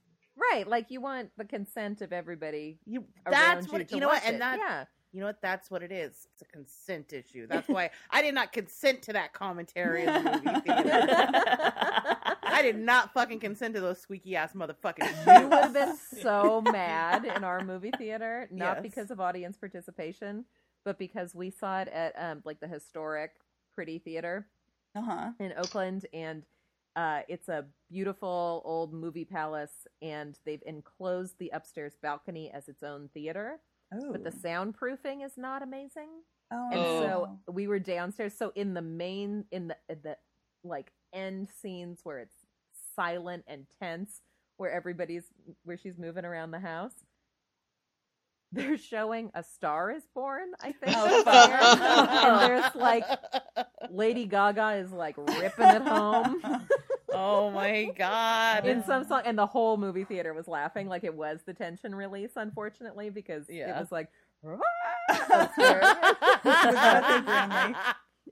Right, 0.52 0.68
like 0.68 0.92
you 0.92 1.00
want 1.00 1.30
the 1.36 1.44
consent 1.44 2.00
of 2.00 2.12
everybody 2.12 2.78
You 2.86 3.04
that's 3.28 3.66
what 3.66 3.88
to 3.88 3.94
you 3.96 4.00
know 4.00 4.06
what, 4.06 4.22
and 4.24 4.36
it. 4.36 4.38
that 4.38 4.58
yeah. 4.58 4.84
You 5.12 5.20
know 5.20 5.26
what 5.26 5.40
that's 5.42 5.70
what 5.70 5.82
it 5.82 5.92
is. 5.92 6.26
It's 6.32 6.42
a 6.42 6.44
consent 6.46 7.12
issue. 7.12 7.46
That's 7.46 7.68
why 7.68 7.90
I 8.10 8.22
did 8.22 8.34
not 8.34 8.52
consent 8.52 9.02
to 9.02 9.12
that 9.14 9.32
commentary 9.32 10.04
in 10.04 10.14
the 10.14 10.20
movie 10.20 10.58
theater. 10.64 11.06
I 12.50 12.62
did 12.62 12.76
not 12.76 13.12
fucking 13.12 13.40
consent 13.40 13.74
to 13.74 13.80
those 13.80 14.00
squeaky 14.00 14.36
ass 14.36 14.52
motherfucking 14.54 15.08
you 15.26 15.48
would 15.48 15.64
have 15.64 15.72
been 15.72 15.94
so 16.20 16.60
mad 16.60 17.24
in 17.24 17.44
our 17.44 17.62
movie 17.62 17.92
theater, 17.92 18.48
not 18.50 18.76
Yes. 18.76 18.82
because 18.82 19.10
of 19.10 19.20
audience 19.20 19.56
participation, 19.56 20.44
but 20.84 20.98
because 20.98 21.34
we 21.34 21.50
saw 21.50 21.80
it 21.80 21.88
at 21.88 22.14
um 22.18 22.42
like 22.44 22.60
the 22.60 22.68
historic 22.68 23.32
Pretty 23.74 23.98
Theater 23.98 24.46
Uh 24.94 25.02
huh. 25.02 25.30
in 25.38 25.52
Oakland, 25.56 26.06
and 26.12 26.44
uh, 26.96 27.20
it's 27.28 27.48
a 27.48 27.64
beautiful 27.90 28.62
old 28.64 28.92
movie 28.92 29.24
palace, 29.24 29.86
and 30.02 30.38
they've 30.44 30.62
enclosed 30.66 31.38
the 31.38 31.50
upstairs 31.54 31.96
balcony 32.02 32.50
as 32.50 32.68
its 32.68 32.82
own 32.82 33.08
theater. 33.14 33.60
Oh. 33.92 34.12
But 34.12 34.24
the 34.24 34.32
oh. 34.32 34.48
soundproofing 34.48 35.24
is 35.24 35.32
not 35.36 35.62
amazing, 35.62 36.08
oh. 36.52 36.68
and 36.72 36.80
so 37.04 37.38
we 37.50 37.66
were 37.66 37.78
downstairs. 37.78 38.34
So 38.36 38.52
in 38.54 38.74
the 38.74 38.82
main, 38.82 39.44
in 39.50 39.68
the 39.68 39.76
in 39.88 39.98
the 40.02 40.16
like 40.62 40.92
end 41.12 41.48
scenes 41.62 42.00
where 42.02 42.18
it's 42.18 42.36
silent 42.94 43.44
and 43.46 43.66
tense, 43.80 44.20
where 44.58 44.70
everybody's 44.70 45.24
where 45.64 45.78
she's 45.78 45.98
moving 45.98 46.24
around 46.24 46.50
the 46.50 46.60
house. 46.60 46.92
They're 48.50 48.78
showing 48.78 49.30
A 49.34 49.42
Star 49.42 49.90
is 49.90 50.04
Born, 50.14 50.52
I 50.60 50.72
think. 50.72 50.96
Oh, 50.96 51.22
and 52.40 52.40
there's 52.40 52.74
like 52.74 53.04
Lady 53.90 54.24
Gaga 54.24 54.76
is 54.76 54.90
like 54.90 55.18
ripping 55.18 55.66
it 55.66 55.82
home 55.82 56.42
oh 57.18 57.50
my 57.50 57.90
god. 57.96 58.66
in 58.66 58.84
some 58.84 59.04
song, 59.04 59.22
and 59.24 59.36
the 59.38 59.46
whole 59.46 59.76
movie 59.76 60.04
theater 60.04 60.32
was 60.34 60.46
laughing 60.48 60.88
like 60.88 61.04
it 61.04 61.14
was 61.14 61.40
the 61.46 61.54
tension 61.54 61.94
release, 61.94 62.32
unfortunately, 62.36 63.10
because 63.10 63.46
Yeah. 63.48 63.76
it 63.76 63.80
was 63.80 63.90
like 63.92 64.08
Was 64.42 64.60
at 65.30 65.54
the 65.56 67.22
Grand 67.24 67.52
Lake? 67.52 67.76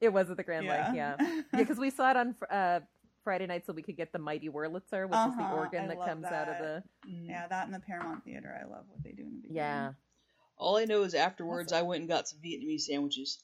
it 0.00 0.12
was 0.12 0.30
at 0.30 0.36
the 0.36 0.42
Grand 0.44 0.64
Yeah. 0.66 0.86
Lake, 0.86 0.96
yeah, 0.96 1.16
yeah, 1.20 1.42
because 1.58 1.78
we 1.78 1.90
saw 1.90 2.10
it 2.10 2.16
on 2.16 2.34
uh, 2.50 2.80
Friday 3.24 3.46
night, 3.46 3.64
so 3.66 3.72
we 3.72 3.82
could 3.82 3.96
get 3.96 4.12
the 4.12 4.18
Mighty 4.18 4.48
Wurlitzer, 4.48 5.08
which 5.08 5.18
is 5.18 5.36
the 5.36 5.42
Uh-huh, 5.42 5.56
organ 5.56 5.84
I 5.84 5.88
that 5.88 5.98
love 5.98 6.08
comes 6.08 6.24
out 6.26 6.48
of 6.48 6.58
the. 6.58 6.82
Mm. 7.08 7.28
Yeah, 7.28 7.46
that 7.48 7.66
in 7.66 7.72
the 7.72 7.80
Paramount 7.80 8.24
Theater. 8.24 8.54
I 8.60 8.64
love 8.70 8.84
what 8.88 9.02
they 9.02 9.12
do 9.12 9.22
in 9.22 9.28
the 9.36 9.48
beginning. 9.48 9.56
yeah. 9.56 9.92
All 10.58 10.76
I 10.78 10.84
know 10.86 11.02
is 11.02 11.14
afterwards 11.14 11.72
I 11.72 11.82
went 11.82 12.00
and 12.00 12.08
got 12.08 12.28
some 12.28 12.38
Vietnamese 12.38 12.82
sandwiches. 12.82 13.42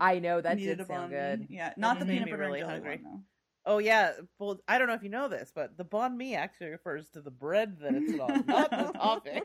I 0.00 0.18
know 0.22 0.40
that 0.40 0.56
Needed 0.56 0.78
did 0.78 0.86
sound 0.86 1.10
good. 1.10 1.46
Yeah, 1.50 1.74
not 1.76 1.98
the 1.98 2.06
made 2.06 2.14
peanut 2.24 2.30
butter 2.30 2.38
really 2.42 2.60
and 2.60 2.68
jelly 2.70 2.80
hungry. 2.80 3.00
one, 3.04 3.24
Oh 3.66 3.78
yeah, 3.78 4.12
well, 4.38 4.60
I 4.68 4.78
don't 4.78 4.88
know 4.88 4.94
if 4.94 5.02
you 5.02 5.08
know 5.08 5.28
this, 5.28 5.50
but 5.54 5.76
the 5.78 5.84
banh 5.84 6.16
mi 6.16 6.34
actually 6.34 6.68
refers 6.68 7.08
to 7.10 7.22
the 7.22 7.30
bread 7.30 7.78
that 7.80 7.94
it's 7.94 8.18
on, 8.18 8.46
not 8.46 8.70
the 8.70 8.92
topping. 8.98 9.42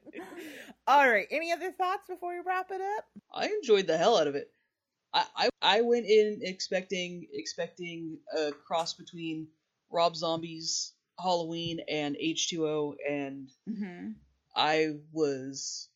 All 0.88 1.08
right, 1.08 1.26
any 1.30 1.52
other 1.52 1.70
thoughts 1.70 2.08
before 2.08 2.30
we 2.34 2.40
wrap 2.44 2.70
it 2.70 2.80
up? 2.80 3.04
I 3.32 3.46
enjoyed 3.46 3.86
the 3.86 3.96
hell 3.96 4.18
out 4.18 4.26
of 4.26 4.34
it. 4.34 4.50
I, 5.14 5.24
I 5.36 5.48
I 5.62 5.80
went 5.82 6.06
in 6.06 6.40
expecting 6.42 7.26
expecting 7.32 8.18
a 8.36 8.52
cross 8.52 8.94
between 8.94 9.48
Rob 9.90 10.16
Zombie's 10.16 10.92
Halloween 11.18 11.80
and 11.88 12.16
H2O, 12.16 12.96
and 13.08 13.50
though. 13.66 13.72
hmm 13.74 14.08
I 14.56 14.96
was 15.12 15.88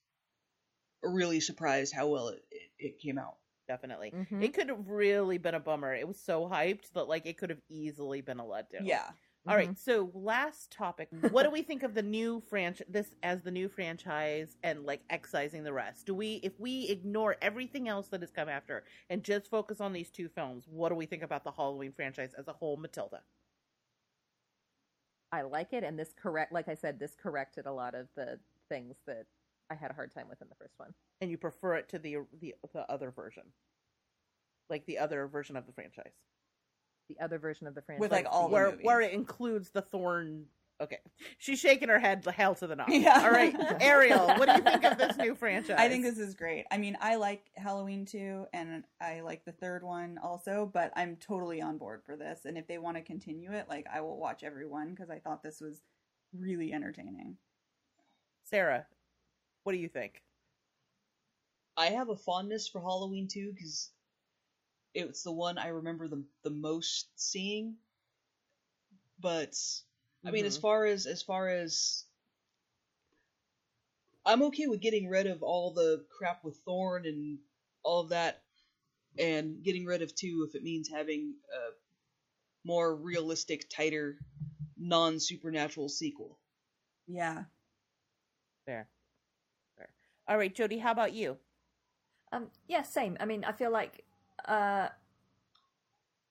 really 1.02 1.40
surprised 1.40 1.92
how 1.92 2.06
well 2.08 2.28
it, 2.28 2.44
it, 2.50 2.70
it 2.78 2.98
came 3.00 3.18
out. 3.18 3.36
Definitely, 3.72 4.10
Mhm. 4.10 4.42
it 4.42 4.52
could 4.52 4.68
have 4.68 4.86
really 4.86 5.38
been 5.38 5.54
a 5.54 5.60
bummer. 5.60 5.94
It 5.94 6.06
was 6.06 6.20
so 6.20 6.46
hyped 6.46 6.92
that 6.92 7.04
like 7.08 7.24
it 7.24 7.38
could 7.38 7.48
have 7.48 7.62
easily 7.70 8.20
been 8.20 8.38
a 8.38 8.44
letdown. 8.44 8.82
Yeah. 8.82 9.10
All 9.46 9.56
right, 9.56 9.76
so 9.78 10.10
last 10.12 10.70
topic. 10.70 11.08
What 11.32 11.44
do 11.44 11.50
we 11.50 11.62
think 11.62 11.82
of 11.82 11.94
the 11.94 12.02
new 12.02 12.42
franchise? 12.42 12.86
This 12.86 13.14
as 13.22 13.40
the 13.40 13.50
new 13.50 13.70
franchise 13.70 14.58
and 14.62 14.84
like 14.84 15.00
excising 15.08 15.64
the 15.64 15.72
rest. 15.72 16.04
Do 16.04 16.14
we, 16.14 16.34
if 16.42 16.60
we 16.60 16.86
ignore 16.90 17.36
everything 17.40 17.88
else 17.88 18.08
that 18.08 18.20
has 18.20 18.30
come 18.30 18.50
after 18.50 18.84
and 19.08 19.24
just 19.24 19.48
focus 19.48 19.80
on 19.80 19.94
these 19.94 20.10
two 20.10 20.28
films, 20.28 20.68
what 20.68 20.90
do 20.90 20.94
we 20.94 21.06
think 21.06 21.22
about 21.22 21.44
the 21.44 21.52
Halloween 21.52 21.92
franchise 21.92 22.34
as 22.34 22.46
a 22.46 22.52
whole, 22.52 22.76
Matilda? 22.76 23.24
I 25.32 25.42
like 25.42 25.72
it, 25.72 25.82
and 25.82 25.98
this 25.98 26.12
correct, 26.12 26.52
like 26.52 26.68
I 26.68 26.74
said, 26.74 26.98
this 26.98 27.14
corrected 27.14 27.64
a 27.66 27.72
lot 27.72 27.94
of 27.94 28.08
the 28.14 28.38
things 28.68 28.96
that 29.06 29.26
I 29.70 29.74
had 29.74 29.90
a 29.90 29.94
hard 29.94 30.12
time 30.12 30.28
with 30.28 30.42
in 30.42 30.48
the 30.48 30.54
first 30.56 30.74
one. 30.78 30.92
And 31.20 31.30
you 31.30 31.38
prefer 31.38 31.74
it 31.76 31.88
to 31.90 31.98
the 31.98 32.18
the 32.40 32.54
the 32.74 32.90
other 32.90 33.10
version, 33.10 33.44
like 34.68 34.86
the 34.86 34.98
other 34.98 35.26
version 35.26 35.56
of 35.56 35.66
the 35.66 35.72
franchise, 35.72 36.12
The 37.08 37.18
other 37.20 37.38
version 37.38 37.66
of 37.66 37.74
the 37.74 37.82
franchise, 37.82 38.00
With, 38.00 38.12
like, 38.12 38.26
all 38.30 38.48
where 38.48 38.70
movies. 38.70 38.84
where 38.84 39.00
it 39.00 39.12
includes 39.12 39.70
the 39.70 39.82
Thorn. 39.82 40.46
Okay, 40.80 40.98
she's 41.38 41.60
shaking 41.60 41.88
her 41.90 42.00
head 42.00 42.24
the 42.24 42.32
hell 42.32 42.56
to 42.56 42.66
the 42.66 42.74
no. 42.74 42.84
Yeah. 42.88 43.20
All 43.22 43.30
right, 43.30 43.54
Ariel, 43.80 44.26
what 44.36 44.48
do 44.48 44.54
you 44.56 44.62
think 44.62 44.82
of 44.84 44.98
this 44.98 45.16
new 45.16 45.36
franchise? 45.36 45.76
I 45.78 45.88
think 45.88 46.02
this 46.02 46.18
is 46.18 46.34
great. 46.34 46.64
I 46.72 46.78
mean, 46.78 46.96
I 47.00 47.16
like 47.16 47.52
Halloween 47.56 48.04
2 48.04 48.46
and 48.52 48.82
I 49.00 49.20
like 49.20 49.44
the 49.44 49.52
third 49.52 49.84
one 49.84 50.18
also, 50.20 50.68
but 50.72 50.92
I'm 50.96 51.16
totally 51.16 51.62
on 51.62 51.78
board 51.78 52.02
for 52.04 52.16
this. 52.16 52.46
And 52.46 52.58
if 52.58 52.66
they 52.66 52.78
want 52.78 52.96
to 52.96 53.02
continue 53.02 53.52
it, 53.52 53.68
like 53.68 53.86
I 53.94 54.00
will 54.00 54.18
watch 54.18 54.42
every 54.42 54.66
one 54.66 54.90
because 54.90 55.08
I 55.08 55.20
thought 55.20 55.44
this 55.44 55.60
was 55.60 55.82
really 56.36 56.72
entertaining. 56.72 57.36
Sarah, 58.42 58.86
what 59.64 59.72
do 59.72 59.78
you 59.78 59.88
think? 59.88 60.22
I 61.76 61.86
have 61.90 62.08
a 62.08 62.16
fondness 62.16 62.68
for 62.68 62.80
Halloween 62.80 63.28
too 63.28 63.52
because 63.52 63.90
it's 64.94 65.22
the 65.22 65.32
one 65.32 65.58
I 65.58 65.68
remember 65.68 66.08
the 66.08 66.24
the 66.42 66.50
most 66.50 67.08
seeing. 67.16 67.76
But 69.18 69.56
I 70.24 70.30
mean, 70.30 70.44
as 70.44 70.56
Mhm. 70.56 70.60
far 70.60 70.84
as 70.86 71.06
as 71.06 71.22
far 71.22 71.48
as 71.48 72.04
I'm 74.24 74.42
okay 74.44 74.66
with 74.66 74.80
getting 74.80 75.08
rid 75.08 75.26
of 75.26 75.42
all 75.42 75.72
the 75.72 76.04
crap 76.10 76.44
with 76.44 76.58
Thorn 76.58 77.06
and 77.06 77.38
all 77.82 78.00
of 78.00 78.10
that, 78.10 78.42
and 79.18 79.62
getting 79.62 79.84
rid 79.84 80.02
of 80.02 80.14
two 80.14 80.46
if 80.48 80.54
it 80.54 80.62
means 80.62 80.88
having 80.88 81.36
a 81.52 81.70
more 82.64 82.94
realistic, 82.94 83.68
tighter, 83.70 84.18
non 84.76 85.20
supernatural 85.20 85.88
sequel. 85.88 86.38
Yeah. 87.06 87.44
Fair. 88.66 88.88
Fair. 90.32 90.36
All 90.36 90.38
right, 90.38 90.54
Jody, 90.54 90.78
how 90.78 90.92
about 90.92 91.12
you? 91.12 91.36
Um, 92.32 92.46
yeah, 92.66 92.82
same. 92.82 93.16
I 93.20 93.26
mean, 93.26 93.44
I 93.44 93.52
feel 93.52 93.70
like 93.70 94.04
uh, 94.46 94.88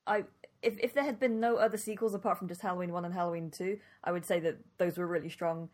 I 0.07 0.23
if 0.63 0.77
if 0.79 0.93
there 0.93 1.03
had 1.03 1.19
been 1.19 1.39
no 1.39 1.57
other 1.57 1.77
sequels 1.77 2.13
apart 2.15 2.37
from 2.39 2.47
just 2.47 2.61
Halloween 2.61 2.91
one 2.91 3.05
and 3.05 3.13
Halloween 3.13 3.51
two, 3.51 3.79
I 4.03 4.11
would 4.11 4.25
say 4.25 4.39
that 4.39 4.57
those 4.77 4.97
were 4.97 5.07
really 5.07 5.29
strong. 5.29 5.69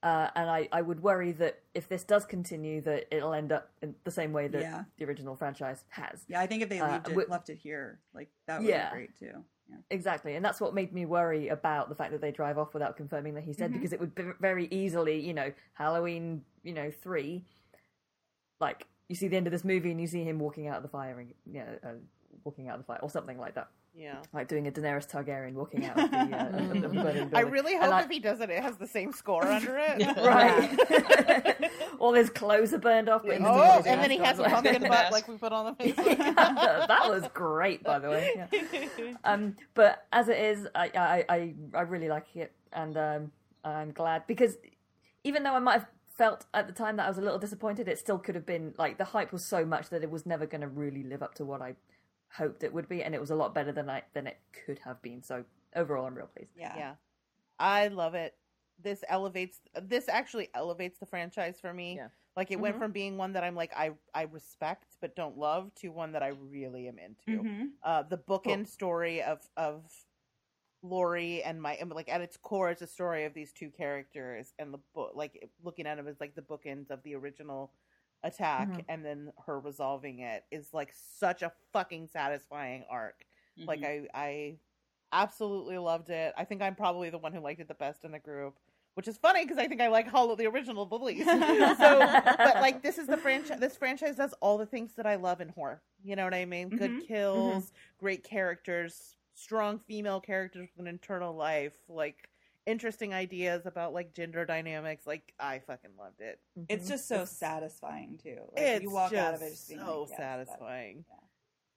Uh, 0.00 0.28
and 0.36 0.48
I, 0.48 0.68
I 0.70 0.80
would 0.80 1.02
worry 1.02 1.32
that 1.32 1.58
if 1.74 1.88
this 1.88 2.04
does 2.04 2.24
continue, 2.24 2.80
that 2.82 3.08
it'll 3.10 3.32
end 3.34 3.50
up 3.50 3.72
in 3.82 3.96
the 4.04 4.12
same 4.12 4.32
way 4.32 4.46
that 4.46 4.60
Yeah. 4.60 4.84
the 4.96 5.04
original 5.04 5.34
franchise 5.34 5.82
has. 5.88 6.24
Yeah, 6.28 6.40
I 6.40 6.46
think 6.46 6.62
if 6.62 6.68
they 6.68 6.78
Uh, 6.78 6.86
left 6.88 7.08
it, 7.08 7.10
wi- 7.10 7.28
left 7.28 7.50
it 7.50 7.58
here, 7.58 7.98
like 8.14 8.28
that 8.46 8.60
would 8.60 8.68
Yeah. 8.68 8.90
be 8.90 8.94
great 8.96 9.18
too. 9.18 9.44
Yeah. 9.68 9.76
Exactly, 9.90 10.36
and 10.36 10.44
that's 10.44 10.60
what 10.60 10.72
made 10.72 10.92
me 10.94 11.04
worry 11.04 11.48
about 11.48 11.88
the 11.88 11.96
fact 11.96 12.12
that 12.12 12.20
they 12.20 12.30
drive 12.30 12.58
off 12.58 12.74
without 12.74 12.96
confirming 12.96 13.34
that 13.34 13.42
he's 13.42 13.56
dead, 13.56 13.70
Mhm. 13.72 13.74
because 13.74 13.92
it 13.92 13.98
would 13.98 14.14
be 14.14 14.22
very 14.38 14.66
easily, 14.70 15.18
you 15.18 15.34
know, 15.34 15.52
Halloween, 15.72 16.44
you 16.62 16.72
know, 16.74 16.92
three, 16.92 17.44
like 18.60 18.86
you 19.08 19.14
see 19.16 19.28
the 19.28 19.36
end 19.36 19.46
of 19.46 19.52
this 19.52 19.64
movie 19.64 19.90
and 19.90 20.00
you 20.00 20.06
see 20.06 20.22
him 20.24 20.38
walking 20.38 20.66
out 20.68 20.76
of 20.76 20.82
the 20.82 20.88
fire, 20.88 21.18
and 21.18 21.32
you 21.50 21.60
know, 21.60 21.66
uh, 21.84 21.92
walking 22.44 22.68
out 22.68 22.74
of 22.74 22.80
the 22.80 22.84
fire, 22.86 22.98
or 23.02 23.08
something 23.10 23.38
like 23.38 23.54
that, 23.54 23.68
Yeah. 23.96 24.16
like 24.32 24.48
doing 24.48 24.66
a 24.68 24.70
Daenerys 24.70 25.08
Targaryen 25.10 25.54
walking 25.54 25.84
out 25.86 25.98
of 25.98 26.10
the, 26.10 26.16
uh, 26.18 26.46
of 26.48 26.80
the 26.82 26.88
burning 27.02 27.22
I 27.34 27.42
building. 27.42 27.50
really 27.50 27.74
And 27.74 27.84
hope 27.84 27.94
I- 27.94 28.02
if 28.02 28.10
he 28.10 28.20
does 28.20 28.40
it, 28.40 28.50
it 28.50 28.62
has 28.62 28.76
the 28.76 28.86
same 28.86 29.12
score 29.12 29.44
under 29.46 29.76
it. 29.78 29.98
right. 30.18 31.70
All 31.98 32.12
his 32.12 32.30
clothes 32.30 32.72
are 32.74 32.78
burned 32.78 33.08
off, 33.08 33.22
but 33.24 33.38
he 33.38 33.44
Oh, 33.44 33.82
and 33.86 34.00
then 34.00 34.10
he 34.10 34.18
has 34.18 34.38
a 34.38 34.44
pumpkin 34.44 34.82
butt 34.82 34.90
Mask. 34.90 35.12
like 35.12 35.26
we 35.28 35.36
put 35.36 35.52
on 35.52 35.74
the 35.76 35.84
face. 35.84 35.96
that 35.96 37.06
was 37.08 37.24
great, 37.34 37.82
by 37.82 37.98
the 37.98 38.08
way. 38.10 38.32
Yeah. 38.52 39.14
Um, 39.24 39.56
but 39.74 40.06
as 40.12 40.28
it 40.28 40.38
is, 40.38 40.66
I, 40.74 40.90
I, 40.94 41.24
I, 41.28 41.54
I 41.74 41.80
really 41.82 42.08
like 42.08 42.26
it, 42.36 42.52
and 42.72 42.96
um, 42.96 43.32
I'm 43.64 43.90
glad 43.92 44.26
because 44.26 44.56
even 45.24 45.42
though 45.42 45.54
I 45.54 45.58
might 45.58 45.72
have 45.72 45.86
felt 46.18 46.44
at 46.52 46.66
the 46.66 46.72
time 46.72 46.96
that 46.96 47.06
I 47.06 47.08
was 47.08 47.16
a 47.18 47.22
little 47.22 47.38
disappointed, 47.38 47.88
it 47.88 47.98
still 47.98 48.18
could 48.18 48.34
have 48.34 48.44
been 48.44 48.74
like 48.76 48.98
the 48.98 49.04
hype 49.04 49.32
was 49.32 49.46
so 49.46 49.64
much 49.64 49.88
that 49.90 50.02
it 50.02 50.10
was 50.10 50.26
never 50.26 50.44
going 50.46 50.60
to 50.60 50.68
really 50.68 51.04
live 51.04 51.22
up 51.22 51.34
to 51.36 51.44
what 51.44 51.62
I 51.62 51.76
hoped 52.36 52.62
it 52.64 52.74
would 52.74 52.88
be, 52.88 53.02
and 53.02 53.14
it 53.14 53.20
was 53.20 53.30
a 53.30 53.34
lot 53.36 53.54
better 53.54 53.72
than 53.72 53.88
I 53.88 54.02
than 54.12 54.26
it 54.26 54.38
could 54.66 54.80
have 54.80 55.00
been. 55.00 55.22
So 55.22 55.44
overall, 55.74 56.04
I'm 56.06 56.14
real 56.14 56.26
pleased. 56.26 56.50
Yeah. 56.58 56.74
yeah. 56.76 56.94
I 57.58 57.88
love 57.88 58.14
it. 58.14 58.34
this 58.80 59.02
elevates 59.08 59.60
this 59.82 60.08
actually 60.08 60.48
elevates 60.54 60.98
the 61.00 61.06
franchise 61.06 61.58
for 61.60 61.72
me. 61.72 61.96
Yeah. 61.96 62.08
Like 62.36 62.52
it 62.52 62.60
went 62.60 62.76
Mhm. 62.76 62.78
from 62.78 62.92
being 62.92 63.16
one 63.16 63.32
that 63.32 63.42
I'm 63.42 63.56
like 63.56 63.72
I 63.76 63.90
I 64.14 64.22
respect 64.22 64.96
but 65.00 65.16
don't 65.16 65.36
love 65.36 65.74
to 65.80 65.88
one 65.88 66.12
that 66.12 66.22
I 66.22 66.28
really 66.28 66.86
am 66.86 66.98
into. 66.98 67.42
hmm 67.42 67.64
Uh, 67.82 68.02
the 68.04 68.18
bookend 68.18 68.68
story 68.68 69.20
of 69.22 69.40
of 69.56 69.82
Laurie 70.82 71.42
and 71.42 71.60
my 71.60 71.74
and, 71.74 71.90
like 71.90 72.08
at 72.08 72.20
its 72.20 72.36
core, 72.36 72.70
it's 72.70 72.82
a 72.82 72.86
story 72.86 73.24
of 73.24 73.34
these 73.34 73.52
two 73.52 73.70
characters 73.70 74.52
and 74.58 74.72
the 74.72 74.78
book. 74.94 75.12
Like 75.14 75.48
looking 75.62 75.86
at 75.86 75.96
them 75.96 76.08
as 76.08 76.20
like 76.20 76.34
the 76.34 76.42
bookends 76.42 76.90
of 76.90 77.02
the 77.02 77.14
original 77.14 77.72
attack, 78.22 78.68
Mhm. 78.68 78.84
and 78.88 79.04
then 79.04 79.32
her 79.46 79.60
resolving 79.60 80.20
it 80.20 80.44
is 80.50 80.72
like 80.74 80.92
such 80.92 81.42
a 81.42 81.52
fucking 81.72 82.08
satisfying 82.08 82.84
arc. 82.90 83.24
Like 83.56 83.80
Mhm. 83.80 84.08
I 84.14 84.20
I 84.26 84.58
absolutely 85.12 85.78
loved 85.78 86.10
it. 86.10 86.34
I 86.36 86.44
think 86.44 86.62
I'm 86.62 86.74
probably 86.74 87.10
the 87.10 87.18
one 87.18 87.32
who 87.32 87.40
liked 87.40 87.60
it 87.60 87.68
the 87.68 87.74
best 87.74 88.04
in 88.04 88.12
the 88.12 88.18
group. 88.18 88.58
Which 88.94 89.06
is 89.06 89.16
funny 89.16 89.44
because 89.44 89.58
I 89.58 89.68
think 89.68 89.80
I 89.80 89.86
like 89.86 90.08
Hollow 90.08 90.34
the 90.34 90.46
original 90.48 90.84
least. 91.00 91.24
so, 91.28 91.98
but 92.36 92.56
like 92.56 92.82
this 92.82 92.98
is 92.98 93.06
the 93.06 93.16
franchise. 93.16 93.60
This 93.60 93.76
franchise 93.76 94.16
does 94.16 94.32
all 94.40 94.58
the 94.58 94.66
things 94.66 94.94
that 94.96 95.06
I 95.06 95.14
love 95.14 95.40
in 95.40 95.50
horror. 95.50 95.80
You 96.02 96.16
know 96.16 96.24
what 96.24 96.34
I 96.34 96.44
mean? 96.44 96.68
Good 96.68 96.90
Mhm. 96.90 97.06
kills, 97.06 97.72
great 97.98 98.24
characters, 98.24 99.16
strong 99.42 99.78
female 99.78 100.20
characters 100.20 100.68
with 100.76 100.86
an 100.86 100.88
internal 100.92 101.34
life, 101.34 101.72
like 101.88 102.28
interesting 102.66 103.14
ideas 103.14 103.64
about 103.66 103.92
like 103.94 104.12
gender 104.14 104.44
dynamics. 104.44 105.06
Like 105.06 105.32
I 105.38 105.60
fucking 105.60 105.92
loved 105.98 106.20
it. 106.20 106.40
It's 106.68 106.84
Mhm. 106.86 106.88
just 106.88 107.08
so 107.08 107.14
It's- 107.16 107.30
satisfying 107.32 108.18
too. 108.18 108.40
Like, 108.52 108.62
it's 108.64 108.82
you 108.82 108.90
walk 108.90 109.10
just 109.12 109.22
out 109.22 109.34
of 109.34 109.42
it 109.42 109.50
just 109.50 109.68
being 109.68 109.80
so 109.80 110.00
like, 110.02 110.10
yes, 110.10 110.18
that- 110.18 110.46
satisfying. 110.46 111.04
yeah. 111.08 111.14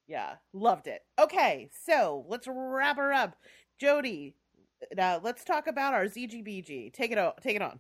Yeah, 0.08 0.36
loved 0.52 0.88
it. 0.88 1.06
Okay, 1.18 1.70
so 1.72 2.26
let's 2.28 2.46
wrap 2.48 2.98
her 2.98 3.14
up. 3.14 3.38
Jody, 3.78 4.36
now 4.94 5.20
let's 5.20 5.46
talk 5.46 5.68
about 5.68 5.94
our 5.94 6.06
ZGBG. 6.06 6.90
Take 6.92 7.12
it 7.12 7.18
on. 7.18 7.34
Take 7.42 7.56
it 7.56 7.62
on. 7.62 7.80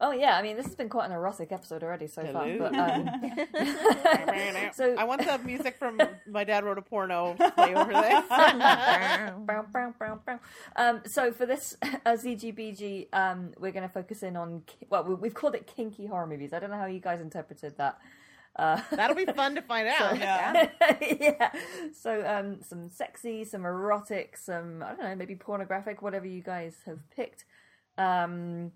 Oh 0.00 0.12
yeah, 0.12 0.36
I 0.36 0.42
mean 0.42 0.56
this 0.56 0.66
has 0.66 0.74
been 0.74 0.88
quite 0.88 1.06
an 1.06 1.12
erotic 1.12 1.52
episode 1.52 1.82
already 1.82 2.06
so 2.06 2.22
far. 2.32 2.46
But 2.58 2.74
um, 2.78 3.08
so 4.72 4.94
I 4.96 5.04
want 5.04 5.24
the 5.24 5.38
music 5.44 5.76
from 5.76 6.00
My 6.28 6.44
Dad 6.44 6.64
Wrote 6.64 6.78
a 6.78 6.82
Porno 6.82 7.34
to 7.34 7.50
play 7.52 7.74
over. 7.74 7.92
Um, 10.76 11.00
so 11.06 11.32
for 11.32 11.46
this 11.46 11.76
uh, 11.82 12.12
ZGBG, 12.12 13.08
um, 13.12 13.52
we're 13.58 13.72
going 13.72 13.86
to 13.86 13.92
focus 13.92 14.22
in 14.22 14.36
on 14.36 14.62
ki- 14.66 14.86
well, 14.90 15.04
we- 15.04 15.14
we've 15.14 15.34
called 15.34 15.54
it 15.54 15.66
kinky 15.66 16.06
horror 16.06 16.26
movies. 16.26 16.52
I 16.52 16.58
don't 16.58 16.70
know 16.70 16.78
how 16.78 16.86
you 16.86 17.00
guys 17.00 17.20
interpreted 17.20 17.76
that. 17.78 17.98
Uh, 18.54 18.80
That'll 18.90 19.16
be 19.16 19.24
fun 19.24 19.54
to 19.54 19.62
find 19.62 19.88
out. 19.88 20.18
Yeah. 20.18 20.68
yeah. 21.10 21.52
So 21.94 22.22
um, 22.26 22.62
some 22.62 22.90
sexy, 22.90 23.44
some 23.44 23.64
erotic, 23.64 24.36
some 24.36 24.82
I 24.82 24.88
don't 24.94 25.00
know, 25.04 25.14
maybe 25.16 25.34
pornographic, 25.36 26.02
whatever 26.02 26.26
you 26.26 26.42
guys 26.42 26.76
have 26.86 26.98
picked. 27.10 27.44
Um, 27.96 28.72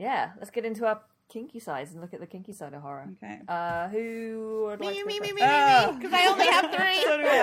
yeah, 0.00 0.30
let's 0.38 0.50
get 0.50 0.64
into 0.64 0.86
our 0.86 1.00
kinky 1.28 1.60
sides 1.60 1.92
and 1.92 2.00
look 2.00 2.12
at 2.14 2.20
the 2.20 2.26
kinky 2.26 2.52
side 2.52 2.72
of 2.72 2.82
horror. 2.82 3.08
Okay. 3.22 3.38
Uh, 3.46 3.88
who 3.88 4.64
would 4.66 4.80
like 4.80 4.90
Me, 4.90 5.00
to 5.00 5.06
me, 5.06 5.18
go 5.18 5.24
me, 5.24 5.28
first? 5.28 5.34
me, 5.34 5.42
me, 5.42 5.86
me, 5.86 5.92
because 5.98 6.12
I 6.12 6.26
only 6.26 6.46
have 6.46 6.70
three. 6.74 7.00
So 7.04 7.16
do 7.18 7.24
I. 7.28 7.40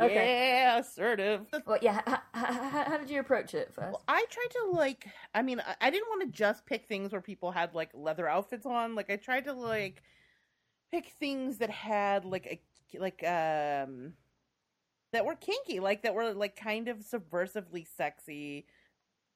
Okay. 0.04 0.60
Yeah, 0.62 0.78
assertive. 0.78 1.46
Well, 1.66 1.78
yeah. 1.80 2.00
How, 2.06 2.18
how, 2.32 2.84
how 2.84 2.96
did 2.98 3.10
you 3.10 3.20
approach 3.20 3.54
it 3.54 3.72
first? 3.72 3.92
Well, 3.92 4.02
I 4.08 4.24
tried 4.28 4.50
to 4.50 4.64
like. 4.72 5.06
I 5.34 5.42
mean, 5.42 5.60
I, 5.60 5.76
I 5.80 5.90
didn't 5.90 6.08
want 6.08 6.22
to 6.22 6.28
just 6.36 6.66
pick 6.66 6.86
things 6.86 7.12
where 7.12 7.20
people 7.20 7.52
had 7.52 7.74
like 7.74 7.90
leather 7.94 8.28
outfits 8.28 8.66
on. 8.66 8.94
Like, 8.94 9.10
I 9.10 9.16
tried 9.16 9.44
to 9.44 9.52
like 9.52 10.02
pick 10.90 11.12
things 11.20 11.58
that 11.58 11.70
had 11.70 12.24
like 12.24 12.46
a 12.46 12.60
like 12.98 13.22
um 13.24 14.14
that 15.12 15.24
were 15.24 15.36
kinky, 15.36 15.80
like 15.80 16.02
that 16.02 16.14
were 16.14 16.32
like 16.32 16.56
kind 16.56 16.88
of 16.88 16.98
subversively 16.98 17.86
sexy. 17.96 18.66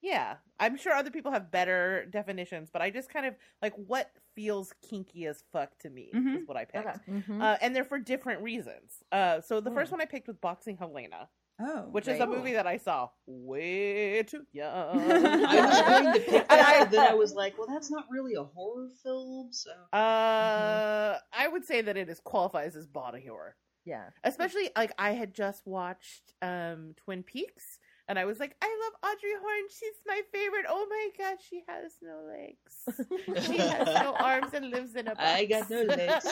Yeah, 0.05 0.37
I'm 0.61 0.77
sure 0.77 0.93
other 0.93 1.11
people 1.11 1.33
have 1.33 1.51
better 1.51 2.05
definitions, 2.11 2.69
but 2.71 2.83
I 2.83 2.91
just 2.91 3.09
kind 3.09 3.25
of 3.25 3.35
like 3.63 3.73
what 3.75 4.11
feels 4.35 4.75
kinky 4.87 5.25
as 5.27 5.43
fuck 5.51 5.79
to 5.79 5.89
me 5.89 6.11
Mhm. 6.15 6.43
is 6.43 6.47
what 6.47 6.59
I 6.59 6.67
picked. 6.67 6.87
Okay. 6.87 6.99
Mhm. 7.09 7.43
Uh, 7.43 7.57
and 7.63 7.75
they're 7.75 7.85
for 7.85 7.99
different 7.99 8.43
reasons. 8.43 9.03
Uh, 9.11 9.41
so 9.41 9.61
the 9.61 9.71
Mm. 9.71 9.75
first 9.75 9.93
one 9.93 10.03
I 10.03 10.05
picked 10.05 10.29
was 10.29 10.37
Boxing 10.37 10.77
Helena, 10.77 11.31
Oh. 11.59 11.89
which 11.91 12.07
is 12.07 12.21
a 12.21 12.27
movie 12.27 12.53
that 12.53 12.67
I 12.67 12.77
saw 12.77 13.09
way 13.27 14.23
too 14.25 14.45
young. 14.53 15.01
I 15.01 15.67
was 15.69 16.03
going 16.03 16.15
to 16.15 16.21
pick 16.21 16.49
that, 16.49 16.79
but 16.81 16.91
then 16.91 17.11
I 17.11 17.15
was 17.15 17.33
like, 17.33 17.57
well, 17.57 17.69
that's 17.69 17.91
not 17.91 18.05
really 18.11 18.35
a 18.35 18.45
horror 18.45 18.91
film, 19.03 19.53
so. 19.53 19.71
Uh, 19.93 21.19
I 21.33 21.49
would 21.49 21.65
say 21.65 21.81
that 21.81 21.97
it 21.97 22.11
is 22.11 22.21
qualifies 22.21 22.77
as 22.77 22.87
body 22.87 23.25
horror, 23.27 23.57
yeah. 23.87 24.11
especially 24.25 24.71
like 24.77 24.93
I 24.99 25.13
had 25.13 25.33
just 25.35 25.67
watched 25.67 26.35
um 26.43 26.95
Twin 26.97 27.23
Peaks, 27.23 27.79
and 28.09 28.19
I 28.19 28.25
was 28.25 28.39
like, 28.39 28.55
I 28.61 28.67
love 28.67 29.13
Audrey 29.13 29.33
Horne. 29.41 29.69
She's 29.69 29.95
my 30.07 30.21
favorite. 30.33 30.67
Oh 30.69 30.87
my 30.89 31.09
god, 31.19 31.39
she 31.49 31.65
has 31.69 31.93
no 32.03 32.21
legs. 32.27 33.47
She 33.47 33.59
has 33.59 33.87
no 33.87 34.15
arms 34.19 34.53
and 34.53 34.71
lives 34.71 34.95
in 34.95 35.09
a 35.09 35.15
box. 35.15 35.21
I 35.21 35.45
got 35.47 35.71
no 35.71 35.83
legs. 35.83 36.27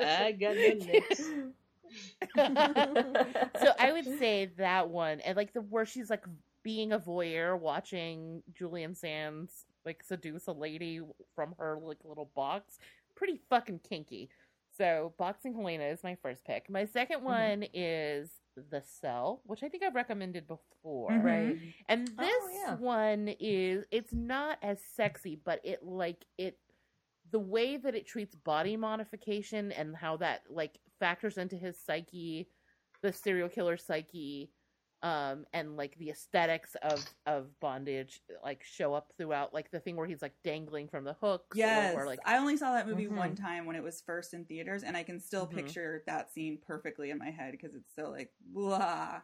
I 0.00 0.32
got 0.32 0.56
no 0.56 0.74
legs. 0.92 1.22
so 3.60 3.72
I 3.78 3.92
would 3.92 4.18
say 4.18 4.50
that 4.56 4.88
one, 4.88 5.20
and 5.20 5.36
like 5.36 5.52
the 5.52 5.60
where 5.60 5.84
she's 5.84 6.08
like 6.08 6.24
being 6.62 6.92
a 6.92 6.98
voyeur, 6.98 7.58
watching 7.58 8.42
Julian 8.54 8.94
Sands 8.94 9.66
like 9.84 10.02
seduce 10.02 10.46
a 10.46 10.52
lady 10.52 11.00
from 11.34 11.54
her 11.58 11.78
like 11.82 11.98
little 12.04 12.30
box, 12.34 12.78
pretty 13.14 13.40
fucking 13.50 13.80
kinky. 13.88 14.30
So 14.78 15.12
boxing 15.18 15.54
Helena 15.54 15.84
is 15.84 16.02
my 16.02 16.16
first 16.22 16.44
pick. 16.44 16.70
My 16.70 16.84
2nd 16.84 17.16
mm-hmm. 17.16 17.24
one 17.24 17.64
is 17.74 18.30
The 18.56 18.82
Cell, 18.82 19.42
which 19.44 19.62
I 19.62 19.68
think 19.68 19.82
I've 19.82 19.94
recommended 19.94 20.46
before. 20.46 21.10
Mhm. 21.10 21.24
Right. 21.24 21.58
And 21.88 22.08
Oh, 22.18 22.22
this 22.22 22.54
yeah. 22.54 22.76
one 22.76 23.28
is 23.40 23.84
it's 23.90 24.12
not 24.12 24.58
as 24.62 24.82
sexy, 24.82 25.36
but 25.36 25.60
it 25.64 25.82
like 25.82 26.24
it 26.38 26.58
the 27.30 27.38
way 27.38 27.76
that 27.76 27.94
it 27.94 28.06
treats 28.06 28.34
body 28.34 28.76
modification 28.76 29.72
and 29.72 29.96
how 29.96 30.16
that 30.18 30.42
like 30.50 30.78
factors 30.98 31.38
into 31.38 31.56
his 31.56 31.78
psyche, 31.78 32.48
the 33.02 33.12
serial 33.12 33.48
killer 33.48 33.76
psyche, 33.76 34.50
um, 35.02 35.46
and 35.52 35.76
like 35.76 35.96
the 35.98 36.10
aesthetics 36.10 36.74
of 36.82 37.06
of 37.26 37.58
bondage 37.60 38.20
like 38.44 38.62
show 38.64 38.94
up 38.94 39.12
throughout 39.18 39.52
like 39.54 39.70
the 39.70 39.80
thing 39.80 39.96
where 39.96 40.06
he's 40.06 40.22
like 40.22 40.34
dangling 40.44 40.88
from 40.88 41.04
the 41.04 41.14
hooks. 41.14 41.64
or- 41.64 41.90
Yes, 41.90 41.94
Or, 41.94 42.06
like 42.06 42.20
I 42.24 42.38
only 42.38 42.56
saw 42.56 42.72
that 42.72 42.86
movie 42.88 43.08
Mhm. 43.08 43.08
one 43.08 43.34
time 43.34 43.66
when 43.66 43.76
it 43.76 43.82
was 43.82 44.00
first 44.00 44.32
in 44.32 44.46
theaters, 44.46 44.82
and 44.82 44.96
I 44.96 45.02
can 45.02 45.20
still 45.20 45.46
Mhm. 45.50 45.72
picture 45.74 46.02
that 46.06 46.32
scene 46.32 46.58
perfectly 46.62 47.10
in 47.10 47.18
my 47.18 47.30
head 47.30 47.52
because 47.52 47.74
it's 47.74 47.94
so 47.94 48.10
like 48.10 48.32
blah. 48.40 49.20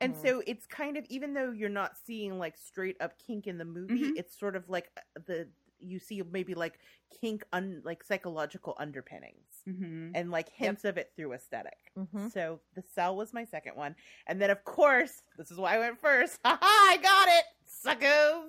And 0.00 0.14
Mhm. 0.14 0.16
so 0.16 0.42
it's 0.46 0.66
kind 0.66 0.96
of 0.96 1.04
even 1.06 1.34
though 1.34 1.52
you're 1.52 1.68
not 1.70 1.96
seeing 1.96 2.38
like 2.38 2.56
straight 2.58 2.96
up 3.00 3.18
kink 3.18 3.46
in 3.46 3.58
the 3.58 3.64
movie, 3.64 4.08
Mhm. 4.08 4.16
it's 4.16 4.38
sort 4.38 4.56
of 4.56 4.68
like 4.68 4.90
uh, 4.96 5.20
the 5.26 5.50
you 5.80 5.98
see 5.98 6.22
maybe 6.22 6.54
like 6.54 6.80
kink 7.20 7.44
un 7.52 7.82
like 7.84 8.02
psychological 8.04 8.74
underpinnings 8.78 9.55
Mm-hmm. 9.68 10.12
and 10.14 10.30
like 10.30 10.48
hints 10.50 10.84
of 10.84 10.96
it 10.96 11.10
through 11.16 11.32
esthetic 11.32 11.74
Mhm. 11.98 12.30
So 12.32 12.60
the 12.74 12.82
cell 12.94 13.16
was 13.16 13.32
my 13.32 13.44
second 13.44 13.74
one, 13.76 13.96
and 14.26 14.40
then 14.40 14.50
of 14.50 14.62
course 14.64 15.22
this 15.38 15.50
is 15.50 15.58
why 15.58 15.74
I 15.76 15.78
went 15.78 15.98
first. 16.00 16.38
Ha 16.44 16.58
ha! 16.60 16.88
I 16.92 16.96
got 16.98 17.28
it. 17.28 17.44
Suckers 17.86 18.42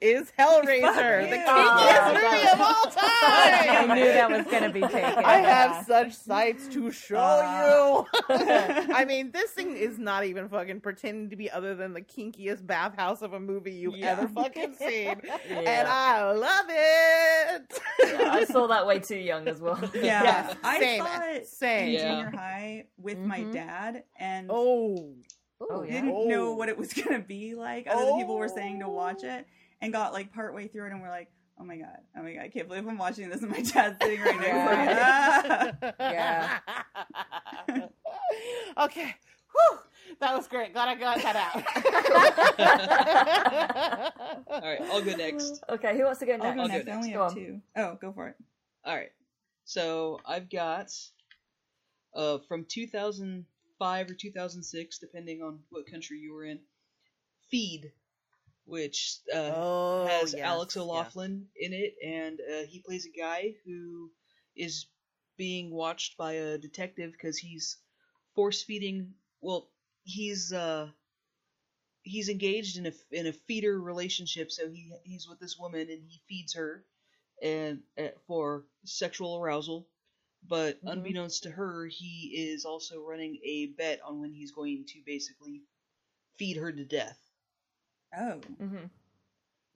is 0.00 0.32
Hellraiser, 0.38 1.28
the 1.28 1.36
you. 1.36 1.42
kinkiest 1.42 2.06
Oh, 2.06 2.14
movie 2.14 2.48
of 2.48 2.60
all 2.60 2.84
time. 2.84 3.90
I 3.90 3.94
knew 3.94 4.04
that 4.04 4.30
was 4.30 4.46
going 4.46 4.62
to 4.62 4.70
be 4.70 4.80
taken. 4.82 5.02
I 5.24 5.38
have 5.38 5.84
such 5.86 6.12
sights 6.14 6.68
to 6.68 6.90
show 6.92 7.16
Uh. 7.16 8.04
you. 8.30 8.34
I 8.94 9.04
mean, 9.04 9.30
this 9.32 9.50
thing 9.50 9.76
is 9.76 9.98
not 9.98 10.24
even 10.24 10.48
fucking 10.48 10.80
pretending 10.80 11.30
to 11.30 11.36
be 11.36 11.50
other 11.50 11.74
than 11.74 11.92
the 11.92 12.02
kinkiest 12.02 12.66
bathhouse 12.66 13.22
of 13.22 13.32
a 13.32 13.40
movie 13.40 13.72
you've 13.72 13.96
Yeah. 13.96 14.12
ever 14.12 14.28
fucking 14.28 14.74
seen, 14.74 15.20
Yeah. 15.24 15.56
and 15.58 15.88
I 15.88 16.30
love 16.32 16.66
it. 16.68 17.80
Yeah, 18.00 18.32
I 18.32 18.44
saw 18.44 18.66
that 18.68 18.86
way 18.86 19.00
too 19.00 19.16
young 19.16 19.48
as 19.48 19.60
well. 19.60 19.78
Yeah, 19.94 20.22
Yes, 20.22 20.56
I 20.62 20.78
same, 20.78 21.00
saw 21.02 21.20
it 21.22 21.46
same. 21.48 21.88
in 21.94 21.98
junior 22.00 22.30
high 22.36 22.84
with 22.98 23.18
my 23.18 23.40
Mhm. 23.40 23.52
dad, 23.52 24.04
and 24.18 24.48
Oh, 24.50 25.14
Oh, 25.70 25.82
yeah. 25.82 25.92
didn't 25.92 26.28
know 26.28 26.48
Oh. 26.48 26.54
what 26.54 26.68
it 26.68 26.76
was 26.78 26.92
gonna 27.02 27.18
be 27.20 27.54
like. 27.54 27.86
Other 27.88 28.04
than 28.06 28.18
people 28.18 28.36
were 28.36 28.48
saying 28.48 28.80
to 28.80 28.88
watch 28.88 29.20
Oh. 29.24 29.28
it, 29.36 29.46
and 29.80 29.92
got 29.92 30.12
like 30.12 30.32
partway 30.32 30.68
through 30.68 30.86
it, 30.86 30.92
and 30.92 31.00
we're 31.02 31.10
like, 31.10 31.28
"Oh 31.58 31.64
my 31.64 31.76
god, 31.76 31.98
oh 32.16 32.22
my 32.22 32.32
god, 32.34 32.42
I 32.42 32.48
can't 32.48 32.68
believe 32.68 32.86
I'm 32.86 32.98
watching 32.98 33.28
this, 33.30 33.42
and 33.42 33.50
my 33.50 33.60
dad's 33.60 33.96
sitting 34.02 34.20
right 34.20 34.40
next 34.40 35.80
to 35.80 35.82
me." 35.82 35.92
Ah. 35.98 36.58
Yeah. 37.68 37.88
okay. 38.84 39.14
Whew. 39.52 39.78
That 40.20 40.36
was 40.36 40.46
great. 40.48 40.72
Glad 40.72 40.88
I 40.88 40.94
got 40.96 41.22
that 41.22 41.36
out. 41.36 41.56
All 44.48 44.60
right, 44.60 44.80
I'll 44.82 45.02
go 45.02 45.16
next. 45.16 45.62
Okay, 45.68 45.96
who 45.96 46.04
wants 46.04 46.20
to 46.20 46.26
go 46.26 46.32
I'll 46.34 46.38
next? 46.38 46.56
go 46.56 46.62
I'll 46.62 46.68
go 46.68 46.74
next. 46.74 46.88
I 46.88 46.94
only 46.94 47.10
Go 47.12 47.22
have 47.22 47.30
on. 47.30 47.36
two. 47.36 47.60
Oh, 47.76 47.98
go 48.00 48.12
for 48.12 48.28
it. 48.28 48.36
All 48.84 48.94
right. 48.96 49.10
So 49.64 50.20
I've 50.26 50.50
got 50.50 50.90
uh, 52.14 52.38
from 52.48 52.64
2005 53.84 54.10
or 54.10 54.14
2006, 54.14 54.98
depending 54.98 55.42
on 55.42 55.60
what 55.70 55.90
country 55.90 56.18
you 56.18 56.32
were 56.34 56.44
in, 56.44 56.60
Feed, 57.50 57.92
which 58.64 59.18
uh, 59.32 59.52
oh, 59.54 60.06
has 60.08 60.32
yes, 60.32 60.42
Alex. 60.42 60.76
O'Loughlin 60.76 61.46
in 61.56 61.72
it, 61.72 61.94
and 62.04 62.40
uh, 62.40 62.66
he 62.66 62.80
plays 62.80 63.06
a 63.06 63.18
guy 63.18 63.54
who 63.66 64.10
is 64.56 64.86
being 65.36 65.70
watched 65.70 66.16
by 66.16 66.32
a 66.32 66.58
detective 66.58 67.12
because 67.12 67.36
he's 67.36 67.76
force 68.34 68.62
feeding. 68.62 69.12
Well, 69.42 69.68
he's 70.04 70.52
uh, 70.52 70.88
he's 72.02 72.30
engaged 72.30 72.78
in 72.78 72.86
a 72.86 72.92
in 73.12 73.26
a 73.26 73.32
feeder 73.32 73.78
relationship. 73.78 74.50
So 74.50 74.70
he 74.70 74.92
he's 75.04 75.28
with 75.28 75.40
this 75.40 75.58
woman 75.58 75.82
and 75.90 76.02
he 76.08 76.20
feeds 76.26 76.54
her, 76.54 76.84
and 77.42 77.80
uh, 77.98 78.08
for 78.26 78.64
sexual 78.84 79.36
arousal. 79.36 79.86
But 80.46 80.82
Mhm. 80.82 80.92
unbeknownst 80.92 81.42
to 81.44 81.50
her, 81.50 81.86
he 81.86 82.32
is 82.36 82.64
also 82.64 83.02
running 83.02 83.38
a 83.42 83.66
bet 83.78 84.00
on 84.02 84.20
when 84.20 84.32
he's 84.32 84.52
going 84.52 84.84
to 84.88 85.02
basically 85.06 85.62
feed 86.36 86.56
her 86.58 86.70
to 86.72 86.84
death. 86.84 87.18
Oh, 88.16 88.40
Mm-hmm. 88.60 88.84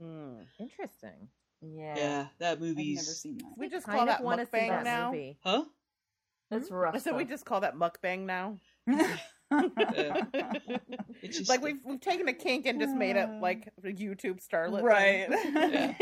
Mm. 0.04 0.46
Interesting. 0.60 1.28
Yeah. 1.60 1.96
Yeah, 1.96 2.28
that 2.38 2.52
I've 2.52 2.60
movie's 2.60 2.96
never 2.96 3.04
seen 3.14 3.38
that. 3.38 3.54
We 3.56 3.68
just 3.68 3.86
call 3.86 4.06
that 4.06 4.22
wanna 4.22 4.46
see 4.46 4.52
mukbang 4.58 4.68
that 4.68 4.84
now. 4.84 5.10
movie. 5.10 5.38
huh? 5.42 5.64
It's 6.50 6.70
rough. 6.70 6.94
I 6.94 6.98
said 6.98 7.16
we 7.16 7.24
just 7.24 7.44
call 7.44 7.60
that 7.60 7.74
mukbang 7.74 8.26
now. 8.26 8.58
It's 11.20 11.36
just 11.36 11.48
like 11.48 11.62
we've 11.62 11.80
we've 11.84 12.00
taken 12.00 12.28
a 12.28 12.32
kink 12.32 12.66
and 12.66 12.78
just 12.80 12.94
made 12.94 13.16
it 13.16 13.28
like 13.40 13.68
a 13.82 13.88
YouTube 13.88 14.40
starlet. 14.46 14.82
right. 14.82 15.28
Yeah. 15.70 15.94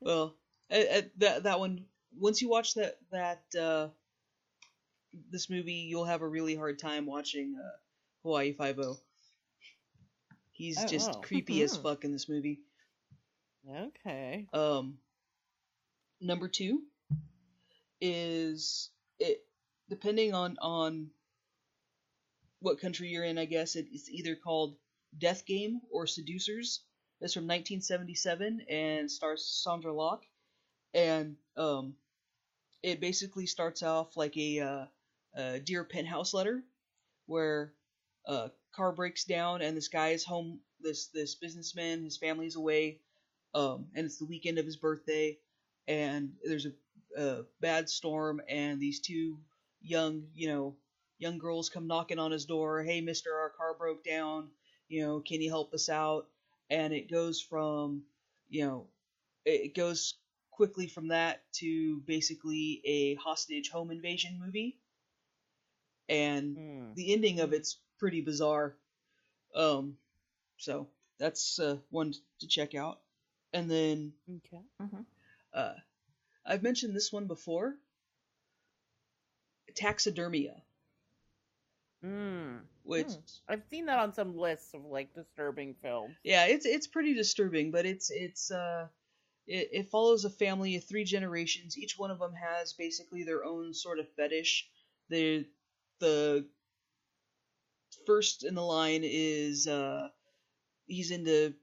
well, 0.00 0.34
uh, 0.70 0.74
uh, 0.74 1.02
that 1.18 1.42
that 1.44 1.58
one. 1.58 1.84
Once 2.16 2.40
you 2.40 2.48
watch 2.48 2.74
that 2.74 2.96
that 3.10 3.42
uh, 3.60 3.88
this 5.30 5.48
movie, 5.50 5.72
you'll 5.88 6.04
have 6.04 6.22
a 6.22 6.28
really 6.28 6.54
hard 6.54 6.78
time 6.78 7.06
watching 7.06 7.56
uh, 7.58 7.68
Hawaii 8.22 8.52
Five 8.52 8.78
O. 8.78 8.96
He's 10.52 10.78
Oh, 10.82 10.86
just 10.86 11.12
wow. 11.12 11.20
creepy 11.20 11.62
as 11.62 11.76
fuck 11.76 12.04
in 12.04 12.12
this 12.12 12.28
movie. 12.28 12.60
Okay. 13.68 14.46
Um, 14.52 14.98
number 16.20 16.48
two 16.48 16.82
is 18.00 18.90
it 19.18 19.44
depending 19.88 20.34
on 20.34 20.56
on 20.60 21.10
what 22.60 22.80
country 22.80 23.08
you're 23.08 23.24
in. 23.24 23.38
I 23.38 23.44
guess 23.44 23.76
it's 23.76 24.08
either 24.08 24.34
called 24.34 24.76
Death 25.18 25.44
Game 25.46 25.80
or 25.90 26.06
Seducers. 26.06 26.80
It's 27.20 27.34
from 27.34 27.44
1977 27.44 28.62
and 28.68 29.10
stars 29.10 29.64
Sondra 29.66 29.94
Locke, 29.94 30.24
and 30.92 31.36
um, 31.56 31.94
it 32.82 33.00
basically 33.00 33.46
starts 33.46 33.82
off 33.82 34.16
like 34.16 34.36
a, 34.36 34.60
uh, 34.60 34.84
a 35.34 35.60
Dear 35.60 35.84
Penthouse 35.84 36.34
letter, 36.34 36.62
where 37.26 37.72
a 38.26 38.50
car 38.74 38.92
breaks 38.92 39.24
down 39.24 39.62
and 39.62 39.76
this 39.76 39.88
guy 39.88 40.08
is 40.08 40.24
home. 40.24 40.60
This 40.80 41.06
this 41.14 41.34
businessman, 41.36 42.04
his 42.04 42.18
family's 42.18 42.56
away, 42.56 42.98
um, 43.54 43.86
and 43.94 44.04
it's 44.04 44.18
the 44.18 44.26
weekend 44.26 44.58
of 44.58 44.66
his 44.66 44.76
birthday, 44.76 45.38
and 45.88 46.32
there's 46.44 46.66
a, 46.66 46.72
a 47.22 47.44
bad 47.60 47.88
storm, 47.88 48.42
and 48.50 48.78
these 48.78 49.00
two 49.00 49.38
young, 49.80 50.24
you 50.34 50.48
know, 50.48 50.76
young 51.18 51.38
girls 51.38 51.70
come 51.70 51.86
knocking 51.86 52.18
on 52.18 52.32
his 52.32 52.44
door. 52.44 52.82
Hey, 52.82 53.00
Mister, 53.00 53.34
our 53.34 53.48
car 53.50 53.74
broke 53.78 54.04
down. 54.04 54.48
You 54.88 55.06
know, 55.06 55.20
can 55.20 55.40
you 55.40 55.48
help 55.48 55.72
us 55.72 55.88
out? 55.88 56.26
And 56.68 56.92
it 56.92 57.10
goes 57.10 57.40
from, 57.40 58.02
you 58.50 58.66
know, 58.66 58.86
it 59.46 59.74
goes 59.74 60.18
quickly 60.50 60.86
from 60.86 61.08
that 61.08 61.42
to 61.60 62.02
basically 62.06 62.82
a 62.84 63.14
hostage 63.14 63.70
home 63.70 63.90
invasion 63.90 64.38
movie, 64.44 64.76
and 66.08 66.56
Mm. 66.56 66.94
the 66.94 67.12
ending 67.12 67.40
of 67.40 67.52
it's 67.52 67.78
pretty 67.98 68.20
bizarre. 68.20 68.76
Um, 69.54 69.96
so 70.58 70.88
that's 71.18 71.58
uh, 71.58 71.78
one 71.90 72.14
to 72.40 72.46
check 72.48 72.74
out. 72.74 73.00
And 73.52 73.70
then 73.70 74.12
Okay. 74.28 74.62
uh, 75.54 75.74
I've 76.46 76.62
mentioned 76.62 76.94
this 76.94 77.12
one 77.12 77.26
before. 77.26 77.76
Taxidermia, 79.74 80.62
Mm. 82.04 82.60
which 82.84 83.06
Hmm. 83.06 83.20
I've 83.48 83.62
seen 83.70 83.86
that 83.86 83.98
on 83.98 84.12
some 84.12 84.36
lists 84.36 84.74
of 84.74 84.84
like 84.84 85.12
disturbing 85.14 85.74
films. 85.82 86.14
yeah, 86.22 86.46
it's 86.46 86.66
it's 86.66 86.86
pretty 86.86 87.14
disturbing, 87.14 87.70
but 87.70 87.86
it's 87.86 88.10
it's 88.10 88.50
uh 88.50 88.88
it, 89.46 89.68
it 89.72 89.88
follows 89.88 90.24
a 90.24 90.30
family 90.30 90.76
of 90.76 90.84
three 90.84 91.04
generations. 91.04 91.76
Each 91.76 91.98
one 91.98 92.10
of 92.10 92.18
them 92.18 92.34
has 92.34 92.72
basically 92.74 93.24
their 93.24 93.44
own 93.44 93.74
sort 93.74 93.98
of 93.98 94.08
fetish. 94.16 94.68
The 95.08 95.46
the 96.00 96.46
first 98.06 98.44
in 98.44 98.54
the 98.54 98.62
line 98.62 99.02
is 99.04 99.66
uh 99.66 100.08
he's 100.86 101.10
into 101.10 101.54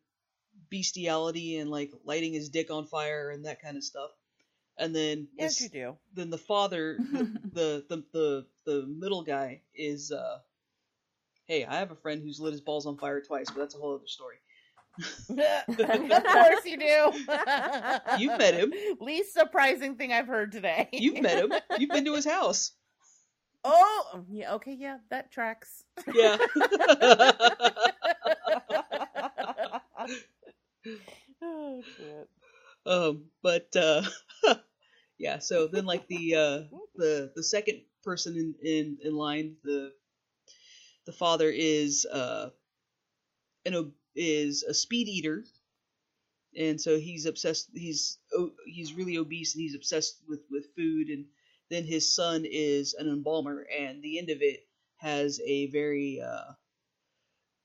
bestiality 0.70 1.58
and 1.58 1.70
like 1.70 1.92
lighting 2.06 2.34
his 2.34 2.50
dick 2.50 2.72
on 2.72 2.86
fire 2.88 3.30
and 3.30 3.46
that 3.46 3.62
kind 3.62 3.78
of 3.78 3.84
stuff. 3.84 4.12
And 4.78 4.96
then 4.96 5.28
Yes, 5.38 5.58
this- 5.60 5.64
you 5.64 5.70
do. 5.70 5.98
then 6.14 6.30
the 6.30 6.38
father 6.38 6.98
the, 7.54 7.84
the 7.90 8.04
the 8.14 8.46
the 8.66 8.86
middle 8.88 9.24
guy 9.24 9.62
is 9.76 10.12
uh 10.12 10.40
hey 11.48 11.66
i 11.66 11.76
have 11.80 11.92
a 11.92 11.96
friend 11.96 12.22
who's 12.24 12.40
lit 12.40 12.54
his 12.54 12.62
balls 12.62 12.86
on 12.86 12.98
fire 12.98 13.20
twice 13.22 13.48
but 13.50 13.58
that's 13.58 13.76
a 13.76 13.78
whole 13.78 13.96
other 13.96 14.08
story 14.08 14.38
of 15.30 16.24
course 16.24 16.66
you 16.66 16.78
do. 16.78 17.12
You've 18.20 18.38
met 18.38 18.54
him. 18.54 18.74
Least 19.00 19.34
surprising 19.34 19.96
thing 19.96 20.12
I've 20.12 20.28
heard 20.28 20.52
today. 20.52 20.90
you've 20.92 21.22
met 21.22 21.38
him 21.44 21.54
you've 21.80 21.90
been 21.90 22.06
to 22.06 22.14
his 22.14 22.26
house 22.26 22.72
Oh, 23.64 24.26
yeah. 24.30 24.54
Okay, 24.56 24.74
yeah, 24.74 24.98
that 25.10 25.32
tracks. 25.32 25.84
yeah 26.14 26.38
oh 31.42 31.82
shit. 31.98 32.30
um 32.86 33.24
but 33.44 33.68
uh 33.76 34.02
yeah 35.18 35.40
so 35.40 35.68
then 35.68 35.86
like 35.86 36.08
the 36.08 36.36
uh 36.36 36.60
the 36.96 37.32
the 37.36 37.44
second 37.44 37.82
person 38.04 38.36
in 38.36 38.56
in 38.64 38.98
in 39.04 39.16
line 39.16 39.56
the 39.64 39.92
the 41.06 41.12
father 41.12 41.50
is 41.54 42.06
uh 42.12 42.50
an 43.66 43.76
ob- 43.76 43.94
is 44.16 44.64
a 44.64 44.74
speed 44.74 45.08
eater 45.08 45.46
and 46.58 46.82
so 46.82 46.98
he's 47.00 47.26
obsessed 47.26 47.70
he's 47.74 48.18
oh, 48.36 48.52
he's 48.66 48.94
really 48.94 49.18
obese 49.18 49.56
and 49.56 49.62
he's 49.62 49.76
obsessed 49.76 50.18
with 50.28 50.42
with 50.50 50.66
food 50.76 51.08
and 51.08 51.26
then 51.72 51.84
his 51.84 52.14
son 52.14 52.46
is 52.46 52.94
an 52.94 53.08
embalmer 53.08 53.66
and 53.80 54.02
the 54.02 54.20
end 54.20 54.30
of 54.30 54.42
it 54.42 54.68
has 54.98 55.40
a 55.46 55.68
very 55.68 56.22
uh 56.22 56.52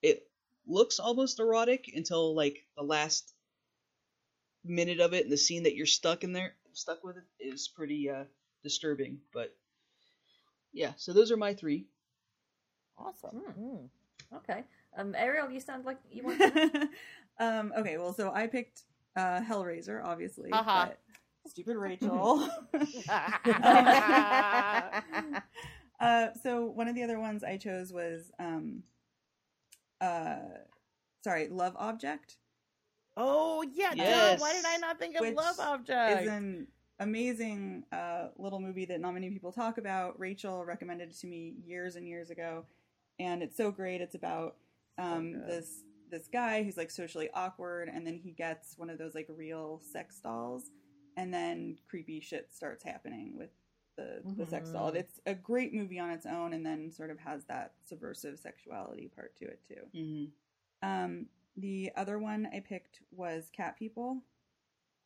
it 0.02 0.28
looks 0.66 0.98
almost 0.98 1.40
erotic 1.40 1.90
until 1.94 2.34
like 2.34 2.64
the 2.76 2.82
last 2.82 3.32
minute 4.64 5.00
of 5.00 5.12
it 5.12 5.24
and 5.24 5.32
the 5.32 5.36
scene 5.36 5.64
that 5.64 5.76
you're 5.76 5.86
stuck 5.86 6.24
in 6.24 6.32
there 6.32 6.54
stuck 6.72 7.04
with 7.04 7.16
it 7.16 7.24
is 7.40 7.68
pretty 7.68 8.10
uh 8.10 8.24
disturbing 8.62 9.18
but 9.32 9.54
yeah 10.72 10.92
so 10.96 11.12
those 11.12 11.30
are 11.30 11.36
my 11.36 11.54
three 11.54 11.86
Awesome. 12.98 13.42
Mm. 13.58 13.88
Okay. 14.36 14.64
Um, 14.96 15.14
Ariel, 15.14 15.50
you 15.50 15.60
sound 15.60 15.84
like 15.84 15.98
you 16.10 16.24
want 16.24 16.38
to. 16.38 16.88
um, 17.38 17.72
okay, 17.76 17.98
well, 17.98 18.12
so 18.12 18.32
I 18.32 18.46
picked 18.46 18.82
uh, 19.16 19.40
Hellraiser, 19.40 20.02
obviously. 20.04 20.50
Uh-huh. 20.52 20.88
But 21.46 21.50
Stupid 21.52 21.76
Rachel. 21.76 22.48
uh, 26.00 26.28
so 26.42 26.64
one 26.64 26.88
of 26.88 26.94
the 26.94 27.02
other 27.02 27.18
ones 27.18 27.44
I 27.44 27.56
chose 27.56 27.92
was, 27.92 28.30
um, 28.38 28.82
uh, 30.00 30.36
sorry, 31.22 31.48
Love 31.48 31.74
Object. 31.78 32.38
oh 33.16 33.64
yeah, 33.74 33.94
duh, 33.94 34.36
Why 34.38 34.52
did 34.54 34.64
I 34.66 34.76
not 34.78 34.98
think 34.98 35.14
of 35.16 35.20
Which 35.20 35.36
Love 35.36 35.58
Object? 35.60 36.22
is 36.22 36.28
an 36.28 36.66
amazing 36.98 37.84
uh, 37.92 38.28
little 38.36 38.60
movie 38.60 38.84
that 38.86 39.00
not 39.00 39.14
many 39.14 39.30
people 39.30 39.52
talk 39.52 39.78
about. 39.78 40.18
Rachel 40.18 40.64
recommended 40.64 41.10
it 41.10 41.18
to 41.18 41.26
me 41.26 41.54
years 41.64 41.96
and 41.96 42.06
years 42.08 42.30
ago, 42.30 42.64
and 43.18 43.42
it's 43.42 43.56
so 43.56 43.70
great. 43.70 44.00
It's 44.00 44.14
about 44.14 44.56
um, 44.98 45.32
good. 45.32 45.48
this 45.48 45.82
this 46.10 46.28
guy 46.28 46.62
who's 46.62 46.76
like 46.76 46.90
socially 46.90 47.28
awkward, 47.34 47.88
and 47.88 48.06
then 48.06 48.18
he 48.22 48.32
gets 48.32 48.78
one 48.78 48.90
of 48.90 48.98
those 48.98 49.14
like 49.14 49.26
real 49.28 49.80
sex 49.92 50.20
dolls, 50.20 50.70
and 51.16 51.32
then 51.32 51.78
creepy 51.88 52.20
shit 52.20 52.52
starts 52.52 52.82
happening 52.84 53.36
with 53.36 53.50
the 53.96 54.20
the 54.36 54.46
sex 54.46 54.70
doll. 54.70 54.88
It's 54.88 55.20
a 55.26 55.34
great 55.34 55.72
movie 55.72 55.98
on 55.98 56.10
its 56.10 56.26
own, 56.26 56.52
and 56.52 56.64
then 56.64 56.90
sort 56.92 57.10
of 57.10 57.18
has 57.20 57.44
that 57.46 57.72
subversive 57.84 58.38
sexuality 58.38 59.10
part 59.14 59.34
to 59.36 59.44
it 59.46 59.60
too. 59.66 59.98
mm-hmm. 59.98 60.86
Um, 60.88 61.26
the 61.56 61.90
other 61.96 62.18
one 62.18 62.46
I 62.52 62.60
picked 62.60 63.00
was 63.10 63.48
Cat 63.56 63.78
People. 63.78 64.18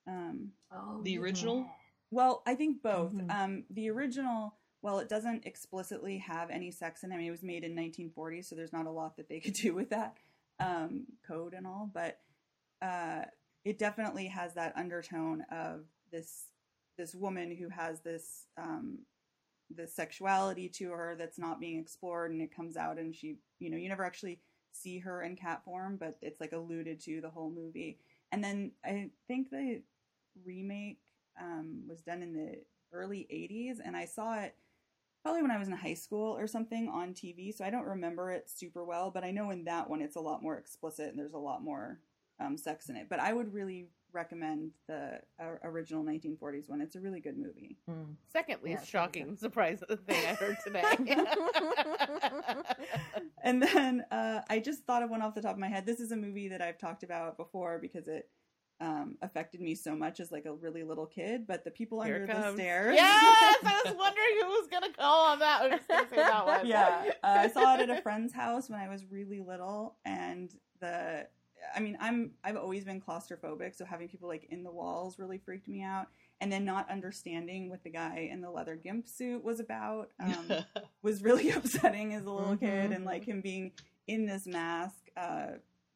Um, 0.07 0.53
Oh, 0.73 1.01
The 1.03 1.19
original? 1.19 1.67
well, 2.11 2.43
I 2.47 2.55
think 2.57 2.83
both. 2.83 3.13
Mhm. 3.15 3.31
Um, 3.31 3.65
the 3.71 3.89
original, 3.91 4.57
well, 4.83 4.99
it 4.99 5.09
doesn't 5.09 5.47
explicitly 5.47 6.19
have 6.19 6.51
any 6.51 6.73
sex 6.73 7.05
in 7.05 7.13
it. 7.13 7.15
I 7.15 7.19
mean, 7.19 7.29
it 7.29 7.31
was 7.31 7.45
made 7.45 7.63
in 7.63 7.75
1940, 7.77 8.43
so 8.43 8.57
there's 8.57 8.73
not 8.73 8.87
a 8.87 8.91
lot 8.91 9.17
that 9.17 9.29
they 9.29 9.39
could 9.39 9.55
do 9.67 9.75
with 9.75 9.91
that 9.91 10.17
um, 10.59 11.07
code 11.25 11.55
and 11.55 11.67
all. 11.69 11.89
But 11.95 12.19
uh, 12.83 13.27
it 13.65 13.79
definitely 13.79 14.27
has 14.27 14.55
that 14.55 14.77
undertone 14.77 15.43
of 15.53 15.85
this 16.13 16.47
this 16.99 17.15
woman 17.15 17.57
who 17.57 17.69
has 17.69 18.01
this 18.01 18.47
um, 18.59 18.99
this 19.71 19.95
sexuality 19.95 20.69
to 20.69 20.91
her 20.91 21.15
that's 21.19 21.39
not 21.39 21.61
being 21.61 21.79
explored, 21.79 22.31
and 22.31 22.43
it 22.43 22.55
comes 22.55 22.77
out, 22.77 22.99
and 22.99 23.15
she, 23.15 23.37
you 23.59 23.71
know, 23.71 23.77
you 23.77 23.89
never 23.89 24.05
actually 24.05 24.41
see 24.73 24.99
her 24.99 25.23
in 25.23 25.37
cat 25.37 25.63
form, 25.65 25.97
but 25.99 26.19
it's 26.23 26.41
like 26.41 26.53
alluded 26.53 27.01
to 27.01 27.21
the 27.21 27.31
whole 27.31 27.51
movie. 27.51 27.99
And 28.33 28.43
then 28.43 28.73
I 28.85 29.11
think 29.27 29.51
the 29.51 29.83
remake 30.45 31.01
um, 31.41 31.83
was 31.89 32.01
done 32.03 32.23
in 32.23 32.33
the 32.33 32.61
early 32.93 33.27
80s 33.33 33.77
and 33.85 33.97
i 33.97 34.05
saw 34.05 34.35
it 34.41 34.55
probably 35.23 35.43
when 35.43 35.51
I 35.51 35.59
was 35.59 35.69
in 35.69 35.75
high 35.75 35.95
school 35.95 36.37
or 36.37 36.47
something 36.47 36.89
on 36.89 37.15
TV, 37.15 37.55
so 37.55 37.65
I 37.65 37.71
don't 37.71 37.87
remember 37.87 38.31
it 38.31 38.49
super 38.49 38.85
well. 38.85 39.11
But 39.11 39.25
I 39.25 39.31
know 39.31 39.51
in 39.51 39.65
that 39.65 39.89
one 39.89 40.01
it's 40.01 40.17
a 40.17 40.21
lot 40.21 40.43
more 40.43 40.57
explicit 40.57 41.11
and 41.11 41.19
there's 41.19 41.35
a 41.35 41.39
lot 41.39 41.63
more 41.63 42.01
um, 42.41 42.57
sex 42.57 42.89
in 42.89 42.97
it. 42.97 43.09
But 43.09 43.21
I 43.21 43.33
would 43.33 43.53
really 43.53 43.89
recommend 44.13 44.73
the 44.87 45.21
uh, 45.41 45.45
original 45.65 46.05
1940s 46.05 46.69
one. 46.69 46.81
It's 46.81 46.97
a 46.97 47.01
really 47.01 47.21
good 47.21 47.39
movie. 47.39 47.79
Second 48.33 48.63
least 48.63 48.83
it's 48.83 48.91
pretty 48.91 48.93
shocking 49.07 49.37
surprise 49.41 49.81
thing 50.07 50.27
I 50.27 50.35
heard 50.35 50.57
today. 50.65 50.83
And 53.43 53.63
then 53.63 54.05
uh, 54.11 54.41
I 54.49 54.59
just 54.59 54.85
thought 54.85 55.03
of 55.03 55.11
one 55.11 55.23
off 55.23 55.35
the 55.35 55.43
top 55.43 55.53
of 55.53 55.59
my 55.59 55.69
head. 55.69 55.87
This 55.87 56.01
is 56.01 56.13
a 56.13 56.17
movie 56.17 56.49
that 56.49 56.61
I've 56.61 56.79
talked 56.79 57.03
about 57.03 57.37
before 57.37 57.79
because 57.79 58.07
it 58.07 58.29
um, 58.81 59.17
affected 59.23 59.61
me 59.61 59.75
so 59.75 59.95
much 59.95 60.21
as 60.21 60.33
like 60.33 60.47
a 60.47 60.53
really 60.53 60.83
little 60.83 61.07
kid. 61.07 61.47
But 61.47 61.65
the 61.65 61.71
people 61.71 62.03
Here 62.03 62.17
under 62.17 62.27
the 62.27 62.55
stairs. 62.55 62.97
Yes, 62.97 63.57
I 63.65 63.83
was 63.85 63.95
wondering 63.99 64.29
who 64.41 64.47
was 64.49 64.69
gonna 64.71 64.93
call 64.93 65.27
on 65.27 65.39
that. 65.41 65.63
I 65.63 65.69
was 65.69 65.79
just 65.79 65.89
gonna 65.89 66.09
say 66.09 66.17
that 66.17 66.47
one. 66.47 66.67
yeah, 66.67 67.05
uh, 67.23 67.27
I 67.27 67.49
saw 67.49 67.77
it 67.77 67.89
at 67.89 67.99
a 67.99 68.03
friend's 68.03 68.33
house 68.33 68.69
when 68.69 68.81
I 68.81 68.89
was 68.89 69.05
really 69.11 69.41
little, 69.41 69.97
and 70.05 70.51
the. 70.81 71.27
I 71.75 71.81
mean, 71.81 71.97
I'm 72.01 72.33
I've 72.45 72.57
always 72.57 72.85
been 72.85 73.01
claustrophobic, 73.01 73.77
so 73.77 73.85
having 73.85 74.09
people 74.09 74.29
like 74.29 74.47
in 74.51 74.63
the 74.63 74.71
walls 74.71 75.19
really 75.19 75.39
freaked 75.39 75.69
me 75.69 75.83
out. 75.83 76.09
And 76.43 76.51
then 76.51 76.65
not 76.65 76.91
understanding 76.91 77.69
what 77.69 77.85
the 77.85 77.91
guy 77.91 78.31
in 78.33 78.41
the 78.41 78.51
leather 78.51 78.75
gimp 78.75 79.07
suit 79.07 79.45
was 79.45 79.61
about 79.61 80.11
um, 80.19 80.51
was 81.03 81.23
really 81.23 81.51
upsetting 81.57 82.15
as 82.15 82.25
a 82.25 82.31
little 82.31 82.57
kid, 82.57 82.93
and 82.93 83.05
like 83.05 83.27
him 83.27 83.43
being 83.43 83.73
in 84.07 84.27
this 84.27 84.47
mask 84.47 85.11
uh, 85.17 85.49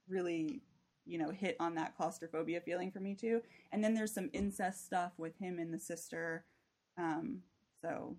really, 0.08 0.60
you 1.06 1.18
know, 1.18 1.30
hit 1.30 1.56
on 1.60 1.74
that 1.74 1.96
claustrophobia 1.96 2.60
feeling 2.60 2.90
for 2.90 3.00
me 3.00 3.14
too. 3.14 3.40
And 3.72 3.82
then 3.82 3.94
there's 3.94 4.14
some 4.14 4.30
incest 4.32 4.86
stuff 4.86 5.12
with 5.18 5.36
him 5.38 5.58
and 5.58 5.72
the 5.72 5.78
sister. 5.78 6.44
Um, 6.98 7.40
so, 7.82 8.16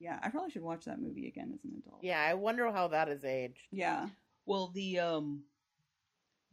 yeah, 0.00 0.18
I 0.22 0.28
probably 0.28 0.50
should 0.50 0.62
watch 0.62 0.84
that 0.84 1.00
movie 1.00 1.28
again 1.28 1.50
as 1.54 1.64
an 1.64 1.82
adult. 1.84 2.00
Yeah, 2.02 2.20
I 2.20 2.34
wonder 2.34 2.70
how 2.70 2.88
that 2.88 3.08
is 3.08 3.24
aged. 3.24 3.66
Yeah. 3.70 4.08
well, 4.46 4.70
the 4.74 5.00
um, 5.00 5.42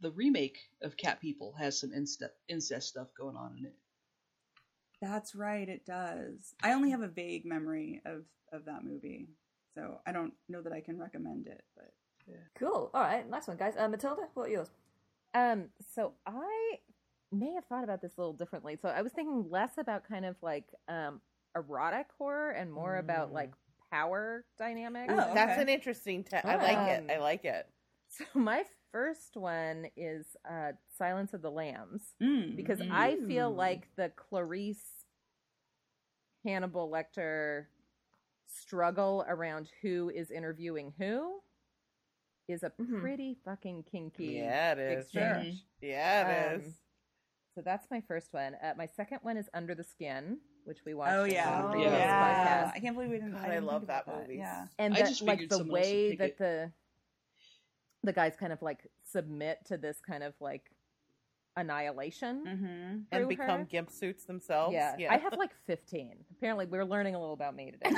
the 0.02 0.10
remake 0.10 0.58
of 0.82 0.96
Cat 0.98 1.20
People 1.20 1.54
has 1.58 1.78
some 1.78 1.92
incest 1.94 2.34
incest 2.48 2.88
stuff 2.88 3.08
going 3.18 3.36
on 3.36 3.56
in 3.58 3.64
it. 3.66 3.74
That's 5.00 5.34
right, 5.34 5.68
it 5.68 5.84
does. 5.86 6.54
I 6.62 6.72
only 6.74 6.90
have 6.90 7.02
a 7.02 7.08
vague 7.08 7.44
memory 7.44 8.00
of, 8.04 8.22
of 8.52 8.64
that 8.66 8.84
movie, 8.84 9.28
so 9.74 9.98
I 10.06 10.12
don't 10.12 10.32
know 10.48 10.62
that 10.62 10.72
I 10.72 10.80
can 10.80 10.98
recommend 10.98 11.46
it, 11.46 11.64
but 11.76 11.90
Cool. 12.56 12.90
All 12.94 13.02
right, 13.02 13.28
nice 13.28 13.48
one, 13.48 13.56
guys. 13.56 13.74
Uh, 13.76 13.88
Matilda, 13.88 14.22
what 14.34 14.46
are 14.46 14.50
yours? 14.50 14.70
Um, 15.34 15.64
so 15.94 16.12
I 16.24 16.78
may 17.32 17.52
have 17.54 17.64
thought 17.64 17.82
about 17.82 18.00
this 18.00 18.12
a 18.16 18.20
little 18.20 18.32
differently. 18.34 18.78
So 18.80 18.88
I 18.88 19.02
was 19.02 19.10
thinking 19.12 19.46
less 19.50 19.72
about 19.76 20.06
kind 20.06 20.24
of 20.24 20.36
like 20.40 20.64
um 20.88 21.20
erotic 21.56 22.06
horror 22.16 22.50
and 22.52 22.72
more 22.72 22.96
about 22.98 23.30
Mm. 23.30 23.34
like 23.34 23.52
power 23.90 24.44
dynamics. 24.56 25.12
Oh, 25.14 25.34
That's 25.34 25.60
an 25.60 25.68
interesting. 25.68 26.22
Te- 26.24 26.36
I 26.44 26.56
like 26.56 26.88
it. 26.90 27.00
Um, 27.00 27.10
I 27.10 27.18
like 27.18 27.44
it. 27.44 27.66
So 28.08 28.24
my 28.34 28.64
first 28.92 29.36
one 29.36 29.86
is 29.96 30.36
uh 30.48 30.72
Silence 30.98 31.32
of 31.34 31.42
the 31.42 31.50
Lambs 31.50 32.02
mm. 32.22 32.54
because 32.54 32.78
Mhm. 32.80 32.90
I 32.92 33.16
feel 33.26 33.50
Mm. 33.52 33.56
like 33.56 33.88
the 33.96 34.10
Clarice 34.10 35.04
Hannibal 36.44 36.90
Lecter 36.90 37.66
struggle 38.46 39.24
around 39.28 39.70
who 39.80 40.10
is 40.14 40.30
interviewing 40.30 40.92
who 40.98 41.40
is 42.48 42.62
a 42.62 42.70
Mhm. 42.70 43.00
pretty 43.00 43.34
fucking 43.44 43.84
kinky 43.84 44.34
Yeah, 44.34 44.72
it 44.72 44.78
is. 44.78 45.04
exchange. 45.04 45.64
Yeah, 45.80 46.28
it 46.50 46.54
Um, 46.54 46.60
is. 46.60 46.80
So 47.54 47.62
that's 47.62 47.90
my 47.90 48.00
first 48.02 48.32
one. 48.32 48.54
Uh, 48.56 48.74
my 48.76 48.86
second 48.86 49.18
one 49.22 49.36
is 49.36 49.48
Under 49.54 49.74
the 49.74 49.84
Skin, 49.84 50.40
which 50.64 50.84
we 50.84 50.94
watched. 50.94 51.12
Oh 51.14 51.24
yeah, 51.24 51.64
Oh, 51.64 51.70
previous 51.70 51.92
yeah. 51.92 52.72
I 52.74 52.80
can't 52.80 52.94
believe 52.96 53.10
we 53.10 53.16
didn't. 53.16 53.32
God, 53.32 53.42
I, 53.42 53.46
I 53.46 53.48
didn't 53.50 53.66
love 53.66 53.82
think 53.82 53.84
about 53.90 54.06
that 54.06 54.20
movie. 54.22 54.36
Yeah. 54.36 54.66
And 54.78 54.94
I 54.94 54.98
just 55.00 55.22
like 55.22 55.48
the 55.48 55.56
someone 55.56 55.60
else 55.78 55.86
would 55.86 55.90
way 55.90 56.16
that 56.16 56.30
it. 56.30 56.38
the 56.38 56.72
the 58.04 58.12
guys 58.12 58.34
kind 58.38 58.52
of 58.52 58.62
like 58.62 58.86
submit 59.10 59.58
to 59.66 59.76
this 59.76 59.98
kind 60.06 60.22
of 60.22 60.34
like 60.40 60.70
annihilation. 61.56 62.44
Mm-hmm. 62.46 62.98
And 63.12 63.28
become 63.28 63.60
her. 63.60 63.64
gimp 63.64 63.90
suits 63.90 64.24
themselves. 64.24 64.74
Yeah. 64.74 64.94
yeah. 64.98 65.12
I 65.12 65.18
have 65.18 65.34
like 65.36 65.50
fifteen. 65.66 66.16
Apparently, 66.36 66.66
we're 66.66 66.84
learning 66.84 67.14
a 67.14 67.20
little 67.20 67.34
about 67.34 67.54
me 67.54 67.70
today. 67.72 67.90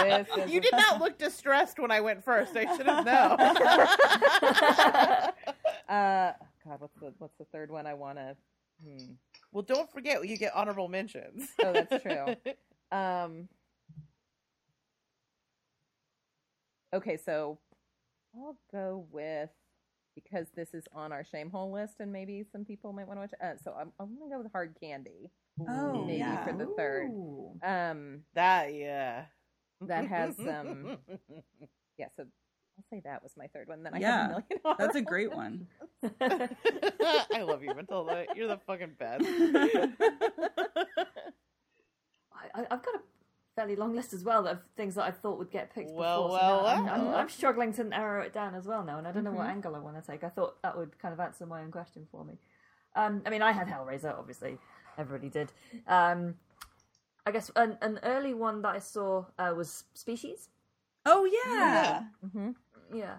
This 0.00 0.28
is- 0.44 0.50
you 0.52 0.60
did 0.60 0.72
not 0.72 1.00
look 1.00 1.18
distressed 1.18 1.78
when 1.78 1.90
I 1.90 2.00
went 2.00 2.24
first. 2.24 2.56
I 2.56 2.76
should 2.76 2.86
have 2.86 3.04
known. 3.04 3.38
uh, 5.88 6.32
God, 6.64 6.80
what's 6.80 6.94
the 7.00 7.12
what's 7.18 7.36
the 7.38 7.44
third 7.52 7.70
one 7.70 7.86
I 7.86 7.94
want 7.94 8.18
to? 8.18 8.36
Hmm. 8.82 9.12
well, 9.52 9.62
don't 9.62 9.90
forget 9.92 10.26
you 10.26 10.38
get 10.38 10.54
honorable 10.54 10.88
mentions. 10.88 11.48
Oh, 11.62 11.72
that's 11.72 12.02
true. 12.02 12.34
Um. 12.90 13.48
Okay, 16.94 17.18
so 17.18 17.58
I'll 18.34 18.56
go 18.72 19.06
with 19.10 19.50
because 20.14 20.48
this 20.54 20.74
is 20.74 20.84
on 20.92 21.12
our 21.12 21.24
shame 21.24 21.50
hole 21.50 21.72
list, 21.72 21.94
and 22.00 22.12
maybe 22.12 22.44
some 22.52 22.64
people 22.64 22.92
might 22.92 23.06
want 23.06 23.18
to 23.18 23.22
watch. 23.22 23.32
it. 23.32 23.40
Uh, 23.42 23.56
so 23.62 23.74
I'm 23.78 23.92
I'm 23.98 24.18
gonna 24.18 24.30
go 24.30 24.42
with 24.42 24.52
hard 24.52 24.76
candy. 24.80 25.30
Oh, 25.68 26.04
maybe 26.04 26.18
yeah. 26.18 26.44
for 26.44 26.52
the 26.52 26.66
third. 26.76 27.08
Ooh. 27.10 27.58
Um, 27.62 28.20
that 28.34 28.74
yeah. 28.74 29.24
that 29.82 30.06
has 30.08 30.38
um, 30.40 30.98
yeah. 31.98 32.06
So 32.16 32.24
I'll 32.78 32.84
say 32.90 33.00
that 33.04 33.22
was 33.22 33.32
my 33.36 33.46
third 33.48 33.68
one. 33.68 33.82
Then 33.82 33.94
I 33.94 33.98
Yeah, 33.98 34.10
have 34.22 34.26
a 34.26 34.28
million. 34.28 34.76
That's 34.78 34.96
a 34.96 35.02
great 35.02 35.32
one. 35.34 35.66
I 36.20 37.42
love 37.42 37.62
you, 37.62 37.74
Matilda. 37.74 38.26
You're 38.34 38.48
the 38.48 38.58
fucking 38.66 38.92
best. 38.98 39.24
I, 42.32 42.62
I've 42.70 42.82
got 42.82 42.94
a 42.94 43.00
fairly 43.60 43.76
long 43.76 43.94
list 43.94 44.14
as 44.14 44.24
well 44.24 44.46
of 44.46 44.58
things 44.74 44.94
that 44.94 45.04
I 45.04 45.10
thought 45.10 45.36
would 45.38 45.50
get 45.50 45.74
picked 45.74 45.90
Well, 45.90 46.22
before. 46.28 46.38
so 46.40 46.46
well, 46.46 46.66
I'm, 46.66 46.88
I'm, 46.88 47.06
well. 47.08 47.14
I'm 47.14 47.28
struggling 47.28 47.74
to 47.74 47.84
narrow 47.84 48.22
it 48.22 48.32
down 48.32 48.54
as 48.54 48.66
well 48.66 48.82
now, 48.82 48.96
and 48.96 49.06
I 49.06 49.12
don't 49.12 49.22
know 49.24 49.32
what 49.32 49.46
Mhm. 49.46 49.50
angle 49.50 49.76
I 49.76 49.80
want 49.80 50.02
to 50.02 50.10
take. 50.10 50.24
I 50.24 50.30
thought 50.30 50.62
that 50.62 50.78
would 50.78 50.98
kind 50.98 51.12
of 51.12 51.20
answer 51.20 51.44
my 51.44 51.60
own 51.62 51.70
question 51.70 52.06
for 52.10 52.24
me. 52.24 52.38
Um, 52.96 53.20
I 53.26 53.30
mean, 53.30 53.42
I 53.42 53.52
had 53.52 53.68
Hellraiser, 53.68 54.18
obviously, 54.18 54.56
everybody 54.96 55.28
did. 55.28 55.52
Um, 55.86 56.36
I 57.26 57.32
guess 57.32 57.50
an, 57.54 57.76
an 57.82 58.00
early 58.02 58.32
one 58.32 58.62
that 58.62 58.74
I 58.76 58.78
saw 58.78 59.26
uh, 59.38 59.52
was 59.54 59.84
Species. 59.92 60.48
Oh 61.04 61.24
yeah. 61.26 62.04
Mhm. 62.26 62.54
Yeah, 62.94 63.18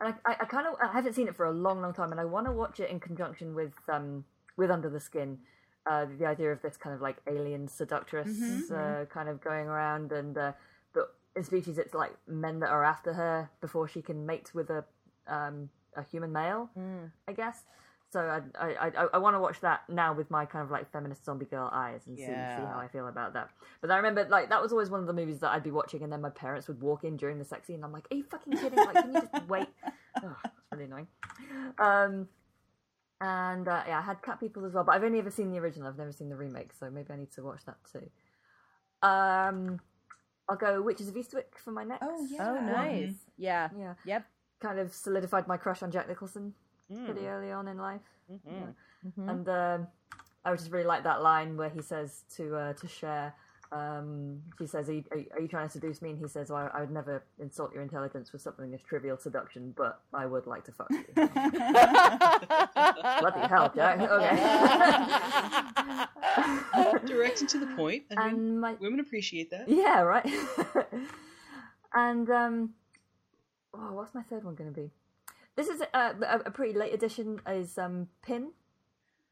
and 0.00 0.14
I, 0.24 0.30
I, 0.30 0.36
I 0.42 0.44
kind 0.44 0.68
of 0.68 0.76
I 0.80 0.92
haven't 0.92 1.14
seen 1.14 1.26
it 1.26 1.34
for 1.34 1.46
a 1.46 1.52
long, 1.52 1.80
long 1.82 1.92
time, 1.92 2.12
and 2.12 2.20
I 2.20 2.24
want 2.24 2.46
to 2.46 2.52
watch 2.52 2.78
it 2.78 2.90
in 2.90 3.00
conjunction 3.00 3.54
with 3.56 3.74
um 3.88 4.24
with 4.56 4.70
Under 4.70 4.88
the 4.88 5.00
Skin. 5.00 5.38
Uh, 5.90 6.06
the 6.20 6.26
idea 6.34 6.50
of 6.52 6.60
this 6.62 6.76
kind 6.76 6.94
of 6.94 7.00
like 7.08 7.16
alien 7.26 7.66
seductress 7.66 8.28
Mhm. 8.28 8.70
uh, 8.70 9.04
kind 9.06 9.28
of 9.28 9.40
going 9.40 9.66
around, 9.66 10.12
and 10.12 10.38
uh, 10.38 10.52
but 10.94 11.06
in 11.34 11.42
Species, 11.42 11.78
it's 11.78 11.94
like 11.94 12.14
men 12.28 12.60
that 12.60 12.70
are 12.70 12.84
after 12.84 13.12
her 13.14 13.50
before 13.60 13.88
she 13.88 14.00
can 14.08 14.24
mate 14.24 14.48
with 14.54 14.70
a 14.70 14.84
um 15.26 15.68
a 15.96 16.02
human 16.12 16.30
male, 16.32 16.70
Mm. 16.78 17.10
I 17.26 17.32
guess. 17.32 17.64
So 18.12 18.18
I 18.20 18.38
I 18.66 18.68
I, 18.88 19.06
I 19.14 19.18
want 19.18 19.34
to 19.36 19.40
watch 19.40 19.58
that 19.68 19.80
now 19.88 20.10
with 20.12 20.28
my 20.30 20.44
kind 20.52 20.64
of 20.64 20.70
like 20.70 20.86
feminist 20.92 21.24
zombie 21.24 21.46
girl 21.54 21.68
eyes 21.72 22.06
and 22.06 22.16
see 22.16 22.24
see 22.54 22.64
how 22.72 22.78
I 22.84 22.86
feel 22.94 23.08
about 23.08 23.32
that. 23.34 23.50
But 23.80 23.90
I 23.90 23.96
remember 23.96 24.22
like 24.28 24.48
that 24.52 24.62
was 24.62 24.70
always 24.74 24.90
one 24.90 25.00
of 25.00 25.08
the 25.08 25.12
movies 25.20 25.40
that 25.40 25.50
I'd 25.54 25.64
be 25.70 25.74
watching, 25.80 26.02
and 26.04 26.12
then 26.12 26.20
my 26.20 26.30
parents 26.30 26.68
would 26.68 26.80
walk 26.80 27.02
in 27.02 27.16
during 27.16 27.38
the 27.42 27.44
sex 27.52 27.66
scene. 27.66 27.76
And 27.80 27.84
I'm 27.84 27.92
like, 27.98 28.06
"Are 28.12 28.16
you 28.20 28.24
fucking 28.34 28.54
kidding? 28.62 28.78
Like, 28.88 29.00
can 29.02 29.12
you 29.12 29.20
just 29.26 29.34
wait?" 29.48 29.68
Oh, 30.22 30.36
that's 30.44 30.54
really 30.72 30.84
annoying. 30.84 31.08
Um, 31.78 32.28
and 33.20 33.68
uh, 33.68 33.82
yeah, 33.86 33.98
I 33.98 34.02
had 34.02 34.22
Cat 34.22 34.40
People 34.40 34.64
as 34.64 34.72
well, 34.72 34.84
but 34.84 34.92
I've 34.94 35.04
only 35.04 35.18
ever 35.18 35.30
seen 35.30 35.50
the 35.50 35.58
original. 35.58 35.88
I've 35.88 35.98
never 35.98 36.12
seen 36.12 36.28
the 36.28 36.36
remake, 36.36 36.72
so 36.78 36.90
maybe 36.90 37.12
I 37.12 37.16
need 37.16 37.32
to 37.32 37.42
watch 37.42 37.64
that 37.66 37.76
too. 37.92 38.08
Um, 39.06 39.80
I'll 40.48 40.56
go 40.56 40.82
Witches 40.82 41.08
of 41.08 41.14
Eastwick 41.14 41.56
for 41.62 41.70
my 41.70 41.84
next. 41.84 42.02
Oh, 42.06 42.26
yeah. 42.30 42.50
Oh, 42.50 42.60
nice. 42.60 43.14
Yeah. 43.38 43.68
yeah. 43.78 43.94
Yep. 44.04 44.26
Kind 44.60 44.78
of 44.78 44.92
solidified 44.92 45.46
my 45.46 45.56
crush 45.56 45.82
on 45.82 45.90
Jack 45.90 46.08
Nicholson 46.08 46.54
Mm. 46.92 47.04
pretty 47.04 47.26
early 47.28 47.52
on 47.52 47.68
in 47.68 47.78
life. 47.78 48.00
Mhm. 48.28 48.74
Mhm. 49.06 49.30
And 49.30 49.48
um, 49.48 49.86
I 50.44 50.52
just 50.56 50.72
really 50.72 50.84
like 50.86 51.04
that 51.04 51.22
line 51.22 51.56
where 51.56 51.68
he 51.70 51.80
says 51.82 52.24
to 52.34 52.56
uh, 52.56 52.72
to 52.72 52.88
Cher, 52.88 53.32
um, 53.72 54.42
she 54.58 54.66
says, 54.66 54.88
are 54.88 54.94
you, 54.94 55.04
are, 55.12 55.18
you, 55.18 55.26
"Are 55.32 55.40
you 55.40 55.46
trying 55.48 55.68
to 55.68 55.72
seduce 55.72 56.02
me?" 56.02 56.10
And 56.10 56.18
he 56.18 56.26
says, 56.26 56.50
well, 56.50 56.68
"I 56.74 56.80
would 56.80 56.90
never 56.90 57.22
insult 57.38 57.72
your 57.72 57.82
intelligence 57.82 58.28
for 58.28 58.38
something 58.38 58.74
as 58.74 58.82
trivial 58.82 59.16
seduction, 59.16 59.72
but 59.76 60.00
I 60.12 60.26
would 60.26 60.48
like 60.48 60.64
to 60.64 60.72
fuck 60.72 60.90
you." 60.90 61.04
Bloody 63.20 63.40
hell, 63.48 63.70
Jack. 63.74 64.00
Okay. 66.70 67.06
Direct 67.06 67.40
and 67.40 67.48
to 67.50 67.58
the 67.58 67.66
point. 67.76 68.04
I 68.16 68.26
mean, 68.28 68.34
and 68.34 68.60
my 68.60 68.74
women 68.80 69.00
appreciate 69.00 69.50
that. 69.50 69.68
yeah, 69.68 70.00
right. 70.00 70.28
and 71.94 72.30
um, 72.30 72.70
oh, 73.74 73.92
what's 73.92 74.14
my 74.14 74.22
third 74.22 74.44
one 74.44 74.54
going 74.54 74.72
to 74.72 74.80
be? 74.80 74.90
This 75.56 75.68
is 75.68 75.80
a, 75.80 75.86
a, 75.96 76.40
a 76.46 76.50
pretty 76.50 76.76
late 76.76 76.92
edition. 76.94 77.40
Is 77.46 77.78
um, 77.78 78.08
Pin. 78.22 78.50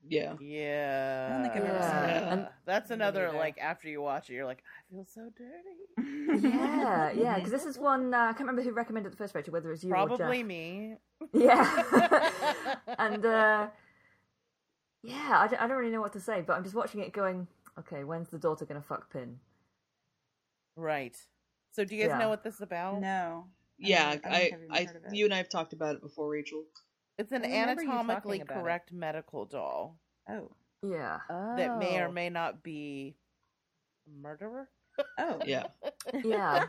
Yeah. 0.08 0.34
Yeah. 0.40 1.26
I 1.28 1.32
don't 1.32 1.42
think 1.52 1.56
I've 1.64 1.70
ever 1.70 1.82
seen 1.82 2.10
it. 2.16 2.32
And- 2.32 2.48
That's 2.64 2.90
another 2.90 3.26
neither. 3.26 3.38
like 3.38 3.58
after 3.58 3.88
you 3.88 4.00
watch 4.00 4.30
it, 4.30 4.34
you're 4.34 4.44
like, 4.46 4.62
I 4.90 4.94
feel 4.94 5.04
so 5.06 5.30
dirty. 5.36 6.48
Yeah, 6.48 7.10
yeah. 7.12 7.34
Because 7.36 7.50
this 7.50 7.64
is 7.66 7.78
one 7.90 8.14
uh, 8.14 8.18
I 8.18 8.26
can't 8.28 8.40
remember 8.40 8.62
who 8.62 8.72
recommended 8.72 9.12
the 9.12 9.16
first, 9.16 9.34
Rachel. 9.34 9.52
Whether 9.52 9.72
it's 9.72 9.84
you 9.84 9.90
or 9.90 10.06
Probably 10.06 10.42
me. 10.42 10.94
Yeah. 11.32 12.74
and 12.98 13.24
uh, 13.26 13.66
yeah, 15.02 15.32
I 15.38 15.46
don't, 15.48 15.62
I 15.62 15.66
don't 15.66 15.76
really 15.78 15.92
know 15.92 16.00
what 16.00 16.12
to 16.14 16.20
say, 16.20 16.42
but 16.46 16.54
I'm 16.56 16.62
just 16.64 16.74
watching 16.74 17.00
it 17.00 17.12
going, 17.12 17.46
okay, 17.78 18.04
when's 18.04 18.28
the 18.28 18.38
daughter 18.38 18.64
going 18.64 18.80
to 18.80 18.86
fuck 18.86 19.12
Pin? 19.12 19.38
Right. 20.76 21.16
So, 21.72 21.84
do 21.84 21.94
you 21.94 22.02
guys 22.02 22.10
Yeah. 22.10 22.18
know 22.18 22.28
what 22.28 22.42
this 22.42 22.54
is 22.56 22.60
about? 22.62 23.00
No. 23.00 23.46
Yeah, 23.78 24.16
don't- 24.16 24.26
I 24.26 24.28
I, 24.30 24.36
I've 24.36 24.46
even 24.46 24.66
I, 24.70 24.84
heard 24.84 24.96
of 24.96 25.04
it. 25.06 25.14
you 25.14 25.24
and 25.24 25.34
I 25.34 25.36
have 25.38 25.48
talked 25.48 25.72
about 25.72 25.94
it 25.94 26.02
before, 26.02 26.28
Rachel. 26.30 26.64
It's 27.18 27.32
an 27.32 27.44
I 27.44 27.48
remember 27.60 27.82
you 27.82 27.90
anatomically 27.90 28.38
talking 28.38 28.42
about 28.42 28.56
it. 28.58 28.62
correct 28.62 28.92
medical 28.92 29.44
doll 29.44 29.98
Oh. 30.28 30.50
Yeah. 30.82 31.18
that 31.28 31.78
may 31.78 31.98
or 32.00 32.06
Oh. 32.08 32.12
may 32.12 32.30
not 32.30 32.62
be 32.62 33.16
a 34.06 34.10
murderer. 34.22 34.68
Oh. 35.18 35.40
Yeah. 35.44 35.66
Yeah. 36.24 36.66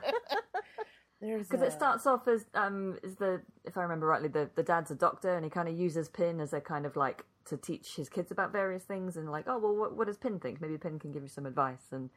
Because 1.22 1.62
a- 1.62 1.66
it 1.66 1.72
starts 1.74 2.08
off 2.08 2.28
as 2.28 2.46
um 2.54 2.98
is 3.04 3.16
the 3.18 3.42
if 3.66 3.78
I 3.78 3.82
remember 3.84 4.08
rightly 4.08 4.30
the 4.30 4.50
the 4.56 4.64
dad's 4.64 4.90
a 4.92 4.96
doctor 4.96 5.36
and 5.36 5.44
he 5.44 5.50
kind 5.52 5.68
of 5.70 5.78
uses 5.78 6.08
Pin 6.10 6.40
as 6.40 6.54
a 6.54 6.62
kind 6.62 6.86
of 6.86 6.96
like 6.96 7.26
to 7.46 7.58
teach 7.58 7.96
his 7.96 8.08
kids 8.10 8.32
about 8.32 8.52
various 8.52 8.84
things 8.84 9.18
and 9.18 9.30
like 9.30 9.46
oh 9.48 9.58
well 9.58 9.76
what 9.76 9.96
what 9.98 10.08
does 10.08 10.18
Pin 10.18 10.40
think 10.40 10.62
maybe 10.62 10.78
Pin 10.78 10.98
can 11.00 11.12
give 11.12 11.22
you 11.24 11.28
some 11.30 11.46
advice 11.46 11.92
and 11.92 12.10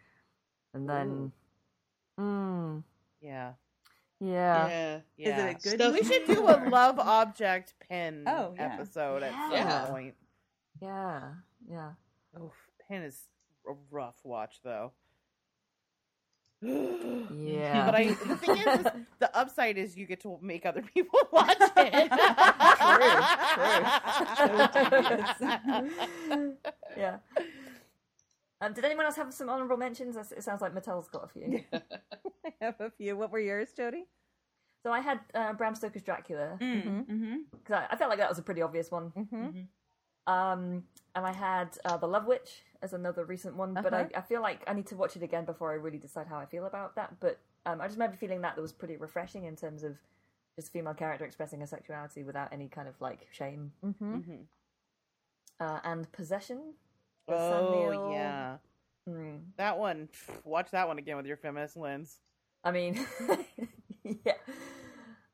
and 0.72 0.88
then 0.88 1.32
mm, 2.20 2.82
Yeah. 3.20 3.52
Yeah 4.25 4.68
yeah. 4.68 5.01
Yeah. 5.17 5.47
it 5.47 5.51
a 5.51 5.55
good 5.68 5.81
Stuff- 5.81 5.94
We 5.94 6.02
should 6.05 6.26
do 6.26 6.47
a 6.47 6.57
love 6.70 6.99
object 6.99 7.75
pin 7.89 8.25
Oh, 8.26 8.55
yeah. 8.57 8.75
episode 8.75 9.23
at 9.25 9.33
some 9.33 9.52
Yeah. 9.52 9.84
point. 9.86 10.15
yeah 10.81 11.20
yeah 11.68 11.91
Oof, 12.41 12.52
pin 12.89 13.02
is 13.02 13.18
a 13.68 13.73
rough 13.91 14.17
watch 14.25 14.60
though. 14.65 14.92
yeah 16.62 17.86
But 17.86 17.94
I, 17.97 18.07
the 18.12 18.36
thing 18.36 18.57
is, 18.59 18.67
is, 18.81 18.86
the 19.18 19.36
upside 19.36 19.76
is 19.78 19.97
you 19.97 20.07
get 20.07 20.20
to 20.23 20.39
make 20.41 20.65
other 20.65 20.83
people 20.83 21.18
watch 21.33 21.57
it. 21.76 22.10
True, 24.36 25.17
true. 26.28 26.57
yeah. 26.97 27.17
Um, 28.62 28.73
did 28.73 28.84
anyone 28.84 29.05
else 29.07 29.16
have 29.16 29.34
some 29.34 29.49
honorable 29.50 29.76
mentions? 29.76 30.16
It 30.16 30.42
sounds 30.44 30.62
like 30.62 30.73
Mattel's 30.73 31.08
got 31.08 31.24
a 31.24 31.28
few. 31.28 31.60
I 32.47 32.52
have 32.60 32.81
a 32.81 32.91
few. 32.91 33.16
What 33.16 33.32
were 33.32 33.41
yours, 33.41 33.70
Jody? 33.76 34.07
So 34.84 34.92
I 34.92 35.00
had 35.00 35.18
uh, 35.34 35.52
Bram 35.52 35.74
Stoker's 35.74 36.02
Dracula 36.02 36.58
Mm, 36.60 37.07
hmm 37.07 37.34
because 37.52 37.82
I, 37.82 37.94
I 37.94 37.97
felt 37.97 38.08
like 38.10 38.18
that 38.20 38.28
was 38.28 38.39
a 38.39 38.42
pretty 38.42 38.62
obvious 38.62 38.91
one. 38.91 39.12
Mm-hmm. 39.16 40.32
Um, 40.32 40.84
and 41.16 41.26
I 41.26 41.32
had 41.32 41.76
uh, 41.84 41.97
The 41.97 42.07
Love 42.07 42.26
Witch 42.26 42.62
as 42.82 42.92
another 42.92 43.24
recent 43.24 43.57
one, 43.57 43.74
but 43.74 43.92
I, 43.92 44.02
Uh-huh. 44.02 44.08
I 44.16 44.20
feel 44.20 44.41
like 44.42 44.62
I 44.68 44.73
need 44.74 44.86
to 44.86 44.97
watch 44.97 45.16
it 45.16 45.23
again 45.24 45.44
before 45.44 45.73
I 45.73 45.74
really 45.74 45.99
decide 45.99 46.28
how 46.28 46.39
I 46.39 46.47
feel 46.47 46.65
about 46.66 46.94
that. 46.94 47.18
But 47.20 47.39
um, 47.66 47.81
I 47.81 47.86
just 47.86 47.97
remember 47.97 48.16
feeling 48.16 48.41
that 48.42 48.55
that 48.57 48.62
was 48.62 48.73
pretty 48.73 48.97
refreshing 48.97 49.44
in 49.44 49.57
terms 49.57 49.82
of 49.82 49.97
just 50.57 50.68
a 50.68 50.70
female 50.70 50.94
character 50.94 51.24
expressing 51.24 51.58
her 51.60 51.66
sexuality 51.66 52.23
without 52.23 52.52
any 52.52 52.68
kind 52.68 52.86
of 52.89 52.94
like 53.00 53.26
shame. 53.32 53.73
Mm-hmm. 53.84 54.15
Mhm. 54.16 54.39
Uh, 55.60 55.81
and 55.84 56.10
Possession. 56.12 56.74
With 57.26 57.36
Oh 57.39 57.91
Sam 57.92 58.10
yeah, 58.12 58.57
Hmm. 59.09 59.36
that 59.57 59.78
one. 59.78 60.09
Watch 60.44 60.70
that 60.70 60.86
one 60.89 60.99
again 60.99 61.17
with 61.17 61.26
your 61.26 61.36
feminist 61.36 61.76
lens. 61.76 62.18
I 62.65 62.70
mean, 62.70 63.05
yeah. 64.25 64.34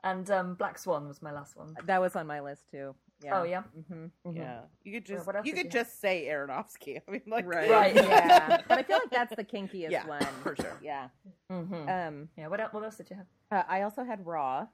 And 0.02 0.30
um, 0.30 0.54
Black 0.54 0.78
Swan 0.78 1.08
was 1.08 1.20
my 1.20 1.32
last 1.32 1.56
one. 1.56 1.76
That 1.84 2.00
was 2.00 2.16
on 2.16 2.26
my 2.26 2.40
list 2.40 2.70
too. 2.70 2.94
Yeah. 3.22 3.40
Oh 3.40 3.42
yeah. 3.42 3.62
Mm-hmm. 3.76 4.36
Yeah, 4.36 4.60
you 4.84 4.92
could 4.92 5.04
just 5.04 5.26
what 5.26 5.34
else 5.36 5.44
you 5.44 5.52
could 5.52 5.64
you 5.64 5.70
just 5.70 6.00
say 6.00 6.26
Aronofsky. 6.30 7.00
I 7.08 7.10
mean, 7.10 7.22
like 7.26 7.46
Right. 7.46 7.68
Right. 7.68 7.94
yeah. 7.96 8.62
But 8.68 8.78
I 8.78 8.82
feel 8.84 8.98
like 8.98 9.10
that's 9.10 9.34
the 9.34 9.44
kinkiest 9.44 9.90
Yeah, 9.90 10.06
one 10.06 10.22
for 10.42 10.54
sure. 10.56 10.78
Yeah. 10.82 11.08
Mm-hmm. 11.50 11.88
Um. 11.88 12.28
Yeah. 12.38 12.46
What 12.46 12.60
else, 12.60 12.72
what 12.72 12.84
else 12.84 12.96
did 12.96 13.10
you 13.10 13.16
have? 13.16 13.26
uh, 13.50 13.64
I 13.68 13.82
also 13.82 14.04
had 14.04 14.24
Raw. 14.24 14.68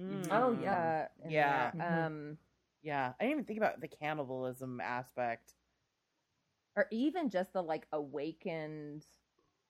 Mm. 0.00 0.26
Oh, 0.32 0.58
yeah. 0.60 1.06
Uh, 1.24 1.28
Yeah. 1.28 1.70
there. 1.72 1.82
Mhm. 1.82 2.06
Um. 2.06 2.38
yeah. 2.82 3.12
I 3.20 3.22
didn't 3.24 3.32
even 3.32 3.44
think 3.44 3.58
about 3.58 3.80
the 3.80 3.88
cannibalism 3.88 4.80
aspect. 4.80 5.52
Or 6.76 6.86
even 6.90 7.30
just 7.30 7.52
the 7.52 7.62
like 7.62 7.86
awakened 7.92 9.04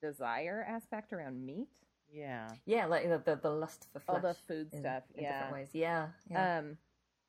desire 0.01 0.65
aspect 0.69 1.13
around 1.13 1.45
meat. 1.45 1.69
Yeah, 2.13 2.49
Yeah, 2.65 2.87
like 2.87 3.09
the 3.09 3.19
the, 3.19 3.37
the 3.43 3.51
lust 3.51 3.89
for 3.93 3.99
flesh. 4.01 4.15
All 4.17 4.21
the 4.23 4.35
food 4.47 4.69
in, 4.73 4.81
stuff. 4.81 5.03
in 5.17 5.25
yeah. 5.25 5.33
different 5.33 5.53
ways. 5.55 5.69
Yeah. 5.73 6.09
yeah. 6.31 6.59
Um, 6.59 6.77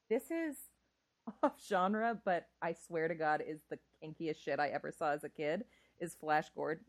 this 0.09 0.29
is 0.29 0.55
off 1.43 1.53
genre, 1.67 2.19
but 2.23 2.47
I 2.61 2.73
swear 2.73 3.07
to 3.07 3.15
God, 3.15 3.43
is 3.47 3.61
the 3.69 3.79
kinkiest 4.03 4.37
shit 4.37 4.59
I 4.59 4.67
ever 4.69 4.91
saw 4.91 5.11
as 5.11 5.23
a 5.23 5.29
kid. 5.29 5.65
Is 5.99 6.13
Flash 6.13 6.49
Gordon? 6.55 6.83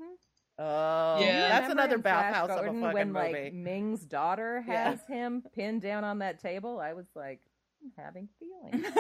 oh 0.59 1.21
Yeah. 1.21 1.49
that's 1.49 1.73
another 1.73 1.97
in 1.97 2.03
Flash 2.03 2.33
bathhouse 2.33 2.51
of 2.51 2.57
a 2.57 2.61
Gordon 2.65 2.81
fucking 2.83 2.95
when 2.95 3.13
movie. 3.13 3.45
like 3.45 3.53
Ming's 3.55 4.05
daughter 4.05 4.63
Yeah. 4.67 4.91
has 4.91 5.01
him 5.09 5.43
pinned 5.55 5.81
down 5.83 6.05
on 6.05 6.19
that 6.19 6.39
table. 6.41 6.79
I 6.81 6.93
was 6.93 7.07
like, 7.15 7.41
I'm 7.87 7.93
having 8.05 8.29
feelings. 8.39 8.87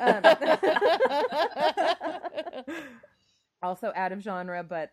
Um, 0.00 0.22
also 3.62 3.92
out 3.94 4.12
of 4.12 4.20
genre, 4.22 4.62
but 4.62 4.90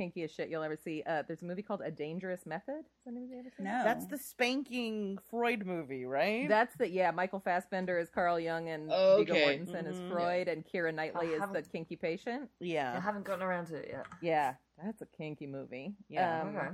kinkiest 0.00 0.34
shit 0.34 0.48
you'll 0.48 0.62
ever 0.62 0.76
see. 0.76 1.02
Uh, 1.06 1.22
there's 1.26 1.42
a 1.42 1.44
movie 1.44 1.62
called 1.62 1.80
A 1.84 1.90
Dangerous 1.90 2.46
Method. 2.46 2.84
Has 3.04 3.14
anybody 3.16 3.40
ever 3.40 3.50
seen 3.56 3.64
no. 3.66 3.80
That's 3.84 4.06
the 4.06 4.16
spanking 4.18 5.18
Freud 5.30 5.66
movie, 5.66 6.04
right? 6.04 6.48
That's 6.48 6.74
the 6.76 6.88
yeah. 6.88 7.10
Michael 7.10 7.40
Fassbender 7.40 7.98
is 7.98 8.08
Carl 8.08 8.38
Jung 8.38 8.68
and 8.68 8.88
Oh, 8.92 9.18
Viggo 9.18 9.34
okay. 9.34 9.58
Mortensen 9.58 9.86
is 9.88 9.98
Mhm. 9.98 10.10
Freud 10.10 10.48
and 10.48 10.64
Kira 10.64 10.94
Knightley 10.94 11.28
I 11.34 11.44
is 11.44 11.50
the 11.52 11.62
kinky 11.62 11.96
patient. 11.96 12.48
Yeah, 12.60 12.94
I 12.96 13.00
haven't 13.00 13.24
gotten 13.24 13.42
around 13.42 13.66
to 13.66 13.76
it 13.76 13.88
yet. 13.90 14.06
Yeah, 14.22 14.54
that's 14.82 15.02
a 15.02 15.06
kinky 15.06 15.46
movie. 15.46 15.94
Yeah. 16.08 16.42
Um, 16.42 16.56
okay. 16.56 16.68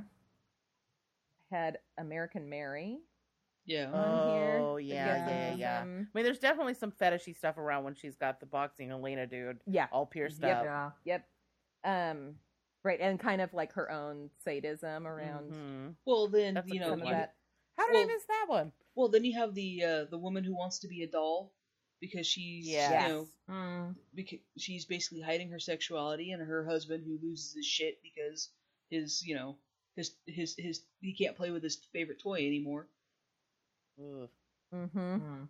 Had 1.51 1.79
American 1.99 2.49
Mary 2.49 2.99
Yeah. 3.67 3.91
on 3.93 4.29
here. 4.37 4.59
Oh, 4.61 4.77
yeah, 4.77 4.95
yeah, 5.29 5.55
see 5.55 5.61
yeah. 5.61 5.81
I 5.83 5.85
mean, 5.87 6.07
there's 6.25 6.39
definitely 6.39 6.75
some 6.75 6.93
fetishy 6.93 7.35
stuff 7.37 7.57
around 7.59 7.85
when 7.85 7.95
she's 7.95 8.17
got 8.17 8.41
the 8.41 8.47
boxing 8.47 8.91
Elena 8.91 9.27
dude 9.27 9.61
Yeah. 9.67 9.87
all 9.93 10.07
pierced 10.07 10.43
Yep. 10.43 10.57
up. 10.57 10.65
Yeah. 10.65 10.91
Yep. 11.05 11.29
Um, 11.85 12.35
right, 12.83 13.01
and 13.01 13.19
kind 13.19 13.41
of 13.41 13.53
like 13.55 13.73
her 13.75 13.91
own 13.91 14.31
sadism 14.45 15.07
around 15.07 15.53
Mhm. 15.53 15.95
Well, 16.05 16.29
then 16.29 16.55
That's 16.55 16.69
you 16.69 16.81
know, 16.81 16.95
you, 16.95 17.05
that. 17.11 17.35
How 17.77 17.87
did 17.91 17.97
I 17.97 18.05
miss 18.07 18.25
that 18.27 18.47
one? 18.49 18.73
well, 18.95 19.09
then 19.09 19.25
you 19.25 19.33
have 19.39 19.55
the 19.55 19.83
uh, 19.85 20.05
the 20.05 20.19
woman 20.19 20.45
who 20.45 20.55
wants 20.55 20.79
to 20.81 20.89
be 20.89 21.03
a 21.03 21.07
doll 21.07 21.53
because 22.01 22.27
she's 22.27 22.67
Yes. 22.69 22.91
you 23.03 23.09
know 23.09 23.29
Mm. 23.49 23.97
because 24.15 24.39
she's 24.59 24.85
basically 24.87 25.21
hiding 25.23 25.51
her 25.51 25.59
sexuality, 25.59 26.33
and 26.33 26.43
her 26.43 26.65
husband 26.65 27.05
who 27.05 27.19
loses 27.23 27.55
his 27.55 27.67
shit 27.67 28.01
because 28.03 28.51
his 28.91 29.23
you 29.27 29.35
know 29.35 29.59
his 29.97 30.17
his 30.27 30.55
his 30.57 30.85
he 31.01 31.13
can't 31.15 31.37
play 31.37 31.51
with 31.51 31.63
his 31.63 31.77
favorite 31.93 32.21
toy 32.21 32.47
anymore. 32.47 32.89
Ugh. 33.99 34.29
Mm-hmm. 34.75 34.99
Mm. 34.99 35.49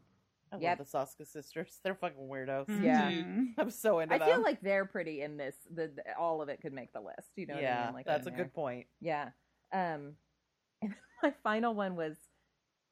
I 0.52 0.56
Yep. 0.58 0.78
love 0.78 0.86
the 0.90 0.98
Soska 1.24 1.26
sisters. 1.26 1.81
They're 1.84 1.94
fucking 1.94 2.28
weirdos. 2.28 2.66
Yeah. 2.82 3.10
Mhm. 3.10 3.55
I'm 3.58 3.70
so 3.70 3.98
into 4.00 4.14
I 4.14 4.18
them. 4.18 4.28
feel 4.28 4.42
like 4.42 4.60
they're 4.60 4.84
pretty 4.84 5.23
in 5.23 5.36
this. 5.36 5.56
The, 5.74 5.89
the- 5.89 6.16
all 6.18 6.42
of 6.42 6.48
it 6.48 6.60
could 6.60 6.73
make 6.73 6.92
the 6.92 7.00
list. 7.00 7.31
You 7.36 7.47
know 7.47 7.55
what 7.55 7.64
I 7.64 7.66
yeah, 7.66 7.84
mean? 7.86 7.94
Like 7.94 8.06
that's 8.06 8.26
a 8.26 8.31
there. 8.31 8.39
good 8.39 8.55
point. 8.55 8.86
Yeah. 9.00 9.31
Um, 9.73 10.12
and 10.82 10.94
my 11.23 11.32
final 11.42 11.74
one 11.74 11.97
was 11.97 12.16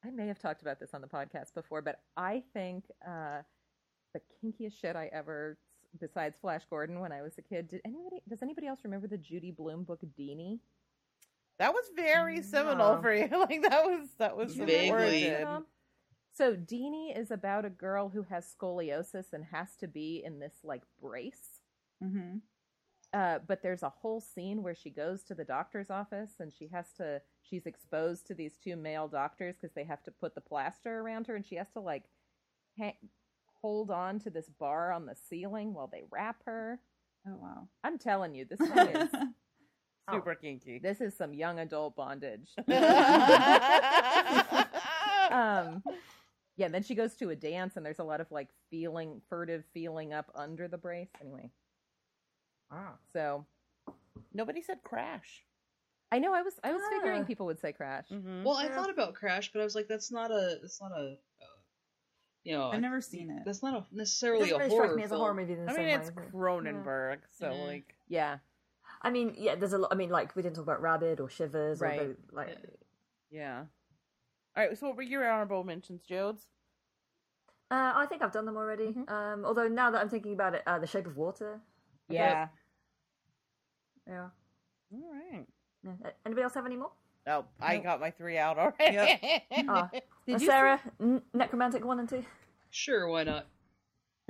I 0.05 0.09
may 0.09 0.27
have 0.27 0.39
talked 0.39 0.61
about 0.61 0.79
this 0.79 0.93
on 0.93 1.01
the 1.01 1.07
podcast 1.07 1.53
before, 1.53 1.81
but 1.81 1.99
I 2.17 2.43
think 2.53 2.83
uh, 3.07 3.41
the 4.13 4.19
kinkiest 4.43 4.73
shit 4.81 4.97
I 4.97 5.09
ever, 5.13 5.57
besides 5.97 6.35
Flash 6.41 6.63
Gordon, 6.69 6.99
when 6.99 7.13
I 7.13 7.21
was 7.21 7.37
a 7.37 7.41
kid. 7.41 7.69
Did 7.69 7.79
anybody? 7.85 8.21
Does 8.27 8.41
anybody 8.41 8.67
else 8.67 8.79
remember 8.83 9.07
the 9.07 9.17
Judy 9.17 9.51
Blume 9.51 9.83
book 9.83 10.01
Deenie? 10.19 10.59
That 11.59 11.73
was 11.73 11.83
very 11.95 12.41
seminal 12.41 12.95
No. 12.95 13.01
for 13.01 13.13
you. 13.13 13.27
Like 13.31 13.61
that 13.63 13.85
was 13.85 14.07
that 14.19 14.35
was 14.35 14.55
the 14.55 14.65
Vaguely. 14.65 14.89
origin. 14.91 15.47
Um, 15.47 15.65
So 16.35 16.55
Deenie 16.55 17.15
is 17.15 17.29
about 17.31 17.63
a 17.65 17.69
girl 17.69 18.09
who 18.09 18.23
has 18.23 18.51
scoliosis 18.59 19.33
and 19.33 19.45
has 19.45 19.75
to 19.77 19.87
be 19.87 20.23
in 20.25 20.39
this 20.39 20.55
like 20.63 20.81
brace. 21.01 21.61
Mhm. 22.03 22.41
Uh, 23.13 23.37
but 23.47 23.61
there's 23.61 23.83
a 23.83 23.89
whole 23.89 24.19
scene 24.19 24.63
where 24.63 24.73
she 24.73 24.89
goes 24.89 25.23
to 25.23 25.35
the 25.35 25.45
doctor's 25.45 25.91
office 25.91 26.31
and 26.39 26.51
she 26.51 26.67
has 26.69 26.91
to 26.93 27.21
she's 27.43 27.67
exposed 27.67 28.25
to 28.25 28.33
these 28.33 28.57
two 28.57 28.75
male 28.75 29.07
doctors 29.07 29.55
because 29.55 29.75
they 29.75 29.83
have 29.83 30.01
to 30.03 30.09
put 30.11 30.33
the 30.33 30.41
plaster 30.41 30.99
around 30.99 31.27
her 31.27 31.35
and 31.35 31.45
she 31.45 31.55
has 31.55 31.69
to 31.73 31.79
like 31.79 32.05
ha- 32.79 32.97
hold 33.61 33.91
on 33.91 34.17
to 34.17 34.31
this 34.31 34.49
bar 34.59 34.91
on 34.91 35.05
the 35.05 35.15
ceiling 35.29 35.75
while 35.75 35.87
they 35.87 36.01
wrap 36.09 36.37
her 36.45 36.79
Oh 37.27 37.35
wow. 37.39 37.67
i'm 37.83 37.99
telling 37.99 38.33
you 38.33 38.45
this 38.45 38.59
one 38.75 38.87
is 38.87 39.09
Super 40.11 40.35
kinky. 40.35 40.79
this 40.79 40.99
is 41.01 41.15
some 41.15 41.33
young 41.33 41.59
adult 41.59 41.95
bondage 41.95 42.49
um 45.31 45.81
yeah 46.57 46.67
then 46.67 46.83
she 46.83 46.93
goes 46.95 47.15
to 47.15 47.29
a 47.29 47.35
dance 47.35 47.77
and 47.77 47.85
there's 47.85 47.99
a 47.99 48.03
lot 48.03 48.19
of 48.21 48.29
like 48.31 48.49
feeling 48.69 49.21
furtive 49.29 49.63
feeling 49.73 50.13
up 50.13 50.29
under 50.35 50.67
the 50.67 50.77
brace 50.77 51.09
anyway 51.21 51.49
Ah. 52.71 52.95
so 53.13 53.45
Nobody 54.33 54.61
said 54.61 54.77
crash. 54.83 55.43
i 56.11 56.19
know 56.19 56.33
i 56.33 56.41
was 56.41 56.53
i 56.63 56.71
was 56.73 56.81
figuring 56.91 57.21
Ah. 57.21 57.25
people 57.25 57.45
would 57.45 57.59
say 57.59 57.71
crash 57.71 58.05
Mm-hmm. 58.11 58.43
Well, 58.43 58.57
I 58.57 58.65
Yeah. 58.65 58.75
thought 58.75 58.89
about 58.89 59.13
Crash, 59.15 59.51
but 59.53 59.61
I 59.61 59.63
was 59.63 59.75
like, 59.75 59.87
that's 59.87 60.11
not 60.11 60.31
a 60.31 60.57
that's 60.61 60.81
not 60.81 60.91
a 60.91 61.15
uh, 61.41 61.45
you 62.43 62.53
know 62.57 62.69
I've 62.71 62.81
never 62.81 62.99
seen 63.01 63.29
it. 63.31 63.43
that's 63.45 63.63
not 63.63 63.73
a 63.75 63.85
necessarily 63.95 64.49
doesn't 64.49 64.55
a 64.55 64.59
really 64.65 64.69
horror 64.69 64.95
me 64.95 65.03
as 65.03 65.11
a 65.11 65.17
horror 65.17 65.33
movie 65.33 65.53
in 65.53 65.65
the 65.65 65.71
I 65.71 65.75
same 65.75 65.85
mean, 65.85 65.95
way. 65.99 66.01
it's 66.01 66.11
but- 66.11 66.31
Cronenberg, 66.31 67.17
so 67.31 67.51
Yeah. 67.51 67.63
like, 67.63 67.95
yeah 68.09 68.37
I 69.03 69.09
mean, 69.11 69.35
yeah, 69.37 69.55
there's 69.55 69.73
a 69.73 69.77
lot. 69.77 69.91
I 69.91 69.95
mean, 69.95 70.09
like 70.09 70.35
we 70.35 70.41
didn't 70.41 70.55
talk 70.55 70.63
about 70.63 70.81
Rabid 70.81 71.19
or 71.19 71.29
Shivers, 71.29 71.81
Right. 71.81 71.99
or 72.01 72.17
like 72.31 72.57
yeah. 73.29 73.65
All 74.55 74.65
right. 74.65 74.77
So, 74.77 74.87
what 74.87 74.95
were 74.95 75.01
your 75.03 75.29
honorable 75.29 75.63
mentions, 75.63 76.03
Jodes? 76.09 76.45
Uh, 77.71 77.91
I 77.95 78.05
think 78.07 78.21
I've 78.21 78.31
done 78.31 78.45
them 78.45 78.55
already. 78.55 78.93
Mhm. 78.93 79.09
Um, 79.09 79.45
although 79.45 79.67
now 79.67 79.89
that 79.91 79.99
I'm 80.01 80.09
thinking 80.09 80.33
about 80.33 80.53
it, 80.55 80.61
uh, 80.67 80.77
The 80.79 80.87
Shape 80.87 81.07
of 81.07 81.17
Water. 81.17 81.59
yeah 82.07 82.47
Yeah. 84.07 84.29
All 84.93 85.11
right. 85.13 85.45
Yeah. 85.83 85.91
Uh, 86.05 86.09
Anybody 86.25 86.43
else 86.43 86.53
have 86.53 86.65
any 86.65 86.75
more? 86.75 86.91
Oh, 87.25 87.45
I 87.59 87.75
Nope. 87.75 87.83
got 87.83 87.99
my 87.99 88.11
three 88.11 88.37
out 88.37 88.57
already. 88.59 89.43
Ah, 89.67 89.89
Did 90.27 90.35
uh, 90.35 90.37
you 90.39 90.45
Sarah, 90.45 90.81
n- 91.01 91.21
Nekromantik 91.33 91.83
one 91.83 91.99
and 91.99 92.07
two. 92.07 92.23
Sure, 92.69 93.07
why 93.07 93.23
not? 93.23 93.47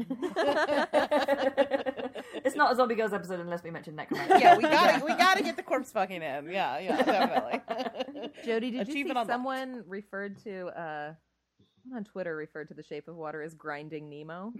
it's 2.43 2.55
not 2.55 2.71
a 2.71 2.75
Zombie 2.75 2.95
Grrlz 2.95 3.13
episode 3.13 3.39
unless 3.39 3.63
we 3.63 3.69
mention 3.69 3.95
Nekromantik. 3.95 4.39
yeah, 4.39 4.57
we 4.57 4.63
gotta 4.69 5.05
we 5.05 5.11
gotta 5.15 5.43
get 5.43 5.55
the 5.55 5.61
corpse 5.63 5.91
fucking 5.91 6.21
in. 6.23 6.49
Yeah, 6.49 6.79
yeah, 6.79 7.01
definitely. 7.03 8.31
Jody, 8.45 8.71
did 8.71 8.79
you 8.79 8.85
see 8.85 8.91
Achievement 8.91 9.19
unlocked. 9.19 9.29
someone 9.29 9.83
referred 9.87 10.41
to 10.45 10.67
uh 10.69 11.13
someone 11.83 11.97
on 11.99 12.03
Twitter 12.05 12.35
referred 12.35 12.69
to 12.69 12.73
the 12.73 12.81
shape 12.81 13.07
of 13.07 13.15
water 13.15 13.43
as 13.43 13.53
grinding 13.53 14.09
Nemo? 14.09 14.51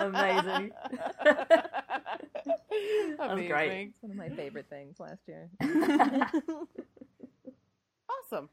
Amazing. 0.00 0.72
Amazing. 3.20 3.48
great. 3.48 3.92
It's 3.94 4.02
one 4.02 4.10
of 4.10 4.16
my 4.16 4.28
favorite 4.30 4.66
things 4.68 4.98
last 4.98 5.20
year. 5.28 5.48
Awesome. 8.10 8.48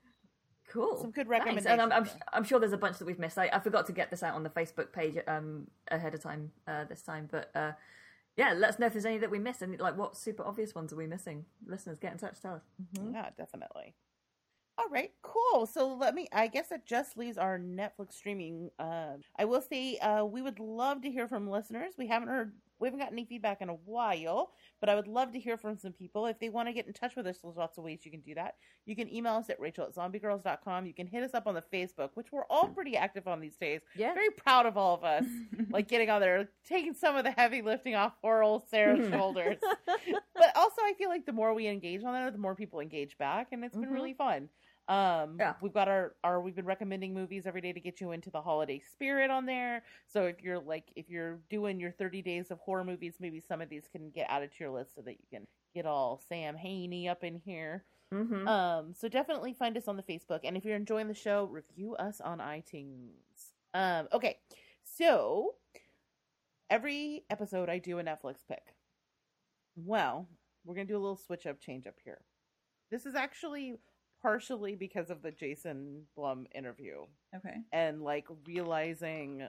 Cool. 0.71 1.01
Some 1.01 1.11
good 1.11 1.27
Thanks. 1.27 1.65
And 1.65 1.81
I'm, 1.81 1.91
I'm, 1.91 2.09
I'm 2.31 2.43
sure 2.45 2.57
there's 2.57 2.71
a 2.71 2.77
bunch 2.77 2.97
that 2.99 3.05
we've 3.05 3.19
missed. 3.19 3.37
I, 3.37 3.49
I 3.51 3.59
forgot 3.59 3.87
to 3.87 3.91
get 3.91 4.09
this 4.09 4.23
out 4.23 4.35
on 4.35 4.43
the 4.43 4.49
Facebook 4.49 4.93
page 4.93 5.17
um, 5.27 5.67
ahead 5.89 6.13
of 6.13 6.23
time 6.23 6.51
uh, 6.65 6.85
this 6.85 7.01
time, 7.01 7.27
but 7.29 7.51
uh, 7.55 7.73
yeah, 8.37 8.53
let 8.53 8.69
us 8.69 8.79
know 8.79 8.85
if 8.85 8.93
there's 8.93 9.05
any 9.05 9.17
that 9.17 9.29
we 9.29 9.39
missed 9.39 9.61
and 9.61 9.77
like 9.79 9.97
what 9.97 10.15
super 10.15 10.43
obvious 10.43 10.73
ones 10.73 10.93
are 10.93 10.95
we 10.95 11.07
missing. 11.07 11.45
Listeners, 11.67 11.99
get 11.99 12.13
in 12.13 12.17
touch. 12.17 12.41
Tell 12.41 12.55
us. 12.55 12.61
Yeah, 13.13 13.29
definitely. 13.37 13.95
All 14.77 14.87
right, 14.89 15.11
cool. 15.21 15.65
So 15.65 15.93
let 15.93 16.15
me. 16.15 16.27
I 16.31 16.47
guess 16.47 16.69
that 16.69 16.85
just 16.85 17.17
leaves 17.17 17.37
our 17.37 17.59
Netflix 17.59 18.13
streaming. 18.13 18.71
Uh, 18.79 19.17
I 19.37 19.45
will 19.45 19.61
say 19.61 19.97
uh, 19.97 20.23
we 20.23 20.41
would 20.41 20.59
love 20.59 21.01
to 21.01 21.11
hear 21.11 21.27
from 21.27 21.49
listeners. 21.49 21.93
We 21.97 22.07
haven't 22.07 22.29
heard. 22.29 22.53
We 22.81 22.87
haven't 22.87 22.99
gotten 22.99 23.13
any 23.13 23.25
feedback 23.25 23.61
in 23.61 23.69
a 23.69 23.75
while, 23.75 24.51
but 24.79 24.89
I 24.89 24.95
would 24.95 25.07
love 25.07 25.31
to 25.33 25.39
hear 25.39 25.55
from 25.55 25.77
some 25.77 25.93
people. 25.93 26.25
If 26.25 26.39
they 26.39 26.49
want 26.49 26.67
to 26.67 26.73
get 26.73 26.87
in 26.87 26.93
touch 26.93 27.15
with 27.15 27.27
us, 27.27 27.37
there's 27.41 27.55
lots 27.55 27.77
of 27.77 27.83
ways 27.83 27.99
you 28.03 28.11
can 28.11 28.21
do 28.21 28.33
that. 28.35 28.55
You 28.85 28.95
can 28.95 29.13
email 29.13 29.35
us 29.35 29.49
at 29.49 29.59
rachel 29.59 29.85
at 29.85 29.93
zombiegirls.com. 29.95 30.85
You 30.87 30.93
can 30.93 31.05
hit 31.07 31.23
us 31.23 31.33
up 31.33 31.45
on 31.47 31.53
the 31.53 31.61
Facebook, 31.61 32.09
which 32.15 32.31
we're 32.31 32.45
all 32.49 32.67
pretty 32.67 32.97
active 32.97 33.27
on 33.27 33.39
these 33.39 33.55
days. 33.55 33.81
Yeah. 33.95 34.13
Very 34.13 34.31
proud 34.31 34.65
of 34.65 34.77
all 34.77 34.95
of 34.95 35.03
us, 35.03 35.25
like 35.69 35.87
getting 35.87 36.09
on 36.09 36.19
there, 36.21 36.49
taking 36.67 36.93
some 36.93 37.15
of 37.15 37.23
the 37.23 37.31
heavy 37.31 37.61
lifting 37.61 37.95
off 37.95 38.13
poor 38.21 38.41
old 38.41 38.67
Sarah's 38.67 39.07
shoulders. 39.13 39.57
But 40.33 40.55
also, 40.55 40.81
I 40.81 40.93
feel 40.97 41.09
like 41.09 41.27
the 41.27 41.33
more 41.33 41.53
we 41.53 41.67
engage 41.67 42.03
on 42.03 42.13
there, 42.13 42.31
the 42.31 42.37
more 42.39 42.55
people 42.55 42.79
engage 42.79 43.15
back, 43.19 43.49
and 43.51 43.63
it's 43.63 43.75
been 43.77 43.89
Mhm. 43.89 43.93
really 43.93 44.13
fun. 44.15 44.49
Um, 44.87 45.37
Yeah. 45.39 45.53
we've 45.61 45.73
got 45.73 45.87
our, 45.87 46.15
our 46.23 46.41
we've 46.41 46.55
been 46.55 46.65
recommending 46.65 47.13
movies 47.13 47.45
every 47.45 47.61
day 47.61 47.71
to 47.71 47.79
get 47.79 48.01
you 48.01 48.11
into 48.11 48.29
the 48.29 48.41
holiday 48.41 48.81
spirit 48.91 49.29
on 49.31 49.45
there. 49.45 49.83
So 50.07 50.25
if 50.25 50.41
you're 50.41 50.59
like 50.59 50.91
if 50.95 51.09
you're 51.09 51.39
doing 51.49 51.79
your 51.79 51.91
30 51.91 52.21
days 52.21 52.51
of 52.51 52.59
horror 52.59 52.83
movies, 52.83 53.15
maybe 53.19 53.39
some 53.39 53.61
of 53.61 53.69
these 53.69 53.87
can 53.91 54.09
get 54.09 54.27
added 54.29 54.51
to 54.51 54.63
your 54.63 54.71
list 54.73 54.95
so 54.95 55.01
that 55.01 55.13
you 55.13 55.25
can 55.31 55.47
get 55.73 55.85
all 55.85 56.21
Sam 56.27 56.55
Haney 56.55 57.07
up 57.07 57.23
in 57.23 57.35
here. 57.45 57.85
Mm-hmm. 58.13 58.45
Um, 58.47 58.93
so 58.93 59.07
definitely 59.07 59.53
find 59.53 59.77
us 59.77 59.87
on 59.87 59.95
the 59.95 60.03
Facebook, 60.03 60.41
and 60.43 60.57
if 60.57 60.65
you're 60.65 60.75
enjoying 60.75 61.07
the 61.07 61.13
show, 61.13 61.45
review 61.45 61.95
us 61.95 62.19
on 62.19 62.39
iTunes. 62.39 63.53
Um, 63.73 64.09
okay, 64.11 64.37
so 64.83 65.55
every 66.69 67.23
episode 67.29 67.69
I 67.69 67.77
do 67.77 67.99
a 67.99 68.03
Netflix 68.03 68.39
pick. 68.45 68.75
Well, 69.77 70.27
we're 70.65 70.75
gonna 70.75 70.85
do 70.87 70.97
a 70.97 70.99
little 70.99 71.15
switch 71.15 71.45
up, 71.45 71.61
change 71.61 71.87
up 71.87 71.95
here. 72.03 72.19
This 72.89 73.05
is 73.05 73.15
actually 73.15 73.77
partially 74.21 74.75
because 74.75 75.09
of 75.09 75.21
the 75.21 75.31
Jason 75.31 76.03
Blum 76.15 76.47
interview 76.53 77.05
okay. 77.35 77.57
and 77.71 78.01
like 78.01 78.27
realizing 78.45 79.47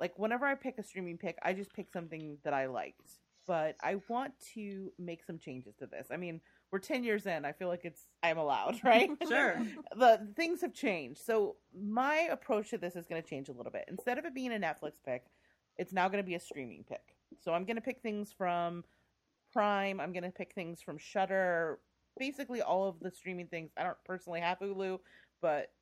like 0.00 0.18
whenever 0.18 0.46
I 0.46 0.54
pick 0.54 0.78
a 0.78 0.82
streaming 0.82 1.16
pick, 1.18 1.38
I 1.42 1.52
just 1.52 1.72
pick 1.72 1.90
something 1.90 2.38
that 2.44 2.52
I 2.52 2.66
liked. 2.66 3.10
But 3.46 3.76
I 3.80 3.96
want 4.08 4.32
to 4.54 4.92
make 4.98 5.24
some 5.24 5.38
changes 5.38 5.76
to 5.76 5.86
this. 5.86 6.08
I 6.10 6.16
mean, 6.16 6.40
we're 6.72 6.80
10 6.80 7.04
years 7.04 7.26
in. 7.26 7.44
I 7.44 7.52
feel 7.52 7.68
like 7.68 7.84
it's 7.84 8.02
I'm 8.22 8.38
allowed, 8.38 8.80
right? 8.84 9.08
Sure. 9.28 9.62
the 9.96 10.28
things 10.36 10.60
have 10.62 10.74
changed. 10.74 11.20
So 11.24 11.56
my 11.74 12.28
approach 12.30 12.70
to 12.70 12.78
this 12.78 12.96
is 12.96 13.06
going 13.06 13.22
to 13.22 13.28
change 13.28 13.48
a 13.48 13.52
little 13.52 13.72
bit. 13.72 13.84
Instead 13.88 14.18
of 14.18 14.24
it 14.24 14.34
being 14.34 14.52
a 14.52 14.58
Netflix 14.58 14.94
pick, 15.04 15.24
it's 15.76 15.92
now 15.92 16.08
going 16.08 16.22
to 16.22 16.26
be 16.26 16.34
a 16.34 16.40
streaming 16.40 16.84
pick. 16.88 17.16
So 17.42 17.52
I'm 17.52 17.64
going 17.64 17.76
to 17.76 17.82
pick 17.82 18.00
things 18.02 18.32
from 18.36 18.84
Prime. 19.52 20.00
I'm 20.00 20.12
going 20.12 20.24
to 20.24 20.30
pick 20.30 20.52
things 20.52 20.82
from 20.82 20.98
Shudder. 20.98 21.78
Basically, 22.18 22.62
all 22.62 22.88
of 22.88 23.00
the 23.00 23.10
streaming 23.10 23.46
things. 23.48 23.70
I 23.76 23.84
don't 23.84 23.96
personally 24.04 24.40
have 24.40 24.58
Hulu, 24.58 25.00
but 25.40 25.72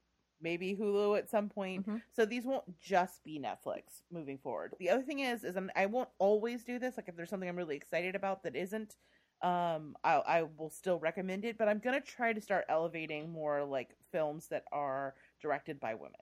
maybe 0.40 0.76
Hulu 0.76 1.16
at 1.18 1.30
some 1.30 1.48
point. 1.48 1.86
Mhm. 1.86 2.02
So 2.12 2.24
these 2.26 2.44
won't 2.44 2.78
just 2.80 3.22
be 3.24 3.38
Netflix 3.38 4.02
moving 4.10 4.38
forward. 4.38 4.74
The 4.78 4.90
other 4.90 5.02
thing 5.02 5.20
is, 5.20 5.44
is 5.44 5.56
I'm, 5.56 5.70
I 5.76 5.86
won't 5.86 6.10
always 6.18 6.64
do 6.64 6.78
this. 6.78 6.96
Like 6.96 7.08
if 7.08 7.16
there's 7.16 7.30
something 7.30 7.48
I'm 7.48 7.56
really 7.56 7.76
excited 7.76 8.14
about 8.14 8.42
that 8.42 8.56
isn't, 8.56 8.96
um, 9.42 9.96
I, 10.04 10.14
I 10.16 10.42
will 10.42 10.70
still 10.70 10.98
recommend 10.98 11.44
it. 11.44 11.56
But 11.56 11.68
I'm 11.68 11.78
gonna 11.78 12.00
try 12.00 12.32
to 12.32 12.40
start 12.40 12.64
elevating 12.68 13.30
more 13.30 13.64
like 13.64 13.96
films 14.12 14.48
that 14.48 14.64
are 14.72 15.14
directed 15.40 15.80
by 15.80 15.94
women. 15.94 16.20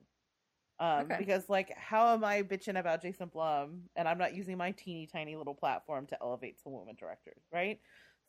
Um, 0.79 1.03
Okay. 1.03 1.17
because 1.19 1.49
like, 1.49 1.73
how 1.77 2.13
am 2.13 2.25
I 2.25 2.43
bitching 2.43 2.79
about 2.79 3.03
Jason 3.03 3.29
Blum 3.29 3.83
and 3.95 4.09
I'm 4.09 4.19
not 4.19 4.35
using 4.35 4.57
my 4.59 4.73
teeny 4.73 5.07
tiny 5.07 5.37
little 5.37 5.55
platform 5.55 6.07
to 6.09 6.19
elevate 6.21 6.61
some 6.61 6.73
women 6.73 6.97
directors, 6.99 7.43
right? 7.53 7.81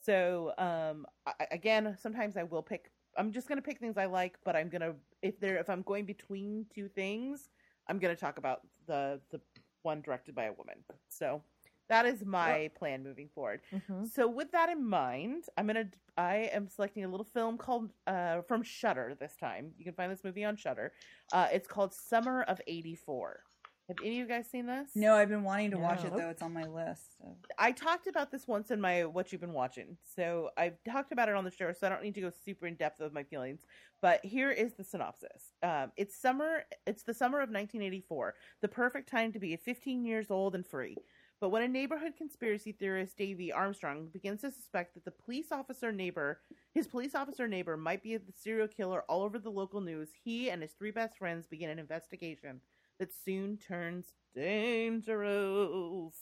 So, 0.03 0.53
um, 0.57 1.05
I, 1.25 1.47
again, 1.51 1.97
sometimes 1.99 2.37
I 2.37 2.43
will 2.43 2.63
pick. 2.63 2.91
I'm 3.17 3.31
just 3.31 3.47
gonna 3.47 3.61
pick 3.61 3.79
things 3.79 3.97
I 3.97 4.05
like, 4.05 4.37
but 4.43 4.55
I'm 4.55 4.69
gonna 4.69 4.95
if 5.21 5.39
they're 5.39 5.57
if 5.57 5.69
I'm 5.69 5.81
going 5.83 6.05
between 6.05 6.65
two 6.73 6.87
things, 6.89 7.49
I'm 7.87 7.99
gonna 7.99 8.15
talk 8.15 8.37
about 8.37 8.61
the 8.87 9.21
the 9.31 9.39
one 9.83 10.01
directed 10.01 10.35
by 10.35 10.45
a 10.45 10.53
woman. 10.53 10.83
So 11.09 11.41
that 11.89 12.05
is 12.05 12.25
my 12.25 12.69
plan 12.75 13.03
moving 13.03 13.29
forward. 13.29 13.61
Mhm. 13.71 14.07
So 14.07 14.27
with 14.27 14.51
that 14.51 14.69
in 14.69 14.83
mind, 14.83 15.45
I'm 15.57 15.67
gonna 15.67 15.89
I 16.17 16.49
am 16.53 16.67
selecting 16.67 17.03
a 17.05 17.07
little 17.07 17.25
film 17.25 17.57
called 17.57 17.91
uh 18.07 18.41
from 18.41 18.63
Shudder 18.63 19.15
this 19.19 19.35
time. 19.35 19.73
You 19.77 19.85
can 19.85 19.93
find 19.93 20.11
this 20.11 20.23
movie 20.23 20.43
on 20.43 20.55
Shudder. 20.55 20.93
Uh, 21.31 21.47
it's 21.51 21.67
called 21.67 21.93
Summer 21.93 22.43
of 22.43 22.61
'84. 22.67 23.43
Have 23.89 23.97
any 24.01 24.11
of 24.11 24.15
you 24.15 24.27
guys 24.27 24.47
seen 24.49 24.65
this? 24.65 24.91
No, 24.95 25.13
I've 25.13 25.27
been 25.27 25.43
wanting 25.43 25.71
to 25.71 25.77
watch 25.77 26.05
it 26.05 26.15
though. 26.15 26.29
It's 26.29 26.41
on 26.41 26.53
my 26.53 26.63
list. 26.63 27.17
So. 27.17 27.35
I 27.59 27.73
talked 27.73 28.07
about 28.07 28.31
this 28.31 28.47
once 28.47 28.71
in 28.71 28.79
my 28.79 29.03
what 29.03 29.31
you've 29.31 29.41
been 29.41 29.51
watching. 29.51 29.97
So 30.15 30.51
I've 30.57 30.77
talked 30.89 31.11
about 31.11 31.27
it 31.27 31.35
on 31.35 31.43
the 31.43 31.51
show, 31.51 31.71
so 31.73 31.87
I 31.87 31.89
don't 31.89 32.01
need 32.01 32.15
to 32.15 32.21
go 32.21 32.31
super 32.45 32.65
in 32.65 32.75
depth 32.75 33.01
of 33.01 33.11
my 33.11 33.23
feelings. 33.23 33.61
But 34.01 34.23
here 34.23 34.51
is 34.51 34.73
the 34.73 34.85
synopsis. 34.85 35.51
Um, 35.61 35.91
it's 35.97 36.15
summer. 36.15 36.63
It's 36.87 37.03
the 37.03 37.13
summer 37.13 37.39
of 37.39 37.49
1984, 37.49 38.35
the 38.61 38.67
perfect 38.69 39.09
time 39.09 39.33
to 39.33 39.39
be 39.39 39.55
15 39.57 40.05
years 40.05 40.31
old 40.31 40.55
and 40.55 40.65
free. 40.65 40.95
But 41.41 41.49
when 41.49 41.63
a 41.63 41.67
neighborhood 41.67 42.13
conspiracy 42.17 42.71
theorist, 42.71 43.17
Davy 43.17 43.51
Armstrong, 43.51 44.07
begins 44.13 44.41
to 44.41 44.51
suspect 44.51 44.93
that 44.93 45.03
the 45.03 45.11
police 45.11 45.51
officer 45.51 45.91
neighbor, 45.91 46.39
his 46.73 46.87
police 46.87 47.15
officer 47.15 47.49
neighbor, 47.49 47.75
might 47.75 48.01
be 48.01 48.15
the 48.15 48.31
serial 48.31 48.69
killer 48.69 49.03
all 49.09 49.23
over 49.23 49.37
the 49.37 49.49
local 49.49 49.81
news, 49.81 50.07
he 50.23 50.49
and 50.49 50.61
his 50.61 50.71
three 50.71 50.91
best 50.91 51.17
friends 51.17 51.45
begin 51.45 51.69
an 51.69 51.79
investigation 51.79 52.61
that 52.99 53.13
soon 53.13 53.57
turns 53.57 54.13
dangerous. 54.35 56.15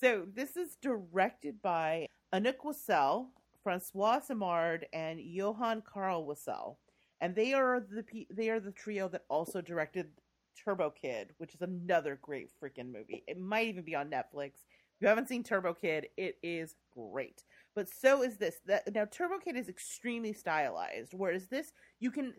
So 0.00 0.26
this 0.34 0.56
is 0.56 0.76
directed 0.82 1.62
by 1.62 2.06
Anouk 2.32 2.58
Whissell, 2.64 3.26
Francois 3.62 4.20
Simard, 4.20 4.86
and 4.92 5.18
Yoann-Karl 5.18 6.26
Whissell, 6.26 6.76
and 7.20 7.34
they 7.34 7.54
are 7.54 7.80
the 7.80 8.26
they 8.30 8.50
are 8.50 8.60
the 8.60 8.72
trio 8.72 9.08
that 9.08 9.24
also 9.28 9.60
directed 9.60 10.08
Turbo 10.62 10.90
Kid, 10.90 11.32
which 11.38 11.54
is 11.54 11.62
another 11.62 12.18
great 12.20 12.50
freaking 12.60 12.92
movie. 12.92 13.24
It 13.26 13.38
might 13.38 13.68
even 13.68 13.84
be 13.84 13.94
on 13.94 14.10
Netflix. 14.10 14.52
If 14.96 15.00
you 15.00 15.08
haven't 15.08 15.28
seen 15.28 15.42
Turbo 15.42 15.74
Kid, 15.74 16.08
it 16.16 16.36
is 16.42 16.74
great. 16.94 17.44
But 17.74 17.88
so 17.88 18.22
is 18.22 18.36
this. 18.36 18.56
That 18.66 18.92
now 18.94 19.06
Turbo 19.06 19.38
Kid 19.38 19.56
is 19.56 19.68
extremely 19.68 20.32
stylized, 20.32 21.14
whereas 21.14 21.46
this 21.46 21.72
you 22.00 22.10
can 22.10 22.34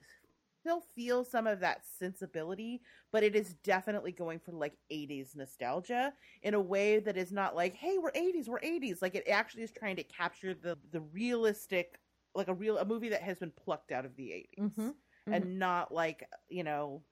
still 0.66 0.82
feel 0.96 1.24
some 1.24 1.46
of 1.46 1.60
that 1.60 1.86
sensibility, 1.86 2.82
but 3.12 3.22
it 3.22 3.36
is 3.36 3.54
definitely 3.64 4.12
going 4.12 4.40
for 4.40 4.52
like 4.52 4.74
80s 4.90 5.36
nostalgia 5.36 6.12
in 6.42 6.56
a 6.56 6.60
way 6.60 6.98
that 7.00 7.18
is 7.18 7.32
not 7.32 7.56
like, 7.56 7.76
hey, 7.76 8.00
we're 8.00 8.10
80s, 8.16 8.50
we're 8.50 8.60
80s. 8.64 9.00
Like 9.00 9.14
it 9.14 9.28
actually 9.30 9.62
is 9.62 9.72
trying 9.72 9.96
to 9.98 10.04
capture 10.04 10.56
the 10.56 10.76
the 10.92 11.02
realistic 11.02 12.00
like 12.34 12.48
a 12.48 12.54
real 12.54 12.80
a 12.80 12.86
movie 12.86 13.10
that 13.10 13.22
has 13.22 13.38
been 13.38 13.52
plucked 13.52 13.92
out 13.92 14.06
of 14.06 14.16
the 14.16 14.32
80s 14.34 14.66
Mhm. 14.78 14.94
and 15.32 15.60
not 15.60 15.94
like, 15.94 16.28
you 16.50 16.64
know, 16.64 17.04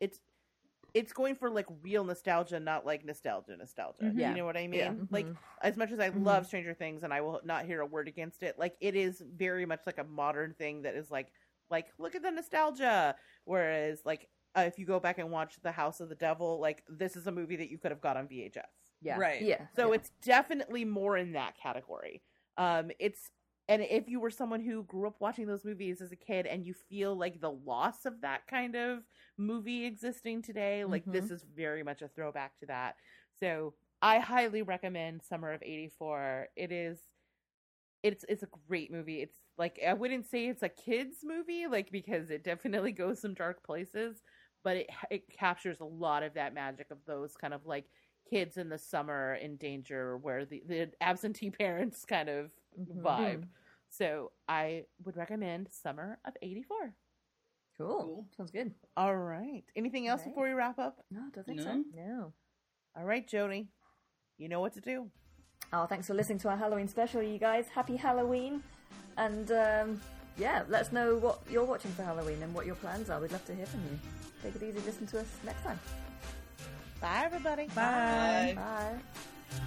it's 0.00 0.20
it's 0.94 1.12
going 1.12 1.36
for 1.36 1.50
like 1.50 1.66
real 1.82 2.04
nostalgia, 2.04 2.58
not 2.60 2.84
like 2.84 3.04
nostalgia, 3.04 3.56
nostalgia. 3.56 4.04
Mhm. 4.04 4.18
Yeah. 4.18 4.30
You 4.30 4.34
know 4.34 4.44
what 4.44 4.56
I 4.56 4.66
mean? 4.66 4.80
Yeah. 4.80 4.92
Like 5.10 5.26
Mhm. 5.26 5.36
as 5.62 5.76
much 5.76 5.92
as 5.92 6.00
I 6.00 6.08
Mhm. 6.08 6.24
love 6.24 6.46
Stranger 6.46 6.74
Things 6.74 7.02
and 7.04 7.12
I 7.14 7.20
will 7.20 7.40
not 7.44 7.64
hear 7.64 7.80
a 7.80 7.86
word 7.86 8.08
against 8.08 8.42
it, 8.42 8.58
like 8.58 8.76
it 8.80 8.96
is 8.96 9.20
very 9.20 9.66
much 9.66 9.82
like 9.86 9.98
a 9.98 10.04
modern 10.04 10.54
thing 10.54 10.82
that 10.82 10.94
is 10.96 11.10
like 11.10 11.32
like 11.70 11.86
look 11.98 12.14
at 12.14 12.22
the 12.22 12.30
nostalgia. 12.30 13.14
Whereas 13.44 14.00
like 14.04 14.28
uh, 14.56 14.62
if 14.62 14.78
you 14.78 14.86
go 14.86 15.00
back 15.00 15.18
and 15.18 15.30
watch 15.30 15.54
The 15.62 15.72
House 15.72 16.00
of 16.00 16.08
the 16.08 16.14
Devil, 16.14 16.60
like 16.60 16.82
this 16.88 17.16
is 17.16 17.26
a 17.26 17.32
movie 17.32 17.56
that 17.56 17.70
you 17.70 17.78
could 17.78 17.90
have 17.90 18.00
got 18.00 18.16
on 18.16 18.26
VHS. 18.26 18.62
yeah. 19.00 19.16
Right. 19.16 19.42
Yeah. 19.42 19.66
So 19.76 19.88
yeah. 19.88 19.94
it's 19.94 20.10
definitely 20.22 20.84
more 20.84 21.16
in 21.16 21.32
that 21.32 21.54
category. 21.60 22.22
Um, 22.56 22.90
it's 22.98 23.30
and 23.68 23.82
if 23.82 24.08
you 24.08 24.18
were 24.18 24.32
someone 24.32 24.60
who 24.60 24.82
grew 24.82 25.06
up 25.06 25.14
watching 25.20 25.46
those 25.46 25.64
movies 25.64 26.00
as 26.00 26.10
a 26.10 26.16
kid 26.16 26.44
and 26.44 26.66
you 26.66 26.74
feel 26.74 27.14
like 27.14 27.40
the 27.40 27.52
loss 27.52 28.04
of 28.04 28.20
that 28.22 28.48
kind 28.48 28.74
of 28.74 29.04
movie 29.38 29.84
existing 29.84 30.42
today, 30.42 30.84
like 30.84 31.04
this 31.06 31.30
is 31.30 31.44
very 31.56 31.84
much 31.84 32.02
a 32.02 32.08
throwback 32.08 32.58
to 32.58 32.66
that. 32.66 32.96
So 33.38 33.74
I 34.02 34.18
highly 34.18 34.62
recommend 34.62 35.22
Summer 35.22 35.52
of 35.52 35.62
'84. 35.62 36.48
It 36.56 36.72
is, 36.72 36.98
it's 38.02 38.24
it's 38.28 38.42
a 38.42 38.48
great 38.66 38.90
movie. 38.90 39.22
It's 39.22 39.38
like 39.60 39.78
I 39.86 39.92
wouldn't 39.92 40.26
say 40.28 40.46
it's 40.48 40.62
a 40.64 40.68
kids 40.68 41.18
movie, 41.22 41.66
like 41.68 41.92
because 41.92 42.30
it 42.30 42.42
definitely 42.42 42.92
goes 43.02 43.20
some 43.20 43.34
dark 43.34 43.62
places, 43.62 44.22
but 44.64 44.76
it 44.78 44.86
it 45.10 45.28
captures 45.30 45.78
a 45.80 45.84
lot 45.84 46.24
of 46.24 46.34
that 46.34 46.54
magic 46.54 46.90
of 46.90 46.98
those 47.06 47.34
kind 47.36 47.54
of 47.54 47.64
like 47.66 47.84
kids 48.28 48.56
in 48.56 48.68
the 48.68 48.78
summer 48.78 49.34
in 49.34 49.56
danger, 49.56 50.16
where 50.16 50.44
the 50.44 50.62
the 50.66 50.90
absentee 51.00 51.50
parents 51.64 52.04
kind 52.04 52.28
of 52.28 52.50
vibe. 52.96 53.40
Mm-hmm. 53.40 53.50
So 53.90 54.32
I 54.48 54.84
would 55.04 55.16
recommend 55.16 55.68
Summer 55.70 56.18
of 56.24 56.34
'84. 56.42 56.94
Cool. 57.76 58.02
Cool. 58.04 58.26
Sounds 58.36 58.50
good. 58.50 58.72
All 58.96 59.16
right. 59.16 59.64
Anything 59.76 60.06
else 60.06 60.20
Right. 60.20 60.28
before 60.30 60.44
we 60.44 60.52
wrap 60.52 60.78
up? 60.78 60.98
No, 61.10 61.22
don't 61.34 61.44
think 61.46 61.58
No? 61.58 61.64
so. 61.64 61.84
No. 61.94 62.32
All 62.96 63.04
right, 63.04 63.26
Joni. 63.26 63.68
You 64.38 64.48
know 64.48 64.60
what 64.60 64.74
to 64.74 64.80
do. 64.80 65.10
Oh, 65.72 65.86
thanks 65.86 66.06
for 66.06 66.14
listening 66.14 66.38
to 66.40 66.48
our 66.50 66.56
Halloween 66.56 66.88
special, 66.88 67.22
you 67.22 67.38
guys. 67.38 67.68
Happy 67.74 67.96
Halloween. 67.96 68.62
And 69.16 69.50
um, 69.52 70.00
yeah, 70.38 70.62
let 70.68 70.82
us 70.82 70.92
know 70.92 71.16
what 71.16 71.40
you're 71.50 71.64
watching 71.64 71.90
for 71.92 72.02
Halloween 72.02 72.42
and 72.42 72.54
what 72.54 72.66
your 72.66 72.76
plans 72.76 73.10
are. 73.10 73.20
We'd 73.20 73.32
love 73.32 73.44
to 73.46 73.54
hear 73.54 73.66
from 73.66 73.80
you. 73.82 73.98
Take 74.42 74.56
it 74.56 74.62
easy. 74.62 74.84
Listen 74.86 75.06
to 75.08 75.20
us 75.20 75.26
next 75.44 75.62
time. 75.62 75.78
Bye, 77.00 77.22
everybody. 77.24 77.66
Bye. 77.66 78.54
Bye. 78.56 78.98
Bye. 79.50 79.60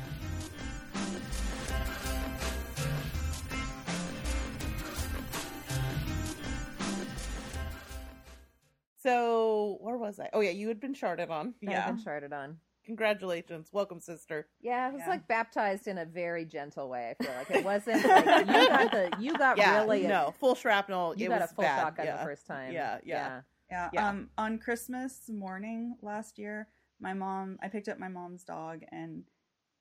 So, 8.99 9.77
where 9.81 9.97
was 9.97 10.17
I? 10.19 10.29
Oh, 10.31 10.39
yeah, 10.39 10.51
you 10.51 10.69
had 10.69 10.79
been 10.79 10.93
charted 10.93 11.29
on. 11.29 11.55
Yeah. 11.61 11.87
I've 11.87 11.95
been 11.95 12.03
charted 12.03 12.31
on. 12.31 12.57
Congratulations. 12.85 13.69
Welcome, 13.71 13.99
sister. 13.99 14.47
Yeah, 14.61 14.89
it 14.89 14.93
was 14.93 15.01
Yeah. 15.05 15.09
like 15.09 15.27
baptized 15.27 15.87
in 15.87 15.97
a 15.97 16.05
very 16.05 16.45
gentle 16.45 16.89
way. 16.89 17.15
I 17.19 17.23
feel 17.23 17.33
like 17.35 17.51
it 17.51 17.63
wasn't. 17.65 18.03
Like, 18.05 18.47
you 18.47 18.53
got 18.67 18.91
the. 18.91 19.11
You 19.19 19.33
got 19.37 19.57
yeah, 19.57 19.81
really. 19.81 20.05
no, 20.07 20.33
full 20.39 20.55
shrapnel. 20.55 21.15
You 21.17 21.27
it 21.27 21.29
got 21.29 21.41
was 21.41 21.51
a 21.51 21.53
full 21.55 21.63
bad. 21.63 21.81
shotgun 21.81 22.05
yeah. 22.05 22.17
the 22.17 22.23
first 22.23 22.45
time. 22.45 22.73
Yeah, 22.73 22.97
yeah. 23.05 23.41
Yeah. 23.71 23.89
Yeah. 23.93 24.09
Um, 24.09 24.29
on 24.37 24.59
Christmas 24.59 25.29
morning 25.29 25.95
last 26.01 26.37
year, 26.37 26.67
my 26.99 27.13
mom, 27.13 27.57
I 27.63 27.69
picked 27.69 27.87
up 27.89 27.97
my 27.99 28.09
mom's 28.09 28.43
dog 28.43 28.81
and 28.91 29.23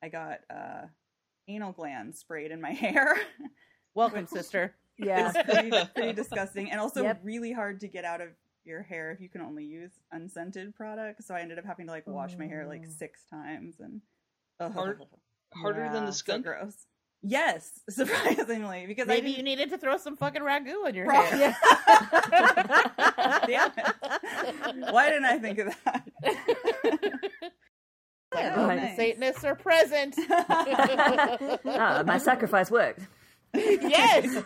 I 0.02 0.08
got 0.08 0.40
uh, 0.48 0.86
anal 1.48 1.72
glands 1.72 2.18
sprayed 2.20 2.50
in 2.52 2.60
my 2.60 2.70
hair. 2.72 3.16
Welcome, 3.94 4.26
sister. 4.26 4.74
Yeah. 4.96 5.32
it's 5.34 5.52
pretty, 5.52 5.70
pretty 5.94 6.12
disgusting 6.22 6.70
and 6.70 6.80
also 6.80 7.02
Yep. 7.02 7.20
really 7.22 7.52
hard 7.52 7.80
to 7.80 7.88
get 7.88 8.04
out 8.04 8.20
of 8.20 8.28
your 8.64 8.82
hair 8.82 9.10
if 9.10 9.20
you 9.20 9.28
can 9.28 9.40
only 9.40 9.64
use 9.64 9.92
unscented 10.12 10.74
products. 10.74 11.26
So 11.26 11.34
I 11.34 11.40
ended 11.40 11.58
up 11.58 11.64
having 11.64 11.86
to 11.86 11.92
like 11.92 12.06
wash 12.06 12.36
my 12.38 12.46
hair 12.46 12.66
like 12.66 12.84
six 12.86 13.20
times 13.30 13.76
and 13.80 14.00
ugh, 14.60 14.72
Hard- 14.72 15.00
Harder 15.54 15.84
than 15.92 16.04
Yeah, 16.04 16.06
the 16.06 16.12
so 16.12 16.38
gross. 16.38 16.74
Yes, 17.24 17.80
surprisingly, 17.90 18.86
because 18.86 19.06
Maybe 19.06 19.32
I 19.34 19.36
you 19.36 19.42
needed 19.44 19.70
to 19.70 19.78
throw 19.78 19.96
some 19.96 20.16
fucking 20.16 20.42
ragu 20.42 20.88
in 20.88 20.94
your 20.96 21.06
Prob- 21.06 21.24
hair. 21.26 21.56
Damn 23.46 23.70
it. 23.76 24.92
Why 24.92 25.08
didn't 25.10 25.26
I 25.26 25.38
think 25.38 25.58
of 25.58 25.68
that? 25.84 26.02
Like, 28.34 28.44
Oh, 28.46 28.52
oh, 28.56 28.66
the 28.68 28.74
nice. 28.76 28.96
Satanists 28.96 29.44
are 29.44 29.54
present. 29.54 30.14
Ah, 30.30 32.02
my 32.06 32.16
sacrifice 32.18 32.70
worked. 32.70 33.00
yes. 33.54 34.42